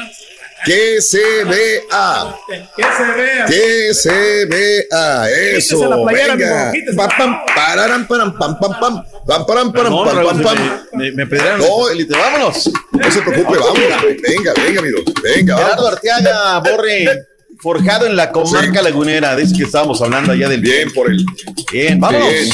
Que 0.65 1.01
se 1.01 1.45
vea. 1.45 2.35
Que 2.77 2.83
se 2.83 3.13
vea. 3.17 3.47
Que 3.47 3.95
se 3.95 4.47
vea. 4.47 5.29
Eso. 5.31 6.05
Venga. 6.07 6.73
Pam, 6.97 7.09
pam, 7.17 8.37
pam, 8.39 8.59
pam, 8.59 8.81
pam. 8.81 9.05
Pam, 9.27 9.47
pam, 9.47 9.73
Raúl, 9.73 10.25
pam, 10.27 10.43
pam. 10.43 10.81
Me, 10.95 11.13
me 11.13 11.27
pedrearon 11.27 11.61
No. 11.61 11.89
el 11.89 11.99
satélite. 11.99 12.15
Vámonos. 12.17 12.71
No 12.93 13.11
se 13.11 13.23
preocupe, 13.23 13.59
vamos. 13.59 13.79
Venga, 14.23 14.53
venga, 14.55 14.81
amigo. 14.81 14.99
Venga, 15.23 15.57
Gerardo. 15.57 15.87
Arteaga, 15.89 16.59
Borre, 16.61 17.27
forjado 17.61 18.07
en 18.07 18.17
la 18.17 18.31
comarca 18.31 18.83
lagunera. 18.83 19.37
De 19.37 19.43
eso 19.43 19.57
que 19.57 19.65
estábamos 19.65 20.01
hablando 20.03 20.33
allá 20.33 20.49
del. 20.49 20.61
Bien 20.61 20.93
por 20.93 21.11
él. 21.11 21.25
Bien. 21.73 22.01
Bien. 22.01 22.49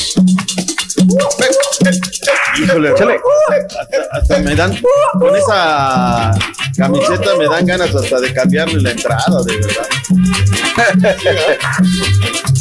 Híjole. 2.62 2.90
Hasta, 2.90 3.06
hasta 4.12 4.38
me 4.38 4.54
dan, 4.54 4.78
con 5.18 5.36
esa 5.36 6.30
camiseta 6.76 7.36
me 7.38 7.46
dan 7.46 7.66
ganas 7.66 7.94
hasta 7.94 8.20
de 8.20 8.32
cambiarle 8.32 8.80
la 8.80 8.90
entrada, 8.92 9.42
de 9.44 9.56
verdad. 9.56 9.86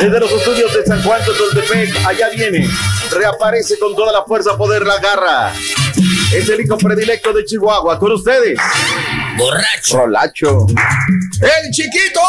Desde 0.00 0.20
los 0.20 0.32
estudios 0.32 0.74
de 0.74 0.84
San 0.84 1.02
Juan 1.02 1.20
Totoltepec, 1.24 2.06
allá 2.06 2.28
viene, 2.30 2.68
reaparece 3.10 3.78
con 3.78 3.94
toda 3.94 4.12
la 4.12 4.24
fuerza, 4.24 4.56
poder, 4.56 4.86
la 4.86 4.98
garra. 4.98 5.52
Es 6.34 6.48
el 6.48 6.60
hijo 6.60 6.78
predilecto 6.78 7.32
de 7.32 7.44
Chihuahua, 7.44 7.98
con 7.98 8.12
ustedes. 8.12 8.58
Borracho. 9.38 9.96
Rolacho. 9.98 10.66
El 11.40 11.70
chiquito 11.72 12.20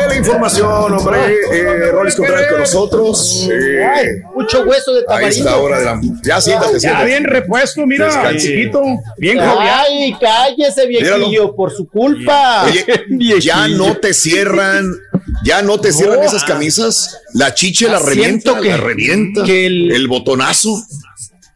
de 0.00 0.06
la 0.08 0.16
información, 0.16 0.92
hombre. 0.94 1.18
Eh, 1.52 1.90
Rolis 1.92 2.14
Contreras 2.14 2.46
con 2.50 2.60
nosotros. 2.60 3.48
Eh, 3.50 4.22
Mucho 4.34 4.62
hueso 4.64 4.94
de 4.94 5.02
tamarindo. 5.04 5.36
esta 5.36 5.56
hora 5.58 5.78
de 5.78 5.84
la. 5.84 6.00
Ya 6.22 6.40
siéntate, 6.40 6.74
Ya 6.74 6.80
siéntate. 6.80 7.06
bien 7.06 7.24
repuesto, 7.24 7.86
mira, 7.86 8.06
Descanse. 8.06 8.38
chiquito, 8.38 8.82
bien 9.18 9.38
jovial. 9.38 9.84
Ay, 9.88 10.16
cállese, 10.20 10.86
viejillo, 10.86 11.18
Míralo. 11.28 11.54
por 11.56 11.72
su 11.72 11.88
culpa. 11.88 12.64
Oye, 12.64 12.84
ya 13.40 13.68
no 13.68 13.96
te 13.96 14.12
cierran, 14.14 14.92
ya 15.44 15.62
no 15.62 15.78
te 15.80 15.92
cierran 15.92 16.22
esas 16.24 16.44
camisas. 16.44 17.20
La 17.34 17.54
chiche 17.54 17.88
la 17.88 17.98
Ah, 17.98 18.02
revienta, 18.04 18.60
que- 18.60 18.70
la 18.70 18.76
revienta. 18.78 19.44
que 19.44 19.66
el- 19.66 19.92
el 19.92 20.08
botonazo. 20.08 20.82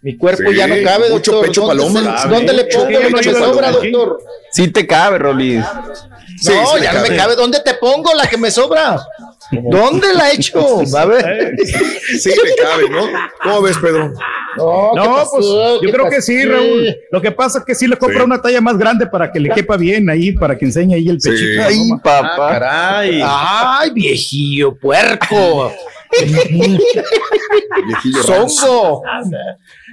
Mi 0.02 0.16
cuerpo 0.16 0.50
Sí, 0.50 0.56
ya 0.56 0.66
no 0.66 0.74
cabe, 0.82 1.10
mucho 1.10 1.32
doctor. 1.32 1.46
pecho 1.48 1.60
¿Dónde 1.66 1.82
paloma. 2.00 2.18
se- 2.22 2.28
¿Dónde 2.28 2.52
le 2.54 2.64
pongo 2.64 2.86
que 2.88 2.98
pecho 3.14 3.32
me 3.32 3.38
sobra, 3.38 3.70
doctor? 3.72 4.18
Sí 4.50 4.68
te 4.68 4.86
cabe, 4.86 5.18
Rolis. 5.18 5.62
Sí, 6.40 6.52
no, 6.54 6.66
sí 6.78 6.82
ya 6.82 6.92
no 6.94 7.02
me 7.02 7.14
cabe. 7.16 7.36
¿Dónde 7.36 7.60
te 7.62 7.74
pongo 7.74 8.14
la 8.14 8.26
que 8.26 8.38
me 8.38 8.50
sobra? 8.50 8.98
¿Dónde 9.52 10.14
la 10.14 10.30
echo? 10.32 10.82
A 10.96 11.04
ver. 11.04 11.54
Sí 12.18 12.30
le 12.30 12.54
cabe, 12.62 12.88
¿no? 12.88 13.06
¿Cómo 13.42 13.62
ves, 13.62 13.76
Pedro? 13.78 14.12
No, 14.56 14.90
¿qué 14.94 15.00
No, 15.00 15.14
pasó? 15.16 15.30
pues 15.32 15.46
yo 15.46 15.78
¿Qué 15.82 15.92
creo 15.92 16.08
que 16.10 16.22
sí, 16.22 16.44
Raúl. 16.44 16.96
Lo 17.12 17.20
que 17.20 17.30
pasa 17.30 17.58
es 17.60 17.64
que 17.64 17.74
sí 17.74 17.86
le 17.86 17.96
compra 17.96 18.18
Sí. 18.20 18.24
una 18.24 18.40
talla 18.42 18.60
más 18.60 18.78
grande 18.78 19.06
para 19.06 19.30
que 19.30 19.38
le 19.38 19.50
quepa 19.50 19.76
bien 19.76 20.08
ahí, 20.10 20.32
para 20.32 20.56
que 20.56 20.64
enseñe 20.64 20.94
ahí 20.94 21.08
el 21.08 21.20
Sí. 21.20 21.30
pechito. 21.30 21.62
Ay, 21.62 21.90
¿no? 21.90 21.98
papá. 22.02 22.48
Caray. 22.58 23.20
Ay, 23.22 23.90
viejillo, 23.90 24.74
puerco. 24.74 25.72
Songo. 28.24 29.02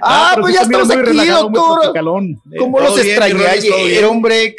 Ah, 0.02 0.30
pero 0.34 0.42
pues 0.42 0.54
ya 0.54 0.62
estamos 0.62 0.90
aquí, 0.90 1.28
doctor. 1.28 1.80
tropicalón. 1.80 2.40
Eh, 2.50 2.56
¿Cómo 2.58 2.78
¿todo 2.78 2.88
los 2.90 2.98
extrañé 2.98 3.46
ayer, 3.46 4.04
hombre? 4.04 4.54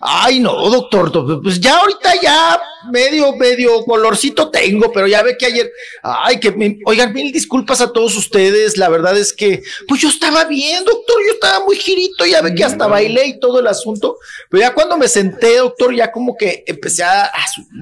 Ay, 0.00 0.40
no, 0.40 0.68
doctor. 0.70 1.10
do- 1.12 1.40
Pues 1.42 1.60
ya 1.60 1.76
ahorita 1.78 2.12
ya 2.22 2.60
medio, 2.90 3.34
medio 3.36 3.84
colorcito 3.84 4.48
tengo, 4.50 4.92
pero 4.92 5.06
ya 5.06 5.22
ve 5.22 5.36
que 5.36 5.46
ayer. 5.46 5.70
Ay, 6.02 6.38
que 6.40 6.52
me. 6.52 6.78
Oigan, 6.86 7.12
mil 7.12 7.32
disculpas 7.32 7.80
a 7.80 7.92
todos 7.92 8.16
ustedes. 8.16 8.76
La 8.76 8.88
verdad 8.88 9.16
es 9.16 9.32
que, 9.32 9.62
pues 9.88 10.00
yo 10.00 10.08
estaba 10.08 10.44
bien, 10.44 10.84
doctor. 10.84 11.16
Yo 11.26 11.32
estaba 11.34 11.64
muy 11.64 11.76
girito. 11.76 12.24
Ya 12.26 12.40
ve 12.42 12.54
que 12.54 12.64
hasta 12.64 12.86
bailé 12.86 13.26
y 13.26 13.40
todo 13.40 13.60
el 13.60 13.66
asunto. 13.66 14.16
Pero 14.50 14.60
ya 14.60 14.72
cuando 14.74 14.96
me 14.96 15.08
senté, 15.08 15.56
doctor, 15.58 15.94
ya 15.94 16.10
como 16.12 16.36
que 16.36 16.64
empecé 16.66 17.02
a. 17.04 17.30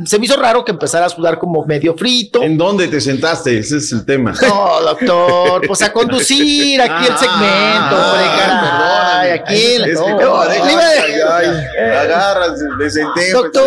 se 0.07 0.19
me 0.19 0.25
hizo 0.27 0.37
raro 0.37 0.65
que 0.65 0.73
empezara 0.73 1.07
a 1.07 1.11
sudar 1.11 1.39
como 1.39 1.65
medio 1.67 1.95
frito. 1.97 2.43
¿En 2.43 2.57
dónde 2.57 2.89
te 2.89 3.01
sentaste? 3.01 3.59
Ese 3.59 3.77
es 3.79 3.93
el 3.93 4.05
tema. 4.07 4.33
No, 4.43 4.81
doctor, 4.81 5.67
pues 5.67 5.83
a 5.83 5.93
conducir 5.93 6.81
aquí 6.81 7.07
el 7.07 7.19
segmento, 7.19 7.97
hombre, 7.97 8.27
caray. 8.39 9.31
Aquí. 9.31 9.55
Es 9.55 9.83
que 9.83 9.93
no, 9.93 10.17
como 10.19 10.45
deja- 10.47 10.65
le 10.67 10.73
iba 10.73 10.83
a- 10.83 11.39
ay, 11.39 11.47
ay, 11.47 12.06
agarras, 12.15 12.59
me 12.79 12.91
senté. 12.91 13.31
Doctor, 13.33 13.65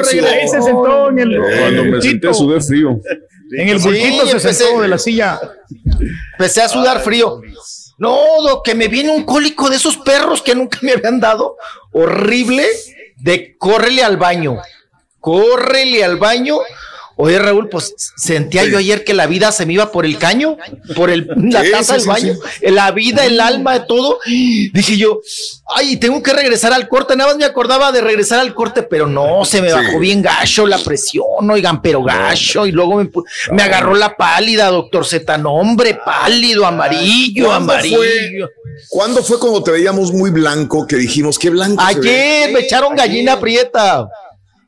pues, 0.00 0.14
Ahí 0.24 0.48
se 0.48 0.62
sentó 0.62 1.08
en 1.10 1.18
el. 1.20 1.38
Cuando 1.40 1.84
me 1.84 2.02
senté 2.02 2.32
sudé 2.34 2.60
frío. 2.60 3.00
En 3.56 3.68
el 3.68 3.78
Sí, 3.80 3.84
bultito 3.86 4.26
se 4.26 4.32
empecé- 4.32 4.64
sentó 4.64 4.80
de 4.82 4.88
la 4.88 4.98
silla. 4.98 5.40
Empecé 6.32 6.62
a 6.62 6.68
sudar 6.68 7.00
frío. 7.00 7.40
No, 7.98 8.18
doc, 8.42 8.64
que 8.64 8.74
me 8.74 8.88
viene 8.88 9.10
un 9.10 9.24
cólico 9.24 9.68
de 9.70 9.76
esos 9.76 9.96
perros 9.98 10.40
que 10.42 10.54
nunca 10.54 10.78
me 10.82 10.92
habían 10.92 11.20
dado. 11.20 11.56
Horrible. 11.92 12.66
De 13.18 13.56
córrele 13.58 14.02
al 14.02 14.16
baño. 14.16 14.58
Córrele 15.20 16.02
al 16.02 16.16
baño. 16.16 16.58
Oye, 17.24 17.38
Raúl, 17.38 17.68
pues 17.68 17.94
sentía 18.16 18.64
yo 18.64 18.78
ayer 18.78 19.04
que 19.04 19.14
la 19.14 19.28
vida 19.28 19.52
se 19.52 19.64
me 19.64 19.74
iba 19.74 19.92
por 19.92 20.04
el 20.04 20.18
caño, 20.18 20.56
por 20.96 21.08
el, 21.08 21.28
la 21.36 21.62
Sí, 21.62 21.70
taza 21.70 21.92
del 21.92 22.02
sí, 22.02 22.08
baño, 22.08 22.34
sí. 22.34 22.70
la 22.72 22.90
vida, 22.90 23.24
el 23.24 23.40
alma, 23.40 23.74
de 23.74 23.86
todo. 23.86 24.18
Dije 24.26 24.96
yo, 24.96 25.20
ay, 25.76 25.98
tengo 25.98 26.20
que 26.20 26.32
regresar 26.32 26.72
al 26.72 26.88
corte. 26.88 27.14
Nada 27.14 27.30
más 27.30 27.38
me 27.38 27.44
acordaba 27.44 27.92
de 27.92 28.00
regresar 28.00 28.40
al 28.40 28.54
corte, 28.54 28.82
pero 28.82 29.06
no, 29.06 29.44
se 29.44 29.62
me 29.62 29.72
bajó 29.72 30.00
bien 30.00 30.20
gacho 30.20 30.66
la 30.66 30.78
presión, 30.78 31.48
oigan, 31.48 31.80
pero 31.80 32.02
gacho. 32.02 32.66
Y 32.66 32.72
luego 32.72 32.96
me, 32.96 33.08
me 33.52 33.62
agarró 33.62 33.94
la 33.94 34.16
pálida, 34.16 34.66
doctor 34.70 35.06
Z. 35.06 35.36
Hombre, 35.44 36.00
pálido, 36.04 36.66
amarillo, 36.66 37.46
¿Cuándo 37.46 37.72
amarillo. 37.72 37.98
fue, 37.98 38.48
¿Cuándo 38.88 39.22
fue 39.22 39.38
cuando 39.38 39.62
te 39.62 39.70
veíamos 39.70 40.12
muy 40.12 40.30
blanco 40.30 40.88
que 40.88 40.96
dijimos 40.96 41.38
qué 41.38 41.50
blanco? 41.50 41.80
se 41.86 42.00
ve"? 42.00 42.08
Ayer 42.10 42.52
me 42.52 42.60
echaron 42.60 42.96
gallina 42.96 43.38
prieta. 43.38 44.08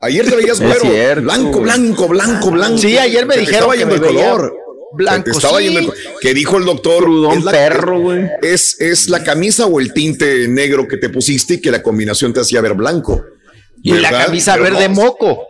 Ayer 0.05 0.29
te 0.29 0.35
veías 0.35 0.59
güero, 0.59 0.79
cierto. 0.81 1.21
blanco, 1.23 1.59
blanco, 1.61 2.07
blanco, 2.07 2.51
blanco. 2.51 2.77
Sí, 2.77 2.97
ayer 2.97 3.25
me 3.25 3.37
dijeron 3.37 3.71
estaba 3.71 3.73
que 3.73 3.79
yendo 3.79 3.95
me 3.95 4.07
el 4.07 4.15
color. 4.15 4.55
blanco, 4.93 5.31
estaba 5.31 5.59
sí. 5.59 5.69
yendo 5.69 5.93
que 6.21 6.33
dijo 6.33 6.57
el 6.57 6.65
doctor. 6.65 7.03
Crudón 7.03 7.37
es 7.39 7.43
la- 7.43 7.51
perro, 7.51 7.99
güey. 7.99 8.29
Es, 8.41 8.79
es 8.79 9.09
la 9.09 9.23
camisa 9.23 9.65
o 9.65 9.79
el 9.79 9.93
tinte 9.93 10.47
negro 10.47 10.87
que 10.87 10.97
te 10.97 11.09
pusiste 11.09 11.55
y 11.55 11.61
que 11.61 11.71
la 11.71 11.81
combinación 11.83 12.33
te 12.33 12.39
hacía 12.39 12.61
ver 12.61 12.73
blanco. 12.73 13.23
Y 13.83 13.93
la 13.93 14.09
camisa 14.11 14.53
Pero 14.53 14.63
verde 14.63 14.89
no, 14.89 14.95
moco. 14.95 15.47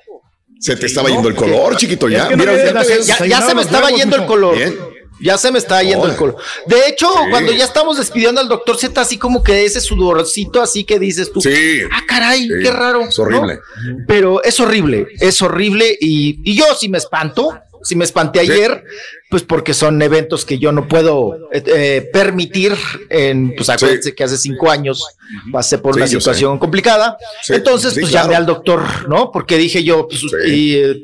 Se 0.60 0.76
te 0.76 0.88
estaba 0.88 1.10
yendo 1.10 1.28
el 1.30 1.36
color, 1.36 1.76
chiquito, 1.78 2.10
ya. 2.10 2.24
Es 2.24 2.30
que 2.30 2.38
no 2.38 2.44
Mira, 2.44 2.74
ya 2.84 3.00
Ya, 3.20 3.26
ya 3.26 3.42
se 3.42 3.54
me 3.54 3.62
estaba 3.62 3.90
yendo 3.92 4.16
el 4.16 4.26
color. 4.26 4.56
Bien. 4.56 4.76
Ya 5.20 5.38
se 5.38 5.52
me 5.52 5.60
estaba 5.60 5.82
yendo 5.82 6.02
Hola. 6.04 6.14
el 6.14 6.18
color. 6.20 6.36
De 6.66 6.88
hecho, 6.90 7.08
cuando 7.30 7.52
ya 7.54 7.64
estamos 7.64 7.98
despidiendo 7.98 8.42
al 8.42 8.50
doctor 8.50 8.78
Z, 8.78 9.00
así 9.00 9.18
como 9.18 9.42
que 9.44 9.64
ese 9.66 9.80
sudorcito, 9.80 10.62
así 10.62 10.84
que 10.84 11.00
dices 11.00 11.32
tú. 11.32 11.42
Sí. 11.42 11.54
Ah, 11.92 12.02
caray, 12.08 12.44
Sí, 12.44 12.54
qué 12.62 12.72
raro. 12.72 13.02
es 13.02 13.18
horrible. 13.18 13.56
¿no? 13.86 13.98
Pero 14.08 14.44
es 14.44 14.60
horrible, 14.60 15.08
es 15.20 15.42
horrible. 15.42 15.98
Y, 16.02 16.42
y 16.44 16.56
yo 16.56 16.66
sí 16.78 16.90
me 16.90 16.98
espanto, 16.98 17.58
sí 17.86 17.96
me 17.96 18.04
espanté 18.04 18.40
ayer, 18.42 18.84
pues 19.30 19.44
porque 19.44 19.74
son 19.74 20.02
eventos 20.02 20.44
que 20.44 20.58
yo 20.58 20.72
no 20.72 20.88
puedo 20.88 21.36
eh, 21.54 21.64
eh, 21.68 22.10
permitir. 22.12 22.76
En, 23.10 23.54
pues 23.56 23.70
acuérdense 23.70 24.14
que 24.16 24.24
hace 24.24 24.38
cinco 24.38 24.70
años 24.72 25.04
pasé 25.52 25.78
por 25.78 25.94
Sí, 25.94 26.00
una 26.00 26.08
situación 26.08 26.58
complicada. 26.60 27.18
Entonces, 27.48 27.94
pues 27.94 28.10
claro. 28.10 28.26
llamé 28.26 28.36
al 28.36 28.46
doctor, 28.46 29.08
¿no? 29.08 29.32
Porque 29.32 29.58
dije 29.58 29.84
yo, 29.84 30.08
pues, 30.08 30.22
y, 30.48 30.76
eh, 30.78 30.96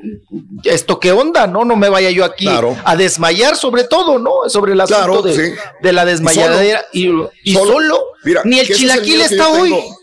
esto 0.63 0.99
qué 0.99 1.11
onda, 1.11 1.47
¿no? 1.47 1.63
No 1.65 1.75
me 1.75 1.87
vaya 1.89 2.09
yo 2.09 2.25
aquí 2.25 2.45
Claro. 2.45 2.75
a 2.83 2.95
desmayar, 2.95 3.55
sobre 3.55 3.83
todo, 3.83 4.17
¿no? 4.19 4.49
Sobre 4.49 4.73
el 4.73 4.81
asunto 4.81 5.21
Claro, 5.21 5.55
de, 5.81 5.93
la 5.93 6.03
desmayadera. 6.05 6.83
Y, 6.93 7.09
y 7.43 7.53
Solo. 7.53 7.73
solo, 7.73 8.03
Mira, 8.23 8.41
ni 8.43 8.59
el 8.59 8.69
es 8.71 8.77
chilaquil 8.77 9.21
está 9.21 9.49
hoy. 9.49 9.69
tengo. 9.69 10.00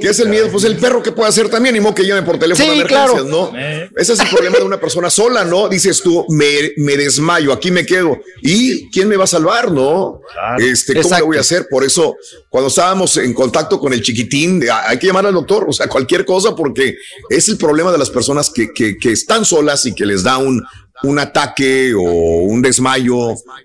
¿Qué 0.00 0.08
es 0.08 0.18
el 0.20 0.28
miedo? 0.28 0.48
Pues 0.50 0.64
el 0.64 0.76
perro 0.76 1.02
que 1.02 1.12
puede 1.12 1.28
hacer 1.28 1.48
también, 1.48 1.74
ni 1.74 1.80
modo 1.80 1.94
que 1.94 2.04
llame 2.06 2.22
por 2.22 2.38
teléfono 2.38 2.64
Sí, 2.64 2.70
a 2.70 2.74
emergencias, 2.74 3.22
claro. 3.22 3.24
¿no? 3.28 3.52
Ese 3.96 4.12
es 4.14 4.20
el 4.20 4.28
problema 4.28 4.58
de 4.58 4.64
una 4.64 4.80
persona 4.80 5.10
sola, 5.10 5.44
¿no? 5.44 5.68
Dices 5.68 6.00
tú, 6.02 6.24
me, 6.28 6.72
me 6.78 6.96
desmayo, 6.96 7.52
aquí 7.52 7.70
me 7.70 7.84
quedo. 7.86 8.18
¿Y 8.42 8.90
quién 8.90 9.08
me 9.08 9.16
va 9.16 9.24
a 9.24 9.28
salvar, 9.28 9.70
no? 9.70 10.20
Este, 10.58 10.92
¿cómo 10.94 11.02
Exacto. 11.02 11.24
le 11.24 11.26
voy 11.26 11.36
a 11.36 11.40
hacer? 11.40 11.66
Por 11.70 11.84
eso, 11.84 12.16
cuando 12.48 12.68
estábamos 12.68 13.16
en 13.16 13.34
contacto 13.34 13.78
con 13.78 13.92
el 13.92 14.02
chiquitín, 14.02 14.60
de- 14.60 14.70
hay 14.70 14.98
que 14.98 15.06
llamar 15.06 15.26
al 15.26 15.34
doctor, 15.34 15.66
o 15.68 15.72
sea, 15.72 15.88
cualquier 15.88 16.24
cosa, 16.24 16.54
porque 16.56 16.96
es 17.30 17.48
el 17.48 17.56
problema 17.58 17.92
de 17.92 17.98
las 17.98 18.10
personas 18.10 18.50
que, 18.50 18.72
que, 18.72 18.96
que 18.96 19.12
están 19.12 19.44
solas 19.44 19.84
y 19.86 19.94
que 19.94 20.06
les 20.06 20.22
da 20.22 20.38
un, 20.38 20.62
un 21.02 21.18
ataque 21.18 21.94
o 21.94 22.00
un 22.00 22.62
desmayo 22.62 23.16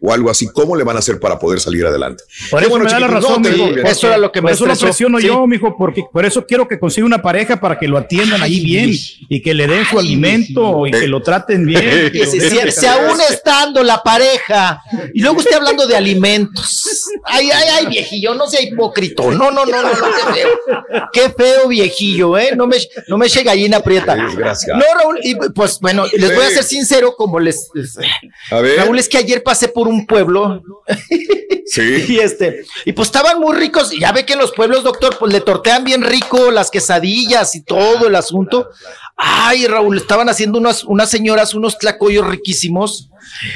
o 0.01 0.14
algo 0.14 0.30
así. 0.30 0.48
¿Cómo 0.48 0.76
le 0.76 0.84
van 0.84 0.95
a 0.95 1.00
hacer 1.00 1.19
para 1.19 1.40
poder 1.40 1.60
salir 1.60 1.85
adelante? 1.85 2.24
Por 2.50 2.61
eso 2.61 2.69
bueno, 2.69 2.85
me 2.85 2.92
da 2.92 3.00
la 3.00 3.08
chiquitín. 3.08 3.22
No, 3.22 3.30
razón, 3.30 3.43
te 3.43 3.51
mijo, 3.51 3.88
Eso 3.88 4.08
era 4.08 4.18
lo 4.18 4.32
que 4.32 4.42
por 4.42 4.50
me 4.50 4.53
eso 4.53 4.66
lo 4.66 4.76
presiono 4.76 5.19
sí. 5.19 5.27
yo, 5.27 5.48
mijo, 5.48 5.76
porque 5.77 6.03
por 6.11 6.26
eso 6.26 6.45
quiero 6.45 6.68
que 6.68 6.80
consiga 6.80 7.06
una 7.06 7.22
pareja 7.22 7.60
para 7.60 7.80
que 7.80 7.88
lo 7.88 7.98
atiendan 7.98 8.42
ahí 8.42 8.60
bien 8.60 8.92
y 9.30 9.42
que 9.42 9.53
le 9.53 9.68
den 9.68 9.85
su 9.85 10.00
alimento 10.00 10.85
y 10.88 10.92
que 10.92 11.08
lo 11.08 11.22
traten 11.22 11.66
bien. 11.66 12.11
Si, 12.32 12.40
si 12.72 12.85
aún 12.85 13.19
estando 13.30 13.84
la 13.84 14.01
pareja, 14.01 14.82
y 15.14 15.22
luego 15.22 15.40
usted 15.40 15.56
hablando 15.56 15.88
de 15.88 15.95
alimentos. 15.95 17.08
Ay, 17.26 17.50
ay, 17.51 17.68
ay, 17.74 17.85
viejillo, 17.88 18.34
no 18.35 18.48
sea 18.48 18.61
hipócrito. 18.61 19.32
No, 19.32 19.51
no, 19.51 19.66
no, 19.66 19.82
no, 19.82 19.93
no, 19.93 20.06
qué 20.16 20.34
feo. 20.34 20.50
Qué 21.11 21.30
feo, 21.30 21.68
viejillo, 21.68 22.38
¿eh? 22.38 22.51
No 22.56 22.68
me, 22.68 22.77
no 23.08 23.18
me 23.18 23.26
eche 23.27 23.43
gallina 23.43 23.80
prieta. 23.80 24.16
No, 24.16 24.85
Raúl, 24.95 25.19
y 25.24 25.35
pues 25.35 25.80
bueno, 25.80 26.06
les 26.14 26.35
voy 26.35 26.45
a 26.45 26.50
ser 26.50 26.64
sincero, 26.64 27.16
como 27.22 27.40
les. 27.40 27.69
les- 27.74 27.98
A 28.50 28.59
ver. 28.61 28.77
Raúl, 28.80 28.98
es 29.00 29.08
que 29.08 29.17
ayer 29.17 29.43
pasé 29.43 29.67
por 29.67 29.88
un 29.88 30.06
pueblo 30.08 30.61
Sí. 31.67 32.06
y 32.09 32.19
este, 32.19 32.66
y 32.85 32.91
pues 32.93 33.08
estaban 33.09 33.40
muy 33.40 33.56
ricos. 33.56 33.91
Ya 33.98 34.11
ve 34.11 34.25
que 34.25 34.33
en 34.33 34.40
los 34.40 34.51
pueblos, 34.51 34.83
doctor, 34.83 35.17
pues 35.17 35.32
le 35.32 35.41
tortean 35.41 35.83
bien 35.83 36.01
rico 36.03 36.51
las 36.51 36.69
quesadillas 36.72 37.56
y 37.56 37.64
todo 37.64 38.08
el 38.08 38.16
asunto. 38.16 38.69
Ay, 39.16 39.67
Raúl, 39.67 39.98
estaban 39.98 40.30
haciendo 40.30 40.58
unas, 40.58 40.83
unas 40.83 41.09
señoras 41.09 41.53
unos 41.53 41.77
tlacoyos 41.77 42.27
riquísimos. 42.27 43.09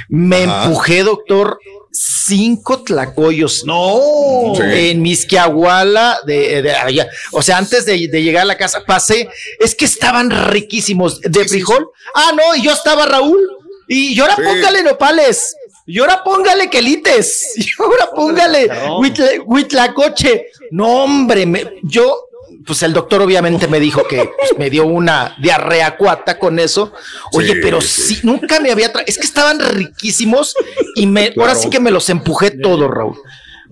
Me 0.07 0.43
Ajá. 0.43 0.65
empujé, 0.65 1.03
doctor, 1.03 1.59
cinco 1.95 2.83
tlacoyos. 2.83 3.63
No, 3.65 4.53
Sí. 4.55 4.61
en 4.89 5.01
Misquiahuala, 5.01 6.19
de, 6.25 6.61
de 6.61 6.71
allá. 6.71 7.07
O 7.31 7.41
sea, 7.41 7.57
antes 7.57 7.85
de, 7.85 8.07
de 8.07 8.23
llegar 8.23 8.43
a 8.43 8.45
la 8.45 8.57
casa, 8.57 8.83
pasé. 8.85 9.29
Es 9.59 9.75
que 9.75 9.85
estaban 9.85 10.29
riquísimos. 10.49 11.21
De 11.21 11.47
frijol. 11.47 11.89
Ah, 12.13 12.31
no, 12.35 12.55
y 12.55 12.63
yo 12.63 12.71
estaba 12.71 13.05
Raúl. 13.05 13.39
Y 13.87 14.19
ahora 14.19 14.35
Sí. 14.35 14.41
póngale 14.43 14.83
nopales. 14.83 15.55
Y 15.87 15.99
ahora 15.99 16.23
póngale 16.23 16.69
quelites. 16.69 17.53
Y 17.57 17.65
ahora 17.81 18.09
póngale 18.15 18.67
huitla- 18.99 19.43
huitlacoche. 19.45 20.47
No, 20.71 21.03
hombre, 21.03 21.45
me- 21.45 21.75
yo, 21.83 22.27
pues 22.65 22.83
el 22.83 22.93
doctor 22.93 23.21
obviamente 23.21 23.67
me 23.67 23.79
dijo 23.79 24.07
que 24.07 24.29
pues, 24.37 24.57
me 24.57 24.69
dio 24.69 24.85
una 24.85 25.35
diarrea 25.39 25.97
cuata 25.97 26.39
con 26.39 26.59
eso. 26.59 26.93
Oye, 27.33 27.53
Sí, 27.53 27.59
pero 27.61 27.81
sí. 27.81 28.15
sí, 28.15 28.19
nunca 28.23 28.59
me 28.59 28.71
había 28.71 28.91
traído. 28.91 29.07
Es 29.07 29.17
que 29.17 29.25
estaban 29.25 29.59
riquísimos 29.59 30.55
y 30.95 31.05
me, 31.05 31.33
ahora 31.37 31.55
sí 31.55 31.69
que 31.69 31.79
me 31.79 31.91
los 31.91 32.09
empujé 32.09 32.51
todo, 32.51 32.87
Raúl. 32.87 33.17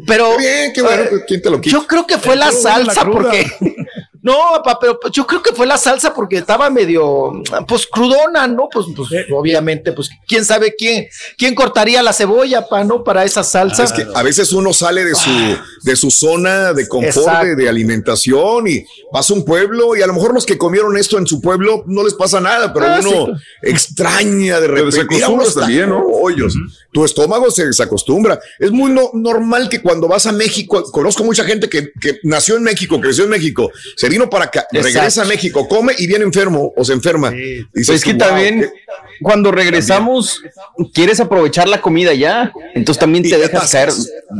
Pero. 0.07 0.37
Qué 0.37 0.43
bien, 0.43 0.73
qué 0.73 0.81
bueno, 0.81 1.03
eh, 1.03 1.23
¿quién 1.27 1.41
te 1.41 1.49
lo 1.49 1.61
quita? 1.61 1.73
Yo 1.73 1.87
creo 1.87 2.07
que 2.07 2.17
fue 2.17 2.35
la 2.35 2.51
salsa 2.51 3.05
porque. 3.05 3.47
No, 4.23 4.37
papá, 4.63 4.79
pero 4.79 4.99
yo 5.11 5.27
creo 5.27 5.43
que 5.43 5.53
fue 5.53 5.67
la 5.67 5.77
salsa 5.77 6.13
porque 6.13 6.37
estaba 6.37 6.69
medio, 6.69 7.33
pues 7.67 7.85
crudona, 7.85 8.47
¿no? 8.47 8.69
Pues, 8.71 8.85
pues 8.95 9.09
obviamente, 9.31 9.91
pues 9.91 10.09
quién 10.27 10.45
sabe 10.45 10.73
quién, 10.77 11.07
quién 11.37 11.53
cortaría 11.53 12.01
la 12.01 12.13
cebolla, 12.13 12.67
pa, 12.67 12.83
¿no? 12.85 13.03
Para 13.03 13.25
esa 13.25 13.43
salsa. 13.43 13.83
Es 13.83 13.91
que 13.91 14.07
a 14.15 14.23
veces 14.23 14.53
uno 14.53 14.73
sale 14.73 15.03
de 15.03 15.13
su, 15.13 15.29
de 15.83 15.95
su 15.97 16.09
zona 16.09 16.71
de 16.73 16.87
confort, 16.87 17.43
de, 17.43 17.55
de 17.57 17.67
alimentación 17.69 18.67
y 18.67 18.85
pasa 19.11 19.33
un 19.33 19.43
pueblo 19.43 19.95
y 19.95 20.01
a 20.01 20.07
lo 20.07 20.13
mejor 20.13 20.33
los 20.33 20.45
que 20.45 20.57
comieron 20.57 20.95
esto 20.97 21.17
en 21.17 21.27
su 21.27 21.41
pueblo 21.41 21.83
no 21.87 22.03
les 22.03 22.13
pasa 22.13 22.39
nada, 22.39 22.71
pero 22.73 22.85
Ah, 22.87 22.99
uno 23.01 23.37
sí. 23.37 23.43
extraña 23.63 24.59
de 24.59 24.67
repente. 24.67 25.25
unos 25.27 25.53
también, 25.53 25.89
¿no? 25.89 26.01
hoyos. 26.01 26.55
Tu 26.91 27.03
estómago 27.03 27.49
se 27.49 27.65
desacostumbra. 27.65 28.39
Es 28.59 28.71
muy 28.71 28.91
no- 28.91 29.09
normal 29.13 29.67
que 29.67 29.81
cuando 29.81 30.07
vas 30.07 30.27
a 30.27 30.31
México, 30.31 30.83
conozco 30.91 31.23
mucha 31.23 31.43
gente 31.43 31.67
que, 31.67 31.91
que 31.99 32.19
nació 32.23 32.55
en 32.55 32.63
México, 32.63 33.01
creció 33.01 33.23
en 33.23 33.31
México, 33.31 33.71
se 33.97 34.09
vino 34.13 34.29
para 34.29 34.45
acá, 34.45 34.61
Exacto. 34.71 34.87
regresa 34.99 35.21
a 35.23 35.25
México, 35.25 35.67
come 35.67 35.93
y 35.97 36.07
viene 36.07 36.23
enfermo 36.23 36.71
o 36.75 36.83
se 36.85 36.93
enferma. 36.93 37.31
Dices 37.31 37.65
Pues 37.73 37.89
es 37.89 38.03
que 38.05 38.13
tú, 38.13 38.19
"Wow, 38.19 38.27
también 38.29 38.61
qué- 38.61 38.69
cuando 39.21 39.51
regresamos 39.51 40.41
quieres 40.93 41.19
aprovechar 41.19 41.67
la 41.67 41.81
comida 41.81 42.13
ya, 42.13 42.51
entonces 42.75 42.99
también 42.99 43.25
Y 43.25 43.29
te 43.29 43.35
te 43.35 43.41
dejas 43.47 43.71
caer 43.71 43.89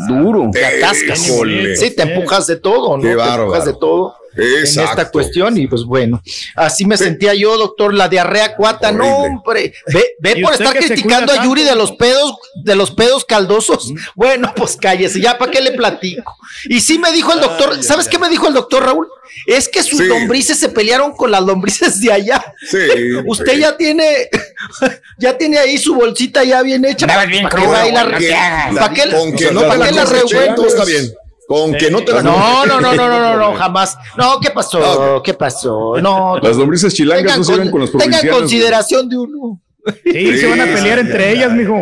duro. 0.07 0.49
te 0.51 0.65
atascas. 0.65 1.19
Sí, 1.19 1.91
te 1.91 2.03
empujas 2.03 2.47
de 2.47 2.55
todo, 2.57 2.97
¿no? 2.97 3.03
Qué 3.03 3.15
te 3.15 3.35
empujas 3.41 3.65
de 3.65 3.73
todo. 3.73 4.15
En 4.35 4.63
esta 4.63 5.09
cuestión, 5.11 5.57
y 5.57 5.67
pues 5.67 5.83
bueno, 5.83 6.21
así 6.55 6.85
me 6.85 6.97
sentía 6.97 7.33
yo, 7.33 7.55
doctor, 7.57 7.93
la 7.93 8.07
diarrea 8.09 8.55
cuata, 8.55 8.91
no, 8.91 9.03
Horrible. 9.05 9.37
hombre, 9.37 9.73
ve, 9.93 10.05
ve 10.19 10.41
por 10.41 10.53
estar 10.53 10.75
criticando 10.75 11.31
a 11.33 11.43
Yuri 11.43 11.61
tanto. 11.61 11.73
de 11.75 11.75
los 11.77 11.91
pedos, 11.93 12.35
de 12.63 12.75
los 12.75 12.91
pedos 12.91 13.25
caldosos. 13.25 13.91
Bueno, 14.15 14.51
pues 14.55 14.75
cállese, 14.79 15.19
ya 15.21 15.37
para 15.37 15.51
qué 15.51 15.61
le 15.61 15.71
platico. 15.71 16.35
Y 16.65 16.79
sí 16.81 16.97
me 16.97 17.11
dijo 17.11 17.31
el 17.33 17.41
doctor, 17.41 17.83
¿sabes 17.83 18.07
qué 18.07 18.17
me 18.17 18.29
dijo 18.29 18.47
el 18.47 18.53
doctor 18.53 18.83
Raúl? 18.85 19.07
Es 19.47 19.67
que 19.69 19.81
sus 19.83 19.99
Sí. 19.99 20.05
lombrices 20.05 20.59
se 20.59 20.69
pelearon 20.69 21.13
con 21.15 21.31
las 21.31 21.41
lombrices 21.41 21.99
de 22.01 22.11
allá. 22.11 22.43
Sí, 22.69 22.77
Usted 23.25 23.53
sí. 23.53 23.59
ya 23.59 23.77
tiene, 23.77 24.29
ya 25.17 25.37
tiene 25.37 25.57
ahí 25.57 25.77
su 25.77 25.95
bolsita 25.95 26.43
ya 26.43 26.61
bien 26.61 26.85
hecha. 26.85 27.05
Bien 27.27 27.43
¿Para 27.43 27.55
crudo, 27.55 27.71
la- 27.73 28.03
no. 28.03 28.79
¿Para 28.79 28.93
que 28.93 29.05
no 29.05 29.13
la 29.13 30.67
está 30.67 30.85
bien. 30.85 31.13
Con 31.47 31.73
que 31.73 31.91
no 31.91 32.03
te 32.03 32.13
la 32.13 32.22
No, 32.23 32.65
no, 32.65 32.80
no, 32.80 32.93
no, 32.95 33.07
no, 33.07 33.19
no, 33.19 33.38
no, 33.38 33.53
jamás. 33.57 33.97
No, 34.17 34.39
¿qué 34.39 34.49
pasó? 34.51 35.22
¿Qué 35.23 35.33
pasó? 35.33 35.95
No. 36.01 36.38
Las 36.39 36.55
lombrices 36.57 36.93
chilangas 36.93 37.38
no 37.38 37.43
sirven 37.43 37.63
con- 37.69 37.72
con 37.72 37.81
los 37.81 37.91
Tengan 37.91 38.27
consideración 38.27 39.09
de 39.09 39.17
uno. 39.17 39.59
Sí, 40.05 40.38
se 40.38 40.47
van 40.49 40.61
a 40.61 40.65
pelear 40.65 40.99
entre 40.99 41.31
ellas, 41.33 41.51
mijo. 41.51 41.75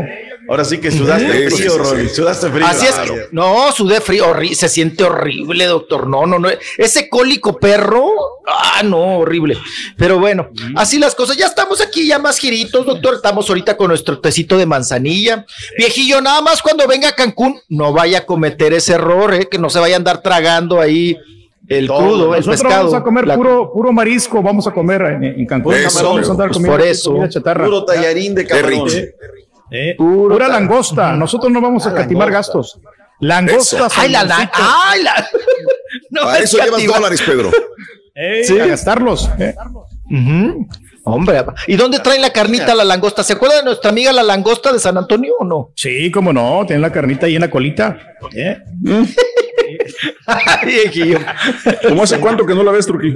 Ahora 0.50 0.66
sí 0.66 0.80
que 0.80 0.92
sudaste 0.92 1.50
Sí, 1.50 1.56
frío, 1.56 1.72
sí, 1.72 1.78
sí. 1.78 1.78
Rolly. 1.78 2.10
Sudaste 2.10 2.50
frío. 2.50 2.66
Así 2.66 2.86
es 2.86 2.96
que, 2.96 3.28
no, 3.32 3.72
sudé 3.72 4.02
frío, 4.02 4.26
se 4.54 4.68
siente 4.70 5.04
horrible, 5.04 5.66
doctor. 5.66 6.08
No, 6.08 6.26
no, 6.26 6.40
no. 6.40 6.50
Ese 6.78 7.08
cólico 7.10 7.58
perro, 7.58 8.10
ah, 8.48 8.82
no, 8.84 9.20
horrible. 9.20 9.58
Pero 9.98 10.20
bueno, 10.20 10.50
así 10.76 11.00
las 11.00 11.16
cosas. 11.16 11.38
Ya 11.38 11.46
estamos 11.48 11.80
aquí, 11.80 12.08
ya 12.08 12.20
más 12.20 12.38
giritos, 12.40 12.86
doctor. 12.86 13.16
Estamos 13.16 13.48
ahorita 13.50 13.78
con 13.78 13.90
nuestro 13.90 14.20
tecito 14.20 14.58
de 14.58 14.66
manzanilla. 14.66 15.46
Viejillo, 15.78 16.22
nada 16.22 16.42
más 16.42 16.62
cuando 16.62 16.88
venga 16.88 17.10
a 17.10 17.16
Cancún, 17.16 17.60
no 17.70 17.94
vaya 17.94 18.20
a 18.20 18.26
cometer 18.26 18.74
ese 18.74 18.94
error, 18.94 19.34
eh, 19.34 19.48
que 19.50 19.58
no 19.58 19.70
se 19.70 19.80
vaya 19.80 19.96
a 19.96 19.98
andar 19.98 20.22
tragando 20.22 20.82
ahí 20.82 21.18
el 21.68 21.88
crudo, 21.88 22.34
el 22.36 22.40
Nosotros 22.46 22.62
pescado. 22.62 22.78
vamos 22.86 22.94
a 22.96 23.04
comer 23.04 23.28
La- 23.28 23.36
puro, 23.36 23.72
puro 23.72 23.94
marisco, 23.94 24.42
vamos 24.42 24.68
a 24.68 24.72
comer 24.72 25.02
en, 25.04 25.24
en 25.24 25.46
Cancún. 25.46 25.76
Eso, 25.76 26.04
vamos 26.04 26.28
a 26.28 26.32
andar 26.32 26.48
pues 26.50 26.58
comiendo 26.58 26.78
por 26.78 26.86
eso. 26.86 27.12
comida 27.12 27.30
chatarra. 27.30 27.64
Puro 27.66 27.86
tallarín 27.86 28.36
de 28.36 28.46
camarón. 28.46 28.90
Eh, 28.92 29.12
eh, 29.72 29.96
pura 29.98 30.48
langosta. 30.48 31.14
Nosotros 31.14 31.52
no 31.52 31.62
vamos 31.62 31.86
a 31.88 31.94
catimar 31.94 32.32
gastos. 32.32 32.80
Langosta. 33.20 33.88
Ay, 33.98 34.10
la, 34.10 34.24
la- 34.24 34.52
ay, 34.54 35.04
la- 35.04 35.28
no 36.12 36.22
Para 36.24 36.38
es 36.40 36.44
eso 36.46 36.58
llevas 36.64 36.86
dólares, 36.86 37.22
Pedro. 37.22 37.52
Sí. 38.44 38.60
A 38.60 38.66
gastarlos. 38.68 39.30
eh. 39.40 39.56
Hombre, 41.04 41.44
¿y 41.66 41.76
dónde 41.78 42.00
traen 42.00 42.22
la 42.22 42.32
carnita 42.32 42.76
la 42.76 42.84
langosta? 42.84 43.24
¿Se 43.24 43.34
acuerda 43.34 43.58
de 43.58 43.64
nuestra 43.64 43.90
amiga 43.90 44.12
la 44.14 44.22
langosta 44.22 44.72
de 44.72 44.78
San 44.80 44.98
Antonio 44.98 45.34
o 45.40 45.46
no? 45.46 45.70
Sí, 45.76 46.12
cómo 46.12 46.32
no, 46.32 46.64
tienen 46.68 46.82
la 46.82 46.92
carnita 46.92 47.26
ahí 47.26 47.36
en 47.36 47.42
la 47.42 47.50
colita. 47.50 47.98
¿eh? 48.36 48.58
¿Cómo 51.88 52.04
hace 52.04 52.20
cuánto 52.20 52.46
que 52.46 52.54
no 52.54 52.64
la 52.64 52.72
ves, 52.72 52.86
Turquí? 52.86 53.16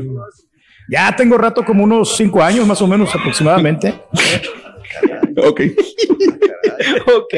Ya 0.89 1.13
tengo 1.15 1.37
rato 1.37 1.63
como 1.65 1.83
unos 1.83 2.15
cinco 2.15 2.41
años 2.41 2.65
más 2.65 2.81
o 2.81 2.87
menos 2.87 3.13
aproximadamente. 3.13 3.93
Ok. 5.37 5.61
ok, 7.15 7.33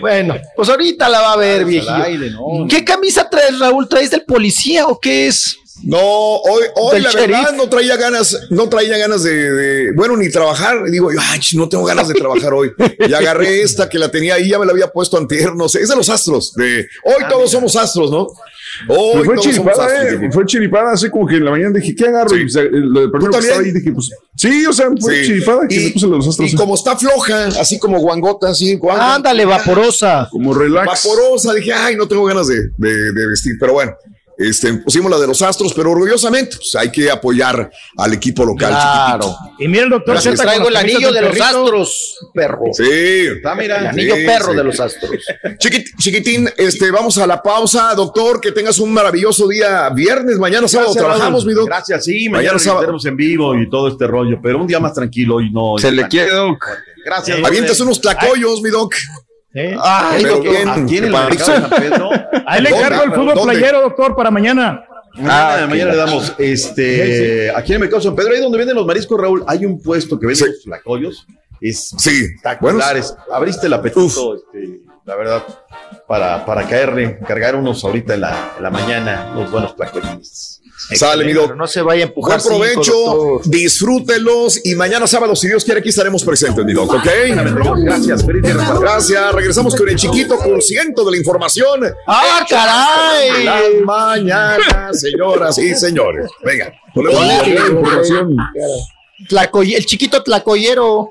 bueno, 0.00 0.36
pues 0.56 0.68
ahorita 0.68 1.08
la 1.08 1.20
va 1.20 1.32
a 1.32 1.36
ver, 1.36 1.64
viejillo. 1.64 2.04
¿Qué 2.68 2.84
camisa 2.84 3.28
traes, 3.28 3.58
Raúl? 3.58 3.88
¿Traes 3.88 4.10
del 4.10 4.24
policía 4.24 4.86
o 4.86 4.98
qué 4.98 5.26
es? 5.28 5.58
No, 5.84 5.98
hoy, 6.00 6.64
hoy 6.74 7.00
la 7.00 7.10
sheriff. 7.10 7.28
verdad 7.36 7.52
no 7.56 7.68
traía 7.68 7.96
ganas, 7.96 8.36
no 8.50 8.68
traía 8.68 8.98
ganas 8.98 9.22
de, 9.22 9.52
de- 9.52 9.92
bueno, 9.92 10.16
ni 10.16 10.28
trabajar. 10.30 10.84
Digo, 10.90 11.12
yo, 11.12 11.18
ay, 11.22 11.40
no 11.54 11.68
tengo 11.68 11.84
ganas 11.84 12.08
de 12.08 12.14
trabajar 12.14 12.52
hoy. 12.52 12.72
Y 13.08 13.12
agarré 13.14 13.62
esta 13.62 13.88
que 13.88 13.98
la 13.98 14.10
tenía 14.10 14.34
ahí, 14.34 14.48
ya 14.50 14.58
me 14.58 14.66
la 14.66 14.72
había 14.72 14.88
puesto 14.88 15.16
antier, 15.16 15.54
no 15.54 15.68
sé, 15.68 15.80
es 15.82 15.88
de 15.88 15.96
los 15.96 16.08
astros. 16.08 16.52
De, 16.54 16.86
hoy 17.04 17.24
todos 17.28 17.50
somos 17.50 17.76
astros, 17.76 18.10
¿no? 18.10 18.26
Hoy 18.88 19.24
Pues 19.24 19.24
fue 19.24 19.34
todos 19.36 19.44
somos 19.56 19.72
chiripada, 19.72 19.86
astros. 20.02 20.22
eh, 20.22 20.28
fue 20.32 20.46
chiripada, 20.46 20.92
así 20.92 21.10
como 21.10 21.26
que 21.26 21.36
en 21.36 21.44
la 21.44 21.50
mañana 21.52 21.78
dije, 21.78 21.94
¿qué 21.94 22.06
agarro? 22.06 22.36
Y, 22.36 22.46
lo 22.50 23.00
de 23.00 23.08
primero 23.08 23.32
que 23.32 23.38
estaba 23.38 23.60
ahí 23.62 23.70
dije, 23.72 23.92
pues, 23.92 24.10
sí, 24.36 24.66
o 24.66 24.72
sea, 24.72 24.88
fue 25.00 25.20
Sí. 25.22 25.26
chiripada 25.28 25.66
que 25.68 25.80
me 25.80 25.90
puse 25.90 26.06
los 26.06 26.28
astros. 26.28 26.52
Y 26.52 26.56
como 26.56 26.74
está 26.74 26.96
floja, 26.96 27.46
así 27.46 27.78
como 27.78 27.98
guangota, 28.00 28.50
así, 28.50 28.74
guanga, 28.76 29.14
Ándale, 29.14 29.44
vaporosa. 29.46 30.28
Como 30.30 30.52
relax. 30.54 30.86
vaporosa, 31.04 31.54
dije, 31.54 31.72
ay, 31.72 31.96
no 31.96 32.06
tengo 32.06 32.24
ganas 32.24 32.46
de, 32.48 32.56
de- 32.76 33.12
de 33.12 33.26
vestir, 33.28 33.54
pero 33.58 33.72
bueno. 33.74 33.92
Este, 34.38 34.72
pusimos 34.74 35.10
la 35.10 35.18
de 35.18 35.26
los 35.26 35.42
astros, 35.42 35.72
pero 35.74 35.90
orgullosamente 35.90 36.56
pues, 36.56 36.74
hay 36.76 36.92
que 36.92 37.10
apoyar 37.10 37.70
al 37.96 38.12
equipo 38.12 38.44
local. 38.44 38.70
Claro. 38.70 39.34
Y 39.58 39.66
mira 39.66 39.82
el 39.82 39.90
doctor 39.90 40.14
Gracias, 40.14 40.34
Z 40.36 40.44
traigo 40.44 40.68
el 40.68 40.76
anillo 40.76 41.10
de 41.12 41.22
los 41.22 41.40
astros, 41.40 42.16
perro. 42.32 42.60
Sí. 42.72 42.84
Está, 43.36 43.54
mira. 43.56 43.80
El 43.80 43.86
anillo 43.88 44.14
Sí, 44.14 44.24
perro 44.26 44.50
sí. 44.52 44.56
de 44.56 44.64
los 44.64 44.78
astros. 44.78 45.10
Chiquit- 45.58 45.90
chiquitín, 45.98 46.48
este, 46.56 46.90
vamos 46.92 47.18
a 47.18 47.26
la 47.26 47.42
pausa, 47.42 47.92
doctor, 47.96 48.40
que 48.40 48.52
tengas 48.52 48.78
un 48.78 48.92
maravilloso 48.92 49.48
día 49.48 49.88
viernes, 49.90 50.38
mañana 50.38 50.68
sábado 50.68 50.92
Gracias, 50.94 51.04
trabajamos, 51.04 51.44
mi 51.44 51.52
Raúl. 51.54 51.64
doc. 51.64 51.68
Gracias, 51.68 52.04
sí, 52.04 52.28
Mañana 52.28 52.36
mañana 52.52 52.58
sábado. 52.60 52.80
estaremos 52.82 53.06
en 53.06 53.16
vivo 53.16 53.56
y 53.60 53.68
todo 53.68 53.88
este 53.88 54.06
rollo, 54.06 54.38
pero 54.40 54.60
un 54.60 54.66
día 54.68 54.78
más 54.78 54.94
tranquilo 54.94 55.40
y 55.40 55.50
no. 55.50 55.74
Se 55.78 55.90
le 55.90 56.06
quiere, 56.06 56.30
Doc. 56.30 56.64
Gracias. 57.04 57.38
Avientas 57.44 57.80
unos 57.80 58.00
tlacoyos, 58.00 58.62
mi 58.62 58.70
doc. 58.70 58.94
¿Eh? 59.54 59.76
Ay, 59.82 60.22
el 60.24 61.10
para- 61.12 61.28
mercado 61.28 61.52
de 61.52 61.60
San 61.60 61.70
Pedro. 61.70 62.10
Ahí 62.46 62.62
le 62.62 62.70
encargo 62.70 63.02
el 63.04 63.12
fútbol 63.12 63.34
¿Dónde? 63.34 63.52
playero, 63.54 63.80
doctor, 63.82 64.14
para 64.16 64.30
mañana. 64.30 64.84
Mañana, 65.14 65.54
Ah, 65.64 65.66
mañana 65.68 65.90
le 65.92 65.96
damos 65.96 66.32
este 66.38 67.50
aquí 67.56 67.72
en 67.72 67.74
el 67.74 67.80
mercado 67.80 68.00
de 68.00 68.04
San 68.06 68.14
Pedro, 68.14 68.34
ahí 68.34 68.40
donde 68.40 68.58
venden 68.58 68.76
los 68.76 68.86
mariscos, 68.86 69.20
Raúl, 69.20 69.42
hay 69.48 69.66
un 69.66 69.82
puesto 69.82 70.18
que 70.18 70.26
vende 70.26 70.44
Sí. 70.44 70.46
los 70.46 70.62
flacoyos. 70.62 71.26
Es 71.60 71.92
Sí, 71.98 72.10
espectaculares. 72.24 73.16
Abriste 73.32 73.66
el 73.66 73.72
apetito, 73.72 74.36
este, 74.36 74.80
la 75.04 75.16
verdad, 75.16 75.42
para, 76.06 76.44
para 76.46 76.68
caerle, 76.68 77.18
cargar 77.26 77.56
unos 77.56 77.82
ahorita 77.82 78.14
en 78.14 78.20
la, 78.20 78.52
en 78.58 78.62
la 78.62 78.70
mañana, 78.70 79.32
los 79.34 79.50
buenos 79.50 79.74
flacoyines. 79.74 80.57
Sale, 80.96 81.24
mi 81.24 81.32
doc. 81.32 81.44
Pero 81.46 81.56
no 81.56 81.66
se 81.66 81.82
vaya 81.82 82.04
a 82.04 82.08
empujar. 82.08 82.40
Buen 82.40 82.56
provecho, 82.56 82.82
cinco, 82.92 83.40
disfrútelos 83.46 84.60
y 84.64 84.74
mañana 84.74 85.06
sábado, 85.06 85.34
si 85.34 85.48
Dios 85.48 85.64
quiere, 85.64 85.80
aquí 85.80 85.88
estaremos 85.88 86.22
presentes, 86.24 86.64
mi 86.64 86.72
doc, 86.72 86.94
¿ok? 86.94 87.06
Gracias. 87.84 88.24
Gracias, 88.26 89.32
regresamos 89.34 89.74
con 89.74 89.88
el 89.88 89.96
chiquito 89.96 90.36
consciente 90.36 91.04
de 91.04 91.10
la 91.10 91.16
información. 91.16 91.80
¡Ah, 92.06 92.46
caray! 92.48 93.44
Las 93.44 93.62
mañanas, 93.84 95.00
señoras 95.00 95.58
y 95.58 95.74
señores. 95.74 96.30
Venga, 96.44 96.72
ponemos 96.94 97.22
Información. 97.46 98.36
Tlacoy- 99.28 99.74
el 99.74 99.84
chiquito 99.84 100.22
tlacoyero. 100.22 101.10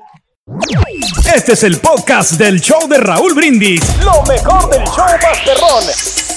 Este 1.34 1.52
es 1.52 1.62
el 1.62 1.76
podcast 1.78 2.32
del 2.32 2.58
show 2.60 2.88
de 2.88 2.96
Raúl 2.96 3.34
Brindis. 3.34 3.82
Lo 4.02 4.22
mejor 4.22 4.70
del 4.70 4.82
show 4.84 5.04
Masterrón. 5.22 6.27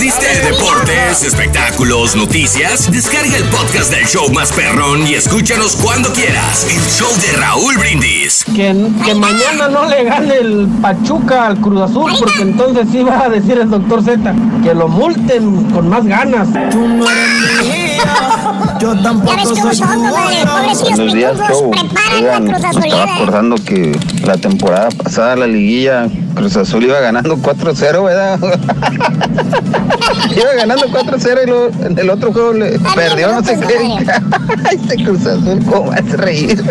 Perdiste 0.00 0.26
de 0.26 0.52
deportes, 0.52 1.24
espectáculos, 1.24 2.16
noticias? 2.16 2.90
Descarga 2.90 3.36
el 3.36 3.44
podcast 3.44 3.90
del 3.92 4.06
show 4.06 4.30
más 4.32 4.50
perrón 4.50 5.06
y 5.06 5.12
escúchanos 5.12 5.76
cuando 5.76 6.10
quieras. 6.14 6.66
El 6.70 6.80
show 6.90 7.10
de 7.20 7.38
Raúl 7.38 7.76
Brindis. 7.76 8.46
Que, 8.46 8.74
que 9.04 9.14
mañana 9.14 9.68
no 9.68 9.84
le 9.84 10.04
gane 10.04 10.38
el 10.38 10.68
Pachuca 10.80 11.48
al 11.48 11.60
Cruz 11.60 11.82
Azul, 11.82 12.12
porque 12.18 12.40
entonces 12.40 12.88
sí 12.90 13.02
va 13.02 13.26
a 13.26 13.28
decir 13.28 13.58
el 13.58 13.68
doctor 13.68 14.02
Z 14.02 14.34
que 14.62 14.72
lo 14.72 14.88
multen 14.88 15.64
con 15.70 15.90
más 15.90 16.06
ganas. 16.06 16.48
Ya 18.80 19.36
ves 19.36 19.48
cómo 19.50 19.74
son, 19.74 19.88
compadre, 19.88 20.36
pobrecillos 20.46 20.96
Buenos 20.96 21.12
días, 21.12 21.36
show. 21.50 21.70
preparan 21.70 22.14
Oigan, 22.14 22.46
la 22.46 22.52
Cruz 22.54 22.62
me 22.62 22.68
estaba 22.70 22.70
Azulera. 22.70 23.14
acordando 23.16 23.56
que 23.56 23.98
la 24.24 24.36
temporada 24.38 24.88
pasada, 24.90 25.36
la 25.36 25.46
liguilla, 25.46 26.08
Cruz 26.34 26.56
Azul 26.56 26.84
iba 26.84 26.98
ganando 27.00 27.36
4-0, 27.36 28.04
¿verdad? 28.04 28.38
iba 30.36 30.54
ganando 30.54 30.86
4-0 30.86 31.70
y 31.80 31.86
en 31.86 31.98
el 31.98 32.10
otro 32.10 32.32
juego 32.32 32.52
le 32.52 32.78
perdió, 32.94 33.32
no 33.32 33.44
sé 33.44 33.58
qué. 33.58 34.06
este 34.72 34.96
Cruz 35.04 35.26
Azul, 35.26 35.64
¿cómo 35.64 35.92
hace 35.92 36.16
reír? 36.16 36.62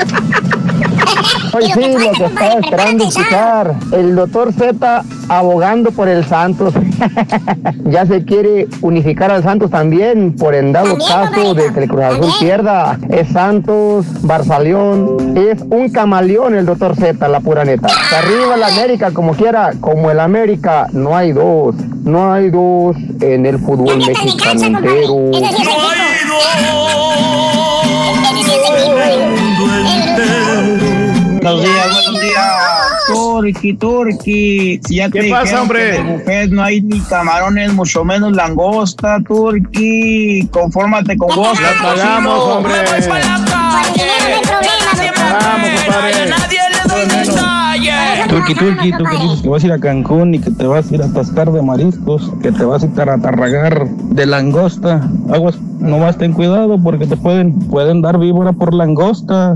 Hoy 1.53 1.65
sí, 1.71 1.93
lo 1.93 2.11
que 2.11 2.25
estaba 2.25 2.53
esperando 2.53 3.03
escuchar. 3.05 3.75
El 3.91 4.15
doctor 4.15 4.53
Z 4.53 5.03
abogando 5.27 5.91
por 5.91 6.07
el 6.07 6.25
Santos. 6.25 6.73
ya 7.85 8.05
se 8.05 8.23
quiere 8.23 8.67
unificar 8.81 9.31
al 9.31 9.43
Santos 9.43 9.71
también 9.71 10.35
por 10.35 10.55
en 10.55 10.71
dado 10.71 10.97
caso 10.97 11.53
de 11.53 11.73
que 11.73 11.81
el 11.81 11.89
Cruz 11.89 12.03
Azul 12.03 12.31
pierda. 12.39 12.99
Es 13.09 13.29
Santos, 13.29 14.05
Barzaleón. 14.21 15.37
Es 15.37 15.61
un 15.69 15.89
camaleón 15.89 16.55
el 16.55 16.65
doctor 16.65 16.95
Z, 16.95 17.27
la 17.27 17.39
pura 17.39 17.65
neta. 17.65 17.87
Que 18.09 18.15
arriba 18.15 18.57
la 18.57 18.67
América 18.67 19.11
como 19.11 19.33
quiera. 19.33 19.71
Como 19.79 20.11
el 20.11 20.19
América, 20.19 20.87
no 20.91 21.15
hay 21.15 21.31
dos. 21.31 21.75
No 22.03 22.31
hay 22.31 22.49
dos 22.49 22.95
en 23.21 23.45
el 23.45 23.59
fútbol 23.59 23.97
mexicano 23.97 24.63
entero. 24.63 25.29
Ese 25.31 25.55
sí 25.55 25.61
es 25.61 26.88
Turki, 33.53 33.73
Turki. 33.73 34.79
Si 34.85 34.95
ya 34.95 35.09
¿Qué 35.09 35.29
pasa, 35.29 35.41
dijeron 35.41 35.61
hombre? 35.61 35.91
que 35.91 36.01
buffet 36.03 36.51
no 36.51 36.63
hay 36.63 36.81
ni 36.81 36.99
camarones, 37.01 37.73
mucho 37.73 38.05
menos 38.05 38.33
langosta, 38.33 39.19
Turki. 39.27 40.47
Confórmate 40.51 41.17
con 41.17 41.35
vos. 41.35 41.59
La 41.59 41.73
pagamos, 41.81 42.39
hombre. 42.39 42.73
Vamos, 45.31 45.69
compadre. 45.85 46.29
Turki, 48.29 48.53
Turki, 48.53 48.91
tú 48.91 49.03
que 49.05 49.17
dices 49.17 49.41
que 49.41 49.49
vas 49.49 49.63
a 49.63 49.65
ir 49.65 49.73
a 49.73 49.79
Cancún 49.79 50.35
y 50.35 50.39
que 50.39 50.51
te 50.51 50.67
vas 50.67 50.91
a 50.91 50.95
ir 50.95 51.01
a 51.01 51.05
atascar 51.05 51.51
de 51.51 51.61
mariscos, 51.63 52.31
que 52.43 52.51
te 52.51 52.63
vas 52.63 52.83
a 52.83 52.85
ir 52.85 53.09
a 53.09 53.13
atarragar 53.15 53.87
de 53.89 54.25
langosta. 54.27 55.01
Aguas, 55.31 55.57
nomás 55.89 56.17
ten 56.17 56.33
cuidado 56.33 56.77
porque 56.81 57.07
te 57.07 57.17
pueden, 57.17 57.53
pueden 57.67 58.01
dar 58.01 58.17
víbora 58.17 58.53
por 58.53 58.73
langosta. 58.73 59.55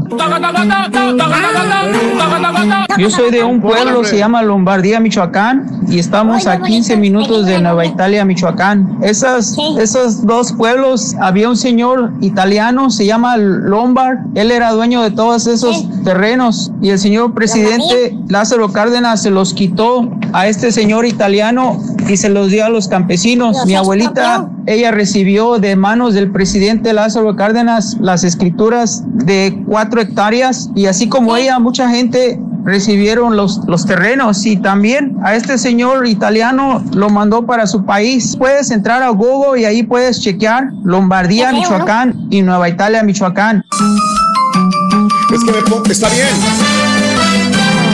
Yo 2.98 3.10
soy 3.10 3.32
de 3.32 3.44
un 3.44 3.62
pueblo, 3.62 4.04
se 4.04 4.18
llama 4.18 4.42
Lombardía, 4.44 5.00
Michoacán, 5.00 5.84
y 5.90 6.00
estamos 6.00 6.46
a 6.48 6.62
15 6.62 6.98
minutos 6.98 7.46
de 7.46 7.60
Nueva 7.60 7.86
Italia, 7.86 8.24
Michoacán. 8.26 9.00
Esas, 9.02 9.58
esos 9.80 10.26
dos 10.26 10.54
pueblos, 10.54 11.16
había 11.20 11.50
un 11.50 11.58
señor 11.58 12.14
italiano, 12.22 12.90
se 12.90 13.06
llama 13.06 13.38
Lombard, 13.38 14.20
él 14.36 14.52
era 14.52 14.72
dueño 14.72 15.02
de 15.02 15.12
todos 15.12 15.48
esos 15.48 15.88
terrenos, 16.04 16.72
y 16.82 16.90
el 16.90 17.00
señor 17.00 17.34
presidente 17.34 18.16
Lázaro 18.30 18.72
Cárdenas 18.72 19.22
se 19.24 19.32
los 19.32 19.54
quitó 19.54 20.10
a 20.34 20.48
este 20.48 20.72
señor 20.72 21.06
italiano 21.06 21.80
y 22.08 22.18
se 22.18 22.30
los 22.30 22.50
dio 22.50 22.66
a 22.66 22.70
los 22.70 22.88
campesinos. 22.88 23.66
Mi 23.66 23.76
abuelita, 23.76 24.50
ella 24.66 24.92
recibió 24.92 25.60
de 25.60 25.76
manos 25.76 26.14
del 26.14 26.23
del 26.24 26.32
presidente 26.32 26.94
Lázaro 26.94 27.36
Cárdenas 27.36 27.98
las 28.00 28.24
escrituras 28.24 29.04
de 29.06 29.62
cuatro 29.68 30.00
hectáreas 30.00 30.70
y 30.74 30.86
así 30.86 31.10
como 31.10 31.36
ella, 31.36 31.60
mucha 31.60 31.90
gente 31.90 32.40
recibieron 32.64 33.36
los, 33.36 33.60
los 33.68 33.86
terrenos 33.86 34.46
y 34.46 34.56
también 34.56 35.18
a 35.22 35.36
este 35.36 35.58
señor 35.58 36.08
italiano 36.08 36.82
lo 36.94 37.10
mandó 37.10 37.46
para 37.46 37.68
su 37.68 37.84
país. 37.84 38.38
Puedes 38.38 38.72
entrar 38.72 39.04
a 39.04 39.10
Google 39.10 39.60
y 39.62 39.66
ahí 39.66 39.84
puedes 39.84 40.22
chequear 40.22 40.72
Lombardía, 40.86 41.52
Michoacán 41.52 42.28
y 42.30 42.42
Nueva 42.42 42.70
Italia, 42.70 43.04
Michoacán. 43.04 43.66
Es 45.34 45.44
que 45.44 45.52
me 45.52 45.92
está 45.92 46.08
bien. 46.08 46.28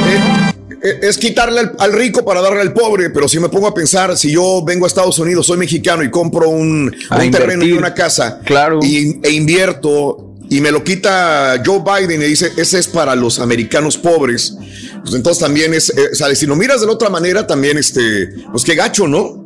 Eh, 0.05 0.49
eh, 0.53 0.58
es 0.81 1.17
quitarle 1.17 1.71
al, 1.77 1.93
rico 1.93 2.23
para 2.23 2.41
darle 2.41 2.61
al 2.61 2.73
pobre, 2.73 3.09
pero 3.09 3.27
si 3.27 3.39
me 3.39 3.49
pongo 3.49 3.67
a 3.67 3.73
pensar, 3.73 4.17
si 4.17 4.31
yo 4.31 4.63
vengo 4.63 4.85
a 4.85 4.87
Estados 4.87 5.19
Unidos, 5.19 5.47
soy 5.47 5.57
mexicano 5.57 6.03
y 6.03 6.09
compro 6.09 6.49
un, 6.49 6.95
terreno 7.31 7.65
y 7.65 7.73
una 7.73 7.93
casa 7.93 8.39
claro. 8.45 8.79
y, 8.81 9.19
e 9.23 9.31
invierto 9.31 10.35
y 10.49 10.61
me 10.61 10.71
lo 10.71 10.83
quita 10.83 11.61
Joe 11.63 11.83
Biden 11.83 12.21
y 12.21 12.25
dice, 12.25 12.51
ese 12.57 12.79
es 12.79 12.87
para 12.87 13.15
los 13.15 13.39
americanos 13.39 13.97
pobres, 13.97 14.55
pues 15.01 15.13
entonces 15.13 15.43
también 15.43 15.73
es, 15.73 15.89
eh, 15.89 16.35
si 16.35 16.45
lo 16.45 16.55
miras 16.55 16.81
de 16.81 16.87
la 16.87 16.93
otra 16.93 17.09
manera, 17.09 17.45
también 17.45 17.77
este, 17.77 18.29
pues 18.51 18.63
qué 18.63 18.75
gacho, 18.75 19.07
¿no? 19.07 19.43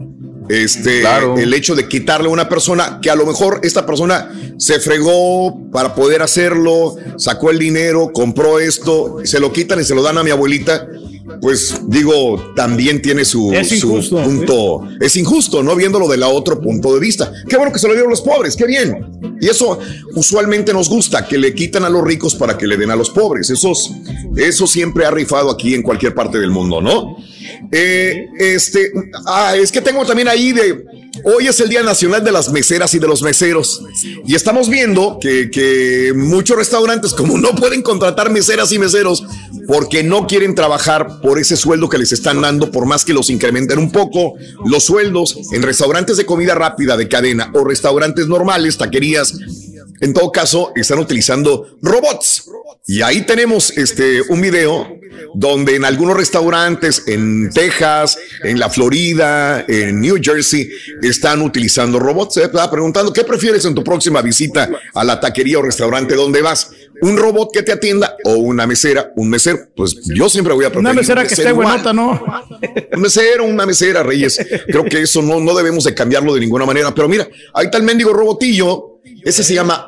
Este, 0.50 1.03
el 1.38 1.53
hecho 1.53 1.74
de 1.74 1.88
quitarle 1.88 2.28
a 2.28 2.32
una 2.32 2.50
persona 2.50 3.00
que 3.02 3.10
a 3.10 3.16
lo 3.16 3.26
mejor 3.26 3.62
esta 3.64 3.86
persona 3.86 4.30
se 4.58 4.80
fregó 4.80 5.72
para 5.72 5.95
poder 5.95 6.22
hacerlo, 6.22 6.95
sacó 7.18 7.50
el 7.50 7.60
dinero, 7.60 8.12
compró 8.14 8.60
esto, 8.60 9.20
se 9.24 9.40
lo 9.40 9.53
quitan 9.53 9.80
y 9.80 9.86
se 9.86 9.95
lo 9.95 10.03
dan 10.03 10.18
a 10.18 10.24
mi 10.24 10.32
abuelita 10.32 10.86
pues 11.42 11.82
digo, 11.88 12.53
también 12.56 13.02
tiene 13.02 13.26
su, 13.26 13.53
punto. 14.10 14.88
Es 15.00 15.16
injusto, 15.16 15.64
¿no? 15.64 15.76
Viéndolo 15.76 16.08
de 16.08 16.18
la 16.18 16.27
otro 16.27 16.60
punto 16.60 16.93
de 16.93 17.00
vista. 17.00 17.32
Qué 17.48 17.58
bueno 17.58 17.72
que 17.72 17.80
se 17.80 17.88
lo 17.88 17.93
dieron 17.93 18.10
los 18.10 18.22
pobres, 18.22 18.56
qué 18.56 18.66
bien. 18.66 19.38
Y 19.40 19.48
eso 19.48 19.80
usualmente 20.16 20.74
nos 20.74 20.90
gusta, 20.90 21.27
que 21.27 21.38
le 21.38 21.53
quitan 21.53 21.84
a 21.84 21.90
los 21.90 22.03
ricos 22.03 22.35
para 22.35 22.58
que 22.58 22.68
le 22.68 22.77
den 22.77 22.92
a 22.92 22.95
los 22.95 23.10
pobres. 23.10 23.50
Eso, 23.50 23.74
eso 24.35 24.68
siempre 24.68 25.06
ha 25.06 25.11
rifado 25.11 25.50
aquí 25.50 25.74
en 25.74 25.82
cualquier 25.82 26.14
parte 26.14 26.40
del 26.40 26.52
mundo, 26.52 26.82
¿no? 26.82 27.18
Eh, 27.72 28.27
este, 28.40 28.92
ah, 29.25 29.56
es 29.56 29.72
que 29.72 29.82
tengo 29.82 30.06
también 30.06 30.27
ahí 30.27 30.51
de, 30.51 30.85
hoy 31.24 31.48
es 31.48 31.59
el 31.59 31.69
Día 31.69 31.83
Nacional 31.83 32.24
de 32.24 32.32
las 32.32 32.51
Meseras 32.51 32.93
y 32.93 33.00
de 33.00 33.08
los 33.08 33.22
Meseros. 33.22 33.83
Y 34.25 34.35
estamos 34.35 34.69
viendo 34.69 35.17
que, 35.19 35.50
que 35.50 36.14
muchos 36.16 36.58
restaurantes, 36.58 37.14
como 37.14 37.38
no 37.38 37.56
pueden 37.56 37.82
contratar 37.82 38.32
meseras 38.32 38.72
y 38.72 38.80
meseros, 38.80 39.24
porque 39.67 40.03
no 40.03 40.27
quieren 40.27 40.56
trabajar 40.56 41.22
por 41.22 41.40
ese 41.40 41.56
sueldo 41.56 41.90
que 41.90 41.98
les 41.98 42.11
están 42.11 42.42
dando, 42.42 42.72
por 42.72 42.85
más 42.85 43.06
que 43.06 43.14
los 43.14 43.30
incrementen 43.30 43.80
un 43.80 43.92
poco 43.92 44.35
los 44.66 44.83
sueldos 44.83 45.38
en 45.51 45.61
restaurantes 45.61 46.17
de 46.17 46.25
comida 46.25 46.56
rápida 46.56 46.98
de 46.98 47.08
cadena 47.08 47.51
o 47.53 47.64
restaurantes 47.64 48.27
normales, 48.27 48.77
taquerías. 48.77 49.33
En 50.03 50.14
todo 50.14 50.33
caso, 50.33 50.73
están 50.75 50.99
utilizando 50.99 51.77
robots. 51.82 52.49
Y 52.85 53.01
ahí 53.01 53.22
tenemos 53.22 53.72
este 53.77 54.22
un 54.27 54.41
video 54.41 54.99
donde 55.33 55.77
en 55.77 55.85
algunos 55.85 56.17
restaurantes 56.17 57.03
en 57.07 57.49
Texas, 57.49 58.17
en 58.43 58.59
la 58.59 58.69
Florida, 58.69 59.64
en 59.65 60.01
New 60.01 60.17
Jersey, 60.22 60.69
están 61.01 61.41
utilizando 61.41 61.99
robots. 61.99 62.33
Se 62.33 62.43
estaba 62.43 62.69
preguntando, 62.69 63.14
¿qué 63.14 63.23
prefieres 63.23 63.64
en 63.64 63.73
tu 63.73 63.82
próxima 63.82 64.22
visita 64.22 64.69
a 64.93 65.03
la 65.06 65.22
taquería 65.22 65.59
o 65.59 65.61
restaurante 65.61 66.15
donde 66.15 66.41
vas? 66.41 66.72
¿Un 67.01 67.15
robot 67.15 67.53
que 67.53 67.64
te 67.64 67.72
atienda 67.72 68.17
o 68.25 68.33
una 68.33 68.67
mesera? 68.67 69.14
Un 69.15 69.30
mesero. 69.30 69.59
Pues 69.73 69.95
yo 70.14 70.27
siempre 70.27 70.53
voy 70.53 70.65
a 70.65 70.67
preferir. 70.67 70.90
Una 70.90 70.93
mesera 70.93 71.25
que 71.25 71.33
esté 71.33 71.53
buenota, 71.53 71.93
¿no? 71.93 72.22
Un 72.93 73.01
mesero, 73.01 73.45
una 73.45 73.65
mesera, 73.65 74.03
Reyes. 74.03 74.38
Creo 74.67 74.83
que 74.83 75.03
eso 75.03 75.22
no, 75.22 75.40
no 75.40 75.56
debemos 75.56 75.85
de 75.85 75.93
cambiarlo 75.93 76.33
de 76.33 76.41
ninguna 76.41 76.65
manera. 76.65 76.93
Pero 76.93 77.07
mira, 77.07 77.25
ahí 77.53 77.67
está 77.67 77.77
el 77.77 77.83
mendigo 77.83 78.11
robotillo 78.11 78.92
ese 79.23 79.43
se 79.43 79.53
llama, 79.53 79.88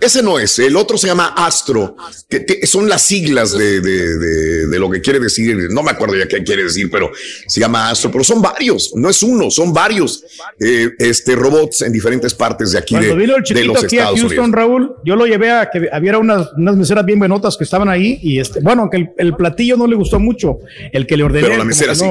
ese 0.00 0.22
no 0.22 0.38
es, 0.38 0.58
el 0.58 0.76
otro 0.76 0.96
se 0.98 1.06
llama 1.06 1.34
Astro, 1.36 1.96
que, 2.28 2.66
son 2.66 2.88
las 2.88 3.02
siglas 3.02 3.52
de, 3.52 3.80
de, 3.80 4.78
lo 4.78 4.90
que 4.90 5.00
quiere 5.00 5.18
decir, 5.18 5.56
no 5.70 5.82
me 5.82 5.90
acuerdo 5.90 6.16
ya 6.16 6.26
qué 6.26 6.42
quiere 6.42 6.64
decir, 6.64 6.90
pero 6.90 7.10
se 7.46 7.60
llama 7.60 7.90
Astro, 7.90 8.10
pero 8.10 8.24
son 8.24 8.40
varios, 8.40 8.92
no 8.94 9.10
es 9.10 9.22
uno, 9.22 9.50
son 9.50 9.72
varios 9.72 10.24
eh, 10.58 10.90
este, 10.98 11.36
robots 11.36 11.82
en 11.82 11.92
diferentes 11.92 12.34
partes 12.34 12.72
de 12.72 12.78
aquí 12.78 12.96
de, 12.96 13.14
vino 13.14 13.36
el 13.36 13.42
de 13.42 13.64
los 13.64 13.84
aquí 13.84 13.98
Estados 13.98 14.18
a 14.18 14.22
Houston, 14.22 14.52
Raúl, 14.52 14.96
yo 15.04 15.16
lo 15.16 15.26
llevé 15.26 15.50
a 15.50 15.70
que 15.70 15.88
había 15.92 16.18
unas, 16.18 16.48
unas 16.56 16.76
meseras 16.76 17.04
bien 17.04 17.18
buenotas 17.18 17.56
que 17.56 17.64
estaban 17.64 17.88
ahí 17.88 18.18
y 18.22 18.38
este, 18.38 18.60
bueno, 18.60 18.82
aunque 18.82 19.10
el, 19.16 19.34
platillo 19.34 19.76
no 19.76 19.86
le 19.86 19.96
gustó 19.96 20.18
mucho, 20.18 20.58
el 20.92 21.06
que 21.06 21.16
le 21.16 21.24
ordené. 21.24 21.46
Pero 21.46 21.58
la 21.58 21.64
mesera 21.64 21.94
sí. 21.94 22.04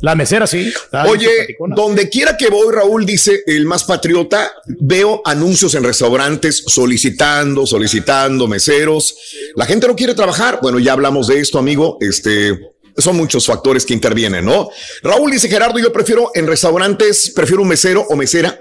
La 0.00 0.14
mesera 0.14 0.46
sí. 0.46 0.72
Oye, 1.08 1.56
donde 1.74 2.08
quiera 2.08 2.36
que 2.36 2.48
voy, 2.48 2.72
Raúl 2.72 3.04
dice 3.04 3.42
el 3.46 3.66
más 3.66 3.84
patriota, 3.84 4.52
veo 4.66 5.22
anuncios 5.24 5.74
en 5.74 5.81
restaurantes 5.84 6.64
solicitando, 6.66 7.66
solicitando 7.66 8.46
meseros. 8.46 9.14
La 9.54 9.66
gente 9.66 9.86
no 9.86 9.96
quiere 9.96 10.14
trabajar. 10.14 10.58
Bueno, 10.62 10.78
ya 10.78 10.92
hablamos 10.92 11.28
de 11.28 11.40
esto, 11.40 11.58
amigo. 11.58 11.98
Este, 12.00 12.58
son 12.96 13.16
muchos 13.16 13.46
factores 13.46 13.86
que 13.86 13.94
intervienen, 13.94 14.44
¿no? 14.44 14.68
Raúl 15.02 15.30
dice 15.30 15.48
Gerardo, 15.48 15.78
yo 15.78 15.92
prefiero 15.92 16.30
en 16.34 16.46
restaurantes, 16.46 17.32
prefiero 17.34 17.62
un 17.62 17.68
mesero 17.68 18.06
o 18.08 18.16
mesera. 18.16 18.58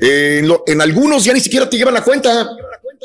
en, 0.00 0.52
en, 0.66 0.80
algunos 0.80 1.24
ya 1.24 1.32
ni 1.32 1.40
siquiera 1.40 1.68
te 1.68 1.76
llevan 1.76 1.94
la 1.94 2.02
cuenta 2.02 2.48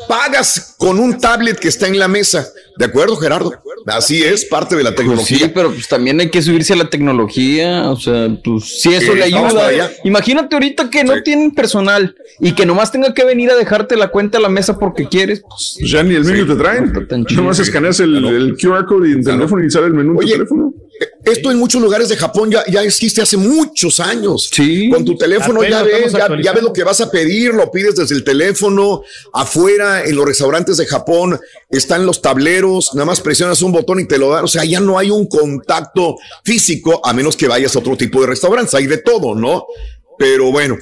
pagas 0.08 0.74
con 0.78 0.98
un 0.98 1.18
tablet 1.18 1.58
que 1.58 1.68
está 1.68 1.86
en 1.86 1.98
la 1.98 2.08
mesa. 2.08 2.46
¿De 2.76 2.84
acuerdo, 2.86 3.16
Gerardo? 3.16 3.52
Así 3.86 4.22
es, 4.22 4.44
parte 4.44 4.76
de 4.76 4.82
la 4.82 4.94
tecnología. 4.94 5.38
Sí, 5.38 5.50
pero 5.54 5.72
pues 5.72 5.88
también 5.88 6.20
hay 6.20 6.30
que 6.30 6.40
subirse 6.42 6.72
a 6.72 6.76
la 6.76 6.88
tecnología. 6.88 7.90
O 7.90 7.96
sea, 7.96 8.28
pues 8.42 8.80
si 8.80 8.94
eso 8.94 9.14
le 9.14 9.24
ayuda. 9.24 9.90
Imagínate 10.04 10.54
ahorita 10.54 10.90
que 10.90 11.04
no 11.04 11.22
tienen 11.22 11.50
personal 11.52 12.14
y 12.38 12.52
que 12.52 12.66
nomás 12.66 12.92
tenga 12.92 13.12
que 13.14 13.24
venir 13.24 13.50
a 13.50 13.56
dejarte 13.56 13.96
la 13.96 14.08
cuenta 14.08 14.38
a 14.38 14.40
la 14.40 14.48
mesa 14.48 14.78
porque 14.78 15.08
quieres. 15.08 15.42
Pues, 15.46 15.90
ya 15.90 16.02
ni 16.02 16.14
el 16.14 16.24
menú 16.24 16.46
te 16.46 16.56
traen. 16.56 16.92
Nomás 17.34 17.58
escaneas 17.58 18.00
el, 18.00 18.24
el, 18.24 18.56
QR 18.56 18.86
code 18.86 19.08
y 19.08 19.12
el 19.12 19.24
teléfono 19.24 19.64
y 19.64 19.70
sale 19.70 19.86
el 19.86 19.94
menú 19.94 20.12
en 20.12 20.26
tu 20.26 20.32
teléfono. 20.32 20.74
Esto 21.24 21.50
en 21.50 21.58
muchos 21.58 21.80
lugares 21.80 22.08
de 22.08 22.16
Japón 22.16 22.50
ya, 22.50 22.64
ya 22.66 22.82
existe 22.82 23.22
hace 23.22 23.36
muchos 23.36 24.00
años. 24.00 24.50
Sí. 24.52 24.90
Con 24.90 25.04
tu 25.04 25.16
teléfono 25.16 25.62
ya 25.62 25.82
ves, 25.82 26.12
ya, 26.12 26.52
ves 26.52 26.62
lo 26.62 26.72
que 26.72 26.84
vas 26.84 27.00
a 27.00 27.10
pedir, 27.10 27.54
lo 27.54 27.70
pides 27.70 27.96
desde 27.96 28.14
el 28.14 28.24
teléfono. 28.24 29.02
Afuera, 29.32 30.04
en 30.04 30.16
los 30.16 30.26
restaurantes 30.26 30.76
de 30.76 30.86
Japón, 30.86 31.38
están 31.70 32.04
los 32.04 32.20
tableros, 32.20 32.90
nada 32.94 33.06
más 33.06 33.20
presionas 33.20 33.62
un 33.62 33.72
botón 33.72 34.00
y 34.00 34.06
te 34.06 34.18
lo 34.18 34.30
dan. 34.30 34.44
O 34.44 34.48
sea, 34.48 34.64
ya 34.64 34.80
no 34.80 34.98
hay 34.98 35.10
un 35.10 35.26
contacto 35.26 36.16
físico, 36.44 37.00
a 37.04 37.12
menos 37.12 37.36
que 37.36 37.48
vayas 37.48 37.74
a 37.76 37.78
otro 37.78 37.96
tipo 37.96 38.20
de 38.20 38.26
restaurantes. 38.26 38.74
Hay 38.74 38.86
de 38.86 38.98
todo, 38.98 39.34
¿no? 39.34 39.66
Pero 40.20 40.52
bueno, 40.52 40.76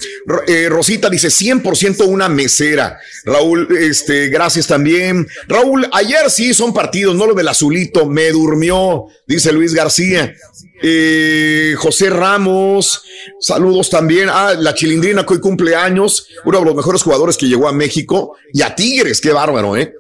eh, 0.49 0.69
Rosita 0.69 1.09
dice 1.09 1.29
100% 1.29 2.05
una 2.09 2.29
mesera. 2.29 2.99
Raúl, 3.25 3.69
este, 3.79 4.31
gracias 4.31 4.67
también. 4.67 5.29
Raúl, 5.47 5.89
ayer 5.93 6.29
sí 6.29 6.53
son 6.53 6.75
partidos, 6.75 7.15
no 7.15 7.25
lo 7.25 7.35
del 7.35 7.47
azulito, 7.47 8.07
me 8.07 8.31
durmió, 8.31 9.07
dice 9.29 9.53
Luis 9.53 9.75
García. 9.75 10.35
Eh, 10.83 11.77
José 11.79 12.11
Ramos, 12.11 13.05
saludos 13.39 13.91
también. 13.91 14.29
Ah, 14.29 14.55
la 14.59 14.75
Chilindrina 14.75 15.25
que 15.25 15.35
hoy 15.35 15.41
cumple 15.41 15.77
años, 15.77 16.27
uno 16.45 16.59
de 16.59 16.65
los 16.65 16.75
mejores 16.75 17.03
jugadores 17.03 17.37
que 17.37 17.47
llegó 17.47 17.69
a 17.69 17.73
México 17.73 18.35
y 18.53 18.63
a 18.63 18.75
Tigres, 18.75 19.21
qué 19.21 19.31
bárbaro, 19.31 19.77
¿eh? 19.77 19.95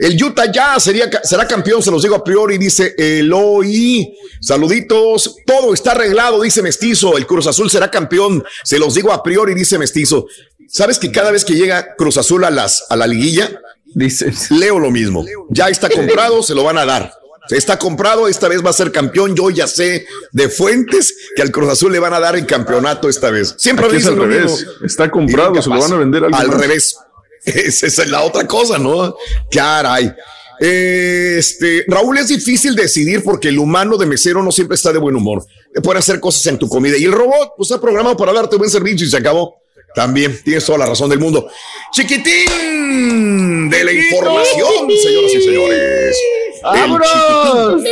El 0.00 0.22
Utah 0.22 0.50
ya 0.50 0.80
sería, 0.80 1.10
será 1.22 1.46
campeón, 1.46 1.82
se 1.82 1.90
los 1.90 2.02
digo 2.02 2.14
a 2.14 2.24
priori, 2.24 2.56
dice 2.56 2.94
Eloy. 2.96 4.10
Saluditos, 4.40 5.36
todo 5.44 5.74
está 5.74 5.90
arreglado, 5.92 6.40
dice 6.40 6.62
Mestizo. 6.62 7.18
El 7.18 7.26
Cruz 7.26 7.46
Azul 7.46 7.70
será 7.70 7.90
campeón, 7.90 8.42
se 8.64 8.78
los 8.78 8.94
digo 8.94 9.12
a 9.12 9.22
priori, 9.22 9.52
dice 9.52 9.76
Mestizo. 9.76 10.26
¿Sabes 10.68 10.98
que 10.98 11.12
cada 11.12 11.30
vez 11.30 11.44
que 11.44 11.52
llega 11.52 11.96
Cruz 11.96 12.16
Azul 12.16 12.44
a, 12.44 12.50
las, 12.50 12.86
a 12.88 12.96
la 12.96 13.06
liguilla, 13.06 13.60
dices, 13.84 14.50
leo 14.50 14.78
lo 14.78 14.90
mismo. 14.90 15.26
Ya 15.50 15.68
está 15.68 15.90
comprado, 15.94 16.42
se 16.42 16.54
lo 16.54 16.64
van 16.64 16.78
a 16.78 16.86
dar. 16.86 17.12
Está 17.50 17.78
comprado, 17.78 18.26
esta 18.26 18.48
vez 18.48 18.64
va 18.64 18.70
a 18.70 18.72
ser 18.72 18.92
campeón. 18.92 19.34
Yo 19.36 19.50
ya 19.50 19.66
sé 19.66 20.06
de 20.32 20.48
fuentes 20.48 21.14
que 21.36 21.42
al 21.42 21.50
Cruz 21.50 21.68
Azul 21.68 21.92
le 21.92 21.98
van 21.98 22.14
a 22.14 22.20
dar 22.20 22.36
el 22.36 22.46
campeonato 22.46 23.10
esta 23.10 23.30
vez. 23.30 23.54
Siempre 23.58 23.94
es 23.94 24.06
al 24.06 24.16
revés. 24.16 24.66
Está 24.82 25.10
comprado, 25.10 25.60
se 25.60 25.68
lo 25.68 25.78
van 25.78 25.92
a 25.92 25.96
vender 25.96 26.24
al 26.24 26.52
revés. 26.52 26.96
Esa 27.44 27.86
es 27.86 28.08
la 28.08 28.22
otra 28.22 28.46
cosa, 28.46 28.78
¿no? 28.78 29.14
Caray. 29.50 30.12
Este, 30.60 31.84
Raúl, 31.88 32.18
es 32.18 32.28
difícil 32.28 32.74
decidir 32.74 33.24
porque 33.24 33.48
el 33.48 33.58
humano 33.58 33.96
de 33.96 34.04
mesero 34.04 34.42
no 34.42 34.52
siempre 34.52 34.74
está 34.74 34.92
de 34.92 34.98
buen 34.98 35.16
humor. 35.16 35.44
Puede 35.82 36.00
hacer 36.00 36.20
cosas 36.20 36.46
en 36.48 36.58
tu 36.58 36.68
comida 36.68 36.98
y 36.98 37.04
el 37.04 37.12
robot 37.12 37.54
pues, 37.56 37.70
está 37.70 37.80
programado 37.80 38.16
para 38.16 38.32
darte 38.32 38.56
buen 38.56 38.68
servicio 38.68 39.06
y 39.06 39.10
se 39.10 39.16
acabó. 39.16 39.56
También 39.94 40.38
tienes 40.44 40.64
toda 40.64 40.78
la 40.78 40.86
razón 40.86 41.08
del 41.08 41.18
mundo. 41.18 41.48
Chiquitín 41.92 43.70
de 43.70 43.84
la 43.84 43.92
información, 43.92 44.90
señoras 45.02 45.34
y 45.34 45.42
señores. 45.42 46.16
¡Vámonos! 46.62 47.82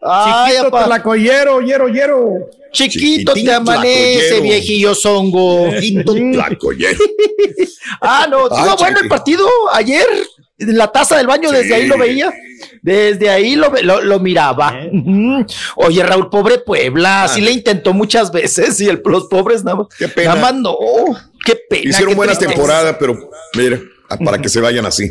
Ay, 0.00 0.56
Chiquito 0.56 0.86
la 0.86 1.02
collero, 1.02 1.56
ollero, 1.56 1.86
ollero. 1.86 2.50
Chiquito 2.72 3.34
te 3.34 3.52
amanece, 3.52 4.40
viejillo 4.40 4.94
zongo. 4.94 5.70
Chiquito 5.80 6.12
ah, 8.00 8.26
no, 8.30 8.44
estuvo 8.44 8.76
bueno 8.76 9.00
el 9.00 9.08
partido 9.08 9.46
ayer. 9.72 10.06
La 10.58 10.90
taza 10.90 11.16
del 11.16 11.28
baño, 11.28 11.52
desde 11.52 11.74
ahí 11.74 11.86
lo 11.86 11.96
veía. 11.96 12.32
Desde 12.82 13.30
ahí 13.30 13.54
lo, 13.54 13.72
lo, 13.82 14.00
lo 14.02 14.18
miraba. 14.18 14.80
Oye, 15.76 16.02
Raúl, 16.02 16.28
pobre 16.30 16.58
Puebla, 16.58 17.24
así 17.24 17.40
le 17.40 17.52
intentó 17.52 17.92
muchas 17.92 18.32
veces 18.32 18.80
y 18.80 18.88
el, 18.88 19.00
los 19.04 19.26
pobres 19.26 19.62
nada 19.62 19.78
más. 19.78 19.86
Qué 19.96 20.08
pena. 20.08 20.34
Nada 20.34 20.52
más 20.52 20.60
no. 20.60 20.76
Qué 21.44 21.56
pena. 21.68 21.90
Hicieron 21.90 22.10
qué 22.10 22.16
buenas 22.16 22.38
tristeza. 22.38 22.60
temporadas, 22.60 22.96
pero 22.98 23.30
mira, 23.54 23.80
para 24.24 24.38
que 24.38 24.48
se 24.48 24.60
vayan 24.60 24.84
así. 24.84 25.08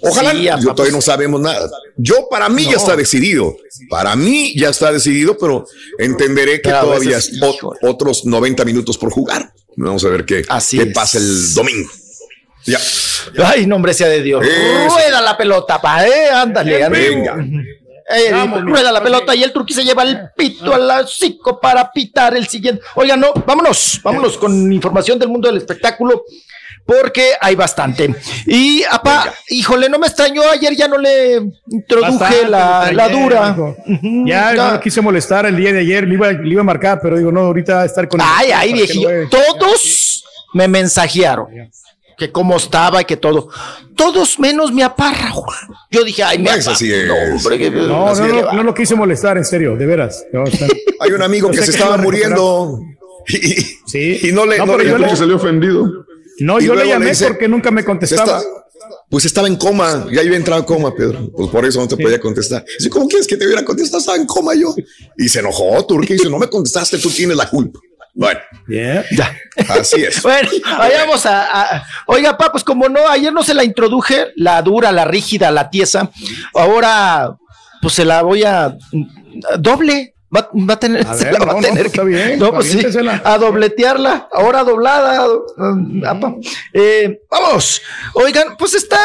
Ojalá, 0.00 0.30
Sí, 0.32 0.44
yo 0.64 0.74
todavía 0.74 0.94
no 0.94 1.00
sabemos 1.02 1.40
nada. 1.40 1.68
Yo, 1.96 2.28
para 2.30 2.48
mí, 2.48 2.64
ya 2.64 2.76
está 2.76 2.94
decidido. 2.96 3.56
Para 3.90 4.14
mí 4.16 4.54
ya 4.56 4.68
está 4.70 4.92
decidido, 4.92 5.36
pero 5.38 5.66
entenderé 5.98 6.60
que 6.60 6.68
Pero 6.68 6.80
todavía 6.82 7.16
veces, 7.16 7.34
es 7.34 7.42
o- 7.42 7.74
otros 7.82 8.24
90 8.24 8.64
minutos 8.64 8.96
por 8.96 9.10
jugar. 9.10 9.52
Vamos 9.76 10.04
a 10.04 10.08
ver 10.08 10.24
qué, 10.24 10.42
qué 10.42 10.82
es. 10.82 10.94
pasa 10.94 11.18
el 11.18 11.54
domingo. 11.54 11.90
Ya. 12.64 12.78
Ay, 13.44 13.66
nombre 13.66 13.94
sea 13.94 14.08
de 14.08 14.22
Dios. 14.22 14.44
Eso. 14.46 14.94
Rueda 14.94 15.20
la 15.20 15.36
pelota, 15.36 15.80
pa, 15.80 16.06
eh, 16.06 16.30
ándale, 16.30 16.82
ándale. 16.84 17.08
Venga. 17.10 17.36
Eh, 18.10 18.30
Vamos, 18.32 18.62
rueda 18.64 18.90
la 18.90 19.02
pelota 19.02 19.34
y 19.34 19.42
el 19.42 19.52
turqui 19.52 19.74
se 19.74 19.84
lleva 19.84 20.02
el 20.02 20.18
pito 20.36 20.72
al 20.72 20.90
hocico 21.04 21.60
para 21.60 21.90
pitar 21.92 22.36
el 22.36 22.46
siguiente. 22.48 22.82
Oiga, 22.94 23.16
no, 23.16 23.32
vámonos, 23.46 24.00
vámonos 24.02 24.38
con 24.38 24.72
información 24.72 25.18
del 25.18 25.28
mundo 25.28 25.48
del 25.48 25.58
espectáculo. 25.58 26.24
Porque 26.88 27.32
hay 27.38 27.54
bastante. 27.54 28.14
Y, 28.46 28.82
apá, 28.90 29.34
híjole, 29.50 29.90
no 29.90 29.98
me 29.98 30.06
extrañó. 30.06 30.40
Ayer 30.50 30.74
ya 30.74 30.88
no 30.88 30.96
le 30.96 31.42
introduje 31.70 32.10
Bastante, 32.18 32.48
la, 32.48 32.90
la 32.92 33.08
dura. 33.10 33.54
Ya, 34.24 34.54
ya. 34.54 34.54
no 34.54 34.72
lo 34.72 34.80
quise 34.80 35.02
molestar 35.02 35.44
el 35.44 35.54
día 35.56 35.70
de 35.74 35.80
ayer, 35.80 36.08
le 36.08 36.14
iba, 36.14 36.32
le 36.32 36.48
iba 36.50 36.62
a 36.62 36.64
marcar, 36.64 36.98
pero 37.02 37.18
digo, 37.18 37.30
no, 37.30 37.40
ahorita 37.40 37.84
estar 37.84 38.08
con 38.08 38.20
Ay, 38.24 38.52
ay, 38.54 38.72
viejillo. 38.72 39.10
Todos 39.28 40.24
me 40.54 40.66
mensajearon 40.66 41.48
que 42.16 42.32
cómo 42.32 42.56
estaba 42.56 43.02
y 43.02 43.04
que 43.04 43.18
todo. 43.18 43.50
Todos 43.94 44.38
menos 44.38 44.72
mi 44.72 44.80
apá, 44.80 45.12
Raúl. 45.12 45.44
Yo 45.90 46.04
dije, 46.04 46.22
ay, 46.22 46.38
mi 46.38 46.46
Pues 46.46 46.66
apá. 46.66 46.74
así 46.74 46.90
es. 46.90 47.06
No, 47.06 47.14
hombre, 47.36 47.58
que- 47.58 47.70
No, 47.70 48.08
así 48.08 48.22
no, 48.22 48.28
no, 48.44 48.52
no 48.54 48.62
lo 48.62 48.72
quise 48.74 48.94
molestar, 48.94 49.36
en 49.36 49.44
serio, 49.44 49.76
de 49.76 49.84
veras. 49.84 50.24
No, 50.32 50.44
está- 50.44 50.66
Hay 51.00 51.12
un 51.12 51.20
amigo 51.22 51.50
que 51.50 51.58
se 51.58 51.64
que 51.64 51.70
estaba 51.72 51.98
muriendo 51.98 52.80
y, 53.28 53.36
Sí. 53.86 54.20
y 54.22 54.32
no 54.32 54.46
le. 54.46 54.56
No, 54.56 54.64
no 54.64 54.72
pero 54.72 54.84
le- 54.84 54.90
yo 54.90 54.98
le- 54.98 55.08
que 55.08 55.16
salió 55.16 55.36
ofendido. 55.36 55.86
No, 56.40 56.60
Y 56.60 56.64
yo 56.66 56.74
le 56.74 56.86
llamé 56.86 57.06
dice, 57.10 57.26
porque 57.26 57.48
nunca 57.48 57.70
me 57.70 57.84
contestaba. 57.84 58.38
Está- 58.38 58.48
pues 59.10 59.24
estaba 59.24 59.48
en 59.48 59.56
coma, 59.56 60.06
ya 60.12 60.22
iba 60.22 60.34
a 60.34 60.36
entrar 60.38 60.58
en 60.58 60.64
coma, 60.64 60.94
Pedro. 60.94 61.30
Pues 61.34 61.50
por 61.50 61.64
eso 61.64 61.80
no 61.80 61.88
te 61.88 61.96
podía 61.96 62.20
contestar. 62.20 62.64
Dice, 62.78 62.90
¿cómo 62.90 63.08
quieres 63.08 63.26
que 63.26 63.36
te 63.38 63.46
hubiera 63.46 63.64
contestado? 63.64 63.98
Estaba 64.00 64.18
en 64.18 64.26
coma 64.26 64.54
yo. 64.54 64.74
Y 65.16 65.28
se 65.30 65.40
enojó, 65.40 65.84
Turquía, 65.86 66.14
dice, 66.16 66.28
no 66.30 66.38
me 66.38 66.46
contestaste, 66.48 66.98
tú 66.98 67.10
tienes 67.10 67.36
la 67.36 67.48
culpa. 67.48 67.78
Bueno, 68.14 68.40
Yeah. 68.68 69.04
Ya. 69.16 69.36
así 69.68 70.02
es. 70.02 70.22
Bueno, 70.22 70.48
vayamos 70.78 71.24
a, 71.24 71.62
a- 71.76 71.86
Oiga, 72.06 72.36
pa, 72.36 72.50
pues 72.52 72.64
como 72.64 72.88
no, 72.88 73.08
ayer 73.08 73.32
no 73.32 73.42
se 73.42 73.54
la 73.54 73.64
introduje, 73.64 74.26
la 74.36 74.60
dura, 74.62 74.92
la 74.92 75.04
rígida, 75.06 75.50
la 75.50 75.70
tiesa. 75.70 76.10
Ahora, 76.54 77.34
pues 77.80 77.94
se 77.94 78.04
la 78.04 78.22
voy 78.22 78.42
a. 78.44 78.76
Doble. 79.58 80.14
Va, 80.34 80.50
va 80.52 80.74
a 80.74 80.78
tener, 80.78 81.06
A 81.06 81.14
se 81.18 81.24
ver, 81.24 81.32
la 81.34 81.38
va 81.40 81.44
no, 81.46 81.50
a 81.52 81.54
no, 81.62 81.68
tener 81.68 81.86
está 81.86 82.02
que- 82.02 82.08
bien, 82.08 82.38
no, 82.38 82.52
pues 82.52 82.70
sí, 82.70 82.80
a 83.24 83.38
dobletearla, 83.38 84.28
ahora 84.32 84.62
doblada. 84.64 85.26
apa. 86.06 86.34
Eh, 86.72 87.20
vamos, 87.30 87.80
oigan, 88.14 88.56
pues 88.58 88.74
está 88.74 88.98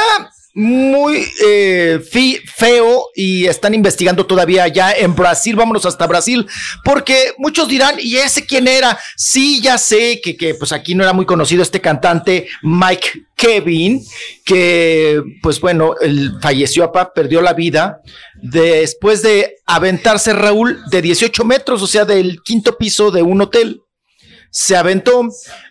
muy 0.53 1.25
eh, 1.45 1.99
feo 2.55 3.07
y 3.15 3.45
están 3.45 3.73
investigando 3.73 4.25
todavía 4.25 4.67
ya 4.67 4.91
en 4.91 5.15
Brasil. 5.15 5.55
Vámonos 5.55 5.85
hasta 5.85 6.07
Brasil, 6.07 6.47
porque 6.83 7.33
muchos 7.37 7.67
dirán, 7.67 7.95
¿y 7.99 8.17
ese 8.17 8.45
quién 8.45 8.67
era? 8.67 8.97
Sí, 9.17 9.61
ya 9.61 9.77
sé 9.77 10.21
que, 10.21 10.37
que 10.37 10.53
pues 10.55 10.71
aquí 10.71 10.93
no 10.93 11.03
era 11.03 11.13
muy 11.13 11.25
conocido 11.25 11.63
este 11.63 11.81
cantante 11.81 12.47
Mike 12.61 13.09
Kevin, 13.35 14.03
que 14.45 15.21
pues 15.41 15.59
bueno, 15.59 15.95
él 16.01 16.33
falleció, 16.41 16.85
papá, 16.91 17.13
perdió 17.13 17.41
la 17.41 17.53
vida 17.53 18.01
después 18.35 19.21
de 19.21 19.55
aventarse 19.65 20.33
Raúl 20.33 20.83
de 20.91 21.01
18 21.01 21.43
metros, 21.45 21.81
o 21.81 21.87
sea, 21.87 22.05
del 22.05 22.41
quinto 22.43 22.77
piso 22.77 23.09
de 23.11 23.21
un 23.21 23.41
hotel 23.41 23.81
se 24.53 24.77
aventó 24.77 25.27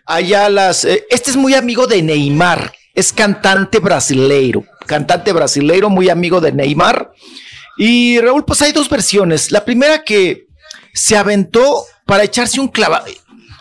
allá 0.06 0.48
las. 0.48 0.84
eh, 0.84 1.06
este 1.08 1.30
es 1.30 1.36
muy 1.36 1.54
amigo 1.54 1.86
de 1.86 2.02
Neymar, 2.02 2.72
es 2.94 3.12
cantante 3.12 3.78
brasileiro, 3.78 4.64
cantante 4.86 5.32
brasileiro, 5.32 5.88
muy 5.90 6.08
amigo 6.08 6.40
de 6.40 6.52
Neymar. 6.52 7.12
Y 7.76 8.20
Raúl, 8.20 8.44
pues 8.44 8.60
hay 8.62 8.72
dos 8.72 8.88
versiones. 8.88 9.50
La 9.50 9.64
primera 9.64 10.02
que 10.02 10.46
se 10.92 11.16
aventó 11.16 11.84
para 12.04 12.24
echarse 12.24 12.60
un 12.60 12.68
clava. 12.68 13.04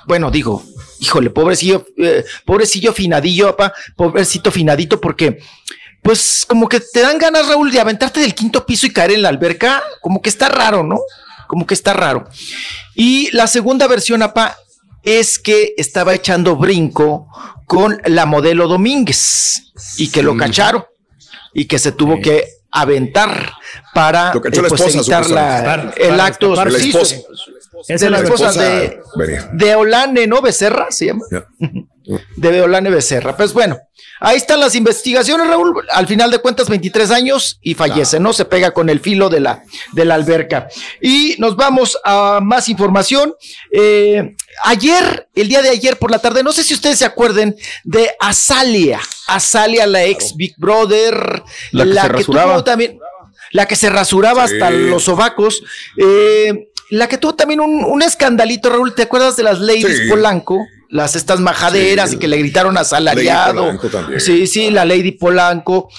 Bueno, 0.05 0.31
digo, 0.31 0.63
híjole, 0.99 1.29
pobrecillo, 1.29 1.85
eh, 1.97 2.25
pobrecillo 2.45 2.91
finadillo, 2.93 3.55
papá, 3.55 3.73
pobrecito 3.95 4.51
finadito, 4.51 4.99
porque 4.99 5.39
pues 6.01 6.45
como 6.47 6.67
que 6.67 6.79
te 6.79 7.01
dan 7.01 7.17
ganas, 7.17 7.47
Raúl, 7.47 7.71
de 7.71 7.79
aventarte 7.79 8.19
del 8.19 8.33
quinto 8.33 8.65
piso 8.65 8.85
y 8.85 8.91
caer 8.91 9.11
en 9.11 9.21
la 9.21 9.29
alberca, 9.29 9.83
como 10.01 10.21
que 10.21 10.29
está 10.29 10.49
raro, 10.49 10.83
¿no? 10.83 10.99
Como 11.47 11.67
que 11.67 11.73
está 11.73 11.93
raro. 11.93 12.27
Y 12.95 13.29
la 13.31 13.47
segunda 13.47 13.87
versión, 13.87 14.23
apa, 14.23 14.57
es 15.03 15.39
que 15.39 15.73
estaba 15.77 16.13
echando 16.13 16.55
brinco 16.55 17.27
con 17.65 18.01
la 18.05 18.25
modelo 18.25 18.67
Domínguez 18.67 19.71
y 19.97 20.09
que 20.09 20.21
lo 20.23 20.35
cacharon 20.37 20.83
y 21.53 21.65
que 21.65 21.79
se 21.79 21.91
tuvo 21.91 22.21
que 22.21 22.47
aventar 22.71 23.51
para 23.93 24.33
Lo 24.33 24.41
la 24.41 24.49
pues, 24.67 24.81
esposa, 24.81 24.97
evitar 24.99 25.29
la- 25.29 25.93
el 25.97 26.09
Para 26.09 26.25
acto 26.25 26.53
escapar. 26.53 26.71
La 26.71 26.79
sí, 26.79 26.89
esposa. 26.89 27.15
de 27.87 28.09
la 28.09 28.19
esposa 28.19 28.51
de, 28.53 28.99
de 29.53 29.75
Olane, 29.75 30.27
¿no? 30.27 30.41
Becerra 30.41 30.87
se 30.91 31.07
llama. 31.07 31.25
Ya. 31.31 31.45
De 32.35 32.61
Olane 32.61 32.89
Becerra. 32.89 33.35
Pues 33.37 33.53
bueno, 33.53 33.79
ahí 34.19 34.37
están 34.37 34.59
las 34.59 34.75
investigaciones, 34.75 35.47
Raúl. 35.47 35.73
Al 35.91 36.07
final 36.07 36.31
de 36.31 36.39
cuentas, 36.39 36.69
23 36.69 37.11
años 37.11 37.59
y 37.61 37.73
fallece, 37.73 38.19
¿no? 38.19 38.33
Se 38.33 38.45
pega 38.45 38.71
con 38.71 38.89
el 38.89 38.99
filo 38.99 39.29
de 39.29 39.39
la, 39.39 39.63
de 39.93 40.05
la 40.05 40.15
alberca. 40.15 40.67
Y 41.01 41.35
nos 41.39 41.55
vamos 41.55 41.97
a 42.03 42.39
más 42.41 42.69
información. 42.69 43.33
Eh, 43.71 44.35
ayer, 44.63 45.27
el 45.35 45.47
día 45.47 45.61
de 45.61 45.69
ayer 45.69 45.97
por 45.97 46.11
la 46.11 46.19
tarde, 46.19 46.43
no 46.43 46.51
sé 46.53 46.63
si 46.63 46.73
ustedes 46.73 46.99
se 46.99 47.05
acuerden 47.05 47.55
de 47.83 48.11
Azalia. 48.19 48.99
Azalia, 49.27 49.85
la 49.87 50.03
ex 50.03 50.35
Big 50.35 50.53
Brother, 50.57 51.43
La 51.71 51.85
que 51.85 51.93
se 51.93 52.07
rasuraba. 52.07 52.53
tuvo 52.55 52.63
también, 52.63 52.99
la 53.51 53.65
que 53.65 53.75
se 53.75 53.89
rasuraba 53.89 54.47
Sí. 54.47 54.53
hasta 54.55 54.69
los 54.71 55.03
sobacos. 55.03 55.63
Eh, 55.97 56.67
la 56.89 57.07
que 57.07 57.17
tuvo 57.17 57.35
también 57.35 57.61
un, 57.61 57.85
un 57.85 58.01
escandalito, 58.01 58.69
Raúl, 58.69 58.93
¿te 58.93 59.03
acuerdas 59.03 59.37
de 59.37 59.43
las 59.43 59.59
ladies 59.61 59.97
Sí. 60.03 60.09
Polanco? 60.09 60.57
Las 60.91 61.15
estas 61.15 61.39
majaderas 61.39 62.09
Sí. 62.11 62.15
y 62.17 62.19
que 62.19 62.27
le 62.27 62.37
gritaron 62.37 62.77
asalariado. 62.77 63.71
Sí, 64.19 64.45
sí, 64.45 64.69
la 64.69 64.85
Lady 64.85 65.13
Polanco. 65.13 65.89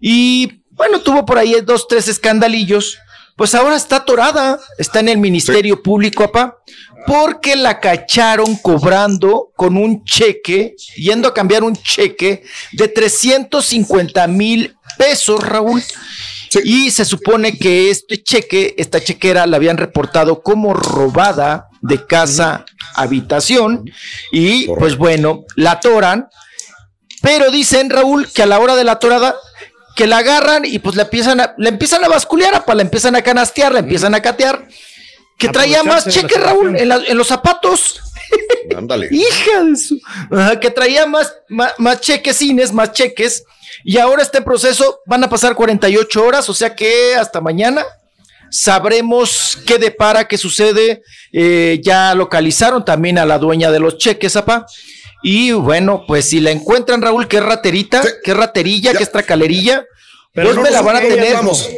Y 0.00 0.62
bueno, 0.70 1.00
tuvo 1.00 1.24
por 1.26 1.38
ahí 1.38 1.54
dos, 1.64 1.86
tres 1.86 2.08
escandalillos. 2.08 2.98
Pues 3.36 3.54
ahora 3.54 3.76
está 3.76 3.96
atorada, 3.96 4.58
está 4.78 4.98
en 5.00 5.08
el 5.10 5.18
Ministerio 5.18 5.80
Público, 5.80 6.24
papá, 6.24 6.56
porque 7.06 7.54
la 7.54 7.78
cacharon 7.78 8.56
cobrando 8.56 9.50
con 9.54 9.76
un 9.76 10.02
cheque, 10.04 10.74
yendo 10.96 11.28
a 11.28 11.34
cambiar 11.34 11.62
un 11.62 11.76
cheque 11.76 12.42
de 12.72 12.88
350 12.88 14.26
mil 14.26 14.74
pesos, 14.96 15.40
Raúl. 15.40 15.82
Y 16.64 16.90
se 16.90 17.04
supone 17.04 17.56
que 17.56 17.90
este 17.90 18.20
cheque, 18.22 18.74
esta 18.76 19.00
chequera 19.00 19.46
la 19.46 19.56
habían 19.58 19.76
reportado 19.76 20.42
como 20.42 20.74
robada 20.74 21.67
de 21.80 22.04
casa 22.06 22.64
habitación 22.94 23.90
y 24.32 24.66
pues 24.66 24.96
bueno, 24.96 25.44
la 25.56 25.72
atoran, 25.72 26.28
pero 27.22 27.50
dicen 27.50 27.90
Raúl 27.90 28.28
que 28.32 28.42
a 28.42 28.46
la 28.46 28.58
hora 28.58 28.76
de 28.76 28.84
la 28.84 28.92
atorada 28.92 29.36
que 29.96 30.06
la 30.06 30.18
agarran 30.18 30.64
y 30.64 30.78
pues 30.78 30.94
la 30.96 31.02
empiezan 31.02 31.40
a, 31.40 31.54
la 31.58 31.68
empiezan 31.68 32.04
a 32.04 32.08
basculear, 32.08 32.54
apa, 32.54 32.74
la 32.74 32.82
empiezan 32.82 33.16
a 33.16 33.22
canastear, 33.22 33.72
la 33.72 33.80
empiezan 33.80 34.14
a 34.14 34.22
catear, 34.22 34.68
que 35.36 35.48
traía 35.48 35.82
más 35.82 36.06
cheques 36.06 36.40
Raúl 36.40 36.76
en, 36.76 36.88
la- 36.88 37.02
en 37.06 37.16
los 37.16 37.26
zapatos. 37.26 38.00
Ándale. 38.76 39.08
Hija 39.10 39.64
de 39.64 39.76
su. 39.76 40.00
Ajá, 40.30 40.60
que 40.60 40.70
traía 40.70 41.06
más, 41.06 41.32
más, 41.48 41.72
más 41.78 42.00
chequecines, 42.00 42.72
más 42.72 42.92
cheques. 42.92 43.44
Y 43.84 43.98
ahora 43.98 44.22
está 44.22 44.38
en 44.38 44.44
proceso. 44.44 45.00
Van 45.06 45.24
a 45.24 45.28
pasar 45.30 45.54
48 45.54 46.24
horas, 46.24 46.48
o 46.48 46.54
sea 46.54 46.74
que 46.76 47.14
hasta 47.16 47.40
mañana 47.40 47.84
sabremos 48.50 49.58
qué 49.66 49.78
depara, 49.78 50.26
qué 50.28 50.38
sucede. 50.38 51.02
Eh, 51.32 51.80
ya 51.82 52.14
localizaron 52.14 52.84
también 52.84 53.18
a 53.18 53.26
la 53.26 53.38
dueña 53.38 53.70
de 53.70 53.80
los 53.80 53.98
cheques, 53.98 54.36
apa. 54.36 54.66
Y 55.22 55.52
bueno, 55.52 56.04
pues 56.06 56.26
si 56.28 56.40
la 56.40 56.50
encuentran, 56.50 57.02
Raúl, 57.02 57.26
es 57.28 57.42
raterita, 57.42 58.02
Sí. 58.02 58.08
es 58.24 58.36
raterilla, 58.36 58.94
que 58.94 59.02
es 59.02 59.10
tracalerilla, 59.10 59.84
Pero 60.32 60.48
pues 60.48 60.56
no 60.56 60.62
me 60.62 60.70
la 60.70 60.82
van 60.82 60.96
a 60.96 61.00
tener. 61.00 61.30
dudamos. 61.30 61.68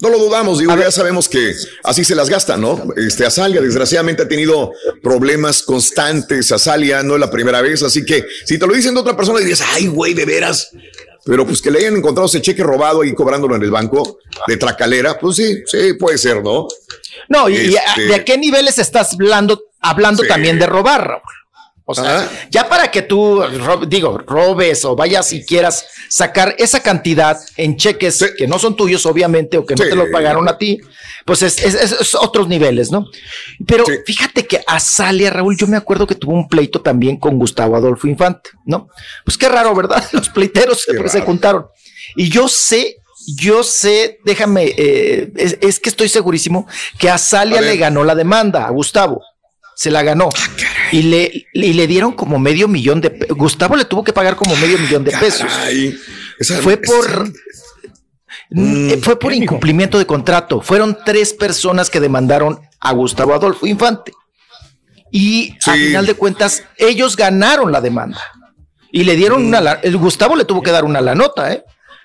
No 0.00 0.08
lo 0.10 0.18
dudamos, 0.18 0.58
digo, 0.58 0.76
ya 0.76 0.90
sabemos 0.90 1.28
que 1.28 1.54
así 1.84 2.04
se 2.04 2.16
las 2.16 2.28
gasta, 2.28 2.56
¿no? 2.56 2.88
Este 2.96 3.24
Azalia, 3.24 3.60
desgraciadamente, 3.60 4.24
ha 4.24 4.28
tenido 4.28 4.72
problemas 5.02 5.62
constantes. 5.62 6.50
Azalia 6.50 7.02
no 7.04 7.14
es 7.14 7.20
la 7.20 7.30
primera 7.30 7.60
vez, 7.62 7.82
así 7.84 8.04
que 8.04 8.26
si 8.44 8.58
te 8.58 8.66
lo 8.66 8.74
dicen 8.74 8.92
de 8.94 9.00
otra 9.00 9.16
persona, 9.16 9.38
dirías, 9.38 9.62
ay, 9.72 9.86
güey, 9.86 10.12
de 10.12 10.24
veras. 10.24 10.70
Pero 11.24 11.46
pues 11.46 11.62
que 11.62 11.70
le 11.70 11.78
hayan 11.78 11.96
encontrado 11.96 12.26
ese 12.26 12.42
cheque 12.42 12.62
robado 12.64 13.02
ahí 13.02 13.14
cobrándolo 13.14 13.54
en 13.54 13.62
el 13.62 13.70
banco 13.70 14.18
de 14.48 14.56
tracalera, 14.56 15.18
pues 15.18 15.36
sí, 15.36 15.62
sí, 15.64 15.94
puede 15.94 16.18
ser, 16.18 16.42
¿no? 16.42 16.66
No, 17.28 17.48
y, 17.48 17.54
y 17.54 17.76
a- 17.76 17.82
Este- 17.96 18.02
de 18.02 18.24
qué 18.24 18.36
niveles 18.36 18.78
estás 18.78 19.12
hablando, 19.14 19.62
hablando 19.80 20.22
Sí. 20.22 20.28
también 20.28 20.58
de 20.58 20.66
robar, 20.66 21.06
Raúl. 21.06 21.22
O 21.86 21.94
sea, 21.94 22.30
ya 22.48 22.66
para 22.66 22.90
que 22.90 23.02
tú, 23.02 23.42
digo, 23.86 24.16
robes 24.16 24.86
o 24.86 24.96
vayas 24.96 25.34
y 25.34 25.44
quieras 25.44 25.86
sacar 26.08 26.54
esa 26.58 26.82
cantidad 26.82 27.38
en 27.58 27.76
cheques 27.76 28.32
que 28.38 28.46
no 28.46 28.58
son 28.58 28.74
tuyos, 28.74 29.04
obviamente, 29.04 29.58
o 29.58 29.66
que 29.66 29.74
no 29.74 29.84
te 29.84 29.94
lo 29.94 30.10
pagaron 30.10 30.48
a 30.48 30.56
ti, 30.56 30.80
pues 31.26 31.42
es, 31.42 32.14
otros 32.14 32.48
niveles, 32.48 32.90
¿no? 32.90 33.06
Pero 33.66 33.84
fíjate 34.06 34.46
que 34.46 34.62
a 34.66 34.80
Salia, 34.80 35.28
Raúl, 35.28 35.58
yo 35.58 35.66
me 35.66 35.76
acuerdo 35.76 36.06
que 36.06 36.14
tuvo 36.14 36.32
un 36.32 36.48
pleito 36.48 36.80
también 36.80 37.18
con 37.18 37.38
Gustavo 37.38 37.76
Adolfo 37.76 38.08
Infante, 38.08 38.48
¿no? 38.64 38.88
Pues 39.22 39.36
qué 39.36 39.50
raro, 39.50 39.74
¿verdad? 39.74 40.02
Los 40.12 40.30
pleiteros 40.30 40.86
se, 41.06 41.20
juntaron. 41.20 41.66
Y 42.16 42.30
yo 42.30 42.48
sé 42.48 42.96
yo 43.26 43.62
sé, 43.62 44.18
déjame, 44.24 44.74
eh, 44.76 45.32
es, 45.34 45.80
que 45.80 45.88
estoy 45.88 46.10
segurísimo 46.10 46.66
que 46.98 47.08
a 47.08 47.16
Salia 47.16 47.62
le 47.62 47.78
ganó 47.78 48.04
la 48.04 48.14
demanda 48.14 48.66
a 48.66 48.70
Gustavo 48.70 49.22
se 49.74 49.90
la 49.90 50.02
ganó. 50.02 50.28
Ah, 50.34 50.48
y, 50.92 51.02
le, 51.02 51.46
le 51.52 51.86
dieron 51.86 52.12
como 52.12 52.38
medio 52.38 52.68
millón 52.68 53.00
de 53.00 53.10
pesos. 53.10 53.36
Gustavo 53.36 53.76
le 53.76 53.84
tuvo 53.84 54.04
que 54.04 54.12
pagar 54.12 54.36
como 54.36 54.54
medio 54.56 54.78
millón 54.78 55.04
de 55.04 55.12
pesos. 55.12 55.50
fue 56.62 56.76
por. 56.76 57.28
Mm, 58.50 58.90
eh, 58.90 58.98
fue 59.02 59.18
por 59.18 59.32
incumplimiento 59.32 59.98
de 59.98 60.06
contrato. 60.06 60.60
Fueron 60.60 60.98
tres 61.04 61.32
personas 61.32 61.90
que 61.90 62.00
demandaron 62.00 62.60
a 62.80 62.92
Gustavo 62.92 63.34
Adolfo 63.34 63.66
Infante. 63.66 64.12
Y 65.10 65.56
al 65.66 65.78
final 65.78 66.06
de 66.06 66.14
cuentas, 66.14 66.64
ellos 66.76 67.16
ganaron 67.16 67.70
la 67.70 67.80
demanda. 67.80 68.20
Y 68.90 69.04
le 69.04 69.16
dieron 69.16 69.44
una. 69.44 69.58
El 69.82 69.96
Gustavo 69.96 70.36
le 70.36 70.44
tuvo 70.44 70.62
que 70.62 70.70
dar 70.70 70.84
una 70.84 71.00
la 71.00 71.14
nota, 71.14 71.52
¿eh? 71.52 71.64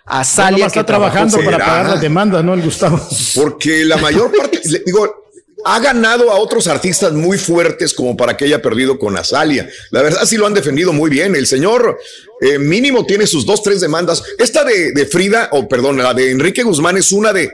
a 0.09 0.23
Salia 0.23 0.65
que 0.65 0.67
está 0.67 0.85
trabajando 0.85 1.39
para 1.43 1.59
pagar 1.59 1.89
las 1.89 2.01
demandas, 2.01 2.43
¿no? 2.43 2.56
El 2.56 2.64
Gustavo. 2.64 2.99
Porque 3.35 3.85
la 3.85 3.98
mayor 3.98 4.35
parte, 4.35 4.59
digo, 4.85 5.28
ha 5.65 5.79
ganado 5.79 6.31
a 6.31 6.35
otros 6.38 6.67
artistas 6.67 7.13
muy 7.13 7.38
fuertes 7.38 7.93
como 7.93 8.15
para 8.15 8.38
que 8.38 8.45
haya 8.45 8.61
perdido 8.61 8.97
con 8.97 9.17
Azalia. 9.17 9.69
La 9.91 10.01
verdad 10.01 10.25
sí 10.25 10.38
lo 10.38 10.47
han 10.47 10.53
defendido 10.53 10.93
muy 10.93 11.09
bien. 11.09 11.35
El 11.35 11.47
señor 11.47 11.99
eh, 12.41 12.59
mínimo 12.59 13.05
tiene 13.05 13.27
sus 13.27 13.45
dos, 13.45 13.61
tres 13.61 13.81
demandas. 13.81 14.23
Esta 14.38 14.63
de, 14.63 15.05
Frida, 15.05 15.49
o 15.51 15.67
perdón, 15.67 15.97
la 15.97 16.13
de 16.13 16.31
Enrique 16.31 16.63
Guzmán 16.63 16.97
es 16.97 17.11
una 17.11 17.33
de 17.33 17.51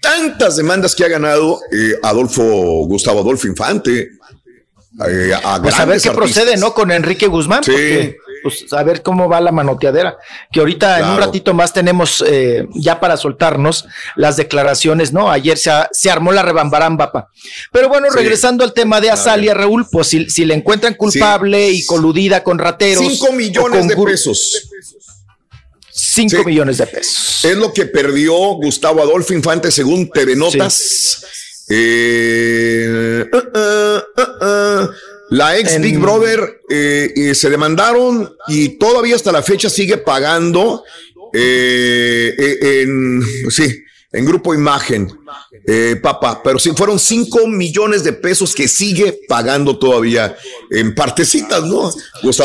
tantas 0.00 0.56
demandas 0.56 0.94
que 0.94 1.04
ha 1.04 1.08
ganado 1.08 1.60
eh, 1.72 1.98
Adolfo, 2.02 2.42
Gustavo 2.86 3.20
Adolfo 3.20 3.46
Infante. 3.46 4.10
Eh, 5.08 5.32
a 5.42 5.60
pues 5.62 5.78
a 5.78 5.86
ver 5.86 6.00
qué 6.00 6.10
procede, 6.10 6.56
¿no? 6.56 6.74
Con 6.74 6.90
Enrique 6.90 7.26
Guzmán. 7.26 7.64
Sí 7.64 8.14
pues 8.42 8.72
a 8.72 8.82
ver 8.82 9.02
cómo 9.02 9.28
va 9.28 9.40
la 9.40 9.52
manoteadera, 9.52 10.16
que 10.50 10.60
ahorita 10.60 11.00
en 11.00 11.06
un 11.06 11.18
ratito 11.18 11.54
más 11.54 11.72
tenemos 11.72 12.24
eh, 12.26 12.66
ya 12.74 13.00
para 13.00 13.16
soltarnos 13.16 13.86
las 14.16 14.36
declaraciones, 14.36 15.12
¿no? 15.12 15.30
Ayer 15.30 15.58
se, 15.58 15.70
se 15.92 16.10
armó 16.10 16.32
la 16.32 16.42
rebambaramba, 16.42 17.12
papá. 17.12 17.30
Pero 17.70 17.88
bueno, 17.88 18.08
regresando 18.10 18.64
al 18.64 18.72
tema 18.72 19.00
de 19.00 19.10
Azalia, 19.10 19.54
Raúl, 19.54 19.86
pues 19.90 20.08
si, 20.08 20.28
si 20.30 20.44
le 20.44 20.54
encuentran 20.54 20.94
culpable 20.94 21.70
y 21.70 21.84
coludida 21.86 22.42
con 22.42 22.58
rateros. 22.58 23.04
Cinco 23.06 23.32
millones 23.32 23.88
de 23.88 23.96
pesos. 23.96 24.68
Cinco 25.90 26.42
millones 26.44 26.78
de 26.78 26.86
pesos. 26.86 27.44
Es 27.44 27.56
lo 27.56 27.72
que 27.72 27.84
perdió 27.84 28.34
Gustavo 28.54 29.02
Adolfo 29.02 29.34
Infante 29.34 29.70
según 29.70 30.10
TV 30.10 30.36
Notas. 30.36 31.24
Eh, 31.68 33.24
uh, 33.32 33.36
uh, 33.36 34.22
uh, 34.44 34.90
la 35.30 35.56
ex 35.56 35.80
Big 35.80 35.98
Brother 35.98 36.60
eh, 36.68 37.32
se 37.34 37.50
demandaron 37.50 38.36
y 38.48 38.70
todavía 38.78 39.16
hasta 39.16 39.32
la 39.32 39.42
fecha 39.42 39.70
sigue 39.70 39.98
pagando 39.98 40.84
eh, 41.32 42.34
eh, 42.36 42.82
en, 42.82 43.22
sí, 43.50 43.82
en 44.12 44.26
Grupo 44.26 44.52
Imagen, 44.52 45.10
papá, 46.02 46.42
pero 46.42 46.58
sí 46.58 46.72
fueron 46.76 46.98
5 46.98 47.46
millones 47.46 48.04
de 48.04 48.12
pesos 48.12 48.54
que 48.54 48.68
sigue 48.68 49.20
pagando 49.26 49.78
todavía 49.78 50.36
en 50.70 50.94
partecitas, 50.94 51.62
¿no? 51.62 51.90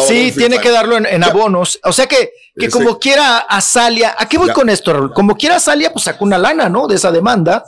sí, 0.07 0.31
tiene 0.37 0.61
que 0.61 0.71
darlo 0.71 0.95
en, 0.97 1.23
abonos. 1.25 1.79
O 1.83 1.91
sea 1.91 2.05
que, 2.05 2.31
que 2.57 2.69
como 2.69 2.99
quiera 2.99 3.39
a 3.39 3.59
Salia, 3.59 4.15
¿a 4.17 4.29
qué 4.29 4.37
voy 4.37 4.51
con 4.51 4.69
esto? 4.69 5.11
Como 5.13 5.35
quiera 5.35 5.57
a 5.57 5.59
Salia, 5.59 5.91
pues 5.91 6.05
sacó 6.05 6.23
una 6.23 6.37
lana, 6.37 6.69
¿no? 6.69 6.87
De 6.87 6.95
esa 6.95 7.11
demanda. 7.11 7.65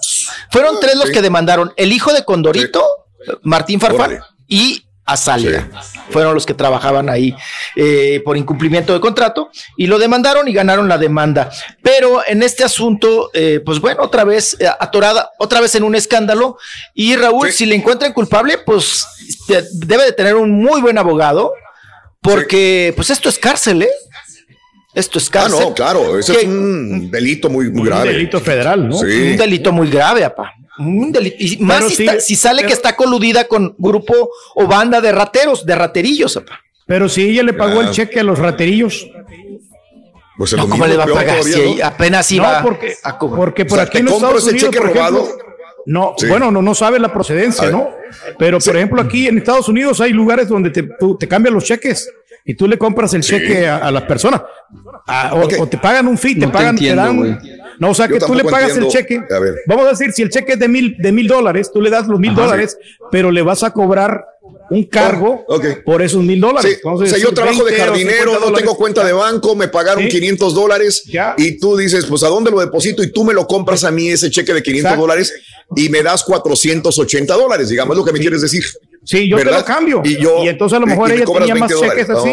Fueron 0.49 0.79
tres 0.79 0.95
los 0.95 1.09
que 1.09 1.21
demandaron, 1.21 1.73
el 1.75 1.91
hijo 1.91 2.13
de 2.13 2.23
Condorito, 2.23 2.87
Martín 3.43 3.81
Farfán, 3.81 4.21
y 4.47 4.85
Azalia. 5.11 5.69
Fueron 6.09 6.33
los 6.33 6.45
que 6.45 6.53
trabajaban 6.53 7.09
ahí 7.09 7.35
eh, 7.75 8.21
por 8.25 8.37
incumplimiento 8.37 8.93
de 8.93 8.99
contrato 8.99 9.51
y 9.77 9.87
lo 9.87 9.99
demandaron 9.99 10.47
y 10.47 10.53
ganaron 10.53 10.87
la 10.87 10.97
demanda. 10.97 11.51
Pero 11.81 12.21
en 12.27 12.43
este 12.43 12.63
asunto, 12.63 13.29
eh, 13.33 13.61
pues 13.63 13.79
bueno, 13.79 14.03
otra 14.03 14.23
vez 14.23 14.57
eh, 14.59 14.67
atorada, 14.67 15.31
otra 15.37 15.61
vez 15.61 15.75
en 15.75 15.83
un 15.83 15.95
escándalo. 15.95 16.57
Y 16.93 17.15
Raúl, 17.15 17.51
si 17.51 17.65
le 17.65 17.75
encuentran 17.75 18.13
culpable, 18.13 18.57
pues 18.57 19.07
debe 19.73 20.05
de 20.05 20.11
tener 20.11 20.35
un 20.35 20.51
muy 20.51 20.81
buen 20.81 20.97
abogado, 20.97 21.53
porque 22.21 22.93
pues 22.95 23.09
esto 23.09 23.29
es 23.29 23.37
cárcel, 23.37 23.83
¿eh? 23.83 23.89
Esto 24.93 25.19
es 25.19 25.29
cárcel. 25.29 25.59
Ah, 25.61 25.65
no, 25.65 25.73
claro, 25.73 26.17
ese 26.17 26.33
es 26.33 26.43
un 26.45 27.11
delito 27.11 27.49
muy, 27.49 27.69
muy 27.69 27.87
grave. 27.87 28.09
Un 28.09 28.15
delito 28.15 28.39
federal, 28.39 28.89
¿no? 28.89 28.97
Un 28.97 29.37
delito 29.37 29.71
muy 29.71 29.89
grave, 29.89 30.21
papá. 30.21 30.55
Y 31.37 31.57
más 31.57 31.85
si, 31.93 32.35
sale 32.35 32.63
que 32.63 32.73
está 32.73 32.95
coludida 32.95 33.47
con 33.47 33.75
grupo 33.77 34.31
o 34.55 34.65
banda 34.65 35.01
de 35.01 35.11
rateros, 35.11 35.65
de 35.65 35.75
raterillos. 35.75 36.41
Pero 36.85 37.09
si 37.09 37.29
ella 37.29 37.43
le 37.43 37.53
pagó 37.53 37.81
el 37.81 37.91
cheque 37.91 38.21
a 38.21 38.23
los 38.23 38.39
raterillos. 38.39 39.07
Pues 40.37 40.53
no, 40.53 40.69
¿cómo 40.69 40.87
le 40.87 40.95
va 40.95 41.03
a 41.03 41.07
pagar? 41.07 41.43
si 41.43 41.81
apenas 41.81 42.31
iba 42.31 42.59
no, 42.59 42.63
porque, 42.63 42.95
porque 43.19 43.65
por 43.65 43.81
aquí 43.81 43.97
en 43.97 44.07
Estados 44.07 44.45
Unidos, 44.45 44.71
cheque 44.71 44.79
robado. 44.79 45.27
no, 45.85 46.15
bueno, 46.29 46.49
no, 46.49 46.61
no 46.61 46.73
sabe 46.73 46.97
la 46.97 47.11
procedencia, 47.11 47.69
¿no? 47.69 47.89
Pero, 48.37 48.57
por 48.59 48.77
ejemplo, 48.77 49.01
aquí 49.01 49.27
en 49.27 49.37
Estados 49.37 49.67
Unidos 49.67 49.99
hay 49.99 50.13
lugares 50.13 50.47
donde 50.47 50.69
te, 50.69 50.87
te 51.19 51.27
cambian 51.27 51.53
los 51.53 51.65
cheques 51.65 52.09
y 52.49 52.55
tú 52.55 52.67
le 52.67 52.79
compras 52.79 53.13
el 53.13 53.21
cheque 53.21 53.67
a, 53.67 53.91
las 53.91 54.03
personas. 54.03 54.41
Ah, 55.05 55.35
o, 55.35 55.67
te 55.67 55.77
pagan 55.77 56.07
un 56.07 56.17
fee, 56.17 56.33
te 56.33 56.47
pagan, 56.47 56.75
te, 56.75 56.95
dan, 56.95 57.39
no, 57.77 57.91
o 57.91 57.93
sea 57.93 58.07
que 58.07 58.19
tú 58.19 58.33
le 58.33 58.43
pagas 58.43 58.75
el 58.75 58.87
cheque. 58.87 59.21
Vamos 59.67 59.85
a 59.85 59.89
decir, 59.91 60.11
si 60.13 60.23
el 60.23 60.29
cheque 60.31 60.53
es 60.53 60.59
de 60.59 60.67
mil, 60.67 60.95
de 60.97 61.11
mil 61.11 61.27
dólares, 61.27 61.69
tú 61.71 61.79
le 61.79 61.91
das 61.91 62.07
los 62.07 62.19
mil 62.19 62.33
dólares, 62.33 62.75
pero 63.11 63.29
le 63.29 63.43
vas 63.43 63.61
a 63.61 63.69
cobrar 63.69 64.25
un 64.71 64.83
cargo 64.85 65.45
por 65.85 66.01
esos 66.01 66.23
mil 66.23 66.41
dólares. 66.41 66.79
o 66.83 67.05
sea, 67.05 67.19
yo 67.19 67.35
trabajo 67.35 67.63
de 67.63 67.75
jardinero, 67.75 68.39
no 68.39 68.51
tengo 68.51 68.75
cuenta 68.75 69.03
de 69.03 69.13
banco, 69.13 69.55
me 69.55 69.67
pagaron 69.67 70.07
500 70.07 70.55
dólares 70.55 71.03
y 71.37 71.59
tú 71.59 71.77
dices, 71.77 72.07
pues 72.07 72.23
a 72.23 72.29
dónde 72.29 72.49
lo 72.49 72.59
deposito 72.59 73.03
y 73.03 73.11
tú 73.11 73.23
me 73.23 73.35
lo 73.35 73.45
compras 73.45 73.83
a 73.83 73.91
mí 73.91 74.09
ese 74.09 74.31
cheque 74.31 74.55
de 74.55 74.63
500 74.63 74.97
dólares 74.97 75.33
y 75.75 75.87
me 75.89 76.01
das 76.01 76.23
480 76.23 77.31
dólares, 77.35 77.69
digamos, 77.69 77.95
lo 77.95 78.03
que 78.03 78.11
me 78.11 78.19
quieres 78.19 78.41
decir. 78.41 78.63
Sí, 79.09 79.27
yo 79.27 79.37
te 79.37 79.45
lo 79.45 79.65
cambio. 79.65 80.03
Y, 80.05 80.17
yo, 80.17 80.43
y 80.43 80.49
entonces 80.49 80.77
a 80.77 80.79
lo 80.79 80.85
mejor 80.85 81.11
ella 81.11 81.25
tenía 81.25 81.55
más 81.55 81.71
cheques 81.73 82.07
así. 82.11 82.29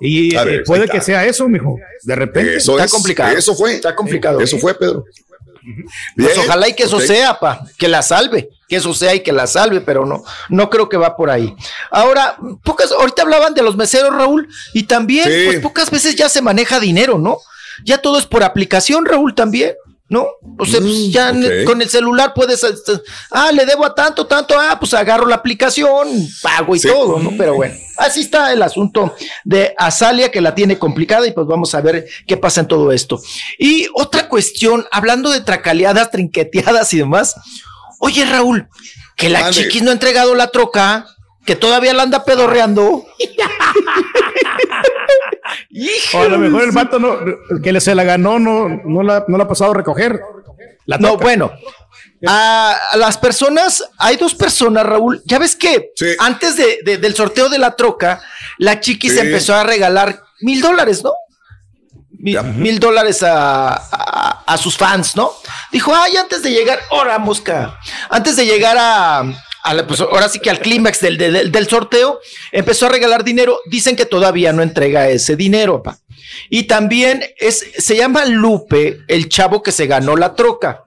Y 0.00 0.36
eh, 0.36 0.62
puede 0.66 0.86
que 0.86 1.00
sea 1.00 1.24
eso, 1.24 1.48
mijo. 1.48 1.76
De 2.02 2.14
repente. 2.14 2.56
Eso 2.56 2.78
está 2.78 2.94
complicado. 2.94 3.36
Eso 3.38 3.54
fue. 3.54 3.76
Está 3.76 3.96
complicado. 3.96 4.38
Eso 4.38 4.58
fue, 4.58 4.74
Pedro. 4.74 5.04
pues 6.16 6.36
ojalá 6.36 6.68
y 6.68 6.74
que 6.74 6.82
eso 6.82 7.00
sea, 7.00 7.38
pa, 7.38 7.64
que 7.78 7.88
la 7.88 8.02
salve, 8.02 8.50
que 8.68 8.76
eso 8.76 8.92
sea 8.92 9.14
y 9.14 9.20
que 9.20 9.32
la 9.32 9.46
salve, 9.46 9.80
pero 9.80 10.04
no, 10.04 10.22
no 10.50 10.68
creo 10.68 10.90
que 10.90 10.98
va 10.98 11.16
por 11.16 11.30
ahí. 11.30 11.54
Ahora, 11.90 12.36
pocas, 12.64 12.92
ahorita 12.92 13.22
hablaban 13.22 13.54
de 13.54 13.62
los 13.62 13.76
meseros, 13.76 14.14
Raúl, 14.14 14.46
y 14.74 14.82
también, 14.82 15.24
pues 15.46 15.60
pocas 15.60 15.90
veces 15.90 16.16
ya 16.16 16.28
se 16.28 16.42
maneja 16.42 16.80
dinero, 16.80 17.18
¿no? 17.18 17.38
Ya 17.82 17.96
todo 17.96 18.18
es 18.18 18.26
por 18.26 18.42
aplicación, 18.42 19.06
Raúl, 19.06 19.34
también. 19.34 19.72
¿No? 20.10 20.26
O 20.58 20.66
sea, 20.66 20.80
pues, 20.80 20.92
mm, 20.92 21.10
ya 21.10 21.32
con 21.64 21.80
el 21.80 21.88
celular 21.88 22.34
puedes, 22.34 22.66
ah, 23.30 23.52
le 23.52 23.64
debo 23.64 23.86
a 23.86 23.94
tanto, 23.94 24.26
tanto, 24.26 24.58
ah, 24.58 24.76
pues 24.78 24.92
agarro 24.92 25.24
la 25.24 25.36
aplicación, 25.36 26.08
pago 26.42 26.74
y 26.74 26.80
todo, 26.80 27.20
¿no? 27.20 27.30
Pero 27.38 27.54
bueno, 27.54 27.76
así 27.96 28.22
está 28.22 28.52
el 28.52 28.60
asunto 28.60 29.14
de 29.44 29.72
Azalia 29.78 30.32
que 30.32 30.40
la 30.40 30.52
tiene 30.52 30.78
complicada 30.78 31.28
y 31.28 31.32
pues 31.32 31.46
vamos 31.46 31.76
a 31.76 31.80
ver 31.80 32.08
qué 32.26 32.36
pasa 32.36 32.60
en 32.60 32.66
todo 32.66 32.90
esto. 32.90 33.20
Y 33.56 33.86
otra 33.94 34.28
cuestión, 34.28 34.84
hablando 34.90 35.30
de 35.30 35.42
tracaleadas, 35.42 36.10
trinqueteadas 36.10 36.92
y 36.92 36.98
demás, 36.98 37.36
oye 38.00 38.24
Raúl, 38.24 38.68
que 39.16 39.30
la 39.30 39.48
chiquis 39.50 39.82
no 39.82 39.90
ha 39.90 39.94
entregado 39.94 40.34
la 40.34 40.48
troca, 40.48 41.06
que 41.46 41.54
todavía 41.54 41.94
la 41.94 42.02
anda 42.02 42.24
pedorreando. 42.24 43.06
o 46.14 46.22
a 46.22 46.28
lo 46.28 46.38
mejor 46.38 46.64
el 46.64 46.70
vato 46.72 46.98
no, 46.98 47.18
que 47.62 47.80
se 47.80 47.94
la 47.94 48.04
ganó 48.04 48.38
no, 48.38 48.68
no, 48.68 49.02
la, 49.02 49.24
no 49.28 49.38
la 49.38 49.44
ha 49.44 49.48
pasado 49.48 49.72
a 49.72 49.74
recoger. 49.74 50.20
no, 50.98 51.16
bueno. 51.16 51.52
A, 52.26 52.76
las 52.96 53.16
personas, 53.16 53.82
hay 53.96 54.16
dos 54.16 54.34
personas, 54.34 54.84
Raúl. 54.84 55.22
Ya 55.24 55.38
ves 55.38 55.56
que 55.56 55.92
antes 56.18 56.56
de, 56.56 56.98
del 56.98 57.14
sorteo 57.14 57.48
de 57.48 57.58
la 57.58 57.76
troca, 57.76 58.20
la 58.58 58.80
chiqui 58.80 59.08
se 59.08 59.20
empezó 59.20 59.54
a 59.54 59.62
regalar 59.62 60.22
mil 60.40 60.60
dólares, 60.60 61.02
¿no? 61.02 61.12
Mil, 62.18 62.78
dólares 62.78 63.22
a, 63.22 63.72
a, 64.44 64.58
sus 64.58 64.76
fans, 64.76 65.16
¿no? 65.16 65.32
Dijo, 65.72 65.94
ay, 65.94 66.16
antes 66.16 66.42
de 66.42 66.50
llegar, 66.50 66.78
ahora 66.90 67.18
mosca, 67.18 67.78
antes 68.10 68.36
de 68.36 68.44
llegar 68.44 68.76
a, 68.78 69.22
pues 69.86 70.00
ahora 70.00 70.28
sí 70.28 70.38
que 70.40 70.50
al 70.50 70.60
clímax 70.60 71.00
del, 71.00 71.18
del, 71.18 71.68
sorteo, 71.68 72.20
empezó 72.52 72.86
a 72.86 72.90
regalar 72.90 73.24
dinero. 73.24 73.58
Dicen 73.66 73.96
que 73.96 74.06
todavía 74.06 74.52
no 74.52 74.62
entrega 74.62 75.08
ese 75.08 75.36
dinero, 75.36 75.82
pa. 75.82 75.98
Y 76.48 76.64
también 76.64 77.24
es, 77.38 77.64
se 77.78 77.96
llama 77.96 78.24
Lupe, 78.24 79.00
el 79.08 79.28
chavo 79.28 79.62
que 79.62 79.72
se 79.72 79.86
ganó 79.86 80.16
la 80.16 80.34
troca. 80.34 80.84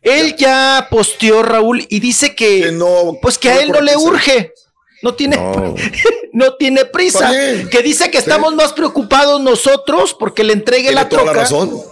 Él 0.00 0.34
ya 0.36 0.88
posteó, 0.90 1.42
Raúl, 1.42 1.86
y 1.88 2.00
dice 2.00 2.34
que, 2.34 2.72
no, 2.72 3.18
pues 3.22 3.38
que 3.38 3.50
a 3.50 3.62
él 3.62 3.70
no 3.70 3.80
le 3.80 3.96
urge. 3.96 4.52
No 5.02 5.14
tiene, 5.14 5.36
no. 6.32 6.54
tiene 6.58 6.84
prisa. 6.84 7.30
Que 7.70 7.82
dice 7.82 8.10
que 8.10 8.18
estamos 8.18 8.54
más 8.54 8.72
preocupados 8.72 9.40
nosotros 9.40 10.14
porque 10.18 10.44
le 10.44 10.52
entregue 10.52 10.92
la 10.92 11.08
troca. 11.08 11.32
razón. 11.32 11.82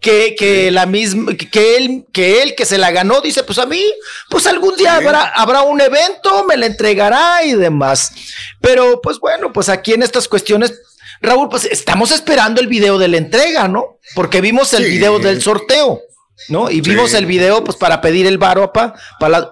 Que, 0.00 0.36
que 0.38 0.70
la 0.70 0.86
misma, 0.86 1.34
que 1.34 1.76
él, 1.76 2.04
que 2.12 2.42
él 2.42 2.54
que 2.54 2.64
se 2.64 2.78
la 2.78 2.92
ganó, 2.92 3.20
dice, 3.20 3.42
pues 3.42 3.58
a 3.58 3.66
mí, 3.66 3.82
pues 4.30 4.46
algún 4.46 4.76
día 4.76 4.94
habrá, 4.94 5.22
habrá 5.34 5.62
un 5.62 5.80
evento, 5.80 6.44
me 6.44 6.56
la 6.56 6.66
entregará 6.66 7.42
y 7.42 7.54
demás. 7.54 8.12
Pero, 8.60 9.00
pues 9.00 9.18
bueno, 9.18 9.52
pues 9.52 9.68
aquí 9.68 9.94
en 9.94 10.04
estas 10.04 10.28
cuestiones, 10.28 10.72
Raúl, 11.20 11.48
pues 11.48 11.64
estamos 11.64 12.12
esperando 12.12 12.60
el 12.60 12.68
video 12.68 12.96
de 12.96 13.08
la 13.08 13.16
entrega, 13.16 13.66
¿no? 13.66 13.98
Porque 14.14 14.40
vimos 14.40 14.72
el 14.72 14.84
video 14.84 15.18
del 15.18 15.42
sorteo. 15.42 16.00
¿No? 16.48 16.70
Y 16.70 16.80
vimos 16.80 17.14
el 17.14 17.26
video, 17.26 17.64
pues, 17.64 17.76
para 17.76 18.00
pedir 18.00 18.26
el 18.26 18.38
varo, 18.38 18.72
para 18.72 18.94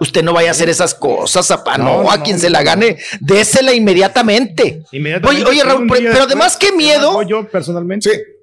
usted 0.00 0.23
no 0.23 0.32
vaya 0.32 0.48
a 0.48 0.52
hacer 0.52 0.68
esas 0.68 0.94
cosas, 0.94 1.50
apa, 1.50 1.76
no, 1.78 2.10
a 2.10 2.23
quien 2.23 2.39
se 2.39 2.50
la 2.50 2.62
gane, 2.62 2.98
désela 3.20 3.73
inmediatamente. 3.73 4.84
oye, 4.92 5.44
oye 5.44 5.65
Raúl, 5.65 5.86
pero, 5.89 6.24
además, 6.24 6.56
qué 6.56 6.73
miedo. 6.73 7.23
Yo 7.23 7.47
personalmente. 7.48 8.36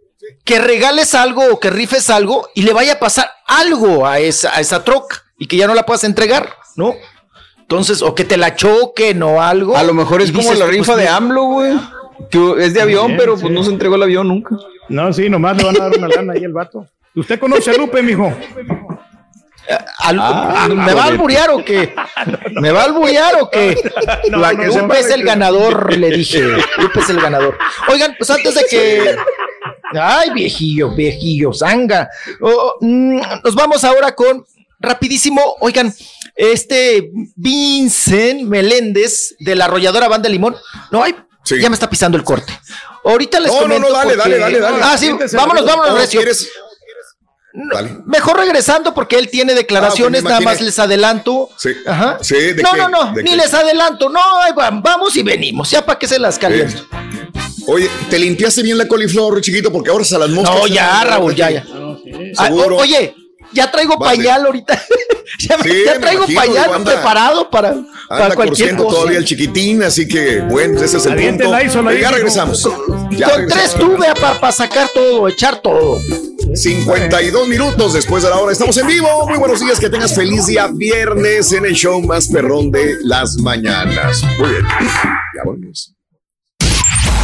Que 0.46 0.60
regales 0.60 1.16
algo 1.16 1.44
o 1.52 1.60
que 1.60 1.70
rifes 1.70 2.10
algo 2.10 2.48
y 2.56 2.62
le 2.62 2.74
vaya 2.74 2.94
a 2.94 3.00
pasar 3.00 3.30
algo 3.46 4.08
a 4.08 4.20
esa, 4.20 4.56
a 4.56 4.62
esa 4.62 4.84
troca 4.84 5.24
y 5.38 5.48
que 5.48 5.58
ya 5.58 5.68
no 5.68 5.74
la 5.74 5.86
puedas 5.86 6.06
entregar, 6.06 6.50
¿no? 6.76 6.96
Entonces, 7.60 8.02
o 8.02 8.14
que 8.16 8.24
te 8.24 8.38
la 8.38 8.56
choquen 8.56 9.22
o 9.24 9.42
algo. 9.42 9.76
A 9.76 9.84
lo 9.84 9.94
mejor 9.94 10.22
es 10.22 10.32
como 10.32 10.54
la 10.54 10.66
pues, 10.66 10.78
rifa 10.78 10.96
de 10.96 11.08
AMLO, 11.08 11.44
güey. 11.46 11.74
Que 12.30 12.66
es 12.66 12.74
de 12.74 12.82
avión, 12.82 13.16
pero 13.18 13.38
pues 13.38 13.52
no 13.52 13.64
se 13.64 13.72
entregó 13.72 13.96
el 13.96 14.04
avión 14.04 14.28
nunca. 14.28 14.56
No, 14.90 15.12
sí, 15.12 15.30
nomás 15.30 15.58
le 15.58 15.64
van 15.64 15.76
a 15.76 15.90
dar 15.90 15.98
una 15.98 16.08
lana 16.08 16.34
ahí 16.34 16.44
el 16.44 16.54
vato. 16.54 16.88
¿Usted 17.16 17.40
conoce 17.40 17.72
a 17.72 17.74
Lupe, 17.74 18.02
mijo? 18.02 18.34
Ah, 20.00 20.68
¿Me 20.70 20.94
va 20.94 21.04
a 21.04 21.08
alburear 21.08 21.52
o 21.52 21.64
qué? 21.64 21.94
¿Me 22.52 22.72
va 22.72 22.82
a 22.82 22.86
alburear 22.86 23.36
o 23.42 23.50
qué? 23.50 23.78
Lupe 24.30 25.00
es 25.00 25.10
el 25.10 25.24
ganador, 25.24 25.96
le 25.98 26.10
dije. 26.10 26.42
Lupe 26.78 27.00
es 27.00 27.10
el 27.10 27.22
ganador. 27.22 27.58
Oigan, 27.88 28.16
pues 28.18 28.30
antes 28.30 28.56
de 28.56 28.66
que. 28.70 29.16
Ay, 30.00 30.32
viejillo, 30.32 30.94
viejillo, 30.96 31.54
zanga. 31.54 32.10
Oh, 32.42 32.78
mm, 32.82 33.22
nos 33.44 33.56
vamos 33.56 33.84
ahora 33.84 34.14
con. 34.14 34.46
Rapidísimo, 34.80 35.56
oigan, 35.62 35.94
este 36.36 37.10
Vincent 37.38 38.42
Meléndez 38.42 39.34
de 39.40 39.56
la 39.56 39.66
arrolladora 39.66 40.10
Banda 40.10 40.28
Limón. 40.28 40.58
No, 40.92 41.04
hay. 41.04 41.16
Ya 41.46 41.70
me 41.70 41.76
está 41.76 41.90
pisando 41.90 42.18
el 42.18 42.24
corte. 42.26 42.52
Ahorita 43.06 43.40
les 43.40 43.52
comento. 43.52 43.80
No, 43.80 43.90
no, 43.90 43.96
dale, 43.96 44.16
dale, 44.18 44.40
dale, 44.40 44.60
dale. 44.60 44.78
Ah, 44.82 44.98
sí, 44.98 45.10
vámonos, 45.34 45.66
vámonos, 45.66 45.94
Recio. 45.96 46.22
Mejor 48.06 48.38
regresando 48.38 48.96
porque 48.96 49.18
él 49.18 49.30
tiene 49.30 49.54
declaraciones, 49.54 50.24
ah, 50.26 50.30
nada 50.30 50.42
más 50.42 50.60
les 50.60 50.80
adelanto. 50.80 51.50
Sí. 51.58 51.70
Ajá. 51.86 52.18
Sí, 52.22 52.36
¿de 52.36 52.64
no, 52.64 52.76
no, 52.76 52.90
no, 52.90 53.14
ni 53.14 53.36
les 53.36 53.54
adelanto. 53.54 54.10
No, 54.10 54.20
vamos 54.82 55.16
y 55.16 55.24
venimos. 55.24 55.70
Ya 55.70 55.86
para 55.86 56.00
que 56.00 56.08
se 56.08 56.18
las 56.18 56.40
caliento. 56.40 56.88
Oye, 57.68 57.90
¿te 58.10 58.20
limpiaste 58.20 58.64
bien 58.64 58.78
la 58.78 58.88
coliflor, 58.88 59.40
chiquito? 59.40 59.72
Porque 59.72 59.92
ahora 59.92 60.04
se 60.04 60.18
las 60.18 60.30
moscas. 60.30 60.56
No, 60.56 60.68
ya, 60.68 61.04
Raúl, 61.04 61.36
ya, 61.36 61.52
ya. 61.52 61.66
Ah, 62.38 62.50
oye, 62.52 63.16
ya 63.54 63.72
traigo 63.72 64.00
pañal 64.00 64.46
ahorita. 64.46 64.82
ya, 65.40 65.58
traigo 66.00 66.26
pañal 66.34 66.84
preparado 66.84 67.50
para, 67.50 67.76
para 68.08 68.36
cualquier 68.36 68.76
cosa. 68.76 68.96
todavía 68.96 69.18
el 69.18 69.26
chiquitín, 69.26 69.84
así 69.84 70.08
que 70.08 70.42
bueno, 70.42 70.82
ese 70.82 70.98
es 70.98 71.06
el 71.06 71.16
punto. 71.16 71.52
ya 72.00 72.12
regresamos. 72.12 72.62
Con, 72.64 73.48
tres 73.48 73.74
tuve 73.76 74.08
para 74.20 74.52
sacar 74.52 74.90
todo, 74.94 75.28
echar 75.28 75.62
todo. 75.62 76.00
52 76.54 77.48
minutos 77.48 77.94
después 77.94 78.24
de 78.24 78.30
la 78.30 78.38
hora. 78.38 78.52
Estamos 78.52 78.78
en 78.78 78.88
vivo. 78.88 79.28
Muy 79.28 79.38
buenos 79.38 79.60
días. 79.60 79.80
Que 79.80 79.90
tengas 79.90 80.14
feliz 80.14 80.46
día 80.48 80.68
viernes 80.68 81.52
en 81.52 81.66
el 81.66 81.74
show 81.74 82.02
más 82.02 82.28
perrón 82.28 82.72
de 82.72 82.98
las 83.04 83.36
mañanas. 83.38 84.24
Muy 84.38 84.50
bien. 84.50 84.66
Ya 85.36 85.44
volvemos. 85.44 85.94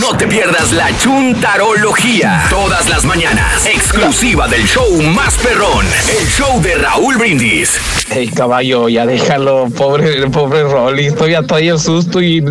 No 0.00 0.16
te 0.16 0.26
pierdas 0.26 0.72
la 0.72 0.88
chuntarología. 0.96 2.44
Todas 2.48 2.88
las 2.88 3.04
mañanas. 3.04 3.66
Exclusiva 3.66 4.48
del 4.48 4.64
show 4.66 5.02
más 5.14 5.36
perrón. 5.36 5.84
El 6.18 6.26
show 6.28 6.62
de 6.62 6.76
Raúl 6.76 7.16
Brindis. 7.18 7.78
Hey, 8.08 8.30
caballo, 8.34 8.88
ya 8.88 9.04
déjalo, 9.06 9.68
pobre, 9.76 10.26
pobre 10.28 10.62
Rolly. 10.62 11.10
Todavía 11.10 11.42
todavía 11.42 11.72
el 11.72 11.78
susto 11.78 12.22
y 12.22 12.42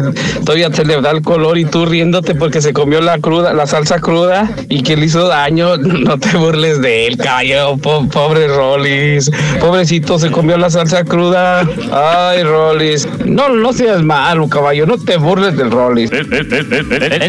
todavía 0.43 0.71
se 0.71 0.85
le 0.85 1.01
da 1.01 1.11
el 1.11 1.21
color 1.21 1.57
y 1.57 1.65
tú 1.65 1.85
riéndote 1.85 2.35
porque 2.35 2.61
se 2.61 2.73
comió 2.73 3.01
la 3.01 3.17
cruda, 3.19 3.53
la 3.53 3.65
salsa 3.65 3.99
cruda 3.99 4.49
y 4.69 4.83
que 4.83 4.95
le 4.95 5.07
hizo 5.07 5.27
daño. 5.27 5.77
No 6.01 6.17
te 6.17 6.35
burles 6.35 6.81
de 6.81 7.07
él, 7.07 7.17
caballo. 7.17 7.77
pobre 7.77 8.47
Rollis. 8.47 9.29
Pobrecito, 9.59 10.17
se 10.17 10.31
comió 10.31 10.57
la 10.57 10.69
salsa 10.69 11.03
cruda. 11.03 11.67
Ay, 11.91 12.43
Rollis. 12.43 13.07
No, 13.25 13.49
no 13.49 13.71
seas 13.71 14.01
malo, 14.03 14.49
caballo. 14.49 14.85
No 14.85 14.97
te 14.97 15.17
burles 15.17 15.55
del 15.55 15.69
Rollis. 15.69 16.09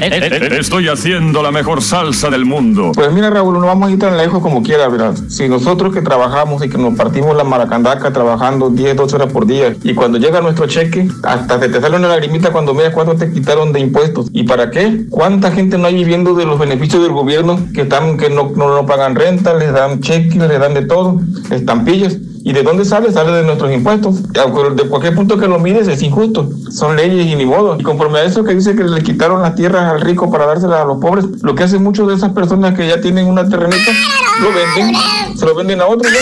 Estoy 0.03 0.89
haciendo 0.89 1.43
la 1.43 1.53
mejor 1.53 1.83
salsa 1.83 2.31
del 2.31 2.45
mundo. 2.45 2.93
Pues 2.95 3.13
mira, 3.13 3.31
Raúl, 3.31 3.55
no 3.55 3.67
vamos 3.67 3.89
a 3.89 3.93
ir 3.93 3.99
tan 3.99 4.17
lejos 4.17 4.43
como 4.43 4.63
quiera, 4.63 4.89
¿verdad? 4.89 5.15
Si 5.29 5.49
nosotros 5.49 5.95
que 5.95 6.03
trabajamos 6.03 6.65
y 6.65 6.69
que 6.69 6.79
nos 6.79 6.95
partimos 6.95 7.37
la 7.37 7.45
maracandaca 7.45 8.13
trabajando 8.13 8.71
10, 8.71 8.97
12 8.97 9.17
horas 9.17 9.33
por 9.33 9.47
día, 9.47 9.75
y 9.83 9.95
cuando 9.95 10.19
llega 10.19 10.41
nuestro 10.41 10.67
cheque, 10.67 11.09
hasta 11.23 11.61
te, 11.61 11.69
te 11.69 11.81
sale 11.81 11.97
una 11.97 12.09
lagrimita 12.09 12.51
cuando 12.51 12.75
miras 12.75 12.93
cuánto 12.93 13.15
te 13.15 13.31
quitaron 13.31 13.73
de 13.73 13.81
impuestos. 13.81 14.29
¿Y 14.33 14.45
para 14.45 14.71
qué? 14.71 15.05
¿Cuánta 15.09 15.53
gente 15.53 15.79
no 15.79 15.87
hay 15.87 15.95
viviendo 15.95 16.35
de 16.35 16.47
los 16.47 16.59
beneficios 16.59 17.03
del 17.03 17.13
gobierno 17.13 17.59
que, 17.75 17.83
están, 17.83 18.17
que 18.17 18.29
no, 18.29 18.53
no, 18.57 18.75
no 18.75 18.87
pagan 18.87 19.15
renta, 19.15 19.55
les 19.55 19.73
dan 19.73 20.01
cheques, 20.01 20.37
les 20.37 20.59
dan 20.59 20.75
de 20.75 20.87
todo, 20.87 21.21
estampillas? 21.51 22.19
¿Y 22.45 22.53
de 22.53 22.63
dónde 22.63 22.85
sale? 22.85 23.13
Sale 23.13 23.33
de 23.33 23.43
nuestros 23.45 23.73
impuestos. 23.73 24.23
De 24.33 24.89
cualquier 24.89 25.15
punto 25.15 25.39
que 25.39 25.47
lo 25.47 25.59
mires 25.59 25.87
es 25.89 26.03
injusto. 26.03 26.49
Son 26.71 26.97
leyes 26.97 27.27
y 27.27 27.37
ni 27.37 27.47
modo. 27.47 27.77
Y 27.79 27.83
conforme 27.83 28.19
a 28.19 28.25
eso 28.25 28.43
que 28.45 28.55
dice 28.55 28.75
que 28.75 28.85
le 28.85 29.03
quitaron 29.03 29.43
las 29.43 29.55
tierras 29.55 29.93
al 29.93 30.01
rico 30.01 30.31
para 30.31 30.47
dárselas 30.47 30.81
a 30.81 30.85
los 30.85 30.99
pobres, 30.99 31.27
lo 31.43 31.55
que 31.55 31.65
hacen 31.65 31.83
muchos 31.83 32.09
de 32.09 32.15
esas 32.15 32.33
personas 32.33 32.77
que 32.77 32.89
ya 32.89 33.01
tienen 33.01 33.27
una 33.27 33.49
terrenita, 33.49 33.93
lo 34.41 34.49
venden, 34.49 34.95
se 35.37 35.47
lo 35.47 35.55
venden 35.55 35.81
a 35.81 35.87
otros. 35.87 36.13
¿ya? 36.13 36.19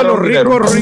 a 0.00 0.02
los 0.04 0.18
ricos, 0.18 0.74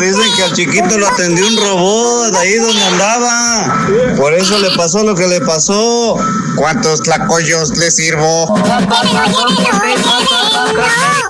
dicen 0.00 0.34
que 0.36 0.42
al 0.42 0.52
chiquito 0.52 0.98
lo 0.98 1.06
atendió 1.06 1.46
un 1.46 1.56
robot 1.56 2.34
ahí 2.34 2.54
donde 2.54 2.82
andaba. 2.82 3.86
Por 4.16 4.34
eso 4.34 4.58
le 4.58 4.70
pasó 4.76 5.04
lo 5.04 5.14
que 5.14 5.26
le 5.26 5.40
pasó. 5.40 6.16
¿Cuántos 6.56 7.02
tlacoyos 7.02 7.76
le 7.76 7.90
sirvo? 7.90 8.46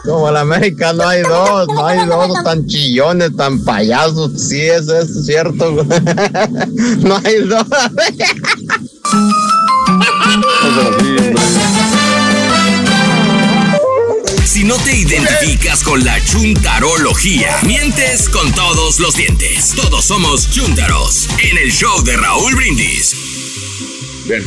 Como 0.05 0.31
la 0.31 0.41
América 0.41 0.93
no 0.93 1.09
hay 1.09 1.23
dos, 1.23 1.67
no 1.69 1.87
hay 1.87 2.07
dos 2.07 2.45
tan 2.45 2.67
chillones, 2.67 3.35
tan 3.37 3.63
payasos. 3.65 4.33
Sí, 4.49 4.61
eso 4.61 4.99
es 4.99 5.27
cierto. 5.27 5.73
no 6.99 7.21
hay 7.25 7.41
dos. 7.41 7.67
No 14.67 14.75
te 14.79 14.97
identificas 14.97 15.85
con 15.85 16.03
la 16.03 16.19
chuntarología, 16.25 17.55
mientes 17.65 18.29
con 18.29 18.53
todos 18.53 18.99
los 18.99 19.15
dientes. 19.15 19.75
Todos 19.77 20.05
somos 20.05 20.51
chuntaros 20.51 21.29
en 21.41 21.57
el 21.59 21.71
show 21.71 22.03
de 22.03 22.17
Raúl 22.17 22.57
Brindis. 22.57 23.15
Bien. 24.27 24.43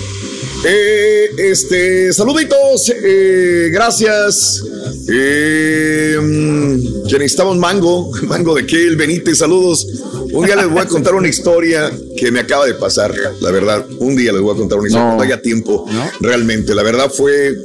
Eh, 0.66 1.30
este, 1.38 2.12
saluditos, 2.12 2.92
eh, 3.02 3.70
gracias. 3.72 4.62
Eh, 5.10 6.18
mm, 6.22 7.58
mango, 7.58 8.12
mango 8.24 8.56
de 8.56 8.66
qué, 8.66 8.88
el 8.88 8.98
Benítez, 8.98 9.38
saludos. 9.38 9.88
Un 10.34 10.46
día 10.46 10.58
les 10.58 10.70
voy 10.70 10.80
a 10.80 10.86
contar 10.86 11.16
una 11.16 11.30
historia 11.30 11.90
que 12.18 12.30
me 12.30 12.42
acaba 12.42 12.66
de 12.66 12.74
pasar, 12.74 13.16
la 13.40 13.52
verdad. 13.52 13.86
Un 14.00 14.18
día 14.18 14.34
les 14.34 14.42
voy 14.42 14.54
a 14.54 14.58
contar 14.58 14.80
una 14.80 14.88
historia 14.90 15.08
cuando 15.08 15.24
haya 15.24 15.42
tiempo, 15.42 15.86
realmente. 16.20 16.76
La 16.76 16.84
verdad 16.84 17.10
fue 17.10 17.56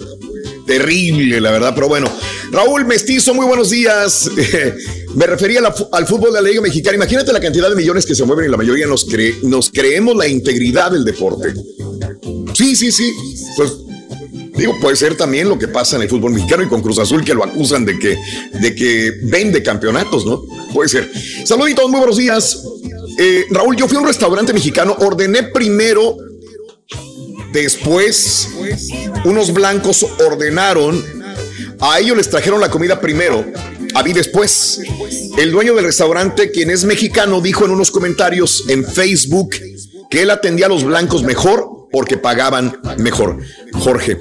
terrible, 0.66 1.40
la 1.40 1.50
verdad, 1.50 1.72
pero 1.74 1.88
bueno. 1.88 2.10
Raúl 2.50 2.84
Mestizo, 2.84 3.34
muy 3.34 3.46
buenos 3.46 3.70
días. 3.70 4.30
Me 5.14 5.26
refería 5.26 5.60
al 5.92 6.06
fútbol 6.06 6.32
de 6.32 6.42
la 6.42 6.48
Liga 6.48 6.60
Mexicana. 6.60 6.96
Imagínate 6.96 7.32
la 7.32 7.40
cantidad 7.40 7.68
de 7.68 7.76
millones 7.76 8.04
que 8.06 8.14
se 8.14 8.24
mueven 8.24 8.46
y 8.46 8.48
la 8.48 8.56
mayoría 8.56 8.86
nos, 8.86 9.06
nos 9.42 9.70
creemos 9.70 10.16
la 10.16 10.26
integridad 10.26 10.90
del 10.90 11.04
deporte. 11.04 11.54
Sí, 12.54 12.74
sí, 12.76 12.90
sí. 12.90 13.12
Pues 13.56 13.72
digo, 14.56 14.78
puede 14.80 14.96
ser 14.96 15.16
también 15.16 15.48
lo 15.48 15.58
que 15.58 15.68
pasa 15.68 15.96
en 15.96 16.02
el 16.02 16.08
fútbol 16.08 16.32
mexicano 16.32 16.62
y 16.62 16.68
con 16.68 16.82
Cruz 16.82 16.98
Azul 16.98 17.24
que 17.24 17.34
lo 17.34 17.44
acusan 17.44 17.84
de 17.84 17.98
que, 17.98 18.16
de 18.60 18.74
que 18.74 19.12
vende 19.24 19.62
campeonatos, 19.62 20.24
¿no? 20.26 20.42
Puede 20.72 20.88
ser. 20.88 21.10
Saluditos, 21.44 21.88
muy 21.88 21.98
buenos 21.98 22.16
días. 22.16 22.62
Eh, 23.18 23.46
Raúl, 23.50 23.76
yo 23.76 23.86
fui 23.86 23.96
a 23.96 24.00
un 24.00 24.06
restaurante 24.06 24.52
mexicano, 24.52 24.96
ordené 24.98 25.44
primero, 25.44 26.16
después 27.62 28.48
unos 29.24 29.52
blancos 29.52 30.04
ordenaron, 30.26 31.04
a 31.80 31.98
ellos 32.00 32.16
les 32.16 32.30
trajeron 32.30 32.60
la 32.60 32.70
comida 32.70 33.00
primero 33.00 33.44
a 33.94 34.02
mí 34.02 34.12
después. 34.12 34.80
El 35.38 35.52
dueño 35.52 35.74
del 35.74 35.84
restaurante, 35.84 36.50
quien 36.50 36.70
es 36.70 36.84
mexicano, 36.84 37.40
dijo 37.40 37.64
en 37.64 37.70
unos 37.70 37.90
comentarios 37.90 38.64
en 38.68 38.84
Facebook 38.84 39.54
que 40.10 40.22
él 40.22 40.30
atendía 40.30 40.66
a 40.66 40.68
los 40.68 40.84
blancos 40.84 41.22
mejor 41.22 41.88
porque 41.90 42.16
pagaban 42.16 42.80
mejor. 42.98 43.38
Jorge, 43.72 44.18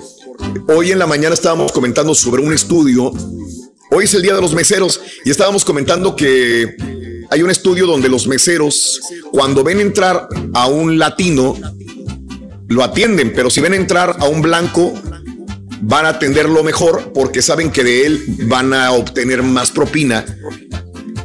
hoy 0.68 0.92
en 0.92 1.00
la 1.00 1.08
mañana 1.08 1.34
estábamos 1.34 1.72
comentando 1.72 2.14
sobre 2.14 2.44
un 2.44 2.54
estudio. 2.54 3.12
Hoy 3.90 4.06
es 4.06 4.14
el 4.14 4.22
día 4.22 4.36
de 4.36 4.42
los 4.42 4.54
meseros 4.54 5.02
y 5.26 5.32
estábamos 5.32 5.66
comentando 5.66 6.16
que 6.16 6.76
hay 7.30 7.42
un 7.42 7.50
estudio 7.50 7.88
donde 7.88 8.10
los 8.10 8.28
meseros, 8.28 9.02
cuando 9.32 9.64
ven 9.64 9.80
entrar 9.80 10.28
a 10.54 10.68
un 10.68 11.00
latino, 11.00 11.56
lo 12.68 12.84
atienden, 12.84 13.34
pero 13.34 13.50
si 13.50 13.62
ven 13.62 13.74
entrar 13.74 14.18
a 14.20 14.26
un 14.26 14.42
blanco, 14.42 14.94
van 15.82 16.06
a 16.06 16.10
atenderlo 16.10 16.64
mejor 16.64 17.12
porque 17.14 17.42
saben 17.42 17.72
que 17.72 17.84
de 17.84 18.06
él 18.06 18.24
van 18.48 18.74
a 18.74 18.92
obtener 18.92 19.44
más 19.44 19.72
propina. 19.72 20.26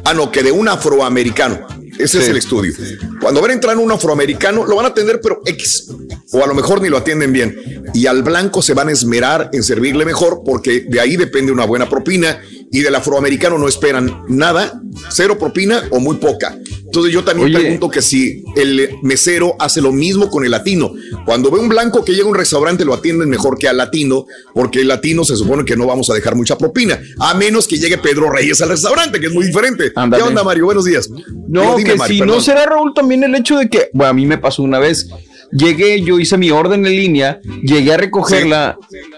Ah, 0.03 0.13
no, 0.13 0.31
que 0.31 0.43
de 0.43 0.51
un 0.51 0.67
afroamericano. 0.67 1.67
Ese 1.97 2.19
es 2.19 2.29
el 2.29 2.37
estudio. 2.37 2.73
Cuando 3.19 3.41
ven 3.41 3.51
entrar 3.51 3.77
un 3.77 3.91
afroamericano, 3.91 4.65
lo 4.65 4.77
van 4.77 4.85
a 4.85 4.89
atender, 4.89 5.19
pero 5.21 5.41
X. 5.45 5.89
O 6.31 6.41
a 6.41 6.47
lo 6.47 6.55
mejor 6.55 6.81
ni 6.81 6.87
lo 6.87 6.97
atienden 6.97 7.33
bien. 7.33 7.83
Y 7.93 8.05
al 8.05 8.23
blanco 8.23 8.61
se 8.61 8.73
van 8.73 8.87
a 8.87 8.91
esmerar 8.93 9.49
en 9.51 9.63
servirle 9.63 10.05
mejor 10.05 10.41
porque 10.45 10.85
de 10.87 10.99
ahí 11.01 11.17
depende 11.17 11.51
una 11.51 11.65
buena 11.65 11.89
propina 11.89 12.39
y 12.71 12.79
del 12.79 12.95
afroamericano 12.95 13.57
no 13.57 13.67
esperan 13.67 14.23
nada, 14.29 14.81
cero 15.09 15.37
propina 15.37 15.83
o 15.91 15.99
muy 15.99 16.17
poca. 16.17 16.57
Entonces 16.89 17.13
yo 17.13 17.23
también 17.23 17.53
pregunto 17.53 17.87
que 17.87 18.01
si 18.01 18.43
el 18.55 18.89
mesero 19.03 19.55
hace 19.59 19.79
lo 19.79 19.91
mismo 19.91 20.27
con 20.31 20.43
el 20.43 20.49
latino. 20.49 20.91
Cuando 21.23 21.51
ve 21.51 21.59
un 21.59 21.69
blanco 21.69 22.03
que 22.03 22.13
llega 22.13 22.25
a 22.25 22.29
un 22.29 22.35
restaurante 22.35 22.83
lo 22.83 22.95
atienden 22.95 23.29
mejor 23.29 23.59
que 23.59 23.67
al 23.67 23.77
latino, 23.77 24.25
porque 24.55 24.79
el 24.79 24.87
latino 24.87 25.23
se 25.23 25.35
supone 25.35 25.65
que 25.65 25.75
no 25.75 25.85
vamos 25.85 26.09
a 26.09 26.15
dejar 26.15 26.35
mucha 26.35 26.57
propina, 26.57 26.99
a 27.19 27.35
menos 27.35 27.67
que 27.67 27.77
llegue 27.77 27.99
Pedro 27.99 28.31
Reyes 28.31 28.59
al 28.61 28.69
restaurante, 28.69 29.19
que 29.19 29.27
es 29.27 29.33
muy 29.33 29.45
diferente. 29.45 29.93
¿Qué 29.93 30.21
onda, 30.23 30.43
Mario? 30.43 30.65
Buenos 30.65 30.85
días. 30.85 31.07
No, 31.47 31.75
que 31.75 31.95
si 32.07 32.21
no 32.21 32.41
será 32.41 32.65
Raúl 32.65 32.93
también 32.95 33.23
el 33.23 33.35
hecho 33.35 33.57
de 33.57 33.69
que, 33.69 33.89
bueno, 33.93 34.09
a 34.09 34.13
mí 34.13 34.25
me 34.25 34.39
pasó 34.39 34.63
una 34.63 34.79
vez 34.79 35.09
llegué, 35.51 36.01
yo 36.01 36.19
hice 36.19 36.37
mi 36.37 36.51
orden 36.51 36.85
en 36.85 36.95
línea, 36.95 37.39
llegué 37.61 37.93
a 37.93 37.97
recogerla 37.97 38.77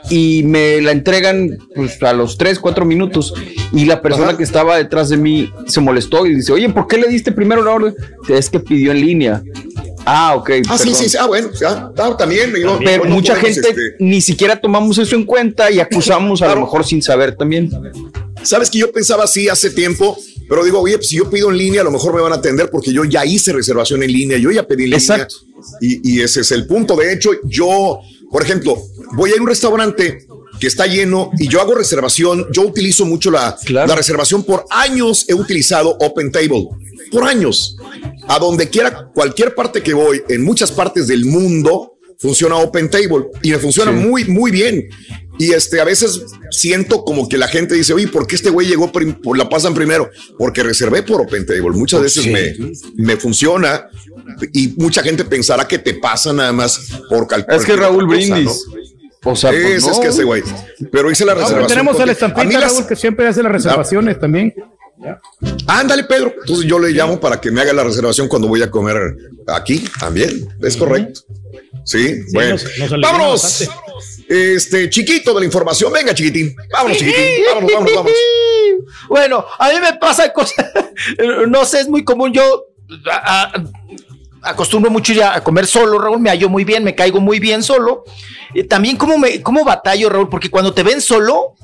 y 0.10 0.44
me 0.44 0.82
la 0.82 0.92
entregan 0.92 1.58
pues, 1.76 2.02
a 2.04 2.14
los 2.14 2.38
3, 2.38 2.60
4 2.60 2.86
minutos 2.86 3.34
y 3.72 3.86
la 3.86 4.02
persona 4.02 4.38
que 4.38 4.44
estaba 4.44 4.78
detrás 4.78 5.10
de 5.10 5.18
mí 5.18 5.52
se 5.68 5.82
molestó 5.82 6.26
y 6.26 6.36
dice, 6.36 6.52
oye, 6.52 6.70
¿por 6.70 6.88
qué 6.88 6.98
le 6.98 7.08
diste 7.08 7.32
primero 7.32 7.64
la 7.64 7.72
orden? 7.72 7.96
Es 8.28 8.50
que 8.50 8.60
pidió 8.60 8.92
en 8.92 9.02
línea. 9.02 9.44
Ah, 10.06 10.36
ok. 10.36 10.50
Ah, 10.68 10.78
sí, 10.78 10.94
sí, 10.94 11.10
sí, 11.10 11.18
ah, 11.20 11.28
bueno, 11.28 11.52
ya, 11.60 11.92
ah, 11.98 12.18
también. 12.18 12.54
Pero 12.84 13.06
mucha 13.06 13.36
gente 13.36 13.60
este 13.60 13.96
ni 14.00 14.22
siquiera 14.22 14.60
tomamos 14.60 14.98
eso 14.98 15.16
en 15.16 15.26
cuenta 15.26 15.72
y 15.72 15.80
acusamos 15.80 16.42
a 16.42 16.54
lo 16.54 16.62
mejor 16.62 16.86
sin 16.86 17.02
saber 17.02 17.36
también. 17.36 17.70
Sabes 18.44 18.70
que 18.70 18.80
yo 18.80 18.92
pensaba 18.92 19.26
así 19.26 19.48
hace 19.50 19.70
tiempo, 19.70 20.18
pero 20.50 20.64
digo, 20.64 20.80
oye, 20.80 20.98
pues, 20.98 21.10
si 21.10 21.18
yo 21.18 21.30
pido 21.30 21.52
en 21.52 21.58
línea, 21.58 21.82
a 21.82 21.84
lo 21.84 21.92
mejor 21.92 22.14
me 22.16 22.22
van 22.22 22.34
a 22.34 22.38
atender 22.38 22.70
porque 22.72 22.92
yo 22.92 23.04
ya 23.06 23.26
hice 23.26 23.54
reservación 23.54 24.02
en 24.04 24.12
línea, 24.12 24.38
yo 24.38 24.52
ya 24.52 24.64
pedí 24.64 24.86
en 24.86 24.92
línea. 24.92 25.28
Y, 25.80 26.16
y 26.16 26.22
ese 26.22 26.42
es 26.42 26.52
el 26.52 26.66
punto. 26.66 26.96
De 26.96 27.14
hecho, 27.14 27.32
yo, 27.44 28.00
por 28.32 28.42
ejemplo, 28.42 28.78
voy 29.14 29.30
a 29.30 29.34
ir 29.34 29.40
a 29.40 29.44
un 29.44 29.50
restaurante 29.50 30.26
que 30.62 30.68
está 30.68 30.86
lleno 30.86 31.32
y 31.40 31.48
yo 31.48 31.60
hago 31.60 31.74
reservación. 31.74 32.46
Yo 32.54 32.62
utilizo 32.62 33.04
mucho 33.04 33.32
la, 33.32 33.58
la 33.68 33.96
reservación. 33.96 34.44
Por 34.44 34.66
años 34.70 35.26
he 35.28 35.34
utilizado 35.34 35.98
Open 36.00 36.32
Table. 36.32 36.68
Por 37.12 37.24
años. 37.24 37.76
A 38.28 38.38
donde 38.38 38.70
quiera, 38.70 39.10
cualquier 39.12 39.56
parte 39.56 39.82
que 39.82 39.94
voy, 39.94 40.22
en 40.30 40.44
muchas 40.44 40.72
partes 40.72 41.08
del 41.08 41.26
mundo, 41.26 41.94
funciona 42.20 42.58
Open 42.58 42.92
Table 42.92 43.26
y 43.42 43.50
me 43.50 43.58
funciona 43.58 43.92
muy, 43.92 44.26
muy 44.26 44.52
bien. 44.52 44.88
Y 45.40 45.54
este, 45.54 45.82
a 45.82 45.84
veces 45.84 46.22
siento 46.52 47.04
como 47.04 47.28
que 47.28 47.40
la 47.40 47.48
gente 47.48 47.74
dice, 47.74 47.94
oye, 47.94 48.08
¿por 48.08 48.28
qué 48.28 48.36
este 48.36 48.52
güey 48.52 48.68
llegó 48.68 48.92
por 48.92 49.36
la 49.36 49.50
pasan 49.50 49.74
primero? 49.74 50.12
Porque 50.38 50.62
reservé 50.62 51.02
por 51.02 51.22
Open 51.22 51.44
Table. 51.48 51.72
Muchas 51.72 52.02
veces 52.04 52.28
me, 52.28 52.54
me 52.96 53.18
funciona 53.18 53.88
y 54.54 54.76
mucha 54.78 55.02
gente 55.02 55.26
pensará 55.26 55.68
que 55.68 55.80
te 55.80 55.96
pasa 55.96 56.32
nada 56.32 56.52
más 56.54 56.80
por 57.10 57.28
calcular. 57.28 57.60
Es 57.60 57.66
que 57.66 57.76
Raúl 57.76 58.06
Brindis. 58.06 58.66
O 59.24 59.36
sea, 59.36 59.52
pues 59.52 59.88
es, 59.88 60.00
que 60.00 60.08
ese 60.08 60.24
güey. 60.24 60.42
Pero 60.92 61.12
hice 61.12 61.26
la 61.26 61.36
reservación. 61.36 61.68
tenemos 61.68 62.00
al 62.00 62.10
estampita, 62.10 62.60
Raúl, 62.60 62.88
que 62.88 62.96
siempre 62.96 63.28
hace 63.28 63.44
las 63.44 63.52
reservaciones 63.52 64.20
también. 64.20 64.54
Ándale, 65.68 66.04
Pedro. 66.06 66.34
Entonces 66.40 66.66
yo 66.66 66.80
le 66.80 66.90
llamo 66.90 67.20
para 67.20 67.40
que 67.40 67.52
me 67.52 67.62
haga 67.62 67.74
la 67.74 67.84
reservación 67.84 68.28
cuando 68.28 68.48
voy 68.48 68.62
a 68.62 68.72
comer 68.72 68.98
aquí 69.48 69.84
también. 70.00 70.48
Es 70.62 70.76
correcto. 70.76 71.22
Sí, 71.86 72.22
bueno. 72.34 72.56
vámonos. 73.02 73.70
Este, 74.28 74.90
chiquito 74.90 75.34
de 75.34 75.42
la 75.42 75.46
información. 75.46 75.92
Venga, 75.92 76.14
chiquitín. 76.14 76.56
Vámonos, 76.72 76.98
chiquitín. 76.98 77.44
Vámonos, 77.48 77.72
vámonos, 77.72 77.96
vámonos. 77.96 78.18
Bueno, 79.10 79.46
a 79.60 79.70
mí 79.70 79.80
me 79.80 79.94
pasa 79.98 80.32
cosas. 80.34 80.66
No 81.48 81.66
sé, 81.66 81.82
es 81.82 81.90
muy 81.90 82.04
común. 82.04 82.32
Yo 82.32 82.66
acostumbro 84.42 84.90
mucho 84.92 85.14
ya 85.14 85.36
a 85.36 85.44
comer 85.44 85.68
solo, 85.68 86.00
Raúl, 86.00 86.20
me 86.20 86.30
hallo 86.30 86.50
muy 86.50 86.64
bien, 86.64 86.84
me 86.84 86.96
caigo 86.96 87.20
muy 87.20 87.40
bien 87.40 87.64
solo. 87.64 88.04
también 88.70 88.98
como 88.98 89.18
me, 89.18 89.42
como 89.42 89.64
batallo, 89.64 90.10
Raúl, 90.10 90.30
porque 90.30 90.50
cuando 90.50 90.74
te 90.74 90.84
ven 90.84 91.02
solo, 91.02 91.56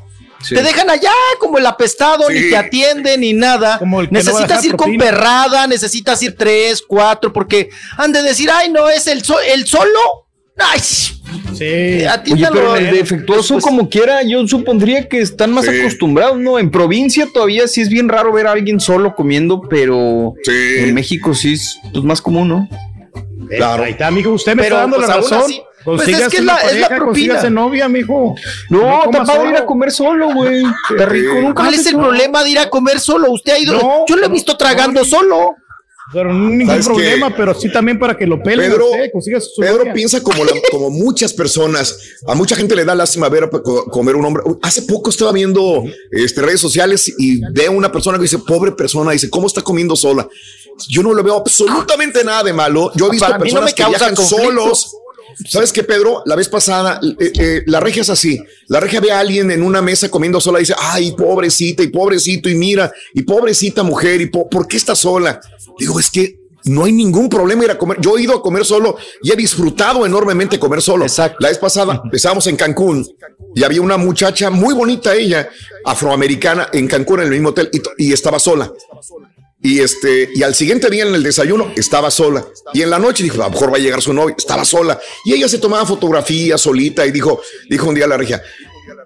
Te 0.47 0.61
dejan 0.61 0.87
allá 0.87 1.11
como 1.39 1.57
el 1.57 1.65
apestado, 1.65 2.29
ni 2.29 2.49
te 2.51 2.55
atienden 2.55 3.21
ni 3.21 3.33
nada. 3.33 3.79
necesitas 4.11 4.63
ir 4.65 4.75
con 4.75 4.95
perrada, 4.97 5.65
necesitas 5.65 6.21
ir 6.21 6.35
tres, 6.37 6.83
cuatro, 6.87 7.33
porque 7.33 7.69
han 7.97 8.11
de 8.11 8.21
decir, 8.21 8.49
ay, 8.51 8.69
no, 8.69 8.87
es 8.87 9.07
el, 9.07 9.23
el 9.47 9.65
solo. 9.65 10.26
Ay, 10.57 10.79
sí. 10.79 12.03
Oye, 12.31 12.47
pero 12.51 12.75
el 12.75 12.91
defectuoso, 12.91 13.59
como 13.59 13.89
quiera, 13.89 14.23
yo 14.23 14.47
supondría 14.47 15.07
que 15.07 15.19
están 15.19 15.51
más 15.53 15.67
acostumbrados, 15.67 16.39
¿no? 16.39 16.57
En 16.57 16.71
provincia 16.71 17.27
todavía 17.31 17.67
sí 17.67 17.81
es 17.81 17.89
bien 17.89 18.09
raro 18.09 18.33
ver 18.33 18.47
a 18.47 18.53
alguien 18.53 18.79
solo 18.79 19.15
comiendo, 19.15 19.61
pero 19.61 20.33
en 20.47 20.93
México 20.93 21.33
sí 21.33 21.53
es 21.53 21.77
pues, 21.93 22.03
más 22.03 22.21
común, 22.21 22.47
¿no? 22.47 22.69
Claro. 23.49 23.83
Ahí 23.83 23.91
está, 23.91 24.07
amigo, 24.07 24.31
usted 24.31 24.55
me 24.55 24.63
está 24.63 24.79
dando 24.79 24.97
pues, 24.97 25.07
la 25.07 25.15
razón. 25.15 25.51
pues 25.85 26.07
es 26.07 26.27
que 26.27 26.37
es 26.37 26.43
la, 26.43 26.57
es 26.57 26.79
la 26.79 26.89
propina. 26.89 27.49
novia, 27.49 27.85
amigo. 27.85 28.35
No, 28.69 29.03
te 29.11 29.19
va 29.19 29.33
a 29.33 29.49
ir 29.49 29.55
a 29.57 29.65
comer 29.65 29.91
solo, 29.91 30.33
güey. 30.33 30.63
¿Cuál 31.53 31.73
es 31.73 31.85
el 31.85 31.95
problema 31.95 32.43
de 32.43 32.49
ir 32.49 32.59
a 32.59 32.69
comer 32.69 32.99
solo? 32.99 33.31
Usted 33.31 33.53
ha 33.53 33.59
ido. 33.59 34.05
yo 34.07 34.15
lo 34.15 34.25
he 34.25 34.29
visto 34.29 34.57
tragando 34.57 35.05
solo. 35.05 35.55
Pero 36.13 36.33
no 36.33 36.49
ningún 36.49 36.79
problema, 36.79 37.35
pero 37.35 37.53
sí 37.53 37.71
también 37.71 37.99
para 37.99 38.17
que 38.17 38.25
lo 38.25 38.41
pelen. 38.41 38.71
Pedro, 38.71 38.85
Pedro 39.57 39.93
piensa 39.93 40.23
como, 40.23 40.43
como 40.71 40.89
muchas 40.89 41.33
personas. 41.33 41.97
A 42.25 42.33
mucha 42.33 42.55
gente 42.55 42.75
le 42.75 42.85
da 42.85 42.95
lástima 42.95 43.27
ver 43.27 43.49
comer 43.91 44.15
un 44.15 44.25
hombre. 44.25 44.43
Hace 44.61 44.83
poco 44.83 45.09
estaba 45.09 45.33
viendo 45.33 45.83
este, 46.11 46.41
redes 46.41 46.61
sociales 46.61 47.13
y 47.17 47.41
veo 47.51 47.73
una 47.73 47.91
persona 47.91 48.17
que 48.17 48.23
dice, 48.23 48.39
pobre 48.39 48.71
persona, 48.71 49.11
dice, 49.11 49.29
¿cómo 49.29 49.47
está 49.47 49.61
comiendo 49.61 49.95
sola? 49.95 50.27
Yo 50.87 51.03
no 51.03 51.13
le 51.13 51.23
veo 51.23 51.35
absolutamente 51.35 52.23
nada 52.23 52.43
de 52.43 52.53
malo. 52.53 52.91
Yo 52.95 53.07
he 53.07 53.11
visto 53.11 53.37
personas 53.37 53.73
que 53.73 53.85
viajan 53.85 54.15
solos. 54.15 54.91
¿Sabes 55.47 55.71
qué, 55.71 55.83
Pedro? 55.83 56.23
La 56.25 56.35
vez 56.35 56.49
pasada, 56.49 56.99
eh, 57.19 57.31
eh, 57.39 57.63
la 57.65 57.79
regia 57.79 58.01
es 58.01 58.09
así. 58.09 58.39
La 58.67 58.79
regia 58.79 58.99
ve 58.99 59.11
a 59.11 59.19
alguien 59.19 59.51
en 59.51 59.61
una 59.61 59.81
mesa 59.81 60.09
comiendo 60.09 60.39
sola 60.39 60.59
y 60.59 60.63
dice, 60.63 60.75
ay, 60.77 61.11
pobrecita 61.11 61.83
y 61.83 61.87
pobrecito 61.87 62.49
y 62.49 62.55
mira, 62.55 62.91
y 63.13 63.23
pobrecita 63.23 63.83
mujer, 63.83 64.21
y 64.21 64.27
¿por 64.27 64.67
qué 64.67 64.77
está 64.77 64.95
sola? 64.95 65.39
Digo, 65.79 65.99
es 65.99 66.09
que 66.09 66.47
no 66.67 66.85
hay 66.85 66.91
ningún 66.91 67.29
problema 67.29 67.63
ir 67.63 67.71
a 67.71 67.77
comer. 67.77 67.99
Yo 68.01 68.17
he 68.17 68.23
ido 68.23 68.33
a 68.33 68.41
comer 68.41 68.65
solo 68.65 68.97
y 69.21 69.31
he 69.31 69.35
disfrutado 69.35 70.05
enormemente 70.05 70.59
comer 70.59 70.81
solo. 70.81 71.05
Exacto. 71.05 71.37
La 71.39 71.49
vez 71.49 71.57
pasada 71.57 72.01
estábamos 72.11 72.47
en 72.47 72.55
Cancún 72.55 73.07
y 73.55 73.63
había 73.63 73.81
una 73.81 73.97
muchacha 73.97 74.49
muy 74.49 74.73
bonita, 74.73 75.15
ella, 75.15 75.49
afroamericana, 75.85 76.69
en 76.73 76.87
Cancún, 76.87 77.21
en 77.21 77.25
el 77.25 77.31
mismo 77.31 77.49
hotel, 77.49 77.69
y, 77.97 78.13
estaba 78.13 78.39
sola. 78.39 78.71
Y 79.61 79.79
este, 79.79 80.29
y 80.35 80.43
al 80.43 80.53
siguiente 80.53 80.89
día 80.89 81.03
en 81.03 81.15
el 81.15 81.23
desayuno 81.23 81.71
estaba 81.75 82.11
sola. 82.11 82.45
Y 82.73 82.83
en 82.83 82.91
la 82.91 82.99
noche 82.99 83.23
dijo, 83.23 83.41
a 83.41 83.47
lo 83.47 83.51
mejor 83.51 83.73
va 83.73 83.77
a 83.77 83.79
llegar 83.79 84.01
su 84.01 84.13
novio, 84.13 84.35
estaba 84.37 84.63
sola. 84.63 84.99
Y 85.25 85.33
ella 85.33 85.49
se 85.49 85.57
tomaba 85.57 85.85
fotografías 85.85 86.61
solita 86.61 87.05
y 87.05 87.11
dijo, 87.11 87.41
dijo 87.69 87.87
un 87.87 87.95
día 87.95 88.05
a 88.05 88.09
la 88.09 88.17
regia, 88.17 88.41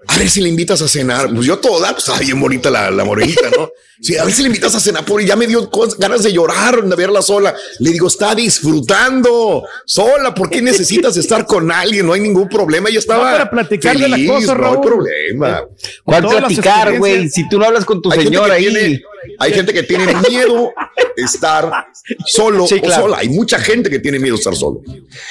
a 0.06 0.18
ver 0.18 0.28
si 0.28 0.40
le 0.40 0.48
invitas 0.48 0.82
a 0.82 0.88
cenar. 0.88 1.32
Pues 1.32 1.46
yo 1.46 1.58
toda, 1.58 1.90
pues 1.92 2.04
estaba 2.04 2.18
bien 2.18 2.40
bonita 2.40 2.70
la, 2.70 2.90
la 2.90 3.04
morenita, 3.04 3.50
¿no? 3.56 3.70
Sí, 4.02 4.16
a 4.16 4.24
ver 4.24 4.34
si 4.34 4.42
le 4.42 4.48
invitas 4.48 4.74
a 4.74 4.80
cenar, 4.80 5.04
por 5.04 5.22
ya 5.22 5.36
me 5.36 5.46
dio 5.46 5.70
ganas 5.96 6.24
de 6.24 6.32
llorar, 6.32 6.82
de 6.82 6.96
verla 6.96 7.22
sola. 7.22 7.54
Le 7.78 7.92
digo, 7.92 8.08
está 8.08 8.34
disfrutando 8.34 9.62
sola. 9.86 10.34
¿Por 10.34 10.50
qué 10.50 10.60
necesitas 10.60 11.16
estar 11.16 11.46
con 11.46 11.70
alguien? 11.70 12.06
No 12.06 12.12
hay 12.12 12.20
ningún 12.20 12.48
problema. 12.48 12.88
Ella 12.88 12.98
estaba. 12.98 13.30
para 13.30 13.48
platicar 13.48 13.96
de 13.96 14.08
la 14.08 14.16
cosa, 14.26 14.56
No 14.56 14.72
hay 14.72 14.78
problema. 14.78 15.62
¿Cuál 16.02 16.26
platicar, 16.26 16.98
güey? 16.98 17.28
Si 17.28 17.48
tú 17.48 17.60
no 17.60 17.66
hablas 17.66 17.84
con 17.84 18.02
tu 18.02 18.10
señora 18.10 18.54
ahí. 18.54 19.00
hay 19.38 19.52
gente 19.52 19.72
que 19.72 19.84
tiene 19.84 20.12
miedo 20.28 20.72
estar 21.16 21.86
solo 22.26 22.64
o 22.64 22.66
sola. 22.66 23.18
Hay 23.18 23.28
mucha 23.28 23.58
gente 23.58 23.90
que 23.90 23.98
tiene 23.98 24.18
miedo 24.18 24.36
estar 24.36 24.54
solo. 24.54 24.80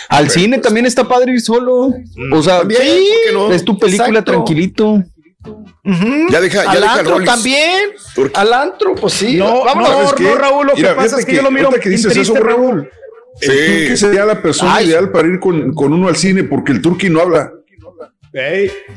Al 0.10 0.30
cine 0.30 0.60
también 0.60 0.86
está 0.86 1.08
padre 1.08 1.34
ir 1.34 1.42
solo. 1.42 1.94
O 2.32 2.44
sea, 2.44 2.64
es 3.52 3.66
tu 3.66 3.78
película 3.78 4.24
tranquilito. 4.24 5.04
Ya 6.30 6.40
deja, 6.40 6.64
ya 6.64 6.72
Al 6.72 6.82
deja 6.82 7.00
antro 7.00 7.24
también. 7.24 7.90
Al 8.34 8.54
antro, 8.54 8.96
pues 8.96 9.14
sí. 9.14 9.38
No, 9.38 9.66
vámonos. 9.66 10.20
No, 10.20 10.30
no, 10.30 10.36
Raúl, 10.36 10.68
lo 10.68 10.76
que 10.76 10.84
pasa 10.84 11.20
es 11.20 11.26
que, 11.26 11.36
yo 11.36 11.42
lo 11.42 11.52
miro 11.52 11.70
que 11.72 11.90
dices 11.90 12.16
eso, 12.16 12.36
Raúl. 12.36 12.90
El 13.40 13.88
sí. 13.88 13.98
sería 13.98 14.26
la 14.26 14.42
persona 14.42 14.82
ideal 14.84 15.10
para 15.10 15.28
ir 15.28 15.40
con, 15.40 15.74
con, 15.74 15.94
uno 15.94 16.10
al 16.10 16.18
cine 16.18 16.44
porque 16.44 16.74
el 16.74 16.82
turqui 16.82 17.10
no 17.10 17.22
habla. 17.22 17.52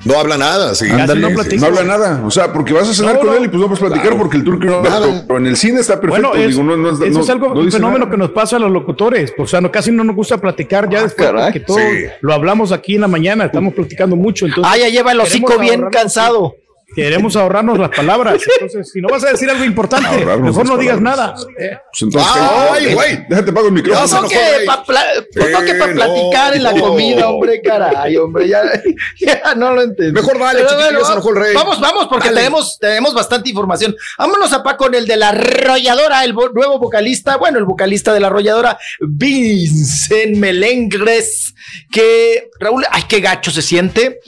No 0.04 0.18
habla 0.18 0.36
nada, 0.38 0.74
sí. 0.74 0.86
No, 0.88 1.66
habla 1.66 1.82
nada. 1.84 2.22
O 2.24 2.30
sea, 2.30 2.52
porque 2.52 2.72
vas 2.72 2.88
a 2.88 2.94
cenar 2.94 3.18
con 3.18 3.34
él 3.34 3.44
y 3.44 3.48
pues 3.48 3.60
vamos 3.60 3.82
a 3.82 3.86
platicar 3.86 4.16
porque 4.16 4.36
el 4.36 4.44
turco 4.44 4.64
no 4.66 4.76
habla. 4.76 5.24
Pero 5.26 5.38
en 5.38 5.46
el 5.46 5.56
cine 5.56 5.80
está 5.80 6.00
perfecto. 6.00 6.28
Bueno, 6.28 6.40
es, 6.40 6.50
Digo, 6.50 6.62
no, 6.62 6.76
no, 6.76 6.90
eso 6.90 7.04
no- 7.10 7.20
es 7.20 7.30
algo, 7.30 7.54
no 7.54 7.60
un 7.60 7.72
fenómeno 7.72 7.98
nada. 8.00 8.10
que 8.12 8.16
nos 8.16 8.30
pasa 8.30 8.56
a 8.56 8.58
los 8.60 8.70
locutores. 8.70 9.32
O 9.36 9.46
sea, 9.46 9.60
no, 9.60 9.72
casi 9.72 9.90
no 9.90 10.04
nos 10.04 10.14
gusta 10.14 10.38
platicar 10.38 10.88
ya 10.88 11.02
después 11.02 11.26
caray. 11.28 11.44
porque 11.46 11.60
todo 11.60 11.78
Sí. 11.78 12.04
lo 12.20 12.32
hablamos 12.32 12.70
aquí 12.70 12.94
en 12.94 13.00
la 13.00 13.08
mañana. 13.08 13.46
Estamos 13.46 13.74
platicando 13.74 14.14
mucho. 14.14 14.46
Entonces, 14.46 14.72
Ah, 14.72 14.78
ya 14.78 14.88
lleva 14.88 15.12
el 15.12 15.20
hocico 15.20 15.58
bien 15.58 15.84
cansado. 15.90 16.54
Queremos 16.94 17.34
ahorrarnos 17.34 17.78
las 17.78 17.90
palabras. 17.90 18.40
Entonces, 18.60 18.90
si 18.92 19.00
no 19.00 19.08
vas 19.08 19.24
a 19.24 19.30
decir 19.32 19.50
algo 19.50 19.64
importante, 19.64 20.06
Ahorrarnos 20.06 20.48
mejor 20.56 20.66
no 20.66 20.76
digas 20.76 20.98
palabras. 20.98 21.44
nada. 21.46 21.52
Eh. 21.58 21.78
Pues 21.90 22.02
entonces, 22.02 22.32
Ay, 22.70 22.94
güey. 22.94 23.26
Déjate 23.28 23.52
pago 23.52 23.66
el 23.66 23.72
micrófono. 23.72 24.22
No 24.22 24.28
que 24.28 24.36
para 24.66 25.12
Eh, 25.14 25.26
no, 25.34 25.94
platicar 25.94 26.54
en 26.56 26.62
la 26.62 26.72
no. 26.72 26.80
comida, 26.88 27.28
hombre, 27.30 27.60
caray, 27.62 28.16
hombre, 28.16 28.48
ya, 28.48 28.62
ya 29.18 29.54
no 29.56 29.72
lo 29.72 29.82
entendí. 29.82 30.12
Mejor 30.12 30.38
dale, 30.38 30.60
chiquillo, 30.60 31.04
se 31.04 31.12
enojó 31.12 31.30
el 31.30 31.36
rey. 31.36 31.54
Vamos, 31.54 31.80
vamos, 31.80 32.06
porque 32.08 32.28
Dale. 32.28 32.40
tenemos, 32.42 32.78
tenemos 32.78 33.12
bastante 33.14 33.50
información. 33.50 33.96
Vámonos 34.18 34.52
a 34.52 34.62
pa 34.62 34.76
con 34.76 34.94
el 34.94 35.06
de 35.06 35.16
la 35.16 35.30
arrolladora, 35.30 36.22
el 36.24 36.34
vo- 36.34 36.52
nuevo 36.54 36.78
vocalista, 36.78 37.36
bueno, 37.38 37.58
el 37.58 37.64
vocalista 37.64 38.12
de 38.14 38.20
la 38.20 38.28
arrolladora, 38.28 38.78
Vincent 39.00 40.36
Melengres, 40.36 41.54
que, 41.90 42.50
Raúl, 42.60 42.84
ay, 42.90 43.02
qué 43.08 43.20
gacho 43.20 43.50
se 43.50 43.62
siente. 43.62 44.20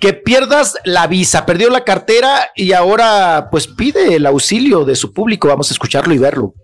Que 0.00 0.14
pierdas 0.14 0.76
la 0.84 1.06
visa, 1.06 1.44
perdió 1.46 1.68
la 1.68 1.84
cartera 1.84 2.50
y 2.56 2.72
ahora 2.72 3.48
pues 3.50 3.66
pide 3.66 4.16
el 4.16 4.26
auxilio 4.26 4.84
de 4.84 4.96
su 4.96 5.12
público. 5.12 5.48
Vamos 5.48 5.70
a 5.70 5.74
escucharlo 5.74 6.14
y 6.14 6.18
verlo. 6.18 6.54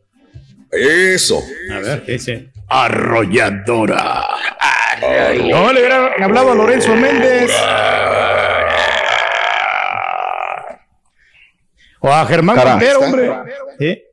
Eso. 0.72 1.42
A 1.70 1.78
ver, 1.80 2.02
¿qué 2.04 2.12
dice? 2.12 2.48
Arrolladora. 2.68 4.26
No, 5.50 5.72
le 5.72 5.80
hubieran 5.80 6.22
hablado 6.22 6.52
a 6.52 6.54
Lorenzo 6.54 6.94
Méndez. 6.96 7.52
O 12.00 12.08
a 12.08 12.24
Germán 12.26 12.56
está. 12.56 12.98
hombre. 12.98 14.04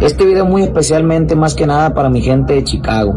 Este 0.00 0.24
video 0.24 0.44
muy 0.44 0.62
especialmente 0.62 1.34
más 1.34 1.54
que 1.54 1.66
nada 1.66 1.92
para 1.94 2.08
mi 2.08 2.22
gente 2.22 2.54
de 2.54 2.64
Chicago. 2.64 3.14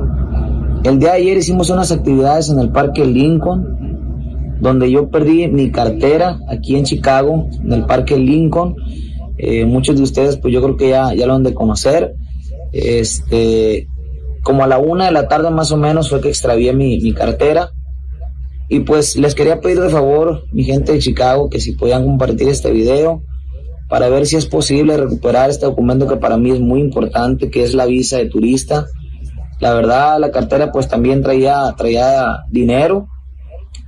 El 0.83 0.99
día 0.99 1.11
de 1.11 1.17
ayer 1.17 1.37
hicimos 1.37 1.69
unas 1.69 1.91
actividades 1.91 2.49
en 2.49 2.59
el 2.59 2.69
Parque 2.71 3.05
Lincoln, 3.05 3.78
donde 4.59 4.91
yo 4.91 5.09
perdí 5.09 5.47
mi 5.47 5.71
cartera 5.71 6.39
aquí 6.49 6.75
en 6.75 6.85
Chicago, 6.85 7.47
en 7.63 7.71
el 7.71 7.85
Parque 7.85 8.17
Lincoln. 8.17 8.75
Eh, 9.37 9.65
muchos 9.65 9.95
de 9.95 10.03
ustedes, 10.03 10.37
pues 10.37 10.53
yo 10.53 10.61
creo 10.61 10.75
que 10.75 10.89
ya, 10.89 11.13
ya 11.13 11.25
lo 11.25 11.33
han 11.33 11.43
de 11.43 11.53
conocer. 11.53 12.13
Este, 12.71 13.87
como 14.43 14.63
a 14.63 14.67
la 14.67 14.77
una 14.77 15.05
de 15.05 15.11
la 15.11 15.27
tarde 15.27 15.49
más 15.49 15.71
o 15.71 15.77
menos 15.77 16.09
fue 16.09 16.21
que 16.21 16.29
extravié 16.29 16.73
mi, 16.73 16.99
mi 16.99 17.13
cartera. 17.13 17.71
Y 18.67 18.81
pues 18.81 19.15
les 19.15 19.33
quería 19.33 19.61
pedir 19.61 19.79
de 19.79 19.89
favor, 19.89 20.43
mi 20.51 20.63
gente 20.63 20.91
de 20.91 20.99
Chicago, 20.99 21.49
que 21.49 21.59
si 21.59 21.71
podían 21.71 22.05
compartir 22.05 22.49
este 22.49 22.71
video 22.71 23.21
para 23.89 24.07
ver 24.07 24.27
si 24.27 24.35
es 24.35 24.45
posible 24.45 24.95
recuperar 24.95 25.49
este 25.49 25.65
documento 25.65 26.07
que 26.07 26.17
para 26.17 26.37
mí 26.37 26.51
es 26.51 26.59
muy 26.59 26.79
importante, 26.79 27.49
que 27.49 27.63
es 27.63 27.73
la 27.73 27.87
visa 27.87 28.17
de 28.17 28.27
turista. 28.27 28.85
La 29.59 29.73
verdad, 29.73 30.19
la 30.19 30.29
cartera 30.29 30.71
pues 30.71 30.87
también 30.87 31.23
traía, 31.23 31.73
traía 31.75 32.43
dinero, 32.51 33.07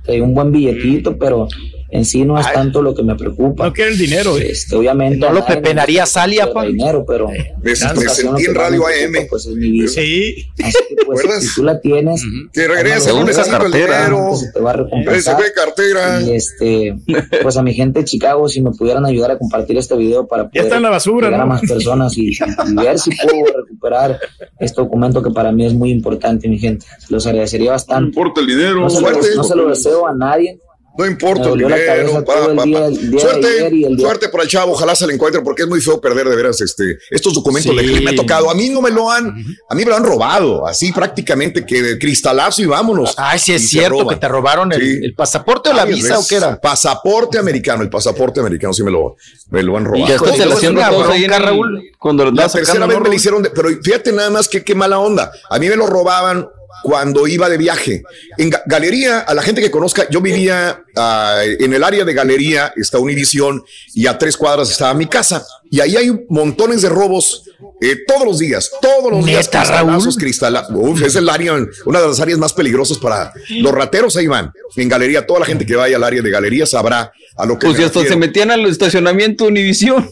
traía 0.02 0.22
un 0.22 0.34
buen 0.34 0.52
billetito, 0.52 1.16
pero 1.16 1.48
en 1.92 2.04
sí 2.04 2.24
no 2.24 2.38
es 2.40 2.50
tanto 2.52 2.80
lo 2.82 2.94
que 2.94 3.02
me 3.02 3.14
preocupa. 3.14 3.66
No 3.66 3.72
quiere 3.72 3.92
el 3.92 3.98
dinero. 3.98 4.36
eh. 4.38 4.50
Este, 4.50 4.74
obviamente. 4.74 5.18
No 5.18 5.32
lo 5.32 5.44
pepenaría 5.46 6.06
Salia, 6.06 6.52
pa. 6.52 6.64
dinero, 6.64 7.04
pero 7.06 7.28
Me, 7.62 7.76
sentí 7.76 8.02
en 8.46 8.54
Radio 8.54 8.80
me 8.80 8.86
preocupa, 8.86 9.18
AM. 9.20 9.26
Pues 9.28 9.46
es 9.46 9.54
mi 9.54 9.70
visa. 9.70 10.00
Sí. 10.00 10.46
Así 10.62 10.72
que, 10.88 10.94
pues, 11.06 11.20
¿Recuerdas? 11.22 11.44
si 11.44 11.54
tú 11.54 11.62
la 11.64 11.80
tienes, 11.80 12.22
Que 12.52 12.66
regrese, 12.66 13.10
hágalo, 13.10 13.20
no 13.20 13.26
necesito 13.26 13.56
el 13.56 13.62
cartera, 13.62 13.98
dinero. 14.08 14.36
se 14.36 14.52
te 14.52 14.60
va 14.60 14.70
a 14.70 14.72
recompensar. 14.74 15.36
fue 15.36 15.52
cartera. 15.52 16.22
Y 16.22 16.30
este, 16.34 16.94
pues 17.42 17.56
a 17.56 17.62
mi 17.62 17.74
gente 17.74 18.00
de 18.00 18.04
Chicago, 18.06 18.48
si 18.48 18.60
me 18.62 18.70
pudieran 18.72 19.04
ayudar 19.06 19.30
a 19.32 19.38
compartir 19.38 19.76
este 19.76 19.94
video 19.96 20.26
para 20.26 20.44
poder 20.48 20.64
está 20.64 20.76
en 20.76 20.82
la 20.82 20.90
basura, 20.90 21.26
llegar 21.28 21.40
a 21.42 21.44
¿no? 21.44 21.50
más 21.50 21.60
personas 21.62 22.16
y, 22.16 22.30
y 22.30 22.74
ver 22.74 22.98
si 22.98 23.10
puedo 23.16 23.44
recuperar 23.64 24.18
este 24.60 24.80
documento 24.80 25.22
que 25.22 25.30
para 25.30 25.52
mí 25.52 25.66
es 25.66 25.74
muy 25.74 25.90
importante, 25.90 26.48
mi 26.48 26.58
gente. 26.58 26.86
Los 27.10 27.26
agradecería 27.26 27.66
No 27.66 27.72
bastante. 27.72 28.08
importa 28.08 28.40
el 28.40 28.46
dinero. 28.46 28.80
No 28.80 28.88
se, 28.90 29.00
lo, 29.02 29.10
no 29.10 29.44
se 29.44 29.56
lo 29.56 29.68
deseo 29.68 30.06
a 30.06 30.14
nadie. 30.14 30.58
No 30.98 31.06
importa 31.06 31.48
el 31.48 31.58
dinero, 31.58 32.22
pa, 32.24 32.34
el 32.50 32.54
pa, 32.56 32.64
día- 32.64 32.78
pa. 32.80 32.86
el 32.86 33.00
día 33.00 33.10
de 33.10 33.18
Suerte, 33.20 33.46
ayer 33.46 33.72
y 33.72 33.84
el 33.84 33.96
día- 33.96 34.06
suerte 34.06 34.28
para 34.28 34.44
el 34.44 34.50
chavo, 34.50 34.72
ojalá 34.72 34.94
se 34.94 35.06
le 35.06 35.14
encuentre, 35.14 35.40
porque 35.40 35.62
es 35.62 35.68
muy 35.68 35.80
feo 35.80 35.98
perder 36.00 36.28
de 36.28 36.36
veras 36.36 36.60
este, 36.60 36.98
estos 37.10 37.32
documentos 37.32 37.72
Sí. 37.74 37.76
de 37.86 37.94
que 37.94 38.00
me 38.02 38.10
ha 38.10 38.14
tocado. 38.14 38.50
A 38.50 38.54
mí 38.54 38.68
no 38.68 38.82
me 38.82 38.90
lo 38.90 39.10
han, 39.10 39.28
a 39.70 39.74
mí 39.74 39.84
me 39.84 39.90
lo 39.90 39.96
han 39.96 40.04
robado, 40.04 40.66
así 40.66 40.92
prácticamente 40.92 41.64
que 41.64 41.80
de 41.82 41.98
cristalazo 41.98 42.60
y 42.60 42.66
vámonos. 42.66 43.14
Ay, 43.16 43.38
sí 43.38 43.54
es 43.54 43.64
Y 43.64 43.66
cierto 43.68 44.00
roban. 44.00 44.08
que 44.16 44.20
te 44.20 44.28
robaron 44.28 44.70
el, 44.72 44.80
Sí. 44.80 44.98
el 45.04 45.14
pasaporte 45.14 45.70
o 45.70 45.72
la 45.72 45.86
visa 45.86 46.18
o 46.18 46.26
qué 46.28 46.36
era. 46.36 46.60
Pasaporte 46.60 47.38
americano, 47.38 47.82
el 47.82 47.88
pasaporte 47.90 48.40
americano 48.40 48.74
sí 48.74 48.82
me 48.82 48.90
lo, 48.90 49.16
me 49.50 49.62
lo 49.62 49.76
han 49.78 49.84
robado. 49.86 50.12
En 50.12 50.74
bronca, 50.74 51.36
el- 51.36 51.42
Raúl. 51.42 51.82
Cuando 51.98 52.24
lo 52.24 52.32
La 52.32 52.48
tercera 52.48 52.86
vez 52.86 52.96
¿no, 52.98 53.02
me 53.02 53.08
lo 53.08 53.14
hicieron, 53.14 53.42
de- 53.42 53.50
pero 53.50 53.68
fíjate 53.82 54.12
nada 54.12 54.28
más 54.30 54.48
que 54.48 54.62
qué 54.62 54.74
mala 54.74 54.98
onda. 54.98 55.30
A 55.48 55.58
mí 55.58 55.68
me 55.68 55.76
lo 55.76 55.86
robaban 55.86 56.46
cuando 56.82 57.26
iba 57.26 57.48
de 57.48 57.56
viaje. 57.58 58.02
En 58.38 58.50
Ga- 58.50 58.62
Galería, 58.66 59.20
a 59.20 59.34
la 59.34 59.42
gente 59.42 59.60
que 59.60 59.70
conozca, 59.70 60.06
yo 60.10 60.20
vivía 60.20 60.80
ah, 60.96 61.42
en 61.44 61.72
el 61.72 61.84
área 61.84 62.04
de 62.04 62.12
Galería, 62.14 62.72
está 62.76 62.98
Univisión, 62.98 63.62
y 63.94 64.06
a 64.06 64.18
tres 64.18 64.36
cuadras 64.36 64.70
estaba 64.70 64.92
mi 64.94 65.06
casa. 65.06 65.44
Y 65.70 65.80
ahí 65.80 65.96
hay 65.96 66.10
montones 66.28 66.82
de 66.82 66.88
robos 66.88 67.44
eh, 67.80 67.96
todos 68.06 68.24
los 68.24 68.38
días, 68.38 68.70
todos 68.80 69.10
los 69.10 69.24
días. 69.24 69.46
¿Neta, 69.46 69.60
Cristalazos, 69.62 70.04
Raúl? 70.04 70.16
cristala- 70.22 70.66
Uf, 70.70 71.02
es 71.02 71.14
el 71.16 71.28
área, 71.28 71.54
una 71.86 72.00
de 72.00 72.08
las 72.08 72.20
áreas 72.20 72.38
más 72.38 72.52
peligrosas 72.52 72.98
para 72.98 73.32
los 73.48 73.72
rateros. 73.72 74.16
Ahí 74.16 74.26
van. 74.26 74.52
En 74.76 74.88
Galería, 74.88 75.26
toda 75.26 75.40
la 75.40 75.46
gente 75.46 75.64
que 75.66 75.76
vaya 75.76 75.96
al 75.96 76.04
área 76.04 76.20
de 76.22 76.30
Galería 76.30 76.66
sabrá 76.66 77.12
a 77.36 77.46
lo 77.46 77.58
que 77.58 77.66
Pues 77.66 77.78
ya 77.78 77.86
hasta 77.86 78.04
se 78.04 78.16
metían 78.16 78.50
al 78.50 78.66
estacionamiento 78.66 79.44
Univisión. 79.46 80.10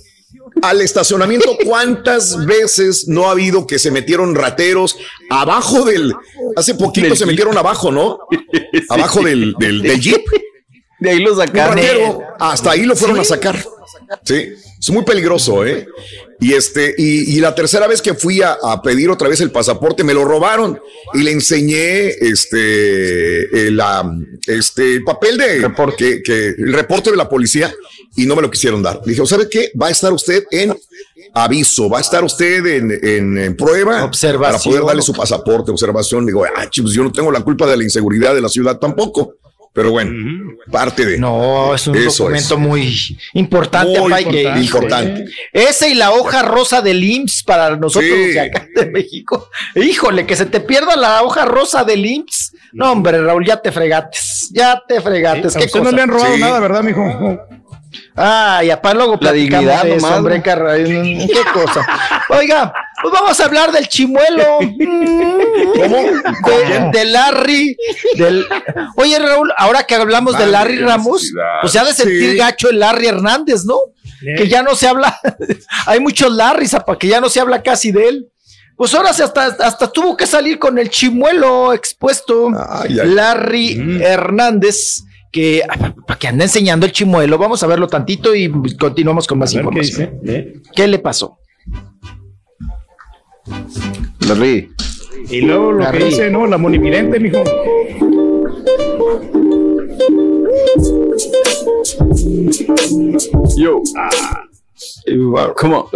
Al 0.62 0.80
estacionamiento, 0.80 1.56
¿cuántas 1.64 2.44
veces 2.46 3.08
no 3.08 3.28
ha 3.28 3.32
habido 3.32 3.66
que 3.66 3.78
se 3.78 3.90
metieron 3.90 4.34
rateros 4.34 4.96
abajo 5.30 5.84
del... 5.84 6.14
Hace 6.56 6.74
poquito 6.74 7.08
Del 7.08 7.16
se 7.16 7.24
Jeep. 7.24 7.32
metieron 7.32 7.56
abajo, 7.58 7.90
¿no? 7.90 8.18
Abajo 8.88 9.22
del, 9.22 9.54
del, 9.58 9.82
del 9.82 10.00
Jeep. 10.00 10.22
De 11.00 11.10
ahí 11.10 11.18
lo 11.20 11.34
sacaron. 11.34 11.76
ratero, 11.76 12.22
hasta 12.38 12.72
ahí 12.72 12.82
lo 12.84 12.94
fueron 12.94 13.18
a 13.20 13.24
sacar. 13.24 13.56
Sí, 14.24 14.52
es 14.78 14.90
muy 14.90 15.02
peligroso, 15.04 15.64
¿eh? 15.66 15.86
Y 16.40 16.52
este, 16.54 16.94
y, 16.96 17.36
y 17.36 17.40
la 17.40 17.54
tercera 17.54 17.86
vez 17.86 18.00
que 18.02 18.14
fui 18.14 18.40
a, 18.42 18.52
a 18.62 18.80
pedir 18.82 19.10
otra 19.10 19.28
vez 19.28 19.40
el 19.40 19.50
pasaporte, 19.50 20.04
me 20.04 20.14
lo 20.14 20.24
robaron 20.24 20.78
y 21.14 21.22
le 21.22 21.32
enseñé 21.32 22.08
este, 22.10 23.66
el, 23.68 23.80
este, 24.46 24.94
el 24.94 25.04
papel 25.04 25.36
de 25.38 25.70
que, 25.96 26.22
que- 26.22 26.48
el 26.58 26.72
reporte 26.72 27.10
de 27.10 27.16
la 27.16 27.28
policía 27.28 27.72
y 28.16 28.26
no 28.26 28.36
me 28.36 28.42
lo 28.42 28.50
quisieron 28.50 28.82
dar. 28.82 29.00
Dije, 29.04 29.24
¿sabe 29.26 29.48
qué? 29.48 29.70
Va 29.80 29.88
a 29.88 29.90
estar 29.90 30.12
usted 30.12 30.44
en 30.50 30.76
aviso, 31.34 31.88
va 31.88 31.98
a 31.98 32.00
estar 32.00 32.24
usted 32.24 32.64
en, 32.66 32.90
en- 33.02 33.38
en 33.38 33.56
prueba 33.56 34.04
Observación. 34.04 34.52
para 34.52 34.62
poder 34.62 34.84
darle 34.86 35.02
su 35.02 35.12
pasaporte, 35.12 35.70
observación. 35.70 36.26
Digo, 36.26 36.44
ah, 36.44 36.68
chicos, 36.68 36.92
yo 36.92 37.02
no 37.04 37.12
tengo 37.12 37.30
la 37.30 37.40
culpa 37.42 37.66
de 37.66 37.76
la 37.76 37.84
inseguridad 37.84 38.34
de 38.34 38.40
la 38.40 38.48
ciudad 38.48 38.78
tampoco. 38.78 39.34
Pero 39.72 39.92
bueno, 39.92 40.10
parte 40.70 41.06
de. 41.06 41.16
No, 41.16 41.74
es 41.74 41.86
un 41.86 41.94
Eso 41.96 42.24
documento 42.24 42.54
es. 42.54 42.60
muy 42.60 43.18
importante, 43.34 44.00
Muy 44.00 44.12
Mike. 44.12 44.30
importante. 44.42 44.60
importante. 44.64 45.24
Ese 45.52 45.90
y 45.90 45.94
la 45.94 46.10
hoja 46.10 46.42
rosa 46.42 46.82
del 46.82 47.04
IMSS 47.04 47.44
para 47.44 47.76
nosotros 47.76 48.10
Sí. 48.12 48.32
de 48.32 48.40
acá 48.40 48.66
de 48.74 48.86
México. 48.90 49.48
Híjole, 49.76 50.26
que 50.26 50.34
se 50.34 50.46
te 50.46 50.58
pierda 50.60 50.96
la 50.96 51.22
hoja 51.22 51.44
rosa 51.44 51.84
del 51.84 52.04
IMSS. 52.04 52.52
No, 52.72 52.90
hombre, 52.92 53.22
Raúl, 53.22 53.46
ya 53.46 53.60
te 53.62 53.70
fregates. 53.70 54.50
Ya 54.52 54.82
te 54.88 55.00
fregates. 55.00 55.54
¿Qué 55.54 55.64
usted 55.66 55.78
no 55.78 55.84
cosa? 55.86 55.96
le 55.96 56.02
han 56.02 56.08
robado 56.10 56.34
Sí. 56.34 56.40
nada, 56.40 56.58
¿verdad, 56.60 56.82
mijo? 56.82 57.38
Ay, 58.14 58.70
apá, 58.70 58.94
luego 58.94 59.18
La 59.20 59.32
dignidad 59.32 59.82
de 59.82 59.96
eso, 59.96 60.06
nomás, 60.06 60.22
qué 61.26 61.42
cosa. 61.52 61.86
Oiga, 62.28 62.72
pues 63.02 63.12
vamos 63.12 63.40
a 63.40 63.44
hablar 63.44 63.72
del 63.72 63.88
chimuelo. 63.88 64.44
¿Cómo? 66.42 66.58
De, 66.58 66.90
de 66.92 67.04
Larry. 67.06 67.76
Del... 68.16 68.46
Oye, 68.96 69.18
Raúl, 69.18 69.50
ahora 69.56 69.84
que 69.84 69.94
hablamos 69.94 70.38
de 70.38 70.46
Larry 70.46 70.78
Ramos, 70.78 71.22
necesidad. 71.22 71.44
pues 71.60 71.72
se 71.72 71.78
ha 71.78 71.84
de 71.84 71.92
sentir 71.94 72.30
Sí. 72.32 72.36
gacho 72.36 72.70
el 72.70 72.78
Larry 72.80 73.06
Hernández, 73.06 73.64
¿no? 73.64 73.78
Que 74.36 74.48
ya 74.48 74.62
no 74.62 74.74
se 74.74 74.86
habla. 74.86 75.18
Hay 75.86 76.00
muchos 76.00 76.30
Larrys, 76.32 76.76
que 76.98 77.08
ya 77.08 77.20
no 77.20 77.28
se 77.28 77.40
habla 77.40 77.62
casi 77.62 77.90
de 77.90 78.08
él. 78.08 78.26
Pues 78.76 78.94
ahora 78.94 79.12
se 79.12 79.22
hasta, 79.22 79.44
hasta 79.46 79.90
tuvo 79.92 80.16
que 80.16 80.26
salir 80.26 80.58
con 80.58 80.78
el 80.78 80.88
chimuelo 80.90 81.72
expuesto. 81.72 82.48
Ay, 82.68 82.98
ay. 83.00 83.08
Larry 83.08 84.00
Hernández, 84.02 85.02
que 85.30 85.62
para 86.06 86.18
que 86.18 86.28
anda 86.28 86.44
enseñando 86.44 86.86
el 86.86 86.92
chimuelo. 86.92 87.38
Vamos 87.38 87.62
a 87.62 87.66
verlo 87.66 87.86
tantito 87.86 88.34
y 88.34 88.50
continuamos 88.76 89.26
con 89.26 89.38
más 89.38 89.52
qué 89.52 89.58
información. 89.58 90.20
dice. 90.22 90.38
¿eh? 90.38 90.54
¿Qué 90.74 90.88
le 90.88 90.98
pasó? 90.98 91.38
Larry. 94.26 94.70
Y 95.28 95.42
luego 95.42 95.72
lo 95.72 95.90
que 95.90 96.04
dice, 96.04 96.30
¿no? 96.30 96.46
La 96.46 96.58
monividente, 96.58 97.20
mijo. 97.20 97.42
Yo. 103.56 103.82
¿Cómo? 105.56 105.90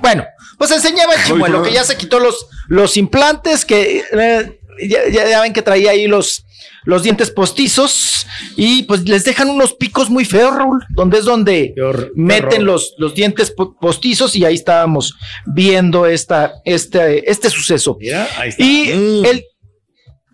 Bueno, 0.00 0.24
pues 0.58 0.70
enseñaba 0.70 1.14
el 1.14 1.24
chimuelo 1.24 1.62
que 1.62 1.72
ya 1.72 1.84
se 1.84 1.96
quitó 1.96 2.20
los, 2.20 2.46
los 2.68 2.96
implantes, 2.96 3.64
que 3.64 4.04
eh, 4.12 4.60
ya, 4.88 5.08
ya 5.08 5.40
ven 5.40 5.52
que 5.52 5.62
traía 5.62 5.92
ahí 5.92 6.06
los, 6.06 6.44
los 6.84 7.02
dientes 7.02 7.30
postizos 7.30 8.26
y 8.56 8.84
pues 8.84 9.08
les 9.08 9.24
dejan 9.24 9.50
unos 9.50 9.74
picos 9.74 10.10
muy 10.10 10.24
feos, 10.24 10.54
Raúl, 10.54 10.84
donde 10.90 11.18
es 11.18 11.24
donde 11.24 11.74
meten 12.14 12.64
los, 12.64 12.94
los 12.98 13.14
dientes 13.14 13.52
postizos 13.80 14.34
y 14.36 14.44
ahí 14.44 14.54
estábamos 14.54 15.14
viendo 15.46 16.06
esta, 16.06 16.54
este, 16.64 17.30
este 17.30 17.50
suceso. 17.50 17.98
Y 18.58 18.92
mm. 18.92 19.24
el, 19.24 19.44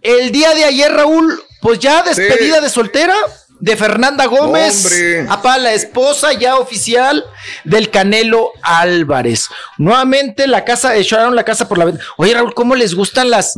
el 0.02 0.32
día 0.32 0.55
de 0.55 0.64
ayer, 0.64 0.92
Raúl, 0.92 1.40
pues 1.60 1.78
ya 1.78 2.02
despedida 2.02 2.60
de 2.60 2.70
soltera 2.70 3.14
de 3.58 3.76
Fernanda 3.76 4.26
Gómez, 4.26 4.86
apá, 5.28 5.58
la 5.58 5.72
esposa 5.72 6.32
ya 6.32 6.56
oficial 6.56 7.24
del 7.64 7.90
Canelo 7.90 8.52
Álvarez. 8.62 9.48
Nuevamente 9.78 10.46
la 10.46 10.64
casa, 10.64 10.96
echaron 10.96 11.34
la 11.34 11.44
casa 11.44 11.68
por 11.68 11.78
la 11.78 11.86
venta. 11.86 12.02
Oye, 12.16 12.34
Raúl, 12.34 12.54
¿cómo 12.54 12.74
les 12.74 12.94
gustan 12.94 13.30
las, 13.30 13.54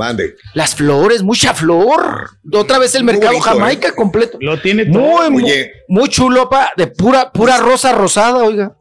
las 0.54 0.74
flores? 0.74 1.22
Mucha 1.22 1.54
flor. 1.54 2.30
Otra 2.52 2.78
vez 2.78 2.94
el 2.94 3.04
mercado 3.04 3.38
Jamaica 3.40 3.88
¿eh? 3.88 3.94
completo. 3.94 4.38
Lo 4.40 4.60
tiene 4.60 4.86
todo. 4.86 5.30
Muy, 5.30 5.70
muy, 5.88 6.08
chulo, 6.08 6.48
pa, 6.48 6.72
de 6.76 6.86
pura, 6.86 7.32
pura 7.32 7.56
rosa 7.56 7.92
rosada, 7.92 8.38
oiga. 8.38 8.72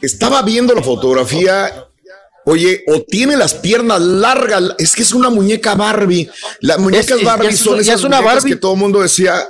Estaba 0.00 0.42
viendo 0.42 0.74
la 0.74 0.82
fotografía 0.82 1.72
Oye, 2.46 2.84
o 2.88 3.00
tiene 3.00 3.36
las 3.36 3.54
piernas 3.54 4.00
largas, 4.02 4.74
es 4.78 4.94
que 4.94 5.02
es 5.02 5.14
una 5.14 5.30
muñeca 5.30 5.74
Barbie. 5.74 6.28
Las 6.60 6.78
muñecas 6.78 7.22
Barbie 7.22 7.56
son 7.56 7.80
esas 7.80 8.04
una 8.04 8.20
Barbie. 8.20 8.52
que 8.52 8.56
todo 8.56 8.74
el 8.74 8.80
mundo 8.80 9.00
decía, 9.00 9.48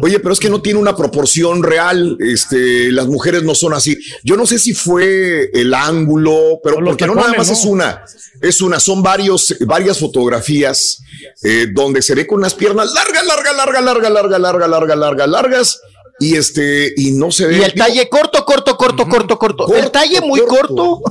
Oye, 0.00 0.18
pero 0.20 0.32
es 0.32 0.40
que 0.40 0.48
no 0.48 0.62
tiene 0.62 0.78
una 0.78 0.96
proporción 0.96 1.62
real. 1.62 2.16
Este, 2.20 2.90
las 2.90 3.06
mujeres 3.06 3.42
no 3.42 3.54
son 3.54 3.74
así. 3.74 3.98
Yo 4.22 4.36
no 4.36 4.46
sé 4.46 4.58
si 4.58 4.74
fue 4.74 5.50
el 5.52 5.74
ángulo, 5.74 6.60
pero 6.62 6.76
porque 6.84 7.06
no 7.06 7.14
nada 7.14 7.34
más 7.36 7.50
es 7.50 7.64
una, 7.64 8.04
es 8.40 8.60
una, 8.60 8.80
son 8.80 9.02
varios, 9.02 9.54
varias 9.60 9.98
fotografías 9.98 11.02
eh, 11.42 11.68
donde 11.72 12.02
se 12.02 12.14
ve 12.14 12.26
con 12.26 12.38
unas 12.38 12.54
piernas 12.54 12.92
largas, 12.92 13.26
largas, 13.26 13.56
largas, 13.56 13.82
largas, 13.84 14.10
largas, 14.10 14.40
largas, 14.40 14.68
largas, 14.68 14.98
largas, 14.98 15.28
largas. 15.28 15.80
Y 16.20 16.36
este, 16.36 16.92
y 16.96 17.10
no 17.12 17.30
se 17.32 17.46
ve. 17.46 17.58
Y 17.58 17.62
el 17.62 17.74
talle 17.74 18.08
corto, 18.08 18.44
corto, 18.44 18.76
corto, 18.76 19.08
corto, 19.08 19.38
corto. 19.38 19.74
El 19.74 19.90
talle 19.90 20.20
muy 20.20 20.40
corto. 20.42 21.02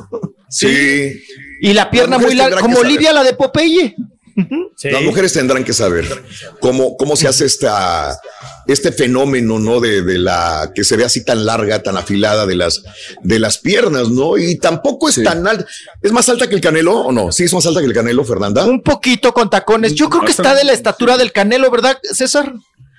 Sí. 0.49 1.21
Y 1.61 1.73
la 1.73 1.89
pierna 1.89 2.17
muy 2.17 2.35
larga, 2.35 2.59
como 2.59 2.79
Olivia, 2.79 3.11
la 3.11 3.23
de 3.23 3.33
Popeye. 3.33 3.95
Las 4.83 5.01
mujeres 5.03 5.33
tendrán 5.33 5.63
que 5.63 5.73
saber 5.73 6.23
cómo, 6.59 6.97
cómo 6.97 7.15
se 7.15 7.27
hace 7.27 7.45
esta, 7.45 8.17
este 8.67 8.91
fenómeno, 8.91 9.59
¿no? 9.59 9.79
De, 9.79 10.01
de, 10.01 10.17
la 10.17 10.71
que 10.73 10.83
se 10.83 10.97
ve 10.97 11.05
así 11.05 11.23
tan 11.23 11.45
larga, 11.45 11.83
tan 11.83 11.97
afilada 11.97 12.45
de 12.45 12.55
las, 12.55 12.83
de 13.21 13.39
las 13.39 13.57
piernas, 13.59 14.09
¿no? 14.09 14.37
Y 14.37 14.57
tampoco 14.57 15.09
es 15.09 15.21
tan 15.23 15.47
alta. 15.47 15.65
¿Es 16.01 16.11
más 16.11 16.27
alta 16.29 16.47
que 16.47 16.55
el 16.55 16.61
canelo 16.61 16.93
o 17.01 17.11
no? 17.11 17.31
Sí, 17.31 17.43
es 17.43 17.53
más 17.53 17.65
alta 17.65 17.79
que 17.79 17.85
el 17.85 17.93
canelo, 17.93 18.23
Fernanda. 18.23 18.65
Un 18.65 18.81
poquito 18.81 19.33
con 19.33 19.49
tacones. 19.49 19.93
Yo 19.93 20.09
creo 20.09 20.23
que 20.23 20.31
está 20.31 20.55
de 20.55 20.63
la 20.63 20.73
estatura 20.73 21.17
del 21.17 21.31
canelo, 21.31 21.69
¿verdad, 21.69 21.99
César? 22.01 22.53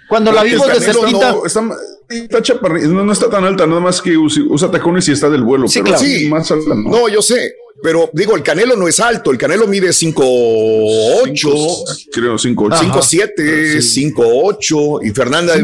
Cuando 0.08 0.32
la 0.32 0.42
vimos 0.42 0.68
de 0.68 0.80
cerquita. 0.80 1.32
No, 1.32 1.46
está, 1.46 1.60
no, 1.60 3.12
está 3.12 3.30
tan 3.30 3.44
alta, 3.44 3.66
nada 3.66 3.80
más 3.80 4.00
que 4.02 4.16
usa, 4.16 4.70
tacones 4.70 5.08
y 5.08 5.12
está 5.12 5.30
del 5.30 5.42
vuelo. 5.42 5.66
Sí, 5.66 5.80
pero 5.82 5.98
sí. 5.98 6.28
más 6.28 6.50
alta, 6.50 6.74
no, 6.74 7.08
yo 7.08 7.22
sé. 7.22 7.54
Pero 7.82 8.10
digo, 8.12 8.36
el 8.36 8.42
Canelo 8.42 8.76
no 8.76 8.86
es 8.88 9.00
alto, 9.00 9.30
el 9.30 9.38
Canelo 9.38 9.66
mide 9.66 9.88
5'8, 9.88 12.08
creo 12.12 12.34
5'8. 12.36 13.34
5'7, 13.36 14.14
5'8 14.14 15.06
y 15.06 15.10
Fernanda 15.10 15.54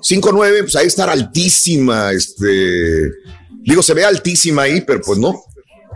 5'9, 0.00 0.60
pues 0.60 0.76
ahí 0.76 0.86
está 0.86 1.10
altísima, 1.10 2.12
este, 2.12 3.10
digo, 3.62 3.82
se 3.82 3.94
ve 3.94 4.04
altísima 4.04 4.62
ahí, 4.62 4.82
pero 4.82 5.00
pues 5.00 5.18
no, 5.18 5.42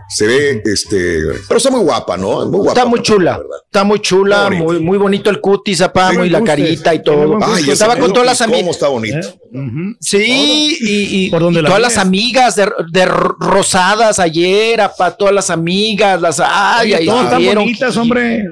se 0.09 0.27
ve, 0.27 0.61
este, 0.65 1.19
pero 1.47 1.57
está 1.57 1.71
muy 1.71 1.81
guapa, 1.81 2.17
¿no? 2.17 2.45
Muy 2.45 2.59
guapa. 2.59 2.71
Está 2.71 2.85
muy 2.85 3.01
chula, 3.01 3.41
está 3.65 3.83
muy 3.83 3.99
chula, 3.99 4.49
muy, 4.49 4.79
muy 4.79 4.97
bonito 4.97 5.29
el 5.29 5.39
cutis, 5.41 5.81
apá, 5.81 6.11
muy 6.13 6.29
la 6.29 6.43
carita 6.43 6.93
y 6.93 7.01
todo. 7.01 7.39
Ay, 7.41 7.69
estaba 7.69 7.97
con 7.97 8.11
todas 8.13 8.25
las 8.25 8.41
amigas. 8.41 8.61
¿Cómo 8.61 8.71
está 8.71 8.87
bonito? 8.87 9.27
¿Eh? 9.27 9.95
Sí, 9.99 10.77
y, 10.81 11.25
y, 11.25 11.31
todas 11.31 11.81
las 11.81 11.97
amigas 11.97 12.55
de, 12.55 12.69
de, 12.91 13.05
rosadas 13.05 14.19
ayer, 14.19 14.81
apá, 14.81 15.11
todas 15.11 15.33
las 15.33 15.49
amigas, 15.49 16.21
las, 16.21 16.39
ay, 16.39 16.93
ay, 16.93 17.05
todas 17.05 17.25
están 17.25 17.45
bonitas, 17.45 17.97
hombre. 17.97 18.45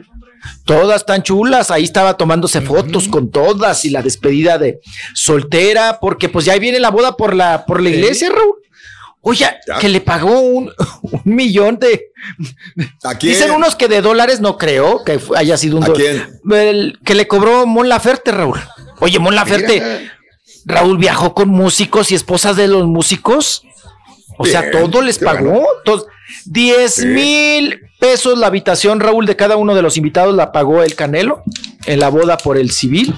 Todas 0.65 1.05
tan 1.05 1.21
chulas, 1.21 1.69
ahí 1.69 1.83
estaba 1.83 2.17
tomándose 2.17 2.61
fotos 2.61 3.07
con 3.07 3.29
todas 3.29 3.85
y 3.85 3.89
la 3.89 4.01
despedida 4.01 4.57
de 4.57 4.79
soltera, 5.13 5.99
porque 5.99 6.29
pues 6.29 6.45
ya 6.45 6.57
viene 6.57 6.79
la 6.79 6.89
boda 6.89 7.15
por 7.15 7.35
la, 7.35 7.65
por 7.65 7.81
la 7.81 7.89
iglesia, 7.89 8.29
Raúl. 8.29 8.60
Oye, 9.23 9.47
que 9.79 9.87
le 9.87 10.01
pagó 10.01 10.39
un, 10.39 10.71
millón 11.23 11.77
de. 11.77 12.11
¿A 13.03 13.13
Dicen 13.13 13.51
unos 13.51 13.75
que 13.75 13.87
de 13.87 14.01
dólares 14.01 14.39
no 14.39 14.57
creo 14.57 15.03
que 15.03 15.19
haya 15.35 15.57
sido 15.57 15.77
un. 15.77 15.83
¿A 15.83 15.93
quién? 15.93 16.99
que 17.05 17.15
le 17.15 17.27
cobró 17.27 17.65
Mon 17.65 17.87
Laferte, 17.87 18.31
Raúl. 18.31 18.59
Oye, 18.99 19.19
Mon 19.19 19.35
Laferte, 19.35 20.09
Raúl 20.65 20.97
viajó 20.97 21.33
con 21.33 21.49
músicos 21.49 22.11
y 22.11 22.15
esposas 22.15 22.55
de 22.55 22.67
los 22.67 22.87
músicos. 22.87 23.63
O 24.37 24.45
sea, 24.45 24.71
todo 24.71 25.01
les 25.01 25.19
pagó. 25.19 25.65
10 26.45 27.05
mil 27.05 27.79
pesos 27.99 28.37
la 28.37 28.47
habitación, 28.47 28.99
Raúl, 28.99 29.25
de 29.25 29.35
cada 29.35 29.57
uno 29.57 29.75
de 29.75 29.81
los 29.81 29.97
invitados 29.97 30.33
la 30.33 30.51
pagó 30.51 30.81
el 30.81 30.95
Canelo 30.95 31.43
en 31.85 31.99
la 31.99 32.09
boda 32.09 32.37
por 32.37 32.57
el 32.57 32.71
civil. 32.71 33.13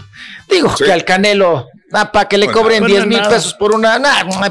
Digo 0.49 0.73
que 0.75 0.91
al 0.91 1.05
Canelo 1.05 1.67
Ah, 1.95 2.11
para 2.11 2.27
que 2.27 2.39
le 2.39 2.47
cobren 2.47 2.83
10 2.83 3.05
mil 3.05 3.21
pesos 3.21 3.53
por 3.53 3.71
una. 3.73 4.01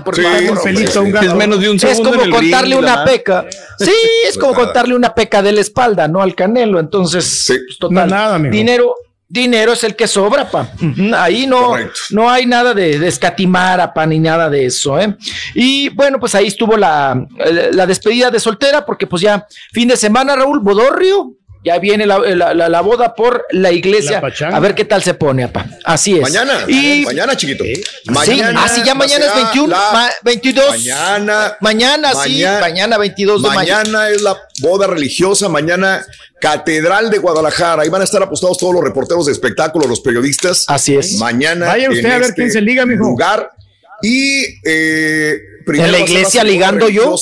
por 0.05 0.19
es 0.19 1.35
menos 1.35 1.61
de 1.61 1.71
un 1.71 1.79
segundo. 1.79 2.11
Es 2.11 2.19
como 2.19 2.37
contarle 2.37 2.77
una 2.77 3.05
peca. 3.05 3.45
Sí, 3.79 3.93
es 4.29 4.39
como 4.39 4.55
contarle 4.55 4.95
una 4.95 5.13
peca 5.13 5.43
de 5.43 5.51
la 5.51 5.61
espalda, 5.61 6.07
¿no? 6.07 6.23
Al 6.23 6.37
canelo. 6.37 6.79
Entonces, 6.79 7.45
pues, 7.49 7.79
total. 7.79 8.09
nada, 8.09 8.39
dinero, 8.39 8.95
dinero 9.29 9.73
es 9.73 9.83
el 9.83 9.97
que 9.97 10.07
sobra, 10.07 10.49
pa. 10.49 10.71
Ahí 11.17 11.49
no, 11.49 11.75
no 12.11 12.31
hay 12.31 12.47
nada 12.47 12.75
de, 12.75 13.09
escatimar, 13.09 13.93
pa, 13.93 14.07
ni 14.07 14.21
nada 14.21 14.49
de 14.49 14.67
eso, 14.67 15.01
¿eh? 15.01 15.17
Y 15.55 15.89
bueno, 15.89 16.21
pues 16.21 16.37
ahí 16.37 16.47
estuvo 16.47 16.77
la, 16.77 17.27
la 17.73 17.87
despedida 17.87 18.31
de 18.31 18.39
soltera, 18.39 18.87
porque 18.87 19.09
pues 19.09 19.21
ya 19.21 19.47
fin 19.73 19.89
de 19.89 19.97
semana, 19.97 20.37
Raúl 20.37 20.61
Bodorrio, 20.61 21.33
ya 21.65 21.79
viene 21.79 22.07
la, 22.07 22.19
la, 22.55 22.81
boda 22.81 23.15
por 23.15 23.47
la 23.51 23.71
iglesia. 23.71 24.21
a 24.53 24.61
ver 24.61 24.75
qué 24.75 24.85
tal 24.85 25.03
se 25.03 25.15
pone, 25.15 25.45
apa. 25.45 25.67
Así 25.85 26.17
es. 26.17 26.23
Mañana, 26.23 26.65
y, 26.67 27.05
mañana, 27.05 27.37
chiquito. 27.37 27.65
Mañana. 28.07 28.67
Sí, 28.69 28.81
ah, 28.81 28.85
ya 28.85 28.95
mañana 28.95 29.27
es 29.27 29.35
21, 29.35 29.77
22. 30.25 30.71
Mañana. 30.71 31.57
Mañana, 31.61 32.13
sí, 32.25 32.43
mañana 32.61 32.99
22 32.99 33.43
de 33.43 33.49
Mañana 33.51 34.09
es 34.11 34.23
la 34.23 34.37
boda 34.61 34.89
religiosa, 34.89 35.49
mañana 35.49 36.05
Catedral 36.41 37.11
de 37.11 37.19
Guadalajara. 37.19 37.83
Ahí 37.83 37.89
van 37.89 38.01
a 38.01 38.05
estar 38.05 38.23
apostados 38.23 38.59
todos 38.59 38.75
los 38.75 38.83
reporteros 38.83 39.27
de 39.27 39.33
espectáculos, 39.33 39.89
los 39.89 40.01
periodistas. 40.01 40.65
Así 40.67 40.97
es. 40.97 41.15
Mañana. 41.19 41.67
Vaya 41.67 41.91
usted 41.91 42.07
a 42.07 42.15
ver 42.15 42.23
este 42.23 42.35
quién 42.35 42.51
se 42.51 42.61
liga, 42.61 42.85
mijo. 42.85 43.05
Lugar. 43.05 43.53
Y 44.03 44.47
eh, 44.65 45.39
en 45.67 45.93
la 45.93 46.01
iglesia 46.01 46.43
ligando 46.43 46.89
yo 46.89 47.15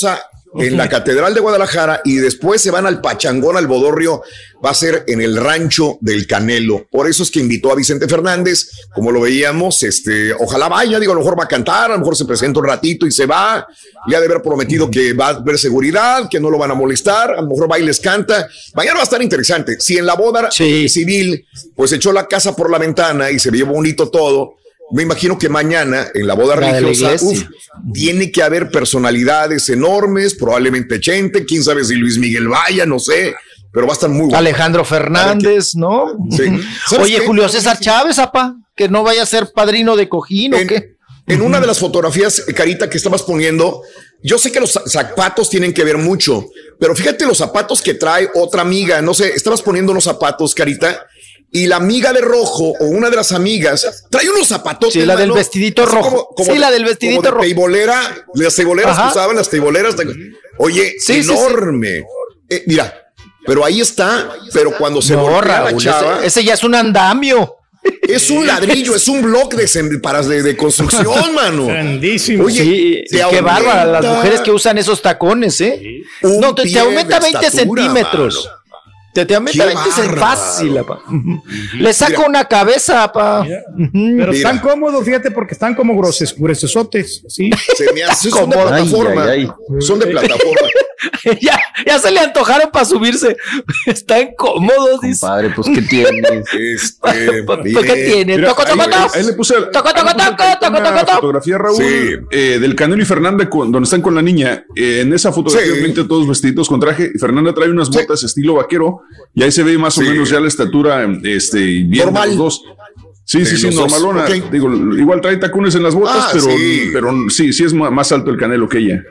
en 0.54 0.76
la 0.76 0.88
Catedral 0.88 1.34
de 1.34 1.40
Guadalajara 1.40 2.00
y 2.04 2.16
después 2.16 2.60
se 2.60 2.70
van 2.70 2.86
al 2.86 3.00
Pachangón, 3.00 3.56
al 3.56 3.66
Bodorrio, 3.66 4.22
va 4.64 4.70
a 4.70 4.74
ser 4.74 5.04
en 5.06 5.20
el 5.20 5.36
rancho 5.36 5.98
del 6.00 6.26
Canelo. 6.26 6.86
Por 6.90 7.08
eso 7.08 7.22
es 7.22 7.30
que 7.30 7.40
invitó 7.40 7.70
a 7.70 7.76
Vicente 7.76 8.08
Fernández, 8.08 8.70
como 8.94 9.12
lo 9.12 9.20
veíamos, 9.20 9.82
este, 9.82 10.32
ojalá 10.34 10.68
vaya, 10.68 10.98
digo, 10.98 11.12
a 11.12 11.14
lo 11.14 11.20
mejor 11.20 11.38
va 11.38 11.44
a 11.44 11.48
cantar, 11.48 11.90
a 11.90 11.94
lo 11.94 12.00
mejor 12.00 12.16
se 12.16 12.24
presenta 12.24 12.60
un 12.60 12.66
ratito 12.66 13.06
y 13.06 13.12
se 13.12 13.26
va, 13.26 13.66
ya 14.08 14.18
de 14.18 14.26
haber 14.26 14.42
prometido 14.42 14.90
que 14.90 15.12
va 15.12 15.28
a 15.28 15.30
haber 15.30 15.58
seguridad, 15.58 16.28
que 16.28 16.40
no 16.40 16.50
lo 16.50 16.58
van 16.58 16.72
a 16.72 16.74
molestar, 16.74 17.30
a 17.30 17.40
lo 17.40 17.48
mejor 17.48 17.70
va 17.70 17.78
y 17.78 17.84
les 17.84 18.00
canta. 18.00 18.48
Mañana 18.74 18.96
va 18.96 19.00
a 19.00 19.04
estar 19.04 19.22
interesante. 19.22 19.80
Si 19.80 19.96
en 19.96 20.06
la 20.06 20.14
boda 20.14 20.50
civil, 20.50 21.46
pues 21.74 21.92
echó 21.92 22.12
la 22.12 22.26
casa 22.26 22.54
por 22.54 22.70
la 22.70 22.78
ventana 22.78 23.30
y 23.30 23.38
se 23.38 23.50
vio 23.50 23.66
bonito 23.66 24.10
todo, 24.10 24.56
me 24.92 25.02
imagino 25.02 25.38
que 25.38 25.48
mañana 25.48 26.08
en 26.14 26.26
la 26.26 26.34
boda 26.34 26.56
religiosa 26.56 27.18
tiene 27.92 28.30
que 28.32 28.42
haber 28.42 28.70
personalidades 28.70 29.68
enormes, 29.68 30.34
probablemente 30.34 31.00
Chente, 31.00 31.44
quién 31.44 31.62
sabe 31.62 31.84
si 31.84 31.94
Luis 31.94 32.18
Miguel 32.18 32.48
vaya, 32.48 32.86
no 32.86 32.98
sé, 32.98 33.34
pero 33.72 33.86
va 33.86 33.92
a 33.92 33.94
estar 33.94 34.10
muy 34.10 34.22
bueno. 34.22 34.38
Alejandro 34.38 34.84
Fernández, 34.84 35.74
¿no? 35.74 36.16
Sí. 36.30 36.44
Oye, 37.00 37.20
Julio 37.20 37.48
César 37.48 37.78
Chávez, 37.78 38.18
apa, 38.18 38.56
que 38.74 38.88
no 38.88 39.02
vaya 39.02 39.22
a 39.22 39.26
ser 39.26 39.52
padrino 39.52 39.96
de 39.96 40.08
cojín 40.08 40.54
en, 40.54 40.64
o 40.64 40.68
qué. 40.68 40.96
En 41.26 41.42
una 41.42 41.60
de 41.60 41.66
las 41.66 41.78
fotografías, 41.78 42.44
Carita, 42.56 42.90
que 42.90 42.96
estabas 42.96 43.22
poniendo, 43.22 43.82
yo 44.22 44.38
sé 44.38 44.50
que 44.50 44.58
los 44.58 44.80
zapatos 44.86 45.48
tienen 45.48 45.72
que 45.72 45.84
ver 45.84 45.96
mucho, 45.96 46.50
pero 46.78 46.96
fíjate 46.96 47.24
los 47.24 47.38
zapatos 47.38 47.80
que 47.80 47.94
trae 47.94 48.28
otra 48.34 48.62
amiga, 48.62 49.00
no 49.00 49.14
sé, 49.14 49.28
estabas 49.28 49.62
poniendo 49.62 49.92
unos 49.92 50.04
zapatos, 50.04 50.54
Carita, 50.54 51.06
y 51.52 51.66
la 51.66 51.76
amiga 51.76 52.12
de 52.12 52.20
rojo 52.20 52.74
o 52.78 52.84
una 52.84 53.10
de 53.10 53.16
las 53.16 53.32
amigas 53.32 54.04
trae 54.08 54.28
unos 54.30 54.46
zapatos. 54.46 54.92
Sí, 54.92 55.04
la 55.04 55.16
del 55.16 55.32
vestidito 55.32 55.84
rojo. 55.86 56.34
sí, 56.44 56.58
la 56.58 56.70
del 56.70 56.84
vestidito 56.84 57.30
rojo. 57.30 57.42
Teibolera, 57.42 58.24
las 58.34 58.54
teiboleras 58.54 58.98
que 58.98 59.08
usaban, 59.08 59.36
las 59.36 59.48
teiboleras. 59.48 59.96
Oye, 60.58 60.96
enorme. 61.08 62.04
Eh, 62.48 62.64
mira, 62.66 63.12
pero 63.46 63.64
ahí 63.64 63.80
está, 63.80 64.30
pero 64.52 64.76
cuando 64.76 65.00
se 65.02 65.16
borra 65.16 65.70
la 65.70 65.76
chava. 65.76 66.24
Ese, 66.24 66.44
ya 66.44 66.54
es 66.54 66.64
un 66.64 66.74
andamio. 66.74 67.56
Es 68.02 68.30
un 68.30 68.46
ladrillo, 68.46 68.94
es 68.94 69.08
un 69.08 69.22
bloque 69.22 69.56
de, 69.56 69.98
para 70.00 70.22
de, 70.22 70.56
construcción, 70.56 71.34
mano. 71.34 71.66
Grandísimo. 71.66 72.44
Oye, 72.44 73.04
sí, 73.08 73.18
qué 73.30 73.40
bárbara 73.40 73.86
las 73.86 74.04
mujeres 74.04 74.40
que 74.40 74.50
usan 74.50 74.76
esos 74.76 75.00
tacones, 75.00 75.60
¿eh? 75.62 76.02
No, 76.22 76.54
te, 76.54 76.78
aumenta 76.78 77.18
20 77.18 77.50
centímetros. 77.50 78.48
Te, 79.12 79.26
te 79.26 79.36
Qué 79.44 79.58
es 79.58 80.18
fácil, 80.18 80.78
apa. 80.78 81.00
Le 81.74 81.92
saco 81.92 82.26
una 82.28 82.44
cabeza, 82.44 83.02
apa. 83.02 83.44
Pero 83.44 83.90
Mira. 83.92 84.30
están 84.30 84.60
cómodos, 84.60 85.04
fíjate, 85.04 85.32
porque 85.32 85.54
están 85.54 85.74
como 85.74 85.96
groses, 85.96 86.34
gruesotes, 86.36 87.24
¿sí? 87.26 87.50
Se 87.76 87.92
me 87.92 88.04
hace, 88.04 88.30
son 88.30 88.48
de 88.50 88.56
plataforma. 88.56 89.24
Ay, 89.24 89.48
ay, 89.48 89.80
Son 89.80 89.98
de 89.98 90.06
plataforma. 90.06 90.68
ya, 91.40 91.58
ya 91.86 91.98
se 91.98 92.10
le 92.10 92.20
antojaron 92.20 92.70
para 92.72 92.84
subirse. 92.84 93.36
Están 93.86 94.28
cómodos, 94.36 95.00
dice. 95.02 95.20
Compadre, 95.20 95.50
pues 95.50 95.68
¿qué 95.74 95.82
tienes? 95.82 96.44
Este, 96.52 97.42
¿Pues 97.44 97.58
qué 97.86 97.94
tiene? 98.12 98.36
Mira, 98.36 98.48
Toco, 98.48 98.64
toco, 98.64 98.82
ahí- 98.82 98.90
toco. 98.90 99.14
ahí 99.14 99.24
le 99.24 99.32
puse, 99.32 99.54
Toco, 99.54 99.70
toco, 99.70 99.98
ahí 99.98 100.04
le 100.04 100.10
puse 100.14 100.56
toco, 100.60 100.76
toco, 100.82 101.00
toco, 101.00 101.12
fotografía, 101.12 101.58
Raúl, 101.58 101.76
Sí. 101.76 102.10
eh, 102.30 102.58
del 102.60 102.74
Canelo 102.74 103.02
y 103.02 103.06
Fernanda, 103.06 103.48
con- 103.48 103.70
donde 103.72 103.84
están 103.84 104.02
con 104.02 104.14
la 104.14 104.22
niña. 104.22 104.64
Eh, 104.76 105.00
en 105.02 105.12
esa 105.12 105.32
fotografía, 105.32 105.66
Sí. 105.66 105.72
obviamente, 105.72 106.04
todos 106.04 106.26
vestidos 106.28 106.68
con 106.68 106.80
traje. 106.80 107.10
Fernanda 107.18 107.52
trae 107.54 107.70
unas 107.70 107.90
botas 107.90 108.22
estilo 108.22 108.54
vaquero, 108.54 109.00
y 109.34 109.42
ahí 109.42 109.52
se 109.52 109.62
ve 109.62 109.76
más 109.78 109.96
o 109.98 110.02
menos 110.02 110.28
ya 110.30 110.40
la 110.40 110.48
estatura, 110.48 111.06
este, 111.24 111.58
bien 111.58 111.90
de 111.90 112.04
Normal. 112.04 112.28
los 112.30 112.36
dos. 112.38 112.62
Sí, 113.24 113.44
sí, 113.46 113.56
sí, 113.56 113.70
normalona. 113.74 114.24
Digo, 114.50 114.68
igual 114.96 115.20
trae 115.20 115.36
tacones 115.36 115.76
en 115.76 115.84
las 115.84 115.94
botas, 115.94 116.16
Ah, 116.18 116.28
pero, 116.32 116.44
sí. 116.46 116.90
pero 116.92 117.12
sí, 117.28 117.52
sí 117.52 117.62
es 117.64 117.72
más 117.72 118.10
alto 118.10 118.30
el 118.32 118.36
Canelo 118.36 118.68
que 118.68 118.78
ella. 118.78 119.02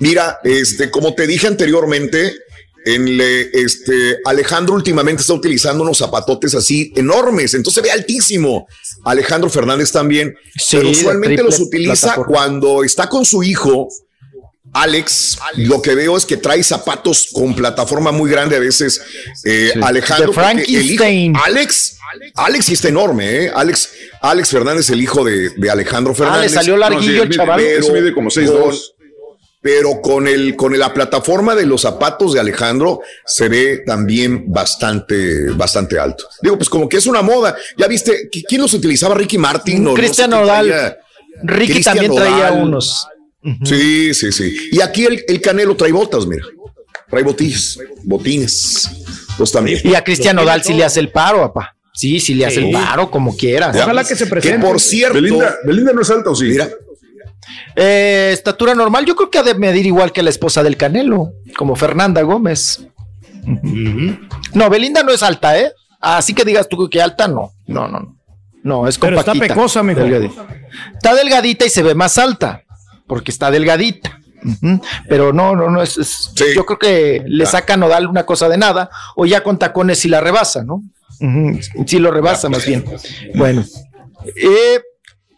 Mira, 0.00 0.38
este, 0.44 0.90
como 0.90 1.14
te 1.14 1.26
dije 1.26 1.46
anteriormente, 1.46 2.34
en 2.86 3.16
le- 3.16 3.48
este, 3.58 4.18
Alejandro 4.26 4.74
últimamente 4.74 5.22
está 5.22 5.32
utilizando 5.32 5.82
unos 5.84 5.98
zapatotes 5.98 6.54
así 6.54 6.92
enormes, 6.96 7.54
entonces 7.54 7.82
se 7.82 7.88
ve 7.88 7.90
altísimo. 7.92 8.66
Alejandro 9.04 9.48
Fernández 9.48 9.90
también, 9.90 10.36
Sí, 10.58 10.76
pero 10.76 10.90
usualmente 10.90 11.42
los 11.42 11.58
utiliza 11.60 12.08
plataforma. 12.08 12.26
cuando 12.32 12.84
está 12.84 13.08
con 13.08 13.24
su 13.24 13.42
hijo. 13.42 13.88
Alex, 14.72 15.38
lo 15.56 15.80
que 15.80 15.94
veo 15.94 16.16
es 16.16 16.24
que 16.26 16.36
trae 16.36 16.62
zapatos 16.64 17.28
con 17.32 17.54
plataforma 17.54 18.10
muy 18.10 18.28
grande 18.30 18.56
a 18.56 18.58
veces. 18.58 19.00
eh, 19.44 19.72
Alejandro, 19.82 20.24
el 20.24 20.30
hijo- 20.32 20.40
Frankenstein. 20.40 21.36
Alex, 21.36 21.96
Alex 22.34 22.64
sí 22.66 22.72
está 22.74 22.88
enorme, 22.88 23.44
¿eh? 23.44 23.52
Alex, 23.54 23.88
Alex 24.20 24.48
Fernández, 24.50 24.90
el 24.90 25.00
hijo 25.00 25.22
de, 25.24 25.50
de 25.50 25.70
Alejandro 25.70 26.12
Ah, 26.12 26.16
Fernández. 26.16 26.50
le 26.50 26.54
salió 26.56 26.76
larguillo 26.76 27.02
No, 27.12 27.16
sí, 27.16 27.22
el 27.22 27.28
mide- 27.28 27.36
chaval. 27.36 27.60
ese 27.60 27.92
mide 27.92 28.12
como 28.12 28.30
6'2". 28.30 28.94
Pero 29.64 30.02
con 30.02 30.28
el 30.28 30.56
con 30.56 30.78
la 30.78 30.92
plataforma 30.92 31.54
de 31.54 31.64
los 31.64 31.80
zapatos 31.80 32.34
de 32.34 32.40
Alejandro 32.40 33.00
se 33.24 33.48
ve 33.48 33.78
también 33.86 34.44
bastante 34.52 35.50
bastante 35.52 35.98
alto. 35.98 36.24
Digo, 36.42 36.58
pues 36.58 36.68
como 36.68 36.86
que 36.86 36.98
es 36.98 37.06
una 37.06 37.22
moda. 37.22 37.56
Ya 37.78 37.86
viste 37.86 38.28
¿qui- 38.30 38.44
quién 38.46 38.60
los 38.60 38.74
utilizaba 38.74 39.14
Ricky 39.14 39.38
Martin 39.38 39.78
o 39.86 39.90
no 39.90 39.96
sé 39.96 40.02
Cristian 40.02 40.28
Nodal. 40.30 40.96
Ricky 41.44 41.72
Cristian 41.72 41.96
también 41.96 42.14
traía 42.14 42.52
unos. 42.52 43.06
Sí, 43.64 44.12
sí, 44.12 44.32
sí. 44.32 44.54
Y 44.70 44.82
aquí 44.82 45.06
el, 45.06 45.24
el 45.26 45.40
Canelo 45.40 45.74
trae 45.76 45.92
botas, 45.92 46.26
mira. 46.26 46.44
Trae 47.08 47.22
botillas, 47.22 47.78
botines. 48.02 48.90
Pues 49.38 49.50
también. 49.50 49.80
Y 49.82 49.94
a 49.94 50.04
Cristian 50.04 50.36
Nodal 50.36 50.62
sí 50.62 50.74
le 50.74 50.84
hace 50.84 51.00
el 51.00 51.08
paro, 51.10 51.38
papá. 51.38 51.74
Sí, 51.94 52.20
sí 52.20 52.34
le 52.34 52.44
hace 52.44 52.66
el 52.66 52.70
paro, 52.72 53.10
como 53.10 53.34
quieras. 53.34 53.74
Ya, 53.74 53.84
Ojalá 53.84 54.04
que 54.04 54.14
se 54.16 54.24
Que 54.24 54.30
presente. 54.30 54.66
por 54.66 54.78
cierto, 54.80 55.14
Belinda, 55.14 55.56
Belinda 55.64 55.92
no 55.94 56.02
es 56.02 56.10
alta, 56.10 56.28
¿o 56.30 56.34
sí? 56.34 56.44
mira, 56.46 56.68
Eh, 57.76 58.30
estatura 58.32 58.74
normal, 58.74 59.04
yo 59.04 59.14
creo 59.16 59.30
que 59.30 59.38
ha 59.38 59.42
de 59.42 59.54
medir 59.54 59.86
igual 59.86 60.12
que 60.12 60.22
la 60.22 60.30
esposa 60.30 60.62
del 60.62 60.76
Canelo, 60.76 61.30
como 61.56 61.76
Fernanda 61.76 62.22
Gómez. 62.22 62.86
No, 64.54 64.70
Belinda 64.70 65.02
no 65.02 65.12
es 65.12 65.22
alta, 65.22 65.58
¿eh? 65.58 65.72
Así 66.00 66.34
que 66.34 66.44
digas 66.44 66.68
tú 66.68 66.88
que 66.88 67.00
alta, 67.02 67.28
no. 67.28 67.52
No, 67.66 67.88
no, 67.88 68.00
no. 68.00 68.16
No, 68.62 68.88
es 68.88 68.96
Pero 68.98 69.18
está 69.18 69.32
compactita. 69.32 69.54
pecosa, 69.54 69.82
mijo. 69.82 70.00
Delgadita. 70.00 70.46
Está 70.94 71.14
delgadita 71.14 71.66
y 71.66 71.70
se 71.70 71.82
ve 71.82 71.94
más 71.94 72.16
alta, 72.16 72.62
porque 73.06 73.30
está 73.30 73.50
delgadita. 73.50 74.20
Pero 75.08 75.32
no, 75.32 75.54
no, 75.56 75.70
no, 75.70 75.82
es, 75.82 75.96
es- 75.98 76.30
Sí. 76.34 76.44
yo 76.54 76.64
creo 76.66 76.78
que 76.78 77.22
le 77.26 77.44
Ya. 77.44 77.50
saca 77.50 77.76
Nodal 77.76 78.06
una 78.06 78.24
cosa 78.26 78.48
de 78.48 78.56
nada, 78.58 78.90
o 79.16 79.24
ya 79.26 79.42
con 79.42 79.58
tacones 79.58 79.98
si 79.98 80.08
la 80.08 80.20
rebasa, 80.20 80.62
¿no? 80.64 80.82
Sí 81.86 81.98
lo 81.98 82.10
rebasa 82.10 82.48
más 82.48 82.66
bien. 82.66 82.84
Bueno. 83.34 83.64
Eh, 84.36 84.80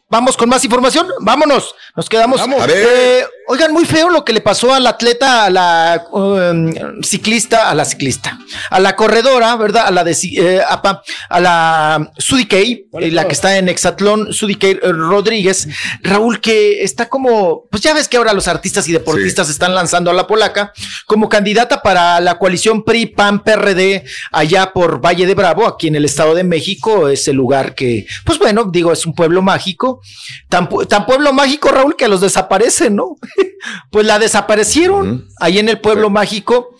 Vamos 0.08 0.36
con 0.36 0.48
más 0.48 0.64
información. 0.64 1.08
Vámonos. 1.20 1.74
Nos 1.96 2.08
quedamos. 2.08 2.40
Vamos. 2.40 2.62
A 2.62 2.66
ver. 2.66 2.86
Eh, 2.88 3.26
oigan, 3.48 3.72
muy 3.72 3.84
feo 3.84 4.10
lo 4.10 4.24
que 4.24 4.32
le 4.32 4.40
pasó 4.40 4.74
al 4.74 4.86
atleta, 4.86 5.44
a 5.44 5.50
la 5.50 6.04
um, 6.10 7.02
ciclista, 7.02 7.70
a 7.70 7.74
la 7.74 7.84
ciclista, 7.84 8.38
a 8.70 8.80
la 8.80 8.96
corredora, 8.96 9.54
¿verdad? 9.56 9.86
A 9.86 9.90
la 9.90 10.04
de 10.04 10.16
eh, 10.36 10.62
apa, 10.68 11.02
a 11.28 11.40
la 11.40 12.12
Sudikey, 12.18 12.88
eh, 13.00 13.10
la 13.10 13.26
que 13.26 13.32
está 13.32 13.56
en 13.56 13.68
Hexatlón, 13.68 14.32
Sudikey 14.32 14.72
eh, 14.82 14.92
Rodríguez. 14.92 15.68
Raúl, 16.02 16.40
que 16.40 16.82
está 16.82 17.08
como, 17.08 17.64
pues 17.70 17.82
ya 17.82 17.94
ves 17.94 18.08
que 18.08 18.16
ahora 18.16 18.32
los 18.32 18.48
artistas 18.48 18.88
y 18.88 18.92
deportistas 18.92 19.48
están 19.48 19.74
lanzando 19.74 20.10
a 20.10 20.14
la 20.14 20.26
polaca 20.26 20.72
como 21.06 21.28
candidata 21.28 21.82
para 21.82 22.20
la 22.20 22.38
coalición 22.38 22.82
PRI, 22.84 23.06
PAN, 23.06 23.42
PRD, 23.42 24.04
allá 24.32 24.72
por 24.72 25.04
Valle 25.04 25.26
de 25.26 25.34
Bravo, 25.34 25.66
aquí 25.66 25.88
en 25.88 25.96
el 25.96 26.04
Estado 26.04 26.34
de 26.34 26.44
México, 26.44 27.08
es 27.08 27.28
el 27.28 27.36
lugar 27.36 27.74
que, 27.74 28.06
pues 28.24 28.38
bueno, 28.38 28.64
digo, 28.64 28.92
es 28.92 29.06
un 29.06 29.14
pueblo 29.14 29.42
mágico, 29.42 30.00
tan, 30.48 30.68
tan 30.88 31.06
pueblo 31.06 31.32
mágico, 31.32 31.68
Raúl, 31.68 31.96
que 31.96 32.08
los 32.08 32.20
desaparecen, 32.20 32.96
¿no? 32.96 33.16
pues 33.90 34.06
la 34.06 34.18
desaparecieron 34.18 35.28
ahí 35.40 35.58
en 35.58 35.68
el 35.68 35.80
pueblo 35.80 36.10
mágico 36.10 36.76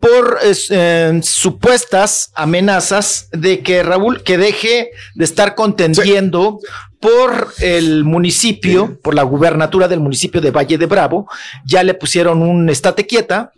por 0.00 0.38
eh, 0.42 1.20
supuestas 1.22 2.30
amenazas 2.34 3.28
de 3.32 3.62
que 3.62 3.82
Raúl 3.82 4.22
que 4.22 4.38
deje 4.38 4.90
de 5.14 5.24
estar 5.24 5.54
contendiendo 5.54 6.60
por 7.00 7.52
el 7.60 8.04
municipio, 8.04 8.98
por 9.02 9.14
la 9.14 9.22
gubernatura 9.22 9.88
del 9.88 10.00
municipio 10.00 10.40
de 10.40 10.50
Valle 10.50 10.78
de 10.78 10.86
Bravo, 10.86 11.28
ya 11.64 11.82
le 11.82 11.94
pusieron 11.94 12.42
un 12.42 12.68
estate 12.68 13.06
quieta 13.06 13.52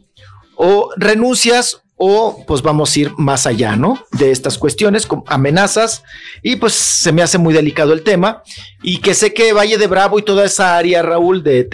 o 0.56 0.90
renuncias 0.96 1.82
o 1.98 2.44
pues 2.46 2.62
vamos 2.62 2.94
a 2.94 3.00
ir 3.00 3.12
más 3.18 3.46
allá, 3.46 3.74
¿no? 3.74 3.98
De 4.12 4.30
estas 4.30 4.56
cuestiones, 4.56 5.04
con 5.04 5.24
amenazas, 5.26 6.04
y 6.42 6.56
pues 6.56 6.72
se 6.72 7.10
me 7.12 7.22
hace 7.22 7.38
muy 7.38 7.52
delicado 7.52 7.92
el 7.92 8.04
tema, 8.04 8.42
y 8.82 8.98
que 8.98 9.14
sé 9.14 9.34
que 9.34 9.52
Valle 9.52 9.76
de 9.78 9.88
Bravo 9.88 10.18
y 10.18 10.22
toda 10.22 10.44
esa 10.44 10.76
área, 10.76 11.02
Raúl, 11.02 11.42
de 11.42 11.64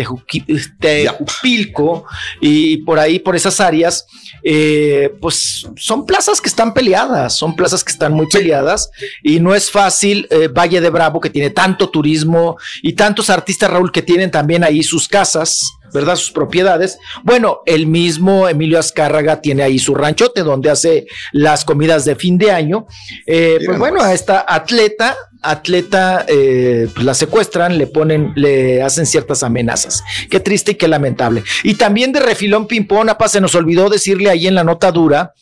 Tejupilco, 0.80 2.06
y 2.40 2.78
por 2.78 2.98
ahí, 2.98 3.18
por 3.18 3.36
esas 3.36 3.60
áreas, 3.60 4.06
eh, 4.42 5.14
pues 5.20 5.68
son 5.76 6.06
plazas 6.06 6.40
que 6.40 6.48
están 6.48 6.72
peleadas, 6.72 7.36
son 7.36 7.54
plazas 7.54 7.84
que 7.84 7.92
están 7.92 8.14
muy 8.14 8.26
peleadas, 8.26 8.90
y 9.22 9.40
no 9.40 9.54
es 9.54 9.70
fácil 9.70 10.26
eh, 10.30 10.48
Valle 10.48 10.80
de 10.80 10.88
Bravo, 10.88 11.20
que 11.20 11.28
tiene 11.28 11.50
tanto 11.50 11.90
turismo 11.90 12.56
y 12.82 12.94
tantos 12.94 13.28
artistas, 13.28 13.70
Raúl, 13.70 13.92
que 13.92 14.00
tienen 14.00 14.30
también 14.30 14.64
ahí 14.64 14.82
sus 14.82 15.06
casas, 15.06 15.70
¿verdad? 15.94 16.16
Sus 16.16 16.32
propiedades. 16.32 16.98
Bueno, 17.22 17.60
el 17.64 17.86
mismo 17.86 18.48
Emilio 18.48 18.80
Azcárraga 18.80 19.40
tiene 19.40 19.62
ahí 19.62 19.78
su 19.78 19.94
ranchote 19.94 20.42
donde 20.42 20.68
hace 20.68 21.06
las 21.32 21.64
comidas 21.64 22.04
de 22.04 22.16
fin 22.16 22.36
de 22.36 22.50
año. 22.50 22.86
Eh, 23.26 23.60
pues 23.64 23.78
bueno, 23.78 24.02
a 24.02 24.12
esta 24.12 24.44
atleta, 24.46 25.16
atleta, 25.40 26.26
eh, 26.26 26.88
pues 26.92 27.06
la 27.06 27.14
secuestran, 27.14 27.78
le 27.78 27.86
ponen, 27.86 28.32
le 28.34 28.82
hacen 28.82 29.06
ciertas 29.06 29.44
amenazas. 29.44 30.02
Qué 30.28 30.40
triste 30.40 30.72
y 30.72 30.74
qué 30.74 30.88
lamentable. 30.88 31.44
Y 31.62 31.74
también 31.74 32.10
de 32.12 32.18
refilón 32.18 32.66
ping-pong, 32.66 33.08
apa, 33.08 33.28
se 33.28 33.40
nos 33.40 33.54
olvidó 33.54 33.88
decirle 33.88 34.30
ahí 34.30 34.48
en 34.48 34.56
la 34.56 34.64
nota 34.64 34.90
dura 34.90 35.32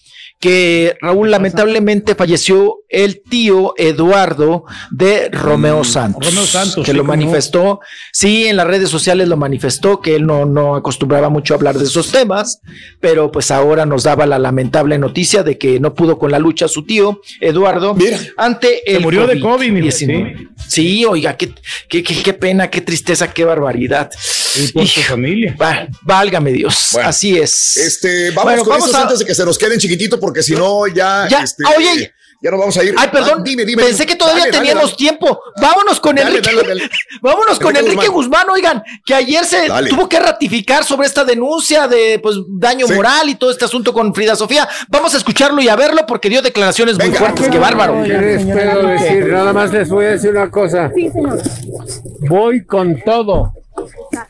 que 0.43 0.97
Raúl 1.01 1.31
lamentablemente 1.31 2.17
falleció 2.17 2.79
el 2.89 3.23
tío 3.23 3.75
Eduardo 3.79 4.65
de 4.91 5.29
Romeo 5.31 5.85
Santos, 5.85 6.27
Romeo 6.27 6.45
Santos, 6.47 6.85
que 6.85 6.91
sí, 6.91 6.97
lo 6.97 7.05
no. 7.05 7.09
manifestó, 7.11 7.79
sí, 8.13 8.47
en 8.49 8.57
las 8.57 8.67
redes 8.67 8.91
sociales 8.91 9.29
lo 9.29 9.37
manifestó, 9.37 10.01
que 10.01 10.17
él 10.17 10.27
no, 10.27 10.45
no 10.45 10.75
acostumbraba 10.75 11.29
mucho 11.29 11.55
a 11.55 11.59
hablar 11.59 11.79
de 11.79 11.85
esos 11.85 12.11
temas, 12.11 12.61
pero 12.99 13.31
pues 13.31 13.53
ahora 13.53 13.87
nos 13.87 14.03
daba 14.03 14.27
la 14.27 14.41
lamentable 14.41 14.99
noticia 14.99 15.45
de 15.45 15.59
que 15.59 15.79
no 15.79 15.95
pudo 15.95 16.19
con 16.19 16.33
la 16.33 16.41
lucha 16.41 16.67
su 16.67 16.85
tío 16.85 17.21
Eduardo 17.41 17.97
ante 18.37 18.93
el 18.97 19.01
murió 19.01 19.29
de 19.29 19.39
COVID, 19.39 19.81
19. 19.81 20.49
Sí, 20.69 21.05
oiga, 21.05 21.37
qué, 21.37 21.53
qué, 21.89 22.03
qué, 22.03 22.21
qué 22.23 22.33
pena, 22.33 22.69
qué 22.69 22.81
tristeza, 22.81 23.33
qué 23.33 23.45
barbaridad. 23.45 24.11
Y 24.59 24.73
por 24.73 24.87
su 24.87 25.01
familia. 25.03 25.55
Va- 25.61 25.87
válgame 26.03 26.51
Dios, 26.53 26.91
Bueno, 26.95 27.09
así 27.09 27.39
es. 27.39 27.77
Este, 27.77 28.31
vamos 28.31 28.45
Bueno, 28.45 28.65
con 28.65 28.71
vamos 28.81 28.95
a- 28.95 29.03
antes 29.03 29.19
de 29.21 29.25
que 29.25 29.35
se 29.35 29.45
nos 29.45 29.57
queden 29.59 29.79
chiquitito, 29.79 30.19
porque 30.21 30.32
si 30.41 30.55
no, 30.55 30.87
ya, 30.87 31.27
Ya, 31.29 31.41
este, 31.43 31.65
oye. 31.77 32.13
ya 32.41 32.51
nos 32.53 32.61
vamos 32.61 32.77
a 32.77 32.85
ir. 32.85 32.95
Ay, 32.97 33.09
perdón, 33.13 33.39
Ah, 33.39 33.43
dime, 33.45 33.65
dime. 33.65 33.83
pensé 33.85 34.07
que 34.07 34.15
todavía 34.17 34.45
Dale, 34.47 34.57
teníamos 34.59 34.85
dale. 34.85 34.97
tiempo. 34.97 35.41
Vámonos 35.61 36.01
con 36.01 36.15
Dale, 36.17 36.29
Enrique. 36.39 36.55
dale, 36.57 36.69
dale. 36.69 36.91
Vámonos 37.23 37.59
con 37.61 37.77
Enrique 37.77 37.93
Enrique 37.93 38.09
Guzmán. 38.09 38.49
oigan, 38.51 38.83
que 39.05 39.15
ayer 39.15 39.45
se 39.45 39.69
Dale. 39.69 39.91
tuvo 39.91 40.09
que 40.09 40.19
ratificar 40.19 40.85
sobre 40.85 41.07
esta 41.07 41.25
denuncia 41.25 41.87
de 41.89 42.19
pues 42.23 42.37
daño 42.49 42.87
Sí. 42.89 42.95
moral 42.95 43.29
y 43.29 43.35
todo 43.37 43.51
este 43.51 43.65
asunto 43.65 43.93
con 43.93 44.13
Frida 44.15 44.35
Sofía. 44.35 44.69
Vamos 44.89 45.15
a 45.15 45.19
escucharlo 45.19 45.61
y 45.63 45.69
a 45.69 45.77
verlo 45.77 46.05
porque 46.07 46.29
dio 46.29 46.43
declaraciones 46.43 46.99
muy 46.99 47.13
fuertes, 47.13 47.49
qué 47.49 47.59
bárbaro. 47.59 48.03
¿Qué 48.03 48.09
les 48.19 48.45
puedo 48.45 48.87
decir? 48.89 49.27
Nada 49.29 49.53
más 49.53 49.73
les 49.73 49.89
voy 49.89 50.07
a 50.07 50.11
decir 50.11 50.31
una 50.31 50.51
cosa. 50.51 50.91
Voy 52.29 52.65
con 52.65 53.01
todo. 53.03 53.53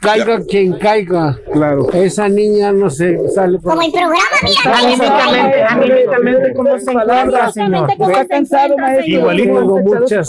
Caiga 0.00 0.40
quien 0.44 0.78
caiga. 0.78 1.38
Claro. 1.52 1.90
Esa 1.92 2.28
niña 2.28 2.72
no 2.72 2.88
se 2.88 3.28
sale 3.30 3.58
por. 3.58 3.72
Como 3.72 3.82
el 3.82 3.92
programa, 3.92 4.20
mira. 4.42 4.78
Anímicamente, 4.78 5.62
anímicamente, 5.62 6.54
¿cómo 6.54 6.78
se 6.78 6.90
encuentra, 6.90 7.52
señor? 7.52 7.90
Está 7.90 8.26
cansado, 8.26 8.76
maestro. 8.76 9.28
Tengo 9.36 9.80
muchas 9.80 10.28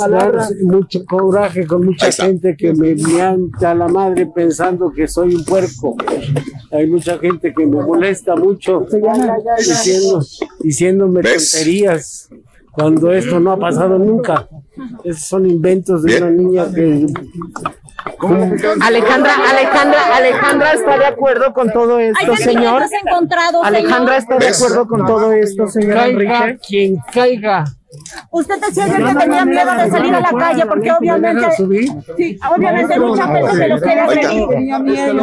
mucho 0.64 1.06
coraje 1.06 1.66
con 1.68 1.86
mucha 1.86 2.12
gente 2.12 2.56
que 2.56 2.74
me 2.74 2.96
mianta 2.96 3.72
a 3.72 3.76
la 3.76 3.88
madre 3.88 4.26
pensando 4.26 4.92
que 4.92 5.08
soy 5.08 5.36
un 5.36 5.46
puerco. 5.46 5.96
Hay 6.72 6.88
mucha 6.88 7.18
gente 7.20 7.54
que 7.54 7.66
me 7.66 7.82
molesta 7.82 8.36
mucho 8.36 8.86
diciendo, 9.58 10.22
diciéndome 10.60 11.22
tonterías 11.22 12.30
cuando 12.74 13.14
esto 13.14 13.40
no 13.40 13.52
ha 13.52 13.58
pasado 13.58 13.98
nunca. 13.98 14.48
Esos 15.04 15.28
son 15.28 15.50
inventos 15.50 16.04
de 16.04 16.18
una 16.18 16.32
niña 16.32 16.66
que 16.74 17.06
Alejandra, 18.82 19.34
Alejandra, 19.50 20.16
Alejandra 20.16 20.74
está 20.74 20.98
de 20.98 21.06
acuerdo 21.06 21.54
con 21.54 21.72
todo 21.72 22.00
esto, 22.00 22.36
señor. 22.36 22.84
Alejandra 23.64 24.18
está 24.18 24.38
de 24.38 24.48
acuerdo 24.48 24.88
con 24.88 25.06
todo 25.06 25.32
esto, 25.32 25.68
señor 25.68 25.98
caiga 25.98 26.44
Enrique. 26.44 26.60
quien 26.68 26.98
caiga. 27.12 27.66
Usted 28.32 28.60
decía 28.60 28.86
ayer 28.86 29.06
que 29.06 29.16
tenía 29.16 29.46
miedo 29.46 29.76
de 29.76 29.90
salir 29.90 30.16
a 30.16 30.20
la 30.20 30.32
calle 30.32 30.66
porque 30.66 30.92
obviamente, 30.92 31.48
sí, 32.18 32.40
obviamente 32.56 32.94
hay 32.94 33.00
mucha 33.00 33.28
gente 33.28 33.58
que 33.58 33.68
lo 33.68 33.80
quiere 33.80 34.00
agredir. 34.02 35.18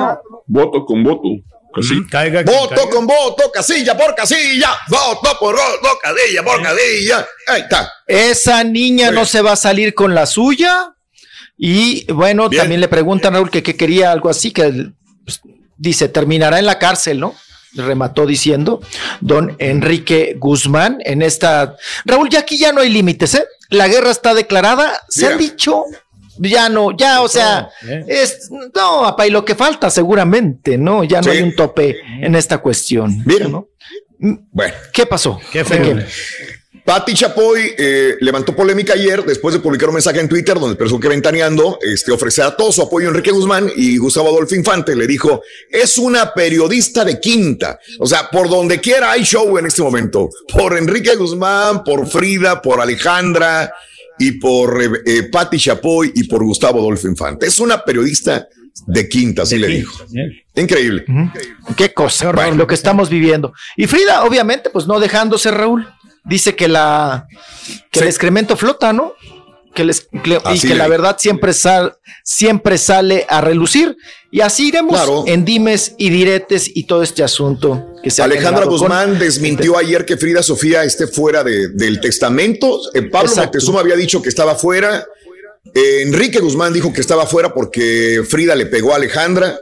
Voto 0.46 0.84
con 0.84 1.02
voto. 1.02 1.28
Así. 1.74 2.00
Voto 2.44 2.90
con 2.90 3.06
voto, 3.06 3.50
casilla 3.52 3.96
por 3.96 4.14
casilla. 4.14 4.76
Voto 4.88 5.36
por 5.38 5.54
voto, 5.54 5.98
casilla 6.02 6.42
por 6.42 6.62
casilla. 6.62 7.26
Ahí 7.46 7.62
está. 7.62 7.92
Esa 8.06 8.64
niña 8.64 9.10
no 9.10 9.24
se 9.24 9.40
va 9.40 9.52
a 9.52 9.56
salir 9.56 9.94
con 9.94 10.14
la 10.14 10.26
suya. 10.26 10.94
Y 11.56 12.10
bueno, 12.12 12.48
también 12.48 12.80
le 12.80 12.88
preguntan 12.88 13.34
a 13.34 13.38
Raúl 13.38 13.50
que, 13.50 13.62
que 13.62 13.76
quería 13.76 14.10
algo 14.10 14.30
así, 14.30 14.50
que 14.50 14.92
pues, 15.24 15.40
dice, 15.76 16.08
terminará 16.08 16.58
en 16.58 16.66
la 16.66 16.78
cárcel, 16.78 17.20
¿no? 17.20 17.34
Remató 17.74 18.26
diciendo 18.26 18.80
don 19.20 19.56
Enrique 19.58 20.36
Guzmán 20.38 20.98
en 21.04 21.22
esta... 21.22 21.76
Raúl, 22.04 22.30
ya 22.30 22.40
aquí 22.40 22.58
ya 22.58 22.72
no 22.72 22.80
hay 22.80 22.88
límites, 22.88 23.34
¿eh? 23.34 23.46
La 23.68 23.88
guerra 23.88 24.10
está 24.10 24.34
declarada, 24.34 25.00
se 25.08 25.28
han 25.28 25.38
dicho, 25.38 25.84
ya 26.40 26.68
no, 26.68 26.96
ya, 26.96 27.22
o 27.22 27.28
sea, 27.28 27.68
es, 28.06 28.50
no, 28.74 29.04
apa, 29.04 29.26
y 29.26 29.30
lo 29.30 29.44
que 29.44 29.54
falta 29.54 29.90
seguramente, 29.90 30.78
¿no? 30.78 31.04
Ya 31.04 31.18
no 31.18 31.24
Sí. 31.24 31.30
hay 31.30 31.42
un 31.42 31.54
tope 31.54 31.96
en 32.20 32.34
esta 32.34 32.58
cuestión. 32.58 33.22
¿no? 33.48 33.66
Bueno. 34.18 34.74
¿Qué 34.92 35.06
pasó? 35.06 35.38
¿Qué 35.52 35.62
¿De 35.64 35.82
qué? 35.82 36.06
Pati 36.84 37.14
Chapoy 37.14 37.74
eh, 37.76 38.16
levantó 38.20 38.56
polémica 38.56 38.94
ayer 38.94 39.22
después 39.24 39.54
de 39.54 39.60
publicar 39.60 39.88
un 39.90 39.96
mensaje 39.96 40.18
en 40.18 40.28
Twitter 40.28 40.54
donde 40.54 40.72
expresó 40.72 40.98
que 40.98 41.08
Ventaneando 41.08 41.78
este, 41.82 42.10
ofrecerá 42.10 42.56
todo 42.56 42.72
su 42.72 42.82
apoyo 42.82 43.06
a 43.06 43.10
Enrique 43.10 43.30
Guzmán 43.30 43.70
y 43.76 43.98
Gustavo 43.98 44.28
Adolfo 44.28 44.54
Infante 44.54 44.96
le 44.96 45.06
dijo, 45.06 45.42
es 45.70 45.98
una 45.98 46.32
periodista 46.32 47.04
de 47.04 47.20
quinta. 47.20 47.78
O 47.98 48.06
sea, 48.06 48.28
por 48.30 48.48
donde 48.48 48.80
quiera 48.80 49.12
hay 49.12 49.22
show 49.24 49.56
en 49.58 49.66
este 49.66 49.82
momento. 49.82 50.30
Por 50.52 50.76
Enrique 50.76 51.14
Guzmán, 51.16 51.84
por 51.84 52.08
Frida, 52.08 52.60
por 52.62 52.80
Alejandra 52.80 53.72
y 54.20 54.32
por 54.32 54.82
eh, 54.82 54.90
eh, 55.06 55.22
Pati 55.24 55.58
Chapoy 55.58 56.12
y 56.14 56.24
por 56.24 56.44
Gustavo 56.44 56.78
Adolfo 56.78 57.08
Infante. 57.08 57.46
Es 57.46 57.58
una 57.58 57.82
periodista 57.82 58.46
de 58.86 59.08
quinta, 59.08 59.42
así 59.42 59.58
le 59.58 59.66
dijo. 59.66 60.04
Increíble. 60.54 61.06
Qué 61.74 61.92
cosa, 61.94 62.30
lo 62.52 62.66
que 62.66 62.74
estamos 62.74 63.08
viviendo. 63.08 63.54
Y 63.76 63.86
Frida, 63.86 64.24
obviamente, 64.24 64.68
pues 64.68 64.86
no 64.86 65.00
dejándose, 65.00 65.50
Raúl. 65.50 65.88
Dice 66.22 66.54
que 66.54 66.68
la 66.68 67.26
que 67.90 68.00
el 68.00 68.06
excremento 68.06 68.54
flota, 68.58 68.92
¿no? 68.92 69.14
Que 69.74 69.84
les- 69.84 70.08
que- 70.24 70.40
y 70.54 70.60
que 70.60 70.74
la 70.74 70.88
verdad 70.88 71.16
siempre, 71.18 71.52
sal- 71.52 71.96
siempre 72.24 72.76
sale 72.76 73.24
a 73.28 73.40
relucir. 73.40 73.96
Y 74.32 74.40
así 74.40 74.68
iremos 74.68 74.94
Claro. 74.94 75.24
en 75.26 75.44
dimes 75.44 75.94
y 75.96 76.10
diretes 76.10 76.70
y 76.74 76.84
todo 76.84 77.02
este 77.02 77.22
asunto 77.22 77.86
que 78.02 78.10
se 78.10 78.20
ha 78.22 78.24
Alejandra 78.24 78.62
con- 78.62 78.70
Guzmán 78.78 79.18
desmintió 79.18 79.76
ayer 79.78 80.04
que 80.04 80.16
Frida 80.16 80.42
Sofía 80.42 80.82
esté 80.84 81.06
fuera 81.06 81.44
de- 81.44 81.68
del 81.68 82.00
testamento. 82.00 82.80
Eh, 82.94 83.02
Pablo 83.02 83.28
Exacto. 83.28 83.42
Moctezuma 83.58 83.80
había 83.80 83.96
dicho 83.96 84.20
que 84.22 84.28
estaba 84.28 84.54
fuera. 84.56 85.06
Eh, 85.74 86.02
Enrique 86.02 86.40
Guzmán 86.40 86.72
dijo 86.72 86.92
que 86.92 87.00
estaba 87.00 87.26
fuera 87.26 87.52
porque 87.54 88.22
Frida 88.28 88.54
le 88.56 88.66
pegó 88.66 88.92
a 88.92 88.96
Alejandra. 88.96 89.58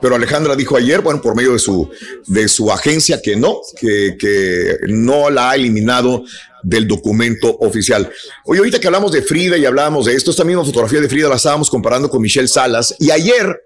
Pero 0.00 0.14
Alejandra 0.14 0.54
dijo 0.54 0.76
ayer, 0.76 1.00
bueno, 1.00 1.20
por 1.22 1.34
medio 1.34 1.52
de 1.52 1.58
su, 1.58 1.88
de 2.26 2.46
su 2.48 2.70
agencia, 2.70 3.20
que 3.22 3.36
no, 3.36 3.60
que, 3.80 4.16
que 4.18 4.76
no 4.88 5.30
la 5.30 5.50
ha 5.50 5.54
eliminado 5.54 6.24
del 6.62 6.86
documento 6.86 7.56
oficial. 7.60 8.10
Oye, 8.44 8.58
ahorita 8.58 8.80
que 8.80 8.86
hablamos 8.86 9.12
de 9.12 9.22
Frida 9.22 9.56
y 9.56 9.64
hablábamos 9.64 10.06
de 10.06 10.14
esto, 10.14 10.30
esta 10.30 10.44
misma 10.44 10.64
fotografía 10.64 11.00
de 11.00 11.08
Frida 11.08 11.28
la 11.28 11.36
estábamos 11.36 11.70
comparando 11.70 12.10
con 12.10 12.22
Michelle 12.22 12.48
Salas. 12.48 12.94
Y 12.98 13.10
ayer, 13.10 13.62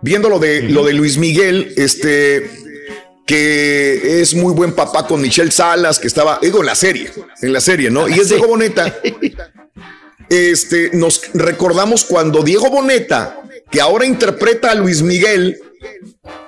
viendo 0.00 0.28
lo 0.28 0.38
de, 0.38 0.62
lo 0.62 0.84
de 0.84 0.92
Luis 0.92 1.16
Miguel, 1.18 1.72
este, 1.76 2.50
que 3.26 4.20
es 4.20 4.34
muy 4.34 4.54
buen 4.54 4.72
papá 4.72 5.06
con 5.06 5.20
Michelle 5.20 5.50
Salas, 5.50 5.98
que 5.98 6.06
estaba, 6.06 6.38
en 6.42 6.66
la 6.66 6.74
serie, 6.74 7.10
en 7.42 7.52
la 7.52 7.60
serie, 7.60 7.90
¿no? 7.90 8.08
Y 8.08 8.14
es 8.14 8.28
Diego 8.28 8.46
Boneta. 8.46 9.00
Este, 10.30 10.90
nos 10.92 11.22
recordamos 11.34 12.04
cuando 12.04 12.42
Diego 12.42 12.70
Boneta, 12.70 13.40
que 13.70 13.80
ahora 13.80 14.04
interpreta 14.04 14.70
a 14.70 14.74
Luis 14.74 15.02
Miguel, 15.02 15.58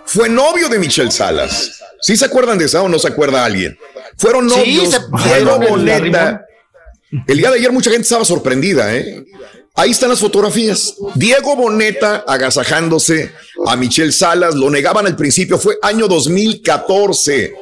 fue 0.04 0.28
novio 0.28 0.68
de 0.68 0.78
Michelle 0.78 1.10
Salas. 1.10 1.82
¿Sí 2.00 2.16
se 2.16 2.24
acuerdan 2.24 2.58
de 2.58 2.64
esa 2.66 2.82
o 2.82 2.88
no 2.88 2.98
se 2.98 3.08
acuerda 3.08 3.44
alguien? 3.44 3.76
Fueron 4.16 4.48
Sí, 4.50 4.56
novios. 4.56 4.88
se- 4.90 4.98
Diego 5.28 5.56
fueron 5.56 5.68
Boneta. 5.70 6.44
El 7.26 7.38
día 7.38 7.50
de 7.50 7.58
ayer 7.58 7.72
mucha 7.72 7.90
gente 7.90 8.04
estaba 8.04 8.24
sorprendida, 8.24 8.94
¿eh? 8.94 9.24
Ahí 9.74 9.90
están 9.90 10.10
las 10.10 10.20
fotografías. 10.20 10.94
Diego 11.14 11.56
Boneta 11.56 12.24
agasajándose 12.26 13.32
a 13.66 13.76
Michelle 13.76 14.12
Salas. 14.12 14.54
Lo 14.54 14.68
negaban 14.70 15.06
al 15.06 15.16
principio. 15.16 15.58
Fue 15.58 15.76
año 15.82 16.06
2014. 16.08 17.54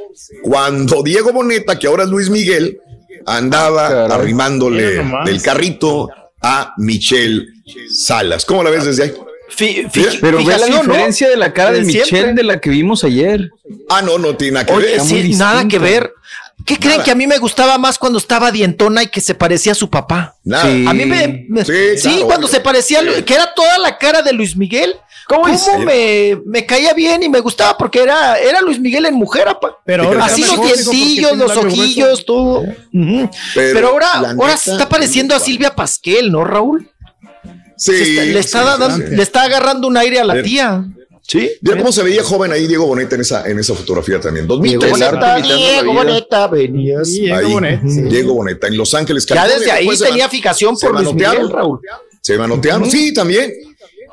Cuando 0.43 1.03
Diego 1.03 1.33
Boneta, 1.33 1.79
que 1.79 1.87
ahora 1.87 2.05
es 2.05 2.11
Luis 2.11 2.29
Miguel, 2.31 2.81
andaba 3.27 4.07
arrimándole 4.07 4.89
Mira 4.91 5.03
nomás. 5.03 5.27
del 5.27 5.43
carrito 5.43 6.09
a 6.41 6.75
Michelle 6.79 7.47
Salas. 7.95 8.45
¿Cómo 8.45 8.63
la 8.63 8.71
ves 8.71 8.85
desde 8.85 9.03
ahí? 9.05 9.15
Pero 10.21 10.39
ve 10.45 10.59
la 10.59 10.67
diferencia 10.67 11.29
de 11.29 11.37
la 11.37 11.53
cara 11.53 11.71
de 11.73 11.79
Desde 11.79 11.87
Michelle 11.87 12.07
siempre. 12.07 12.35
de 12.35 12.43
la 12.45 12.61
que 12.61 12.71
vimos 12.71 13.05
ayer. 13.05 13.51
Ah, 13.89 14.03
no, 14.03 14.19
no 14.19 14.37
tiene 14.37 14.55
nada 14.55 14.67
que 14.67 14.73
Oye, 14.73 14.87
ver. 14.93 15.01
sí, 15.01 15.35
nada 15.35 15.67
que 15.67 15.79
ver. 15.79 16.13
¿Qué 16.65 16.77
creen 16.77 17.03
que 17.03 17.11
a 17.11 17.15
mí 17.15 17.27
me 17.27 17.39
gustaba 17.39 17.79
más 17.79 17.97
cuando 17.99 18.19
estaba 18.19 18.51
dientona 18.53 19.03
y 19.03 19.07
que 19.07 19.21
se 19.23 19.35
parecía 19.35 19.73
a 19.73 19.75
su 19.75 19.89
papá? 19.89 20.37
Nada. 20.45 20.65
A 20.65 20.93
mí 20.93 21.07
me, 21.07 21.47
me- 21.49 21.65
Sí, 21.65 21.73
sí, 21.97 22.03
claro, 22.03 22.27
cuando 22.27 22.47
obvio. 22.47 22.57
se 22.57 22.61
parecía, 22.61 22.99
a 22.99 23.03
Lu- 23.03 23.25
que 23.25 23.35
era 23.35 23.55
toda 23.55 23.79
la 23.79 23.97
cara 23.97 24.21
de 24.23 24.33
Luis 24.35 24.55
Miguel. 24.57 24.95
¿Cómo, 25.27 25.45
me, 25.85 26.39
me 26.47 26.65
caía 26.65 26.95
bien 26.95 27.23
y 27.23 27.29
me 27.29 27.41
gustaba 27.41 27.77
porque 27.77 28.01
era, 28.03 28.39
era 28.39 28.63
Luis 28.63 28.81
Miguel 28.81 29.05
en 29.07 29.15
mujer, 29.15 29.47
apa. 29.47 29.77
Pero 29.85 30.05
ahora 30.05 30.25
así 30.25 30.43
los 30.43 30.61
dientillos, 30.91 31.37
los 31.37 31.55
ojillos, 31.57 32.25
todo. 32.25 32.63
Pero 32.93 33.31
Pero, 33.55 33.89
ahora, 33.89 34.11
ahora 34.13 34.33
neta, 34.33 34.57
se 34.57 34.71
está 34.73 34.89
pareciendo 34.89 35.35
a 35.35 35.41
Silvia 35.41 35.75
Pasquel, 35.75 36.31
¿no, 36.33 36.45
Raúl? 36.45 36.91
Sí, 37.79 37.93
está- 37.95 38.25
le, 38.25 38.39
está 38.41 38.59
sí, 38.61 38.67
dando- 38.81 38.97
sí, 38.97 39.03
sí. 39.09 39.17
le 39.17 39.23
está 39.23 39.43
agarrando 39.45 39.89
un 39.89 39.97
aire 39.97 40.19
a 40.21 40.25
la 40.25 40.43
tía. 40.43 40.85
Sí. 41.23 41.51
Mira 41.61 41.77
cómo 41.77 41.93
se 41.93 42.03
veía 42.03 42.23
joven 42.25 42.53
ahí 42.53 42.67
Diego 42.67 42.87
Boneta 42.87 43.15
en 43.15 43.21
esa, 43.21 43.47
en 43.47 43.59
esa 43.59 43.75
fotografía 43.75 44.19
también. 44.19 44.47
Diego 44.49 44.87
2013. 44.87 44.91
Boneta, 44.91 45.37
Diego 45.41 45.93
Boneta, 45.93 46.47
venías. 46.49 47.09
Ahí, 47.09 47.79
Diego 48.09 48.35
Boneta, 48.35 48.67
en 48.67 48.77
Los 48.79 48.95
Ángeles, 48.95 49.27
Ya 49.27 49.35
California. 49.37 49.59
desde 49.75 49.91
ahí 49.91 49.99
tenía 49.99 50.25
man- 50.25 50.31
fijación 50.31 50.77
se 50.77 50.87
por 50.87 50.95
Luis 50.95 51.07
manotearon. 51.07 51.43
Miguel, 51.43 51.55
Raúl. 51.57 51.81
Se 52.23 52.39
manotearon, 52.39 52.91
sí, 52.91 53.13
también. 53.13 53.53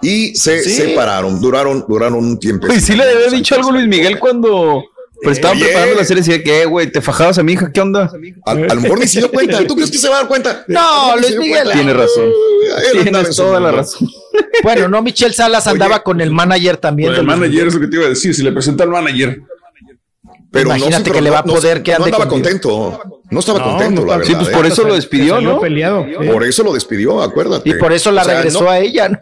Y 0.01 0.35
se 0.35 0.61
Sí. 0.61 0.71
separaron, 0.71 1.39
duraron, 1.39 1.85
duraron 1.87 2.15
un 2.19 2.37
tiempo. 2.37 2.67
Y 2.71 2.81
sí 2.81 2.93
le 2.95 3.03
haber 3.03 3.31
dicho 3.31 3.55
algo 3.55 3.71
Luis 3.71 3.87
Miguel 3.87 4.19
cuando 4.19 4.83
pues, 5.23 5.37
estaban 5.37 5.57
Oye. 5.57 5.65
preparando 5.65 5.95
la 5.95 6.05
serie. 6.05 6.23
Decía 6.23 6.43
que, 6.43 6.61
eh, 6.61 6.65
güey, 6.65 6.91
te 6.91 7.01
fajabas 7.01 7.37
a 7.37 7.43
mi 7.43 7.53
hija, 7.53 7.71
¿qué 7.71 7.81
onda? 7.81 8.11
A, 8.45 8.51
a 8.51 8.55
lo 8.55 8.81
mejor 8.81 8.99
ni 8.99 9.07
se 9.07 9.19
dio 9.19 9.31
cuenta. 9.31 9.65
¿Tú 9.65 9.75
crees 9.75 9.91
que 9.91 9.97
se 9.97 10.07
va 10.09 10.15
a 10.15 10.19
dar 10.19 10.27
cuenta? 10.27 10.63
No, 10.67 11.15
Luis 11.17 11.37
Miguel. 11.37 11.69
Tiene 11.71 11.93
razón. 11.93 12.29
Tienes 13.03 13.35
toda 13.35 13.59
la 13.59 13.71
razón. 13.71 14.07
Bueno, 14.63 14.87
no, 14.87 15.01
Michelle 15.01 15.33
Salas 15.33 15.67
andaba 15.67 16.01
con 16.03 16.21
el 16.21 16.31
manager 16.31 16.77
también. 16.77 17.09
Con 17.11 17.19
el 17.19 17.25
manager 17.25 17.67
es 17.67 17.73
lo 17.73 17.79
que 17.79 17.87
te 17.87 17.95
iba 17.97 18.05
a 18.05 18.09
decir. 18.09 18.33
Si 18.33 18.41
le 18.43 18.51
presenta 18.51 18.83
al 18.83 18.89
manager. 18.89 19.41
Pero 20.51 20.69
no, 20.69 20.75
Imagínate 20.77 21.03
pero 21.03 21.15
que 21.15 21.21
le 21.21 21.29
va 21.31 21.39
a 21.39 21.43
no- 21.43 21.53
poder 21.53 21.83
que 21.83 21.91
no 21.91 21.97
ande 21.97 22.07
andaba 22.07 22.29
con- 22.29 22.41
contento. 22.41 23.01
No 23.29 23.39
estaba 23.39 23.59
No, 23.59 23.65
contento, 23.65 24.01
no 24.01 24.07
la 24.07 24.13
estaba- 24.13 24.17
verdad. 24.19 24.27
Sí, 24.29 24.35
pues 24.35 24.47
¿eh? 24.47 24.51
por 24.53 24.65
eso 24.65 24.83
lo 24.87 24.95
despidió, 24.95 25.41
¿no? 25.41 25.59
peleado. 25.59 26.05
sí. 26.05 26.29
Por 26.29 26.43
eso 26.45 26.63
lo 26.63 26.73
despidió, 26.73 27.21
acuérdate. 27.21 27.69
Y 27.69 27.73
por 27.73 27.91
eso 27.91 28.09
la 28.11 28.21
O 28.21 28.25
sea, 28.25 28.35
regresó 28.35 28.61
no- 28.63 28.69
a 28.69 28.79
ella, 28.79 29.09
¿no? 29.09 29.19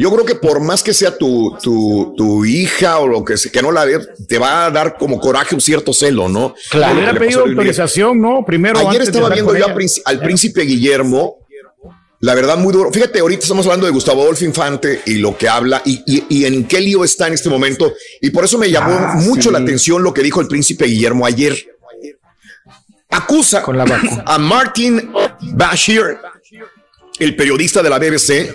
Yo 0.00 0.10
creo 0.10 0.24
que 0.24 0.34
por 0.34 0.60
más 0.60 0.82
que 0.82 0.94
sea 0.94 1.16
tu, 1.18 1.56
tu, 1.62 2.14
tu 2.16 2.44
hija 2.46 2.98
o 3.00 3.06
lo 3.06 3.22
que 3.24 3.36
sea, 3.36 3.52
que 3.52 3.60
no 3.60 3.70
la 3.70 3.84
ve, 3.84 3.98
te 4.26 4.38
va 4.38 4.64
a 4.66 4.70
dar 4.70 4.96
como 4.96 5.20
coraje 5.20 5.54
un 5.54 5.60
cierto 5.60 5.92
celo, 5.92 6.28
¿no? 6.28 6.54
Le 6.72 6.78
hubiera 6.94 7.12
pedido 7.18 7.40
autorización, 7.58 8.20
¿no? 8.20 8.42
Primero 8.46 8.78
Ayer 8.78 8.92
antes 9.02 9.08
estaba 9.08 9.28
viendo 9.28 9.54
yo 9.56 9.74
príncipe- 9.74 10.02
al 10.06 10.20
príncipe 10.20 10.62
Guillermo, 10.62 11.36
la 12.20 12.34
verdad 12.34 12.56
muy 12.56 12.72
duro. 12.72 12.90
Fíjate, 12.92 13.18
ahorita 13.20 13.42
estamos 13.42 13.66
hablando 13.66 13.84
de 13.86 13.92
Gustavo 13.92 14.22
Adolfo 14.22 14.44
Infante 14.44 15.02
y 15.06 15.14
lo 15.16 15.36
que 15.36 15.48
habla 15.48 15.82
y, 15.84 16.02
y- 16.06 16.24
y 16.30 16.44
en 16.46 16.64
qué 16.66 16.80
lío 16.80 17.04
está 17.04 17.26
en 17.26 17.34
este 17.34 17.48
momento. 17.50 17.92
Y 18.22 18.30
por 18.30 18.44
eso 18.44 18.56
me 18.58 18.70
llamó 18.70 18.92
Ah, 18.94 19.14
mucho 19.16 19.50
la 19.50 19.58
atención 19.58 20.02
lo 20.02 20.14
que 20.14 20.22
dijo 20.22 20.40
el 20.40 20.46
príncipe 20.48 20.86
Guillermo 20.86 21.26
ayer. 21.26 21.56
Acusa 23.10 23.62
a 24.26 24.38
Martin 24.38 25.10
Bashir, 25.54 26.16
el 27.18 27.36
periodista 27.36 27.82
de 27.82 27.90
la 27.90 27.98
BBC, 27.98 28.52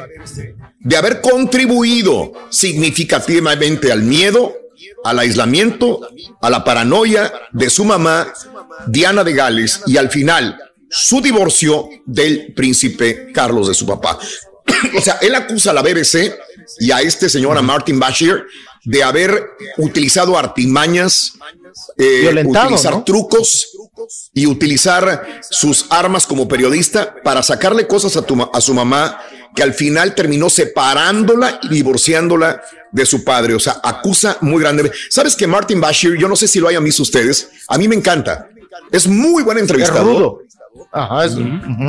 de 0.86 0.96
haber 0.96 1.20
contribuido 1.20 2.32
significativamente 2.52 3.92
al 3.92 4.04
miedo, 4.04 4.56
al 5.04 5.18
aislamiento, 5.18 6.08
a 6.40 6.50
la 6.52 6.64
paranoia 6.64 7.34
de 7.52 7.72
su 7.72 7.84
mamá, 7.84 8.32
Diana 8.86 9.24
de 9.24 9.34
Gales, 9.34 9.82
y 9.88 9.98
al 9.98 10.12
final 10.12 10.58
su 10.88 11.22
divorcio 11.22 11.90
del 12.06 12.54
príncipe 12.54 13.32
Carlos 13.34 13.68
de 13.68 13.74
su 13.74 13.88
papá. 13.88 14.20
o 14.98 15.02
sea, 15.02 15.18
él 15.22 15.34
acusa 15.34 15.72
a 15.72 15.74
la 15.74 15.82
BBC 15.82 16.36
y 16.80 16.92
a 16.92 17.02
este 17.02 17.30
señor, 17.30 17.58
a 17.58 17.64
Martin 17.64 18.00
Bashir, 18.00 18.46
de 18.84 19.02
haber 19.02 19.44
utilizado 19.78 20.38
artimañas, 20.38 21.34
eh, 21.98 22.46
utilizar 22.46 23.04
trucos 23.04 23.70
y 24.36 24.46
utilizar 24.46 25.42
sus 25.50 25.88
armas 25.90 26.28
como 26.28 26.48
periodista 26.48 27.16
para 27.24 27.42
sacarle 27.42 27.88
cosas 27.88 28.16
a, 28.16 28.24
a 28.54 28.62
su 28.62 28.74
mamá 28.76 29.20
que 29.56 29.64
al 29.64 29.74
final 29.74 30.14
terminó 30.14 30.50
separándola 30.50 31.60
y 31.64 31.70
divorciándola 31.70 32.62
de 32.92 33.06
su 33.06 33.24
padre. 33.24 33.56
O 33.56 33.60
sea, 33.60 33.80
acusa 33.84 34.38
muy 34.42 34.62
grande. 34.62 34.92
¿Sabes 35.10 35.36
que 35.36 35.48
Martin 35.48 35.82
Bashir, 35.82 36.18
yo 36.18 36.28
no 36.28 36.36
sé 36.36 36.48
si 36.48 36.60
lo 36.60 36.68
hayan 36.68 36.84
visto 36.84 37.04
ustedes, 37.04 37.50
a 37.68 37.78
mí 37.78 37.88
me 37.88 37.96
encanta. 37.96 38.50
Es 38.92 39.08
muy 39.08 39.44
buen 39.44 39.58
entrevistador. 39.58 40.46
Ajá, 40.92 41.28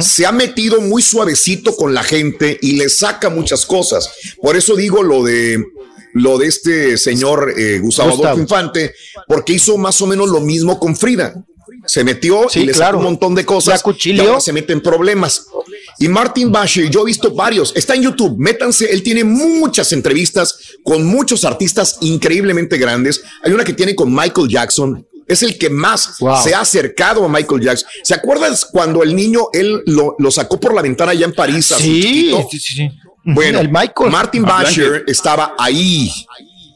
Se 0.00 0.26
ha 0.26 0.32
metido 0.32 0.80
muy 0.80 1.02
suavecito 1.02 1.76
con 1.76 1.94
la 1.94 2.02
gente 2.02 2.58
y 2.60 2.72
le 2.72 2.88
saca 2.88 3.30
muchas 3.30 3.64
cosas. 3.66 4.10
Por 4.40 4.56
eso 4.56 4.74
digo 4.74 5.02
lo 5.02 5.22
de 5.22 5.64
lo 6.12 6.38
de 6.38 6.46
este 6.46 6.96
señor 6.96 7.52
eh, 7.56 7.78
Gustavo, 7.78 8.14
Adolfo 8.14 8.40
Infante, 8.40 8.94
porque 9.28 9.52
hizo 9.52 9.76
más 9.76 10.00
o 10.00 10.06
menos 10.06 10.28
lo 10.28 10.40
mismo 10.40 10.80
con 10.80 10.96
Frida. 10.96 11.34
Se 11.84 12.04
metió 12.04 12.46
y 12.54 12.64
le 12.64 12.74
sacó 12.74 12.98
un 12.98 13.04
montón 13.04 13.34
de 13.34 13.44
cosas 13.44 13.82
y 14.04 14.20
ahora 14.20 14.40
se 14.40 14.52
mete 14.52 14.72
en 14.72 14.80
problemas. 14.80 15.46
Y 15.98 16.08
Martin 16.08 16.52
Bashir, 16.52 16.90
yo 16.90 17.02
he 17.02 17.06
visto 17.06 17.30
varios, 17.32 17.72
está 17.74 17.94
en 17.94 18.02
YouTube, 18.02 18.36
métanse, 18.38 18.90
él 18.92 19.02
tiene 19.02 19.24
muchas 19.24 19.92
entrevistas 19.92 20.58
con 20.82 21.06
muchos 21.06 21.44
artistas 21.44 21.98
increíblemente 22.00 22.76
grandes. 22.76 23.22
Hay 23.42 23.52
una 23.52 23.64
que 23.64 23.72
tiene 23.72 23.94
con 23.94 24.14
Michael 24.14 24.48
Jackson, 24.48 25.06
es 25.26 25.42
el 25.42 25.58
que 25.58 25.70
más 25.70 26.16
se 26.42 26.54
ha 26.54 26.60
acercado 26.60 27.24
a 27.24 27.28
Michael 27.28 27.60
Jackson. 27.60 27.88
¿Se 28.02 28.14
acuerdan 28.14 28.54
cuando 28.70 29.02
el 29.02 29.14
niño, 29.14 29.48
él 29.52 29.82
lo, 29.86 30.30
sacó 30.30 30.60
por 30.60 30.74
la 30.74 30.82
ventana 30.82 31.12
allá 31.12 31.26
en 31.26 31.32
París? 31.32 31.74
sí, 31.76 32.32
sí, 32.50 32.58
sí, 32.58 32.88
Bueno, 33.24 33.60
el 33.60 33.68
Michael. 33.68 34.10
Martin 34.10 34.42
Bashir 34.42 35.04
estaba 35.06 35.54
ahí, 35.58 36.10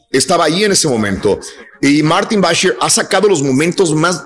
estaba 0.09 0.45
ahí 0.45 0.63
en 0.63 0.73
ese 0.73 0.87
momento. 0.87 1.39
Y 1.81 2.03
Martin 2.03 2.41
Bashir 2.41 2.75
ha 2.79 2.89
sacado 2.89 3.27
los 3.27 3.41
momentos 3.41 3.93
más, 3.95 4.23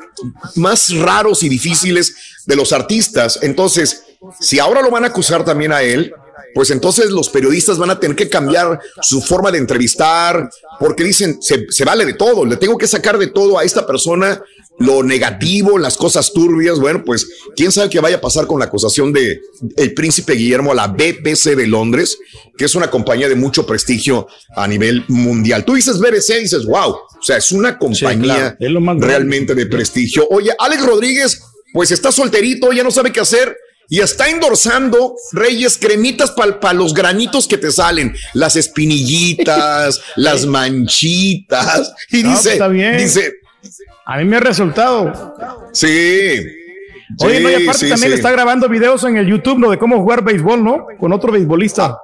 más 0.56 0.95
raros 0.95 1.44
y 1.44 1.50
difíciles 1.50 2.16
de 2.45 2.56
los 2.56 2.74
artistas. 2.74 3.40
Entonces, 3.42 4.03
si 4.40 4.60
ahora 4.60 4.82
lo 4.82 4.92
van 4.92 5.03
a 5.03 5.08
acusar 5.08 5.44
también 5.44 5.72
a 5.72 5.82
él, 5.82 6.14
pues 6.54 6.70
entonces 6.70 7.12
los 7.12 7.30
periodistas 7.30 7.78
van 7.78 7.90
a 7.90 8.00
tener 8.00 8.16
que 8.16 8.30
cambiar 8.30 8.80
su 9.02 9.22
forma 9.22 9.52
de 9.52 9.58
entrevistar, 9.58 10.50
porque 10.80 11.04
dicen, 11.04 11.40
se, 11.42 11.86
vale 11.86 12.06
de 12.06 12.14
todo, 12.14 12.46
le 12.46 12.58
tengo 12.58 12.78
que 12.78 12.88
sacar 12.88 13.18
de 13.18 13.28
todo 13.28 13.58
a 13.60 13.64
esta 13.64 13.86
persona 13.86 14.42
lo 14.78 15.04
negativo, 15.04 15.78
las 15.78 15.96
cosas 15.96 16.34
turbias. 16.34 16.80
Bueno, 16.80 17.04
pues 17.06 17.28
quién 17.56 17.72
sabe 17.72 17.90
qué 17.90 18.00
vaya 18.00 18.18
a 18.18 18.22
pasar 18.22 18.46
con 18.46 18.60
la 18.60 18.66
acusación 18.66 19.14
de 19.14 19.40
el 19.78 19.94
príncipe 19.94 20.34
Guillermo 20.34 20.72
a 20.72 20.76
la 20.76 20.88
BBC 20.88 21.56
de 21.56 21.68
Londres, 21.68 22.18
que 22.58 22.66
es 22.66 22.76
una 22.76 22.90
compañía 22.90 23.30
de 23.30 23.36
mucho 23.36 23.66
prestigio 23.66 24.28
a 24.56 24.68
nivel 24.68 25.06
mundial. 25.08 25.64
Tú 25.64 25.76
dices 25.76 26.00
BBC 26.00 26.38
y 26.38 26.42
dices, 26.44 26.66
wow, 26.66 26.92
o 26.92 27.24
sea, 27.24 27.38
es 27.38 27.52
una 27.52 27.78
compañía 27.78 28.58
realmente 29.00 29.56
de 29.56 29.66
prestigio. 29.66 30.28
Oye, 30.30 30.52
Alex 30.60 30.86
Rodríguez, 30.86 31.42
pues 31.74 31.92
está 31.92 32.12
solterito, 32.12 32.72
ya 32.74 32.84
no 32.84 32.92
sabe 32.92 33.12
qué 33.12 33.22
hacer 33.22 33.56
y 33.88 34.00
está 34.00 34.30
endorsando, 34.30 35.16
Reyes, 35.32 35.78
cremitas 35.78 36.32
para 36.32 36.74
los 36.74 36.94
granitos 36.94 37.48
que 37.48 37.58
te 37.58 37.72
salen, 37.72 38.16
las 38.34 38.56
espinillitas, 38.56 40.02
las 40.16 40.46
manchitas. 40.46 41.94
Y 42.10 42.24
dice, 42.24 42.58
pues 42.58 42.98
dice, 42.98 43.34
a 44.06 44.18
mí 44.18 44.26
me 44.26 44.38
ha 44.38 44.40
resultado. 44.40 45.36
Sí. 45.74 46.44
Oye, 47.20 47.40
no, 47.40 47.50
y 47.52 47.64
aparte 47.64 47.88
también 47.88 48.14
está 48.14 48.32
grabando 48.32 48.68
videos 48.68 49.04
en 49.04 49.18
el 49.18 49.28
YouTube, 49.28 49.60
¿no? 49.60 49.70
De 49.70 49.78
cómo 49.78 50.02
jugar 50.02 50.24
béisbol, 50.24 50.64
¿no? 50.64 50.88
Con 51.00 51.14
otro 51.14 51.32
beisbolista. 51.32 52.00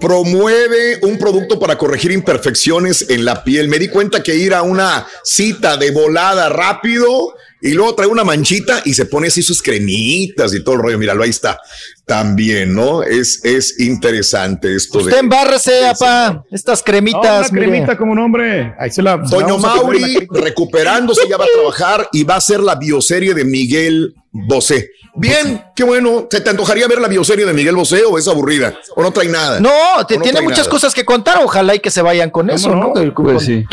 Promueve 0.00 0.98
un 1.02 1.18
producto 1.18 1.58
para 1.58 1.76
corregir 1.76 2.10
imperfecciones 2.12 3.10
en 3.10 3.24
la 3.24 3.44
piel. 3.44 3.68
Me 3.68 3.78
di 3.78 3.88
cuenta 3.88 4.22
que 4.22 4.34
ir 4.34 4.54
a 4.54 4.62
una 4.62 5.06
cita 5.24 5.76
de 5.76 5.90
volada 5.90 6.48
rápido 6.48 7.34
y 7.66 7.72
luego 7.72 7.94
trae 7.94 8.08
una 8.08 8.22
manchita 8.22 8.82
y 8.84 8.94
se 8.94 9.06
pone 9.06 9.26
así 9.26 9.42
sus 9.42 9.60
cremitas 9.60 10.54
y 10.54 10.62
todo 10.62 10.76
el 10.76 10.82
rollo. 10.82 10.98
Míralo, 10.98 11.24
ahí 11.24 11.30
está. 11.30 11.58
También, 12.04 12.72
¿no? 12.72 13.02
Es, 13.02 13.44
es 13.44 13.80
interesante 13.80 14.76
esto. 14.76 14.98
Usted 14.98 15.18
embárrese, 15.18 15.88
apá. 15.88 16.44
Estas 16.52 16.82
cremitas. 16.82 17.50
una 17.50 17.60
cremita 17.60 17.96
como 17.96 18.14
nombre. 18.14 18.72
Ahí 18.78 18.90
se 18.90 19.02
la. 19.02 19.20
Toño 19.24 19.58
Mauri 19.58 20.28
recuperándose, 20.30 21.22
ya 21.28 21.36
va 21.36 21.44
a 21.44 21.48
trabajar 21.52 22.08
y 22.12 22.22
va 22.22 22.34
a 22.34 22.38
hacer 22.38 22.60
la 22.60 22.76
bioserie 22.76 23.34
de 23.34 23.44
Miguel 23.44 24.14
Bosé. 24.30 24.90
Bien, 25.16 25.64
qué 25.74 25.82
bueno. 25.82 26.28
¿Se 26.30 26.40
te 26.40 26.50
antojaría 26.50 26.86
ver 26.86 27.00
la 27.00 27.08
bioserie 27.08 27.46
de 27.46 27.52
Miguel 27.52 27.74
Bosé 27.74 28.04
o 28.04 28.18
es 28.18 28.28
aburrida? 28.28 28.78
¿O 28.94 29.02
no 29.02 29.10
trae 29.10 29.28
nada? 29.28 29.58
No, 29.58 30.06
te, 30.06 30.18
tiene 30.18 30.42
muchas 30.42 30.68
cosas 30.68 30.94
que 30.94 31.04
contar. 31.04 31.38
Ojalá 31.42 31.74
y 31.74 31.80
que 31.80 31.90
se 31.90 32.02
vayan 32.02 32.30
con 32.30 32.50
eso, 32.50 32.72
¿no? 32.76 32.92
Pues 32.92 33.42
sí. 33.42 33.64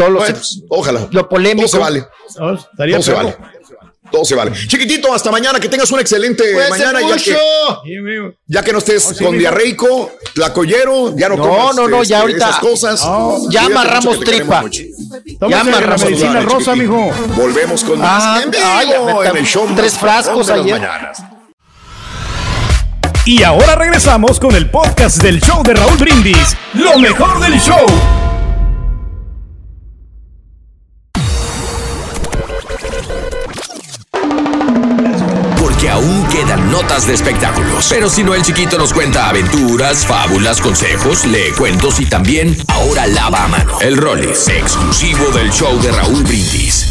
ojalá. 0.69 1.07
Lo 1.11 1.29
polémico. 1.29 1.67
Todo 1.67 1.77
se 1.77 1.77
vale. 1.77 2.03
todo 2.35 3.01
se 3.01 3.11
vale 3.11 3.35
todo 4.13 4.23
se 4.23 4.35
vale. 4.35 4.51
Chiquitito, 4.67 5.11
hasta 5.11 5.31
mañana, 5.31 5.59
que 5.59 5.67
tengas 5.67 5.91
un 5.91 5.99
excelente 5.99 6.43
mañana, 6.69 6.99
ya 7.01 7.15
que, 7.17 8.35
ya 8.45 8.63
que 8.63 8.71
no 8.71 8.77
estés 8.77 9.11
oh, 9.19 9.25
con 9.25 9.39
diarreico, 9.39 10.11
tlacoyero, 10.35 11.17
ya 11.17 11.29
no 11.29 11.35
No, 11.35 11.73
no, 11.73 11.87
no, 11.87 12.03
ya 12.03 12.19
este, 12.19 12.43
ahorita. 12.43 12.59
cosas. 12.61 13.01
ya 13.49 13.65
amarramos 13.65 14.19
tripa. 14.19 14.63
Ya 15.49 15.61
amarramos 15.61 16.05
medicina 16.05 16.41
rosa, 16.41 16.75
mijo. 16.75 17.11
Volvemos 17.35 17.83
con 17.83 17.99
ah, 18.03 18.43
en 19.25 19.35
el 19.35 19.45
show 19.47 19.67
tres 19.75 19.97
frascos 19.97 20.47
ayer. 20.51 20.79
Y 23.25 23.41
ahora 23.41 23.73
regresamos 23.73 24.39
con 24.39 24.53
el 24.53 24.69
podcast 24.69 25.23
del 25.23 25.41
show 25.41 25.63
de 25.63 25.73
Raúl 25.73 25.97
Brindis, 25.97 26.55
lo 26.73 26.99
mejor 26.99 27.39
del 27.39 27.59
show. 27.59 28.22
De 37.01 37.13
espectáculos. 37.15 37.87
Pero 37.89 38.07
si 38.07 38.23
no, 38.23 38.35
el 38.35 38.43
chiquito 38.43 38.77
nos 38.77 38.93
cuenta 38.93 39.27
aventuras, 39.27 40.05
fábulas, 40.05 40.61
consejos, 40.61 41.25
lee 41.25 41.51
cuentos 41.57 41.99
y 41.99 42.05
también 42.05 42.55
ahora 42.67 43.07
lava 43.07 43.45
a 43.45 43.47
mano. 43.47 43.79
El 43.81 43.97
Rollis, 43.97 44.47
exclusivo 44.47 45.31
del 45.31 45.51
show 45.51 45.75
de 45.81 45.91
Raúl 45.91 46.23
Brindis. 46.23 46.85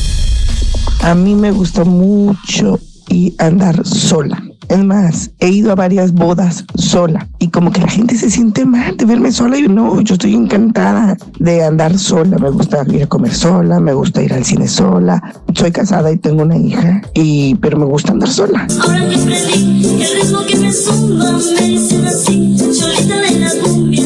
A 1.03 1.15
mí 1.15 1.37
me 1.37 1.53
gusta 1.53 1.85
mucho 1.85 2.81
y 3.09 3.33
andar 3.39 3.87
sola. 3.87 4.43
Es 4.69 4.85
más, 4.85 5.31
he 5.41 5.51
ido 5.51 5.73
a 5.73 5.75
varias 5.75 6.13
bodas 6.13 6.65
sola 6.77 7.29
y 7.39 7.49
como 7.49 7.73
que 7.73 7.81
la 7.81 7.89
gente 7.89 8.17
se 8.17 8.31
siente 8.31 8.65
mal 8.65 8.97
de 8.97 9.05
verme 9.05 9.33
sola 9.33 9.59
y 9.59 9.69
no, 9.69 10.01
yo 10.01 10.15
estoy 10.15 10.35
encantada 10.35 11.17
de 11.39 11.65
andar 11.65 11.99
sola. 11.99 12.39
Me 12.39 12.51
gusta 12.51 12.85
ir 12.89 13.03
a 13.03 13.07
comer 13.07 13.35
sola, 13.35 13.81
me 13.81 13.93
gusta 13.93 14.23
ir 14.23 14.33
al 14.33 14.45
cine 14.45 14.69
sola. 14.69 15.23
Soy 15.55 15.73
casada 15.73 16.11
y 16.13 16.17
tengo 16.17 16.43
una 16.43 16.57
hija, 16.57 17.03
y 17.15 17.55
pero 17.57 17.79
me 17.79 17.85
gusta 17.85 18.13
andar 18.13 18.29
sola. 18.29 18.67
Ahora 18.81 19.09
que 19.09 19.17
aprendí 19.17 20.03
el 20.03 20.23
ritmo 20.23 20.39
que 20.47 20.57
me 20.57 20.73
suma 20.73 21.33
me 21.33 21.67
dicen 21.67 22.07
así, 22.07 22.57
solita 22.73 23.21
de 23.21 23.41
la 23.41 23.51
cumbia. 23.63 24.03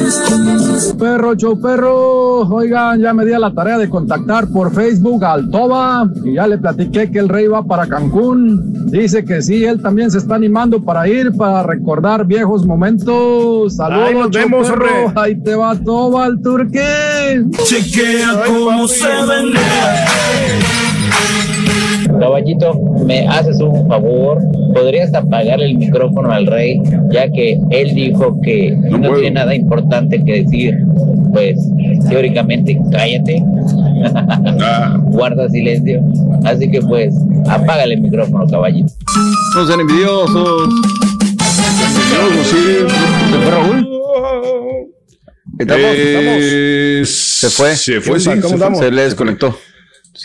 Perro, 0.98 1.34
show 1.36 1.60
perro, 1.60 2.40
oigan, 2.48 3.00
ya 3.00 3.12
me 3.12 3.24
di 3.24 3.32
a 3.32 3.38
la 3.38 3.52
tarea 3.52 3.78
de 3.78 3.88
contactar 3.88 4.48
por 4.48 4.72
Facebook 4.72 5.24
al 5.24 5.50
Toba 5.50 6.08
y 6.24 6.34
ya 6.34 6.46
le 6.46 6.58
platiqué 6.58 7.10
que 7.10 7.18
el 7.18 7.28
rey 7.28 7.46
va 7.46 7.62
para 7.62 7.86
Cancún. 7.86 8.86
Dice 8.86 9.24
que 9.24 9.42
sí, 9.42 9.64
él 9.64 9.82
también 9.82 10.10
se 10.10 10.18
está 10.18 10.36
animando 10.36 10.45
para 10.84 11.08
ir, 11.08 11.32
para 11.36 11.62
recordar 11.62 12.26
viejos 12.26 12.64
momentos. 12.64 13.76
Saludos, 13.76 14.12
nos 14.12 14.30
vemos, 14.30 14.68
perro. 14.68 15.12
Ahí 15.14 15.34
te 15.36 15.54
va 15.54 15.76
Toba, 15.76 16.26
el 16.26 16.40
turqué. 16.40 17.44
Chequea 17.64 18.42
cómo 18.46 18.88
se 18.88 19.06
Caballito, 22.18 22.74
me 23.04 23.26
haces 23.28 23.60
un 23.60 23.86
favor, 23.88 24.38
podrías 24.72 25.12
apagar 25.12 25.60
el 25.60 25.76
micrófono 25.76 26.30
al 26.32 26.46
rey, 26.46 26.80
ya 27.10 27.28
que 27.30 27.60
él 27.70 27.94
dijo 27.94 28.40
que 28.40 28.74
no, 28.76 29.14
tiene 29.14 29.32
nada 29.32 29.54
importante 29.54 30.22
que 30.24 30.44
decir. 30.44 30.78
Pues 31.32 31.58
teóricamente, 32.08 32.78
cállate. 32.90 33.44
guarda 35.02 35.48
silencio. 35.48 36.00
Así 36.44 36.70
que 36.70 36.80
pues, 36.80 37.14
apágale 37.48 37.94
el 37.94 38.02
micrófono, 38.02 38.46
caballito. 38.46 38.92
No 39.54 39.66
sean 39.66 39.80
envidiosos. 39.80 40.68
¿Se 42.44 43.38
fue 43.38 43.50
Raúl? 43.50 43.88
Estamos, 45.58 45.96
Se 47.08 47.50
fue. 47.50 47.76
Se 47.76 48.00
fue, 48.00 48.20
sí. 48.20 48.30
Se, 48.30 48.76
se 48.76 48.90
le 48.90 49.02
desconectó. 49.02 49.56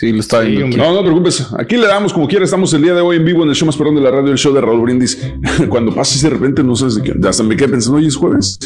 Sí, 0.02 0.10
lo 0.10 0.18
está 0.18 0.40
viendo. 0.40 0.76
no, 0.76 0.94
no 0.94 0.98
te 0.98 1.04
preocupes. 1.04 1.46
Aquí 1.56 1.76
le 1.76 1.86
damos 1.86 2.12
como 2.12 2.26
quiera. 2.26 2.44
Estamos 2.44 2.74
el 2.74 2.82
día 2.82 2.92
de 2.92 3.00
hoy 3.00 3.18
en 3.18 3.24
vivo 3.24 3.44
en 3.44 3.50
el 3.50 3.54
show 3.54 3.66
más 3.66 3.76
perrón 3.76 3.94
de 3.94 4.00
la 4.00 4.10
radio, 4.10 4.32
el 4.32 4.36
show 4.36 4.52
de 4.52 4.60
Raúl 4.60 4.80
Brindis. 4.80 5.16
Cuando 5.68 5.94
pases 5.94 6.22
de 6.22 6.30
repente, 6.30 6.64
no 6.64 6.74
sabes 6.74 6.96
de 6.96 7.02
qué. 7.02 7.14
Hasta 7.24 7.44
me 7.44 7.56
quedé 7.56 7.68
pensando, 7.68 7.98
hoy 7.98 8.08
es 8.08 8.16
jueves. 8.16 8.58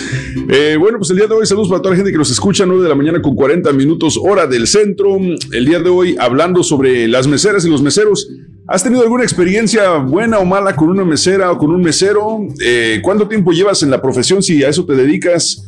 Eh, 0.49 0.79
bueno, 0.81 0.97
pues 0.97 1.11
el 1.11 1.19
día 1.19 1.27
de 1.27 1.35
hoy, 1.35 1.45
saludos 1.45 1.69
para 1.69 1.83
toda 1.83 1.91
la 1.91 1.97
gente 1.97 2.11
que 2.11 2.17
nos 2.17 2.31
escucha, 2.31 2.65
9 2.65 2.83
de 2.83 2.89
la 2.89 2.95
mañana 2.95 3.21
con 3.21 3.35
40 3.35 3.71
minutos, 3.75 4.19
hora 4.19 4.47
del 4.47 4.67
centro. 4.67 5.19
El 5.53 5.67
día 5.67 5.79
de 5.79 5.91
hoy, 5.91 6.17
hablando 6.19 6.63
sobre 6.63 7.07
las 7.07 7.27
meseras 7.27 7.67
y 7.67 7.69
los 7.69 7.83
meseros. 7.83 8.31
¿Has 8.67 8.83
tenido 8.83 9.03
alguna 9.03 9.23
experiencia 9.23 9.99
buena 9.99 10.39
o 10.39 10.47
mala 10.47 10.75
con 10.75 10.89
una 10.89 11.05
mesera 11.05 11.53
o 11.53 11.59
con 11.59 11.71
un 11.71 11.83
mesero? 11.83 12.39
Eh, 12.65 13.01
¿Cuánto 13.03 13.29
tiempo 13.29 13.53
llevas 13.53 13.83
en 13.83 13.91
la 13.91 14.01
profesión 14.01 14.43
si 14.43 14.65
a 14.65 14.71
eso 14.71 14.87
te 14.87 14.95
dedicas? 14.95 15.63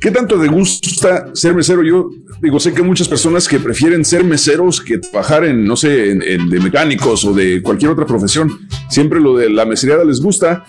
¿Qué 0.00 0.12
tanto 0.12 0.40
te 0.40 0.46
gusta 0.46 1.34
ser 1.34 1.54
mesero? 1.54 1.82
Yo 1.82 2.10
digo, 2.40 2.60
sé 2.60 2.72
que 2.72 2.82
muchas 2.82 3.08
personas 3.08 3.48
que 3.48 3.58
prefieren 3.58 4.04
ser 4.04 4.22
meseros 4.22 4.80
que 4.80 4.98
trabajar 4.98 5.44
en, 5.44 5.64
no 5.64 5.76
sé, 5.76 6.12
en, 6.12 6.48
de 6.48 6.60
mecánicos 6.60 7.24
o 7.24 7.32
de 7.32 7.60
cualquier 7.62 7.90
otra 7.90 8.06
profesión. 8.06 8.50
Siempre 8.88 9.20
lo 9.20 9.36
de 9.36 9.50
la 9.50 9.64
mesería 9.64 9.96
les 10.04 10.20
gusta. 10.20 10.64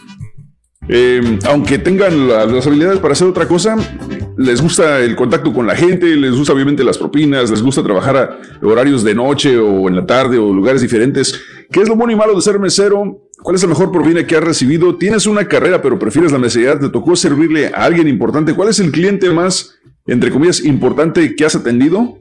Eh, 0.88 1.38
aunque 1.46 1.78
tengan 1.78 2.28
las 2.28 2.66
habilidades 2.66 2.98
para 2.98 3.12
hacer 3.14 3.28
otra 3.28 3.48
cosa, 3.48 3.76
les 4.40 4.60
gusta 4.62 5.00
el 5.02 5.16
contacto 5.16 5.54
con 5.54 5.68
la 5.68 5.76
gente, 5.76 6.16
les 6.16 6.34
gusta 6.36 6.54
obviamente 6.54 6.84
las 6.84 6.98
propinas, 6.98 7.52
les 7.52 7.62
gusta 7.62 7.84
trabajar 7.84 8.18
a 8.18 8.40
horarios 8.64 9.04
de 9.04 9.14
noche 9.14 9.58
o 9.60 9.88
en 9.88 9.98
la 9.98 10.06
tarde 10.08 10.40
o 10.40 10.52
lugares 10.52 10.82
diferentes. 10.82 11.40
¿Qué 11.72 11.82
es 11.82 11.88
lo 11.88 11.96
bueno 11.96 12.12
y 12.12 12.16
malo 12.16 12.34
de 12.34 12.42
ser 12.42 12.58
mesero? 12.60 13.20
¿Cuál 13.44 13.56
es 13.56 13.62
la 13.62 13.70
mejor 13.70 13.92
propina 13.92 14.26
que 14.26 14.36
has 14.36 14.44
recibido? 14.44 14.96
¿Tienes 14.96 15.28
una 15.28 15.48
carrera 15.48 15.82
pero 15.82 16.00
prefieres 16.00 16.32
la 16.32 16.40
mesería? 16.40 16.80
¿Te 16.80 16.90
tocó 16.90 17.16
servirle 17.16 17.68
a 17.68 17.84
alguien 17.84 18.08
importante? 18.08 18.56
¿Cuál 18.56 18.70
es 18.70 18.80
el 18.80 18.92
cliente 18.92 19.30
más, 19.30 19.76
entre 20.08 20.32
comillas, 20.32 20.64
importante 20.66 21.36
que 21.36 21.46
has 21.46 21.56
atendido? 21.56 22.18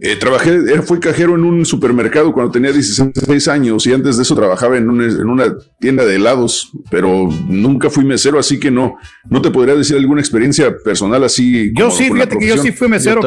eh, 0.00 0.16
trabajé, 0.16 0.82
fui 0.82 1.00
cajero 1.00 1.34
en 1.34 1.44
un 1.44 1.64
supermercado 1.64 2.32
cuando 2.32 2.52
tenía 2.52 2.72
16 2.72 3.48
años 3.48 3.86
y 3.86 3.92
antes 3.92 4.16
de 4.16 4.22
eso 4.22 4.34
trabajaba 4.34 4.76
en, 4.76 4.88
una 4.88 5.56
tienda 5.80 6.04
de 6.04 6.16
helados, 6.16 6.70
pero 6.90 7.28
nunca 7.48 7.90
fui 7.90 8.04
mesero, 8.04 8.38
así 8.38 8.58
que 8.58 8.70
no, 8.70 8.96
no 9.28 9.42
te 9.42 9.50
podría 9.50 9.74
decir 9.74 9.96
alguna 9.96 10.20
experiencia 10.20 10.74
personal 10.84 11.24
así. 11.24 11.72
Yo 11.76 11.90
sí, 11.90 12.10
fíjate 12.10 12.38
que 12.38 12.46
yo 12.46 12.58
sí 12.58 12.72
fui 12.72 12.88
mesero. 12.88 13.22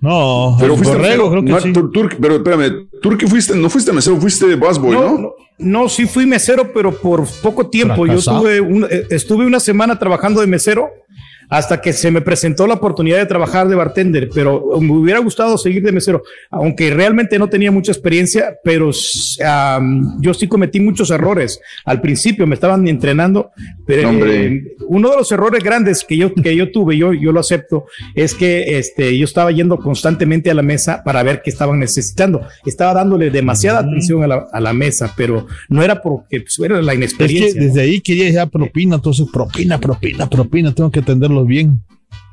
no, 0.00 0.56
pero 0.58 0.76
fuiste 0.76 0.96
creo 0.96 1.44
que 1.44 1.60
sí. 1.60 1.72
pero 2.20 2.36
espérame, 2.36 2.88
que 3.18 3.26
fuiste, 3.26 3.56
no 3.56 3.68
fuiste 3.68 3.92
mesero, 3.92 4.20
fuiste 4.20 4.54
busboy, 4.54 4.92
¿no? 4.92 5.18
¿no? 5.18 5.30
No, 5.60 5.88
sí 5.90 6.06
fui 6.06 6.24
mesero, 6.24 6.72
pero 6.72 6.90
por 6.90 7.26
poco 7.42 7.68
tiempo. 7.68 8.06
Yo 8.06 8.20
tuve 8.22 8.58
eh, 8.90 9.06
estuve 9.10 9.44
una 9.44 9.60
semana 9.60 9.98
trabajando 9.98 10.40
de 10.40 10.46
mesero 10.46 10.88
hasta 11.50 11.80
que 11.80 11.92
se 11.92 12.12
me 12.12 12.20
presentó 12.20 12.66
la 12.68 12.74
oportunidad 12.74 13.18
de 13.18 13.26
trabajar 13.26 13.68
de 13.68 13.74
bartender, 13.74 14.30
pero 14.32 14.78
me 14.80 14.92
hubiera 14.92 15.18
gustado 15.18 15.58
seguir 15.58 15.82
de 15.82 15.90
mesero, 15.90 16.22
aunque 16.48 16.90
realmente 16.90 17.38
no 17.38 17.48
tenía 17.48 17.72
mucha 17.72 17.90
experiencia, 17.90 18.54
pero 18.62 18.90
yo 20.20 20.34
sí 20.34 20.46
cometí 20.46 20.78
muchos 20.78 21.10
errores. 21.10 21.60
Al 21.84 22.00
principio 22.00 22.46
me 22.46 22.54
estaban 22.54 22.86
entrenando, 22.86 23.50
pero 23.84 24.10
eh, 24.26 24.62
uno 24.86 25.10
de 25.10 25.16
los 25.16 25.32
errores 25.32 25.64
grandes 25.64 26.04
que 26.04 26.16
yo, 26.16 26.32
que 26.32 26.54
yo 26.54 26.70
tuve, 26.70 26.96
yo, 26.96 27.12
yo 27.12 27.32
lo 27.32 27.40
acepto, 27.40 27.86
es 28.14 28.34
que 28.34 28.78
este, 28.78 29.18
yo 29.18 29.24
estaba 29.24 29.50
yendo 29.50 29.76
constantemente 29.78 30.50
a 30.50 30.54
la 30.54 30.62
mesa 30.62 31.02
para 31.04 31.22
ver 31.24 31.42
qué 31.42 31.50
estaban 31.50 31.80
necesitando. 31.80 32.42
Estaba 32.64 32.94
dándole 32.94 33.30
demasiada 33.30 33.80
atención 33.80 34.22
a 34.22 34.28
la, 34.28 34.46
a 34.52 34.60
la 34.60 34.72
mesa, 34.72 35.12
pero 35.16 35.48
no 35.68 35.82
era 35.82 36.00
porque 36.00 36.42
pues, 36.42 36.58
era 36.60 36.80
la 36.80 36.94
inexperiencia. 36.94 37.48
Es 37.48 37.54
que 37.54 37.60
desde 37.60 37.80
ahí 37.80 38.00
quería 38.00 38.30
ya 38.30 38.46
propina, 38.46 38.94
entonces 38.96 39.26
propina, 39.32 39.78
propina, 39.80 40.28
propina, 40.30 40.72
tengo 40.72 40.92
que 40.92 41.00
atenderlo 41.00 41.39
bien. 41.44 41.80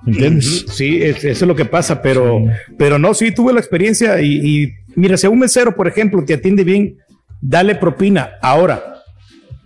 ¿Entiendes? 0.06 0.66
Sí, 0.70 1.00
eso 1.02 1.28
es 1.28 1.42
lo 1.42 1.56
que 1.56 1.66
pasa, 1.66 2.02
pero, 2.02 2.46
pero 2.78 2.98
no, 2.98 3.14
sí 3.14 3.32
tuve 3.32 3.52
la 3.52 3.60
experiencia 3.60 4.22
y, 4.22 4.74
mira, 4.96 5.18
si 5.18 5.28
un 5.28 5.40
mesero, 5.40 5.76
por 5.76 5.88
ejemplo, 5.88 6.24
te 6.24 6.36
atiende 6.36 6.64
bien, 6.64 6.98
dale 7.42 7.76
propina. 7.76 8.32
Ahora, 8.42 9.04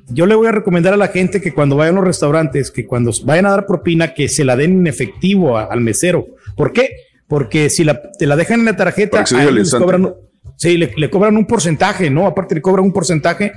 yo 0.10 0.26
le 0.26 0.36
voy 0.36 0.48
a 0.48 0.52
recomendar 0.52 0.94
a 0.94 0.98
la 0.98 1.10
gente 1.10 1.42
que 1.42 1.54
cuando 1.54 1.76
vayan 1.76 1.96
a 1.96 2.00
los 2.00 2.08
restaurantes, 2.08 2.72
que 2.72 2.86
cuando 2.86 3.12
vayan 3.24 3.46
a 3.46 3.52
dar 3.52 3.66
propina, 3.66 4.14
que 4.14 4.30
se 4.30 4.44
la 4.44 4.56
den 4.56 4.80
en 4.80 4.88
efectivo 4.88 5.58
al 5.58 5.82
mesero. 5.82 6.26
¿Por 6.56 6.74
qué? 6.74 6.90
Porque 7.28 7.70
si 7.70 7.84
la, 7.84 8.02
te 8.18 8.26
la 8.26 8.36
dejan 8.36 8.62
en 8.62 8.66
la 8.66 8.76
tarjeta, 8.76 9.24
les 9.52 9.74
cobran, 9.74 10.14
Sí, 10.56 10.78
le, 10.78 11.10
cobran 11.10 11.38
un 11.38 11.46
porcentaje, 11.46 12.10
¿no? 12.10 12.28
Aparte 12.28 12.56
le 12.56 12.62
cobran 12.62 12.86
un 12.86 12.94
porcentaje 12.94 13.52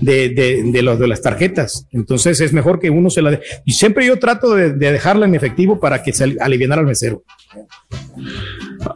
de, 0.00 0.28
de, 0.30 0.70
de 0.72 1.08
las 1.08 1.22
tarjetas. 1.22 1.86
Entonces 1.90 2.40
es 2.40 2.52
mejor 2.52 2.78
que 2.78 2.90
uno 2.90 3.10
se 3.10 3.22
la 3.22 3.30
dé. 3.30 3.40
Y 3.64 3.72
siempre 3.72 4.06
yo 4.06 4.18
trato 4.18 4.54
de, 4.54 4.72
dejarla 4.72 5.26
en 5.26 5.34
efectivo 5.34 5.80
para 5.80 6.02
que 6.02 6.12
se 6.12 6.36
alivianara 6.40 6.82
al 6.82 6.86
mesero. 6.86 7.22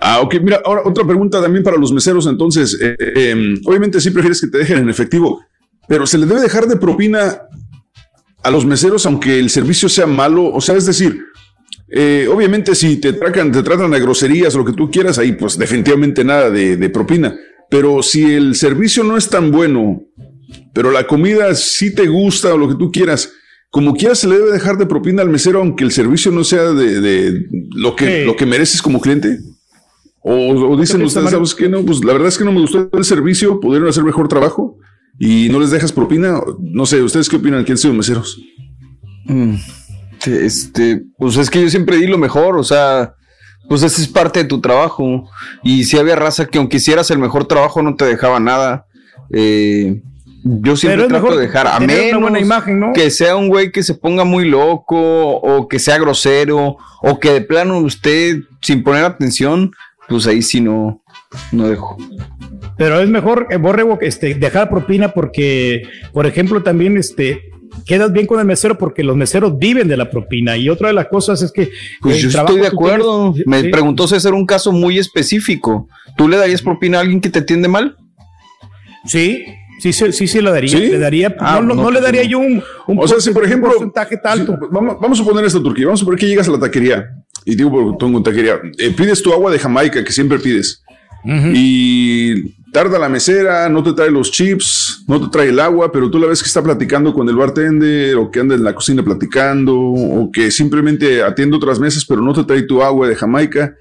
Ah, 0.00 0.20
ok. 0.20 0.36
Mira, 0.42 0.60
ahora 0.65 0.83
otra 0.84 1.07
pregunta 1.07 1.41
también 1.41 1.65
para 1.65 1.76
los 1.76 1.92
meseros. 1.92 2.26
Entonces, 2.26 2.78
eh, 2.81 2.97
eh, 2.99 3.31
em, 3.31 3.60
obviamente 3.65 4.00
sí 4.00 4.10
prefieres 4.10 4.41
que 4.41 4.49
te 4.49 4.58
dejen 4.58 4.78
en 4.78 4.91
efectivo, 4.91 5.42
pero 5.89 6.07
se 6.07 6.18
le 6.18 6.26
debe 6.26 6.41
dejar 6.41 6.66
de 6.66 6.76
propina 6.76 7.42
a 8.42 8.50
los 8.50 8.66
meseros 8.66 9.07
aunque 9.07 9.39
el 9.39 9.49
servicio 9.49 9.89
sea 9.89 10.07
malo. 10.07 10.52
O 10.52 10.60
sea, 10.60 10.76
es 10.76 10.86
decir, 10.86 11.24
eh, 11.97 12.26
obviamente 12.28 12.74
si 12.74 12.97
te 12.97 13.12
tratan, 13.12 13.52
te 13.52 13.62
tratan 13.62 13.92
de 13.92 14.00
groserías, 14.00 14.55
lo 14.55 14.64
que 14.64 14.73
tú 14.73 14.90
quieras, 14.90 15.16
ahí 15.18 15.32
pues 15.32 15.56
definitivamente 15.56 16.24
nada 16.24 16.50
de, 16.50 16.76
de 16.76 16.90
propina. 16.90 17.39
Pero 17.70 18.02
si 18.02 18.24
el 18.24 18.56
servicio 18.56 19.05
no 19.05 19.16
es 19.16 19.28
tan 19.28 19.52
bueno, 19.52 20.02
pero 20.73 20.90
la 20.90 21.06
comida 21.06 21.55
sí 21.55 21.94
te 21.94 22.08
gusta 22.08 22.52
o 22.52 22.58
lo 22.58 22.68
que 22.68 22.74
tú 22.74 22.90
quieras, 22.90 23.32
como 23.70 23.94
quieras 23.94 24.18
se 24.18 24.26
le 24.26 24.39
debe 24.39 24.50
dejar 24.50 24.76
de 24.76 24.86
propina 24.86 25.23
al 25.23 25.31
mesero 25.31 25.60
aunque 25.60 25.84
el 25.84 25.92
servicio 25.92 26.32
no 26.32 26.42
sea 26.42 26.73
de, 26.73 27.47
lo, 27.76 27.94
que, 27.94 28.24
lo 28.24 28.34
que 28.34 28.44
mereces 28.44 28.82
como 28.82 29.00
cliente. 29.00 29.39
O, 30.20 30.76
dicen 30.76 31.02
ustedes, 31.02 31.31
¿sabes 31.31 31.55
qué? 31.55 31.68
No, 31.68 31.84
pues 31.84 32.02
la 32.02 32.12
verdad 32.12 32.28
es 32.28 32.39
que 32.39 32.44
no 32.44 32.52
me 32.52 32.60
gustó 32.60 32.89
el 32.92 33.05
servicio, 33.05 33.60
pudieron 33.60 33.89
hacer 33.89 34.02
mejor 34.02 34.26
trabajo 34.26 34.78
y 35.18 35.48
no 35.48 35.60
les 35.60 35.70
dejas 35.70 35.92
propina. 35.92 36.40
No 36.58 36.86
sé, 36.86 37.02
¿ustedes 37.02 37.28
qué 37.28 37.36
opinan? 37.36 37.62
¿Quién 37.62 37.78
son 37.78 37.97
meseros? 37.97 38.40
Mm, 39.26 39.55
este, 40.27 41.03
pues 41.19 41.36
es 41.36 41.51
que 41.51 41.62
yo 41.62 41.70
siempre 41.70 41.97
di 41.97 42.07
lo 42.07 42.19
mejor, 42.19 42.57
o 42.57 42.65
sea, 42.65 43.15
pues 43.69 43.83
esa 43.83 44.01
es 44.01 44.09
parte 44.09 44.43
de 44.43 44.49
tu 44.49 44.61
trabajo. 44.61 45.28
Y 45.62 45.85
si 45.85 45.99
había 45.99 46.17
raza 46.17 46.47
que 46.47 46.59
aunque 46.59 46.77
hicieras 46.78 47.11
el 47.11 47.19
mejor 47.19 47.47
trabajo 47.47 47.83
no 47.83 47.97
te 47.97 48.05
dejaba 48.05 48.41
nada. 48.41 48.86
Eh, 49.33 50.01
yo 50.44 50.77
siempre 50.77 51.09
trato 51.09 51.36
de 51.36 51.47
dejar 51.47 51.67
a 51.67 51.81
menos 51.81 52.20
buena 52.20 52.39
imagen, 52.39 52.78
¿no? 52.78 52.93
que 52.93 53.11
sea 53.11 53.35
un 53.35 53.49
güey 53.49 53.73
que 53.73 53.83
se 53.83 53.94
ponga 53.94 54.25
muy 54.25 54.47
loco 54.47 55.36
o 55.36 55.69
que 55.69 55.78
sea 55.78 55.97
grosero 55.99 56.77
o 57.01 57.19
que 57.19 57.33
de 57.33 57.41
plano 57.41 57.78
usted 57.78 58.41
sin 58.61 58.83
poner 58.83 59.05
atención, 59.05 59.73
pues 60.07 60.27
ahí 60.27 60.43
sí 60.43 60.61
no, 60.61 61.01
no 61.51 61.69
dejo. 61.69 61.97
Pero 62.77 63.01
es 63.01 63.09
mejor, 63.09 63.47
eh, 63.51 63.57
Borrego, 63.57 63.99
este, 64.03 64.35
dejar 64.35 64.69
propina 64.69 65.12
porque, 65.12 65.89
por 66.12 66.27
ejemplo, 66.27 66.62
también 66.62 66.99
este, 66.99 67.41
quedas 67.86 68.12
bien 68.12 68.27
con 68.27 68.41
el 68.41 68.47
mesero 68.47 68.78
porque 68.78 69.03
los 69.03 69.17
meseros 69.17 69.59
viven 69.59 69.89
de 69.89 69.97
la 69.97 70.11
propina. 70.11 70.57
Y 70.57 70.69
otra 70.69 70.89
de 70.89 70.94
las 70.94 71.09
cosas 71.09 71.43
es 71.43 71.53
que. 71.53 71.70
Pues 72.01 72.20
yo 72.20 72.28
estoy 72.28 72.61
de 72.61 72.67
acuerdo. 72.67 73.33
Me 73.47 73.61
preguntó 73.61 73.70
preguntó 73.70 74.09
César 74.09 74.35
un 74.35 74.47
caso 74.47 74.73
muy 74.73 74.99
específico. 74.99 75.89
¿Tú 76.17 76.28
le 76.28 76.36
darías 76.36 76.62
propina 76.62 76.99
a 76.99 77.01
alguien 77.03 77.20
que 77.20 77.31
te 77.31 77.41
atiende 77.41 77.69
mal? 77.69 77.97
Sí, 79.05 79.44
sí, 79.81 79.93
sí, 79.93 80.12
sí, 80.12 80.27
sí 80.27 80.41
le 80.41 80.51
daría. 80.51 80.78
Le 80.78 80.99
daría 80.99 81.35
ah, 81.39 81.61
no, 81.61 81.91
le 81.91 82.01
daría 82.01 82.23
yo 82.25 82.39
un, 82.39 82.62
o 82.86 83.07
sea, 83.07 83.20
si 83.20 83.31
por 83.31 83.44
ejemplo, 83.44 83.70
porcentaje 83.70 84.19
alto. 84.25 84.59
vamos, 84.70 84.97
vamos, 85.01 85.20
a 85.20 85.25
poner 85.25 85.44
esto, 85.44 85.62
Turquía. 85.62 85.86
Vamos 85.86 86.03
a 86.03 86.05
poner 86.05 86.19
que 86.19 86.27
llegas 86.27 86.49
a 86.49 86.53
la 86.53 86.61
taquería. 86.61 87.11
Y 87.44 87.57
digo, 87.57 87.97
tengo 87.99 88.17
una 88.17 88.23
taquería. 88.23 88.61
Eh, 88.78 88.91
pides 88.97 89.23
tu 89.23 89.33
agua 89.33 89.51
de 89.51 89.59
Jamaica, 89.59 90.03
que 90.03 90.12
siempre 90.12 90.39
pides. 90.39 90.83
Y 91.55 92.55
tarda 92.75 92.99
la 92.99 93.09
mesera, 93.09 93.69
no 93.69 93.85
te 93.85 93.93
trae 93.93 94.11
los 94.11 94.33
chips, 94.33 95.05
no 95.07 95.20
te 95.20 95.28
trae 95.28 95.51
el 95.51 95.61
agua, 95.61 95.93
pero 95.93 96.11
tú 96.11 96.19
la 96.19 96.27
ves 96.27 96.43
que 96.43 96.49
está 96.49 96.61
platicando 96.61 97.15
con 97.15 97.28
el 97.28 97.36
bartender 97.36 98.17
o 98.17 98.33
que 98.33 98.41
anda 98.41 98.57
en 98.57 98.65
la 98.65 98.75
cocina 98.75 99.05
platicando 99.05 99.78
o 99.78 100.28
que 100.33 100.51
simplemente 100.51 101.23
atiende 101.23 101.57
otras 101.57 101.78
mesas, 101.78 102.05
pero 102.05 102.20
no 102.20 102.33
te 102.33 102.43
trae 102.43 102.62
tu 102.65 102.83
agua 102.83 103.07
de 103.07 103.15
Jamaica. 103.15 103.77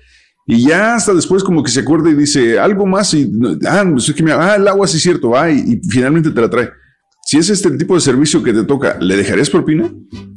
Y 0.46 0.68
ya 0.68 0.94
hasta 0.94 1.12
después 1.12 1.44
como 1.44 1.64
que 1.64 1.72
se 1.72 1.80
acuerda 1.80 2.12
y 2.12 2.14
dice 2.14 2.60
algo 2.60 2.86
más 2.86 3.16
y, 3.16 3.32
ah, 3.68 3.84
pues 3.92 4.14
ah 4.32 4.56
el 4.58 4.68
agua 4.68 4.86
sí 4.86 4.98
es 4.98 5.04
cierto, 5.04 5.32
va, 5.32 5.50
y, 5.50 5.82
finalmente 5.90 6.30
te 6.30 6.40
la 6.40 6.50
trae. 6.50 6.70
Si 7.26 7.38
es 7.38 7.50
este 7.50 7.70
el 7.70 7.78
tipo 7.78 7.96
de 7.96 8.02
servicio 8.02 8.44
que 8.44 8.54
te 8.54 8.64
toca, 8.64 8.98
¿le 9.00 9.16
dejarías 9.16 9.50
propina? 9.50 9.90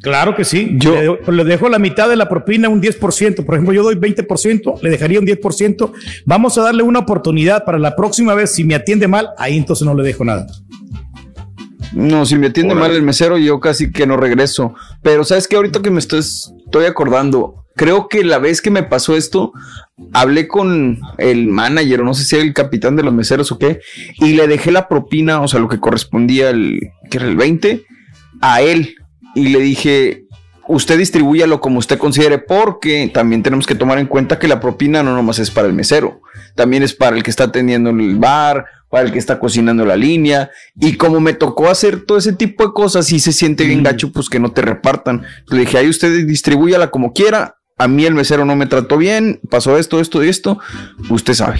Claro 0.02 0.36
que 0.36 0.44
sí. 0.44 0.70
Yo 0.74 1.18
le, 1.26 1.32
le 1.32 1.44
dejo 1.44 1.68
la 1.68 1.78
mitad 1.78 2.08
de 2.08 2.16
la 2.16 2.28
propina, 2.28 2.68
un 2.68 2.80
10%. 2.80 3.44
Por 3.44 3.54
ejemplo, 3.54 3.74
yo 3.74 3.82
doy 3.82 3.96
20%, 3.96 4.80
le 4.80 4.90
dejaría 4.90 5.18
un 5.18 5.26
10%. 5.26 5.92
Vamos 6.24 6.56
a 6.58 6.62
darle 6.62 6.84
una 6.84 7.00
oportunidad 7.00 7.64
para 7.64 7.78
la 7.78 7.96
próxima 7.96 8.34
vez. 8.34 8.52
Si 8.52 8.62
me 8.62 8.76
atiende 8.76 9.08
mal, 9.08 9.30
ahí 9.36 9.56
entonces 9.56 9.84
no 9.84 9.94
le 9.94 10.04
dejo 10.04 10.24
nada. 10.24 10.46
No, 11.92 12.24
si 12.24 12.36
me 12.36 12.48
atiende 12.48 12.74
mal 12.74 12.92
el 12.92 13.02
mesero, 13.02 13.36
yo 13.36 13.58
casi 13.58 13.90
que 13.90 14.06
no 14.06 14.16
regreso. 14.16 14.74
Pero 15.02 15.24
sabes 15.24 15.48
que 15.48 15.56
ahorita 15.56 15.82
que 15.82 15.90
me 15.90 15.98
estoy, 15.98 16.20
estoy 16.20 16.84
acordando, 16.84 17.65
creo 17.76 18.08
que 18.08 18.24
la 18.24 18.38
vez 18.38 18.60
que 18.60 18.70
me 18.70 18.82
pasó 18.82 19.16
esto, 19.16 19.52
hablé 20.12 20.48
con 20.48 20.98
el 21.18 21.46
manager, 21.46 22.02
no 22.02 22.14
sé 22.14 22.24
si 22.24 22.34
era 22.34 22.44
el 22.44 22.54
capitán 22.54 22.96
de 22.96 23.02
los 23.02 23.14
meseros 23.14 23.52
o 23.52 23.58
qué, 23.58 23.80
y 24.16 24.32
le 24.32 24.48
dejé 24.48 24.72
la 24.72 24.88
propina, 24.88 25.40
o 25.40 25.48
sea, 25.48 25.60
lo 25.60 25.68
que 25.68 25.78
correspondía 25.78 26.48
al, 26.48 26.80
que 27.10 27.18
era 27.18 27.26
el 27.26 27.36
20, 27.36 27.84
a 28.40 28.62
él. 28.62 28.96
Y 29.34 29.50
le 29.50 29.60
dije, 29.60 30.22
usted 30.66 30.98
distribúyalo 30.98 31.60
como 31.60 31.78
usted 31.78 31.98
considere, 31.98 32.38
porque 32.38 33.10
también 33.12 33.42
tenemos 33.42 33.66
que 33.66 33.74
tomar 33.74 33.98
en 33.98 34.06
cuenta 34.06 34.38
que 34.38 34.48
la 34.48 34.58
propina 34.58 35.02
no 35.02 35.14
nomás 35.14 35.38
es 35.38 35.50
para 35.50 35.68
el 35.68 35.74
mesero, 35.74 36.20
también 36.54 36.82
es 36.82 36.94
para 36.94 37.16
el 37.16 37.22
que 37.22 37.30
está 37.30 37.44
atendiendo 37.44 37.90
en 37.90 38.00
el 38.00 38.16
bar, 38.16 38.64
para 38.88 39.04
el 39.04 39.12
que 39.12 39.18
está 39.18 39.38
cocinando 39.38 39.84
la 39.84 39.96
línea. 39.96 40.50
Y 40.76 40.96
como 40.96 41.20
me 41.20 41.34
tocó 41.34 41.68
hacer 41.68 42.04
todo 42.06 42.16
ese 42.16 42.32
tipo 42.32 42.66
de 42.66 42.72
cosas 42.72 43.12
y 43.12 43.20
se 43.20 43.32
siente 43.32 43.64
bien 43.64 43.82
gacho, 43.82 44.12
pues 44.12 44.30
que 44.30 44.38
no 44.38 44.52
te 44.52 44.62
repartan. 44.62 45.24
Le 45.48 45.60
dije, 45.60 45.78
ahí 45.78 45.88
usted 45.88 46.26
distribúyala 46.26 46.90
como 46.90 47.12
quiera. 47.12 47.55
A 47.78 47.88
mí 47.88 48.06
el 48.06 48.14
mesero 48.14 48.44
no 48.46 48.56
me 48.56 48.66
trató 48.66 48.96
bien, 48.96 49.38
pasó 49.50 49.76
esto, 49.78 50.00
esto 50.00 50.24
y 50.24 50.28
esto. 50.28 50.58
Usted 51.10 51.34
sabe. 51.34 51.58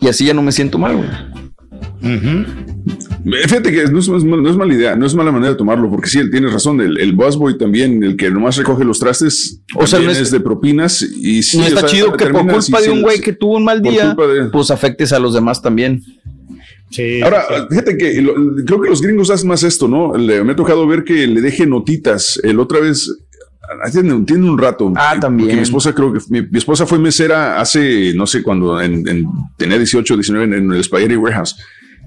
Y 0.00 0.08
así 0.08 0.24
ya 0.24 0.32
no 0.34 0.42
me 0.42 0.50
siento 0.50 0.78
mal, 0.78 0.96
güey. 0.96 1.08
Fíjate 3.44 3.70
que 3.70 3.84
no 3.84 3.98
es, 3.98 4.08
no 4.08 4.50
es 4.50 4.56
mala 4.56 4.74
idea, 4.74 4.96
no 4.96 5.04
es 5.06 5.14
mala 5.14 5.30
manera 5.30 5.52
de 5.52 5.58
tomarlo, 5.58 5.90
porque 5.90 6.08
sí, 6.08 6.18
él 6.18 6.30
tiene 6.30 6.48
razón. 6.48 6.80
El, 6.80 6.98
el 6.98 7.12
busboy 7.12 7.58
también, 7.58 8.02
el 8.02 8.16
que 8.16 8.30
nomás 8.30 8.56
recoge 8.56 8.82
los 8.84 8.98
trastes, 8.98 9.60
o 9.76 9.86
sea, 9.86 10.00
no 10.00 10.10
es, 10.10 10.30
de 10.30 10.40
propinas. 10.40 11.02
Y 11.02 11.42
sí, 11.42 11.58
no 11.58 11.64
está 11.66 11.76
o 11.76 11.80
sea, 11.80 11.88
chido 11.88 12.12
que 12.16 12.26
por 12.26 12.46
culpa 12.50 12.80
de 12.80 12.90
un 12.90 13.02
güey 13.02 13.20
que 13.20 13.34
tuvo 13.34 13.56
un 13.58 13.64
mal 13.64 13.82
día, 13.82 14.14
de- 14.14 14.44
pues 14.50 14.70
afectes 14.70 15.12
a 15.12 15.18
los 15.18 15.34
demás 15.34 15.60
también. 15.60 16.02
Ahora, 17.22 17.44
fíjate 17.70 17.96
que 17.96 18.20
lo- 18.20 18.34
creo 18.66 18.80
que 18.80 18.88
los 18.90 19.00
gringos 19.02 19.30
hacen 19.30 19.48
más 19.48 19.62
esto, 19.62 19.86
¿no? 19.86 20.16
Le- 20.16 20.42
me 20.44 20.52
ha 20.52 20.56
tocado 20.56 20.86
ver 20.86 21.04
que 21.04 21.26
le 21.26 21.40
deje 21.40 21.66
notitas. 21.66 22.40
El 22.42 22.58
otra 22.58 22.80
vez, 22.80 23.08
ah, 23.84 23.90
tiene, 23.90 24.12
un- 24.12 24.58
rato. 24.58 24.92
Ah, 24.96 25.16
también. 25.20 25.56
mi 25.56 25.62
esposa 25.62 25.94
creo 25.94 26.12
que, 26.12 26.20
mi, 26.28 26.42
mi 26.42 26.58
esposa 26.58 26.86
fue 26.86 26.98
mesera 26.98 27.60
hace, 27.60 28.12
no 28.14 28.26
sé, 28.26 28.42
cuando 28.42 28.80
en, 28.80 29.06
en- 29.08 29.26
tenía 29.56 29.76
18, 29.76 30.14
19 30.16 30.44
en, 30.46 30.52
en 30.64 30.72
el 30.72 30.82
Spaghetti 30.84 31.16
Warehouse. 31.16 31.56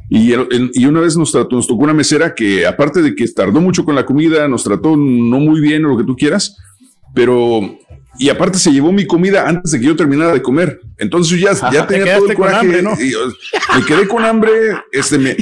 Y, 0.09 0.33
el- 0.33 0.71
y 0.73 0.85
una 0.85 0.99
vez 0.99 1.17
nos, 1.17 1.31
trató, 1.31 1.55
nos 1.55 1.67
tocó 1.67 1.83
una 1.83 1.93
mesera 1.93 2.35
que, 2.35 2.65
aparte 2.67 3.01
de 3.01 3.15
que 3.15 3.27
tardó 3.29 3.59
mucho 3.61 3.83
con 3.85 3.95
la 3.95 4.05
comida, 4.05 4.47
nos 4.47 4.63
trató 4.63 4.95
no 4.95 5.39
muy 5.39 5.59
bien 5.61 5.83
o 5.85 5.89
lo 5.89 5.97
que 5.97 6.03
tú 6.03 6.15
quieras, 6.15 6.57
pero. 7.13 7.77
Y 8.17 8.29
aparte 8.29 8.57
se 8.57 8.71
llevó 8.71 8.91
mi 8.91 9.05
comida 9.05 9.47
antes 9.47 9.71
de 9.71 9.79
que 9.79 9.85
yo 9.85 9.95
terminara 9.95 10.33
de 10.33 10.41
comer. 10.41 10.79
Entonces 10.97 11.37
yo 11.37 11.49
ya, 11.51 11.71
ya 11.71 11.85
Te 11.85 11.97
tenía 11.97 12.17
todo 12.17 12.29
el 12.29 12.35
coraje. 12.35 12.59
hambre, 12.59 12.81
¿no? 12.81 12.91
y, 12.93 13.13
me 13.77 13.85
quedé 13.85 14.07
con 14.07 14.23
hambre. 14.23 14.51
Este, 14.91 15.17
me, 15.17 15.35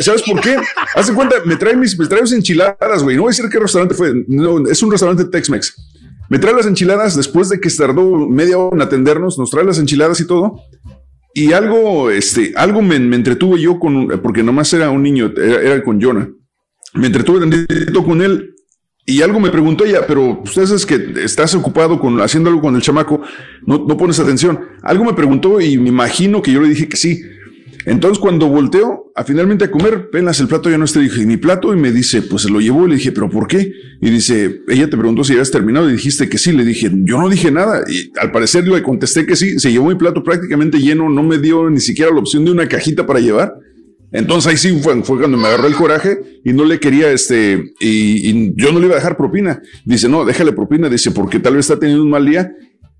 ¿Sabes 0.00 0.22
por 0.22 0.40
qué? 0.40 0.56
Haz 0.94 1.08
de 1.08 1.14
cuenta, 1.14 1.36
me 1.44 1.56
trae 1.56 1.76
mis, 1.76 1.98
me 1.98 2.06
trae 2.06 2.22
enchiladas, 2.22 3.02
güey. 3.02 3.16
No 3.16 3.22
voy 3.22 3.30
a 3.30 3.32
decir 3.36 3.50
qué 3.50 3.58
restaurante 3.58 3.94
fue. 3.94 4.12
No, 4.26 4.66
es 4.68 4.82
un 4.82 4.90
restaurante 4.90 5.24
Tex-Mex. 5.24 5.74
Me 6.30 6.38
trae 6.38 6.54
las 6.54 6.66
enchiladas 6.66 7.14
después 7.16 7.50
de 7.50 7.60
que 7.60 7.68
tardó 7.70 8.26
media 8.28 8.58
hora 8.58 8.76
en 8.76 8.82
atendernos. 8.82 9.38
Nos 9.38 9.50
trae 9.50 9.64
las 9.64 9.78
enchiladas 9.78 10.20
y 10.20 10.26
todo. 10.26 10.60
Y 11.34 11.52
algo, 11.52 12.10
este, 12.10 12.52
algo 12.56 12.80
me, 12.80 12.98
me 13.00 13.16
entretuve 13.16 13.60
yo 13.60 13.78
con, 13.78 14.08
porque 14.22 14.42
nomás 14.42 14.72
era 14.72 14.90
un 14.90 15.02
niño, 15.02 15.32
era, 15.36 15.60
era 15.60 15.84
con 15.84 16.00
Jonah. 16.00 16.28
Me 16.94 17.08
entretuve 17.08 17.40
con 18.04 18.22
él 18.22 18.53
y 19.06 19.20
algo 19.20 19.38
me 19.38 19.50
preguntó 19.50 19.84
ella, 19.84 20.06
pero 20.06 20.40
ustedes 20.42 20.70
es 20.70 20.86
que 20.86 21.14
estás 21.22 21.54
ocupado 21.54 22.00
con 22.00 22.20
haciendo 22.20 22.48
algo 22.48 22.62
con 22.62 22.74
el 22.74 22.82
chamaco, 22.82 23.20
no, 23.66 23.84
no 23.86 23.96
pones 23.96 24.18
atención. 24.18 24.60
Algo 24.82 25.04
me 25.04 25.12
preguntó 25.12 25.60
y 25.60 25.76
me 25.76 25.90
imagino 25.90 26.40
que 26.40 26.52
yo 26.52 26.60
le 26.60 26.68
dije 26.68 26.88
que 26.88 26.96
sí. 26.96 27.20
Entonces 27.86 28.18
cuando 28.18 28.48
volteo 28.48 29.12
a 29.14 29.24
finalmente 29.24 29.66
a 29.66 29.70
comer, 29.70 30.08
pelas 30.08 30.40
el 30.40 30.48
plato 30.48 30.70
ya 30.70 30.78
no 30.78 30.86
está, 30.86 31.00
dije, 31.00 31.22
¿y 31.22 31.26
mi 31.26 31.36
plato? 31.36 31.74
Y 31.74 31.76
me 31.76 31.92
dice, 31.92 32.22
pues 32.22 32.42
se 32.42 32.48
lo 32.48 32.60
llevó, 32.60 32.86
le 32.86 32.94
dije, 32.94 33.12
¿pero 33.12 33.28
por 33.28 33.46
qué? 33.46 33.72
Y 34.00 34.08
dice, 34.08 34.62
ella 34.68 34.88
te 34.88 34.96
preguntó 34.96 35.22
si 35.22 35.32
habías 35.32 35.50
terminado 35.50 35.90
y 35.90 35.92
dijiste 35.92 36.28
que 36.30 36.38
sí, 36.38 36.52
le 36.52 36.64
dije, 36.64 36.90
yo 36.90 37.20
no 37.20 37.28
dije 37.28 37.50
nada. 37.50 37.84
Y 37.86 38.10
al 38.18 38.32
parecer 38.32 38.66
le 38.66 38.82
contesté 38.82 39.26
que 39.26 39.36
sí, 39.36 39.58
se 39.58 39.70
llevó 39.70 39.88
mi 39.88 39.96
plato 39.96 40.22
prácticamente 40.22 40.78
lleno, 40.78 41.10
no 41.10 41.22
me 41.22 41.38
dio 41.38 41.68
ni 41.68 41.80
siquiera 41.80 42.10
la 42.10 42.20
opción 42.20 42.46
de 42.46 42.52
una 42.52 42.66
cajita 42.68 43.06
para 43.06 43.20
llevar. 43.20 43.52
Entonces 44.14 44.48
ahí 44.52 44.56
sí 44.56 44.78
fue, 44.80 45.02
fue 45.02 45.18
cuando 45.18 45.36
me 45.36 45.48
agarró 45.48 45.66
el 45.66 45.74
coraje 45.74 46.40
y 46.44 46.52
no 46.52 46.64
le 46.64 46.78
quería, 46.78 47.10
este, 47.10 47.74
y, 47.80 48.54
yo 48.54 48.70
no 48.70 48.78
le 48.78 48.86
iba 48.86 48.94
a 48.94 48.98
dejar 48.98 49.16
propina. 49.16 49.60
Dice, 49.84 50.08
no, 50.08 50.24
déjale 50.24 50.52
propina, 50.52 50.88
dice, 50.88 51.10
porque 51.10 51.40
tal 51.40 51.56
vez 51.56 51.66
está 51.66 51.80
teniendo 51.80 52.04
un 52.04 52.10
mal 52.10 52.24
día. 52.24 52.54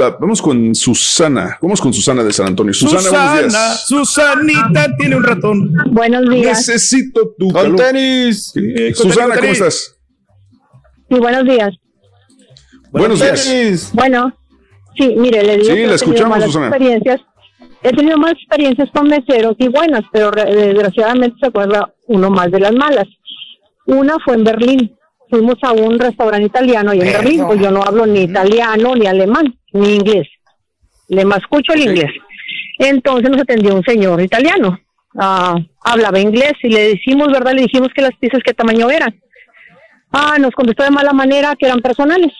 va- 0.00 0.16
vamos 0.18 0.42
con 0.42 0.74
Susana, 0.74 1.56
vamos 1.62 1.80
con 1.80 1.92
Susana 1.92 2.24
de 2.24 2.32
San 2.32 2.48
Antonio. 2.48 2.72
Susana, 2.74 3.08
buenos 3.32 3.52
días. 3.52 3.84
Susanita 3.86 4.96
tiene 4.98 5.14
un 5.16 5.22
ratón. 5.22 5.72
Buenos 5.92 6.28
días. 6.28 6.66
Necesito 6.66 7.34
tu 7.38 7.52
Con 7.52 7.62
calor. 7.62 7.76
tenis. 7.76 8.50
Sí, 8.52 8.60
con 8.96 9.12
Susana, 9.12 9.34
tenis, 9.34 9.58
¿cómo 9.58 9.68
estás? 9.68 9.94
Sí, 11.08 11.14
buenos 11.20 11.44
días. 11.44 11.76
Buenos 12.90 13.20
días. 13.20 13.90
Bueno, 13.92 14.32
sí, 14.96 15.14
mire, 15.16 15.42
le 15.42 15.56
digo 15.58 15.64
Sí, 15.64 15.74
que 15.74 15.74
la 15.74 15.74
he 15.74 15.76
tenido 15.76 15.94
escuchamos, 15.94 16.30
malas 16.30 16.46
Susana. 16.46 16.66
experiencias. 16.68 17.20
He 17.82 17.90
tenido 17.92 18.16
malas 18.18 18.36
experiencias 18.38 18.88
con 18.92 19.08
meseros 19.08 19.54
y 19.58 19.68
buenas, 19.68 20.02
pero 20.12 20.30
re- 20.30 20.54
desgraciadamente 20.54 21.36
se 21.40 21.46
acuerda 21.46 21.92
uno 22.06 22.30
más 22.30 22.50
de 22.50 22.60
las 22.60 22.72
malas. 22.72 23.06
Una 23.86 24.16
fue 24.24 24.34
en 24.34 24.44
Berlín. 24.44 24.94
Fuimos 25.30 25.56
a 25.62 25.72
un 25.72 25.98
restaurante 25.98 26.46
italiano 26.46 26.94
y 26.94 27.00
en. 27.00 27.06
Berlín, 27.12 27.46
pues 27.46 27.60
yo 27.60 27.70
no 27.70 27.82
hablo 27.82 28.06
ni 28.06 28.22
italiano, 28.22 28.94
ni 28.96 29.06
alemán, 29.06 29.54
ni 29.72 29.96
inglés. 29.96 30.26
Le 31.08 31.24
más 31.24 31.38
escucho 31.40 31.72
el 31.74 31.80
inglés. 31.82 32.10
Entonces 32.78 33.30
nos 33.30 33.42
atendió 33.42 33.74
un 33.74 33.82
señor 33.84 34.20
italiano. 34.20 34.78
Ah, 35.18 35.56
hablaba 35.84 36.18
inglés 36.18 36.52
y 36.62 36.68
le 36.68 36.88
decimos, 36.94 37.28
¿verdad? 37.30 37.52
Le 37.52 37.62
dijimos 37.62 37.88
que 37.94 38.02
las 38.02 38.14
pizzas 38.18 38.40
qué 38.44 38.54
tamaño 38.54 38.90
eran. 38.90 39.14
Ah, 40.12 40.36
nos 40.38 40.52
contestó 40.52 40.84
de 40.84 40.90
mala 40.90 41.12
manera 41.12 41.54
que 41.58 41.66
eran 41.66 41.80
personales. 41.80 42.32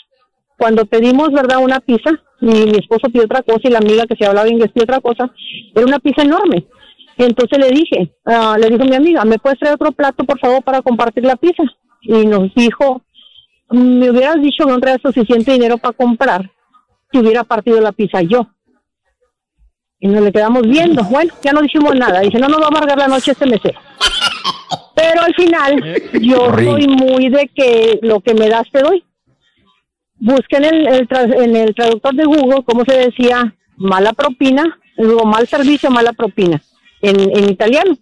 Cuando 0.59 0.85
pedimos, 0.87 1.31
¿verdad? 1.31 1.59
Una 1.63 1.81
pizza, 1.81 2.11
y 2.41 2.47
mi 2.47 2.79
esposo 2.79 3.09
pidió 3.09 3.25
otra 3.25 3.43
cosa 3.43 3.61
y 3.63 3.71
la 3.71 3.79
amiga 3.79 4.07
que 4.07 4.17
se 4.17 4.27
hablaba 4.27 4.49
inglés 4.49 4.73
pidió 4.73 4.85
otra 4.85 5.01
cosa, 5.01 5.31
era 5.75 5.87
una 5.87 6.01
pizza 6.01 6.23
enorme. 6.23 6.67
Entonces 7.17 7.59
le 7.59 7.71
dije, 7.71 8.11
ah, 8.27 8.57
le 8.59 8.69
dijo 8.69 8.85
mi 8.85 8.97
amiga, 8.97 9.25
¿me 9.25 9.39
puedes 9.39 9.59
traer 9.59 9.77
otro 9.77 9.93
plato, 9.93 10.25
por 10.25 10.39
favor, 10.39 10.63
para 10.63 10.83
compartir 10.83 11.25
la 11.25 11.37
pizza? 11.37 11.63
Y 12.03 12.27
nos 12.27 12.53
dijo, 12.55 13.03
me 13.71 14.11
hubieras 14.11 14.43
dicho 14.43 14.65
que 14.65 14.71
no 14.71 14.81
traía 14.81 14.99
suficiente 14.99 15.53
dinero 15.53 15.79
para 15.79 15.97
comprar, 15.97 16.51
si 17.11 17.19
hubiera 17.19 17.45
partido 17.45 17.81
la 17.81 17.93
pizza 17.93 18.21
yo. 18.23 18.47
Y 20.01 20.09
nos 20.09 20.23
le 20.23 20.33
quedamos 20.33 20.63
viendo. 20.63 21.03
Bueno, 21.05 21.33
ya 21.43 21.53
no 21.53 21.61
dijimos 21.61 21.95
nada. 21.95 22.21
Dice, 22.21 22.39
no 22.39 22.49
nos 22.49 22.61
va 22.61 22.67
a 22.67 22.69
amargar 22.69 22.99
la 22.99 23.09
noche 23.09 23.33
este 23.33 23.47
mesero. 23.47 23.81
Pero 24.95 25.23
al 25.23 25.35
final, 25.35 26.03
yo 26.21 26.53
soy 26.55 26.87
muy 26.87 27.29
de 27.29 27.49
que 27.55 27.99
lo 28.03 28.21
que 28.21 28.35
me 28.35 28.49
das 28.49 28.69
te 28.71 28.81
doy. 28.81 29.03
Busqué 30.21 30.57
en 30.57 30.65
el, 30.65 30.89
en 31.41 31.57
el 31.57 31.75
traductor 31.75 32.15
de 32.15 32.25
Google 32.25 32.63
cómo 32.65 32.85
se 32.85 32.97
decía 32.99 33.55
mala 33.77 34.13
propina, 34.13 34.79
luego 34.97 35.25
mal 35.25 35.47
servicio, 35.47 35.91
mala 35.91 36.13
propina, 36.13 36.61
en, 37.03 37.21
en 37.37 37.51
italiano. 37.51 37.97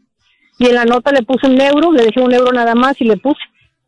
Y 0.58 0.66
en 0.66 0.74
la 0.74 0.84
nota 0.86 1.12
le 1.12 1.22
puse 1.22 1.46
un 1.46 1.60
euro, 1.60 1.92
le 1.92 2.04
dejé 2.04 2.20
un 2.20 2.32
euro 2.32 2.50
nada 2.52 2.74
más 2.74 2.98
y 3.00 3.04
le 3.04 3.18
puse 3.18 3.40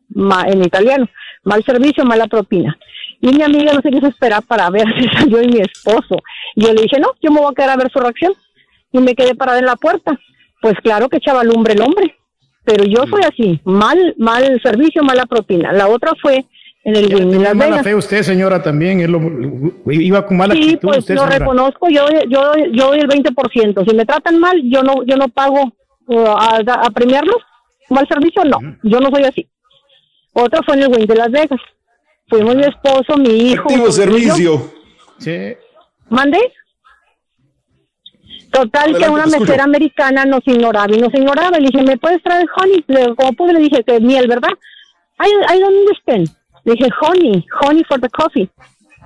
ma- 0.09 0.45
en 0.47 0.63
italiano, 0.63 1.07
mal 1.43 1.63
servicio, 1.63 2.05
mala 2.05 2.27
propina. 2.27 2.77
Y 3.21 3.29
mi 3.29 3.41
amiga 3.41 3.73
no 3.73 3.81
se 3.81 3.89
quiso 3.89 4.05
esperar 4.07 4.43
para 4.43 4.69
ver 4.69 4.85
si 4.99 5.09
salió 5.09 5.41
y 5.41 5.47
mi 5.47 5.59
esposo. 5.61 6.21
Y 6.55 6.65
yo 6.65 6.73
le 6.73 6.83
dije, 6.83 6.99
no, 6.99 7.09
yo 7.21 7.31
me 7.31 7.39
voy 7.41 7.51
a 7.51 7.55
quedar 7.55 7.71
a 7.71 7.77
ver 7.77 7.91
su 7.91 7.99
reacción. 7.99 8.33
Y 8.91 8.99
me 8.99 9.15
quedé 9.15 9.33
parada 9.35 9.59
en 9.59 9.65
la 9.65 9.75
puerta. 9.75 10.19
Pues 10.61 10.75
claro 10.83 11.09
que 11.09 11.17
echaba 11.17 11.43
lumbre 11.43 11.73
el 11.73 11.81
hombre. 11.81 12.15
Pero 12.65 12.83
yo 12.85 13.05
soy 13.09 13.23
así, 13.23 13.59
mal, 13.63 14.13
mal 14.19 14.59
servicio, 14.61 15.03
mala 15.03 15.25
propina. 15.25 15.71
La 15.73 15.87
otra 15.87 16.11
fue 16.21 16.45
en 16.89 16.95
el 16.95 17.15
Win 17.15 17.33
en 17.33 17.43
Las 17.43 17.55
mala 17.55 17.69
Vegas. 17.71 17.83
fe 17.83 17.95
usted, 17.95 18.23
señora, 18.23 18.61
también. 18.61 18.99
él 19.01 19.11
lo- 19.11 19.91
iba 19.91 20.25
con 20.25 20.37
mala 20.37 20.53
Sí, 20.53 20.61
actitud 20.61 20.87
pues 20.87 20.97
usted, 20.99 21.15
lo 21.15 21.21
señora. 21.21 21.39
reconozco, 21.39 21.87
yo, 21.89 22.05
yo, 22.27 22.53
yo 22.71 22.87
doy 22.87 22.99
el 22.99 23.07
20%. 23.07 23.83
Si 23.89 23.95
me 23.95 24.05
tratan 24.05 24.39
mal, 24.39 24.59
yo 24.63 24.83
no, 24.83 25.03
yo 25.05 25.15
no 25.17 25.27
pago 25.29 25.73
uh, 26.07 26.19
a, 26.27 26.57
a 26.57 26.89
premiarlos. 26.91 27.37
Mal 27.89 28.07
servicio, 28.07 28.43
no. 28.45 28.59
Yo 28.83 28.99
no 28.99 29.09
soy 29.09 29.23
así. 29.23 29.47
Otra 30.33 30.61
fue 30.63 30.75
en 30.75 30.83
el 30.83 30.91
Win 30.91 31.05
de 31.07 31.15
Las 31.15 31.31
Vegas. 31.31 31.59
Fuimos 32.27 32.55
mi 32.55 32.63
esposo, 32.63 33.17
mi 33.17 33.29
hijo. 33.51 33.63
Activo 33.67 33.85
mi 33.87 33.91
servicio. 33.91 34.71
Sí. 35.17 35.53
¿Mande? 36.09 36.37
Total, 38.51 38.89
Adelante, 38.89 39.05
que 39.05 39.11
una 39.11 39.25
mesera 39.27 39.63
americana 39.63 40.25
nos 40.25 40.41
ignoraba 40.47 40.87
y 40.95 40.99
nos 40.99 41.13
ignoraba. 41.13 41.59
Le 41.59 41.67
dije, 41.69 41.83
¿me 41.83 41.97
puedes 41.97 42.21
traer 42.23 42.47
honey? 42.55 42.83
Le, 42.87 43.15
como 43.15 43.33
pude, 43.33 43.53
le 43.53 43.59
dije 43.59 43.83
que 43.83 43.99
miel, 43.99 44.27
¿verdad? 44.27 44.49
I 45.19 45.59
don't 45.59 45.75
understand. 45.75 46.29
Le 46.65 46.73
dije, 46.73 46.89
honey, 47.01 47.45
honey 47.61 47.83
for 47.85 47.99
the 47.99 48.09
coffee. 48.09 48.49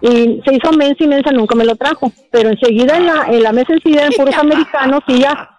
Y 0.01 0.41
se 0.45 0.55
hizo 0.55 0.71
mensa 0.73 1.03
y 1.03 1.07
mensa, 1.07 1.31
nunca 1.31 1.55
me 1.55 1.65
lo 1.65 1.75
trajo. 1.75 2.11
Pero 2.31 2.49
enseguida 2.49 2.97
en 2.97 3.05
la, 3.05 3.25
en 3.27 3.43
la 3.43 3.51
mesa 3.53 3.73
enseguida 3.73 4.01
eran 4.01 4.13
puros 4.13 4.35
americanos 4.37 5.01
y 5.07 5.19
ya 5.19 5.49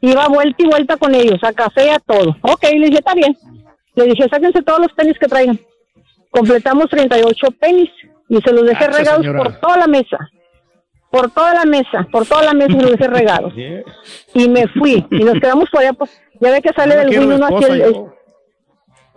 iba 0.00 0.28
vuelta 0.28 0.62
y 0.62 0.66
vuelta 0.66 0.96
con 0.96 1.14
ellos, 1.14 1.38
a 1.42 1.52
café, 1.52 1.90
a 1.90 1.98
todo. 1.98 2.36
Ok, 2.42 2.62
le 2.72 2.86
dije, 2.86 2.98
está 2.98 3.14
bien. 3.14 3.36
Le 3.94 4.04
dije, 4.04 4.28
sáquense 4.28 4.62
todos 4.62 4.80
los 4.80 4.94
tenis 4.96 5.18
que 5.18 5.28
traigan. 5.28 5.60
Completamos 6.30 6.88
38 6.88 7.48
penis 7.60 7.90
y 8.28 8.40
se 8.40 8.52
los 8.52 8.64
dejé 8.64 8.86
regados 8.86 9.20
señora. 9.20 9.42
por 9.42 9.60
toda 9.60 9.76
la 9.76 9.86
mesa. 9.86 10.18
Por 11.10 11.30
toda 11.32 11.52
la 11.54 11.64
mesa, 11.64 12.06
por 12.12 12.24
toda 12.24 12.44
la 12.44 12.52
mesa 12.54 12.72
se 12.72 12.82
los 12.82 12.92
dejé 12.92 13.08
regados. 13.08 13.52
Y 14.32 14.48
me 14.48 14.68
fui 14.68 15.04
y 15.10 15.24
nos 15.24 15.34
quedamos 15.34 15.68
por 15.68 15.80
allá. 15.80 15.92
Pues, 15.92 16.10
ya 16.40 16.50
ve 16.52 16.62
que 16.62 16.72
sale 16.72 16.94
No 16.94 17.00
del 17.00 17.18
win 17.18 17.32
uno 17.32 17.46
hacia 17.46 17.74
el... 17.74 17.96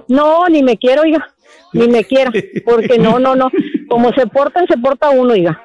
No, 0.08 0.48
ni 0.50 0.64
me 0.64 0.76
quiero, 0.78 1.04
oiga. 1.04 1.26
Ni 1.74 1.88
me 1.88 2.04
quiera. 2.10 2.32
Porque 2.66 2.98
no, 2.98 3.20
no, 3.20 3.36
no. 3.36 3.50
Como 3.90 4.12
se 4.14 4.26
portan, 4.28 4.66
se 4.68 4.78
porta 4.78 5.10
uno, 5.10 5.34
oiga. 5.34 5.62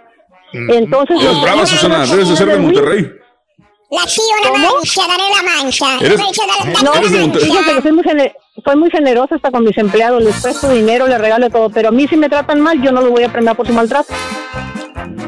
Entonces... 0.52 1.16
Eres 1.20 1.32
nos 1.32 1.42
brava, 1.42 1.52
fuimos 1.66 1.70
Susana. 1.70 2.06
Debes 2.06 2.28
de 2.28 2.36
ser 2.36 2.48
de. 2.48 2.58
Monterrey. 2.58 3.12
La 3.90 4.00
tío 4.04 4.52
la 4.52 4.58
mancha, 4.58 5.02
daré 5.08 5.22
la 5.34 5.62
mancha. 5.62 5.86
Eres- 6.00 6.20
No, 6.84 6.94
Eres 6.94 7.10
de 7.12 7.18
Monterrey. 7.20 7.50
fíjate 7.50 7.74
que 7.76 7.82
soy 7.82 7.92
muy, 7.92 8.02
gene- 8.04 8.34
soy 8.64 8.76
muy 8.76 8.90
generosa 8.90 9.34
hasta 9.36 9.50
con 9.50 9.64
mis 9.64 9.78
empleados, 9.78 10.22
les 10.22 10.40
presto 10.42 10.68
dinero, 10.70 11.06
les 11.06 11.18
regalo 11.18 11.48
todo, 11.48 11.70
pero 11.70 11.88
a 11.88 11.92
mí 11.92 12.06
si 12.06 12.16
me 12.16 12.28
tratan 12.28 12.60
mal, 12.60 12.82
yo 12.82 12.92
no 12.92 13.00
los 13.00 13.10
voy 13.10 13.24
a 13.24 13.32
premiar 13.32 13.56
por 13.56 13.66
su 13.66 13.72
maltrato. 13.72 14.12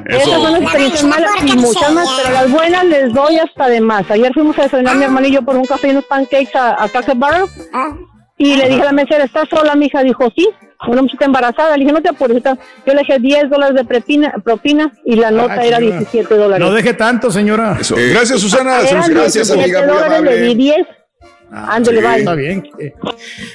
Esas 0.06 0.28
son 0.28 0.42
las 0.52 0.60
experiencias 0.62 1.04
malas 1.04 1.30
y 1.46 1.56
muchas 1.56 1.92
más, 1.92 2.08
pero 2.16 2.32
las 2.34 2.50
buenas 2.50 2.84
les 2.84 3.12
doy 3.14 3.36
hasta 3.38 3.68
de 3.68 3.80
más. 3.80 4.10
Ayer 4.10 4.32
fuimos 4.34 4.58
a 4.58 4.62
desayunar 4.62 4.96
mi 4.96 5.04
hermano 5.04 5.26
y 5.28 5.32
yo 5.32 5.42
por 5.42 5.56
un 5.56 5.64
café 5.64 5.88
y 5.88 5.90
unos 5.92 6.04
pancakes 6.04 6.54
a, 6.54 6.82
a 6.82 6.88
Cracker 6.88 7.16
Barrel 7.16 7.44
y 8.42 8.56
le 8.56 8.68
dije 8.68 8.82
a 8.82 8.86
la 8.86 8.92
mesera, 8.92 9.24
¿estás 9.24 9.48
sola? 9.50 9.74
Mi 9.74 9.86
hija 9.86 10.02
dijo, 10.02 10.32
sí, 10.36 10.48
una 10.88 11.02
muchacha 11.02 11.26
embarazada. 11.26 11.76
Le 11.76 11.84
dije, 11.84 11.92
no 11.92 12.00
te 12.02 12.08
apures. 12.08 12.38
está-". 12.38 12.58
Yo 12.86 12.94
le 12.94 13.00
dije 13.00 13.18
10 13.18 13.50
dólares 13.50 13.76
de 13.76 13.84
propina, 13.84 14.32
propina 14.42 14.92
y 15.04 15.16
la 15.16 15.30
nota 15.30 15.54
Ah, 15.58 15.64
era 15.66 15.76
señora. 15.78 15.98
17 15.98 16.34
dólares. 16.34 16.66
No 16.66 16.72
deje 16.74 16.94
tanto, 16.94 17.30
señora. 17.30 17.76
Eso. 17.80 17.94
Gracias, 17.96 18.40
Susana. 18.40 18.80
Eran 18.80 19.10
gracias, 19.12 19.48
17 19.48 19.62
amiga, 19.76 19.80
muy 19.82 19.96
le 20.24 20.36
di 20.36 20.52
amable. 20.52 20.54
10. 20.54 20.76
Ándale, 21.52 22.00
sí. 22.00 22.06
Está 22.20 22.34
bien. 22.34 22.62
Eh, 22.78 22.92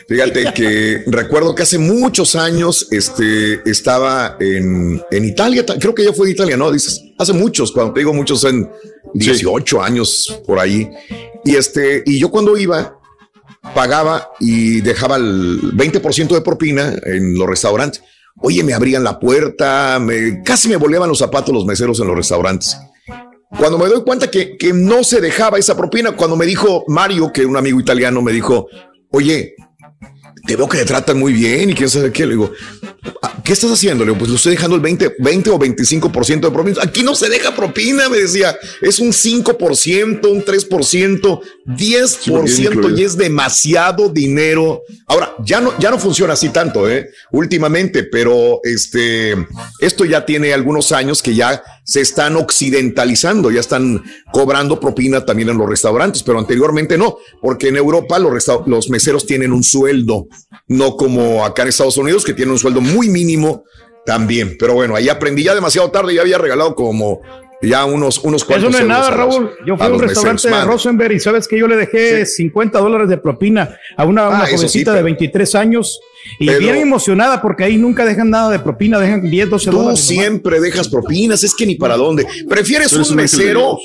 Fíjate 0.09 0.53
que 0.53 1.03
recuerdo 1.07 1.55
que 1.55 1.63
hace 1.63 1.77
muchos 1.77 2.35
años 2.35 2.87
este, 2.91 3.61
estaba 3.69 4.35
en, 4.39 5.01
en 5.11 5.25
Italia, 5.25 5.65
ta- 5.65 5.79
creo 5.79 5.95
que 5.95 6.03
ya 6.03 6.11
fue 6.11 6.27
de 6.27 6.33
Italia, 6.33 6.57
¿no? 6.57 6.71
Dices, 6.71 7.01
hace 7.17 7.31
muchos, 7.31 7.71
cuando 7.71 7.93
te 7.93 8.01
digo 8.01 8.13
muchos, 8.13 8.43
en 8.43 8.69
18 9.13 9.81
años 9.81 10.41
por 10.45 10.59
ahí. 10.59 10.89
Y, 11.45 11.55
este, 11.55 12.03
y 12.05 12.19
yo 12.19 12.29
cuando 12.29 12.57
iba, 12.57 12.95
pagaba 13.73 14.29
y 14.39 14.81
dejaba 14.81 15.15
el 15.17 15.59
20% 15.73 16.33
de 16.33 16.41
propina 16.41 16.93
en 17.03 17.35
los 17.37 17.47
restaurantes. 17.47 18.01
Oye, 18.37 18.63
me 18.63 18.73
abrían 18.73 19.03
la 19.03 19.19
puerta, 19.19 19.97
me, 19.99 20.43
casi 20.43 20.67
me 20.67 20.75
volvían 20.75 21.07
los 21.07 21.19
zapatos 21.19 21.53
los 21.53 21.65
meseros 21.65 21.99
en 21.99 22.07
los 22.07 22.15
restaurantes. 22.15 22.77
Cuando 23.57 23.77
me 23.77 23.87
doy 23.87 24.03
cuenta 24.03 24.29
que, 24.29 24.57
que 24.57 24.73
no 24.73 25.03
se 25.03 25.21
dejaba 25.21 25.57
esa 25.57 25.77
propina, 25.77 26.11
cuando 26.11 26.35
me 26.35 26.45
dijo 26.45 26.83
Mario, 26.87 27.31
que 27.31 27.45
un 27.45 27.55
amigo 27.55 27.79
italiano 27.79 28.21
me 28.21 28.33
dijo, 28.33 28.67
oye, 29.11 29.55
te 30.45 30.55
veo 30.55 30.67
que 30.67 30.79
te 30.79 30.85
tratan 30.85 31.17
muy 31.19 31.33
bien 31.33 31.69
y 31.69 31.73
quién 31.73 31.89
sabe 31.89 32.11
qué. 32.11 32.25
Le 32.25 32.33
digo, 32.33 32.51
"Ah, 33.21 33.33
¿qué 33.45 33.53
estás 33.53 33.71
haciendo? 33.71 34.03
Le 34.03 34.11
digo, 34.11 34.19
pues 34.19 34.29
lo 34.29 34.35
estoy 34.35 34.53
dejando 34.53 34.75
el 34.75 34.81
20, 34.81 35.15
20 35.19 35.49
o 35.51 35.59
25% 35.59 36.41
de 36.41 36.51
propina. 36.51 36.77
Aquí 36.81 37.03
no 37.03 37.15
se 37.15 37.29
deja 37.29 37.55
propina, 37.55 38.09
me 38.09 38.17
decía. 38.17 38.57
Es 38.81 38.99
un 38.99 39.11
5%, 39.13 40.29
un 40.29 40.43
3%, 40.43 41.41
10% 41.65 42.97
y 42.97 43.03
es 43.03 43.15
demasiado 43.15 44.09
dinero. 44.09 44.81
Ahora, 45.05 45.33
ya 45.45 45.61
no, 45.61 45.77
ya 45.79 45.91
no 45.91 45.99
funciona 45.99 46.33
así 46.33 46.49
tanto, 46.49 46.89
¿eh? 46.89 47.09
Últimamente, 47.31 48.03
pero 48.03 48.59
este, 48.63 49.35
esto 49.79 50.03
ya 50.03 50.25
tiene 50.25 50.51
algunos 50.51 50.91
años 50.91 51.21
que 51.21 51.35
ya 51.35 51.63
se 51.85 52.01
están 52.01 52.35
occidentalizando, 52.35 53.51
ya 53.51 53.59
están 53.59 54.03
cobrando 54.33 54.79
propina 54.79 55.23
también 55.23 55.49
en 55.49 55.57
los 55.59 55.69
restaurantes, 55.69 56.23
pero 56.23 56.39
anteriormente 56.39 56.97
no, 56.97 57.17
porque 57.41 57.67
en 57.67 57.77
Europa 57.77 58.17
los, 58.17 58.43
los 58.65 58.89
meseros 58.89 59.27
tienen 59.27 59.53
un 59.53 59.63
sueldo, 59.63 60.25
no 60.67 60.97
como 60.97 61.45
acá 61.45 61.61
en 61.61 61.67
Estados 61.69 61.97
Unidos, 61.97 62.25
que 62.25 62.33
tienen 62.33 62.53
un 62.53 62.59
sueldo 62.59 62.81
muy 62.81 63.07
mínimo 63.09 63.34
también. 64.05 64.55
Pero 64.59 64.73
bueno, 64.73 64.95
ahí 64.95 65.09
aprendí 65.09 65.43
ya 65.43 65.55
demasiado 65.55 65.89
tarde, 65.91 66.13
ya 66.13 66.21
había 66.21 66.37
regalado 66.37 66.75
como 66.75 67.21
ya 67.61 67.85
unos, 67.85 68.19
unos 68.19 68.41
Eso 68.41 68.47
cuantos 68.47 68.71
no 68.71 68.77
es 68.77 68.85
nada, 68.85 69.09
los- 69.09 69.17
Raúl. 69.17 69.51
Yo 69.65 69.75
fui 69.77 69.85
a 69.85 69.89
a 69.89 69.93
un 69.93 69.99
restaurante 69.99 70.47
meseros. 70.47 70.59
de. 70.65 70.71
Rosenberg 70.71 71.11
y 71.13 71.19
sabes 71.19 71.47
que 71.47 71.57
yo 71.57 71.67
le 71.67 71.75
dejé 71.77 72.25
50 72.25 72.77
dólares 72.79 73.09
de 73.09 73.17
propina 73.17 73.77
a 73.97 74.05
una, 74.05 74.27
una 74.27 74.39
Ah, 74.41 74.43
eso 74.43 74.49
sí, 74.51 74.55
jovencita 74.57 74.91
de 74.91 74.97
pero- 74.97 75.05
23 75.05 75.55
años 75.55 75.99
y 76.39 76.45
pero- 76.47 76.59
bien 76.59 76.75
emocionada 76.75 77.41
porque 77.41 77.63
ahí 77.63 77.77
nunca 77.77 78.05
dejan 78.05 78.29
nada 78.29 78.51
de 78.51 78.59
propina, 78.59 78.99
dejan 78.99 79.21
10, 79.29 79.49
12 79.49 79.71
Tú 79.71 79.77
dólares. 79.77 79.99
siempre 80.01 80.59
dejas 80.59 80.87
propinas, 80.89 81.43
es 81.43 81.55
que 81.55 81.65
ni 81.65 81.75
para 81.75 81.95
dónde. 81.97 82.27
¿Prefieres 82.47 82.89
Tú 82.89 82.97
eres 82.97 83.09
un 83.09 83.15
mesero 83.15 83.79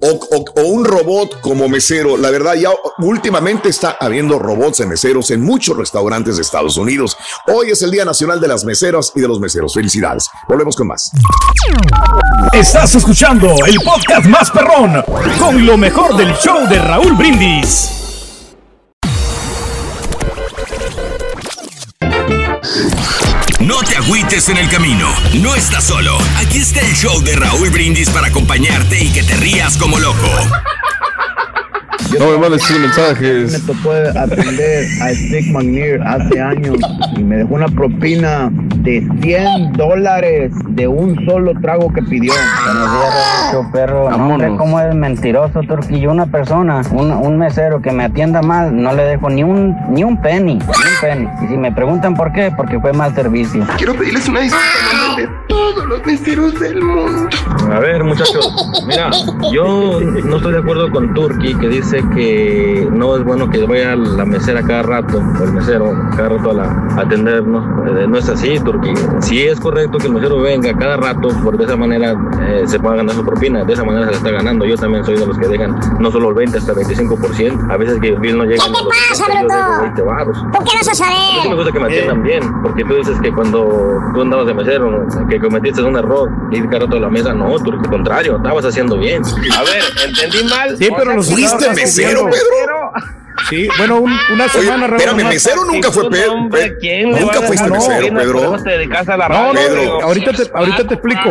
o, 0.00 0.62
un 0.62 0.84
robot 0.84 1.40
como 1.40 1.68
mesero? 1.68 2.16
La 2.16 2.30
verdad, 2.30 2.54
ya 2.54 2.70
últimamente 2.98 3.68
está 3.68 3.96
habiendo 4.00 4.38
robots 4.38 4.78
de 4.78 4.86
meseros 4.86 5.30
en 5.30 5.40
muchos 5.40 5.76
restaurantes 5.76 6.36
de 6.36 6.42
Estados 6.42 6.76
Unidos. 6.76 7.16
Hoy 7.46 7.70
es 7.70 7.82
el 7.82 7.90
Día 7.90 8.04
Nacional 8.04 8.40
de 8.40 8.48
las 8.48 8.64
Meseras 8.64 9.12
y 9.14 9.20
de 9.20 9.28
los 9.28 9.40
Meseros. 9.40 9.74
Felicidades. 9.74 10.28
Volvemos 10.48 10.76
con 10.76 10.88
más. 10.88 11.10
Estás 12.52 12.94
escuchando 12.94 13.48
el 13.66 13.76
podcast 13.80 14.26
más 14.26 14.50
perrón 14.50 15.02
con 15.38 15.64
lo 15.64 15.76
mejor 15.76 16.16
del 16.16 16.34
show 16.34 16.68
de 16.68 16.78
Raúl 16.78 17.14
Brindis. 17.14 17.98
No 23.60 23.80
te 23.82 23.96
agüites 23.96 24.48
en 24.50 24.56
el 24.56 24.68
camino, 24.68 25.12
no 25.40 25.56
estás 25.56 25.84
solo. 25.84 26.16
Aquí 26.36 26.58
está 26.58 26.80
el 26.80 26.94
show 26.94 27.20
de 27.20 27.34
Raúl 27.34 27.70
Brindis 27.70 28.08
para 28.08 28.28
acompañarte 28.28 29.02
y 29.02 29.10
que 29.10 29.24
te 29.24 29.36
rías 29.36 29.76
como 29.76 29.98
loco. 29.98 30.30
No 32.16 32.30
me 32.30 32.38
mandes 32.38 32.70
mensajes. 32.70 33.52
Me 33.52 33.74
tocó 33.74 33.92
atender 33.92 34.86
a 35.02 35.10
Stick 35.10 35.52
McNear 35.52 36.00
hace 36.06 36.40
años 36.40 36.76
y 37.16 37.22
me 37.22 37.36
dejó 37.38 37.54
una 37.54 37.68
propina 37.68 38.50
de 38.50 39.06
100 39.20 39.72
dólares 39.74 40.52
de 40.68 40.88
un 40.88 41.22
solo 41.26 41.52
trago 41.60 41.92
que 41.92 42.02
pidió. 42.02 42.32
Buenos 42.64 42.92
días, 42.92 43.14
Rancho 43.52 43.70
Perro. 43.72 44.04
Vámonos. 44.04 44.32
Hombre, 44.32 44.56
cómo 44.56 44.80
es 44.80 44.94
mentiroso, 44.94 45.60
Turquillo. 45.62 46.10
Una 46.10 46.26
persona, 46.26 46.80
un, 46.92 47.10
un 47.12 47.38
mesero 47.38 47.82
que 47.82 47.92
me 47.92 48.04
atienda 48.04 48.40
mal, 48.40 48.74
no 48.80 48.94
le 48.94 49.02
dejo 49.04 49.28
ni 49.28 49.42
un, 49.42 49.76
ni 49.90 50.02
un 50.02 50.20
penny, 50.20 50.54
ni 50.54 50.58
un 50.58 51.00
penny. 51.00 51.28
Y 51.44 51.48
si 51.48 51.56
me 51.56 51.72
preguntan 51.72 52.14
por 52.14 52.32
qué, 52.32 52.52
porque 52.56 52.80
fue 52.80 52.92
mal 52.92 53.14
servicio. 53.14 53.66
Quiero 53.76 53.94
pedirles 53.94 54.28
una 54.28 54.40
disculpa 54.40 55.16
de 55.16 55.28
todos 55.48 55.84
los 55.86 56.06
meseros 56.06 56.58
del 56.58 56.80
mundo. 56.82 57.28
A 57.70 57.78
ver, 57.80 58.02
muchachos, 58.02 58.82
mira, 58.86 59.10
yo 59.52 60.00
no 60.00 60.36
estoy 60.36 60.52
de 60.52 60.58
acuerdo 60.58 60.90
con 60.90 61.12
Turki 61.12 61.54
que 61.54 61.68
dice 61.68 61.97
que 62.14 62.88
no 62.92 63.16
es 63.16 63.24
bueno 63.24 63.48
que 63.50 63.64
vaya 63.64 63.96
la 63.96 64.24
mesera 64.24 64.62
cada 64.62 64.82
rato, 64.82 65.18
o 65.40 65.44
el 65.44 65.52
mesero 65.52 65.92
cada 66.16 66.28
rato 66.30 66.50
a, 66.50 66.54
la, 66.54 66.64
a 66.96 67.00
atendernos. 67.02 67.64
Eh, 67.88 68.06
no 68.08 68.18
es 68.18 68.28
así, 68.28 68.58
Turki. 68.60 68.92
Sí 69.20 69.46
es 69.46 69.58
correcto 69.60 69.98
que 69.98 70.06
el 70.06 70.14
mesero 70.14 70.40
venga 70.40 70.72
cada 70.76 70.96
rato, 70.96 71.28
porque 71.42 71.58
de 71.58 71.64
esa 71.64 71.76
manera 71.76 72.16
eh, 72.48 72.62
se 72.66 72.78
pueda 72.78 72.96
ganar 72.96 73.14
su 73.14 73.24
propina, 73.24 73.64
de 73.64 73.72
esa 73.72 73.84
manera 73.84 74.06
se 74.06 74.10
la 74.12 74.16
está 74.18 74.30
ganando. 74.30 74.64
Yo 74.64 74.76
también 74.76 75.04
soy 75.04 75.16
de 75.16 75.26
los 75.26 75.38
que 75.38 75.48
dejan 75.48 75.78
no 75.98 76.10
solo 76.10 76.30
el 76.30 76.34
20, 76.34 76.58
hasta 76.58 76.72
el 76.72 76.78
25%. 76.78 77.70
A 77.70 77.76
veces 77.76 77.98
que 78.00 78.08
el 78.10 78.18
bill 78.20 78.38
no 78.38 78.44
llega 78.44 78.64
¿Qué 78.64 78.70
te 78.72 78.78
a 78.78 78.82
los 78.82 78.88
pasa, 78.88 79.24
60, 79.26 79.40
yo 79.40 79.48
bruto? 79.48 79.54
dejo 79.56 79.82
20 79.82 80.02
baros. 80.02 80.38
¿Tú 80.52 80.58
qué 80.64 80.76
a 80.76 81.06
A 81.06 81.10
mí 81.10 81.40
sí 81.42 81.48
me 81.48 81.54
gusta 81.54 81.72
que 81.72 81.80
me 81.80 81.86
atiendan 81.86 82.22
bien, 82.22 82.62
porque 82.62 82.84
tú 82.84 82.94
dices 82.94 83.18
que 83.20 83.32
cuando 83.32 84.00
tú 84.14 84.22
andabas 84.22 84.46
de 84.46 84.54
mesero, 84.54 85.06
que 85.28 85.38
cometiste 85.40 85.82
un 85.82 85.96
error, 85.96 86.30
y 86.50 86.60
cada 86.62 86.80
rato 86.80 86.96
a 86.96 87.00
la 87.00 87.08
mesa, 87.10 87.32
no, 87.32 87.58
tú, 87.58 87.72
al 87.72 87.88
contrario, 87.88 88.36
estabas 88.36 88.64
haciendo 88.64 88.98
bien. 88.98 89.22
A 89.24 89.62
ver, 89.62 89.82
¿entendí 90.06 90.48
mal? 90.48 90.76
Sí, 90.76 90.88
pero 90.96 91.14
los 91.14 91.26
¿Fuiste 91.30 91.44
estabas 91.44 91.76
mesero, 91.88 92.28
Pedro? 92.30 92.92
Sí, 93.48 93.68
bueno, 93.78 94.00
un- 94.00 94.12
una 94.32 94.44
Oye, 94.44 94.48
semana. 94.62 94.86
Raúl, 94.88 95.00
espérame, 95.00 95.28
mesero 95.28 95.64
nunca 95.64 95.90
fue 95.90 96.10
Pedro. 96.10 96.34
¿Quién 96.80 97.08
le 97.08 97.14
va 97.14 97.20
Nunca 97.20 97.42
fuiste 97.42 97.70
mesero? 97.70 98.14
Pedro. 98.14 98.32
Por 98.42 98.54
eso 98.56 98.64
te 98.64 98.70
dedicas 98.70 99.08
a 99.08 99.16
la 99.16 99.28
No, 99.28 99.46
no, 99.52 99.52
Pedro. 99.60 100.02
ahorita 100.02 100.32
te, 100.32 100.50
ahorita 100.54 100.86
te 100.86 100.94
explico. 100.94 101.30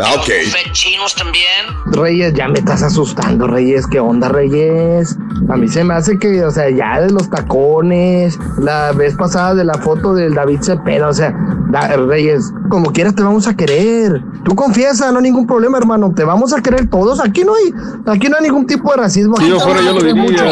Ah, 0.00 0.14
ok. 0.16 0.28
chinos 0.72 1.14
también. 1.14 1.44
Reyes, 1.86 2.34
ya 2.34 2.48
me 2.48 2.58
estás 2.60 2.82
asustando, 2.82 3.46
Reyes. 3.46 3.86
¿Qué 3.86 4.00
onda, 4.00 4.28
Reyes? 4.28 5.16
A 5.50 5.56
mí 5.56 5.68
se 5.68 5.82
me 5.84 5.94
hace 5.94 6.18
que, 6.18 6.44
o 6.44 6.50
sea, 6.50 6.70
ya 6.70 7.00
de 7.00 7.10
los 7.10 7.28
tacones, 7.30 8.38
la 8.58 8.92
vez 8.92 9.14
pasada 9.16 9.54
de 9.54 9.64
la 9.64 9.74
foto 9.74 10.14
del 10.14 10.34
David 10.34 10.60
Cepeda, 10.62 11.08
o 11.08 11.12
sea, 11.12 11.34
da- 11.70 11.96
Reyes, 11.96 12.52
como 12.68 12.92
quieras 12.92 13.14
te 13.14 13.22
vamos 13.22 13.46
a 13.48 13.56
querer. 13.56 14.22
Tú 14.44 14.54
confiesa, 14.54 15.10
no 15.10 15.18
hay 15.18 15.24
ningún 15.24 15.46
problema, 15.46 15.78
hermano. 15.78 16.12
Te 16.14 16.24
vamos 16.24 16.52
a 16.52 16.62
querer 16.62 16.88
todos. 16.88 17.20
Aquí 17.20 17.44
no 17.44 17.54
hay, 17.54 17.72
aquí 18.06 18.28
no 18.28 18.36
hay 18.36 18.44
ningún 18.44 18.66
tipo 18.66 18.90
de 18.92 18.96
racismo. 18.98 19.36
Si 19.38 19.48
yo 19.48 19.58
fuera, 19.60 19.80
yo 19.82 19.92
lo 19.94 20.00
diría. 20.02 20.22
mucho. 20.22 20.44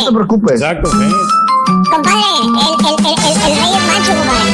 No 0.00 0.06
te 0.08 0.14
preocupes. 0.14 0.60
Exacto, 0.60 0.90
Compadre, 1.90 2.20
el, 2.42 2.48
el, 2.48 3.06
el, 3.06 3.06
el, 3.06 3.36
el 3.36 3.56
rey 3.56 3.72
es 3.74 3.86
macho, 3.86 4.12
compadre. 4.18 4.50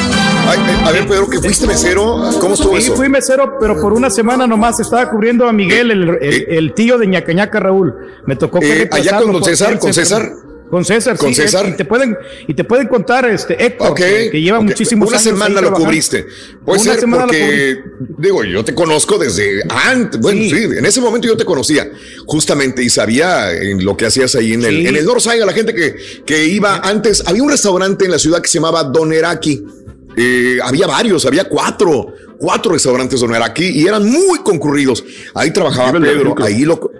Ay, 0.48 0.58
eh, 0.60 0.82
a 0.84 0.90
ver, 0.92 1.06
Pedro, 1.08 1.28
que 1.28 1.38
fuiste 1.38 1.66
mesero, 1.66 2.30
¿cómo 2.40 2.54
estuvo 2.54 2.72
Sí, 2.76 2.84
eso? 2.84 2.94
fui 2.96 3.08
mesero, 3.08 3.56
pero 3.58 3.80
por 3.80 3.92
una 3.92 4.10
semana 4.10 4.46
nomás 4.46 4.78
estaba 4.80 5.10
cubriendo 5.10 5.48
a 5.48 5.52
Miguel, 5.52 5.90
el, 5.90 6.08
el- 6.20 6.44
el 6.48 6.72
tío 6.74 6.98
de 6.98 7.06
ñacañaca 7.06 7.58
Raúl. 7.60 7.94
Me 8.26 8.36
tocó 8.36 8.60
que 8.60 8.82
Eh, 8.82 8.88
allá 8.92 9.20
con 9.20 9.32
don 9.32 9.42
César, 9.44 9.78
con 9.78 9.92
se- 9.92 10.04
César. 10.04 10.30
Con 10.70 10.84
César, 10.84 11.16
Con 11.16 11.28
sí, 11.28 11.42
César. 11.42 11.68
Y 11.68 11.76
te 11.76 11.84
pueden, 11.84 12.16
y 12.46 12.54
te 12.54 12.64
pueden 12.64 12.88
contar, 12.88 13.24
este, 13.30 13.64
Héctor, 13.64 13.94
que, 13.94 14.28
que 14.30 14.40
lleva 14.40 14.58
ok. 14.58 14.64
muchísimos 14.64 15.08
Una 15.08 15.18
años 15.18 15.22
semana 15.24 15.48
lo 15.54 15.60
trabajando. 15.60 15.84
cubriste. 15.84 16.26
Puede 16.64 16.80
Una 16.82 16.90
ser 16.92 17.00
semana 17.00 17.22
lo 17.22 17.28
porque, 17.28 17.80
digo, 18.18 18.44
yo 18.44 18.64
te 18.64 18.74
conozco 18.74 19.16
desde 19.18 19.62
antes. 19.68 20.20
Bueno, 20.20 20.40
sí. 20.42 20.64
en 20.76 20.84
ese 20.84 21.00
momento 21.00 21.28
yo 21.28 21.36
te 21.36 21.44
conocía, 21.44 21.88
justamente, 22.26 22.82
y 22.82 22.90
sabía 22.90 23.52
en 23.52 23.84
lo 23.84 23.96
que 23.96 24.06
hacías 24.06 24.34
ahí 24.34 24.54
en 24.54 24.64
el, 24.64 24.86
en 24.86 24.96
el 24.96 25.04
Northside, 25.04 25.42
a 25.42 25.46
la 25.46 25.52
gente 25.52 25.72
que, 25.74 25.94
que 26.24 26.46
iba 26.46 26.78
antes. 26.78 27.22
Había 27.26 27.42
un 27.42 27.50
restaurante 27.50 28.04
en 28.04 28.10
la 28.10 28.18
ciudad 28.18 28.40
que 28.42 28.48
se 28.48 28.58
llamaba 28.58 28.82
Doneraki. 28.84 29.62
Eh, 30.18 30.58
había 30.62 30.86
varios, 30.86 31.26
había 31.26 31.44
cuatro, 31.44 32.14
cuatro 32.38 32.72
restaurantes 32.72 33.20
Doneraki 33.20 33.64
y 33.66 33.86
eran 33.86 34.04
muy 34.08 34.38
concurridos. 34.38 35.04
Ahí 35.34 35.50
trabajaba 35.52 35.92
Pedro, 36.00 36.34
ahí 36.42 36.62
lo, 36.64 36.90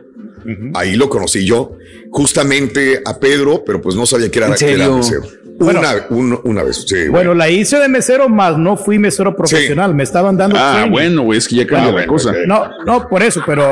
ahí 0.75 0.97
lo 0.97 1.09
conocí 1.09 1.45
yo, 1.47 1.79
justamente 2.17 3.03
a 3.05 3.19
Pedro, 3.21 3.63
pero 3.65 3.79
pues 3.83 3.95
no 3.95 4.07
sabía 4.07 4.31
que 4.31 4.39
era, 4.39 4.49
¿En 4.49 4.55
que 4.55 4.73
era 4.73 4.89
mesero. 4.89 5.23
Una, 5.59 6.07
un- 6.11 6.39
una 6.45 6.63
vez, 6.65 6.85
sí. 6.87 7.09
Bueno, 7.09 7.33
la 7.33 7.49
hice 7.49 7.79
de 7.79 7.89
mesero, 7.89 8.29
más 8.29 8.59
no 8.59 8.77
fui 8.77 8.99
mesero 8.99 9.35
profesional. 9.35 9.95
Me 9.95 10.03
estaban 10.03 10.37
dando. 10.37 10.57
Ah, 10.59 10.73
training. 10.75 10.93
bueno, 10.93 11.23
güey, 11.23 11.39
es 11.39 11.49
que 11.49 11.57
ya 11.57 11.67
cambia 11.67 11.93
Ah, 11.93 12.01
la 12.03 12.07
cosa. 12.07 12.33
No, 12.47 12.69
no, 12.85 13.09
por 13.09 13.23
eso, 13.23 13.43
pero. 13.47 13.67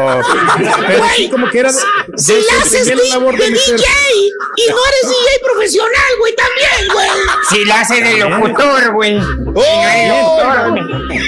Pero 0.87 1.05
sí, 1.17 1.29
como 1.31 1.51
que 1.51 1.59
era. 1.59 1.71
de- 1.73 1.79
Si 2.17 2.33
la 2.33 2.39
haces 2.63 2.87
desempeñé 2.87 3.09
la 3.11 3.17
labor 3.19 3.37
de, 3.37 3.45
de. 3.45 3.51
DJ 3.51 3.61
y 3.77 4.71
no 4.71 4.77
eres 4.77 5.11
DJ 5.11 5.41
profesional, 5.43 6.11
güey, 6.21 6.33
también, 6.37 6.95
güey. 6.95 7.09
Si 7.51 7.65
la 7.67 7.81
hace 7.81 8.03
de 8.03 8.19
locutor, 8.31 8.93
güey. 8.95 9.19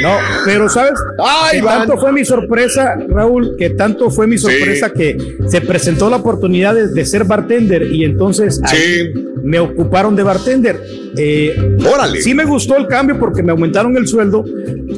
No, 0.02 0.18
pero 0.44 0.68
¿sabes? 0.68 0.92
Ay, 1.22 1.60
que 1.60 1.66
tanto 1.66 1.98
fue 1.98 2.12
mi 2.12 2.24
sorpresa, 2.24 2.94
Raúl, 3.08 3.56
que 3.58 3.70
tanto 3.70 4.10
fue 4.10 4.26
mi 4.26 4.38
sorpresa 4.38 4.90
que 4.90 5.36
se 5.48 5.60
presentó 5.60 6.08
la 6.10 6.16
oportunidad 6.16 6.74
de, 6.74 6.88
de 7.06 7.10
ser 7.18 7.24
bartender 7.24 7.90
y 7.92 8.04
entonces 8.04 8.60
ahí 8.64 9.12
me 9.42 9.58
ocuparon 9.60 10.14
de 10.16 10.22
bartender. 10.22 10.80
Eh, 11.16 11.56
Órale. 11.90 12.20
Sí 12.20 12.34
me 12.34 12.44
gustó 12.44 12.76
el 12.76 12.86
cambio 12.86 13.18
porque 13.18 13.42
me 13.42 13.52
aumentaron 13.52 13.96
el 13.96 14.06
sueldo, 14.06 14.44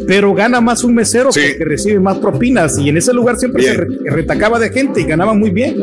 pero 0.07 0.35
gana 0.35 0.61
más 0.61 0.83
un 0.85 0.95
mesero 0.95 1.31
porque 1.31 1.65
recibe 1.65 2.01
más 2.01 2.19
propinas 2.19 2.77
y 2.79 2.89
en 2.89 2.97
ese 2.97 3.13
lugar 3.13 3.39
siempre 3.39 3.63
se 3.63 3.75
re- 3.75 3.87
retacaba 4.07 4.59
de 4.59 4.71
gente 4.71 5.01
y 5.01 5.05
ganaba 5.05 5.35
muy 5.35 5.51
bien. 5.51 5.77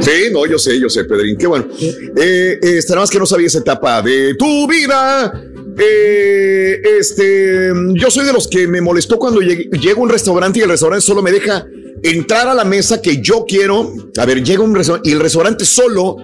Sí, 0.00 0.30
no, 0.32 0.46
yo 0.46 0.58
sé, 0.58 0.80
yo 0.80 0.88
sé, 0.88 1.04
Pedrín, 1.04 1.36
qué 1.36 1.46
bueno. 1.46 1.66
Eh, 1.80 2.58
eh, 2.62 2.80
nada 2.88 3.00
más 3.02 3.10
que 3.10 3.18
no 3.18 3.26
sabía 3.26 3.46
esa 3.46 3.58
etapa 3.58 4.02
de 4.02 4.34
tu 4.34 4.66
vida. 4.66 5.32
Eh, 5.78 6.80
este, 6.98 7.70
yo 7.94 8.10
soy 8.10 8.24
de 8.26 8.32
los 8.32 8.48
que 8.48 8.66
me 8.66 8.80
molestó 8.80 9.18
cuando 9.18 9.40
llegué- 9.40 9.68
llego 9.78 10.00
a 10.00 10.04
un 10.04 10.08
restaurante 10.10 10.58
y 10.58 10.62
el 10.62 10.70
restaurante 10.70 11.04
solo 11.04 11.22
me 11.22 11.30
deja 11.30 11.66
entrar 12.02 12.48
a 12.48 12.54
la 12.54 12.64
mesa 12.64 13.00
que 13.00 13.20
yo 13.20 13.44
quiero. 13.46 13.92
A 14.18 14.24
ver, 14.24 14.42
llega 14.42 14.62
un 14.62 14.74
restaurante 14.74 15.08
y 15.08 15.12
el 15.12 15.20
restaurante 15.20 15.64
solo 15.64 16.16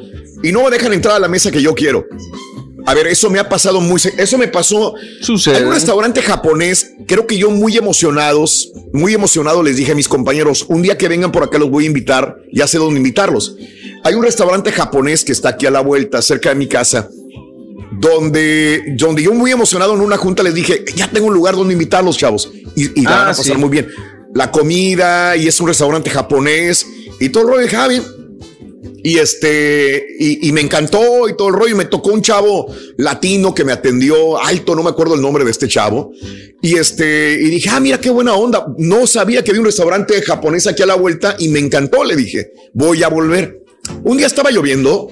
y 0.42 0.52
no 0.52 0.64
me 0.64 0.70
dejan 0.70 0.92
entrar 0.92 1.16
a 1.16 1.18
la 1.18 1.28
mesa 1.28 1.50
que 1.50 1.62
yo 1.62 1.74
quiero. 1.74 2.04
A 2.84 2.94
ver, 2.94 3.06
eso 3.06 3.30
me 3.30 3.38
ha 3.38 3.48
pasado 3.48 3.80
muy. 3.80 4.00
Eso 4.18 4.38
me 4.38 4.48
pasó. 4.48 4.94
Hay 5.54 5.62
un 5.62 5.72
restaurante 5.72 6.20
japonés, 6.20 6.90
creo 7.06 7.28
que 7.28 7.38
yo 7.38 7.48
muy 7.50 7.76
emocionados, 7.76 8.72
muy 8.92 9.14
emocionado 9.14 9.62
les 9.62 9.76
dije 9.76 9.92
a 9.92 9.94
mis 9.94 10.08
compañeros: 10.08 10.66
un 10.68 10.82
día 10.82 10.98
que 10.98 11.06
vengan 11.08 11.30
por 11.30 11.44
acá 11.44 11.58
los 11.58 11.70
voy 11.70 11.84
a 11.84 11.86
invitar, 11.86 12.38
ya 12.52 12.66
sé 12.66 12.78
dónde 12.78 12.98
invitarlos. 12.98 13.56
Hay 14.02 14.14
un 14.14 14.24
restaurante 14.24 14.72
japonés 14.72 15.24
que 15.24 15.30
está 15.30 15.50
aquí 15.50 15.66
a 15.66 15.70
la 15.70 15.80
vuelta, 15.80 16.20
cerca 16.22 16.48
de 16.48 16.56
mi 16.56 16.66
casa, 16.66 17.08
donde, 18.00 18.82
donde 18.96 19.22
yo 19.22 19.32
muy 19.32 19.52
emocionado 19.52 19.94
en 19.94 20.00
una 20.00 20.16
junta 20.16 20.42
les 20.42 20.54
dije: 20.54 20.84
ya 20.96 21.08
tengo 21.08 21.28
un 21.28 21.34
lugar 21.34 21.54
donde 21.54 21.74
invitarlos, 21.74 22.16
chavos. 22.18 22.50
Y, 22.74 23.00
y 23.00 23.04
Ah, 23.06 23.10
van 23.10 23.20
a 23.22 23.26
pasar 23.28 23.44
sí. 23.44 23.54
muy 23.54 23.70
bien. 23.70 23.88
La 24.34 24.50
comida, 24.50 25.36
y 25.36 25.46
es 25.46 25.60
un 25.60 25.68
restaurante 25.68 26.10
japonés, 26.10 26.86
y 27.20 27.28
todo 27.28 27.44
el 27.44 27.48
rollo 27.48 27.62
de 27.62 27.68
Javi. 27.68 28.02
Y 29.04 29.18
este, 29.18 30.06
y, 30.18 30.48
y 30.48 30.52
me 30.52 30.60
encantó 30.60 31.28
y 31.28 31.36
todo 31.36 31.48
el 31.48 31.54
rollo. 31.54 31.74
Y 31.74 31.78
me 31.78 31.86
tocó 31.86 32.10
un 32.10 32.22
chavo 32.22 32.72
latino 32.96 33.52
que 33.52 33.64
me 33.64 33.72
atendió 33.72 34.40
alto, 34.40 34.76
no 34.76 34.82
me 34.82 34.90
acuerdo 34.90 35.16
el 35.16 35.20
nombre 35.20 35.44
de 35.44 35.50
este 35.50 35.66
chavo. 35.66 36.12
Y 36.62 36.76
este, 36.76 37.32
y 37.32 37.50
dije, 37.50 37.68
ah, 37.70 37.80
mira 37.80 38.00
qué 38.00 38.10
buena 38.10 38.34
onda. 38.34 38.64
No 38.78 39.06
sabía 39.08 39.42
que 39.42 39.50
había 39.50 39.60
un 39.60 39.66
restaurante 39.66 40.22
japonés 40.22 40.68
aquí 40.68 40.82
a 40.82 40.86
la 40.86 40.94
vuelta 40.94 41.34
y 41.38 41.48
me 41.48 41.58
encantó. 41.58 42.04
Le 42.04 42.14
dije, 42.14 42.52
voy 42.72 43.02
a 43.02 43.08
volver. 43.08 43.58
Un 44.04 44.16
día 44.16 44.28
estaba 44.28 44.52
lloviendo, 44.52 45.10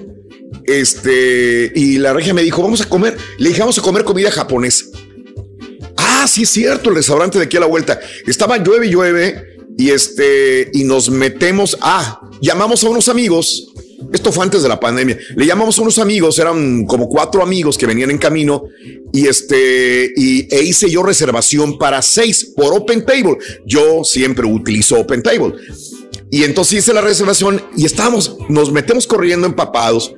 este, 0.63 1.71
y 1.75 1.97
la 1.97 2.13
regia 2.13 2.33
me 2.33 2.43
dijo, 2.43 2.61
vamos 2.61 2.79
a 2.79 2.87
comer. 2.87 3.17
Le 3.37 3.49
dije, 3.49 3.59
vamos 3.59 3.77
a 3.77 3.81
comer 3.81 4.05
comida 4.05 4.31
japonesa. 4.31 4.85
Ah, 6.21 6.25
es 6.25 6.49
cierto, 6.51 6.91
el 6.91 6.97
restaurante 6.97 7.39
de 7.39 7.45
aquí 7.45 7.57
a 7.57 7.61
la 7.61 7.65
vuelta. 7.65 7.99
Estaba 8.27 8.57
llueve 8.57 8.85
y 8.85 8.91
llueve 8.91 9.57
y 9.75 9.89
este 9.89 10.69
y 10.71 10.83
nos 10.83 11.09
metemos. 11.09 11.75
Ah, 11.81 12.21
llamamos 12.39 12.83
a 12.83 12.89
unos 12.89 13.09
amigos. 13.09 13.73
Esto 14.13 14.31
fue 14.31 14.43
antes 14.43 14.61
de 14.61 14.69
la 14.69 14.79
pandemia. 14.79 15.17
Le 15.35 15.47
llamamos 15.47 15.79
a 15.79 15.81
unos 15.81 15.97
amigos, 15.97 16.37
eran 16.37 16.85
como 16.85 17.09
cuatro 17.09 17.41
amigos 17.41 17.75
que 17.75 17.87
venían 17.87 18.11
en 18.11 18.19
camino 18.19 18.65
y 19.11 19.25
este 19.25 20.11
y 20.15 20.47
e 20.53 20.61
hice 20.61 20.91
yo 20.91 21.01
reservación 21.01 21.79
para 21.79 22.03
seis 22.03 22.53
por 22.55 22.71
Open 22.71 23.03
Table. 23.03 23.39
Yo 23.65 24.03
siempre 24.03 24.45
utilizo 24.45 24.99
Open 24.99 25.23
Table. 25.23 25.55
Y 26.29 26.43
entonces 26.43 26.79
hice 26.79 26.93
la 26.93 27.01
reservación 27.01 27.63
y 27.75 27.85
estábamos, 27.85 28.37
nos 28.47 28.71
metemos 28.71 29.07
corriendo 29.07 29.47
empapados. 29.47 30.13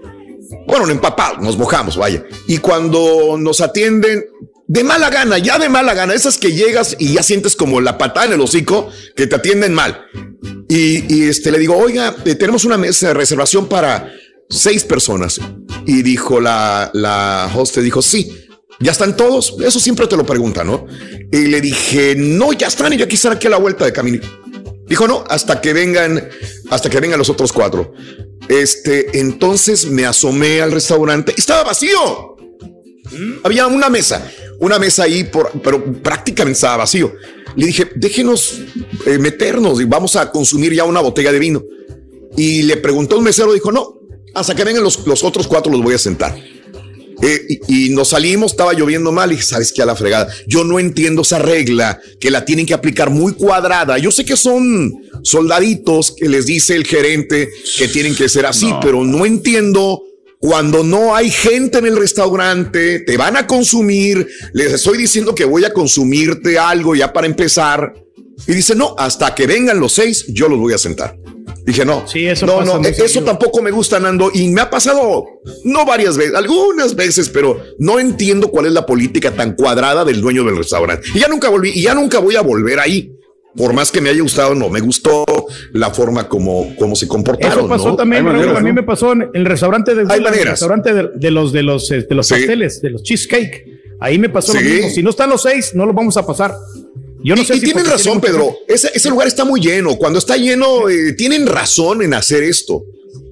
Bueno, 0.68 0.86
no 0.86 0.92
empapados, 0.92 1.42
nos 1.42 1.58
mojamos, 1.58 1.96
vaya. 1.96 2.26
Y 2.46 2.58
cuando 2.58 3.38
nos 3.40 3.62
atienden, 3.62 4.26
de 4.74 4.84
mala 4.84 5.12
gana, 5.12 5.38
ya 5.38 5.60
de 5.60 5.70
mala 5.70 5.94
gana, 5.94 6.16
esas 6.16 6.40
que 6.40 6.52
llegas 6.52 6.96
y 6.98 7.14
ya 7.14 7.22
sientes 7.22 7.56
como 7.56 7.80
la 7.80 8.00
patada 8.00 8.26
en 8.26 8.34
el 8.34 8.42
hocico, 8.42 8.90
que 9.16 9.28
te 9.28 9.36
atienden 9.36 9.72
mal. 9.72 10.08
Y, 10.68 11.14
y, 11.14 11.30
este 11.30 11.52
le 11.52 11.60
digo, 11.60 11.78
oiga, 11.78 12.16
eh, 12.26 12.34
tenemos 12.34 12.66
una 12.66 12.76
mesa 12.76 13.10
de 13.10 13.14
reservación 13.14 13.70
para 13.70 14.12
seis 14.50 14.84
personas. 14.84 15.40
Y 15.86 16.02
dijo 16.02 16.42
la, 16.42 16.90
la 16.96 17.52
host, 17.54 17.78
dijo, 17.78 18.02
sí, 18.02 18.36
ya 18.80 18.94
están 18.94 19.16
todos. 19.16 19.56
Eso 19.64 19.80
siempre 19.80 20.08
te 20.08 20.18
lo 20.18 20.26
preguntan, 20.26 20.66
¿no? 20.66 20.88
Y 21.32 21.46
le 21.46 21.62
dije, 21.62 22.16
no, 22.18 22.52
ya 22.52 22.66
están 22.66 22.94
y 22.94 22.98
yo 22.98 23.06
aquí 23.06 23.14
están 23.14 23.34
aquí 23.34 23.46
a 23.46 23.52
la 23.52 23.58
vuelta 23.58 23.86
de 23.86 23.94
camino. 23.94 24.24
Dijo, 24.88 25.08
no, 25.08 25.24
hasta 25.30 25.62
que 25.62 25.74
vengan, 25.74 26.30
hasta 26.72 26.90
que 26.90 27.00
vengan 27.00 27.20
los 27.20 27.30
otros 27.30 27.54
cuatro. 27.54 27.94
Este, 28.50 29.20
entonces 29.20 29.86
me 29.86 30.08
asomé 30.08 30.62
al 30.62 30.72
restaurante. 30.72 31.32
Estaba 31.38 31.64
vacío. 31.64 32.38
Había 33.44 33.68
una 33.68 33.90
mesa, 33.90 34.28
una 34.60 34.80
mesa 34.80 35.04
ahí, 35.04 35.24
por, 35.26 35.52
pero 35.64 35.84
prácticamente 36.02 36.58
estaba 36.58 36.78
vacío. 36.78 37.14
Le 37.56 37.68
dije, 37.68 37.90
déjenos 37.96 38.62
eh, 39.06 39.18
meternos 39.20 39.80
y 39.82 39.86
vamos 39.86 40.16
a 40.16 40.32
consumir 40.32 40.74
ya 40.74 40.84
una 40.86 41.02
botella 41.02 41.32
de 41.32 41.40
vino. 41.40 41.64
Y 42.36 42.64
le 42.64 42.78
preguntó 42.78 43.18
un 43.18 43.24
mesero, 43.24 43.54
dijo, 43.54 43.72
no, 43.72 44.00
hasta 44.34 44.56
que 44.56 44.64
vengan 44.64 44.84
los, 44.84 45.06
los 45.06 45.24
otros 45.24 45.48
cuatro 45.48 45.72
los 45.72 45.82
voy 45.84 45.94
a 45.94 46.00
sentar. 46.00 46.36
Eh, 47.22 47.60
y, 47.70 47.86
y 47.86 47.90
nos 47.92 48.10
salimos, 48.10 48.52
estaba 48.52 48.74
lloviendo 48.74 49.12
mal 49.12 49.32
y 49.32 49.38
¿sabes 49.38 49.72
qué? 49.72 49.82
A 49.82 49.86
la 49.86 49.96
fregada. 49.96 50.28
Yo 50.48 50.64
no 50.64 50.80
entiendo 50.80 51.22
esa 51.22 51.40
regla 51.40 52.02
que 52.20 52.32
la 52.32 52.44
tienen 52.44 52.66
que 52.66 52.74
aplicar 52.74 53.12
muy 53.12 53.34
cuadrada. 53.34 53.98
Yo 53.98 54.12
sé 54.12 54.26
que 54.26 54.36
son 54.36 54.92
soldaditos 55.22 56.12
que 56.18 56.28
les 56.28 56.46
dice 56.48 56.76
el 56.76 56.86
gerente 56.86 57.50
que 57.78 57.88
tienen 57.88 58.16
que 58.16 58.28
ser 58.28 58.46
así, 58.46 58.68
No. 58.70 58.80
pero 58.82 59.06
no 59.06 59.26
entiendo 59.26 60.02
cuando 60.44 60.84
no 60.84 61.16
hay 61.16 61.30
gente 61.30 61.78
en 61.78 61.86
el 61.86 61.96
restaurante, 61.96 63.00
te 63.00 63.16
van 63.16 63.38
a 63.38 63.48
consumir, 63.48 64.28
les 64.52 64.74
estoy 64.74 64.98
diciendo 64.98 65.34
que 65.34 65.46
voy 65.46 65.64
a 65.64 65.72
consumirte 65.72 66.60
algo 66.60 66.96
ya 66.96 67.14
para 67.14 67.28
empezar. 67.28 67.94
Y 68.46 68.52
dice, 68.52 68.76
no, 68.76 68.94
hasta 68.98 69.34
que 69.34 69.48
vengan 69.48 69.80
los 69.80 69.94
seis, 69.94 70.26
yo 70.28 70.50
los 70.50 70.60
voy 70.60 70.74
a 70.74 70.78
sentar. 70.78 71.18
Dije, 71.66 71.86
no, 71.86 72.04
eso 72.14 72.46
no, 72.46 72.62
no, 72.62 72.80
muy 72.80 72.90
eso 72.90 73.08
seguido. 73.08 73.24
tampoco 73.24 73.62
me 73.62 73.72
gusta, 73.72 74.02
Nando. 74.02 74.32
Y 74.34 74.50
me 74.50 74.60
ha 74.60 74.70
pasado, 74.70 75.26
no 75.64 75.86
varias 75.86 76.18
veces, 76.18 76.36
algunas 76.36 76.94
veces, 76.94 77.30
pero 77.30 77.64
no 77.80 77.98
entiendo 77.98 78.50
cuál 78.52 78.66
es 78.66 78.74
la 78.74 78.86
política 78.86 79.32
tan 79.32 79.56
cuadrada 79.56 80.04
del 80.04 80.20
dueño 80.20 80.44
del 80.44 80.58
restaurante. 80.58 81.08
Y 81.16 81.20
ya 81.20 81.30
nunca 81.30 81.48
volví, 81.48 81.72
y 81.74 81.84
ya 81.84 81.94
nunca 81.94 82.20
voy 82.20 82.36
a 82.36 82.42
volver 82.42 82.82
ahí. 82.82 83.10
Por 83.56 83.74
más 83.74 83.92
que 83.92 84.02
me 84.02 84.10
haya 84.10 84.22
gustado, 84.22 84.56
no 84.56 84.70
me 84.70 84.80
gustó 84.80 85.26
la 85.74 85.92
forma 85.92 86.28
como, 86.28 86.76
como 86.78 86.96
se 86.96 87.08
comportaron. 87.08 87.60
Eso 87.60 87.68
pasó 87.68 87.90
¿no? 87.90 87.96
también, 87.96 88.26
Raúl, 88.26 88.38
maneras, 88.38 88.58
a 88.58 88.62
mí 88.62 88.74
me 88.74 88.84
pasó 88.84 89.14
en 89.14 89.30
el 89.34 89.46
restaurante 89.46 89.94
de, 89.94 90.06
Hay 90.12 90.20
el 90.20 90.46
restaurante 90.46 90.94
de, 90.94 91.10
de 91.16 91.32
los 91.32 91.52
de 91.52 91.62
los 91.64 91.90
eh, 91.92 92.06
de 92.10 92.16
los 92.16 92.28
Sí. 92.28 92.34
pasteles, 92.34 92.82
de 92.82 92.90
los 92.90 93.04
cheesecake. 93.04 93.84
Ahí 94.00 94.18
me 94.18 94.28
pasó 94.30 94.54
lo 94.54 94.60
mismo. 94.62 94.90
Si 94.90 95.04
no 95.04 95.12
están 95.12 95.30
los 95.30 95.44
seis, 95.44 95.72
no 95.76 95.86
los 95.86 95.96
vamos 95.96 96.18
a 96.18 96.26
pasar. 96.26 96.54
Yo 97.24 97.36
no 97.36 97.42
y, 97.42 97.46
sé 97.46 97.56
y 97.56 97.60
si 97.60 97.66
tienen 97.66 97.86
razón, 97.86 98.20
Pedro. 98.20 98.56
Ese, 98.68 98.92
ese 98.94 99.10
lugar 99.10 99.28
está 99.28 99.46
muy 99.46 99.62
lleno. 99.62 99.96
Cuando 99.98 100.20
está 100.20 100.36
lleno, 100.36 100.90
eh, 100.90 101.14
tienen 101.14 101.48
razón 101.48 102.02
en 102.02 102.14
hacer 102.14 102.44
esto. 102.44 102.84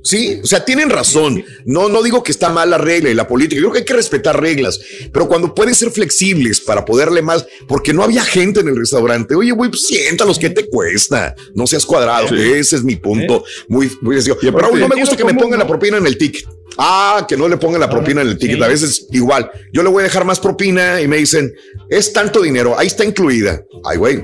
Sí, 0.03 0.39
o 0.43 0.47
sea, 0.47 0.65
tienen 0.65 0.89
razón. 0.89 1.43
No, 1.65 1.87
no 1.87 2.01
digo 2.01 2.23
que 2.23 2.31
está 2.31 2.49
mal 2.49 2.69
la 2.69 2.77
regla 2.77 3.09
y 3.09 3.13
la 3.13 3.27
política. 3.27 3.61
Yo 3.61 3.69
creo 3.69 3.73
que 3.73 3.79
hay 3.79 3.85
que 3.85 3.93
respetar 3.93 4.39
reglas, 4.39 4.79
pero 5.11 5.27
cuando 5.27 5.53
pueden 5.53 5.75
ser 5.75 5.91
flexibles 5.91 6.59
para 6.61 6.85
poderle 6.85 7.21
más, 7.21 7.45
porque 7.67 7.93
no 7.93 8.03
había 8.03 8.23
gente 8.23 8.61
en 8.61 8.69
el 8.69 8.77
restaurante. 8.77 9.35
Oye, 9.35 9.51
güey, 9.51 9.69
pues 9.69 9.85
siéntalos, 9.85 10.39
¿qué 10.39 10.49
te 10.49 10.67
cuesta? 10.67 11.35
No 11.53 11.67
seas 11.67 11.85
cuadrado. 11.85 12.35
Ese 12.35 12.77
es 12.77 12.83
mi 12.83 12.95
punto. 12.95 13.43
Muy, 13.67 13.91
muy 14.01 14.15
sencillo. 14.15 14.37
Raúl, 14.51 14.79
no 14.79 14.87
me 14.87 14.95
gusta 14.95 15.15
que 15.15 15.25
me 15.25 15.35
pongan 15.35 15.59
la 15.59 15.67
propina 15.67 15.97
en 15.97 16.07
el 16.07 16.17
ticket. 16.17 16.45
Ah, 16.83 17.25
que 17.27 17.37
no 17.37 17.47
le 17.47 17.57
pongan 17.57 17.79
la 17.79 17.89
propina 17.89 18.21
en 18.21 18.29
el 18.29 18.37
ticket. 18.39 18.61
A 18.61 18.67
veces 18.67 19.07
igual. 19.11 19.51
Yo 19.71 19.83
le 19.83 19.89
voy 19.89 20.01
a 20.01 20.03
dejar 20.05 20.25
más 20.25 20.39
propina 20.39 20.99
y 20.99 21.07
me 21.07 21.17
dicen, 21.17 21.53
es 21.89 22.11
tanto 22.11 22.41
dinero, 22.41 22.77
ahí 22.77 22.87
está 22.87 23.05
incluida. 23.05 23.61
Ay, 23.85 23.97
güey. 23.97 24.23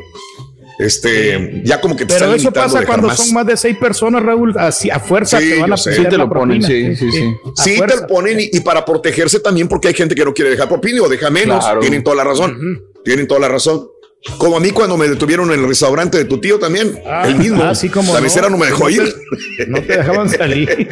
Este, 0.80 1.62
ya 1.64 1.82
como 1.82 1.96
que 1.96 2.06
te 2.06 2.14
Pero 2.14 2.34
eso 2.34 2.52
pasa 2.52 2.86
cuando 2.86 3.10
son 3.16 3.34
más 3.34 3.46
de 3.48 3.58
seis 3.58 3.78
personas, 3.78 4.24
Raúl, 4.24 4.56
así 4.58 4.92
a 4.92 5.00
fuerza 5.00 5.40
te 5.40 5.60
van 5.60 5.74
a 5.74 5.78
sí 5.78 5.90
te 6.08 6.18
lo 6.18 6.30
ponen, 6.30 6.62
sí, 6.62 6.96
sí, 6.96 7.12
sí. 7.12 7.34
Sí, 7.56 7.80
te 7.80 7.96
lo 7.96 8.08
ponen 8.08 8.38
y, 8.40 8.60
para 8.60 8.86
protegerse 8.86 9.40
también 9.40 9.68
porque 9.68 9.88
hay 9.88 9.96
gente 9.96 10.14
que 10.14 10.24
no 10.24 10.34
quiere 10.34 10.52
dejar 10.52 10.68
propina 10.68 11.02
o 11.02 11.10
deja 11.10 11.30
menos. 11.30 11.66
Tienen 11.80 12.04
toda 12.04 12.16
la 12.18 12.24
razón. 12.24 12.84
Tienen 13.04 13.28
toda 13.28 13.40
la 13.40 13.50
razón. 13.50 13.88
Como 14.38 14.58
a 14.58 14.60
mí 14.60 14.72
cuando 14.72 14.98
me 14.98 15.08
detuvieron 15.08 15.52
en 15.52 15.60
el 15.60 15.68
restaurante 15.68 16.18
de 16.18 16.26
tu 16.26 16.40
tío 16.40 16.60
también, 16.60 17.00
ah, 17.06 17.28
el 17.28 17.36
mismo. 17.36 17.64
Así 17.64 17.90
como 17.90 18.14
la 18.14 18.22
mesera 18.22 18.50
no, 18.50 18.58
me 18.58 18.66
dejó 18.66 18.90
ir. 18.90 19.16
no 19.68 19.82
te 19.82 19.98
dejaban 19.98 20.30
salir. 20.30 20.70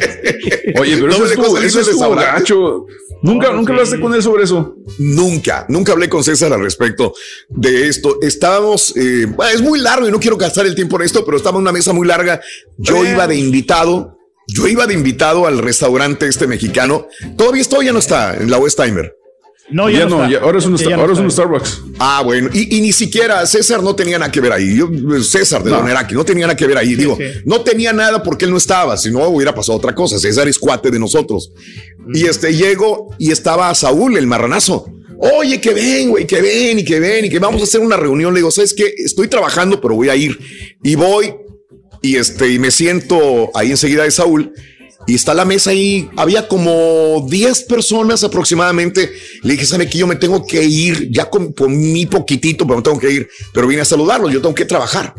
Oye, 0.80 0.96
pero 0.96 1.12
eso, 1.12 1.58
es 1.58 1.88
eso 1.88 2.10
gacho. 2.14 2.86
Nunca, 3.22 3.52
nunca 3.52 3.72
hablaste 3.72 4.00
con 4.00 4.14
él 4.14 4.22
sobre 4.22 4.44
eso. 4.44 4.76
Nunca, 4.98 5.66
nunca 5.68 5.92
hablé 5.92 6.08
con 6.08 6.22
César 6.22 6.52
al 6.52 6.60
respecto 6.60 7.14
de 7.48 7.88
esto. 7.88 8.18
Estábamos, 8.22 8.96
eh, 8.96 9.26
es 9.52 9.62
muy 9.62 9.80
largo 9.80 10.08
y 10.08 10.12
no 10.12 10.20
quiero 10.20 10.36
gastar 10.36 10.66
el 10.66 10.74
tiempo 10.74 10.96
en 10.96 11.02
esto, 11.02 11.24
pero 11.24 11.36
estaba 11.36 11.56
en 11.56 11.62
una 11.62 11.72
mesa 11.72 11.92
muy 11.92 12.06
larga. 12.06 12.40
Yo 12.78 13.04
iba 13.04 13.26
de 13.26 13.36
invitado, 13.36 14.16
yo 14.46 14.68
iba 14.68 14.86
de 14.86 14.94
invitado 14.94 15.46
al 15.46 15.58
restaurante 15.58 16.26
este 16.26 16.46
mexicano. 16.46 17.08
Todavía 17.36 17.62
estoy, 17.62 17.86
ya 17.86 17.92
no 17.92 17.98
está 17.98 18.36
en 18.36 18.50
la 18.50 18.58
Westheimer. 18.58 19.15
No, 19.68 19.90
ya, 19.90 20.06
no, 20.06 20.22
ahora 20.22 20.58
es 20.58 20.66
un, 20.66 20.92
ahora 20.92 21.12
es 21.12 21.18
un 21.18 21.30
Starbucks. 21.30 21.82
Ah, 21.98 22.22
bueno, 22.24 22.50
y, 22.52 22.80
ni 22.80 22.92
siquiera 22.92 23.44
César 23.46 23.82
no 23.82 23.96
tenía 23.96 24.16
nada 24.18 24.30
que 24.30 24.40
ver 24.40 24.52
ahí. 24.52 24.76
Yo, 24.76 24.88
César 25.24 25.64
de 25.64 25.70
no. 25.70 25.78
Doneraki 25.78 26.14
no 26.14 26.24
tenía 26.24 26.46
nada 26.46 26.56
que 26.56 26.66
ver 26.66 26.78
ahí. 26.78 26.94
Digo, 26.94 27.18
no 27.44 27.62
tenía 27.62 27.92
nada 27.92 28.22
porque 28.22 28.44
él 28.44 28.52
no 28.52 28.58
estaba, 28.58 28.96
si 28.96 29.10
no 29.10 29.26
hubiera 29.26 29.54
pasado 29.54 29.76
otra 29.76 29.94
cosa. 29.94 30.18
César 30.18 30.46
es 30.46 30.58
cuate 30.58 30.90
de 30.90 31.00
nosotros. 31.00 31.52
Y 32.14 32.26
este 32.26 32.54
llego 32.54 33.08
y 33.18 33.32
estaba 33.32 33.74
Saúl, 33.74 34.16
el 34.16 34.26
marranazo. 34.28 34.86
Oye, 35.18 35.60
que 35.60 35.72
ven, 35.72 36.10
güey, 36.10 36.26
que 36.26 36.40
ven 36.40 36.78
y 36.78 36.84
que 36.84 37.00
ven 37.00 37.24
y 37.24 37.28
que 37.28 37.38
vamos 37.38 37.60
a 37.60 37.64
hacer 37.64 37.80
una 37.80 37.96
reunión. 37.96 38.34
Le 38.34 38.40
digo, 38.40 38.52
¿sabes 38.52 38.72
qué? 38.72 38.94
Estoy 38.96 39.26
trabajando, 39.26 39.80
pero 39.80 39.94
voy 39.94 40.10
a 40.10 40.14
ir. 40.14 40.38
Y 40.82 40.94
voy 40.94 41.34
y 42.02 42.16
este, 42.16 42.52
y 42.52 42.58
me 42.58 42.70
siento 42.70 43.50
ahí 43.54 43.70
enseguida 43.70 44.04
de 44.04 44.10
Saúl 44.12 44.52
y 45.06 45.14
está 45.14 45.34
la 45.34 45.44
mesa 45.44 45.70
ahí. 45.70 46.08
Había 46.16 46.48
como 46.48 47.26
10 47.28 47.64
personas 47.64 48.24
aproximadamente. 48.24 49.12
Le 49.42 49.52
dije, 49.52 49.66
¿sabe 49.66 49.88
que 49.88 49.98
yo 49.98 50.06
me 50.06 50.16
tengo 50.16 50.46
que 50.46 50.62
ir? 50.64 51.10
Ya 51.10 51.30
con, 51.30 51.54
mi 51.68 52.06
poquitito, 52.06 52.66
pero 52.66 52.78
me 52.78 52.82
tengo 52.82 52.98
que 52.98 53.10
ir. 53.10 53.28
Pero 53.52 53.66
vine 53.66 53.82
a 53.82 53.84
saludarlos, 53.84 54.32
yo 54.32 54.40
tengo 54.40 54.54
que 54.54 54.64
trabajar. 54.64 55.14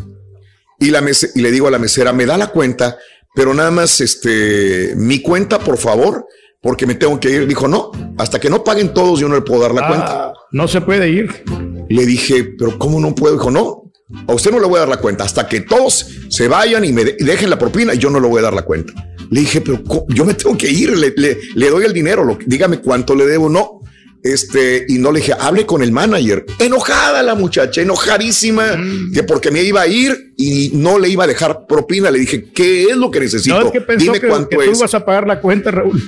Y, 0.80 0.92
la 0.92 1.02
mesa, 1.02 1.28
y 1.34 1.42
le 1.42 1.52
digo 1.52 1.68
a 1.68 1.72
la 1.72 1.80
mesera, 1.80 2.14
me 2.14 2.26
da 2.26 2.38
la 2.38 2.48
cuenta, 2.48 2.98
pero 3.34 3.54
nada 3.54 3.72
más 3.72 4.02
este, 4.02 4.94
mi 4.96 5.22
cuenta, 5.22 5.60
por 5.60 5.78
favor, 5.78 6.28
porque 6.62 6.86
me 6.86 6.96
tengo 6.96 7.20
que 7.20 7.32
ir. 7.32 7.48
Dijo, 7.48 7.68
no, 7.68 7.92
hasta 8.18 8.40
que 8.40 8.50
no 8.50 8.64
paguen 8.64 8.94
todos, 8.94 9.20
yo 9.20 9.30
no 9.30 9.36
le 9.36 9.42
puedo 9.42 9.62
dar 9.62 9.74
la 9.74 9.82
ah, 9.82 9.88
cuenta. 9.88 10.34
No 10.52 10.68
se 10.68 10.82
puede 10.82 11.10
ir. 11.10 11.44
Le 11.90 12.06
dije, 12.06 12.44
pero 12.58 12.78
¿cómo 12.78 13.00
no 13.00 13.16
puedo? 13.16 13.36
Dijo, 13.36 13.52
no, 13.52 13.87
a 14.28 14.34
usted 14.34 14.52
no 14.52 14.60
le 14.60 14.68
voy 14.68 14.78
a 14.78 14.82
dar 14.82 14.90
la 14.90 14.98
cuenta 14.98 15.26
hasta 15.26 15.48
que 15.48 15.62
todos 15.62 16.08
se 16.30 16.48
vayan 16.48 16.86
y 16.86 16.94
me 16.94 17.04
dejen 17.04 17.50
la 17.50 17.60
propina 17.60 17.94
yo 17.94 18.10
no 18.10 18.20
le 18.20 18.28
voy 18.28 18.40
a 18.40 18.44
dar 18.44 18.54
la 18.54 18.64
cuenta. 18.64 18.94
Le 19.30 19.42
dije, 19.42 19.60
pero 19.60 19.84
yo 20.08 20.24
me 20.24 20.34
tengo 20.34 20.58
que 20.58 20.70
ir, 20.70 20.98
le, 20.98 21.14
le, 21.18 21.70
doy 21.70 21.84
el 21.84 21.92
dinero, 21.92 22.24
lo, 22.24 22.38
dígame 22.46 22.80
cuánto 22.80 23.14
le 23.14 23.26
debo. 23.26 23.50
No, 23.50 23.82
este, 24.24 24.86
y 24.88 25.00
no 25.00 25.12
le 25.12 25.20
dije, 25.20 25.34
hable 25.38 25.66
con 25.66 25.84
el 25.84 25.92
manager. 25.92 26.46
Enojada 26.60 27.22
la 27.22 27.36
muchacha, 27.36 27.82
enojadísima, 27.82 28.78
mm. 28.78 29.12
que 29.12 29.24
porque 29.24 29.52
me 29.52 29.62
iba 29.64 29.82
a 29.82 29.88
ir 29.88 30.34
y 30.38 30.72
no 30.76 30.98
le 30.98 31.10
iba 31.10 31.26
a 31.26 31.28
dejar 31.28 31.66
propina. 31.68 32.10
Le 32.10 32.20
dije, 32.20 32.50
¿qué 32.54 32.84
es 32.84 32.96
lo 32.96 33.12
que 33.12 33.20
necesito? 33.20 33.60
No, 33.60 33.74
es 33.74 33.98
Dime 33.98 34.22
cuánto 34.22 34.62
es. 34.62 34.72
Tú 34.72 34.80
vas 34.80 34.94
a 34.94 35.04
pagar 35.04 35.28
la 35.28 35.42
cuenta, 35.42 35.72
Raúl. 35.72 36.02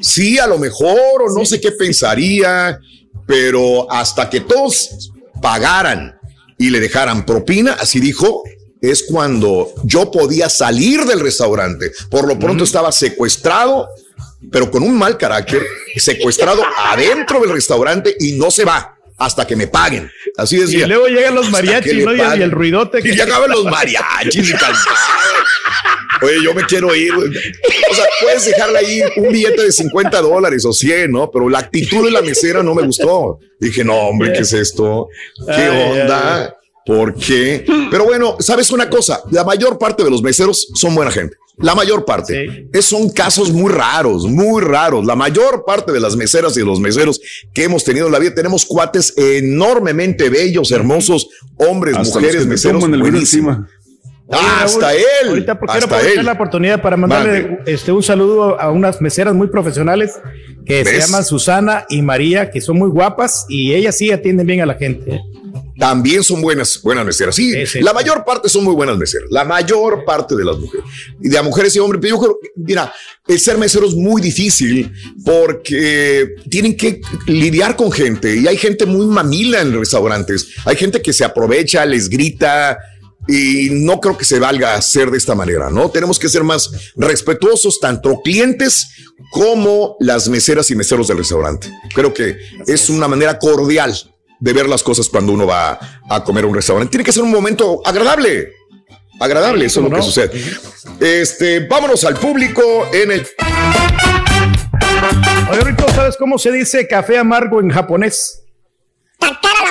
Sí, 0.00 0.38
a 0.38 0.46
lo 0.46 0.58
mejor, 0.58 1.22
o 1.26 1.38
no 1.38 1.44
sé 1.44 1.60
qué 1.60 1.72
pensaría, 1.72 2.78
pero 3.26 3.90
hasta 3.90 4.30
que 4.30 4.40
todos 4.40 5.12
pagaran 5.42 6.14
y 6.64 6.70
le 6.70 6.80
dejaran 6.80 7.26
propina, 7.26 7.74
así 7.74 8.00
dijo, 8.00 8.42
es 8.80 9.02
cuando 9.02 9.68
yo 9.84 10.10
podía 10.10 10.48
salir 10.48 11.04
del 11.04 11.20
restaurante. 11.20 11.92
Por 12.10 12.26
lo 12.26 12.38
pronto 12.38 12.64
estaba 12.64 12.90
secuestrado, 12.90 13.86
pero 14.50 14.70
con 14.70 14.82
un 14.82 14.96
mal 14.96 15.18
carácter, 15.18 15.62
secuestrado 15.96 16.62
adentro 16.78 17.40
del 17.40 17.50
restaurante 17.50 18.16
y 18.18 18.32
no 18.32 18.50
se 18.50 18.64
va 18.64 18.96
hasta 19.18 19.46
que 19.46 19.56
me 19.56 19.66
paguen. 19.66 20.10
Así 20.38 20.56
decía. 20.56 20.86
Y 20.86 20.88
luego 20.88 21.06
llegan 21.06 21.34
los 21.34 21.50
mariachis, 21.50 22.02
¿no? 22.02 22.14
Y 22.14 22.20
el 22.42 22.50
ruidote. 22.50 23.02
Que... 23.02 23.10
Y 23.10 23.12
llegaban 23.12 23.50
los 23.50 23.64
mariachis 23.64 24.50
y 24.50 24.54
Oye, 26.22 26.42
yo 26.42 26.54
me 26.54 26.64
quiero 26.64 26.94
ir. 26.94 27.12
O 27.12 27.94
sea, 27.94 28.04
puedes 28.20 28.46
dejarle 28.46 28.78
ahí 28.78 29.02
un 29.16 29.32
billete 29.32 29.62
de 29.62 29.72
50 29.72 30.20
dólares 30.20 30.64
o 30.64 30.72
100, 30.72 31.10
¿no? 31.10 31.30
Pero 31.30 31.48
la 31.48 31.58
actitud 31.58 32.04
de 32.04 32.10
la 32.10 32.22
mesera 32.22 32.62
no 32.62 32.74
me 32.74 32.82
gustó. 32.82 33.38
Dije, 33.60 33.84
no, 33.84 33.94
hombre, 33.94 34.32
¿qué 34.32 34.40
es 34.40 34.52
esto? 34.52 35.08
¿Qué 35.46 35.68
onda? 35.68 36.56
¿Por 36.86 37.14
qué? 37.14 37.64
Pero 37.90 38.04
bueno, 38.04 38.36
¿sabes 38.40 38.70
una 38.70 38.90
cosa? 38.90 39.22
La 39.30 39.44
mayor 39.44 39.78
parte 39.78 40.04
de 40.04 40.10
los 40.10 40.22
meseros 40.22 40.68
son 40.74 40.94
buena 40.94 41.10
gente. 41.10 41.36
La 41.58 41.74
mayor 41.74 42.04
parte. 42.04 42.68
Es, 42.72 42.86
son 42.86 43.10
casos 43.10 43.52
muy 43.52 43.70
raros, 43.72 44.24
muy 44.26 44.60
raros. 44.60 45.06
La 45.06 45.14
mayor 45.14 45.64
parte 45.64 45.92
de 45.92 46.00
las 46.00 46.16
meseras 46.16 46.56
y 46.56 46.60
de 46.60 46.66
los 46.66 46.80
meseros 46.80 47.20
que 47.52 47.64
hemos 47.64 47.84
tenido 47.84 48.06
en 48.06 48.12
la 48.12 48.18
vida, 48.18 48.34
tenemos 48.34 48.66
cuates 48.66 49.14
enormemente 49.16 50.30
bellos, 50.30 50.72
hermosos, 50.72 51.28
hombres, 51.56 51.96
mujeres, 51.96 52.46
meseros. 52.46 52.82
En 52.82 52.94
el 54.28 54.38
encima. 54.38 54.62
hasta 54.62 54.94
él. 54.94 55.28
Ahorita 55.28 55.58
quiero 55.58 55.86
aprovechar 55.86 56.24
la 56.24 56.32
oportunidad 56.32 56.82
para 56.82 56.96
mandarle 56.96 57.60
este, 57.66 57.92
un 57.92 58.02
saludo 58.02 58.60
a 58.60 58.70
unas 58.70 59.00
meseras 59.00 59.34
muy 59.34 59.48
profesionales 59.48 60.18
que 60.64 60.84
se 60.84 61.00
llaman 61.00 61.24
Susana 61.24 61.84
y 61.88 62.02
María, 62.02 62.50
que 62.50 62.60
son 62.60 62.78
muy 62.78 62.88
guapas 62.88 63.46
y 63.48 63.74
ellas 63.74 63.96
sí 63.96 64.10
atienden 64.10 64.46
bien 64.46 64.60
a 64.60 64.66
la 64.66 64.74
gente. 64.74 65.16
¿eh? 65.16 65.20
también 65.78 66.22
son 66.22 66.40
buenas, 66.40 66.80
buenas 66.82 67.04
meseras. 67.04 67.34
Sí, 67.34 67.52
la 67.80 67.92
mayor 67.92 68.24
parte 68.24 68.48
son 68.48 68.64
muy 68.64 68.74
buenas 68.74 68.96
meseras. 68.96 69.28
La 69.30 69.44
mayor 69.44 70.04
parte 70.04 70.36
de 70.36 70.44
las 70.44 70.56
mujeres. 70.56 70.86
Y 71.20 71.28
de 71.28 71.42
mujeres 71.42 71.76
y 71.76 71.78
hombres. 71.78 72.00
Pero 72.00 72.16
yo 72.16 72.22
creo, 72.22 72.38
mira, 72.56 72.92
el 73.26 73.40
ser 73.40 73.58
mesero 73.58 73.86
es 73.86 73.94
muy 73.94 74.22
difícil 74.22 74.92
porque 75.24 76.34
tienen 76.48 76.76
que 76.76 77.00
lidiar 77.26 77.76
con 77.76 77.90
gente 77.90 78.36
y 78.36 78.46
hay 78.46 78.56
gente 78.56 78.86
muy 78.86 79.06
mamila 79.06 79.60
en 79.60 79.70
los 79.70 79.80
restaurantes. 79.80 80.48
Hay 80.64 80.76
gente 80.76 81.02
que 81.02 81.12
se 81.12 81.24
aprovecha, 81.24 81.84
les 81.84 82.08
grita, 82.08 82.78
y 83.26 83.68
no 83.70 84.00
creo 84.00 84.16
que 84.18 84.24
se 84.24 84.38
valga 84.38 84.74
hacer 84.74 85.10
de 85.10 85.18
esta 85.18 85.34
manera, 85.34 85.70
¿no? 85.70 85.90
Tenemos 85.90 86.18
que 86.18 86.28
ser 86.28 86.44
más 86.44 86.70
respetuosos, 86.96 87.80
tanto 87.80 88.20
clientes 88.22 88.88
como 89.30 89.96
las 90.00 90.28
meseras 90.28 90.70
y 90.70 90.76
meseros 90.76 91.08
del 91.08 91.18
restaurante. 91.18 91.70
Creo 91.94 92.12
que 92.12 92.36
es 92.66 92.90
una 92.90 93.08
manera 93.08 93.38
cordial 93.38 93.94
de 94.40 94.52
ver 94.52 94.68
las 94.68 94.82
cosas 94.82 95.08
cuando 95.08 95.32
uno 95.32 95.46
va 95.46 95.78
a 96.08 96.24
comer 96.24 96.44
a 96.44 96.48
un 96.48 96.54
restaurante. 96.54 96.90
Tiene 96.90 97.04
que 97.04 97.12
ser 97.12 97.22
un 97.22 97.30
momento 97.30 97.80
agradable. 97.84 98.52
Agradable, 99.20 99.66
eso 99.66 99.80
es 99.80 99.90
lo 99.90 99.96
que 99.96 100.02
sucede. 100.02 100.42
Este, 101.00 101.60
vámonos 101.60 102.04
al 102.04 102.14
público 102.14 102.62
en 102.92 103.12
el. 103.12 103.26
Oye, 105.50 105.60
Rito, 105.60 105.86
¿sabes 105.94 106.16
cómo 106.16 106.36
se 106.36 106.50
dice 106.50 106.86
café 106.88 107.16
amargo 107.16 107.60
en 107.60 107.70
japonés? 107.70 108.42
Takara 109.18 109.70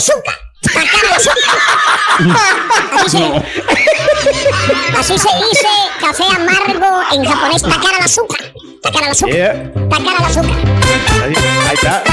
Takara 0.64 1.09
al 1.09 1.14
azúcar. 1.16 1.59
Así 4.98 5.17
se 5.17 5.30
dice 5.50 5.67
café 6.00 6.24
amargo 6.35 7.01
en 7.14 7.25
japonés. 7.25 7.61
Takara 7.61 7.98
al 7.98 8.03
azúcar. 8.06 8.53
Takara 8.82 9.06
al 9.08 9.11
azúcar. 9.11 9.74
Takara 9.90 10.17
al 10.17 10.25
azúcar. 10.25 10.58
Ahí, 11.24 11.33
ahí 11.67 11.74
está. 11.74 12.03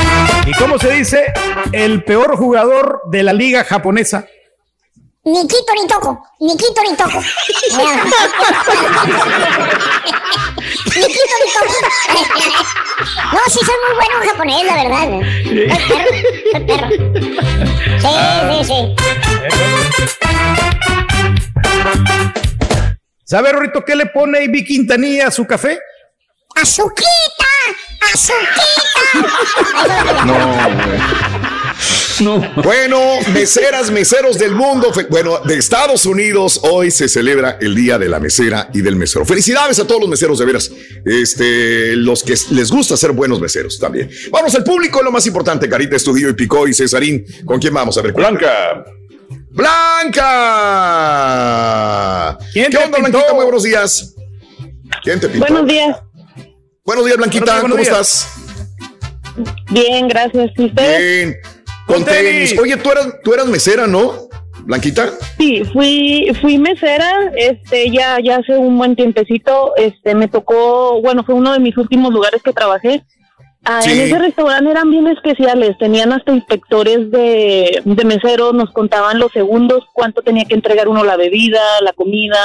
¿Y 0.47 0.53
cómo 0.53 0.79
se 0.79 0.91
dice 0.93 1.33
el 1.73 2.03
peor 2.05 2.37
jugador 2.37 3.03
de 3.07 3.23
la 3.23 3.33
liga 3.33 3.65
japonesa? 3.65 4.27
Nikito 5.23 5.75
ni 5.75 5.87
toco, 5.87 6.27
Nikito 6.41 6.83
ni 6.83 6.97
toco. 6.97 7.21
Ni 7.21 7.85
toco. 11.53 11.75
No, 13.33 13.41
sí 13.49 13.59
soy 13.65 13.75
muy 13.87 13.95
bueno 13.97 14.15
en 14.23 14.29
japonés, 14.29 14.65
la 14.65 14.75
verdad. 14.83 15.07
Soy 15.45 15.81
perro, 15.85 16.11
soy 16.53 16.63
perro. 16.65 16.89
Sí, 18.01 18.13
sí, 18.49 18.65
sí. 18.65 18.81
¿Sabe, 23.25 23.53
Rorito, 23.53 23.85
qué 23.85 23.95
le 23.97 24.07
pone 24.07 24.43
Ivy 24.45 24.65
Quintanilla 24.65 25.27
a 25.29 25.31
su 25.31 25.47
café? 25.47 25.79
¡Azuquita! 26.57 27.05
¡Azuquita! 28.13 29.03
no, 30.25 30.35
güey. 30.87 31.50
Bueno, 32.21 33.01
meseras, 33.33 33.91
meseros 33.91 34.39
del 34.39 34.55
mundo, 34.55 34.93
bueno, 35.09 35.39
de 35.41 35.57
Estados 35.57 36.05
Unidos, 36.05 36.61
hoy 36.65 36.91
se 36.91 37.09
celebra 37.09 37.57
el 37.61 37.75
Día 37.75 37.99
de 37.99 38.09
la 38.11 38.21
Mesera 38.21 38.69
y 38.75 38.83
del 38.83 38.97
Mesero. 38.97 39.25
Felicidades 39.25 39.79
a 39.79 39.87
todos 39.87 40.03
los 40.03 40.11
meseros, 40.11 40.39
de 40.39 40.45
veras. 40.45 40.71
Este, 41.05 41.97
los 41.97 42.23
que 42.23 42.35
les 42.51 42.71
gusta 42.71 42.97
ser 42.97 43.13
buenos 43.13 43.41
meseros 43.41 43.79
también. 43.79 44.11
Vamos 44.31 44.55
al 44.55 44.65
público, 44.65 45.03
lo 45.03 45.11
más 45.11 45.27
importante, 45.27 45.67
Carita 45.69 45.97
Estudio 45.97 46.29
y 46.29 46.35
Picó 46.35 46.69
y 46.69 46.75
Cesarín. 46.75 47.25
¿Con 47.45 47.59
quién 47.59 47.73
vamos 47.73 47.97
a 47.97 48.03
ver? 48.03 48.13
Blanca. 48.13 48.85
Blanca. 49.51 50.19
¿Qué 52.53 52.67
onda, 52.67 52.99
Blanquita? 52.99 53.33
Muy 53.33 53.45
buenos 53.45 53.63
días. 53.63 54.15
¿Quién 55.03 55.19
te 55.21 55.29
pintó? 55.29 55.47
Buenos 55.47 55.67
días. 55.69 55.97
Buenos 56.85 57.07
días, 57.07 57.17
Blanquita. 57.17 57.61
¿Cómo 57.63 57.79
estás? 57.79 58.29
Bien, 59.71 60.09
gracias. 60.09 60.51
¿Y 60.57 60.67
usted? 60.67 60.99
Bien. 60.99 61.37
Con 61.91 62.05
tenis. 62.05 62.59
Oye, 62.59 62.77
tú 62.77 62.91
eras, 62.91 63.09
tú 63.23 63.35
eras 63.35 63.47
mesera, 63.47 63.87
¿no? 63.87 64.13
Blanquita. 64.65 65.11
Sí, 65.39 65.63
fui, 65.73 66.31
fui 66.41 66.59
mesera, 66.59 67.33
este, 67.35 67.91
ya, 67.91 68.19
ya 68.23 68.37
hace 68.37 68.57
un 68.57 68.77
buen 68.77 68.95
tiempecito, 68.95 69.73
este, 69.77 70.15
me 70.15 70.29
tocó, 70.29 71.01
bueno, 71.01 71.25
fue 71.25 71.35
uno 71.35 71.53
de 71.53 71.61
mis 71.61 71.77
últimos 71.77 72.13
lugares 72.13 72.43
que 72.43 72.53
trabajé. 72.53 73.03
Ah, 73.65 73.81
En 73.85 74.01
ese 74.01 74.19
restaurante 74.19 74.71
eran 74.71 74.91
bien 74.91 75.07
especiales, 75.07 75.77
tenían 75.79 76.13
hasta 76.13 76.33
inspectores 76.33 77.11
de, 77.11 77.83
de 77.85 78.05
meseros, 78.05 78.55
nos 78.55 78.71
contaban 78.71 79.19
los 79.19 79.33
segundos, 79.33 79.85
cuánto 79.93 80.23
tenía 80.23 80.45
que 80.45 80.55
entregar 80.55 80.89
uno 80.89 81.05
la 81.05 81.17
bebida, 81.17 81.61
la 81.83 81.93
comida, 81.93 82.39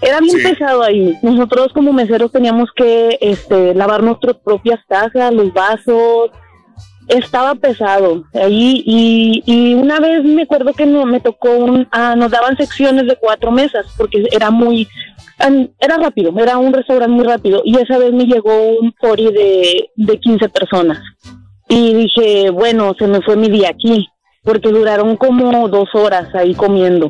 era 0.00 0.20
bien 0.20 0.42
pesado 0.42 0.82
ahí. 0.82 1.16
Nosotros 1.22 1.68
como 1.72 1.92
meseros 1.92 2.32
teníamos 2.32 2.70
que 2.74 3.16
este, 3.20 3.74
lavar 3.74 4.02
nuestras 4.02 4.36
propias 4.36 4.80
tazas, 4.86 5.32
los 5.32 5.52
vasos. 5.52 6.30
Estaba 7.08 7.54
pesado 7.54 8.24
ahí 8.32 8.82
y, 8.86 9.42
y 9.46 9.74
una 9.74 10.00
vez 10.00 10.24
me 10.24 10.42
acuerdo 10.42 10.72
que 10.72 10.86
no, 10.86 11.04
me 11.04 11.20
tocó 11.20 11.50
un, 11.50 11.86
ah, 11.90 12.14
nos 12.16 12.30
daban 12.30 12.56
secciones 12.56 13.06
de 13.06 13.16
cuatro 13.16 13.50
mesas 13.50 13.86
porque 13.96 14.24
era 14.32 14.50
muy, 14.50 14.88
era 15.78 15.96
rápido, 15.98 16.32
era 16.38 16.56
un 16.58 16.72
restaurante 16.72 17.14
muy 17.14 17.24
rápido 17.24 17.62
y 17.64 17.76
esa 17.78 17.98
vez 17.98 18.12
me 18.12 18.24
llegó 18.24 18.78
un 18.80 18.92
pori 18.92 19.32
de, 19.32 19.90
de 19.96 20.18
15 20.18 20.48
personas 20.48 20.98
y 21.68 21.94
dije, 21.94 22.50
bueno, 22.50 22.94
se 22.98 23.06
me 23.06 23.20
fue 23.20 23.36
mi 23.36 23.48
día 23.48 23.70
aquí 23.70 24.08
porque 24.42 24.70
duraron 24.70 25.16
como 25.16 25.68
dos 25.68 25.88
horas 25.94 26.34
ahí 26.34 26.54
comiendo. 26.54 27.08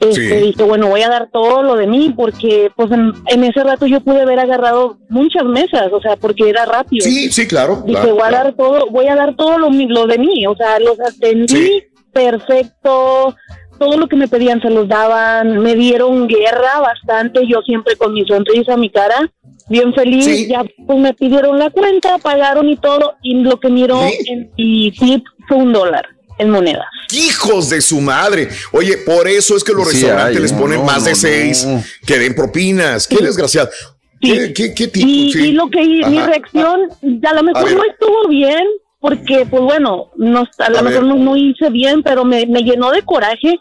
Este, 0.00 0.40
Dije, 0.40 0.62
bueno, 0.62 0.88
voy 0.88 1.02
a 1.02 1.10
dar 1.10 1.28
todo 1.30 1.62
lo 1.62 1.76
de 1.76 1.86
mí 1.86 2.14
porque 2.16 2.72
pues 2.74 2.90
en, 2.90 3.44
ese 3.44 3.62
rato 3.62 3.86
yo 3.86 4.00
pude 4.00 4.22
haber 4.22 4.40
agarrado 4.40 4.96
muchas 5.10 5.44
mesas, 5.44 5.92
o 5.92 6.00
sea, 6.00 6.16
porque 6.16 6.48
era 6.48 6.64
rápido. 6.64 7.04
Sí, 7.04 7.30
sí, 7.30 7.46
claro. 7.46 7.82
Dije, 7.84 8.10
voy 8.10 8.22
a 8.22 8.30
dar 8.30 8.54
todo, 8.54 8.86
voy 8.90 9.08
a 9.08 9.14
dar 9.14 9.36
todo 9.36 9.58
lo, 9.58 9.68
lo 9.70 10.06
de 10.06 10.18
mí, 10.18 10.46
o 10.46 10.56
sea, 10.56 10.78
los 10.80 10.98
atendí 11.00 11.84
perfecto, 12.14 13.36
todo 13.78 13.98
lo 13.98 14.08
que 14.08 14.16
me 14.16 14.26
pedían 14.26 14.62
se 14.62 14.70
los 14.70 14.88
daban, 14.88 15.58
me 15.58 15.74
dieron 15.74 16.26
guerra 16.26 16.80
bastante, 16.80 17.46
yo 17.46 17.60
siempre 17.60 17.96
con 17.96 18.14
mi 18.14 18.24
sonrisa, 18.24 18.78
mi 18.78 18.88
cara, 18.88 19.30
bien 19.68 19.92
feliz, 19.92 20.48
ya 20.48 20.64
pues 20.86 20.98
me 20.98 21.12
pidieron 21.12 21.58
la 21.58 21.68
cuenta, 21.68 22.16
pagaron 22.16 22.70
y 22.70 22.76
todo, 22.78 23.16
y 23.22 23.34
lo 23.42 23.60
que 23.60 23.68
miró 23.68 24.00
en 24.26 24.50
mi 24.56 24.90
tip 24.92 25.26
fue 25.46 25.58
un 25.58 25.74
dólar 25.74 26.06
en 26.40 26.50
monedas. 26.50 26.86
Hijos 27.12 27.70
de 27.70 27.80
su 27.80 28.00
madre. 28.00 28.48
Oye, 28.72 28.98
por 28.98 29.28
eso 29.28 29.56
es 29.56 29.62
que 29.62 29.72
los 29.72 29.86
restaurantes 29.86 30.40
les 30.40 30.52
ponen 30.52 30.84
más 30.84 31.04
de 31.04 31.14
seis 31.14 31.66
que 32.06 32.18
den 32.18 32.34
propinas. 32.34 33.06
Qué 33.06 33.16
desgraciado. 33.16 33.70
¿Qué, 34.20 34.52
qué, 34.52 34.86
tipo? 34.88 35.06
Y, 35.06 35.52
lo 35.52 35.70
que 35.70 35.80
mi 35.80 36.20
reacción, 36.20 36.90
a 37.26 37.34
lo 37.34 37.42
mejor 37.42 37.72
no 37.72 37.82
estuvo 37.84 38.28
bien, 38.28 38.64
porque, 39.00 39.46
pues 39.48 39.62
bueno, 39.62 40.10
no, 40.16 40.46
a 40.58 40.70
lo 40.70 40.82
mejor 40.82 41.04
no, 41.04 41.36
hice 41.36 41.70
bien, 41.70 42.02
pero 42.02 42.24
me, 42.24 42.46
me 42.46 42.62
llenó 42.62 42.90
de 42.90 43.02
coraje. 43.02 43.58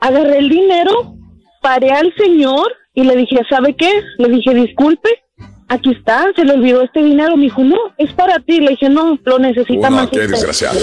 Agarré 0.00 0.38
el 0.38 0.48
dinero, 0.48 1.14
paré 1.62 1.90
al 1.90 2.14
señor 2.16 2.70
y 2.94 3.04
le 3.04 3.16
dije, 3.16 3.38
¿sabe 3.48 3.74
qué? 3.74 3.90
Le 4.18 4.28
dije, 4.28 4.54
disculpe, 4.54 5.08
aquí 5.68 5.92
está, 5.92 6.26
se 6.34 6.44
le 6.44 6.52
olvidó 6.52 6.82
este 6.82 7.02
dinero. 7.02 7.36
Me 7.36 7.44
dijo, 7.44 7.62
no, 7.62 7.78
es 7.96 8.12
para 8.12 8.40
ti. 8.40 8.60
Le 8.60 8.70
dije, 8.70 8.88
no, 8.88 9.18
lo 9.24 9.38
necesita 9.38 9.90
más. 9.90 10.08
Qué 10.08 10.26
desgraciado. 10.26 10.78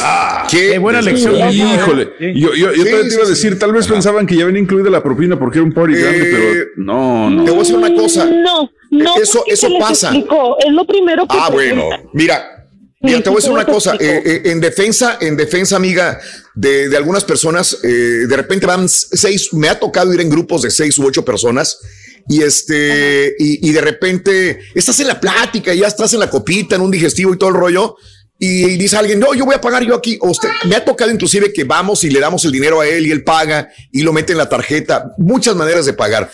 Ah, 0.00 0.46
qué, 0.50 0.78
buena 0.78 1.00
lección. 1.02 1.34
Híjole, 1.50 2.10
yo, 2.34 2.54
yo, 2.54 2.72
yo 2.72 2.84
te 2.84 3.14
iba 3.14 3.24
a 3.24 3.28
decir, 3.28 3.58
tal 3.58 3.72
vez 3.72 3.86
pensaban 3.86 4.26
que 4.26 4.36
ya 4.36 4.44
venía 4.44 4.60
incluida 4.60 4.90
la 4.90 5.02
propina 5.02 5.38
porque 5.38 5.58
era 5.58 5.64
un 5.64 5.72
party 5.72 5.94
grande, 5.94 6.24
pero 6.24 6.38
eh, 6.38 6.66
no, 6.76 7.30
no. 7.30 7.44
Te 7.44 7.50
voy 7.50 7.60
a 7.60 7.62
decir 7.62 7.76
una 7.76 7.94
cosa. 7.94 8.24
No, 8.26 8.70
no. 8.90 9.16
Eso, 9.16 9.44
eso 9.46 9.68
pasa. 9.78 10.12
Es 10.14 10.72
lo 10.72 10.86
primero 10.86 11.26
que. 11.26 11.36
Ah, 11.38 11.50
bueno. 11.50 11.88
Mira, 12.12 12.56
Mira, 13.02 13.22
te 13.22 13.30
voy 13.30 13.36
a 13.36 13.40
decir 13.40 13.52
una 13.52 13.64
cosa, 13.64 13.94
eh, 13.98 14.22
eh, 14.24 14.42
en 14.44 14.60
defensa, 14.60 15.16
en 15.22 15.34
defensa, 15.34 15.76
amiga, 15.76 16.20
de, 16.54 16.90
de 16.90 16.96
algunas 16.98 17.24
personas, 17.24 17.80
de 17.80 18.36
repente 18.36 18.66
van 18.66 18.88
seis, 18.88 19.54
me 19.54 19.70
ha 19.70 19.80
tocado 19.80 20.12
ir 20.12 20.20
en 20.20 20.28
grupos 20.28 20.62
de 20.62 20.70
seis 20.70 20.98
u 20.98 21.06
ocho 21.06 21.24
personas 21.24 21.78
y 22.30 22.42
este, 22.42 23.34
y, 23.38 23.72
de 23.72 23.80
repente 23.80 24.60
estás 24.74 25.00
en 25.00 25.08
la 25.08 25.18
plática, 25.18 25.74
ya 25.74 25.88
estás 25.88 26.12
en 26.14 26.20
la 26.20 26.30
copita, 26.30 26.76
en 26.76 26.82
un 26.82 26.90
digestivo 26.90 27.34
y 27.34 27.38
todo 27.38 27.50
el 27.50 27.56
rollo, 27.56 27.96
y, 28.42 28.78
dice 28.78 28.96
alguien, 28.96 29.20
no, 29.20 29.34
yo 29.34 29.44
voy 29.44 29.54
a 29.54 29.60
pagar 29.60 29.84
yo 29.84 29.94
aquí. 29.94 30.16
O 30.22 30.30
usted, 30.30 30.48
me 30.64 30.74
ha 30.74 30.82
tocado 30.82 31.10
inclusive 31.10 31.52
que 31.52 31.64
vamos 31.64 32.04
y 32.04 32.10
le 32.10 32.20
damos 32.20 32.42
el 32.46 32.52
dinero 32.52 32.80
a 32.80 32.88
él 32.88 33.06
y 33.06 33.10
él 33.10 33.22
paga 33.22 33.68
y 33.92 34.00
lo 34.00 34.14
mete 34.14 34.32
en 34.32 34.38
la 34.38 34.48
tarjeta. 34.48 35.12
Muchas 35.18 35.54
maneras 35.54 35.84
de 35.84 35.92
pagar. 35.92 36.32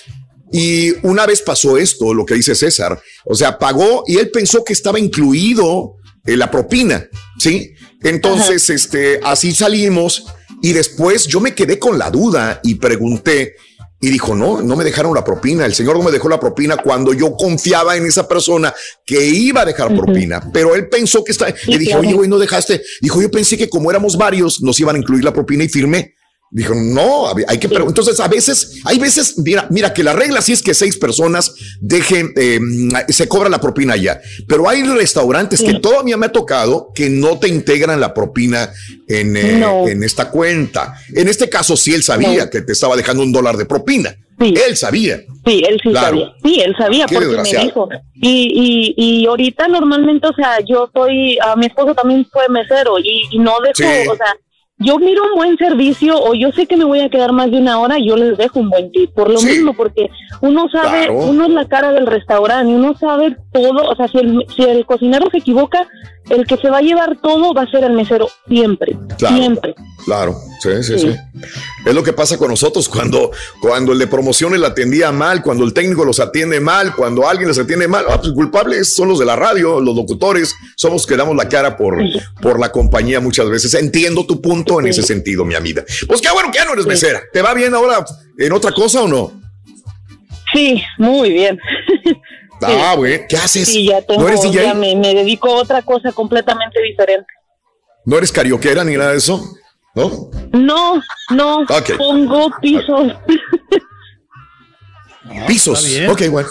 Y 0.52 0.92
una 1.04 1.26
vez 1.26 1.42
pasó 1.42 1.76
esto, 1.76 2.14
lo 2.14 2.24
que 2.24 2.34
dice 2.34 2.54
César. 2.54 3.00
O 3.24 3.34
sea, 3.34 3.58
pagó 3.58 4.04
y 4.06 4.18
él 4.18 4.30
pensó 4.30 4.62
que 4.62 4.72
estaba 4.72 5.00
incluido 5.00 5.96
en 6.24 6.38
la 6.38 6.48
propina, 6.48 7.08
¿sí? 7.40 7.74
Entonces, 8.04 8.70
este, 8.70 9.18
así 9.24 9.52
salimos 9.52 10.26
y 10.62 10.72
después 10.74 11.26
yo 11.26 11.40
me 11.40 11.56
quedé 11.56 11.80
con 11.80 11.98
la 11.98 12.12
duda 12.12 12.60
y 12.62 12.76
pregunté, 12.76 13.56
y 14.00 14.10
dijo, 14.10 14.34
no, 14.34 14.60
no 14.60 14.76
me 14.76 14.84
dejaron 14.84 15.14
la 15.14 15.24
propina. 15.24 15.64
El 15.64 15.74
Señor 15.74 15.96
no 15.96 16.02
me 16.02 16.10
dejó 16.10 16.28
la 16.28 16.38
propina 16.38 16.76
cuando 16.76 17.14
yo 17.14 17.32
confiaba 17.34 17.96
en 17.96 18.06
esa 18.06 18.28
persona 18.28 18.74
que 19.04 19.24
iba 19.24 19.62
a 19.62 19.64
dejar 19.64 19.94
propina. 19.94 20.42
Pero 20.52 20.74
él 20.74 20.88
pensó 20.88 21.24
que 21.24 21.32
está. 21.32 21.46
le 21.66 21.78
dije, 21.78 21.96
oye, 21.96 22.12
güey, 22.12 22.28
no 22.28 22.38
dejaste. 22.38 22.82
Dijo, 23.00 23.22
yo 23.22 23.30
pensé 23.30 23.56
que 23.56 23.70
como 23.70 23.90
éramos 23.90 24.16
varios, 24.16 24.60
nos 24.62 24.78
iban 24.80 24.96
a 24.96 24.98
incluir 24.98 25.24
la 25.24 25.32
propina 25.32 25.64
y 25.64 25.68
firmé. 25.68 26.15
Dijo, 26.56 26.74
no, 26.74 27.26
hay 27.48 27.58
que 27.58 27.68
preguntar. 27.68 27.88
Entonces, 27.88 28.18
a 28.18 28.28
veces, 28.28 28.80
hay 28.86 28.98
veces, 28.98 29.36
mira, 29.36 29.66
mira 29.68 29.92
que 29.92 30.02
la 30.02 30.14
regla 30.14 30.40
sí 30.40 30.54
es 30.54 30.62
que 30.62 30.72
seis 30.72 30.96
personas 30.96 31.54
dejen, 31.82 32.32
eh, 32.34 32.58
se 33.10 33.28
cobra 33.28 33.50
la 33.50 33.60
propina 33.60 33.94
ya. 33.94 34.22
Pero 34.48 34.66
hay 34.66 34.82
restaurantes 34.82 35.60
que 35.60 35.74
todavía 35.74 36.16
me 36.16 36.24
ha 36.24 36.32
tocado 36.32 36.92
que 36.94 37.10
no 37.10 37.38
te 37.38 37.48
integran 37.48 38.00
la 38.00 38.14
propina 38.14 38.70
en, 39.06 39.36
eh, 39.36 39.62
en 39.88 40.02
esta 40.02 40.30
cuenta. 40.30 40.94
En 41.14 41.28
este 41.28 41.50
caso, 41.50 41.76
sí 41.76 41.92
él 41.92 42.02
sabía 42.02 42.48
que 42.48 42.62
te 42.62 42.72
estaba 42.72 42.96
dejando 42.96 43.22
un 43.22 43.32
dólar 43.32 43.58
de 43.58 43.66
propina. 43.66 44.16
Sí. 44.40 44.54
Él 44.66 44.78
sabía. 44.78 45.20
Sí, 45.44 45.62
él 45.68 45.78
sí 45.82 45.92
sabía. 45.92 46.32
Sí, 46.42 46.60
él 46.60 46.74
sabía 46.78 47.06
porque 47.06 47.36
me 47.36 47.64
dijo. 47.64 47.88
Y, 48.14 48.94
y, 48.96 49.20
y 49.22 49.26
ahorita 49.26 49.68
normalmente, 49.68 50.26
o 50.26 50.32
sea, 50.32 50.60
yo 50.66 50.86
estoy, 50.86 51.38
a 51.38 51.54
mi 51.54 51.66
esposo 51.66 51.94
también 51.94 52.26
fue 52.32 52.48
mesero 52.48 52.98
y, 52.98 53.24
y 53.30 53.38
no 53.38 53.52
dejo, 53.60 54.12
o 54.12 54.16
sea, 54.16 54.34
yo 54.78 54.98
miro 54.98 55.24
un 55.24 55.36
buen 55.36 55.56
servicio 55.56 56.18
o 56.18 56.34
yo 56.34 56.52
sé 56.52 56.66
que 56.66 56.76
me 56.76 56.84
voy 56.84 57.00
a 57.00 57.08
quedar 57.08 57.32
más 57.32 57.50
de 57.50 57.58
una 57.58 57.78
hora, 57.78 57.96
yo 57.98 58.14
les 58.14 58.36
dejo 58.36 58.60
un 58.60 58.68
buen 58.68 58.90
tip. 58.92 59.10
Por 59.14 59.30
lo 59.30 59.40
mismo, 59.40 59.72
porque 59.74 60.10
uno 60.42 60.68
sabe, 60.70 61.10
uno 61.10 61.46
es 61.46 61.50
la 61.50 61.66
cara 61.66 61.92
del 61.92 62.06
restaurante, 62.06 62.74
uno 62.74 62.94
sabe 62.98 63.36
todo. 63.52 63.88
O 63.88 63.96
sea, 63.96 64.06
si 64.08 64.18
el, 64.18 64.44
si 64.54 64.62
el 64.62 64.84
cocinero 64.84 65.30
se 65.30 65.38
equivoca, 65.38 65.88
el 66.28 66.46
que 66.46 66.56
se 66.56 66.68
va 66.68 66.78
a 66.78 66.82
llevar 66.82 67.18
todo 67.22 67.54
va 67.54 67.62
a 67.62 67.70
ser 67.70 67.84
el 67.84 67.92
mesero, 67.92 68.28
siempre. 68.48 68.98
Siempre. 69.16 69.74
Claro, 70.04 70.36
sí, 70.60 70.70
sí, 70.82 70.98
sí, 70.98 71.16
Es 71.84 71.94
lo 71.94 72.02
que 72.02 72.12
pasa 72.12 72.36
con 72.36 72.48
nosotros 72.48 72.88
cuando, 72.88 73.32
cuando 73.60 73.92
el 73.92 73.98
de 73.98 74.06
promociones 74.06 74.60
la 74.60 74.68
atendía 74.68 75.10
mal, 75.10 75.42
cuando 75.42 75.64
el 75.64 75.72
técnico 75.72 76.04
los 76.04 76.20
atiende 76.20 76.60
mal, 76.60 76.94
cuando 76.94 77.28
alguien 77.28 77.48
les 77.48 77.58
atiende 77.58 77.88
mal. 77.88 78.04
Ah, 78.08 78.20
pues 78.20 78.32
culpables 78.32 78.94
son 78.94 79.08
los 79.08 79.18
de 79.18 79.24
la 79.24 79.36
radio, 79.36 79.80
los 79.80 79.96
locutores, 79.96 80.54
somos 80.76 81.06
que 81.06 81.16
damos 81.16 81.34
la 81.34 81.48
cara 81.48 81.76
por, 81.76 81.98
por 82.42 82.60
la 82.60 82.70
compañía 82.70 83.20
muchas 83.20 83.48
veces. 83.48 83.74
Entiendo 83.74 84.26
tu 84.26 84.40
punto 84.40 84.65
en 84.80 84.86
ese 84.88 85.02
sentido, 85.02 85.44
mi 85.44 85.54
amiga. 85.54 85.84
Pues 86.06 86.20
qué 86.20 86.30
bueno 86.30 86.50
que 86.50 86.58
ya 86.58 86.64
no 86.64 86.72
eres 86.72 86.86
mesera. 86.86 87.22
¿Te 87.32 87.42
va 87.42 87.54
bien 87.54 87.74
ahora 87.74 88.04
en 88.38 88.52
otra 88.52 88.72
cosa 88.72 89.02
o 89.02 89.08
no? 89.08 89.32
Sí, 90.52 90.82
muy 90.98 91.30
bien. 91.32 91.58
Ah, 92.62 92.94
güey, 92.96 93.26
¿qué 93.28 93.36
haces? 93.36 93.68
Sí, 93.68 93.86
ya 93.86 94.00
tengo, 94.00 94.26
ya 94.50 94.72
me, 94.72 94.96
me 94.96 95.12
dedico 95.14 95.50
a 95.50 95.56
otra 95.56 95.82
cosa 95.82 96.10
completamente 96.12 96.80
diferente. 96.80 97.26
¿No 98.06 98.16
eres 98.16 98.32
carioquera 98.32 98.82
ni 98.82 98.96
nada 98.96 99.10
de 99.12 99.18
eso? 99.18 99.58
¿No? 99.94 100.30
No, 100.52 101.02
no. 101.30 101.66
Pongo 101.98 102.50
pisos. 102.62 103.12
Pisos. 105.46 105.86
Ok, 106.08 106.28
bueno. 106.28 106.48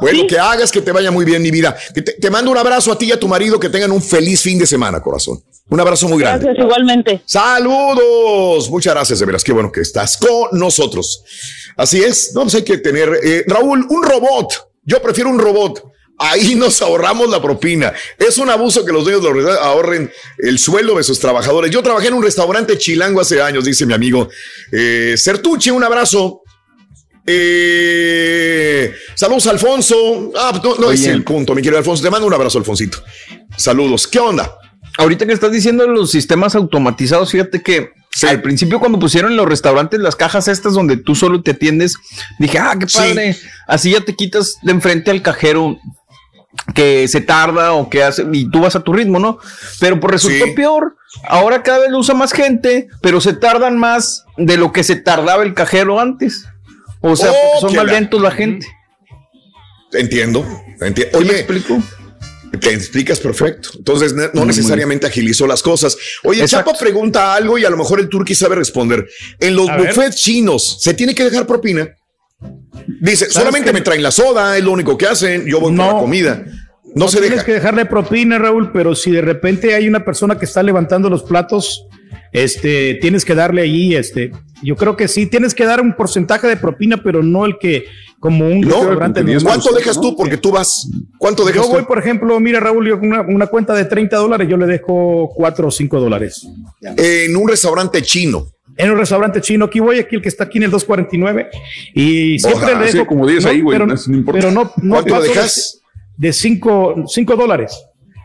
Bueno, 0.00 0.26
que 0.28 0.38
hagas 0.38 0.70
que 0.70 0.80
te 0.80 0.92
vaya 0.92 1.10
muy 1.10 1.24
bien, 1.24 1.42
mi 1.42 1.50
vida. 1.50 1.76
te, 2.20 2.30
mando 2.30 2.50
un 2.50 2.58
abrazo 2.58 2.92
a 2.92 2.98
ti 2.98 3.06
y 3.06 3.12
a 3.12 3.18
tu 3.18 3.26
marido, 3.26 3.58
que 3.58 3.68
tengan 3.68 3.90
un 3.90 4.02
feliz 4.02 4.40
fin 4.42 4.58
de 4.58 4.66
semana, 4.66 5.00
corazón. 5.00 5.42
Un 5.68 5.80
abrazo 5.80 6.08
muy 6.08 6.20
grande. 6.20 6.46
Gracias, 6.46 6.64
igualmente. 6.64 7.22
Saludos. 7.26 8.70
Muchas 8.70 8.94
gracias, 8.94 9.18
de 9.18 9.26
veras. 9.26 9.44
Qué 9.44 9.52
bueno 9.52 9.72
que 9.72 9.80
estás 9.80 10.16
con 10.16 10.58
nosotros. 10.58 11.24
Así 11.76 12.02
es. 12.02 12.32
No, 12.34 12.42
pues 12.42 12.54
hay 12.54 12.62
que 12.62 12.78
tener. 12.78 13.20
Eh, 13.22 13.44
Raúl, 13.46 13.86
un 13.88 14.02
robot. 14.02 14.68
Yo 14.84 15.02
prefiero 15.02 15.28
un 15.30 15.38
robot 15.38 15.82
Ahí 16.18 16.54
nos 16.56 16.82
ahorramos 16.82 17.30
la 17.30 17.40
propina. 17.40 17.92
Es 18.18 18.38
un 18.38 18.50
abuso 18.50 18.84
que 18.84 18.92
los 18.92 19.04
dueños 19.04 19.22
de 19.22 19.32
los 19.32 19.58
ahorren 19.58 20.10
el 20.38 20.58
sueldo 20.58 20.96
de 20.96 21.04
sus 21.04 21.18
trabajadores. 21.18 21.70
Yo 21.70 21.82
trabajé 21.82 22.08
en 22.08 22.14
un 22.14 22.22
restaurante 22.22 22.76
chilango 22.76 23.20
hace 23.20 23.40
años, 23.40 23.64
dice 23.64 23.86
mi 23.86 23.94
amigo 23.94 24.28
eh, 24.72 25.14
Certuche. 25.16 25.70
Un 25.70 25.84
abrazo. 25.84 26.42
Eh, 27.30 28.94
saludos, 29.14 29.46
Alfonso. 29.48 30.32
Ah, 30.36 30.58
no, 30.64 30.76
no 30.76 30.90
es 30.90 31.06
el 31.06 31.22
punto, 31.24 31.54
mi 31.54 31.60
querido 31.60 31.78
Alfonso. 31.78 32.02
Te 32.02 32.10
mando 32.10 32.26
un 32.26 32.32
abrazo, 32.32 32.58
Alfonsito. 32.58 32.98
Saludos. 33.56 34.06
¿Qué 34.06 34.18
onda? 34.18 34.50
Ahorita 34.96 35.26
que 35.26 35.32
estás 35.32 35.52
diciendo 35.52 35.86
los 35.86 36.10
sistemas 36.10 36.54
automatizados, 36.54 37.30
fíjate 37.30 37.62
que 37.62 37.92
al 38.26 38.40
principio 38.40 38.80
cuando 38.80 38.98
pusieron 38.98 39.30
en 39.30 39.36
los 39.36 39.46
restaurantes 39.46 40.00
las 40.00 40.16
cajas 40.16 40.48
estas 40.48 40.72
donde 40.72 40.96
tú 40.96 41.14
solo 41.14 41.42
te 41.42 41.52
atiendes, 41.52 41.96
dije, 42.38 42.58
ah, 42.58 42.74
qué 42.80 42.86
padre. 42.86 43.36
Así 43.66 43.92
ya 43.92 44.00
te 44.00 44.16
quitas 44.16 44.54
de 44.62 44.72
enfrente 44.72 45.10
al 45.10 45.22
cajero 45.22 45.78
que 46.74 47.06
se 47.08 47.20
tarda 47.20 47.74
o 47.74 47.88
que 47.90 48.02
hace 48.02 48.26
y 48.32 48.50
tú 48.50 48.62
vas 48.62 48.74
a 48.74 48.80
tu 48.80 48.92
ritmo, 48.92 49.18
¿no? 49.18 49.38
Pero 49.80 50.00
por 50.00 50.10
resultó 50.10 50.46
peor. 50.56 50.96
Ahora 51.28 51.62
cada 51.62 51.80
vez 51.80 51.90
lo 51.90 51.98
usa 51.98 52.14
más 52.14 52.32
gente, 52.32 52.88
pero 53.02 53.20
se 53.20 53.34
tardan 53.34 53.78
más 53.78 54.24
de 54.36 54.56
lo 54.56 54.72
que 54.72 54.82
se 54.82 54.96
tardaba 54.96 55.42
el 55.42 55.54
cajero 55.54 56.00
antes. 56.00 56.46
O 57.00 57.16
sea, 57.16 57.30
porque 57.30 57.60
son 57.60 57.76
más 57.76 57.86
lentos 57.86 58.20
la 58.20 58.30
gente. 58.30 58.66
Entiendo. 59.92 60.44
entiendo. 60.80 61.18
Oye, 61.18 61.40
explico? 61.40 61.82
Te 62.60 62.72
explicas 62.72 63.20
perfecto. 63.20 63.70
Entonces, 63.76 64.14
no, 64.32 64.44
necesariamente 64.44 65.06
agilizó 65.06 65.46
las 65.46 65.62
cosas. 65.62 65.96
Oye, 66.24 66.46
Chapa 66.46 66.72
pregunta 66.74 67.34
algo 67.34 67.58
y 67.58 67.64
a 67.64 67.70
lo 67.70 67.76
mejor 67.76 68.00
el 68.00 68.08
turqui 68.08 68.34
sabe 68.34 68.56
responder. 68.56 69.06
En 69.38 69.54
los 69.54 69.66
buffets 69.66 70.16
chinos, 70.16 70.78
¿se 70.80 70.94
tiene 70.94 71.14
que 71.14 71.24
dejar 71.24 71.46
propina? 71.46 71.88
Dice, 73.00 73.28
solamente 73.30 73.72
me 73.72 73.80
traen 73.80 74.02
la 74.02 74.10
soda, 74.10 74.56
es 74.56 74.64
lo 74.64 74.72
único 74.72 74.96
que 74.96 75.06
hacen, 75.06 75.46
yo 75.46 75.60
voy 75.60 75.76
con 75.76 75.86
la 75.86 75.92
comida. 75.92 76.44
No, 76.94 77.08
se 77.08 77.20
tienes 77.20 77.44
que 77.44 77.52
dejarle 77.52 77.84
propina, 77.84 78.38
Raúl, 78.38 78.72
pero 78.72 78.94
si 78.94 79.10
de 79.10 79.20
repente 79.20 79.74
hay 79.74 79.86
una 79.86 80.04
persona 80.04 80.38
que 80.38 80.46
está 80.46 80.62
levantando 80.62 81.10
los 81.10 81.22
platos, 81.22 81.84
este, 82.32 82.98
tienes 83.00 83.24
que 83.24 83.34
darle 83.34 83.62
allí, 83.62 83.94
este, 83.94 84.32
yo 84.62 84.76
creo 84.76 84.96
que 84.96 85.08
sí, 85.08 85.26
tienes 85.26 85.54
que 85.54 85.64
dar 85.64 85.80
un 85.80 85.94
porcentaje 85.94 86.46
de 86.46 86.56
propina, 86.56 87.02
pero 87.02 87.22
no 87.22 87.44
el 87.46 87.58
que, 87.58 87.86
como 88.20 88.46
un 88.46 88.60
no, 88.62 88.98
¿Cuánto 89.42 89.72
dejas 89.72 90.00
tú? 90.00 90.16
Porque 90.16 90.36
tú 90.36 90.50
vas. 90.50 90.88
¿Cuánto 91.18 91.44
dejas 91.44 91.66
Yo 91.66 91.72
voy, 91.72 91.84
por 91.84 91.98
ejemplo, 91.98 92.38
mira, 92.40 92.58
Raúl, 92.60 92.88
yo 92.88 92.98
con 92.98 93.12
una, 93.12 93.46
cuenta 93.46 93.74
de 93.74 93.84
30 93.84 94.16
dólares, 94.16 94.48
yo 94.48 94.56
le 94.56 94.66
dejo 94.66 95.30
4 95.34 95.68
o 95.68 95.70
5 95.70 96.00
dólares. 96.00 96.46
En 96.82 97.36
un 97.36 97.48
restaurante 97.48 98.02
chino. 98.02 98.46
En 98.76 98.90
un 98.90 98.98
restaurante 98.98 99.40
chino, 99.40 99.66
aquí 99.66 99.80
voy, 99.80 99.98
aquí 99.98 100.16
el 100.16 100.22
que 100.22 100.28
está 100.28 100.44
aquí 100.44 100.58
en 100.58 100.64
el 100.64 100.70
249. 100.70 101.48
Y 101.94 102.38
siempre 102.38 102.74
le 102.76 102.92
dejo. 102.92 103.06
como 103.06 103.26
10 103.26 103.44
ahí, 103.46 103.60
güey. 103.60 103.78
Pero, 103.78 104.50
no, 104.50 104.72
no, 104.76 104.94
¿Cuánto 104.94 105.20
dejas? 105.20 105.80
De 106.16 106.32
5 106.32 107.04
dólares. 107.36 107.76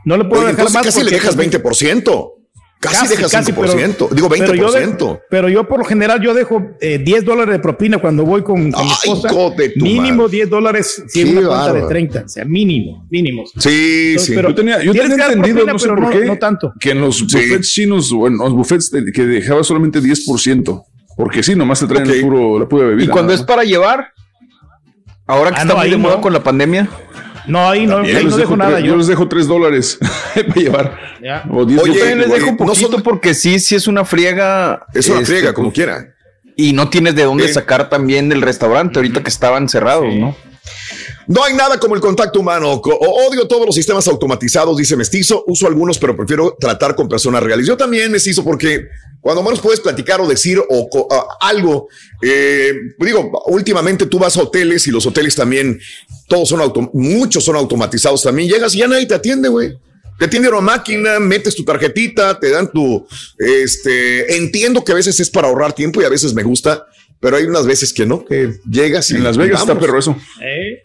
No 0.06 0.18
le 0.18 0.26
puedo 0.26 0.46
dejar 0.46 0.72
más. 0.72 0.84
Casi 0.84 1.04
le 1.04 1.12
dejas 1.12 1.38
20%. 1.38 2.33
Casi, 2.84 3.08
dejas 3.08 3.32
casi, 3.32 3.54
5%, 3.54 4.10
digo 4.10 4.30
20%. 4.30 4.40
Pero 4.40 4.56
yo, 4.56 5.20
pero 5.30 5.50
yo, 5.50 5.68
por 5.68 5.80
lo 5.80 5.86
general 5.86 6.22
yo 6.22 6.34
dejo 6.34 6.62
eh, 6.82 6.98
10 6.98 7.24
dólares 7.24 7.54
de 7.54 7.60
propina 7.60 7.98
cuando 8.00 8.26
voy 8.26 8.44
con, 8.44 8.72
con 8.72 8.86
mi 8.86 8.92
esposa. 8.92 9.30
Mínimo 9.76 10.28
10 10.28 10.50
dólares 10.50 11.04
si 11.08 11.24
una 11.24 11.48
cuenta 11.48 11.74
de 11.74 11.82
30, 11.84 12.24
o 12.26 12.30
sea, 12.30 12.46
mínimo, 12.46 13.06
mínimo. 13.10 13.46
Sí, 13.58 14.20
sí. 14.20 14.34
Pero 14.36 14.50
yo 14.50 14.56
tenía, 14.56 14.84
yo 14.84 14.92
tenía 14.92 15.28
entendido, 15.28 15.66
no 15.66 15.80
sé 15.80 15.88
por 15.88 16.10
qué, 16.10 16.26
no, 16.26 16.38
tanto. 16.38 16.74
que 16.80 16.92
en 16.92 17.00
los 17.02 17.22
buffets 17.22 17.72
chinos 17.72 18.12
o 18.12 18.28
en 18.28 18.38
los 18.38 18.52
buffets 18.52 18.92
que 19.14 19.26
dejaba 19.26 19.64
solamente 19.64 20.02
10%. 20.02 20.86
Porque 21.16 21.44
sí, 21.44 21.56
nomás 21.56 21.80
te 21.80 21.88
traen 21.88 22.10
el 22.10 22.22
puro, 22.22 22.60
la 22.60 22.68
pura 22.68 22.88
bebida. 22.88 23.06
Y 23.06 23.08
cuando 23.08 23.34
es 23.34 23.44
para 23.44 23.64
llevar, 23.64 24.12
ahora 25.28 25.52
que 25.52 25.58
ah, 25.60 25.62
está 25.62 25.76
muy 25.76 25.90
de 25.90 25.98
moda 25.98 26.20
con 26.20 26.34
la 26.34 26.44
pandemia. 26.44 26.90
No, 27.46 27.70
ahí 27.70 27.86
no, 27.86 27.98
ahí 27.98 28.26
no 28.26 28.38
dejo, 28.38 28.56
nada. 28.56 28.80
Yo. 28.80 28.96
les 28.96 29.08
dejo 29.08 29.28
tres 29.28 29.48
dólares 29.48 30.00
para 30.36 30.54
llevar. 30.56 30.98
O 31.50 31.68
yo 31.68 31.82
también 31.82 32.20
les 32.20 32.32
dejo 32.32 32.50
un 32.52 32.58
poquito 32.58 33.04
porque 33.04 33.34
sí, 33.34 33.60
sí 33.60 33.76
es 33.76 33.88
una 33.88 34.06
friega. 34.06 34.86
Es 34.94 35.08
una 35.10 35.22
este, 35.22 35.34
friega, 35.34 35.54
como 35.54 35.72
quiera. 35.72 36.08
Y 36.56 36.74
no 36.74 36.90
tienes 36.90 37.16
de 37.16 37.24
dónde 37.24 37.52
sacar 37.52 37.90
también 37.90 38.30
del 38.30 38.42
restaurante 38.42 39.00
ahorita 39.00 39.24
que 39.24 39.30
estaban 39.30 39.68
cerrados, 39.68 40.14
¿no? 40.14 40.36
No 41.28 41.44
hay 41.44 41.54
nada 41.54 41.80
como 41.80 41.96
el 41.96 42.02
contacto 42.02 42.40
humano. 42.40 42.74
Odio 42.74 43.48
todos 43.48 43.66
los 43.66 43.76
sistemas 43.76 44.08
automatizados, 44.08 44.78
dice 44.78 44.96
Mestizo. 44.96 45.44
Uso 45.48 45.68
algunos, 45.68 45.98
pero 45.98 46.16
prefiero 46.16 46.56
tratar 46.60 46.96
con 46.96 47.08
personas 47.08 47.44
reales. 47.44 47.68
Yo 47.68 47.78
también, 47.78 48.12
Mestizo, 48.12 48.44
porque 48.44 48.88
cuando 49.24 49.42
menos 49.42 49.62
puedes 49.62 49.80
platicar 49.80 50.20
o 50.20 50.28
decir 50.28 50.62
o, 50.70 51.08
algo. 51.40 51.88
Eh, 52.22 52.74
digo, 53.00 53.32
últimamente 53.48 54.06
tú 54.06 54.20
vas 54.20 54.36
a 54.36 54.42
hoteles 54.42 54.86
y 54.88 54.92
los 54.92 55.06
hoteles 55.06 55.34
también, 55.34 55.80
todos 56.28 56.50
son 56.50 56.60
auto, 56.60 56.90
muchos 56.94 57.46
son 57.46 57.56
automatizados 57.56 58.22
también. 58.22 58.50
Llegas 58.50 58.76
y 58.76 58.80
ya 58.80 58.88
nadie 58.88 59.06
te 59.06 59.16
atiende, 59.16 59.48
güey. 59.48 59.78
Te 60.20 60.26
atiende 60.26 60.50
una 60.50 60.60
máquina, 60.60 61.20
metes 61.20 61.56
tu 61.56 61.64
tarjetita, 61.64 62.38
te 62.40 62.50
dan 62.50 62.70
tu, 62.72 63.08
este, 63.40 64.36
entiendo 64.36 64.84
que 64.84 64.92
a 64.92 64.96
veces 64.96 65.20
es 65.20 65.30
para 65.30 65.48
ahorrar 65.48 65.74
tiempo 65.74 66.02
y 66.02 66.06
a 66.06 66.10
veces 66.10 66.34
me 66.34 66.44
gusta, 66.44 66.86
pero 67.20 67.38
hay 67.38 67.46
unas 67.46 67.66
veces 67.66 67.94
que 67.94 68.06
no, 68.06 68.24
que 68.24 68.60
llegas 68.70 69.10
y 69.10 69.16
en 69.16 69.24
Las 69.24 69.38
Vegas 69.38 69.62
está 69.62 69.80
perro 69.80 69.98
eso. 69.98 70.16
¿Eh? 70.42 70.82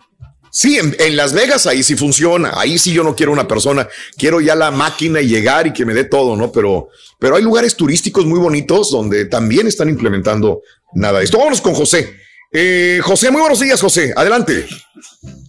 Sí, 0.50 0.78
en, 0.78 1.16
Las 1.16 1.32
Vegas 1.32 1.66
ahí 1.66 1.82
sí 1.82 1.96
funciona. 1.96 2.52
Ahí 2.54 2.78
sí 2.78 2.92
yo 2.92 3.04
no 3.04 3.14
quiero 3.14 3.32
una 3.32 3.48
persona, 3.48 3.88
quiero 4.16 4.40
ya 4.40 4.54
la 4.54 4.70
máquina 4.70 5.20
y 5.20 5.28
llegar 5.28 5.66
y 5.66 5.72
que 5.72 5.84
me 5.84 5.94
dé 5.94 6.04
todo, 6.04 6.36
¿no? 6.36 6.50
Pero, 6.52 6.88
pero 7.18 7.36
hay 7.36 7.42
lugares 7.42 7.76
turísticos 7.76 8.24
muy 8.24 8.38
bonitos 8.38 8.90
donde 8.90 9.26
también 9.26 9.66
están 9.66 9.88
implementando 9.88 10.60
nada 10.94 11.18
de 11.18 11.24
esto. 11.24 11.38
Vámonos 11.38 11.60
con 11.60 11.74
José. 11.74 12.14
Eh, 12.52 13.00
José, 13.02 13.30
muy 13.30 13.40
buenos 13.40 13.60
días, 13.60 13.80
José. 13.80 14.12
Adelante. 14.16 14.66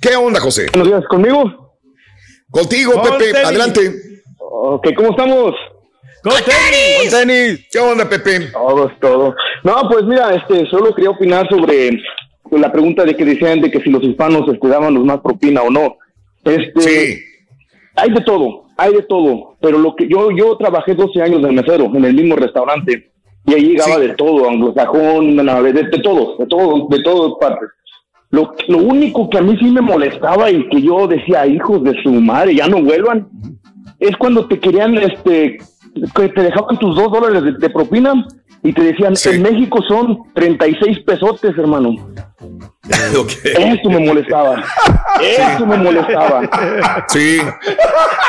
¿Qué 0.02 0.16
onda, 0.16 0.40
José? 0.40 0.68
Buenos 0.72 0.88
días, 0.88 1.04
¿conmigo? 1.10 1.78
Contigo, 2.50 3.02
Pepe. 3.02 3.38
Adelante. 3.38 4.24
Ok, 4.38 4.88
¿cómo 4.96 5.12
estamos? 5.12 5.56
Con 6.22 6.34
tenis. 6.44 7.66
¿Qué 7.72 7.80
onda, 7.80 8.10
Pepe? 8.10 8.52
Todo, 8.52 8.92
todo. 9.00 9.36
No, 9.64 9.88
pues 9.90 10.04
mira, 10.04 10.36
este, 10.36 10.70
solo 10.70 10.94
quería 10.94 11.12
opinar 11.12 11.48
sobre 11.50 11.92
la 12.52 12.72
pregunta 12.72 13.04
de 13.04 13.16
que 13.16 13.26
decían 13.26 13.62
de 13.62 13.72
que 13.72 13.82
si 13.82 13.90
los 13.90 14.04
hispanos 14.04 14.48
este, 14.52 14.68
daban 14.68 14.94
los 14.94 15.06
más 15.06 15.20
propina 15.20 15.62
o 15.62 15.70
no. 15.70 15.98
Este, 16.44 16.82
sí. 16.82 17.20
Hay 17.96 18.12
de 18.12 18.22
todo, 18.22 18.66
hay 18.78 18.94
de 18.94 19.04
todo. 19.04 19.56
Pero 19.62 19.78
lo 19.78 19.96
que 19.96 20.08
yo, 20.08 20.32
yo 20.32 20.56
trabajé 20.58 20.96
12 20.96 21.22
años 21.22 21.42
de 21.42 21.52
mesero 21.52 21.86
en 21.94 22.06
el 22.06 22.14
mismo 22.14 22.36
restaurante 22.36 23.10
y 23.46 23.54
ahí 23.54 23.64
llegaba 23.70 23.98
de 23.98 24.10
todo, 24.10 24.50
anglosajón, 24.50 25.36
de, 25.36 25.74
de, 25.74 26.00
todo, 26.02 26.38
de 26.38 26.46
todo, 26.46 26.88
de 26.90 27.04
todas 27.04 27.32
partes. 27.40 27.70
Lo, 28.32 28.54
lo 28.68 28.78
único 28.78 29.30
que 29.30 29.40
a 29.40 29.42
mí 29.42 29.58
sí 29.58 29.72
me 29.72 29.82
molestaba 29.82 30.52
y 30.52 30.68
que 30.70 30.82
yo 30.82 31.08
decía, 31.08 31.48
hijos 31.48 31.84
de 31.84 32.00
su 32.04 32.12
madre, 32.12 32.56
ya 32.56 32.68
no 32.68 32.84
vuelvan, 32.84 33.28
es 34.00 34.16
cuando 34.18 34.48
te 34.48 34.60
querían, 34.60 34.98
este, 34.98 35.58
que 36.16 36.30
te 36.30 36.42
dejaban 36.44 36.78
tus 36.80 36.96
dos 36.96 37.12
dólares 37.12 37.60
de 37.60 37.70
propina 37.70 38.26
y 38.62 38.74
te 38.74 38.84
decían, 38.84 39.14
en 39.26 39.42
México 39.42 39.80
son 39.88 40.20
36 40.34 41.00
pesotes, 41.06 41.58
hermano. 41.58 41.96
Eso 42.90 43.90
me 43.90 44.00
molestaba. 44.00 44.64
Eso 45.22 45.66
me 45.66 45.78
molestaba. 45.78 47.06
Sí. 47.08 47.40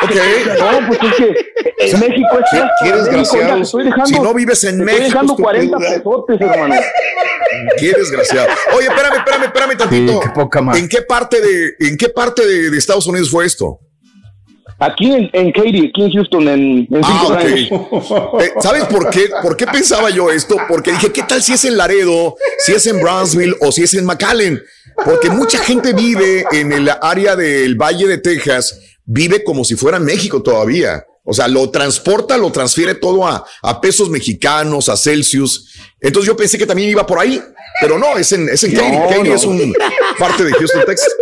Ok. 0.03 0.15
No, 0.59 0.87
pues 0.87 0.99
es 1.03 1.15
que 1.15 1.35
en 1.79 1.99
México 1.99 2.39
es 2.39 2.61
Qué 2.83 2.91
desgraciado. 2.91 3.65
si 4.05 4.19
no 4.19 4.33
vives 4.33 4.63
en 4.63 4.77
México. 4.79 5.03
Estoy 5.03 5.09
dejando 5.11 5.35
40 5.35 5.77
pesotes, 5.77 6.41
hermano. 6.41 6.75
Qué 7.77 7.93
desgraciado. 7.93 8.47
Oye, 8.77 8.87
espérame, 8.87 9.17
espérame, 9.17 9.43
espérame 9.43 9.77
tantito. 9.77 10.19
qué 10.19 10.29
poca 10.29 10.59
¿En 10.75 10.87
qué 10.87 11.01
parte 11.01 11.41
de, 11.41 11.87
en 11.87 11.97
qué 11.97 12.09
parte 12.09 12.45
de 12.45 12.77
Estados 12.77 13.07
Unidos 13.07 13.29
fue 13.29 13.45
esto? 13.45 13.79
Aquí 14.81 15.13
en, 15.13 15.29
en, 15.33 15.51
Katy, 15.51 15.89
aquí 15.89 16.01
en 16.01 16.11
Houston, 16.11 16.47
en, 16.47 16.87
en 16.89 17.01
ah, 17.03 17.39
eh, 17.43 17.69
¿Sabes 18.59 18.85
por 18.85 19.11
qué? 19.11 19.29
¿Por 19.43 19.55
qué 19.55 19.67
pensaba 19.67 20.09
yo 20.09 20.31
esto? 20.31 20.57
Porque 20.67 20.91
dije, 20.91 21.11
¿qué 21.11 21.21
tal 21.21 21.43
si 21.43 21.53
es 21.53 21.65
en 21.65 21.77
Laredo, 21.77 22.35
si 22.57 22.71
es 22.71 22.87
en 22.87 22.99
Brownsville 22.99 23.55
o 23.61 23.71
si 23.71 23.83
es 23.83 23.93
en 23.93 24.05
McAllen? 24.05 24.59
Porque 25.05 25.29
mucha 25.29 25.59
gente 25.59 25.93
vive 25.93 26.45
en 26.51 26.71
el 26.71 26.89
área 26.99 27.35
del 27.35 27.75
Valle 27.75 28.07
de 28.07 28.17
Texas, 28.17 28.79
vive 29.05 29.43
como 29.43 29.63
si 29.63 29.75
fuera 29.75 29.99
México 29.99 30.41
todavía. 30.41 31.05
O 31.23 31.33
sea, 31.33 31.47
lo 31.47 31.69
transporta, 31.69 32.35
lo 32.35 32.51
transfiere 32.51 32.95
todo 32.95 33.27
a, 33.27 33.45
a 33.61 33.79
pesos 33.79 34.09
mexicanos, 34.09 34.89
a 34.89 34.97
Celsius. 34.97 35.75
Entonces 35.99 36.27
yo 36.27 36.35
pensé 36.35 36.57
que 36.57 36.65
también 36.65 36.89
iba 36.89 37.05
por 37.05 37.19
ahí, 37.19 37.39
pero 37.79 37.99
no, 37.99 38.17
es 38.17 38.31
en, 38.31 38.49
es 38.49 38.63
en 38.63 38.73
Katy. 38.73 39.15
Katy 39.15 39.29
es 39.29 39.45
un 39.45 39.73
parte 40.17 40.43
de 40.43 40.51
Houston, 40.53 40.81
Texas. 40.87 41.13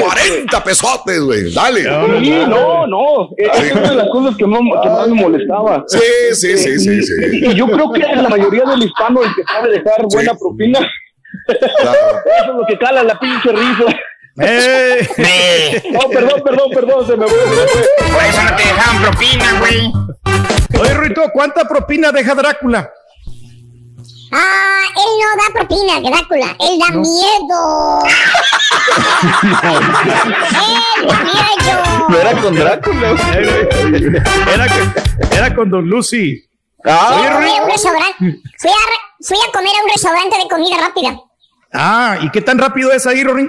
40 0.00 0.64
pesotes, 0.64 1.20
güey. 1.20 1.52
Dale. 1.52 1.82
Sí, 2.20 2.30
no, 2.48 2.86
no. 2.86 3.30
Es 3.36 3.72
una 3.72 3.90
de 3.90 3.96
las 3.96 4.08
cosas 4.08 4.36
que 4.36 4.46
más, 4.46 4.60
me 5.08 5.14
molestaba. 5.14 5.84
Sí, 5.86 5.98
sí, 6.32 6.58
sí, 6.58 6.78
sí, 6.78 7.02
sí. 7.02 7.14
Y 7.32 7.54
yo 7.54 7.66
creo 7.66 7.92
que 7.92 8.00
la 8.00 8.28
mayoría 8.28 8.64
del 8.64 8.82
hispano 8.82 9.22
el 9.22 9.34
que 9.34 9.42
sabe 9.44 9.70
dejar 9.70 10.06
buena 10.10 10.34
propina. 10.34 10.80
Eso 11.48 11.58
es 11.58 12.54
lo 12.54 12.66
que 12.66 12.78
cala 12.78 13.02
la 13.02 13.18
pinche 13.18 13.50
risa. 13.52 13.84
Eh. 14.40 15.82
No, 15.90 16.08
perdón, 16.08 16.42
perdón, 16.44 16.70
perdón, 16.72 17.06
se 17.06 17.16
me 17.16 17.26
fue. 17.26 17.38
Por 17.38 18.24
eso 18.24 18.42
no 18.44 18.56
te 18.56 18.62
dejaban 18.62 19.02
propina, 19.02 19.58
güey. 19.58 19.92
Oye, 20.80 20.94
Ruito, 20.94 21.22
¿cuánta 21.32 21.64
propina 21.64 22.12
deja 22.12 22.34
Drácula? 22.34 22.90
Ah, 24.30 24.82
él 24.96 25.10
no 25.20 25.26
da 25.42 25.52
propina, 25.54 26.00
Drácula. 26.00 26.56
Él 26.60 26.78
da 26.78 26.88
miedo. 26.98 28.02
No 32.08 32.16
era 32.18 32.32
con 32.40 32.54
Drácula. 32.54 33.16
Era, 34.52 34.66
era 35.30 35.54
con 35.54 35.70
Don 35.70 35.86
Lucy. 35.86 36.44
Ah. 36.84 37.38
Fui 37.38 37.50
a 37.56 37.62
un 37.62 37.70
restaurante. 37.70 38.16
Fui 38.58 38.70
a, 38.70 39.24
fui 39.26 39.36
a 39.46 39.52
comer 39.52 39.72
a 39.78 39.84
un 39.84 39.90
restaurante 39.90 40.36
de 40.38 40.48
comida 40.48 40.76
rápida. 40.80 41.20
Ah, 41.72 42.18
¿y 42.22 42.30
qué 42.30 42.40
tan 42.40 42.58
rápido 42.58 42.92
es 42.92 43.06
ahí, 43.06 43.22
Rory? 43.24 43.48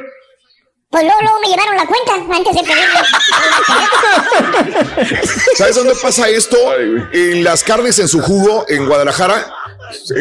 Pues 0.90 1.03
luego, 1.03 1.22
luego 1.22 1.40
me 1.41 1.48
llevaron 1.49 1.75
la 1.75 1.85
cuenta 1.85 2.14
antes 2.35 2.56
de 2.56 2.64
pedirlo. 2.64 2.99
¿Sabes 5.56 5.75
dónde 5.75 5.93
pasa 6.01 6.27
esto? 6.30 6.58
En 7.14 7.43
las 7.43 7.64
carnes 7.64 7.99
en 7.99 8.08
su 8.08 8.19
jugo 8.22 8.66
en 8.67 8.88
Guadalajara 8.88 9.53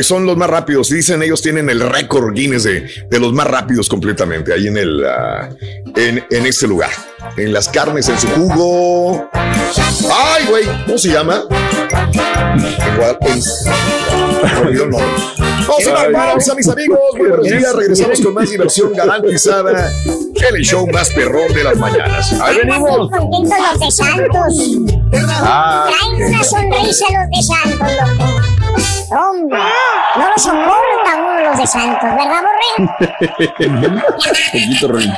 son 0.02 0.26
los 0.26 0.36
más 0.36 0.50
rápidos. 0.50 0.90
Dicen 0.90 1.22
ellos 1.22 1.42
tienen 1.42 1.70
el 1.70 1.80
récord 1.80 2.34
Guinness 2.34 2.64
de, 2.64 2.88
de, 3.08 3.20
los 3.20 3.32
más 3.32 3.47
rápidos 3.47 3.88
completamente 3.88 4.52
ahí 4.52 4.66
en 4.66 4.76
el 4.76 5.00
uh, 5.00 5.56
en, 5.97 6.24
en, 6.30 6.47
este 6.47 6.66
lugar. 6.66 6.90
En 7.36 7.52
las 7.52 7.68
carnes 7.68 8.08
en 8.08 8.18
su 8.18 8.28
jugo. 8.28 9.28
Ay, 10.10 10.47
güey, 10.48 10.64
¿cómo 10.86 10.98
se 10.98 11.08
llama? 11.10 11.44
En 11.50 12.97
Guadalajara. 12.97 13.18
Vamos 15.68 15.86
a 15.86 16.12
pausa, 16.12 16.55
mis 16.55 16.68
amigos. 16.68 16.98
buenos 17.18 17.42
días. 17.42 17.74
Regresamos 17.74 18.20
con 18.20 18.34
más 18.34 18.50
diversión 18.50 18.92
garantizada 18.94 19.90
en 20.05 20.56
el 20.56 20.62
show 20.62 20.86
más 20.86 21.10
perrón 21.10 21.52
de 21.52 21.64
las 21.64 21.76
mañanas. 21.76 22.32
Ahí 22.40 22.58
venimos. 22.58 23.10
contentos 23.10 23.58
los 23.72 23.80
de 23.80 23.90
Santos. 23.90 24.55
Ah, 25.42 25.90
Traen 25.90 26.32
una 26.32 26.44
sonrisa 26.44 27.06
los 27.12 27.30
de 27.30 27.42
Santos, 27.42 28.18
loco. 28.18 28.48
Hombre, 29.10 29.58
no 30.16 30.28
los 30.28 30.42
soportan 30.42 31.20
uno 31.20 31.40
los 31.40 31.58
de 31.58 31.66
Santos, 31.66 32.10
¿verdad, 32.16 32.42
Borre? 32.42 33.18
Poquito, 34.52 34.89
Rey. 34.89 35.12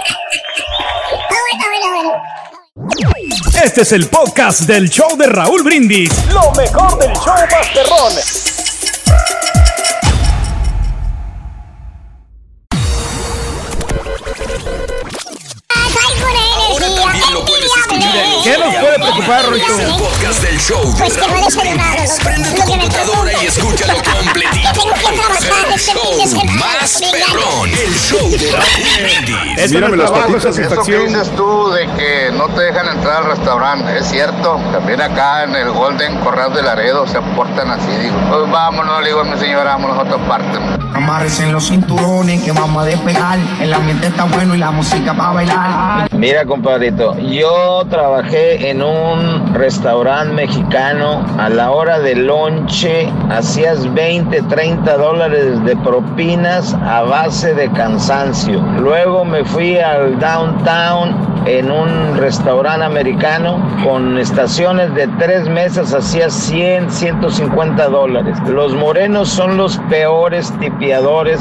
Este 3.63 3.83
es 3.83 3.93
el 3.93 4.09
podcast 4.09 4.61
del 4.63 4.89
show 4.89 5.17
de 5.17 5.27
Raúl 5.27 5.63
Brindis. 5.63 6.11
Lo 6.33 6.51
mejor 6.53 6.99
del 6.99 7.13
show 7.13 7.35
más 7.35 7.69
perrón. 7.75 8.13
¿Qué 18.43 18.57
nos 18.59 18.75
Rito? 19.21 19.81
el 19.81 19.91
podcast 19.99 20.43
del 20.43 20.59
show. 20.59 20.95
Pues 20.99 21.17
que 21.17 21.29
no 21.29 21.37
he 21.37 21.45
desayunado. 21.45 21.97
Prende 22.25 22.51
tu 22.53 22.63
computadora 22.63 23.33
y 23.43 23.47
escúchalo 23.47 23.95
completito. 24.03 24.73
Tengo 24.73 24.95
que 24.95 25.01
trabajar 25.01 25.67
este 25.75 25.93
fin 25.93 26.19
de 26.19 26.27
semana. 26.27 26.53
Más 26.59 27.01
perrón. 27.01 27.71
El 27.71 27.95
show 27.95 28.31
de 28.31 28.51
Raúl 28.51 29.03
Brindis. 29.03 29.73
Mírame 29.73 29.97
las 29.99 30.11
patitas. 30.11 30.59
Eso 30.59 30.83
que 30.83 30.99
dices 30.99 31.31
tú 31.37 31.71
de 31.71 31.87
que 31.97 32.31
no 32.33 32.49
te 32.49 32.63
dejan 32.63 32.89
entrar 32.89 33.19
al 33.19 33.25
restaurante, 33.27 33.99
es 33.99 34.07
cierto. 34.07 34.59
También 34.73 35.01
acá 35.03 35.45
en 35.45 35.55
el 35.55 35.71
Golden 35.71 36.19
Corral 36.21 36.55
de 36.55 36.63
Laredo 36.63 37.07
se 37.07 37.21
portan 37.37 37.71
así. 37.71 37.91
Digo, 37.91 38.17
pues 38.29 38.51
vámonos, 38.51 39.03
le 39.03 39.09
digo 39.09 39.21
a 39.21 39.25
mi 39.25 39.39
señora, 39.39 39.73
vámonos 39.75 39.99
a 39.99 40.03
otra 40.03 40.17
parte. 40.29 40.59
Amarres 40.95 41.39
en 41.41 41.53
los 41.53 41.69
cinturones 41.69 42.43
que 42.43 42.53
vamos 42.53 42.83
a 42.83 42.87
despegar. 42.87 43.39
El 43.61 43.73
ambiente 43.73 44.09
está 44.09 44.25
bueno 44.25 44.55
y 44.55 44.59
la 44.59 44.71
música 44.71 45.15
para 45.15 45.33
bailar. 45.33 46.09
Mira, 46.15 46.45
compadrito, 46.45 47.17
yo 47.19 47.85
trabajé 47.89 48.71
en 48.71 48.83
un 48.83 49.10
restaurante 49.55 50.35
mexicano. 50.35 51.25
A 51.39 51.49
la 51.49 51.71
hora 51.71 51.99
de 51.99 52.15
lonche 52.15 53.09
hacías 53.31 53.93
20, 53.95 54.43
30 54.43 54.97
dólares 54.97 55.65
de 55.65 55.77
propinas 55.77 56.75
a 56.75 57.03
base 57.03 57.55
de 57.55 57.71
cansancio. 57.73 58.61
Luego 58.79 59.25
me 59.25 59.45
fui 59.45 59.79
al 59.79 60.19
downtown 60.19 61.31
en 61.47 61.71
un 61.71 62.17
restaurante 62.17 62.85
americano 62.85 63.59
con 63.83 64.19
estaciones 64.19 64.95
de 64.95 65.09
tres 65.19 65.49
mesas 65.49 65.95
hacía 65.95 66.29
100, 66.29 66.91
150 66.91 67.89
dólares. 67.89 68.39
Los 68.49 68.75
morenos 68.75 69.29
son 69.29 69.57
los 69.57 69.79
peores 69.89 70.53
tipiadores. 70.61 71.41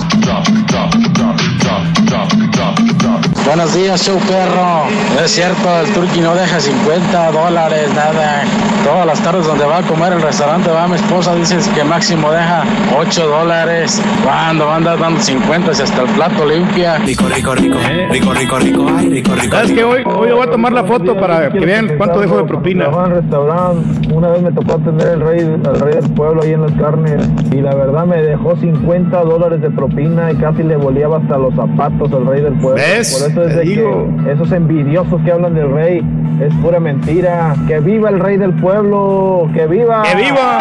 Buenos 3.46 3.74
días, 3.74 4.02
show 4.06 4.18
perro. 4.28 4.84
Es 5.24 5.32
cierto, 5.32 5.80
el 5.82 5.92
turqui 5.94 6.22
no 6.22 6.36
deja 6.36 6.60
50 6.60 7.32
dólares, 7.32 7.90
nada. 7.96 8.44
Todas 8.84 9.06
las 9.06 9.20
tardes 9.22 9.46
donde 9.46 9.66
va 9.66 9.80
a 9.80 9.82
comer 9.82 10.14
el 10.14 10.22
restaurante, 10.22 10.70
va 10.70 10.88
mi 10.88 10.96
esposa, 10.96 11.36
dice 11.36 11.58
que 11.74 11.84
máximo 11.84 12.32
deja 12.32 12.64
8 12.98 13.28
dólares. 13.28 14.02
Cuando 14.24 14.68
va 14.68 14.74
a 14.74 14.78
andar 14.78 15.00
dando 15.00 15.20
50 15.20 15.74
si 15.74 15.82
hasta 15.82 16.02
el 16.04 16.10
plato 16.10 16.46
limpia. 16.46 16.98
Rico, 17.00 17.28
rico, 17.28 17.56
rico. 17.56 17.78
Rico, 18.12 18.34
rico, 18.34 18.60
rico. 18.60 18.86
Ay, 18.96 19.10
rico, 19.10 19.34
rico. 19.36 19.56
¿Sabes 19.56 19.72
que 19.72 19.84
hoy, 19.84 20.04
hoy 20.06 20.32
voy 20.32 20.48
a 20.48 20.52
tomar 20.52 20.72
la 20.72 20.84
foto 20.84 21.20
para 21.20 21.50
que 21.50 21.60
vean 21.60 21.98
cuánto 21.98 22.20
dejo 22.20 22.38
de 22.38 22.44
propina? 22.44 22.86
en 22.86 23.12
restaurante, 23.12 24.14
una 24.14 24.30
vez 24.30 24.42
me 24.42 24.52
tocó 24.52 24.74
atender 24.74 25.08
el 25.08 25.22
rey, 25.22 25.40
al 25.66 25.80
rey 25.80 25.96
del 25.96 26.12
pueblo 26.12 26.42
ahí 26.44 26.54
en 26.54 26.62
las 26.62 26.72
carnes 26.74 27.28
y 27.52 27.62
la 27.62 27.74
verdad 27.74 28.06
me 28.06 28.22
dejó 28.22 28.56
50 28.56 29.24
dólares 29.24 29.62
de 29.62 29.70
propina 29.72 30.32
y 30.32 30.36
casi 30.36 30.64
le 30.64 30.76
boleaba 30.76 31.18
hasta 31.18 31.38
los 31.38 31.54
zapatos 31.56 32.12
al 32.14 32.26
rey 32.26 32.42
del 32.42 32.54
pueblo. 32.54 32.76
¿Ves? 32.76 33.18
Por 33.18 33.32
eso 33.32 33.39
es 33.44 33.56
de 33.56 33.64
que 33.64 34.32
esos 34.32 34.52
envidiosos 34.52 35.22
que 35.22 35.32
hablan 35.32 35.54
del 35.54 35.72
rey 35.72 36.02
es 36.42 36.54
pura 36.56 36.80
mentira. 36.80 37.56
Que 37.68 37.80
viva 37.80 38.10
el 38.10 38.20
rey 38.20 38.38
del 38.38 38.54
pueblo, 38.54 39.50
que 39.54 39.68
viva. 39.68 40.04
¡Que 40.04 40.16
viva! 40.16 40.60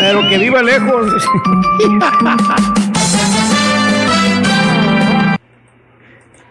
Pero 0.00 0.20
que 0.28 0.38
viva 0.38 0.62
lejos. 0.62 1.06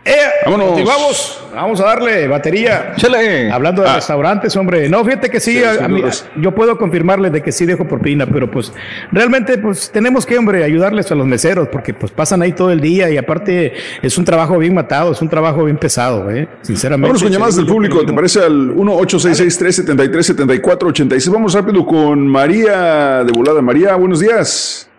Eh, 0.05 0.15
Vámonos. 0.45 0.83
Vamos, 0.85 1.38
vamos 1.53 1.79
a 1.81 1.85
darle 1.85 2.27
batería. 2.27 2.93
Chale. 2.95 3.51
Hablando 3.51 3.81
de 3.81 3.89
Ah. 3.89 3.95
restaurantes, 3.95 4.55
hombre. 4.55 4.87
No, 4.89 5.03
fíjate 5.03 5.29
que 5.29 5.39
sí, 5.39 5.53
Sí, 5.57 5.63
a- 5.63 5.75
sin 5.75 5.83
a 5.83 5.87
mí- 5.87 6.01
dudas. 6.01 6.27
yo 6.37 6.51
puedo 6.53 6.77
confirmarles 6.77 7.31
de 7.31 7.41
que 7.41 7.51
sí 7.51 7.65
dejo 7.65 7.87
propina, 7.87 8.25
pero 8.25 8.49
pues 8.49 8.71
realmente 9.11 9.57
pues 9.57 9.91
tenemos 9.91 10.25
que, 10.25 10.37
hombre, 10.37 10.63
ayudarles 10.63 11.11
a 11.11 11.15
los 11.15 11.25
meseros 11.27 11.67
porque 11.69 11.93
pues 11.93 12.11
pasan 12.11 12.41
ahí 12.41 12.53
todo 12.53 12.71
el 12.71 12.81
día 12.81 13.09
y 13.09 13.17
aparte 13.17 13.73
es 14.01 14.17
un 14.17 14.25
trabajo 14.25 14.57
bien 14.57 14.73
matado, 14.73 15.11
es 15.11 15.21
un 15.21 15.29
trabajo 15.29 15.63
bien 15.65 15.77
pesado, 15.77 16.29
eh, 16.31 16.47
sinceramente. 16.61 17.07
Vámonos 17.07 17.23
con 17.23 17.31
llamadas 17.31 17.55
del 17.55 17.65
público. 17.65 18.05
¿Te 18.05 18.13
parece 18.13 18.43
al 18.43 18.71
1-866-373-7486? 18.71 21.29
Vamos 21.31 21.53
rápido 21.53 21.85
con 21.85 22.27
María 22.27 23.23
de 23.23 23.31
volada. 23.31 23.61
María, 23.61 23.95
buenos 23.95 24.19
días. 24.19 24.89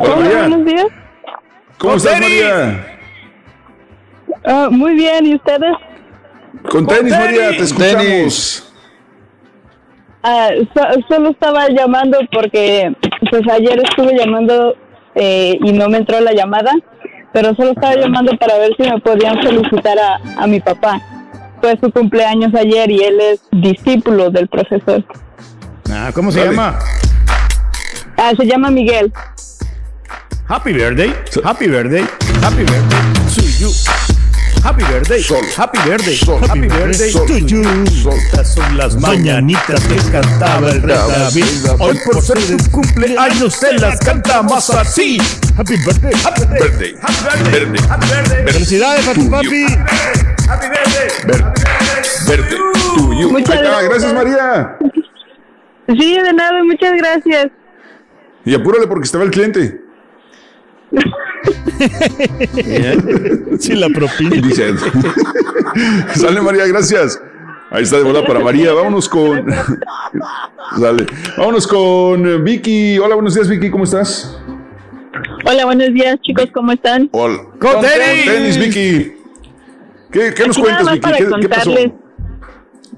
Hola, 0.00 0.16
María. 0.16 0.38
buenos 0.48 0.64
días. 0.64 0.86
¿Cómo 1.78 1.94
estás, 1.94 2.20
María? 2.20 2.97
Ah, 4.50 4.68
muy 4.70 4.94
bien, 4.94 5.26
¿y 5.26 5.34
ustedes? 5.34 5.76
Con 6.70 6.86
tenis, 6.86 7.12
María, 7.12 7.50
te 7.50 7.62
escuchamos. 7.64 8.64
Ah, 10.22 10.48
so- 10.74 11.00
solo 11.08 11.30
estaba 11.30 11.68
llamando 11.68 12.18
porque 12.32 12.90
pues 13.30 13.42
ayer 13.52 13.80
estuve 13.84 14.16
llamando 14.18 14.74
eh, 15.14 15.58
y 15.62 15.72
no 15.72 15.88
me 15.88 15.98
entró 15.98 16.18
la 16.20 16.32
llamada, 16.32 16.72
pero 17.32 17.54
solo 17.54 17.72
estaba 17.72 17.94
llamando 17.94 18.32
para 18.38 18.56
ver 18.58 18.70
si 18.76 18.88
me 18.88 18.98
podían 19.00 19.40
felicitar 19.42 19.98
a, 19.98 20.42
a 20.42 20.46
mi 20.46 20.60
papá. 20.60 21.00
Fue 21.60 21.76
su 21.80 21.90
cumpleaños 21.92 22.54
ayer 22.54 22.90
y 22.90 23.02
él 23.04 23.20
es 23.20 23.40
discípulo 23.52 24.30
del 24.30 24.48
profesor. 24.48 25.04
Ah, 25.90 26.10
¿Cómo 26.14 26.32
se 26.32 26.38
Dale. 26.40 26.52
llama? 26.52 26.78
Ah, 28.16 28.32
se 28.36 28.46
llama 28.46 28.70
Miguel. 28.70 29.12
Happy 30.48 30.72
birthday, 30.72 31.12
happy 31.44 31.66
birthday, 31.68 32.04
happy 32.42 32.64
birthday 32.64 33.34
to 33.34 33.42
you. 33.60 33.70
Happy 34.62 34.82
birthday, 34.84 35.22
happy 35.56 35.78
birthday, 35.84 36.16
happy 36.46 36.68
birthday 36.68 37.12
to 37.12 37.38
you. 37.46 37.62
Estas 38.10 38.54
son 38.54 38.76
las 38.76 39.00
mañanitas 39.00 39.80
que 39.86 39.96
cantaba 40.10 40.70
el 40.70 40.82
rey 40.82 40.96
David. 40.96 41.44
Hoy 41.78 41.98
por 42.04 42.20
ser 42.20 42.38
su 42.40 42.70
cumpleaños 42.70 43.54
se 43.54 43.72
las 43.74 43.98
cantamos 44.00 44.68
así. 44.70 45.18
Happy 45.56 45.76
birthday, 45.76 46.12
happy 46.24 46.44
birthday, 46.46 46.94
happy 47.00 47.50
birthday, 47.50 47.80
happy 47.88 48.06
birthday. 48.08 48.52
Felicidades 48.52 49.08
a 49.08 49.14
tu 49.14 49.30
papi. 49.30 49.66
Happy 50.48 50.66
birthday, 50.68 51.42
Verde. 52.26 52.56
Muchas 53.30 53.50
Ahí 53.50 53.64
está, 53.64 53.82
gracias. 53.82 53.88
Gracias, 53.88 54.12
María. 54.12 54.78
Sí, 55.86 56.20
de 56.20 56.32
nada, 56.32 56.64
muchas 56.64 56.96
gracias. 56.96 57.48
Y 58.44 58.54
apúrale 58.54 58.86
porque 58.86 59.04
estaba 59.04 59.24
el 59.24 59.30
cliente. 59.30 59.80
Sí, 63.58 63.74
la 63.74 63.88
propina. 63.88 64.36
Dice. 64.36 64.74
Sale 66.14 66.40
María, 66.40 66.66
gracias. 66.66 67.20
Ahí 67.70 67.82
está 67.82 67.98
de 67.98 68.04
bola 68.04 68.24
para 68.24 68.40
María. 68.40 68.72
Vámonos 68.72 69.08
con. 69.08 69.44
Dale. 70.78 71.06
Vámonos 71.36 71.66
con 71.66 72.44
Vicky. 72.44 72.98
Hola, 72.98 73.14
buenos 73.14 73.34
días, 73.34 73.48
Vicky. 73.48 73.70
¿Cómo 73.70 73.84
estás? 73.84 74.38
Hola, 75.44 75.64
buenos 75.64 75.92
días, 75.92 76.16
chicos, 76.22 76.46
¿cómo 76.52 76.72
están? 76.72 77.08
Hola. 77.12 77.42
Con 77.58 77.80
tenis. 77.80 78.24
tenis, 78.24 78.58
Vicky. 78.58 79.12
¿Qué, 80.12 80.32
qué 80.34 80.46
nos 80.46 80.56
Aquí 80.58 80.66
nada 80.68 80.82
cuentas, 80.82 80.84
más 80.84 80.94
Vicky? 80.94 81.00
para 81.00 81.16
¿Qué, 81.18 81.40
qué 81.40 81.48
pasó? 81.48 81.74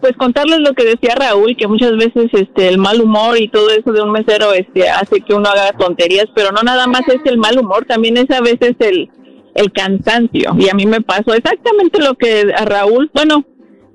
Pues 0.01 0.17
contarles 0.17 0.61
lo 0.61 0.75
que 0.75 0.85
decía 0.85 1.15
Raúl, 1.15 1.57
que 1.57 1.69
muchas 1.69 1.97
veces 1.97 2.31
este 2.33 2.69
el 2.69 2.79
mal 2.79 3.01
humor 3.01 3.39
y 3.39 3.49
todo 3.49 3.70
eso 3.70 3.93
de 3.93 4.03
un 4.03 4.12
mesero 4.12 4.53
este 4.53 4.89
hace 4.89 5.20
que 5.20 5.35
uno 5.35 5.49
haga 5.49 5.73
tonterías, 5.79 6.27
pero 6.35 6.53
no 6.53 6.62
nada 6.62 6.87
más 6.87 7.03
es 7.09 7.20
el 7.25 7.39
mal 7.39 7.59
humor, 7.59 7.85
también 7.87 8.17
es 8.17 8.31
a 8.31 8.41
veces 8.41 8.75
el 8.81 9.11
el 9.55 9.73
cansancio. 9.73 10.55
Y 10.59 10.69
a 10.69 10.75
mí 10.75 10.87
me 10.87 11.01
pasó 11.01 11.35
exactamente 11.35 12.01
lo 12.01 12.15
que 12.15 12.53
a 12.55 12.65
Raúl, 12.65 13.11
bueno, 13.12 13.45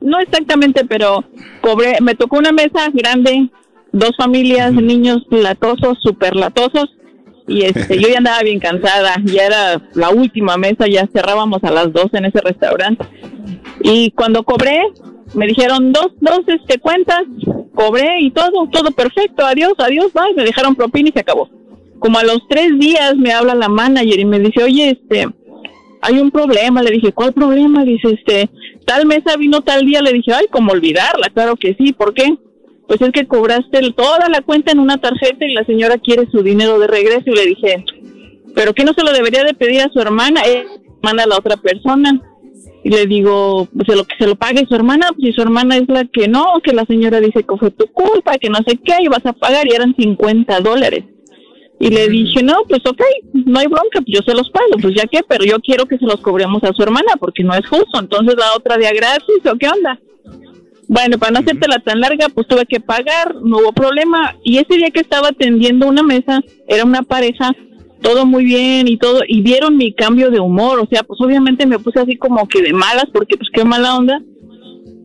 no 0.02 0.20
exactamente, 0.20 0.86
pero 0.86 1.24
cobré, 1.62 1.98
me 2.02 2.16
tocó 2.16 2.38
una 2.38 2.52
mesa 2.52 2.90
grande, 2.94 3.50
dos 3.92 4.12
familias, 4.18 4.74
niños 4.74 5.26
latosos, 5.30 5.98
súper 6.02 6.36
latosos, 6.36 6.96
y 7.48 7.64
este, 7.64 8.00
yo 8.00 8.08
ya 8.08 8.18
andaba 8.18 8.42
bien 8.42 8.60
cansada, 8.60 9.16
ya 9.24 9.46
era 9.46 9.82
la 9.94 10.10
última 10.10 10.58
mesa, 10.58 10.88
ya 10.88 11.08
cerrábamos 11.14 11.64
a 11.64 11.72
las 11.72 11.94
dos 11.94 12.08
en 12.14 12.26
ese 12.26 12.42
restaurante. 12.42 13.06
Y 13.82 14.12
cuando 14.12 14.44
cobré, 14.44 14.82
me 15.36 15.48
dijeron 15.48 15.92
dos, 15.92 16.08
dos 16.20 16.42
este, 16.48 16.80
cuentas, 16.80 17.24
cobré 17.74 18.22
y 18.22 18.32
todo, 18.32 18.68
todo 18.72 18.92
perfecto, 18.92 19.46
adiós, 19.46 19.74
adiós, 19.78 20.12
bye, 20.14 20.34
me 20.36 20.44
dejaron 20.44 20.76
propina 20.76 21.10
y 21.10 21.12
se 21.12 21.20
acabó. 21.20 21.50
Como 22.00 22.18
a 22.18 22.24
los 22.24 22.48
tres 22.48 22.78
días 22.80 23.16
me 23.18 23.32
habla 23.32 23.56
la 23.56 23.70
manager 23.70 24.20
y 24.20 24.26
me 24.26 24.40
dice, 24.40 24.64
oye, 24.64 24.92
este, 24.92 25.28
hay 26.02 26.20
un 26.20 26.32
problema, 26.32 26.82
le 26.82 26.92
dije, 26.92 27.12
¿cuál 27.12 27.34
problema? 27.34 27.84
Dice, 27.84 28.12
este, 28.12 28.50
tal 28.86 29.06
mesa 29.06 29.38
vino 29.38 29.62
tal 29.62 29.86
día, 29.86 30.02
le 30.02 30.14
dije, 30.14 30.34
ay, 30.34 30.46
como 30.52 30.72
olvidarla, 30.72 31.30
claro 31.34 31.56
que 31.56 31.76
sí, 31.76 31.94
¿por 31.94 32.14
qué? 32.14 32.36
Pues 32.88 33.02
es 33.02 33.12
que 33.12 33.28
cobraste 33.28 33.92
toda 33.92 34.30
la 34.30 34.42
cuenta 34.42 34.72
en 34.72 34.80
una 34.80 34.98
tarjeta 34.98 35.46
y 35.46 35.54
la 35.54 35.66
señora 35.66 35.98
quiere 35.98 36.30
su 36.30 36.44
dinero 36.44 36.80
de 36.80 36.88
regreso 36.88 37.24
y 37.26 37.36
le 37.36 37.46
dije, 37.46 37.84
pero 38.54 38.74
que 38.74 38.84
no 38.84 38.94
se 38.94 39.04
lo 39.04 39.12
debería 39.12 39.44
de 39.44 39.54
pedir 39.54 39.82
a 39.82 39.90
su 39.90 40.00
hermana, 40.00 40.42
él 40.42 40.68
manda 41.02 41.24
a 41.24 41.28
la 41.28 41.38
otra 41.38 41.58
persona. 41.58 42.22
Y 42.86 42.90
le 42.92 43.08
digo, 43.08 43.68
pues 43.76 43.88
se 43.88 43.96
lo 43.96 44.04
que 44.04 44.16
se 44.16 44.28
lo 44.28 44.36
pague 44.36 44.64
su 44.68 44.76
hermana, 44.76 45.08
pues 45.08 45.26
si 45.26 45.34
su 45.34 45.42
hermana 45.42 45.76
es 45.76 45.88
la 45.88 46.06
que 46.06 46.28
no, 46.28 46.46
que 46.64 46.72
la 46.72 46.86
señora 46.86 47.20
dice 47.20 47.42
que 47.42 47.58
fue 47.58 47.72
tu 47.72 47.88
culpa, 47.88 48.38
que 48.38 48.48
no 48.48 48.60
sé 48.60 48.78
qué, 48.78 48.94
y 49.02 49.08
vas 49.08 49.26
a 49.26 49.34
pagar, 49.34 49.66
y 49.66 49.74
eran 49.74 49.96
50 49.96 50.60
dólares. 50.60 51.04
Y 51.80 51.90
le 51.90 52.08
dije, 52.08 52.44
no, 52.44 52.58
pues 52.70 52.82
ok, 52.86 53.02
no 53.34 53.58
hay 53.58 53.66
bronca, 53.66 54.02
pues 54.02 54.06
yo 54.06 54.22
se 54.24 54.36
los 54.36 54.52
pago, 54.52 54.78
pues 54.80 54.94
ya 54.96 55.08
que, 55.08 55.22
pero 55.28 55.44
yo 55.44 55.60
quiero 55.62 55.88
que 55.88 55.98
se 55.98 56.06
los 56.06 56.22
cobremos 56.22 56.64
a 56.64 56.74
su 56.74 56.84
hermana 56.84 57.14
porque 57.20 57.44
no 57.44 57.56
es 57.56 57.66
justo. 57.68 58.00
Entonces 58.00 58.36
la 58.38 58.54
otra 58.56 58.78
día 58.78 58.92
gratis, 58.94 59.44
¿o 59.52 59.58
qué 59.58 59.68
onda? 59.68 60.00
Bueno, 60.88 61.18
para 61.18 61.32
no 61.32 61.40
hacértela 61.40 61.80
tan 61.80 62.00
larga, 62.00 62.30
pues 62.30 62.48
tuve 62.48 62.68
que 62.68 62.82
pagar, 62.82 63.34
no 63.42 63.58
hubo 63.58 63.74
problema. 63.74 64.36
Y 64.44 64.60
ese 64.60 64.78
día 64.78 64.92
que 64.92 65.00
estaba 65.00 65.30
atendiendo 65.30 65.88
una 65.88 66.04
mesa, 66.04 66.44
era 66.68 66.86
una 66.86 67.02
pareja, 67.02 67.52
todo 68.02 68.26
muy 68.26 68.46
bien 68.46 68.88
y 68.88 68.98
todo, 68.98 69.22
y 69.28 69.42
vieron 69.42 69.78
mi 69.78 69.94
cambio 69.94 70.30
de 70.32 70.40
humor, 70.40 70.80
o 70.80 70.88
sea, 70.88 71.04
pues 71.04 71.20
obviamente 71.22 71.66
me 71.66 71.80
puse 71.80 72.00
así 72.00 72.16
como 72.18 72.48
que 72.48 72.62
de 72.62 72.74
malas, 72.74 73.06
porque 73.12 73.38
pues 73.38 73.50
qué 73.54 73.66
mala 73.66 73.96
onda. 73.96 74.20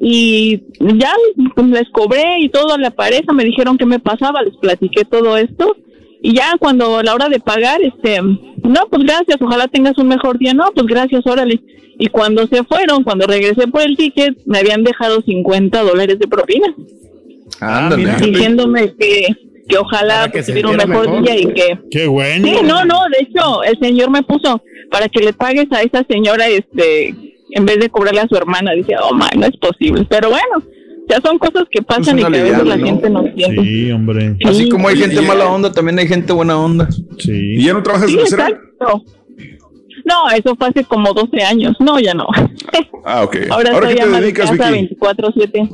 Y 0.03 0.63
ya 0.81 1.13
pues, 1.55 1.67
les 1.69 1.89
cobré 1.91 2.41
y 2.41 2.49
todo 2.49 2.73
a 2.73 2.79
la 2.79 2.91
pareja, 2.91 3.33
me 3.33 3.45
dijeron 3.45 3.77
qué 3.77 3.85
me 3.85 3.99
pasaba, 3.99 4.43
les 4.43 4.57
platiqué 4.57 5.05
todo 5.05 5.37
esto 5.37 5.77
y 6.23 6.35
ya 6.35 6.53
cuando 6.59 6.99
a 6.99 7.03
la 7.03 7.15
hora 7.15 7.29
de 7.29 7.41
pagar, 7.41 7.81
este, 7.83 8.21
no, 8.21 8.87
pues 8.91 9.03
gracias, 9.05 9.39
ojalá 9.41 9.69
tengas 9.69 9.97
un 9.99 10.09
mejor 10.09 10.39
día, 10.39 10.53
no, 10.53 10.71
pues 10.75 10.87
gracias, 10.87 11.27
órale. 11.27 11.61
Y 11.99 12.07
cuando 12.09 12.47
se 12.47 12.63
fueron, 12.65 13.05
cuando 13.05 13.27
regresé 13.27 13.67
por 13.69 13.83
el 13.83 13.97
ticket, 13.97 14.37
me 14.45 14.59
habían 14.59 14.85
dejado 14.85 15.23
50 15.23 15.83
dólares 15.83 16.19
de 16.19 16.29
propina. 16.29 16.75
Ándale. 17.61 18.17
Diciéndome 18.17 18.95
que, 18.99 19.29
que 19.71 19.79
ojalá 19.79 20.31
que 20.31 20.43
tuviera 20.43 20.69
un 20.69 20.77
mejor, 20.77 21.23
día 21.23 21.37
y 21.37 21.47
que... 21.55 21.79
Qué 21.91 22.07
bueno. 22.07 22.47
Sí, 22.47 22.57
no, 22.65 22.85
no, 22.85 23.01
de 23.11 23.25
hecho, 23.25 23.63
el 23.63 23.79
señor 23.79 24.11
me 24.11 24.23
puso 24.23 24.63
para 24.91 25.09
que 25.09 25.21
le 25.21 25.33
pagues 25.33 25.67
a 25.71 25.83
esa 25.83 26.05
señora, 26.09 26.49
este, 26.49 27.15
en 27.53 27.65
vez 27.65 27.79
de 27.79 27.89
cobrarle 27.89 28.21
a 28.21 28.29
su 28.29 28.37
hermana. 28.37 28.73
Dice, 28.73 28.95
oh, 29.03 29.15
my, 29.15 29.39
no 29.39 29.47
es 29.47 29.57
posible. 29.57 30.05
Pero 30.11 30.31
bueno, 30.31 30.63
ya 31.09 31.21
son 31.21 31.39
cosas 31.39 31.65
que 31.71 31.83
pasan 31.83 32.19
y 32.19 32.23
que 32.23 32.39
a 32.39 32.43
veces 32.43 32.67
la 32.67 32.79
gente 32.79 33.09
no 33.09 33.27
entiende. 33.27 33.63
Sí, 33.63 33.93
hombre. 33.93 34.37
Así 34.45 34.69
como 34.69 34.89
hay 34.89 34.97
gente 34.97 35.21
mala 35.21 35.47
onda, 35.47 35.73
también 35.73 35.99
hay 35.99 36.09
gente 36.09 36.33
buena 36.33 36.59
onda. 36.59 36.89
Sí. 37.19 37.57
¿Y 37.57 37.65
ya 37.65 37.73
no 37.73 37.83
trabajas 37.83 38.11
Sí, 38.11 38.17
de 38.17 38.23
mesera? 38.23 38.49
exacto. 38.49 39.05
No, 40.05 40.31
eso 40.31 40.55
fue 40.57 40.69
hace 40.69 40.85
como 40.85 41.13
12 41.13 41.43
años. 41.43 41.77
No, 41.81 41.99
ya 42.01 42.15
no. 42.15 42.27
Ah, 43.05 43.23
ok. 43.25 43.37
Ahora, 43.51 43.73
¿Ahora 43.73 43.87
soy 43.87 43.95
qué 43.97 44.01
te 44.03 44.09
ama 44.09 44.21
dedicas, 44.21 44.51
de 44.51 44.59
casa 44.59 44.71
Vicky? 44.71 44.97
24-7. 44.97 45.69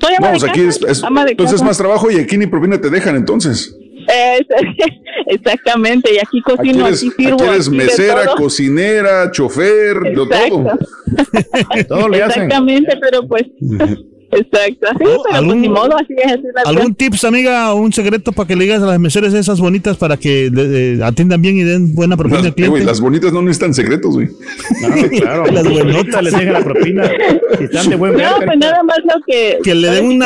Soy 0.00 0.14
ama 0.18 0.26
Vamos, 0.28 0.42
de 0.42 0.50
aquí 0.50 0.60
es, 0.60 0.78
casa, 0.78 0.92
es- 0.92 1.04
ama 1.04 1.24
de 1.24 1.30
entonces 1.32 1.54
es 1.54 1.60
casa. 1.60 1.68
más 1.68 1.78
trabajo 1.78 2.10
y 2.10 2.16
aquí 2.16 2.36
ni 2.36 2.46
propina 2.46 2.80
te 2.80 2.90
dejan 2.90 3.16
entonces. 3.16 3.76
Es- 4.06 4.46
exactamente, 5.26 6.12
y 6.12 6.18
aquí 6.18 6.40
Aquí 6.40 6.42
cocino, 6.42 6.86
eres, 6.86 6.98
aquí 7.02 7.10
sirvo. 7.16 7.34
aquí 7.36 7.44
eres 7.44 7.68
aquí 7.68 7.76
mesera, 7.76 8.24
todo. 8.26 8.36
cocinera, 8.36 9.30
chofer, 9.30 10.00
de 10.00 10.14
todo. 10.48 10.64
Todo 11.88 12.08
le 12.08 12.22
hacen. 12.22 12.42
Exactamente, 12.44 12.98
pero 13.00 13.26
pues. 13.26 13.44
Exacto, 14.36 14.86
sí, 14.90 14.96
pero 14.98 15.16
pues 15.22 15.34
¿algún- 15.34 15.60
ni 15.60 15.68
modo, 15.68 15.96
así 15.96 16.14
es. 16.16 16.32
así. 16.32 16.42
¿Algún 16.64 16.94
tips, 16.94 17.24
amiga, 17.24 17.72
o 17.72 17.76
un 17.80 17.92
secreto 17.92 18.32
para 18.32 18.46
que 18.48 18.56
le 18.56 18.64
digas 18.64 18.82
a 18.82 18.86
las 18.86 18.98
meseras 19.00 19.32
esas 19.34 19.60
bonitas 19.60 19.96
para 19.96 20.16
que 20.16 20.50
le- 20.52 20.94
eh, 20.94 21.02
atiendan 21.04 21.40
bien 21.42 21.56
y 21.56 21.62
den 21.62 21.94
buena 21.94 22.16
propina 22.16 22.38
Las, 22.38 22.46
al 22.46 22.50
eh, 22.52 22.54
cliente? 22.54 22.84
las 22.84 23.00
bonitas 23.00 23.32
no 23.32 23.42
necesitan 23.42 23.74
secretos, 23.74 24.14
güey. 24.14 24.28
Claro, 25.20 25.46
Las 25.52 25.68
buenotas 25.68 26.22
les 26.22 26.32
dejan 26.32 26.52
la 26.52 26.64
propina. 26.64 27.10
Si 27.58 27.64
están 27.64 27.88
de 27.90 27.96
buen 27.96 28.12
No, 28.12 28.18
ver, 28.18 28.46
pues 28.46 28.58
nada 28.58 28.82
más 28.82 28.98
lo 29.04 29.20
que. 29.26 29.58
Que 29.62 29.74
le 29.74 29.90
den 29.90 30.06
un 30.06 30.24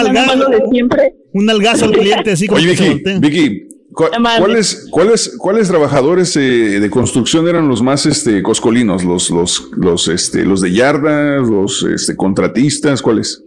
siempre. 0.72 1.14
Un 1.32 1.46
nalgazo 1.46 1.84
al 1.84 1.92
cliente, 1.92 2.32
así 2.32 2.46
como 2.46 2.60
Oye, 2.60 2.74
se 2.76 2.94
Vicky. 2.94 3.18
Vicky, 3.20 3.68
¿cu- 3.92 4.04
Mande. 4.18 4.40
¿cuáles, 4.40 4.86
cuáles, 4.90 5.34
¿cuáles 5.38 5.68
trabajadores 5.68 6.34
eh, 6.36 6.40
de 6.80 6.90
construcción 6.90 7.46
eran 7.48 7.68
los 7.68 7.82
más 7.82 8.06
este, 8.06 8.42
coscolinos? 8.42 9.04
¿Los, 9.04 9.30
los, 9.30 9.68
los, 9.76 10.08
este, 10.08 10.44
los 10.44 10.60
de 10.62 10.72
yarda, 10.72 11.36
los 11.38 11.82
este, 11.84 12.16
contratistas? 12.16 13.02
¿Cuáles? 13.02 13.42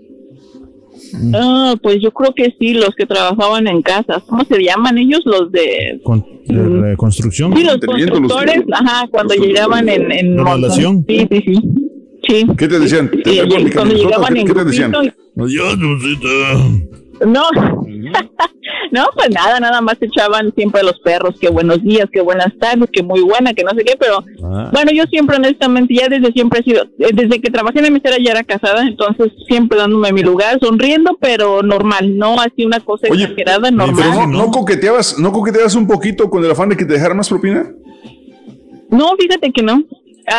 Ah, 1.34 1.76
pues 1.82 2.00
yo 2.02 2.12
creo 2.12 2.34
que 2.34 2.56
sí, 2.60 2.74
los 2.74 2.96
que 2.96 3.06
trabajaban 3.06 3.68
en 3.68 3.82
casas. 3.82 4.24
¿Cómo 4.28 4.44
se 4.46 4.62
llaman 4.64 4.98
ellos? 4.98 5.22
Los 5.26 5.52
de. 5.52 6.00
Con, 6.04 6.24
de 6.48 6.96
construcción. 6.98 7.54
Sí, 7.56 7.64
los 7.64 7.74
Mantenimiento, 7.74 8.20
los- 8.20 8.32
constructores, 8.32 8.66
ajá, 8.74 9.08
cuando 9.10 9.34
llegaban 9.36 9.88
en. 9.90 10.12
en. 10.12 10.38
Sí, 11.08 11.28
sí, 11.30 11.44
sí. 11.46 11.62
Sí. 12.28 12.46
¿Qué 12.58 12.68
te 12.68 12.80
decían? 12.80 13.10
Te 13.10 13.34
Y- 13.34 13.40
y 13.40 13.72
cuando 13.72 13.96
llegaban 13.96 14.34
¿qué- 14.34 14.42
en 14.42 14.48
qué 14.48 14.54
te 14.54 14.64
decían? 14.66 14.94
Adiós. 14.96 15.78
No, 17.26 17.44
no, 18.92 19.06
pues 19.16 19.30
nada, 19.30 19.60
nada 19.60 19.82
más 19.82 19.96
echaban 20.02 20.54
siempre 20.56 20.82
a 20.82 20.84
los 20.84 21.00
perros, 21.00 21.36
que 21.40 21.50
buenos 21.50 21.82
días, 21.84 22.08
que 22.12 22.22
buenas 22.22 22.52
tardes, 22.60 22.90
que 22.92 23.04
muy 23.04 23.22
buena, 23.22 23.54
que 23.54 23.64
no 23.64 23.72
sé 23.72 23.84
qué, 23.84 23.96
pero 24.00 24.24
Ah. 24.44 24.70
bueno, 24.74 24.92
yo 24.94 25.04
siempre 25.06 25.38
honestamente, 25.38 25.94
ya 25.94 26.08
desde 26.10 26.32
siempre 26.32 26.60
he 26.60 26.64
sido, 26.64 26.84
eh, 27.00 27.12
desde 27.14 27.40
que 27.40 27.52
trabajé 27.52 27.80
en 27.80 27.86
la 27.86 27.92
mesera 27.92 28.18
ya 28.18 28.32
era 28.32 28.44
casada, 28.44 28.82
entonces 28.82 29.32
siempre 29.48 29.78
dándome 29.78 30.12
mi 30.12 30.22
lugar, 30.24 30.60
sonriendo, 30.60 31.18
pero 31.22 31.62
normal, 31.64 32.18
no 32.18 32.40
así 32.40 32.66
una 32.66 32.80
cosa 32.80 33.08
Oye, 33.10 33.24
exagerada, 33.26 33.70
Pero 33.70 33.76
normal. 33.76 34.10
no, 34.16 34.28
no 34.28 34.52
coqueteabas, 34.52 35.20
¿no 35.20 35.32
coqueteabas 35.32 35.76
un 35.76 35.88
poquito 35.88 36.30
con 36.30 36.44
el 36.44 36.52
afán 36.52 36.70
de 36.70 36.78
que 36.78 36.86
te 36.86 36.94
dejara 36.94 37.14
más 37.14 37.30
propina? 37.30 37.70
No, 38.90 39.16
fíjate 39.18 39.52
que 39.52 39.62
no. 39.64 39.84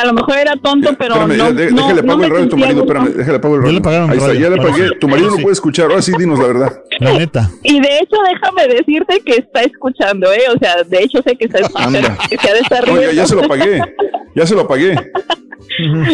A 0.00 0.04
lo 0.06 0.12
mejor 0.14 0.38
era 0.38 0.56
tonto, 0.56 0.94
pero 0.98 1.14
Espérame, 1.14 1.36
no, 1.36 1.44
ya, 1.48 1.52
de- 1.52 1.70
no, 1.70 1.76
déjale 1.76 2.02
no 2.02 2.06
pago 2.08 2.18
me 2.18 2.24
el 2.26 2.30
radio 2.32 2.44
a 2.44 2.48
tu 2.48 2.56
marido, 2.56 2.80
espérame, 2.82 3.08
déjale 3.14 3.38
pago 3.40 3.54
el 3.54 3.60
Ya 3.60 3.64
radio. 3.66 3.78
le 3.78 3.82
pagaron 3.84 4.10
Ahí 4.10 4.16
está, 4.16 4.28
radio. 4.28 4.40
ya 4.40 4.50
le 4.50 4.56
pagué. 4.56 4.88
sí. 4.88 4.94
Tu 5.00 5.08
marido 5.08 5.30
no 5.30 5.36
puede 5.36 5.52
escuchar, 5.52 5.90
ahora 5.90 6.02
sí 6.02 6.12
dinos 6.18 6.38
la 6.38 6.46
verdad. 6.46 6.72
La 7.00 7.12
neta. 7.12 7.50
Y 7.62 7.80
de 7.80 7.98
hecho, 7.98 8.16
déjame 8.32 8.74
decirte 8.74 9.20
que 9.24 9.32
está 9.36 9.62
escuchando, 9.62 10.32
¿eh? 10.32 10.42
O 10.54 10.58
sea, 10.58 10.82
de 10.84 11.02
hecho 11.02 11.20
sé 11.26 11.36
que 11.36 11.44
está 11.46 11.58
escuchando, 11.60 11.98
Anda. 11.98 12.18
que 12.30 12.38
se 12.38 12.50
ha 12.50 12.54
de 12.54 12.60
estar 12.60 12.86
No, 12.88 12.94
riendo. 12.96 13.12
ya 13.14 13.26
se 13.26 13.34
lo 13.36 13.42
pagué, 13.48 13.80
ya 14.34 14.46
se 14.46 14.54
lo 14.54 14.66
pagué. 14.66 14.94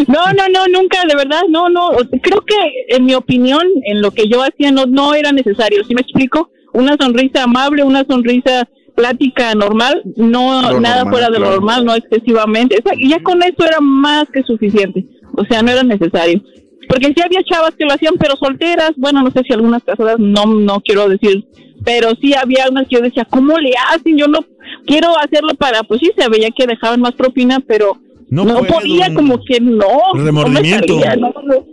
No, 0.07 0.21
no, 0.37 0.47
no, 0.53 0.67
nunca, 0.71 0.99
de 1.07 1.15
verdad, 1.15 1.41
no, 1.49 1.67
no. 1.69 1.89
Creo 2.21 2.41
que, 2.45 2.55
en 2.95 3.05
mi 3.05 3.13
opinión, 3.13 3.61
en 3.83 4.01
lo 4.01 4.11
que 4.11 4.29
yo 4.29 4.41
hacía 4.41 4.71
no, 4.71 4.85
no 4.85 5.13
era 5.13 5.31
necesario. 5.33 5.83
¿Sí 5.83 5.93
me 5.93 6.01
explico? 6.01 6.49
Una 6.71 6.95
sonrisa 6.97 7.43
amable, 7.43 7.83
una 7.83 8.05
sonrisa 8.05 8.67
plática 8.99 9.55
normal, 9.55 10.01
no 10.17 10.61
nada 10.79 11.03
normal, 11.03 11.09
fuera 11.09 11.29
de 11.29 11.39
lo 11.39 11.49
normal, 11.51 11.85
no 11.85 11.95
excesivamente. 11.95 12.75
Esa- 12.77 12.95
y 12.97 13.09
ya 13.09 13.21
con 13.23 13.41
eso 13.41 13.63
era 13.65 13.79
más 13.79 14.25
que 14.33 14.43
suficiente. 14.43 15.05
O 15.37 15.45
sea, 15.45 15.61
no 15.61 15.71
era 15.71 15.83
necesario. 15.83 16.41
Porque 16.89 17.13
sí 17.15 17.21
había 17.23 17.43
chavas 17.43 17.75
que 17.75 17.85
lo 17.85 17.93
hacían, 17.93 18.15
pero 18.19 18.35
solteras. 18.35 18.91
Bueno, 18.97 19.21
no 19.23 19.31
sé 19.31 19.41
si 19.47 19.53
algunas 19.53 19.83
casadas, 19.83 20.17
no, 20.19 20.45
no 20.45 20.81
quiero 20.81 21.07
decir. 21.07 21.45
Pero 21.85 22.09
sí 22.19 22.33
había 22.33 22.65
unas 22.69 22.87
que 22.87 22.95
yo 22.97 23.01
decía, 23.01 23.25
¿cómo 23.29 23.57
le 23.57 23.71
hacen? 23.89 24.17
Yo 24.17 24.27
no 24.27 24.39
quiero 24.85 25.17
hacerlo 25.17 25.53
para, 25.57 25.83
pues 25.83 26.01
sí, 26.01 26.11
se 26.17 26.27
veía 26.29 26.49
que 26.55 26.65
dejaban 26.67 26.99
más 26.99 27.13
propina, 27.13 27.59
pero 27.65 27.97
No 28.29 28.43
no, 28.43 28.63
podía, 28.63 29.13
como 29.13 29.39
que 29.45 29.59
no. 29.61 29.87
no 30.13 30.23
remordimiento. 30.25 30.99
salía, 30.99 31.15
no, 31.15 31.33
no. 31.45 31.65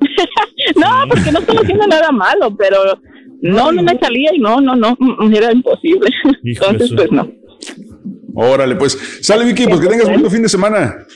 No, 0.76 1.08
porque 1.08 1.30
no 1.32 1.38
estaba 1.40 1.60
haciendo 1.60 1.86
nada 1.86 2.10
malo, 2.10 2.54
pero 2.56 2.78
no, 3.42 3.72
no 3.72 3.82
me 3.82 3.98
salía 3.98 4.30
y 4.34 4.38
no, 4.38 4.60
no, 4.60 4.76
no, 4.76 4.96
mm, 4.98 5.34
era 5.34 5.52
imposible. 5.52 6.08
Hijo 6.44 6.64
Entonces, 6.70 6.92
pues 6.96 7.10
no. 7.10 7.30
Órale, 8.34 8.76
pues. 8.76 8.98
Sale, 9.20 9.44
Vicky, 9.44 9.66
pues 9.66 9.80
que 9.80 9.88
tengas 9.88 10.08
bonito 10.08 10.30
fin 10.30 10.42
de 10.42 10.48
semana. 10.48 11.06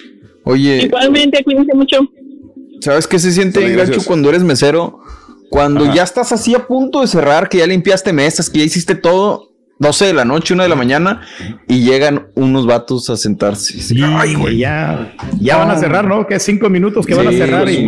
Oye, 0.45 0.85
Igualmente, 0.85 1.43
cuídense 1.43 1.75
mucho. 1.75 1.99
¿sabes 2.81 3.07
qué 3.07 3.19
se 3.19 3.33
siente 3.33 3.61
gacho 3.61 3.75
gracias. 3.75 4.07
cuando 4.07 4.29
eres 4.29 4.43
mesero? 4.43 5.01
Cuando 5.49 5.85
Ajá. 5.85 5.95
ya 5.95 6.03
estás 6.03 6.33
así 6.33 6.55
a 6.55 6.67
punto 6.67 7.01
de 7.01 7.07
cerrar, 7.07 7.49
que 7.49 7.59
ya 7.59 7.67
limpiaste 7.67 8.13
mesas, 8.13 8.51
que 8.51 8.59
ya 8.59 8.65
hiciste 8.65 8.95
todo 8.95 9.53
12 9.79 10.07
de 10.07 10.13
la 10.15 10.25
noche, 10.25 10.55
1 10.55 10.63
de 10.63 10.69
la 10.69 10.75
mañana, 10.75 11.21
y 11.69 11.81
llegan 11.81 12.29
unos 12.35 12.67
vatos 12.67 13.11
a 13.11 13.17
sentarse. 13.17 13.75
Ay, 14.05 14.35
güey, 14.35 14.59
ya, 14.59 15.15
ya 15.39 15.59
van 15.59 15.71
a 15.71 15.77
cerrar, 15.77 16.07
¿no? 16.07 16.27
Que 16.27 16.39
cinco 16.41 16.71
minutos 16.71 17.07
que 17.07 17.15
van 17.15 17.29
a 17.29 17.33
cerrar 17.33 17.69
y, 17.71 17.85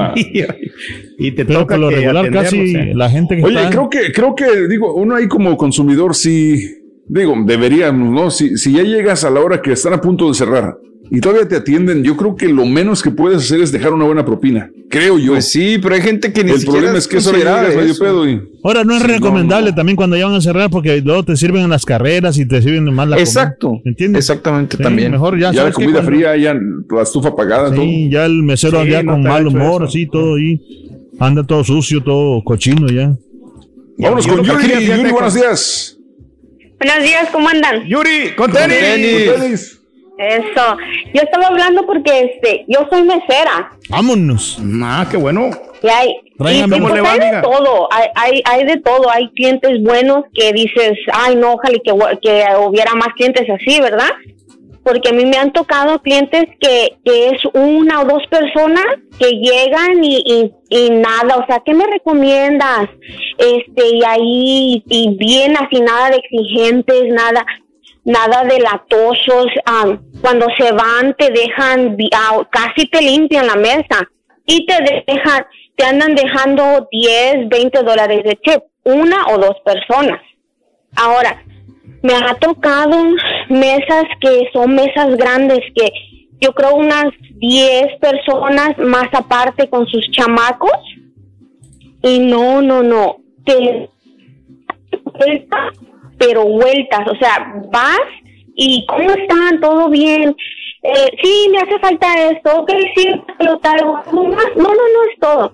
y, 1.18 1.32
te 1.32 1.44
toca 1.44 1.76
lo 1.76 1.90
regular 1.90 2.30
casi 2.30 2.92
la 2.94 3.08
gente 3.08 3.36
que 3.36 3.44
Oye, 3.44 3.68
creo 3.70 3.88
que, 3.88 4.12
creo 4.12 4.34
que, 4.34 4.68
digo, 4.68 4.94
uno 4.94 5.16
ahí 5.16 5.28
como 5.28 5.56
consumidor 5.56 6.14
sí, 6.14 6.60
digo, 7.06 7.34
deberíamos, 7.44 8.12
¿no? 8.12 8.30
Si, 8.30 8.58
si 8.58 8.72
ya 8.72 8.82
llegas 8.82 9.24
a 9.24 9.30
la 9.30 9.40
hora 9.40 9.62
que 9.62 9.72
están 9.72 9.94
a 9.94 10.00
punto 10.00 10.28
de 10.28 10.34
cerrar 10.34 10.76
y 11.10 11.20
todavía 11.20 11.48
te 11.48 11.56
atienden, 11.56 12.02
yo 12.04 12.16
creo 12.16 12.36
que 12.36 12.48
lo 12.48 12.66
menos 12.66 13.02
que 13.02 13.10
puedes 13.10 13.38
hacer 13.44 13.60
es 13.60 13.72
dejar 13.72 13.92
una 13.92 14.04
buena 14.04 14.24
propina. 14.24 14.70
Creo 14.90 15.18
yo. 15.18 15.32
Pues 15.32 15.50
sí, 15.50 15.78
pero 15.82 15.94
hay 15.94 16.02
gente 16.02 16.32
que 16.32 16.44
ni 16.44 16.52
El 16.52 16.64
problema 16.64 16.96
es 16.98 17.06
que 17.08 17.18
eso 17.18 17.32
llegas 17.32 17.74
medio 17.74 17.96
pedo 17.98 18.28
y... 18.28 18.40
Ahora, 18.64 18.84
no 18.84 18.96
es 18.96 19.02
recomendable 19.02 19.72
también 19.72 19.96
cuando 19.96 20.16
ya 20.16 20.26
van 20.26 20.34
a 20.34 20.40
cerrar 20.40 20.70
porque 20.70 21.00
luego 21.00 21.22
te 21.24 21.36
sirven 21.36 21.62
en 21.62 21.70
las 21.70 21.84
carreras 21.84 22.36
y 22.38 22.46
te 22.46 22.60
sirven 22.62 22.84
más 22.94 23.08
la 23.08 23.18
Exacto. 23.18 23.68
comida. 23.68 23.82
¿Entiendes? 23.86 24.24
Exactamente, 24.24 24.76
también. 24.76 25.12
Mejor 25.12 25.38
ya, 25.38 25.52
Ya 25.52 25.64
la 25.64 25.72
comida 25.72 25.92
cuando- 26.02 26.10
fría, 26.10 26.36
ya 26.36 26.54
la 26.54 27.02
estufa 27.02 27.28
apagada, 27.28 27.70
todo. 27.70 27.82
Sí, 27.82 28.08
ya 28.10 28.24
el 28.26 28.42
mesero 28.42 28.84
ya 28.84 29.02
no 29.02 29.12
con 29.12 29.22
mal 29.22 29.46
humor, 29.46 29.84
así, 29.84 30.06
todo 30.06 30.34
ahí. 30.36 30.60
Anda 31.20 31.42
todo 31.44 31.64
sucio, 31.64 32.02
todo 32.02 32.42
cochino 32.44 32.86
ya. 32.88 33.16
Vámonos 33.98 34.26
Yo 34.26 34.36
con 34.36 34.44
Yuri. 34.44 34.86
Yuri, 34.86 35.10
buenos 35.10 35.32
con- 35.32 35.34
días. 35.42 35.96
Buenos 36.80 37.02
días, 37.02 37.28
¿cómo 37.32 37.48
andan? 37.48 37.86
Yuri, 37.88 38.34
con 38.36 38.52
tenis. 38.52 39.78
Eso. 40.18 40.76
Yo 41.14 41.22
estaba 41.22 41.46
hablando 41.46 41.86
porque 41.86 42.32
este, 42.32 42.64
yo 42.66 42.86
soy 42.90 43.02
mesera. 43.04 43.70
Vámonos. 43.88 44.58
Ah, 44.82 45.06
qué 45.08 45.16
bueno. 45.16 45.50
Y 45.80 45.88
hay, 45.88 46.08
y, 46.08 46.68
¿Cómo 46.68 46.88
pues, 46.88 47.04
va, 47.04 47.12
hay 47.12 47.20
de 47.20 47.40
todo, 47.40 47.88
hay, 47.92 48.08
hay, 48.16 48.42
hay 48.44 48.64
de 48.64 48.76
todo. 48.78 49.08
Hay 49.10 49.28
clientes 49.28 49.80
buenos 49.82 50.24
que 50.34 50.52
dices, 50.52 50.98
ay, 51.12 51.36
no, 51.36 51.52
ojalá 51.52 51.78
que, 51.84 51.92
que 52.20 52.44
hubiera 52.58 52.94
más 52.94 53.14
clientes 53.14 53.48
así, 53.48 53.80
¿verdad? 53.80 54.10
Porque 54.82 55.10
a 55.10 55.12
mí 55.12 55.24
me 55.24 55.36
han 55.36 55.52
tocado 55.52 56.00
clientes 56.00 56.46
que, 56.58 56.96
que 57.04 57.28
es 57.28 57.44
una 57.52 58.00
o 58.00 58.04
dos 58.06 58.26
personas 58.28 58.86
que 59.20 59.30
llegan 59.32 60.02
y, 60.02 60.16
y, 60.16 60.52
y 60.68 60.90
nada, 60.90 61.36
o 61.36 61.46
sea, 61.46 61.62
¿qué 61.64 61.74
me 61.74 61.86
recomiendas? 61.86 62.88
Este, 63.36 63.86
y 63.86 64.04
ahí, 64.04 64.82
y 64.88 65.16
bien 65.16 65.56
así, 65.58 65.80
nada 65.80 66.10
de 66.10 66.16
exigentes, 66.16 67.12
nada, 67.12 67.44
nada 68.08 68.42
de 68.44 68.58
latosos. 68.58 69.46
am, 69.66 70.00
cuando 70.20 70.46
se 70.56 70.72
van, 70.72 71.14
te 71.14 71.30
dejan, 71.30 71.96
ah, 72.14 72.42
casi 72.50 72.88
te 72.88 73.00
limpian 73.02 73.46
la 73.46 73.54
mesa 73.54 74.08
y 74.46 74.66
te 74.66 75.04
dejan, 75.06 75.44
te 75.76 75.84
andan 75.84 76.14
dejando 76.14 76.88
10, 76.90 77.48
20 77.48 77.82
dólares 77.82 78.24
de 78.24 78.34
tip, 78.36 78.62
una 78.84 79.26
o 79.28 79.38
dos 79.38 79.56
personas. 79.64 80.20
Ahora, 80.96 81.40
me 82.02 82.14
ha 82.14 82.34
tocado 82.34 82.96
mesas 83.50 84.04
que 84.20 84.48
son 84.52 84.74
mesas 84.74 85.16
grandes, 85.16 85.60
que 85.74 85.90
yo 86.40 86.54
creo 86.54 86.76
unas 86.76 87.12
10 87.40 87.98
personas 88.00 88.78
más 88.78 89.08
aparte 89.12 89.68
con 89.68 89.86
sus 89.86 90.10
chamacos. 90.12 90.78
Y 92.02 92.20
no, 92.20 92.62
no, 92.62 92.82
no, 92.82 93.16
te 93.44 93.88
pero 96.18 96.44
vueltas, 96.44 97.06
o 97.08 97.16
sea, 97.16 97.54
vas 97.70 98.00
y 98.54 98.84
¿cómo 98.86 99.10
están? 99.10 99.60
¿Todo 99.60 99.88
bien? 99.88 100.34
Eh, 100.82 101.10
sí, 101.22 101.48
me 101.50 101.58
hace 101.58 101.78
falta 101.78 102.28
esto, 102.30 102.60
ok, 102.60 102.70
sí, 102.96 103.08
tal, 103.62 103.76
no, 103.76 104.02
no, 104.12 104.28
no, 104.28 104.68
no 104.68 105.04
es 105.10 105.20
todo. 105.20 105.52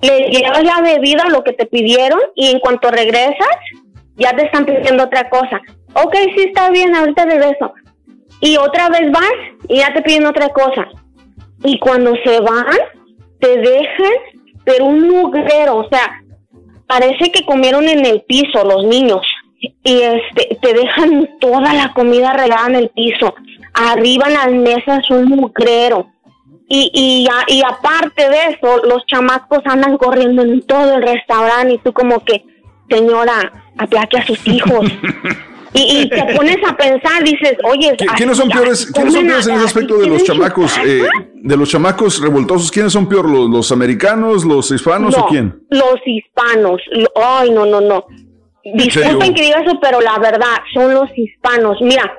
Le 0.00 0.30
llevas 0.30 0.62
la 0.62 0.80
bebida, 0.80 1.28
lo 1.28 1.42
que 1.42 1.52
te 1.52 1.66
pidieron, 1.66 2.20
y 2.34 2.50
en 2.50 2.60
cuanto 2.60 2.90
regresas, 2.90 3.56
ya 4.16 4.34
te 4.34 4.46
están 4.46 4.64
pidiendo 4.64 5.04
otra 5.04 5.28
cosa. 5.28 5.60
Ok, 5.94 6.14
sí, 6.36 6.44
está 6.46 6.70
bien, 6.70 6.94
ahorita 6.94 7.24
regreso. 7.24 7.72
Y 8.40 8.56
otra 8.56 8.88
vez 8.88 9.10
vas 9.10 9.32
y 9.68 9.78
ya 9.78 9.92
te 9.92 10.02
piden 10.02 10.26
otra 10.26 10.50
cosa. 10.50 10.86
Y 11.64 11.78
cuando 11.78 12.14
se 12.24 12.40
van, 12.40 12.76
te 13.40 13.56
dejan, 13.58 14.12
pero 14.64 14.86
un 14.86 15.08
mugrero, 15.08 15.78
o 15.78 15.88
sea, 15.88 16.22
parece 16.86 17.32
que 17.32 17.44
comieron 17.44 17.88
en 17.88 18.06
el 18.06 18.22
piso 18.22 18.64
los 18.64 18.84
niños. 18.84 19.22
Y 19.60 20.00
este, 20.02 20.56
te 20.62 20.72
dejan 20.74 21.28
toda 21.40 21.72
la 21.74 21.92
comida 21.92 22.32
regada 22.32 22.66
en 22.68 22.74
el 22.76 22.88
piso. 22.90 23.34
Arriba 23.74 24.26
en 24.28 24.34
las 24.34 24.52
mesas 24.52 25.10
un 25.10 25.24
mugrero. 25.26 26.06
Y, 26.68 26.90
y, 26.92 27.26
a- 27.28 27.44
y 27.52 27.62
aparte 27.62 28.28
de 28.28 28.36
eso, 28.54 28.82
los 28.84 29.04
chamacos 29.06 29.60
andan 29.64 29.96
corriendo 29.96 30.42
en 30.42 30.60
todo 30.66 30.96
el 30.96 31.02
restaurante 31.02 31.74
y 31.74 31.78
tú 31.78 31.92
como 31.92 32.22
que, 32.24 32.44
señora, 32.90 33.50
aplaque 33.78 34.18
a 34.18 34.26
sus 34.26 34.46
hijos. 34.46 34.86
y, 35.72 36.02
y 36.02 36.08
te 36.10 36.22
pones 36.36 36.58
a 36.68 36.76
pensar, 36.76 37.24
dices, 37.24 37.56
oye, 37.64 37.96
¿Qui- 37.96 38.14
¿Quiénes 38.16 38.36
son 38.36 38.50
peores, 38.50 38.86
¿quiénes 38.92 39.14
son 39.14 39.26
peores 39.26 39.46
en 39.48 39.54
ese 39.56 39.64
aspecto 39.64 39.96
de 39.98 40.06
los 40.08 40.24
chamacos, 40.24 40.78
eh, 40.84 41.06
de 41.34 41.56
los 41.56 41.70
chamacos 41.70 42.20
revoltosos? 42.20 42.70
¿Quiénes 42.70 42.92
son 42.92 43.08
peor, 43.08 43.28
los, 43.30 43.48
los 43.48 43.72
americanos, 43.72 44.44
los 44.44 44.70
hispanos 44.70 45.16
no, 45.16 45.24
o 45.24 45.26
quién? 45.26 45.58
Los 45.70 45.96
hispanos. 46.04 46.82
Ay, 47.16 47.50
no, 47.50 47.64
no, 47.64 47.80
no. 47.80 48.04
Disculpen 48.74 49.34
que 49.34 49.42
diga 49.42 49.60
eso, 49.60 49.78
pero 49.80 50.00
la 50.00 50.18
verdad, 50.18 50.56
son 50.72 50.94
los 50.94 51.10
hispanos. 51.16 51.80
Mira, 51.80 52.12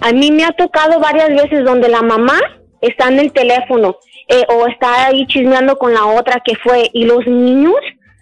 a 0.00 0.12
mí 0.12 0.30
me 0.30 0.44
ha 0.44 0.52
tocado 0.52 1.00
varias 1.00 1.28
veces 1.28 1.64
donde 1.64 1.88
la 1.88 2.02
mamá 2.02 2.38
está 2.80 3.08
en 3.08 3.20
el 3.20 3.32
teléfono 3.32 3.96
eh, 4.28 4.44
o 4.48 4.66
está 4.66 5.06
ahí 5.06 5.26
chismeando 5.26 5.76
con 5.76 5.94
la 5.94 6.06
otra 6.06 6.42
que 6.44 6.56
fue 6.56 6.90
y 6.92 7.04
los 7.04 7.26
niños 7.26 7.76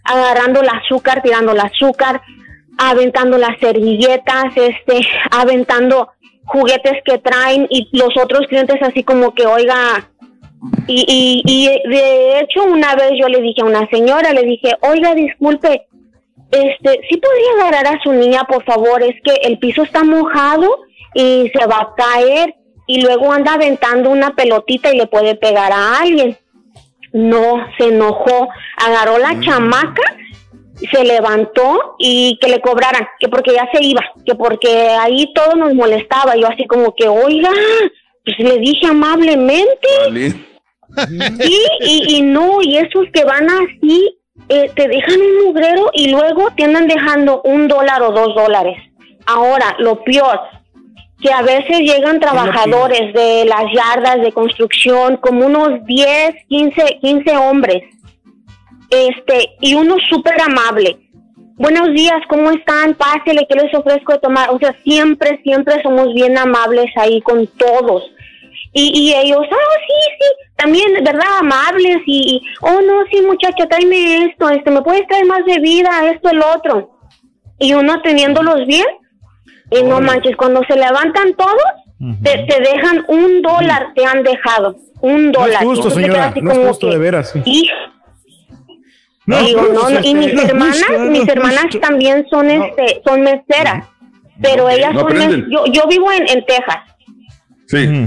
agarrando 0.05 0.61
el 0.61 0.69
azúcar, 0.69 1.23
tirando 1.23 1.53
el 1.53 1.61
azúcar, 1.61 2.21
aventando 2.79 3.39
las 3.39 3.59
servilletas, 3.59 4.57
este, 4.57 5.07
aventando 5.31 6.11
juguetes 6.45 7.03
que 7.05 7.19
traen 7.19 7.67
y 7.71 7.89
los 7.93 8.17
otros 8.17 8.47
clientes 8.49 8.77
así 8.83 9.05
como 9.05 9.35
que, 9.35 9.47
oiga, 9.47 10.11
y, 10.87 11.05
y, 11.07 11.43
y 11.47 11.89
de 11.89 12.41
hecho 12.41 12.65
una 12.65 12.95
vez 12.95 13.13
yo 13.19 13.29
le 13.29 13.41
dije 13.41 13.63
a 13.63 13.67
una 13.67 13.89
señora, 13.89 14.33
le 14.33 14.43
dije, 14.43 14.75
oiga, 14.83 15.15
disculpe, 15.15 15.87
este, 16.51 17.01
¿sí 17.09 17.17
podría 17.17 17.67
agarrar 17.67 17.95
a 17.95 18.03
su 18.03 18.13
niña, 18.13 18.45
por 18.45 18.65
favor? 18.65 19.03
Es 19.03 19.17
que 19.23 19.35
el 19.43 19.59
piso 19.59 19.83
está 19.83 20.05
mojado 20.05 20.79
y 21.15 21.51
se 21.55 21.67
va 21.67 21.81
a 21.81 21.95
caer 21.97 22.55
y 22.87 23.03
luego 23.03 23.33
anda 23.33 23.55
aventando 23.55 24.11
una 24.11 24.35
pelotita 24.35 24.93
y 24.93 24.97
le 24.97 25.07
puede 25.07 25.37
pegar 25.37 25.73
a 25.73 26.01
alguien. 26.01 26.37
No, 27.13 27.67
se 27.79 27.89
enojó, 27.89 28.49
agarró 28.77 29.19
la 29.19 29.39
chamaca, 29.41 30.03
se 30.91 31.05
levantó 31.05 31.97
y 31.99 32.39
que 32.41 32.49
le 32.49 32.61
cobraran, 32.61 33.07
que 33.19 33.29
porque 33.29 33.53
ya 33.53 33.69
se 33.73 33.85
iba, 33.85 34.03
que 34.25 34.35
porque 34.35 34.89
ahí 35.01 35.33
todo 35.35 35.55
nos 35.55 35.75
molestaba. 35.75 36.37
Yo 36.37 36.49
así 36.49 36.67
como 36.67 36.95
que, 36.95 37.09
oiga, 37.09 37.51
pues 38.25 38.39
le 38.39 38.59
dije 38.59 38.87
amablemente. 38.89 39.89
Sí, 41.39 41.63
y, 41.81 42.17
y 42.17 42.23
no, 42.23 42.61
y 42.63 42.77
esos 42.77 43.07
que 43.13 43.25
van 43.25 43.49
así, 43.49 44.20
eh, 44.49 44.71
te 44.75 44.89
dejan 44.89 45.21
un 45.21 45.47
mugrero 45.47 45.91
y 45.93 46.11
luego 46.11 46.51
te 46.57 46.65
andan 46.65 46.89
dejando 46.89 47.43
un 47.43 47.69
dólar 47.69 48.03
o 48.03 48.13
dos 48.13 48.35
dólares. 48.35 48.79
Ahora, 49.27 49.77
lo 49.79 50.03
peor, 50.03 50.41
que 51.21 51.33
a 51.33 51.43
veces 51.43 51.81
llegan 51.81 52.19
trabajadores 52.19 53.13
de 53.13 53.45
las 53.45 53.65
yardas 53.73 54.21
de 54.23 54.33
construcción, 54.33 55.19
como 55.19 55.47
unos 55.47 55.85
10, 55.85 56.35
15, 56.49 56.99
15 57.01 57.37
hombres, 57.37 57.83
este, 58.91 59.51
y 59.61 59.75
uno 59.75 59.97
súper 60.09 60.41
amable. 60.41 60.97
Buenos 61.57 61.93
días, 61.93 62.23
¿cómo 62.29 62.51
están? 62.51 62.95
Pásele, 62.95 63.47
¿qué 63.49 63.55
les 63.55 63.75
ofrezco 63.75 64.15
de 64.15 64.19
tomar? 64.19 64.49
O 64.51 64.59
sea, 64.59 64.75
siempre, 64.83 65.41
siempre 65.43 65.83
somos 65.83 66.15
bien 66.15 66.39
amables 66.39 66.91
ahí 66.97 67.21
con 67.21 67.47
todos. 67.47 68.11
Y, 68.73 68.93
y 69.01 69.15
ellos, 69.15 69.41
ah, 69.51 69.79
sí, 69.87 70.13
sí, 70.19 70.49
también, 70.57 70.87
¿verdad? 71.03 71.39
Amables 71.41 71.99
y, 72.07 72.37
y, 72.37 72.43
oh, 72.61 72.81
no, 72.81 73.03
sí, 73.11 73.21
muchacha, 73.23 73.67
tráeme 73.69 74.27
esto, 74.27 74.49
este, 74.49 74.71
¿me 74.71 74.81
puedes 74.83 75.07
traer 75.09 75.27
más 75.27 75.45
bebida, 75.45 75.91
esto, 76.13 76.31
el 76.31 76.41
otro? 76.41 76.91
Y 77.59 77.75
uno 77.75 77.95
atendiéndolos 77.95 78.67
bien, 78.67 78.87
y 79.73 79.83
no 79.83 80.01
manches, 80.01 80.37
cuando 80.37 80.63
se 80.69 80.77
levantan 80.77 81.35
todos, 81.35 81.63
te, 82.23 82.45
te 82.49 82.61
dejan 82.61 83.05
un 83.09 83.43
dólar, 83.43 83.89
te 83.95 84.05
han 84.07 84.23
dejado, 84.23 84.77
un 85.01 85.33
No 85.33 85.47
es 85.47 85.53
dólar. 85.53 85.65
justo, 85.65 85.89
Y 85.89 85.91
señora, 85.91 86.33
no 86.41 86.53
es 86.53 86.59
justo 86.69 86.87
que, 86.87 86.93
de 86.93 86.99
veras. 86.99 87.35
"Hijo". 87.45 87.75
No, 89.27 89.39
Digo, 89.43 89.63
no, 89.73 90.01
y 90.03 90.15
mis 90.15 90.33
hermanas, 90.45 90.87
mis 91.09 91.29
hermanas 91.29 91.67
también 91.81 92.27
son 92.31 92.51
este, 92.51 93.03
son 93.07 93.21
meseras, 93.21 93.87
pero 94.43 94.69
ellas 94.69 94.93
son, 94.95 95.13
mes- 95.13 95.45
yo, 95.51 95.67
yo 95.67 95.87
vivo 95.89 96.11
en, 96.11 96.29
en 96.29 96.45
Texas 96.47 96.79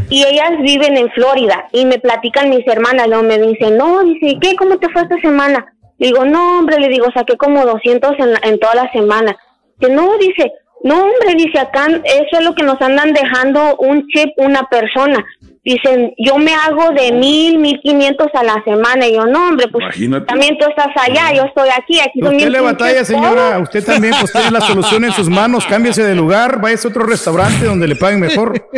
Y 0.09 0.23
ellas 0.23 0.51
viven 0.61 0.97
en 0.97 1.09
Florida 1.11 1.67
y 1.71 1.85
me 1.85 1.99
platican 1.99 2.49
mis 2.49 2.67
hermanas, 2.67 3.07
luego 3.07 3.23
me 3.23 3.39
dicen, 3.39 3.77
no, 3.77 4.03
dice, 4.03 4.27
¿y 4.27 4.39
¿qué? 4.39 4.55
¿Cómo 4.55 4.77
te 4.77 4.89
fue 4.89 5.03
esta 5.03 5.17
semana? 5.19 5.65
Le 5.99 6.07
digo, 6.07 6.25
no, 6.25 6.59
hombre, 6.59 6.79
le 6.79 6.89
digo, 6.89 7.07
saqué 7.13 7.37
como 7.37 7.65
200 7.65 8.11
en, 8.19 8.49
en 8.49 8.59
toda 8.59 8.75
la 8.75 8.91
semana. 8.91 9.35
Dice, 9.79 9.93
no, 9.93 10.17
dice, 10.17 10.51
no, 10.83 10.95
hombre, 10.95 11.35
dice, 11.37 11.59
acá 11.59 11.87
eso 11.87 12.39
es 12.39 12.43
lo 12.43 12.55
que 12.55 12.63
nos 12.63 12.81
andan 12.81 13.13
dejando 13.13 13.77
un 13.77 14.05
chip 14.07 14.31
una 14.37 14.63
persona. 14.69 15.23
Dicen, 15.65 16.13
yo 16.17 16.37
me 16.37 16.53
hago 16.53 16.89
de 16.91 17.11
mil, 17.13 17.57
mil 17.57 17.79
quinientos 17.81 18.27
a 18.33 18.43
la 18.43 18.61
semana. 18.65 19.07
Y 19.07 19.13
yo, 19.15 19.25
no, 19.25 19.47
hombre, 19.49 19.67
pues 19.69 19.83
también 20.27 20.57
tú 20.57 20.65
estás 20.69 20.87
allá, 20.95 21.33
yo 21.33 21.43
estoy 21.43 21.69
aquí, 21.69 21.99
aquí 21.99 22.19
son 22.21 22.35
Usted 22.35 22.49
le 22.49 22.59
batalla, 22.61 23.05
señora. 23.05 23.59
Usted 23.59 23.83
también 23.85 24.13
pues 24.19 24.31
tiene 24.31 24.51
la 24.51 24.61
solución 24.61 25.03
en 25.05 25.11
sus 25.13 25.29
manos. 25.29 25.65
Cámbiese 25.65 26.03
de 26.03 26.15
lugar, 26.15 26.59
vaya 26.61 26.77
a 26.83 26.87
otro 26.87 27.05
restaurante 27.05 27.65
donde 27.65 27.87
le 27.87 27.95
paguen 27.95 28.19
mejor. 28.19 28.69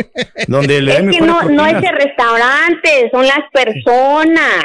donde 0.46 0.80
le 0.80 0.92
Es 0.92 0.98
den 0.98 1.10
que 1.10 1.20
no, 1.20 1.42
no 1.42 1.66
es 1.66 1.74
el 1.74 1.96
restaurante, 1.96 3.10
son 3.12 3.26
las 3.26 3.40
personas. 3.52 4.64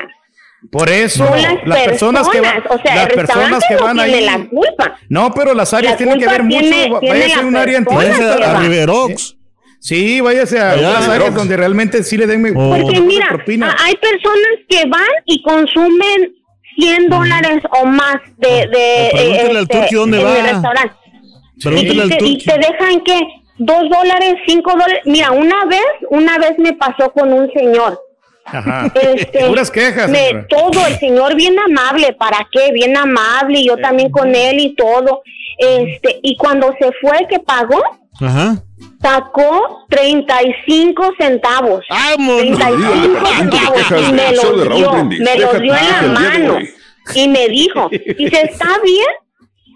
Por 0.72 0.90
eso, 0.92 1.26
Son 1.26 1.42
las, 1.42 1.56
las 1.66 1.80
personas, 1.80 2.30
que 2.30 2.40
van, 2.40 2.64
o 2.70 2.78
sea, 2.84 2.96
las 2.96 3.08
el 3.08 3.14
personas 3.16 3.64
que 3.68 3.74
no 3.74 3.84
van 3.84 4.00
ahí. 4.00 4.24
la 4.24 4.48
culpa. 4.48 4.96
No, 5.10 5.34
pero 5.34 5.56
las 5.56 5.74
áreas 5.74 5.94
La 5.94 5.98
tienen 5.98 6.20
que 6.20 6.28
ver 6.28 6.48
tiene- 6.48 6.88
mucho. 6.88 7.00
tiene 7.00 7.20
Váyase 7.20 7.40
a 7.40 7.46
un 7.48 7.56
área 7.56 7.80
va. 7.82 8.52
a 8.52 8.60
Riverox. 8.60 9.38
Sí, 9.84 10.22
váyase 10.22 10.60
a 10.60 10.76
unas 10.78 11.08
áreas 11.10 11.34
donde 11.34 11.58
realmente 11.58 12.04
sí 12.04 12.16
le 12.16 12.28
den 12.28 12.40
me- 12.44 12.54
Porque 12.54 13.00
mejores 13.02 13.02
mira, 13.48 13.76
hay 13.84 13.96
personas 13.96 14.48
que 14.70 14.86
van 14.88 15.02
y 15.26 15.42
consumen 15.42 16.36
100 16.78 17.10
dólares 17.10 17.64
o 17.82 17.86
más 17.88 18.18
de, 18.38 18.68
de 18.68 19.10
pregúntale 19.12 19.50
al 19.50 19.58
este, 19.58 19.78
turqui 19.80 19.96
dónde 19.96 20.20
en 20.20 20.26
va. 20.26 20.38
el 20.38 20.44
restaurante. 20.46 20.96
Pregúntale 21.64 21.96
y, 21.96 22.00
al 22.00 22.10
te, 22.10 22.16
turqui. 22.18 22.34
y 22.34 22.38
te 22.46 22.54
dejan 22.60 23.02
que 23.04 23.20
dos 23.58 23.84
dólares, 23.90 24.36
cinco 24.48 24.72
dólares. 24.72 25.00
Mira, 25.06 25.32
una 25.32 25.66
vez, 25.66 25.86
una 26.12 26.38
vez 26.38 26.60
me 26.60 26.74
pasó 26.74 27.12
con 27.12 27.34
un 27.34 27.52
señor. 27.52 28.00
Ajá. 28.46 28.92
Este, 28.94 29.46
Puras 29.48 29.72
quejas. 29.72 30.10
me- 30.12 30.46
todo, 30.48 30.86
el 30.88 31.00
señor 31.00 31.36
bien 31.36 31.56
amable, 31.60 32.14
¿para 32.14 32.48
qué? 32.52 32.72
Bien 32.72 32.96
amable, 32.96 33.60
y 33.62 33.68
yo 33.68 33.78
también 33.78 34.12
con 34.12 34.34
él 34.36 34.60
y 34.60 34.76
todo. 34.76 35.24
Este, 35.58 36.20
y 36.22 36.38
cuando 36.38 36.72
se 36.80 36.92
fue 37.02 37.26
que 37.28 37.40
pagó, 37.40 37.82
Ajá. 38.20 38.64
Sacó 39.02 39.86
35 39.90 41.14
centavos. 41.18 41.86
35 41.88 43.28
centavos 43.38 43.82
y 44.10 44.14
me 44.14 44.32
los 44.34 44.76
dio, 44.78 45.04
me 45.06 45.38
los 45.38 45.62
dio 45.62 45.74
en 45.76 46.14
la 46.14 46.20
mano 46.20 46.60
y 47.16 47.28
me 47.28 47.48
dijo, 47.50 47.90
dice, 47.90 48.42
¿está 48.44 48.68
bien? 48.84 49.08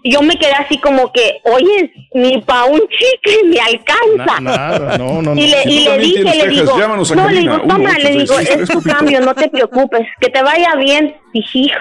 Y 0.02 0.12
yo 0.12 0.22
me 0.22 0.38
quedé 0.38 0.52
así 0.52 0.78
como 0.78 1.10
que, 1.12 1.40
oye, 1.42 1.92
ni 2.14 2.40
para 2.42 2.66
un 2.66 2.80
chicle 2.88 3.42
me 3.48 3.58
alcanza. 3.58 4.40
Na- 4.40 4.56
nada, 4.56 4.98
no, 4.98 5.20
no, 5.20 5.34
no. 5.34 5.40
Y 5.40 5.48
le, 5.48 5.62
Si 5.64 5.68
y 5.80 5.84
le 5.88 5.98
dije, 5.98 6.22
le 6.22 6.48
digo, 6.48 6.78
no, 7.16 7.28
le 7.28 7.40
digo, 7.40 7.58
toma, 7.66 7.98
le 7.98 8.10
digo, 8.12 8.34
1-866-3 8.36 8.60
es 8.62 8.68
tu 8.68 8.82
cambio, 8.82 9.20
no 9.20 9.34
te 9.34 9.48
preocupes, 9.48 10.02
que 10.20 10.28
te 10.30 10.40
vaya 10.44 10.76
bien. 10.76 11.16
Dije, 11.32 11.58
hijo. 11.58 11.78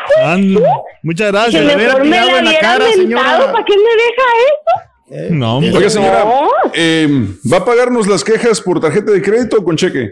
Muchas 1.03 1.27
que 1.27 1.31
gracias. 1.33 1.63
le 1.65 1.75
hubiera 1.75 1.93
mejor 1.93 2.05
me 2.07 2.17
la 2.17 2.25
la 2.25 2.41
hubiera 2.49 2.59
cara, 2.59 2.85
señora. 2.93 3.21
mentado, 3.23 3.51
¿para 3.51 3.65
qué 3.65 3.73
me 3.77 3.83
deja 3.83 4.23
eso? 4.47 4.89
No, 5.29 5.57
hombre. 5.57 5.77
Oiga, 5.77 5.89
señora, 5.89 6.23
No. 6.25 6.47
eh, 6.73 7.07
¿va 7.51 7.57
a 7.57 7.65
pagarnos 7.65 8.07
las 8.07 8.23
quejas 8.23 8.59
por 8.61 8.79
tarjeta 8.79 9.11
de 9.11 9.21
crédito 9.21 9.57
o 9.59 9.63
con 9.63 9.75
cheque? 9.77 10.11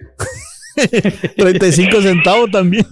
35 1.38 2.02
centavos 2.02 2.52
también. 2.52 2.86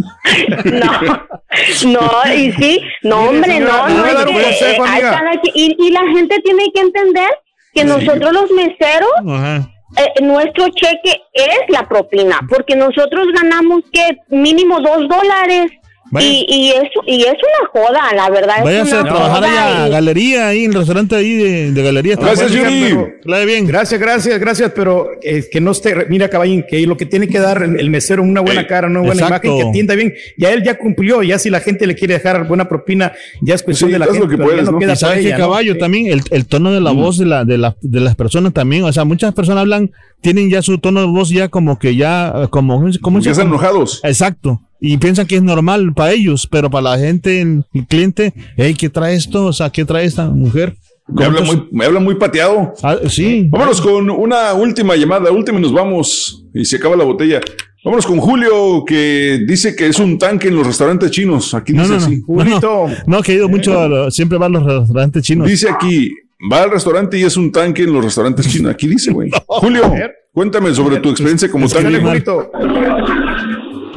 No, 0.65 1.91
no, 1.91 2.33
y 2.35 2.51
sí, 2.53 2.81
no, 3.03 3.29
hombre, 3.29 3.53
señora, 3.53 3.89
no, 3.89 3.97
no, 3.97 4.05
es 4.05 4.25
que, 4.25 4.31
eh, 4.31 4.77
hay 4.85 5.01
amiga. 5.01 5.11
cada 5.11 5.31
que- 5.41 5.51
y, 5.53 5.75
y 5.79 5.91
la 5.91 6.01
gente 6.15 6.37
tiene 6.43 6.63
que 6.73 6.81
entender 6.81 7.29
que 7.73 7.83
nosotros 7.83 8.31
los 8.33 8.51
meseros, 8.51 9.11
Ajá. 9.27 9.69
eh, 9.97 10.21
nuestro 10.23 10.69
cheque 10.69 11.21
es 11.33 11.59
la 11.69 11.87
propina, 11.87 12.39
porque 12.49 12.75
nosotros 12.75 13.27
ganamos 13.33 13.81
que 13.91 14.17
mínimo 14.29 14.79
dos 14.81 15.07
dólares. 15.09 15.71
Vaya. 16.11 16.27
Y, 16.27 16.45
y, 16.47 16.69
eso, 16.71 17.01
y 17.07 17.21
es 17.21 17.29
una 17.33 17.69
joda, 17.71 18.01
la 18.13 18.29
verdad. 18.29 18.57
es 18.59 18.63
Váyase 18.65 18.95
a 18.95 19.01
una 19.01 19.09
trabajar 19.09 19.37
joda 19.43 19.47
allá 19.51 19.83
a 19.83 19.87
y- 19.87 19.91
galería, 19.91 20.47
ahí 20.49 20.63
en 20.65 20.71
el 20.71 20.77
restaurante 20.77 21.15
ahí 21.15 21.33
de, 21.35 21.71
de 21.71 21.83
galería. 21.83 22.15
Gracias, 22.17 22.51
Yuri. 22.51 22.97
bien. 23.45 23.65
Gracias, 23.65 23.99
gracias, 23.99 24.37
gracias, 24.39 24.71
pero 24.75 25.07
eh, 25.23 25.45
que 25.49 25.61
no 25.61 25.71
esté, 25.71 25.95
mira 26.09 26.27
caballín, 26.29 26.65
que 26.69 26.85
lo 26.85 26.97
que 26.97 27.05
tiene 27.05 27.27
que 27.29 27.39
dar 27.39 27.63
el 27.63 27.89
mesero 27.89 28.23
una 28.23 28.41
buena 28.41 28.61
Ey, 28.61 28.67
cara, 28.67 28.87
una 28.87 28.99
buena 28.99 29.13
exacto. 29.13 29.47
imagen, 29.47 29.63
que 29.63 29.69
atienda 29.69 29.95
bien, 29.95 30.13
ya 30.37 30.51
él 30.51 30.63
ya 30.63 30.77
cumplió, 30.77 31.23
ya 31.23 31.39
si 31.39 31.49
la 31.49 31.61
gente 31.61 31.87
le 31.87 31.95
quiere 31.95 32.15
dejar 32.15 32.45
buena 32.47 32.67
propina, 32.67 33.13
ya 33.41 33.55
es 33.55 33.63
cuestión 33.63 33.89
Sí, 33.89 33.93
de 33.93 33.99
la 33.99 34.05
gente, 34.05 34.19
lo 34.19 34.27
que 34.27 34.37
pero 34.37 34.49
ya 34.49 34.55
puedes, 34.55 34.71
¿no? 34.71 34.79
queda 34.79 34.93
Y 34.93 34.97
sabes 34.97 35.25
ella, 35.25 35.37
¿no? 35.37 35.43
caballo 35.45 35.77
también, 35.77 36.07
el, 36.07 36.21
el 36.31 36.45
tono 36.45 36.73
de 36.73 36.81
la 36.81 36.91
voz 36.91 37.17
de, 37.17 37.25
la, 37.25 37.45
de, 37.45 37.57
la, 37.57 37.75
de 37.81 37.99
las 38.01 38.15
personas 38.17 38.51
también. 38.51 38.83
O 38.83 38.91
sea, 38.91 39.05
muchas 39.05 39.33
personas 39.33 39.61
hablan, 39.61 39.91
tienen 40.21 40.49
ya 40.49 40.61
su 40.61 40.77
tono 40.77 40.99
de 40.99 41.07
voz 41.07 41.29
ya 41.29 41.47
como 41.47 41.79
que 41.79 41.95
ya, 41.95 42.33
eh, 42.35 42.47
como, 42.49 42.83
como 43.01 43.19
Ya 43.21 43.31
están 43.31 43.47
enojados. 43.47 44.01
Exacto. 44.03 44.59
Y 44.83 44.97
piensan 44.97 45.27
que 45.27 45.35
es 45.35 45.43
normal 45.43 45.93
para 45.93 46.11
ellos, 46.11 46.47
pero 46.49 46.69
para 46.69 46.81
la 46.91 46.97
gente, 46.97 47.39
el, 47.39 47.63
el 47.73 47.85
cliente, 47.85 48.33
hey, 48.57 48.75
¿qué 48.77 48.89
trae 48.89 49.15
esto? 49.15 49.45
O 49.45 49.53
sea, 49.53 49.69
¿qué 49.69 49.85
trae 49.85 50.05
esta 50.05 50.25
mujer? 50.29 50.75
Me 51.07 51.23
habla, 51.25 51.37
¿Cuántos- 51.39 51.55
muy, 51.57 51.67
me 51.71 51.85
habla 51.85 51.99
muy 51.99 52.15
pateado. 52.15 52.73
Ah, 52.81 52.95
sí. 53.07 53.47
Vámonos 53.49 53.79
con 53.79 54.09
una 54.09 54.53
última 54.53 54.95
llamada, 54.95 55.31
última 55.31 55.59
y 55.59 55.61
nos 55.61 55.71
vamos. 55.71 56.45
Y 56.53 56.65
se 56.65 56.77
acaba 56.77 56.95
la 56.95 57.03
botella. 57.03 57.39
Vámonos 57.83 58.05
con 58.07 58.17
Julio, 58.19 58.83
que 58.85 59.41
dice 59.47 59.75
que 59.75 59.87
es 59.87 59.99
un 59.99 60.17
tanque 60.17 60.47
en 60.47 60.55
los 60.55 60.65
restaurantes 60.65 61.11
chinos. 61.11 61.53
Aquí 61.53 61.73
No, 61.73 61.83
dice 61.83 61.93
no, 61.93 61.99
no. 61.99 62.05
así. 62.05 62.15
No, 62.15 62.25
no, 62.35 62.43
Julito. 62.43 62.87
no, 63.07 63.21
que 63.23 63.31
he 63.33 63.35
ido 63.35 63.49
mucho, 63.49 63.79
a 63.79 63.87
lo- 63.87 64.09
siempre 64.11 64.37
va 64.39 64.47
a 64.47 64.49
los 64.49 64.63
restaurantes 64.63 65.21
chinos. 65.23 65.47
Dice 65.47 65.69
aquí, 65.69 66.09
va 66.51 66.63
al 66.63 66.71
restaurante 66.71 67.19
y 67.19 67.23
es 67.23 67.37
un 67.37 67.51
tanque 67.51 67.83
en 67.83 67.93
los 67.93 68.03
restaurantes 68.03 68.47
chinos. 68.47 68.71
Aquí 68.73 68.87
dice, 68.87 69.11
güey. 69.11 69.29
Julio, 69.47 69.93
cuéntame 70.33 70.73
sobre 70.73 70.97
tu 70.99 71.09
experiencia 71.09 71.49
como 71.51 71.67
tanque. 71.67 72.01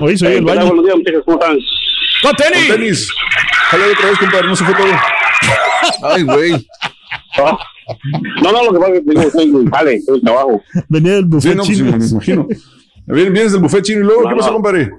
Hoy 0.01 0.17
soy 0.19 0.35
el 0.35 0.45
baño. 0.45 0.67
Buenos 0.67 0.85
días, 0.85 0.97
muchachos, 0.97 1.23
¿cómo 1.25 1.39
están? 1.41 1.57
¡Con 2.23 2.33
Con 2.33 2.37
tenis! 2.37 2.69
tenis. 2.69 3.09
Jale 3.71 3.85
otra 3.93 4.09
vez, 4.11 4.19
compadre, 4.19 4.47
no 4.49 4.57
se 4.57 4.65
fue 4.65 4.75
todo. 4.75 4.93
Ay, 6.03 6.23
güey. 6.23 6.53
No, 8.43 8.53
no, 8.53 8.65
lo 8.65 8.73
que 8.73 8.79
pasa 8.79 8.95
es 8.95 9.03
que 9.05 9.27
estoy, 9.29 9.51
vale, 9.67 9.95
estoy 9.95 10.19
en 10.19 10.25
trabajo. 10.25 10.63
Venía 10.89 11.13
del 11.15 11.25
Sí, 11.25 11.29
buffet 11.29 11.57
no, 11.57 11.65
pues, 11.65 11.77
chino. 11.79 11.97
me 11.97 12.07
imagino. 12.07 12.49
Bien, 13.07 13.33
vienes 13.33 13.53
del 13.53 13.61
buffet 13.61 13.83
chino 13.85 14.01
y 14.01 14.05
luego, 14.05 14.29
¿qué 14.29 14.35
No, 14.37 14.53
compadre? 14.53 14.91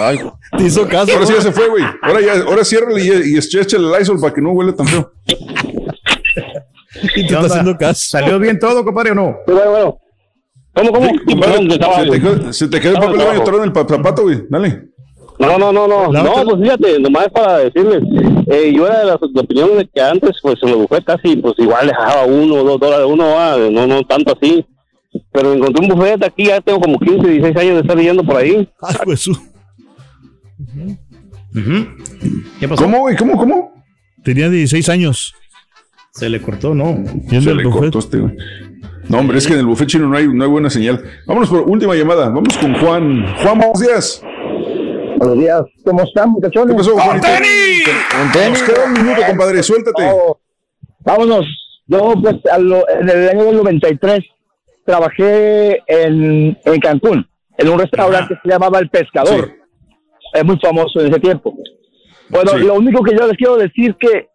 Ay, 0.00 0.18
Te 0.56 0.64
hizo 0.64 0.88
caso. 0.88 1.12
Ahora 1.12 1.26
sí 1.26 1.32
ya 1.34 1.40
se 1.42 1.52
fue, 1.52 1.68
güey. 1.68 1.84
Ahora 2.02 2.20
ya, 2.20 2.32
ahora 2.42 2.64
ciérrale 2.64 3.02
y, 3.04 3.34
y 3.34 3.38
échale 3.38 3.84
el 3.84 3.92
Lysol 3.92 4.20
para 4.20 4.32
que 4.34 4.40
no 4.40 4.50
huele 4.52 4.72
tan 4.72 4.86
feo. 4.86 5.12
Y 7.04 7.08
te 7.08 7.12
¿Qué 7.14 7.20
está 7.34 7.40
haciendo 7.40 7.76
caso. 7.76 8.00
¿Salió 8.10 8.38
bien 8.38 8.58
todo, 8.58 8.84
compadre, 8.84 9.10
o 9.12 9.14
no? 9.14 9.36
Pero 9.46 9.56
bueno, 9.58 9.70
bueno. 9.72 9.98
¿Cómo, 10.74 10.90
cómo? 10.92 11.08
Compadre, 11.26 11.52
Perdón, 11.58 11.70
estaba- 11.72 11.96
se, 12.04 12.10
te 12.10 12.20
quedó, 12.20 12.52
se 12.52 12.68
te 12.68 12.80
quedó 12.80 12.92
el 12.94 13.00
papel 13.00 13.18
de 13.18 13.24
baño 13.24 13.56
en 13.58 13.62
el 13.64 13.72
pa- 13.72 13.86
zapato, 13.88 14.22
güey. 14.22 14.42
Dale. 14.48 14.88
No, 15.38 15.58
no, 15.58 15.72
no, 15.72 15.88
no. 15.88 16.12
No, 16.12 16.32
pues 16.44 16.62
fíjate, 16.62 17.00
nomás 17.00 17.28
para 17.28 17.58
decirles, 17.58 18.02
eh, 18.46 18.72
yo 18.74 18.86
era 18.86 19.00
de 19.00 19.04
la 19.06 19.18
de 19.20 19.40
opinión 19.40 19.76
de 19.76 19.88
que 19.92 20.00
antes, 20.00 20.30
pues 20.40 20.56
en 20.62 20.70
los 20.70 20.78
buffets 20.80 21.04
casi, 21.04 21.36
pues 21.36 21.54
igual 21.58 21.86
le 21.86 21.92
dejaba 21.92 22.24
uno 22.26 22.54
o 22.56 22.64
dos 22.64 22.78
dólares 22.80 23.06
uno, 23.08 23.24
ah, 23.38 23.56
no, 23.70 23.86
no 23.86 24.02
tanto 24.04 24.36
así. 24.40 24.64
Pero 25.32 25.52
encontré 25.52 25.86
un 25.86 25.94
buffet 25.94 26.24
aquí, 26.24 26.46
ya 26.46 26.60
tengo 26.60 26.80
como 26.80 26.98
15, 26.98 27.28
16 27.28 27.56
años 27.56 27.74
de 27.74 27.80
estar 27.80 27.98
yendo 27.98 28.22
por 28.24 28.36
ahí. 28.36 28.68
Ay, 28.80 28.94
Jesús. 29.06 29.38
¿Qué 32.60 32.68
pasó? 32.68 32.84
¿Cómo, 32.84 33.00
güey? 33.00 33.16
¿Cómo, 33.16 33.36
cómo? 33.36 33.72
Tenía 34.24 34.48
16 34.48 34.88
años. 34.88 35.34
Se 36.12 36.28
le 36.28 36.40
cortó, 36.40 36.74
¿no? 36.74 37.02
Se 37.28 37.40
le 37.40 37.64
buffet. 37.64 37.70
cortó 37.80 37.98
este, 37.98 38.18
güey. 38.18 38.36
No, 39.12 39.18
hombre, 39.18 39.36
es 39.36 39.46
que 39.46 39.52
en 39.52 39.58
el 39.60 39.66
buffet 39.66 39.88
chino 39.88 40.08
no 40.08 40.16
hay, 40.16 40.26
no 40.26 40.42
hay 40.42 40.48
buena 40.50 40.70
señal. 40.70 41.04
Vámonos 41.26 41.50
por 41.50 41.60
última 41.68 41.94
llamada. 41.94 42.30
Vamos 42.30 42.56
con 42.56 42.74
Juan. 42.80 43.26
Juan, 43.42 43.58
buenos 43.58 43.78
días. 43.80 44.22
Buenos 45.18 45.38
días, 45.38 45.62
¿cómo 45.84 46.02
están, 46.02 46.30
muchachones? 46.30 46.74
¿Qué 46.74 46.78
pasó, 46.78 46.92
con 46.92 47.16
Nos 48.50 48.62
queda 48.62 48.84
un 48.86 48.92
minuto, 48.94 49.20
compadre. 49.28 49.62
Suéltate. 49.62 50.02
Oh, 50.10 50.40
vámonos. 51.00 51.44
Yo, 51.86 52.14
pues, 52.22 52.36
a 52.50 52.58
lo- 52.58 52.88
en 52.88 53.08
el 53.08 53.28
año 53.28 53.44
del 53.44 53.56
93 53.58 54.20
trabajé 54.86 55.82
en, 55.86 56.58
en 56.64 56.80
Cancún, 56.80 57.26
en 57.58 57.68
un 57.68 57.78
restaurante 57.78 58.34
que 58.34 58.40
se 58.42 58.48
llamaba 58.48 58.78
El 58.78 58.88
Pescador. 58.88 59.46
Sí. 59.46 59.52
Es 60.34 60.44
muy 60.44 60.58
famoso 60.58 61.00
en 61.00 61.08
ese 61.10 61.20
tiempo. 61.20 61.54
Bueno, 62.30 62.52
Sí. 62.52 62.60
lo 62.64 62.74
único 62.74 63.02
que 63.04 63.14
yo 63.14 63.26
les 63.26 63.36
quiero 63.36 63.56
decir 63.58 63.94
que 64.00 64.28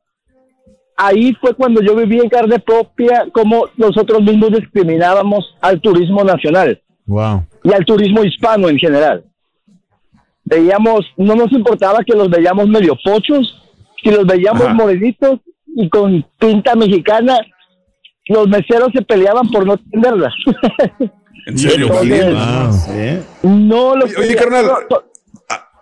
ahí 0.98 1.34
fue 1.40 1.54
cuando 1.54 1.82
yo 1.82 1.96
viví 1.96 2.20
en 2.20 2.28
carne 2.30 2.60
propia 2.60 3.26
cómo 3.32 3.68
nosotros 3.78 4.22
mismos 4.24 4.52
discriminábamos 4.52 5.56
al 5.62 5.80
turismo 5.80 6.24
nacional 6.24 6.82
Wow. 7.06 7.46
y 7.64 7.72
al 7.74 7.86
turismo 7.86 8.24
hispano 8.24 8.68
en 8.68 8.78
general. 8.78 9.24
Veíamos, 10.44 11.06
no 11.18 11.36
nos 11.36 11.52
importaba 11.52 12.00
que 12.06 12.14
los 12.16 12.30
veíamos 12.30 12.68
medio 12.68 12.98
pochos, 13.04 13.62
si 14.04 14.10
los 14.12 14.26
veíamos 14.26 14.64
Ajá. 14.64 14.74
morenitos 14.74 15.40
y 15.76 15.88
con 15.90 16.26
pinta 16.40 16.76
mexicana, 16.76 17.38
los 18.28 18.48
meseros 18.48 18.90
se 18.94 19.02
peleaban 19.04 19.50
por 19.50 19.66
no 19.66 19.74
atenderlas. 19.74 20.34
En 21.46 21.58
serio, 21.58 21.86
Entonces, 21.88 22.36
valiente. 22.36 23.24
Wow. 23.42 23.52
no 23.58 23.96
los 23.96 24.10
Oye, 24.18 24.26
oye, 24.28 24.36
carnal. 24.36 24.66
no, 24.66 24.74
no. 24.90 25.04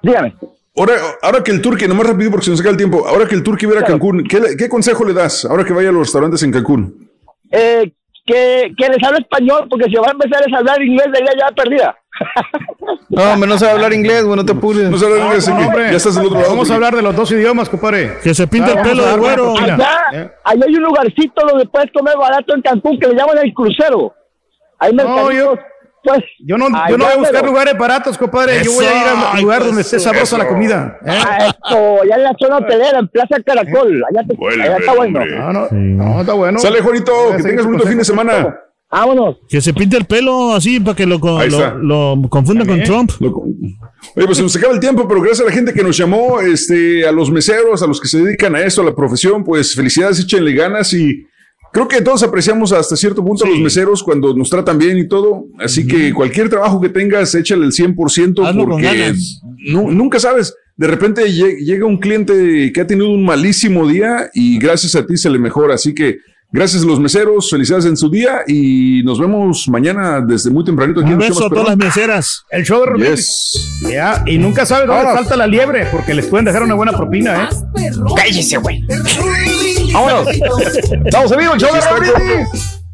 dígame. 0.03 0.35
Ahora, 0.77 0.93
ahora 1.21 1.43
que 1.43 1.51
el 1.51 1.61
turque, 1.61 1.87
nomás 1.87 2.07
rápido 2.07 2.31
porque 2.31 2.45
se 2.45 2.51
nos 2.51 2.59
acaba 2.59 2.71
el 2.71 2.77
tiempo. 2.77 3.07
Ahora 3.07 3.25
que 3.27 3.35
el 3.35 3.43
turque 3.43 3.65
viera 3.65 3.81
a 3.81 3.85
Cancún, 3.85 4.23
¿qué, 4.29 4.39
le- 4.39 4.57
¿qué 4.57 4.67
consejo 4.67 5.05
le 5.05 5.13
das 5.13 5.45
ahora 5.45 5.63
que 5.63 5.71
vaya 5.73 5.89
a 5.89 5.91
los 5.91 6.01
restaurantes 6.07 6.43
en 6.43 6.51
Cancún? 6.51 7.09
Eh, 7.51 7.93
que, 8.25 8.71
que 8.77 8.89
les 8.89 9.03
hable 9.07 9.19
español, 9.19 9.67
porque 9.69 9.85
si 9.85 9.95
va 9.95 10.07
a 10.07 10.11
empezar 10.11 10.43
a 10.53 10.57
hablar 10.57 10.81
inglés, 10.81 11.07
de 11.13 11.19
ya 11.39 11.51
perdida. 11.55 11.95
No, 13.09 13.21
hombre, 13.33 13.47
no 13.47 13.57
sabe 13.57 13.71
hablar 13.73 13.93
inglés, 13.93 14.23
güey, 14.23 14.35
no 14.35 14.45
te 14.45 14.51
apures. 14.53 14.89
No 14.89 14.97
sabes 14.97 15.19
No, 15.19 15.25
inglés, 15.25 15.47
no, 15.47 15.55
hombre. 15.57 15.91
ya 15.91 15.97
estás 15.97 16.15
del 16.15 16.25
otro 16.25 16.39
lado. 16.39 16.49
Vamos 16.51 16.69
a 16.71 16.75
hablar 16.75 16.95
de 16.95 17.01
los 17.01 17.15
dos 17.15 17.31
idiomas, 17.31 17.69
compadre. 17.69 18.17
Que 18.23 18.33
se 18.33 18.47
pinte 18.47 18.71
Ah, 18.71 18.81
el 18.81 18.89
pelo 18.89 19.05
de 19.05 19.17
güero. 19.17 19.57
Allá, 19.57 19.77
¿eh? 20.11 20.31
allá 20.43 20.65
hay 20.67 20.75
un 20.75 20.83
lugarcito 20.83 21.45
donde 21.47 21.65
puedes 21.67 21.91
comer 21.91 22.15
barato 22.17 22.55
en 22.55 22.61
Cancún 22.61 22.99
que 22.99 23.07
le 23.07 23.15
llaman 23.15 23.37
el 23.43 23.53
crucero. 23.53 24.11
Hay 24.79 24.93
mercaditos. 24.93 25.59
Pues, 26.05 26.23
yo 26.39 26.57
no, 26.57 26.67
yo 26.89 26.97
no 26.97 27.05
voy 27.05 27.13
a 27.13 27.17
buscar 27.17 27.45
lugares 27.45 27.77
baratos, 27.77 28.17
compadre. 28.17 28.63
yo 28.63 28.71
voy 28.73 28.85
a 28.85 29.01
ir 29.01 29.07
al 29.33 29.41
lugar 29.41 29.65
donde 29.65 29.81
esté 29.81 29.99
sabrosa 29.99 30.37
la 30.37 30.47
comida. 30.47 30.97
¿eh? 31.05 31.09
Ah, 31.09 31.47
esto, 31.47 32.01
allá 32.03 32.15
en 32.15 32.23
la 32.23 32.35
zona 32.39 32.57
hotelera, 32.57 32.99
en 32.99 33.07
Plaza 33.07 33.35
Caracol. 33.45 34.03
Allá, 34.09 34.25
te, 34.27 34.61
allá 34.63 34.77
está 34.77 34.93
bueno. 34.93 35.25
No, 35.25 35.53
no, 35.53 35.67
no, 35.71 36.21
está 36.21 36.33
bueno. 36.33 36.59
Sale, 36.59 36.81
Juanito, 36.81 37.11
que 37.35 37.43
tengas 37.43 37.65
un 37.65 37.73
bonito 37.73 37.89
fin 37.89 37.97
de 37.97 38.05
semana. 38.05 38.55
Vámonos. 38.91 39.37
Que 39.49 39.59
se 39.59 39.73
pinte 39.73 39.97
el 39.97 40.05
pelo 40.05 40.53
así 40.53 40.79
para 40.79 40.95
que 40.95 41.05
lo, 41.05 41.17
lo, 41.17 42.15
lo 42.15 42.29
confunda 42.29 42.65
con 42.65 42.81
Trump. 42.83 43.11
Oye, 43.19 44.25
pues 44.25 44.37
se 44.37 44.43
nos 44.43 44.55
acaba 44.55 44.73
el 44.73 44.79
tiempo, 44.79 45.07
pero 45.07 45.19
gracias 45.19 45.41
a 45.41 45.49
la 45.49 45.51
gente 45.51 45.73
que 45.73 45.83
nos 45.83 45.97
llamó, 45.97 46.39
este, 46.39 47.05
a 47.05 47.11
los 47.11 47.29
meseros, 47.29 47.81
a 47.83 47.87
los 47.87 47.99
que 47.99 48.07
se 48.07 48.19
dedican 48.23 48.55
a 48.55 48.61
esto, 48.61 48.81
a 48.81 48.85
la 48.85 48.95
profesión, 48.95 49.43
pues 49.43 49.75
felicidades, 49.75 50.19
échenle 50.19 50.53
ganas 50.53 50.93
y 50.93 51.25
creo 51.75 51.89
que 51.89 52.01
todos 52.01 52.23
apreciamos 52.23 52.71
hasta 52.71 52.95
cierto 52.95 53.21
punto 53.21 53.43
a 53.43 53.49
los 53.49 53.59
meseros 53.59 54.01
cuando 54.01 54.33
nos 54.33 54.49
tratan 54.49 54.77
bien 54.77 54.97
y 54.97 55.09
todo. 55.09 55.43
Así 55.59 55.85
que 55.85 56.13
cualquier 56.13 56.47
trabajo 56.47 56.79
que 56.79 56.87
tengas, 56.87 57.35
échale 57.35 57.65
el 57.65 57.73
100% 57.73 57.95
porque 58.55 59.13
nunca 59.73 60.17
sabes. 60.21 60.55
De 60.77 60.87
repente 60.87 61.29
llega 61.29 61.85
un 61.85 61.97
cliente 61.97 62.71
que 62.73 62.79
ha 62.79 62.87
tenido 62.87 63.09
un 63.09 63.25
malísimo 63.25 63.85
día 63.85 64.29
y 64.33 64.57
gracias 64.57 64.95
a 64.95 65.05
ti 65.05 65.17
se 65.17 65.29
le 65.29 65.37
mejora. 65.37 65.75
Así 65.75 65.93
que 65.93 66.19
Gracias 66.55 66.83
a 66.83 66.85
los 66.85 67.01
meseros, 67.01 67.49
felicidades 67.49 67.83
en 67.83 67.97
su 67.97 68.09
día 68.09 68.43
y 68.47 69.01
nos 69.03 69.19
vemos 69.19 69.67
mañana 69.67 70.21
desde 70.21 70.49
muy 70.49 70.63
tempranito 70.63 71.01
aquí 71.01 71.11
Un 71.11 71.17
beso 71.17 71.47
a 71.47 71.49
todas 71.49 71.67
las 71.67 71.77
meseras. 71.77 72.45
El 72.49 72.63
show 72.63 72.79
de 72.79 72.85
Rodríguez. 72.85 73.51
Yes. 73.81 73.91
Ya, 73.91 74.23
y 74.25 74.37
nunca 74.37 74.65
sabe 74.65 74.87
dónde 74.87 75.03
salta 75.03 75.35
la 75.35 75.47
liebre 75.47 75.85
porque 75.91 76.13
les 76.13 76.27
pueden 76.27 76.45
dejar 76.45 76.63
una 76.63 76.75
buena 76.75 76.93
propina, 76.93 77.49
¿eh? 77.51 77.89
Cállese, 78.15 78.55
güey. 78.55 78.81
Vámonos. 79.91 80.29
Estamos 81.05 81.31
amigos, 81.33 81.55
el 81.55 81.59
show 81.59 81.73
de 81.73 81.81
Rodríguez. 81.81 82.47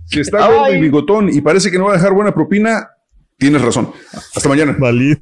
Si 0.07 0.19
está 0.21 0.47
gordo 0.47 0.73
y 0.73 0.81
bigotón 0.81 1.29
y 1.29 1.39
parece 1.41 1.69
que 1.69 1.77
no 1.77 1.85
va 1.85 1.91
a 1.91 1.97
dejar 1.97 2.13
buena 2.13 2.33
propina, 2.33 2.89
tienes 3.37 3.61
razón. 3.61 3.91
Hasta 4.33 4.49
mañana. 4.49 4.75
Vale. 4.79 5.21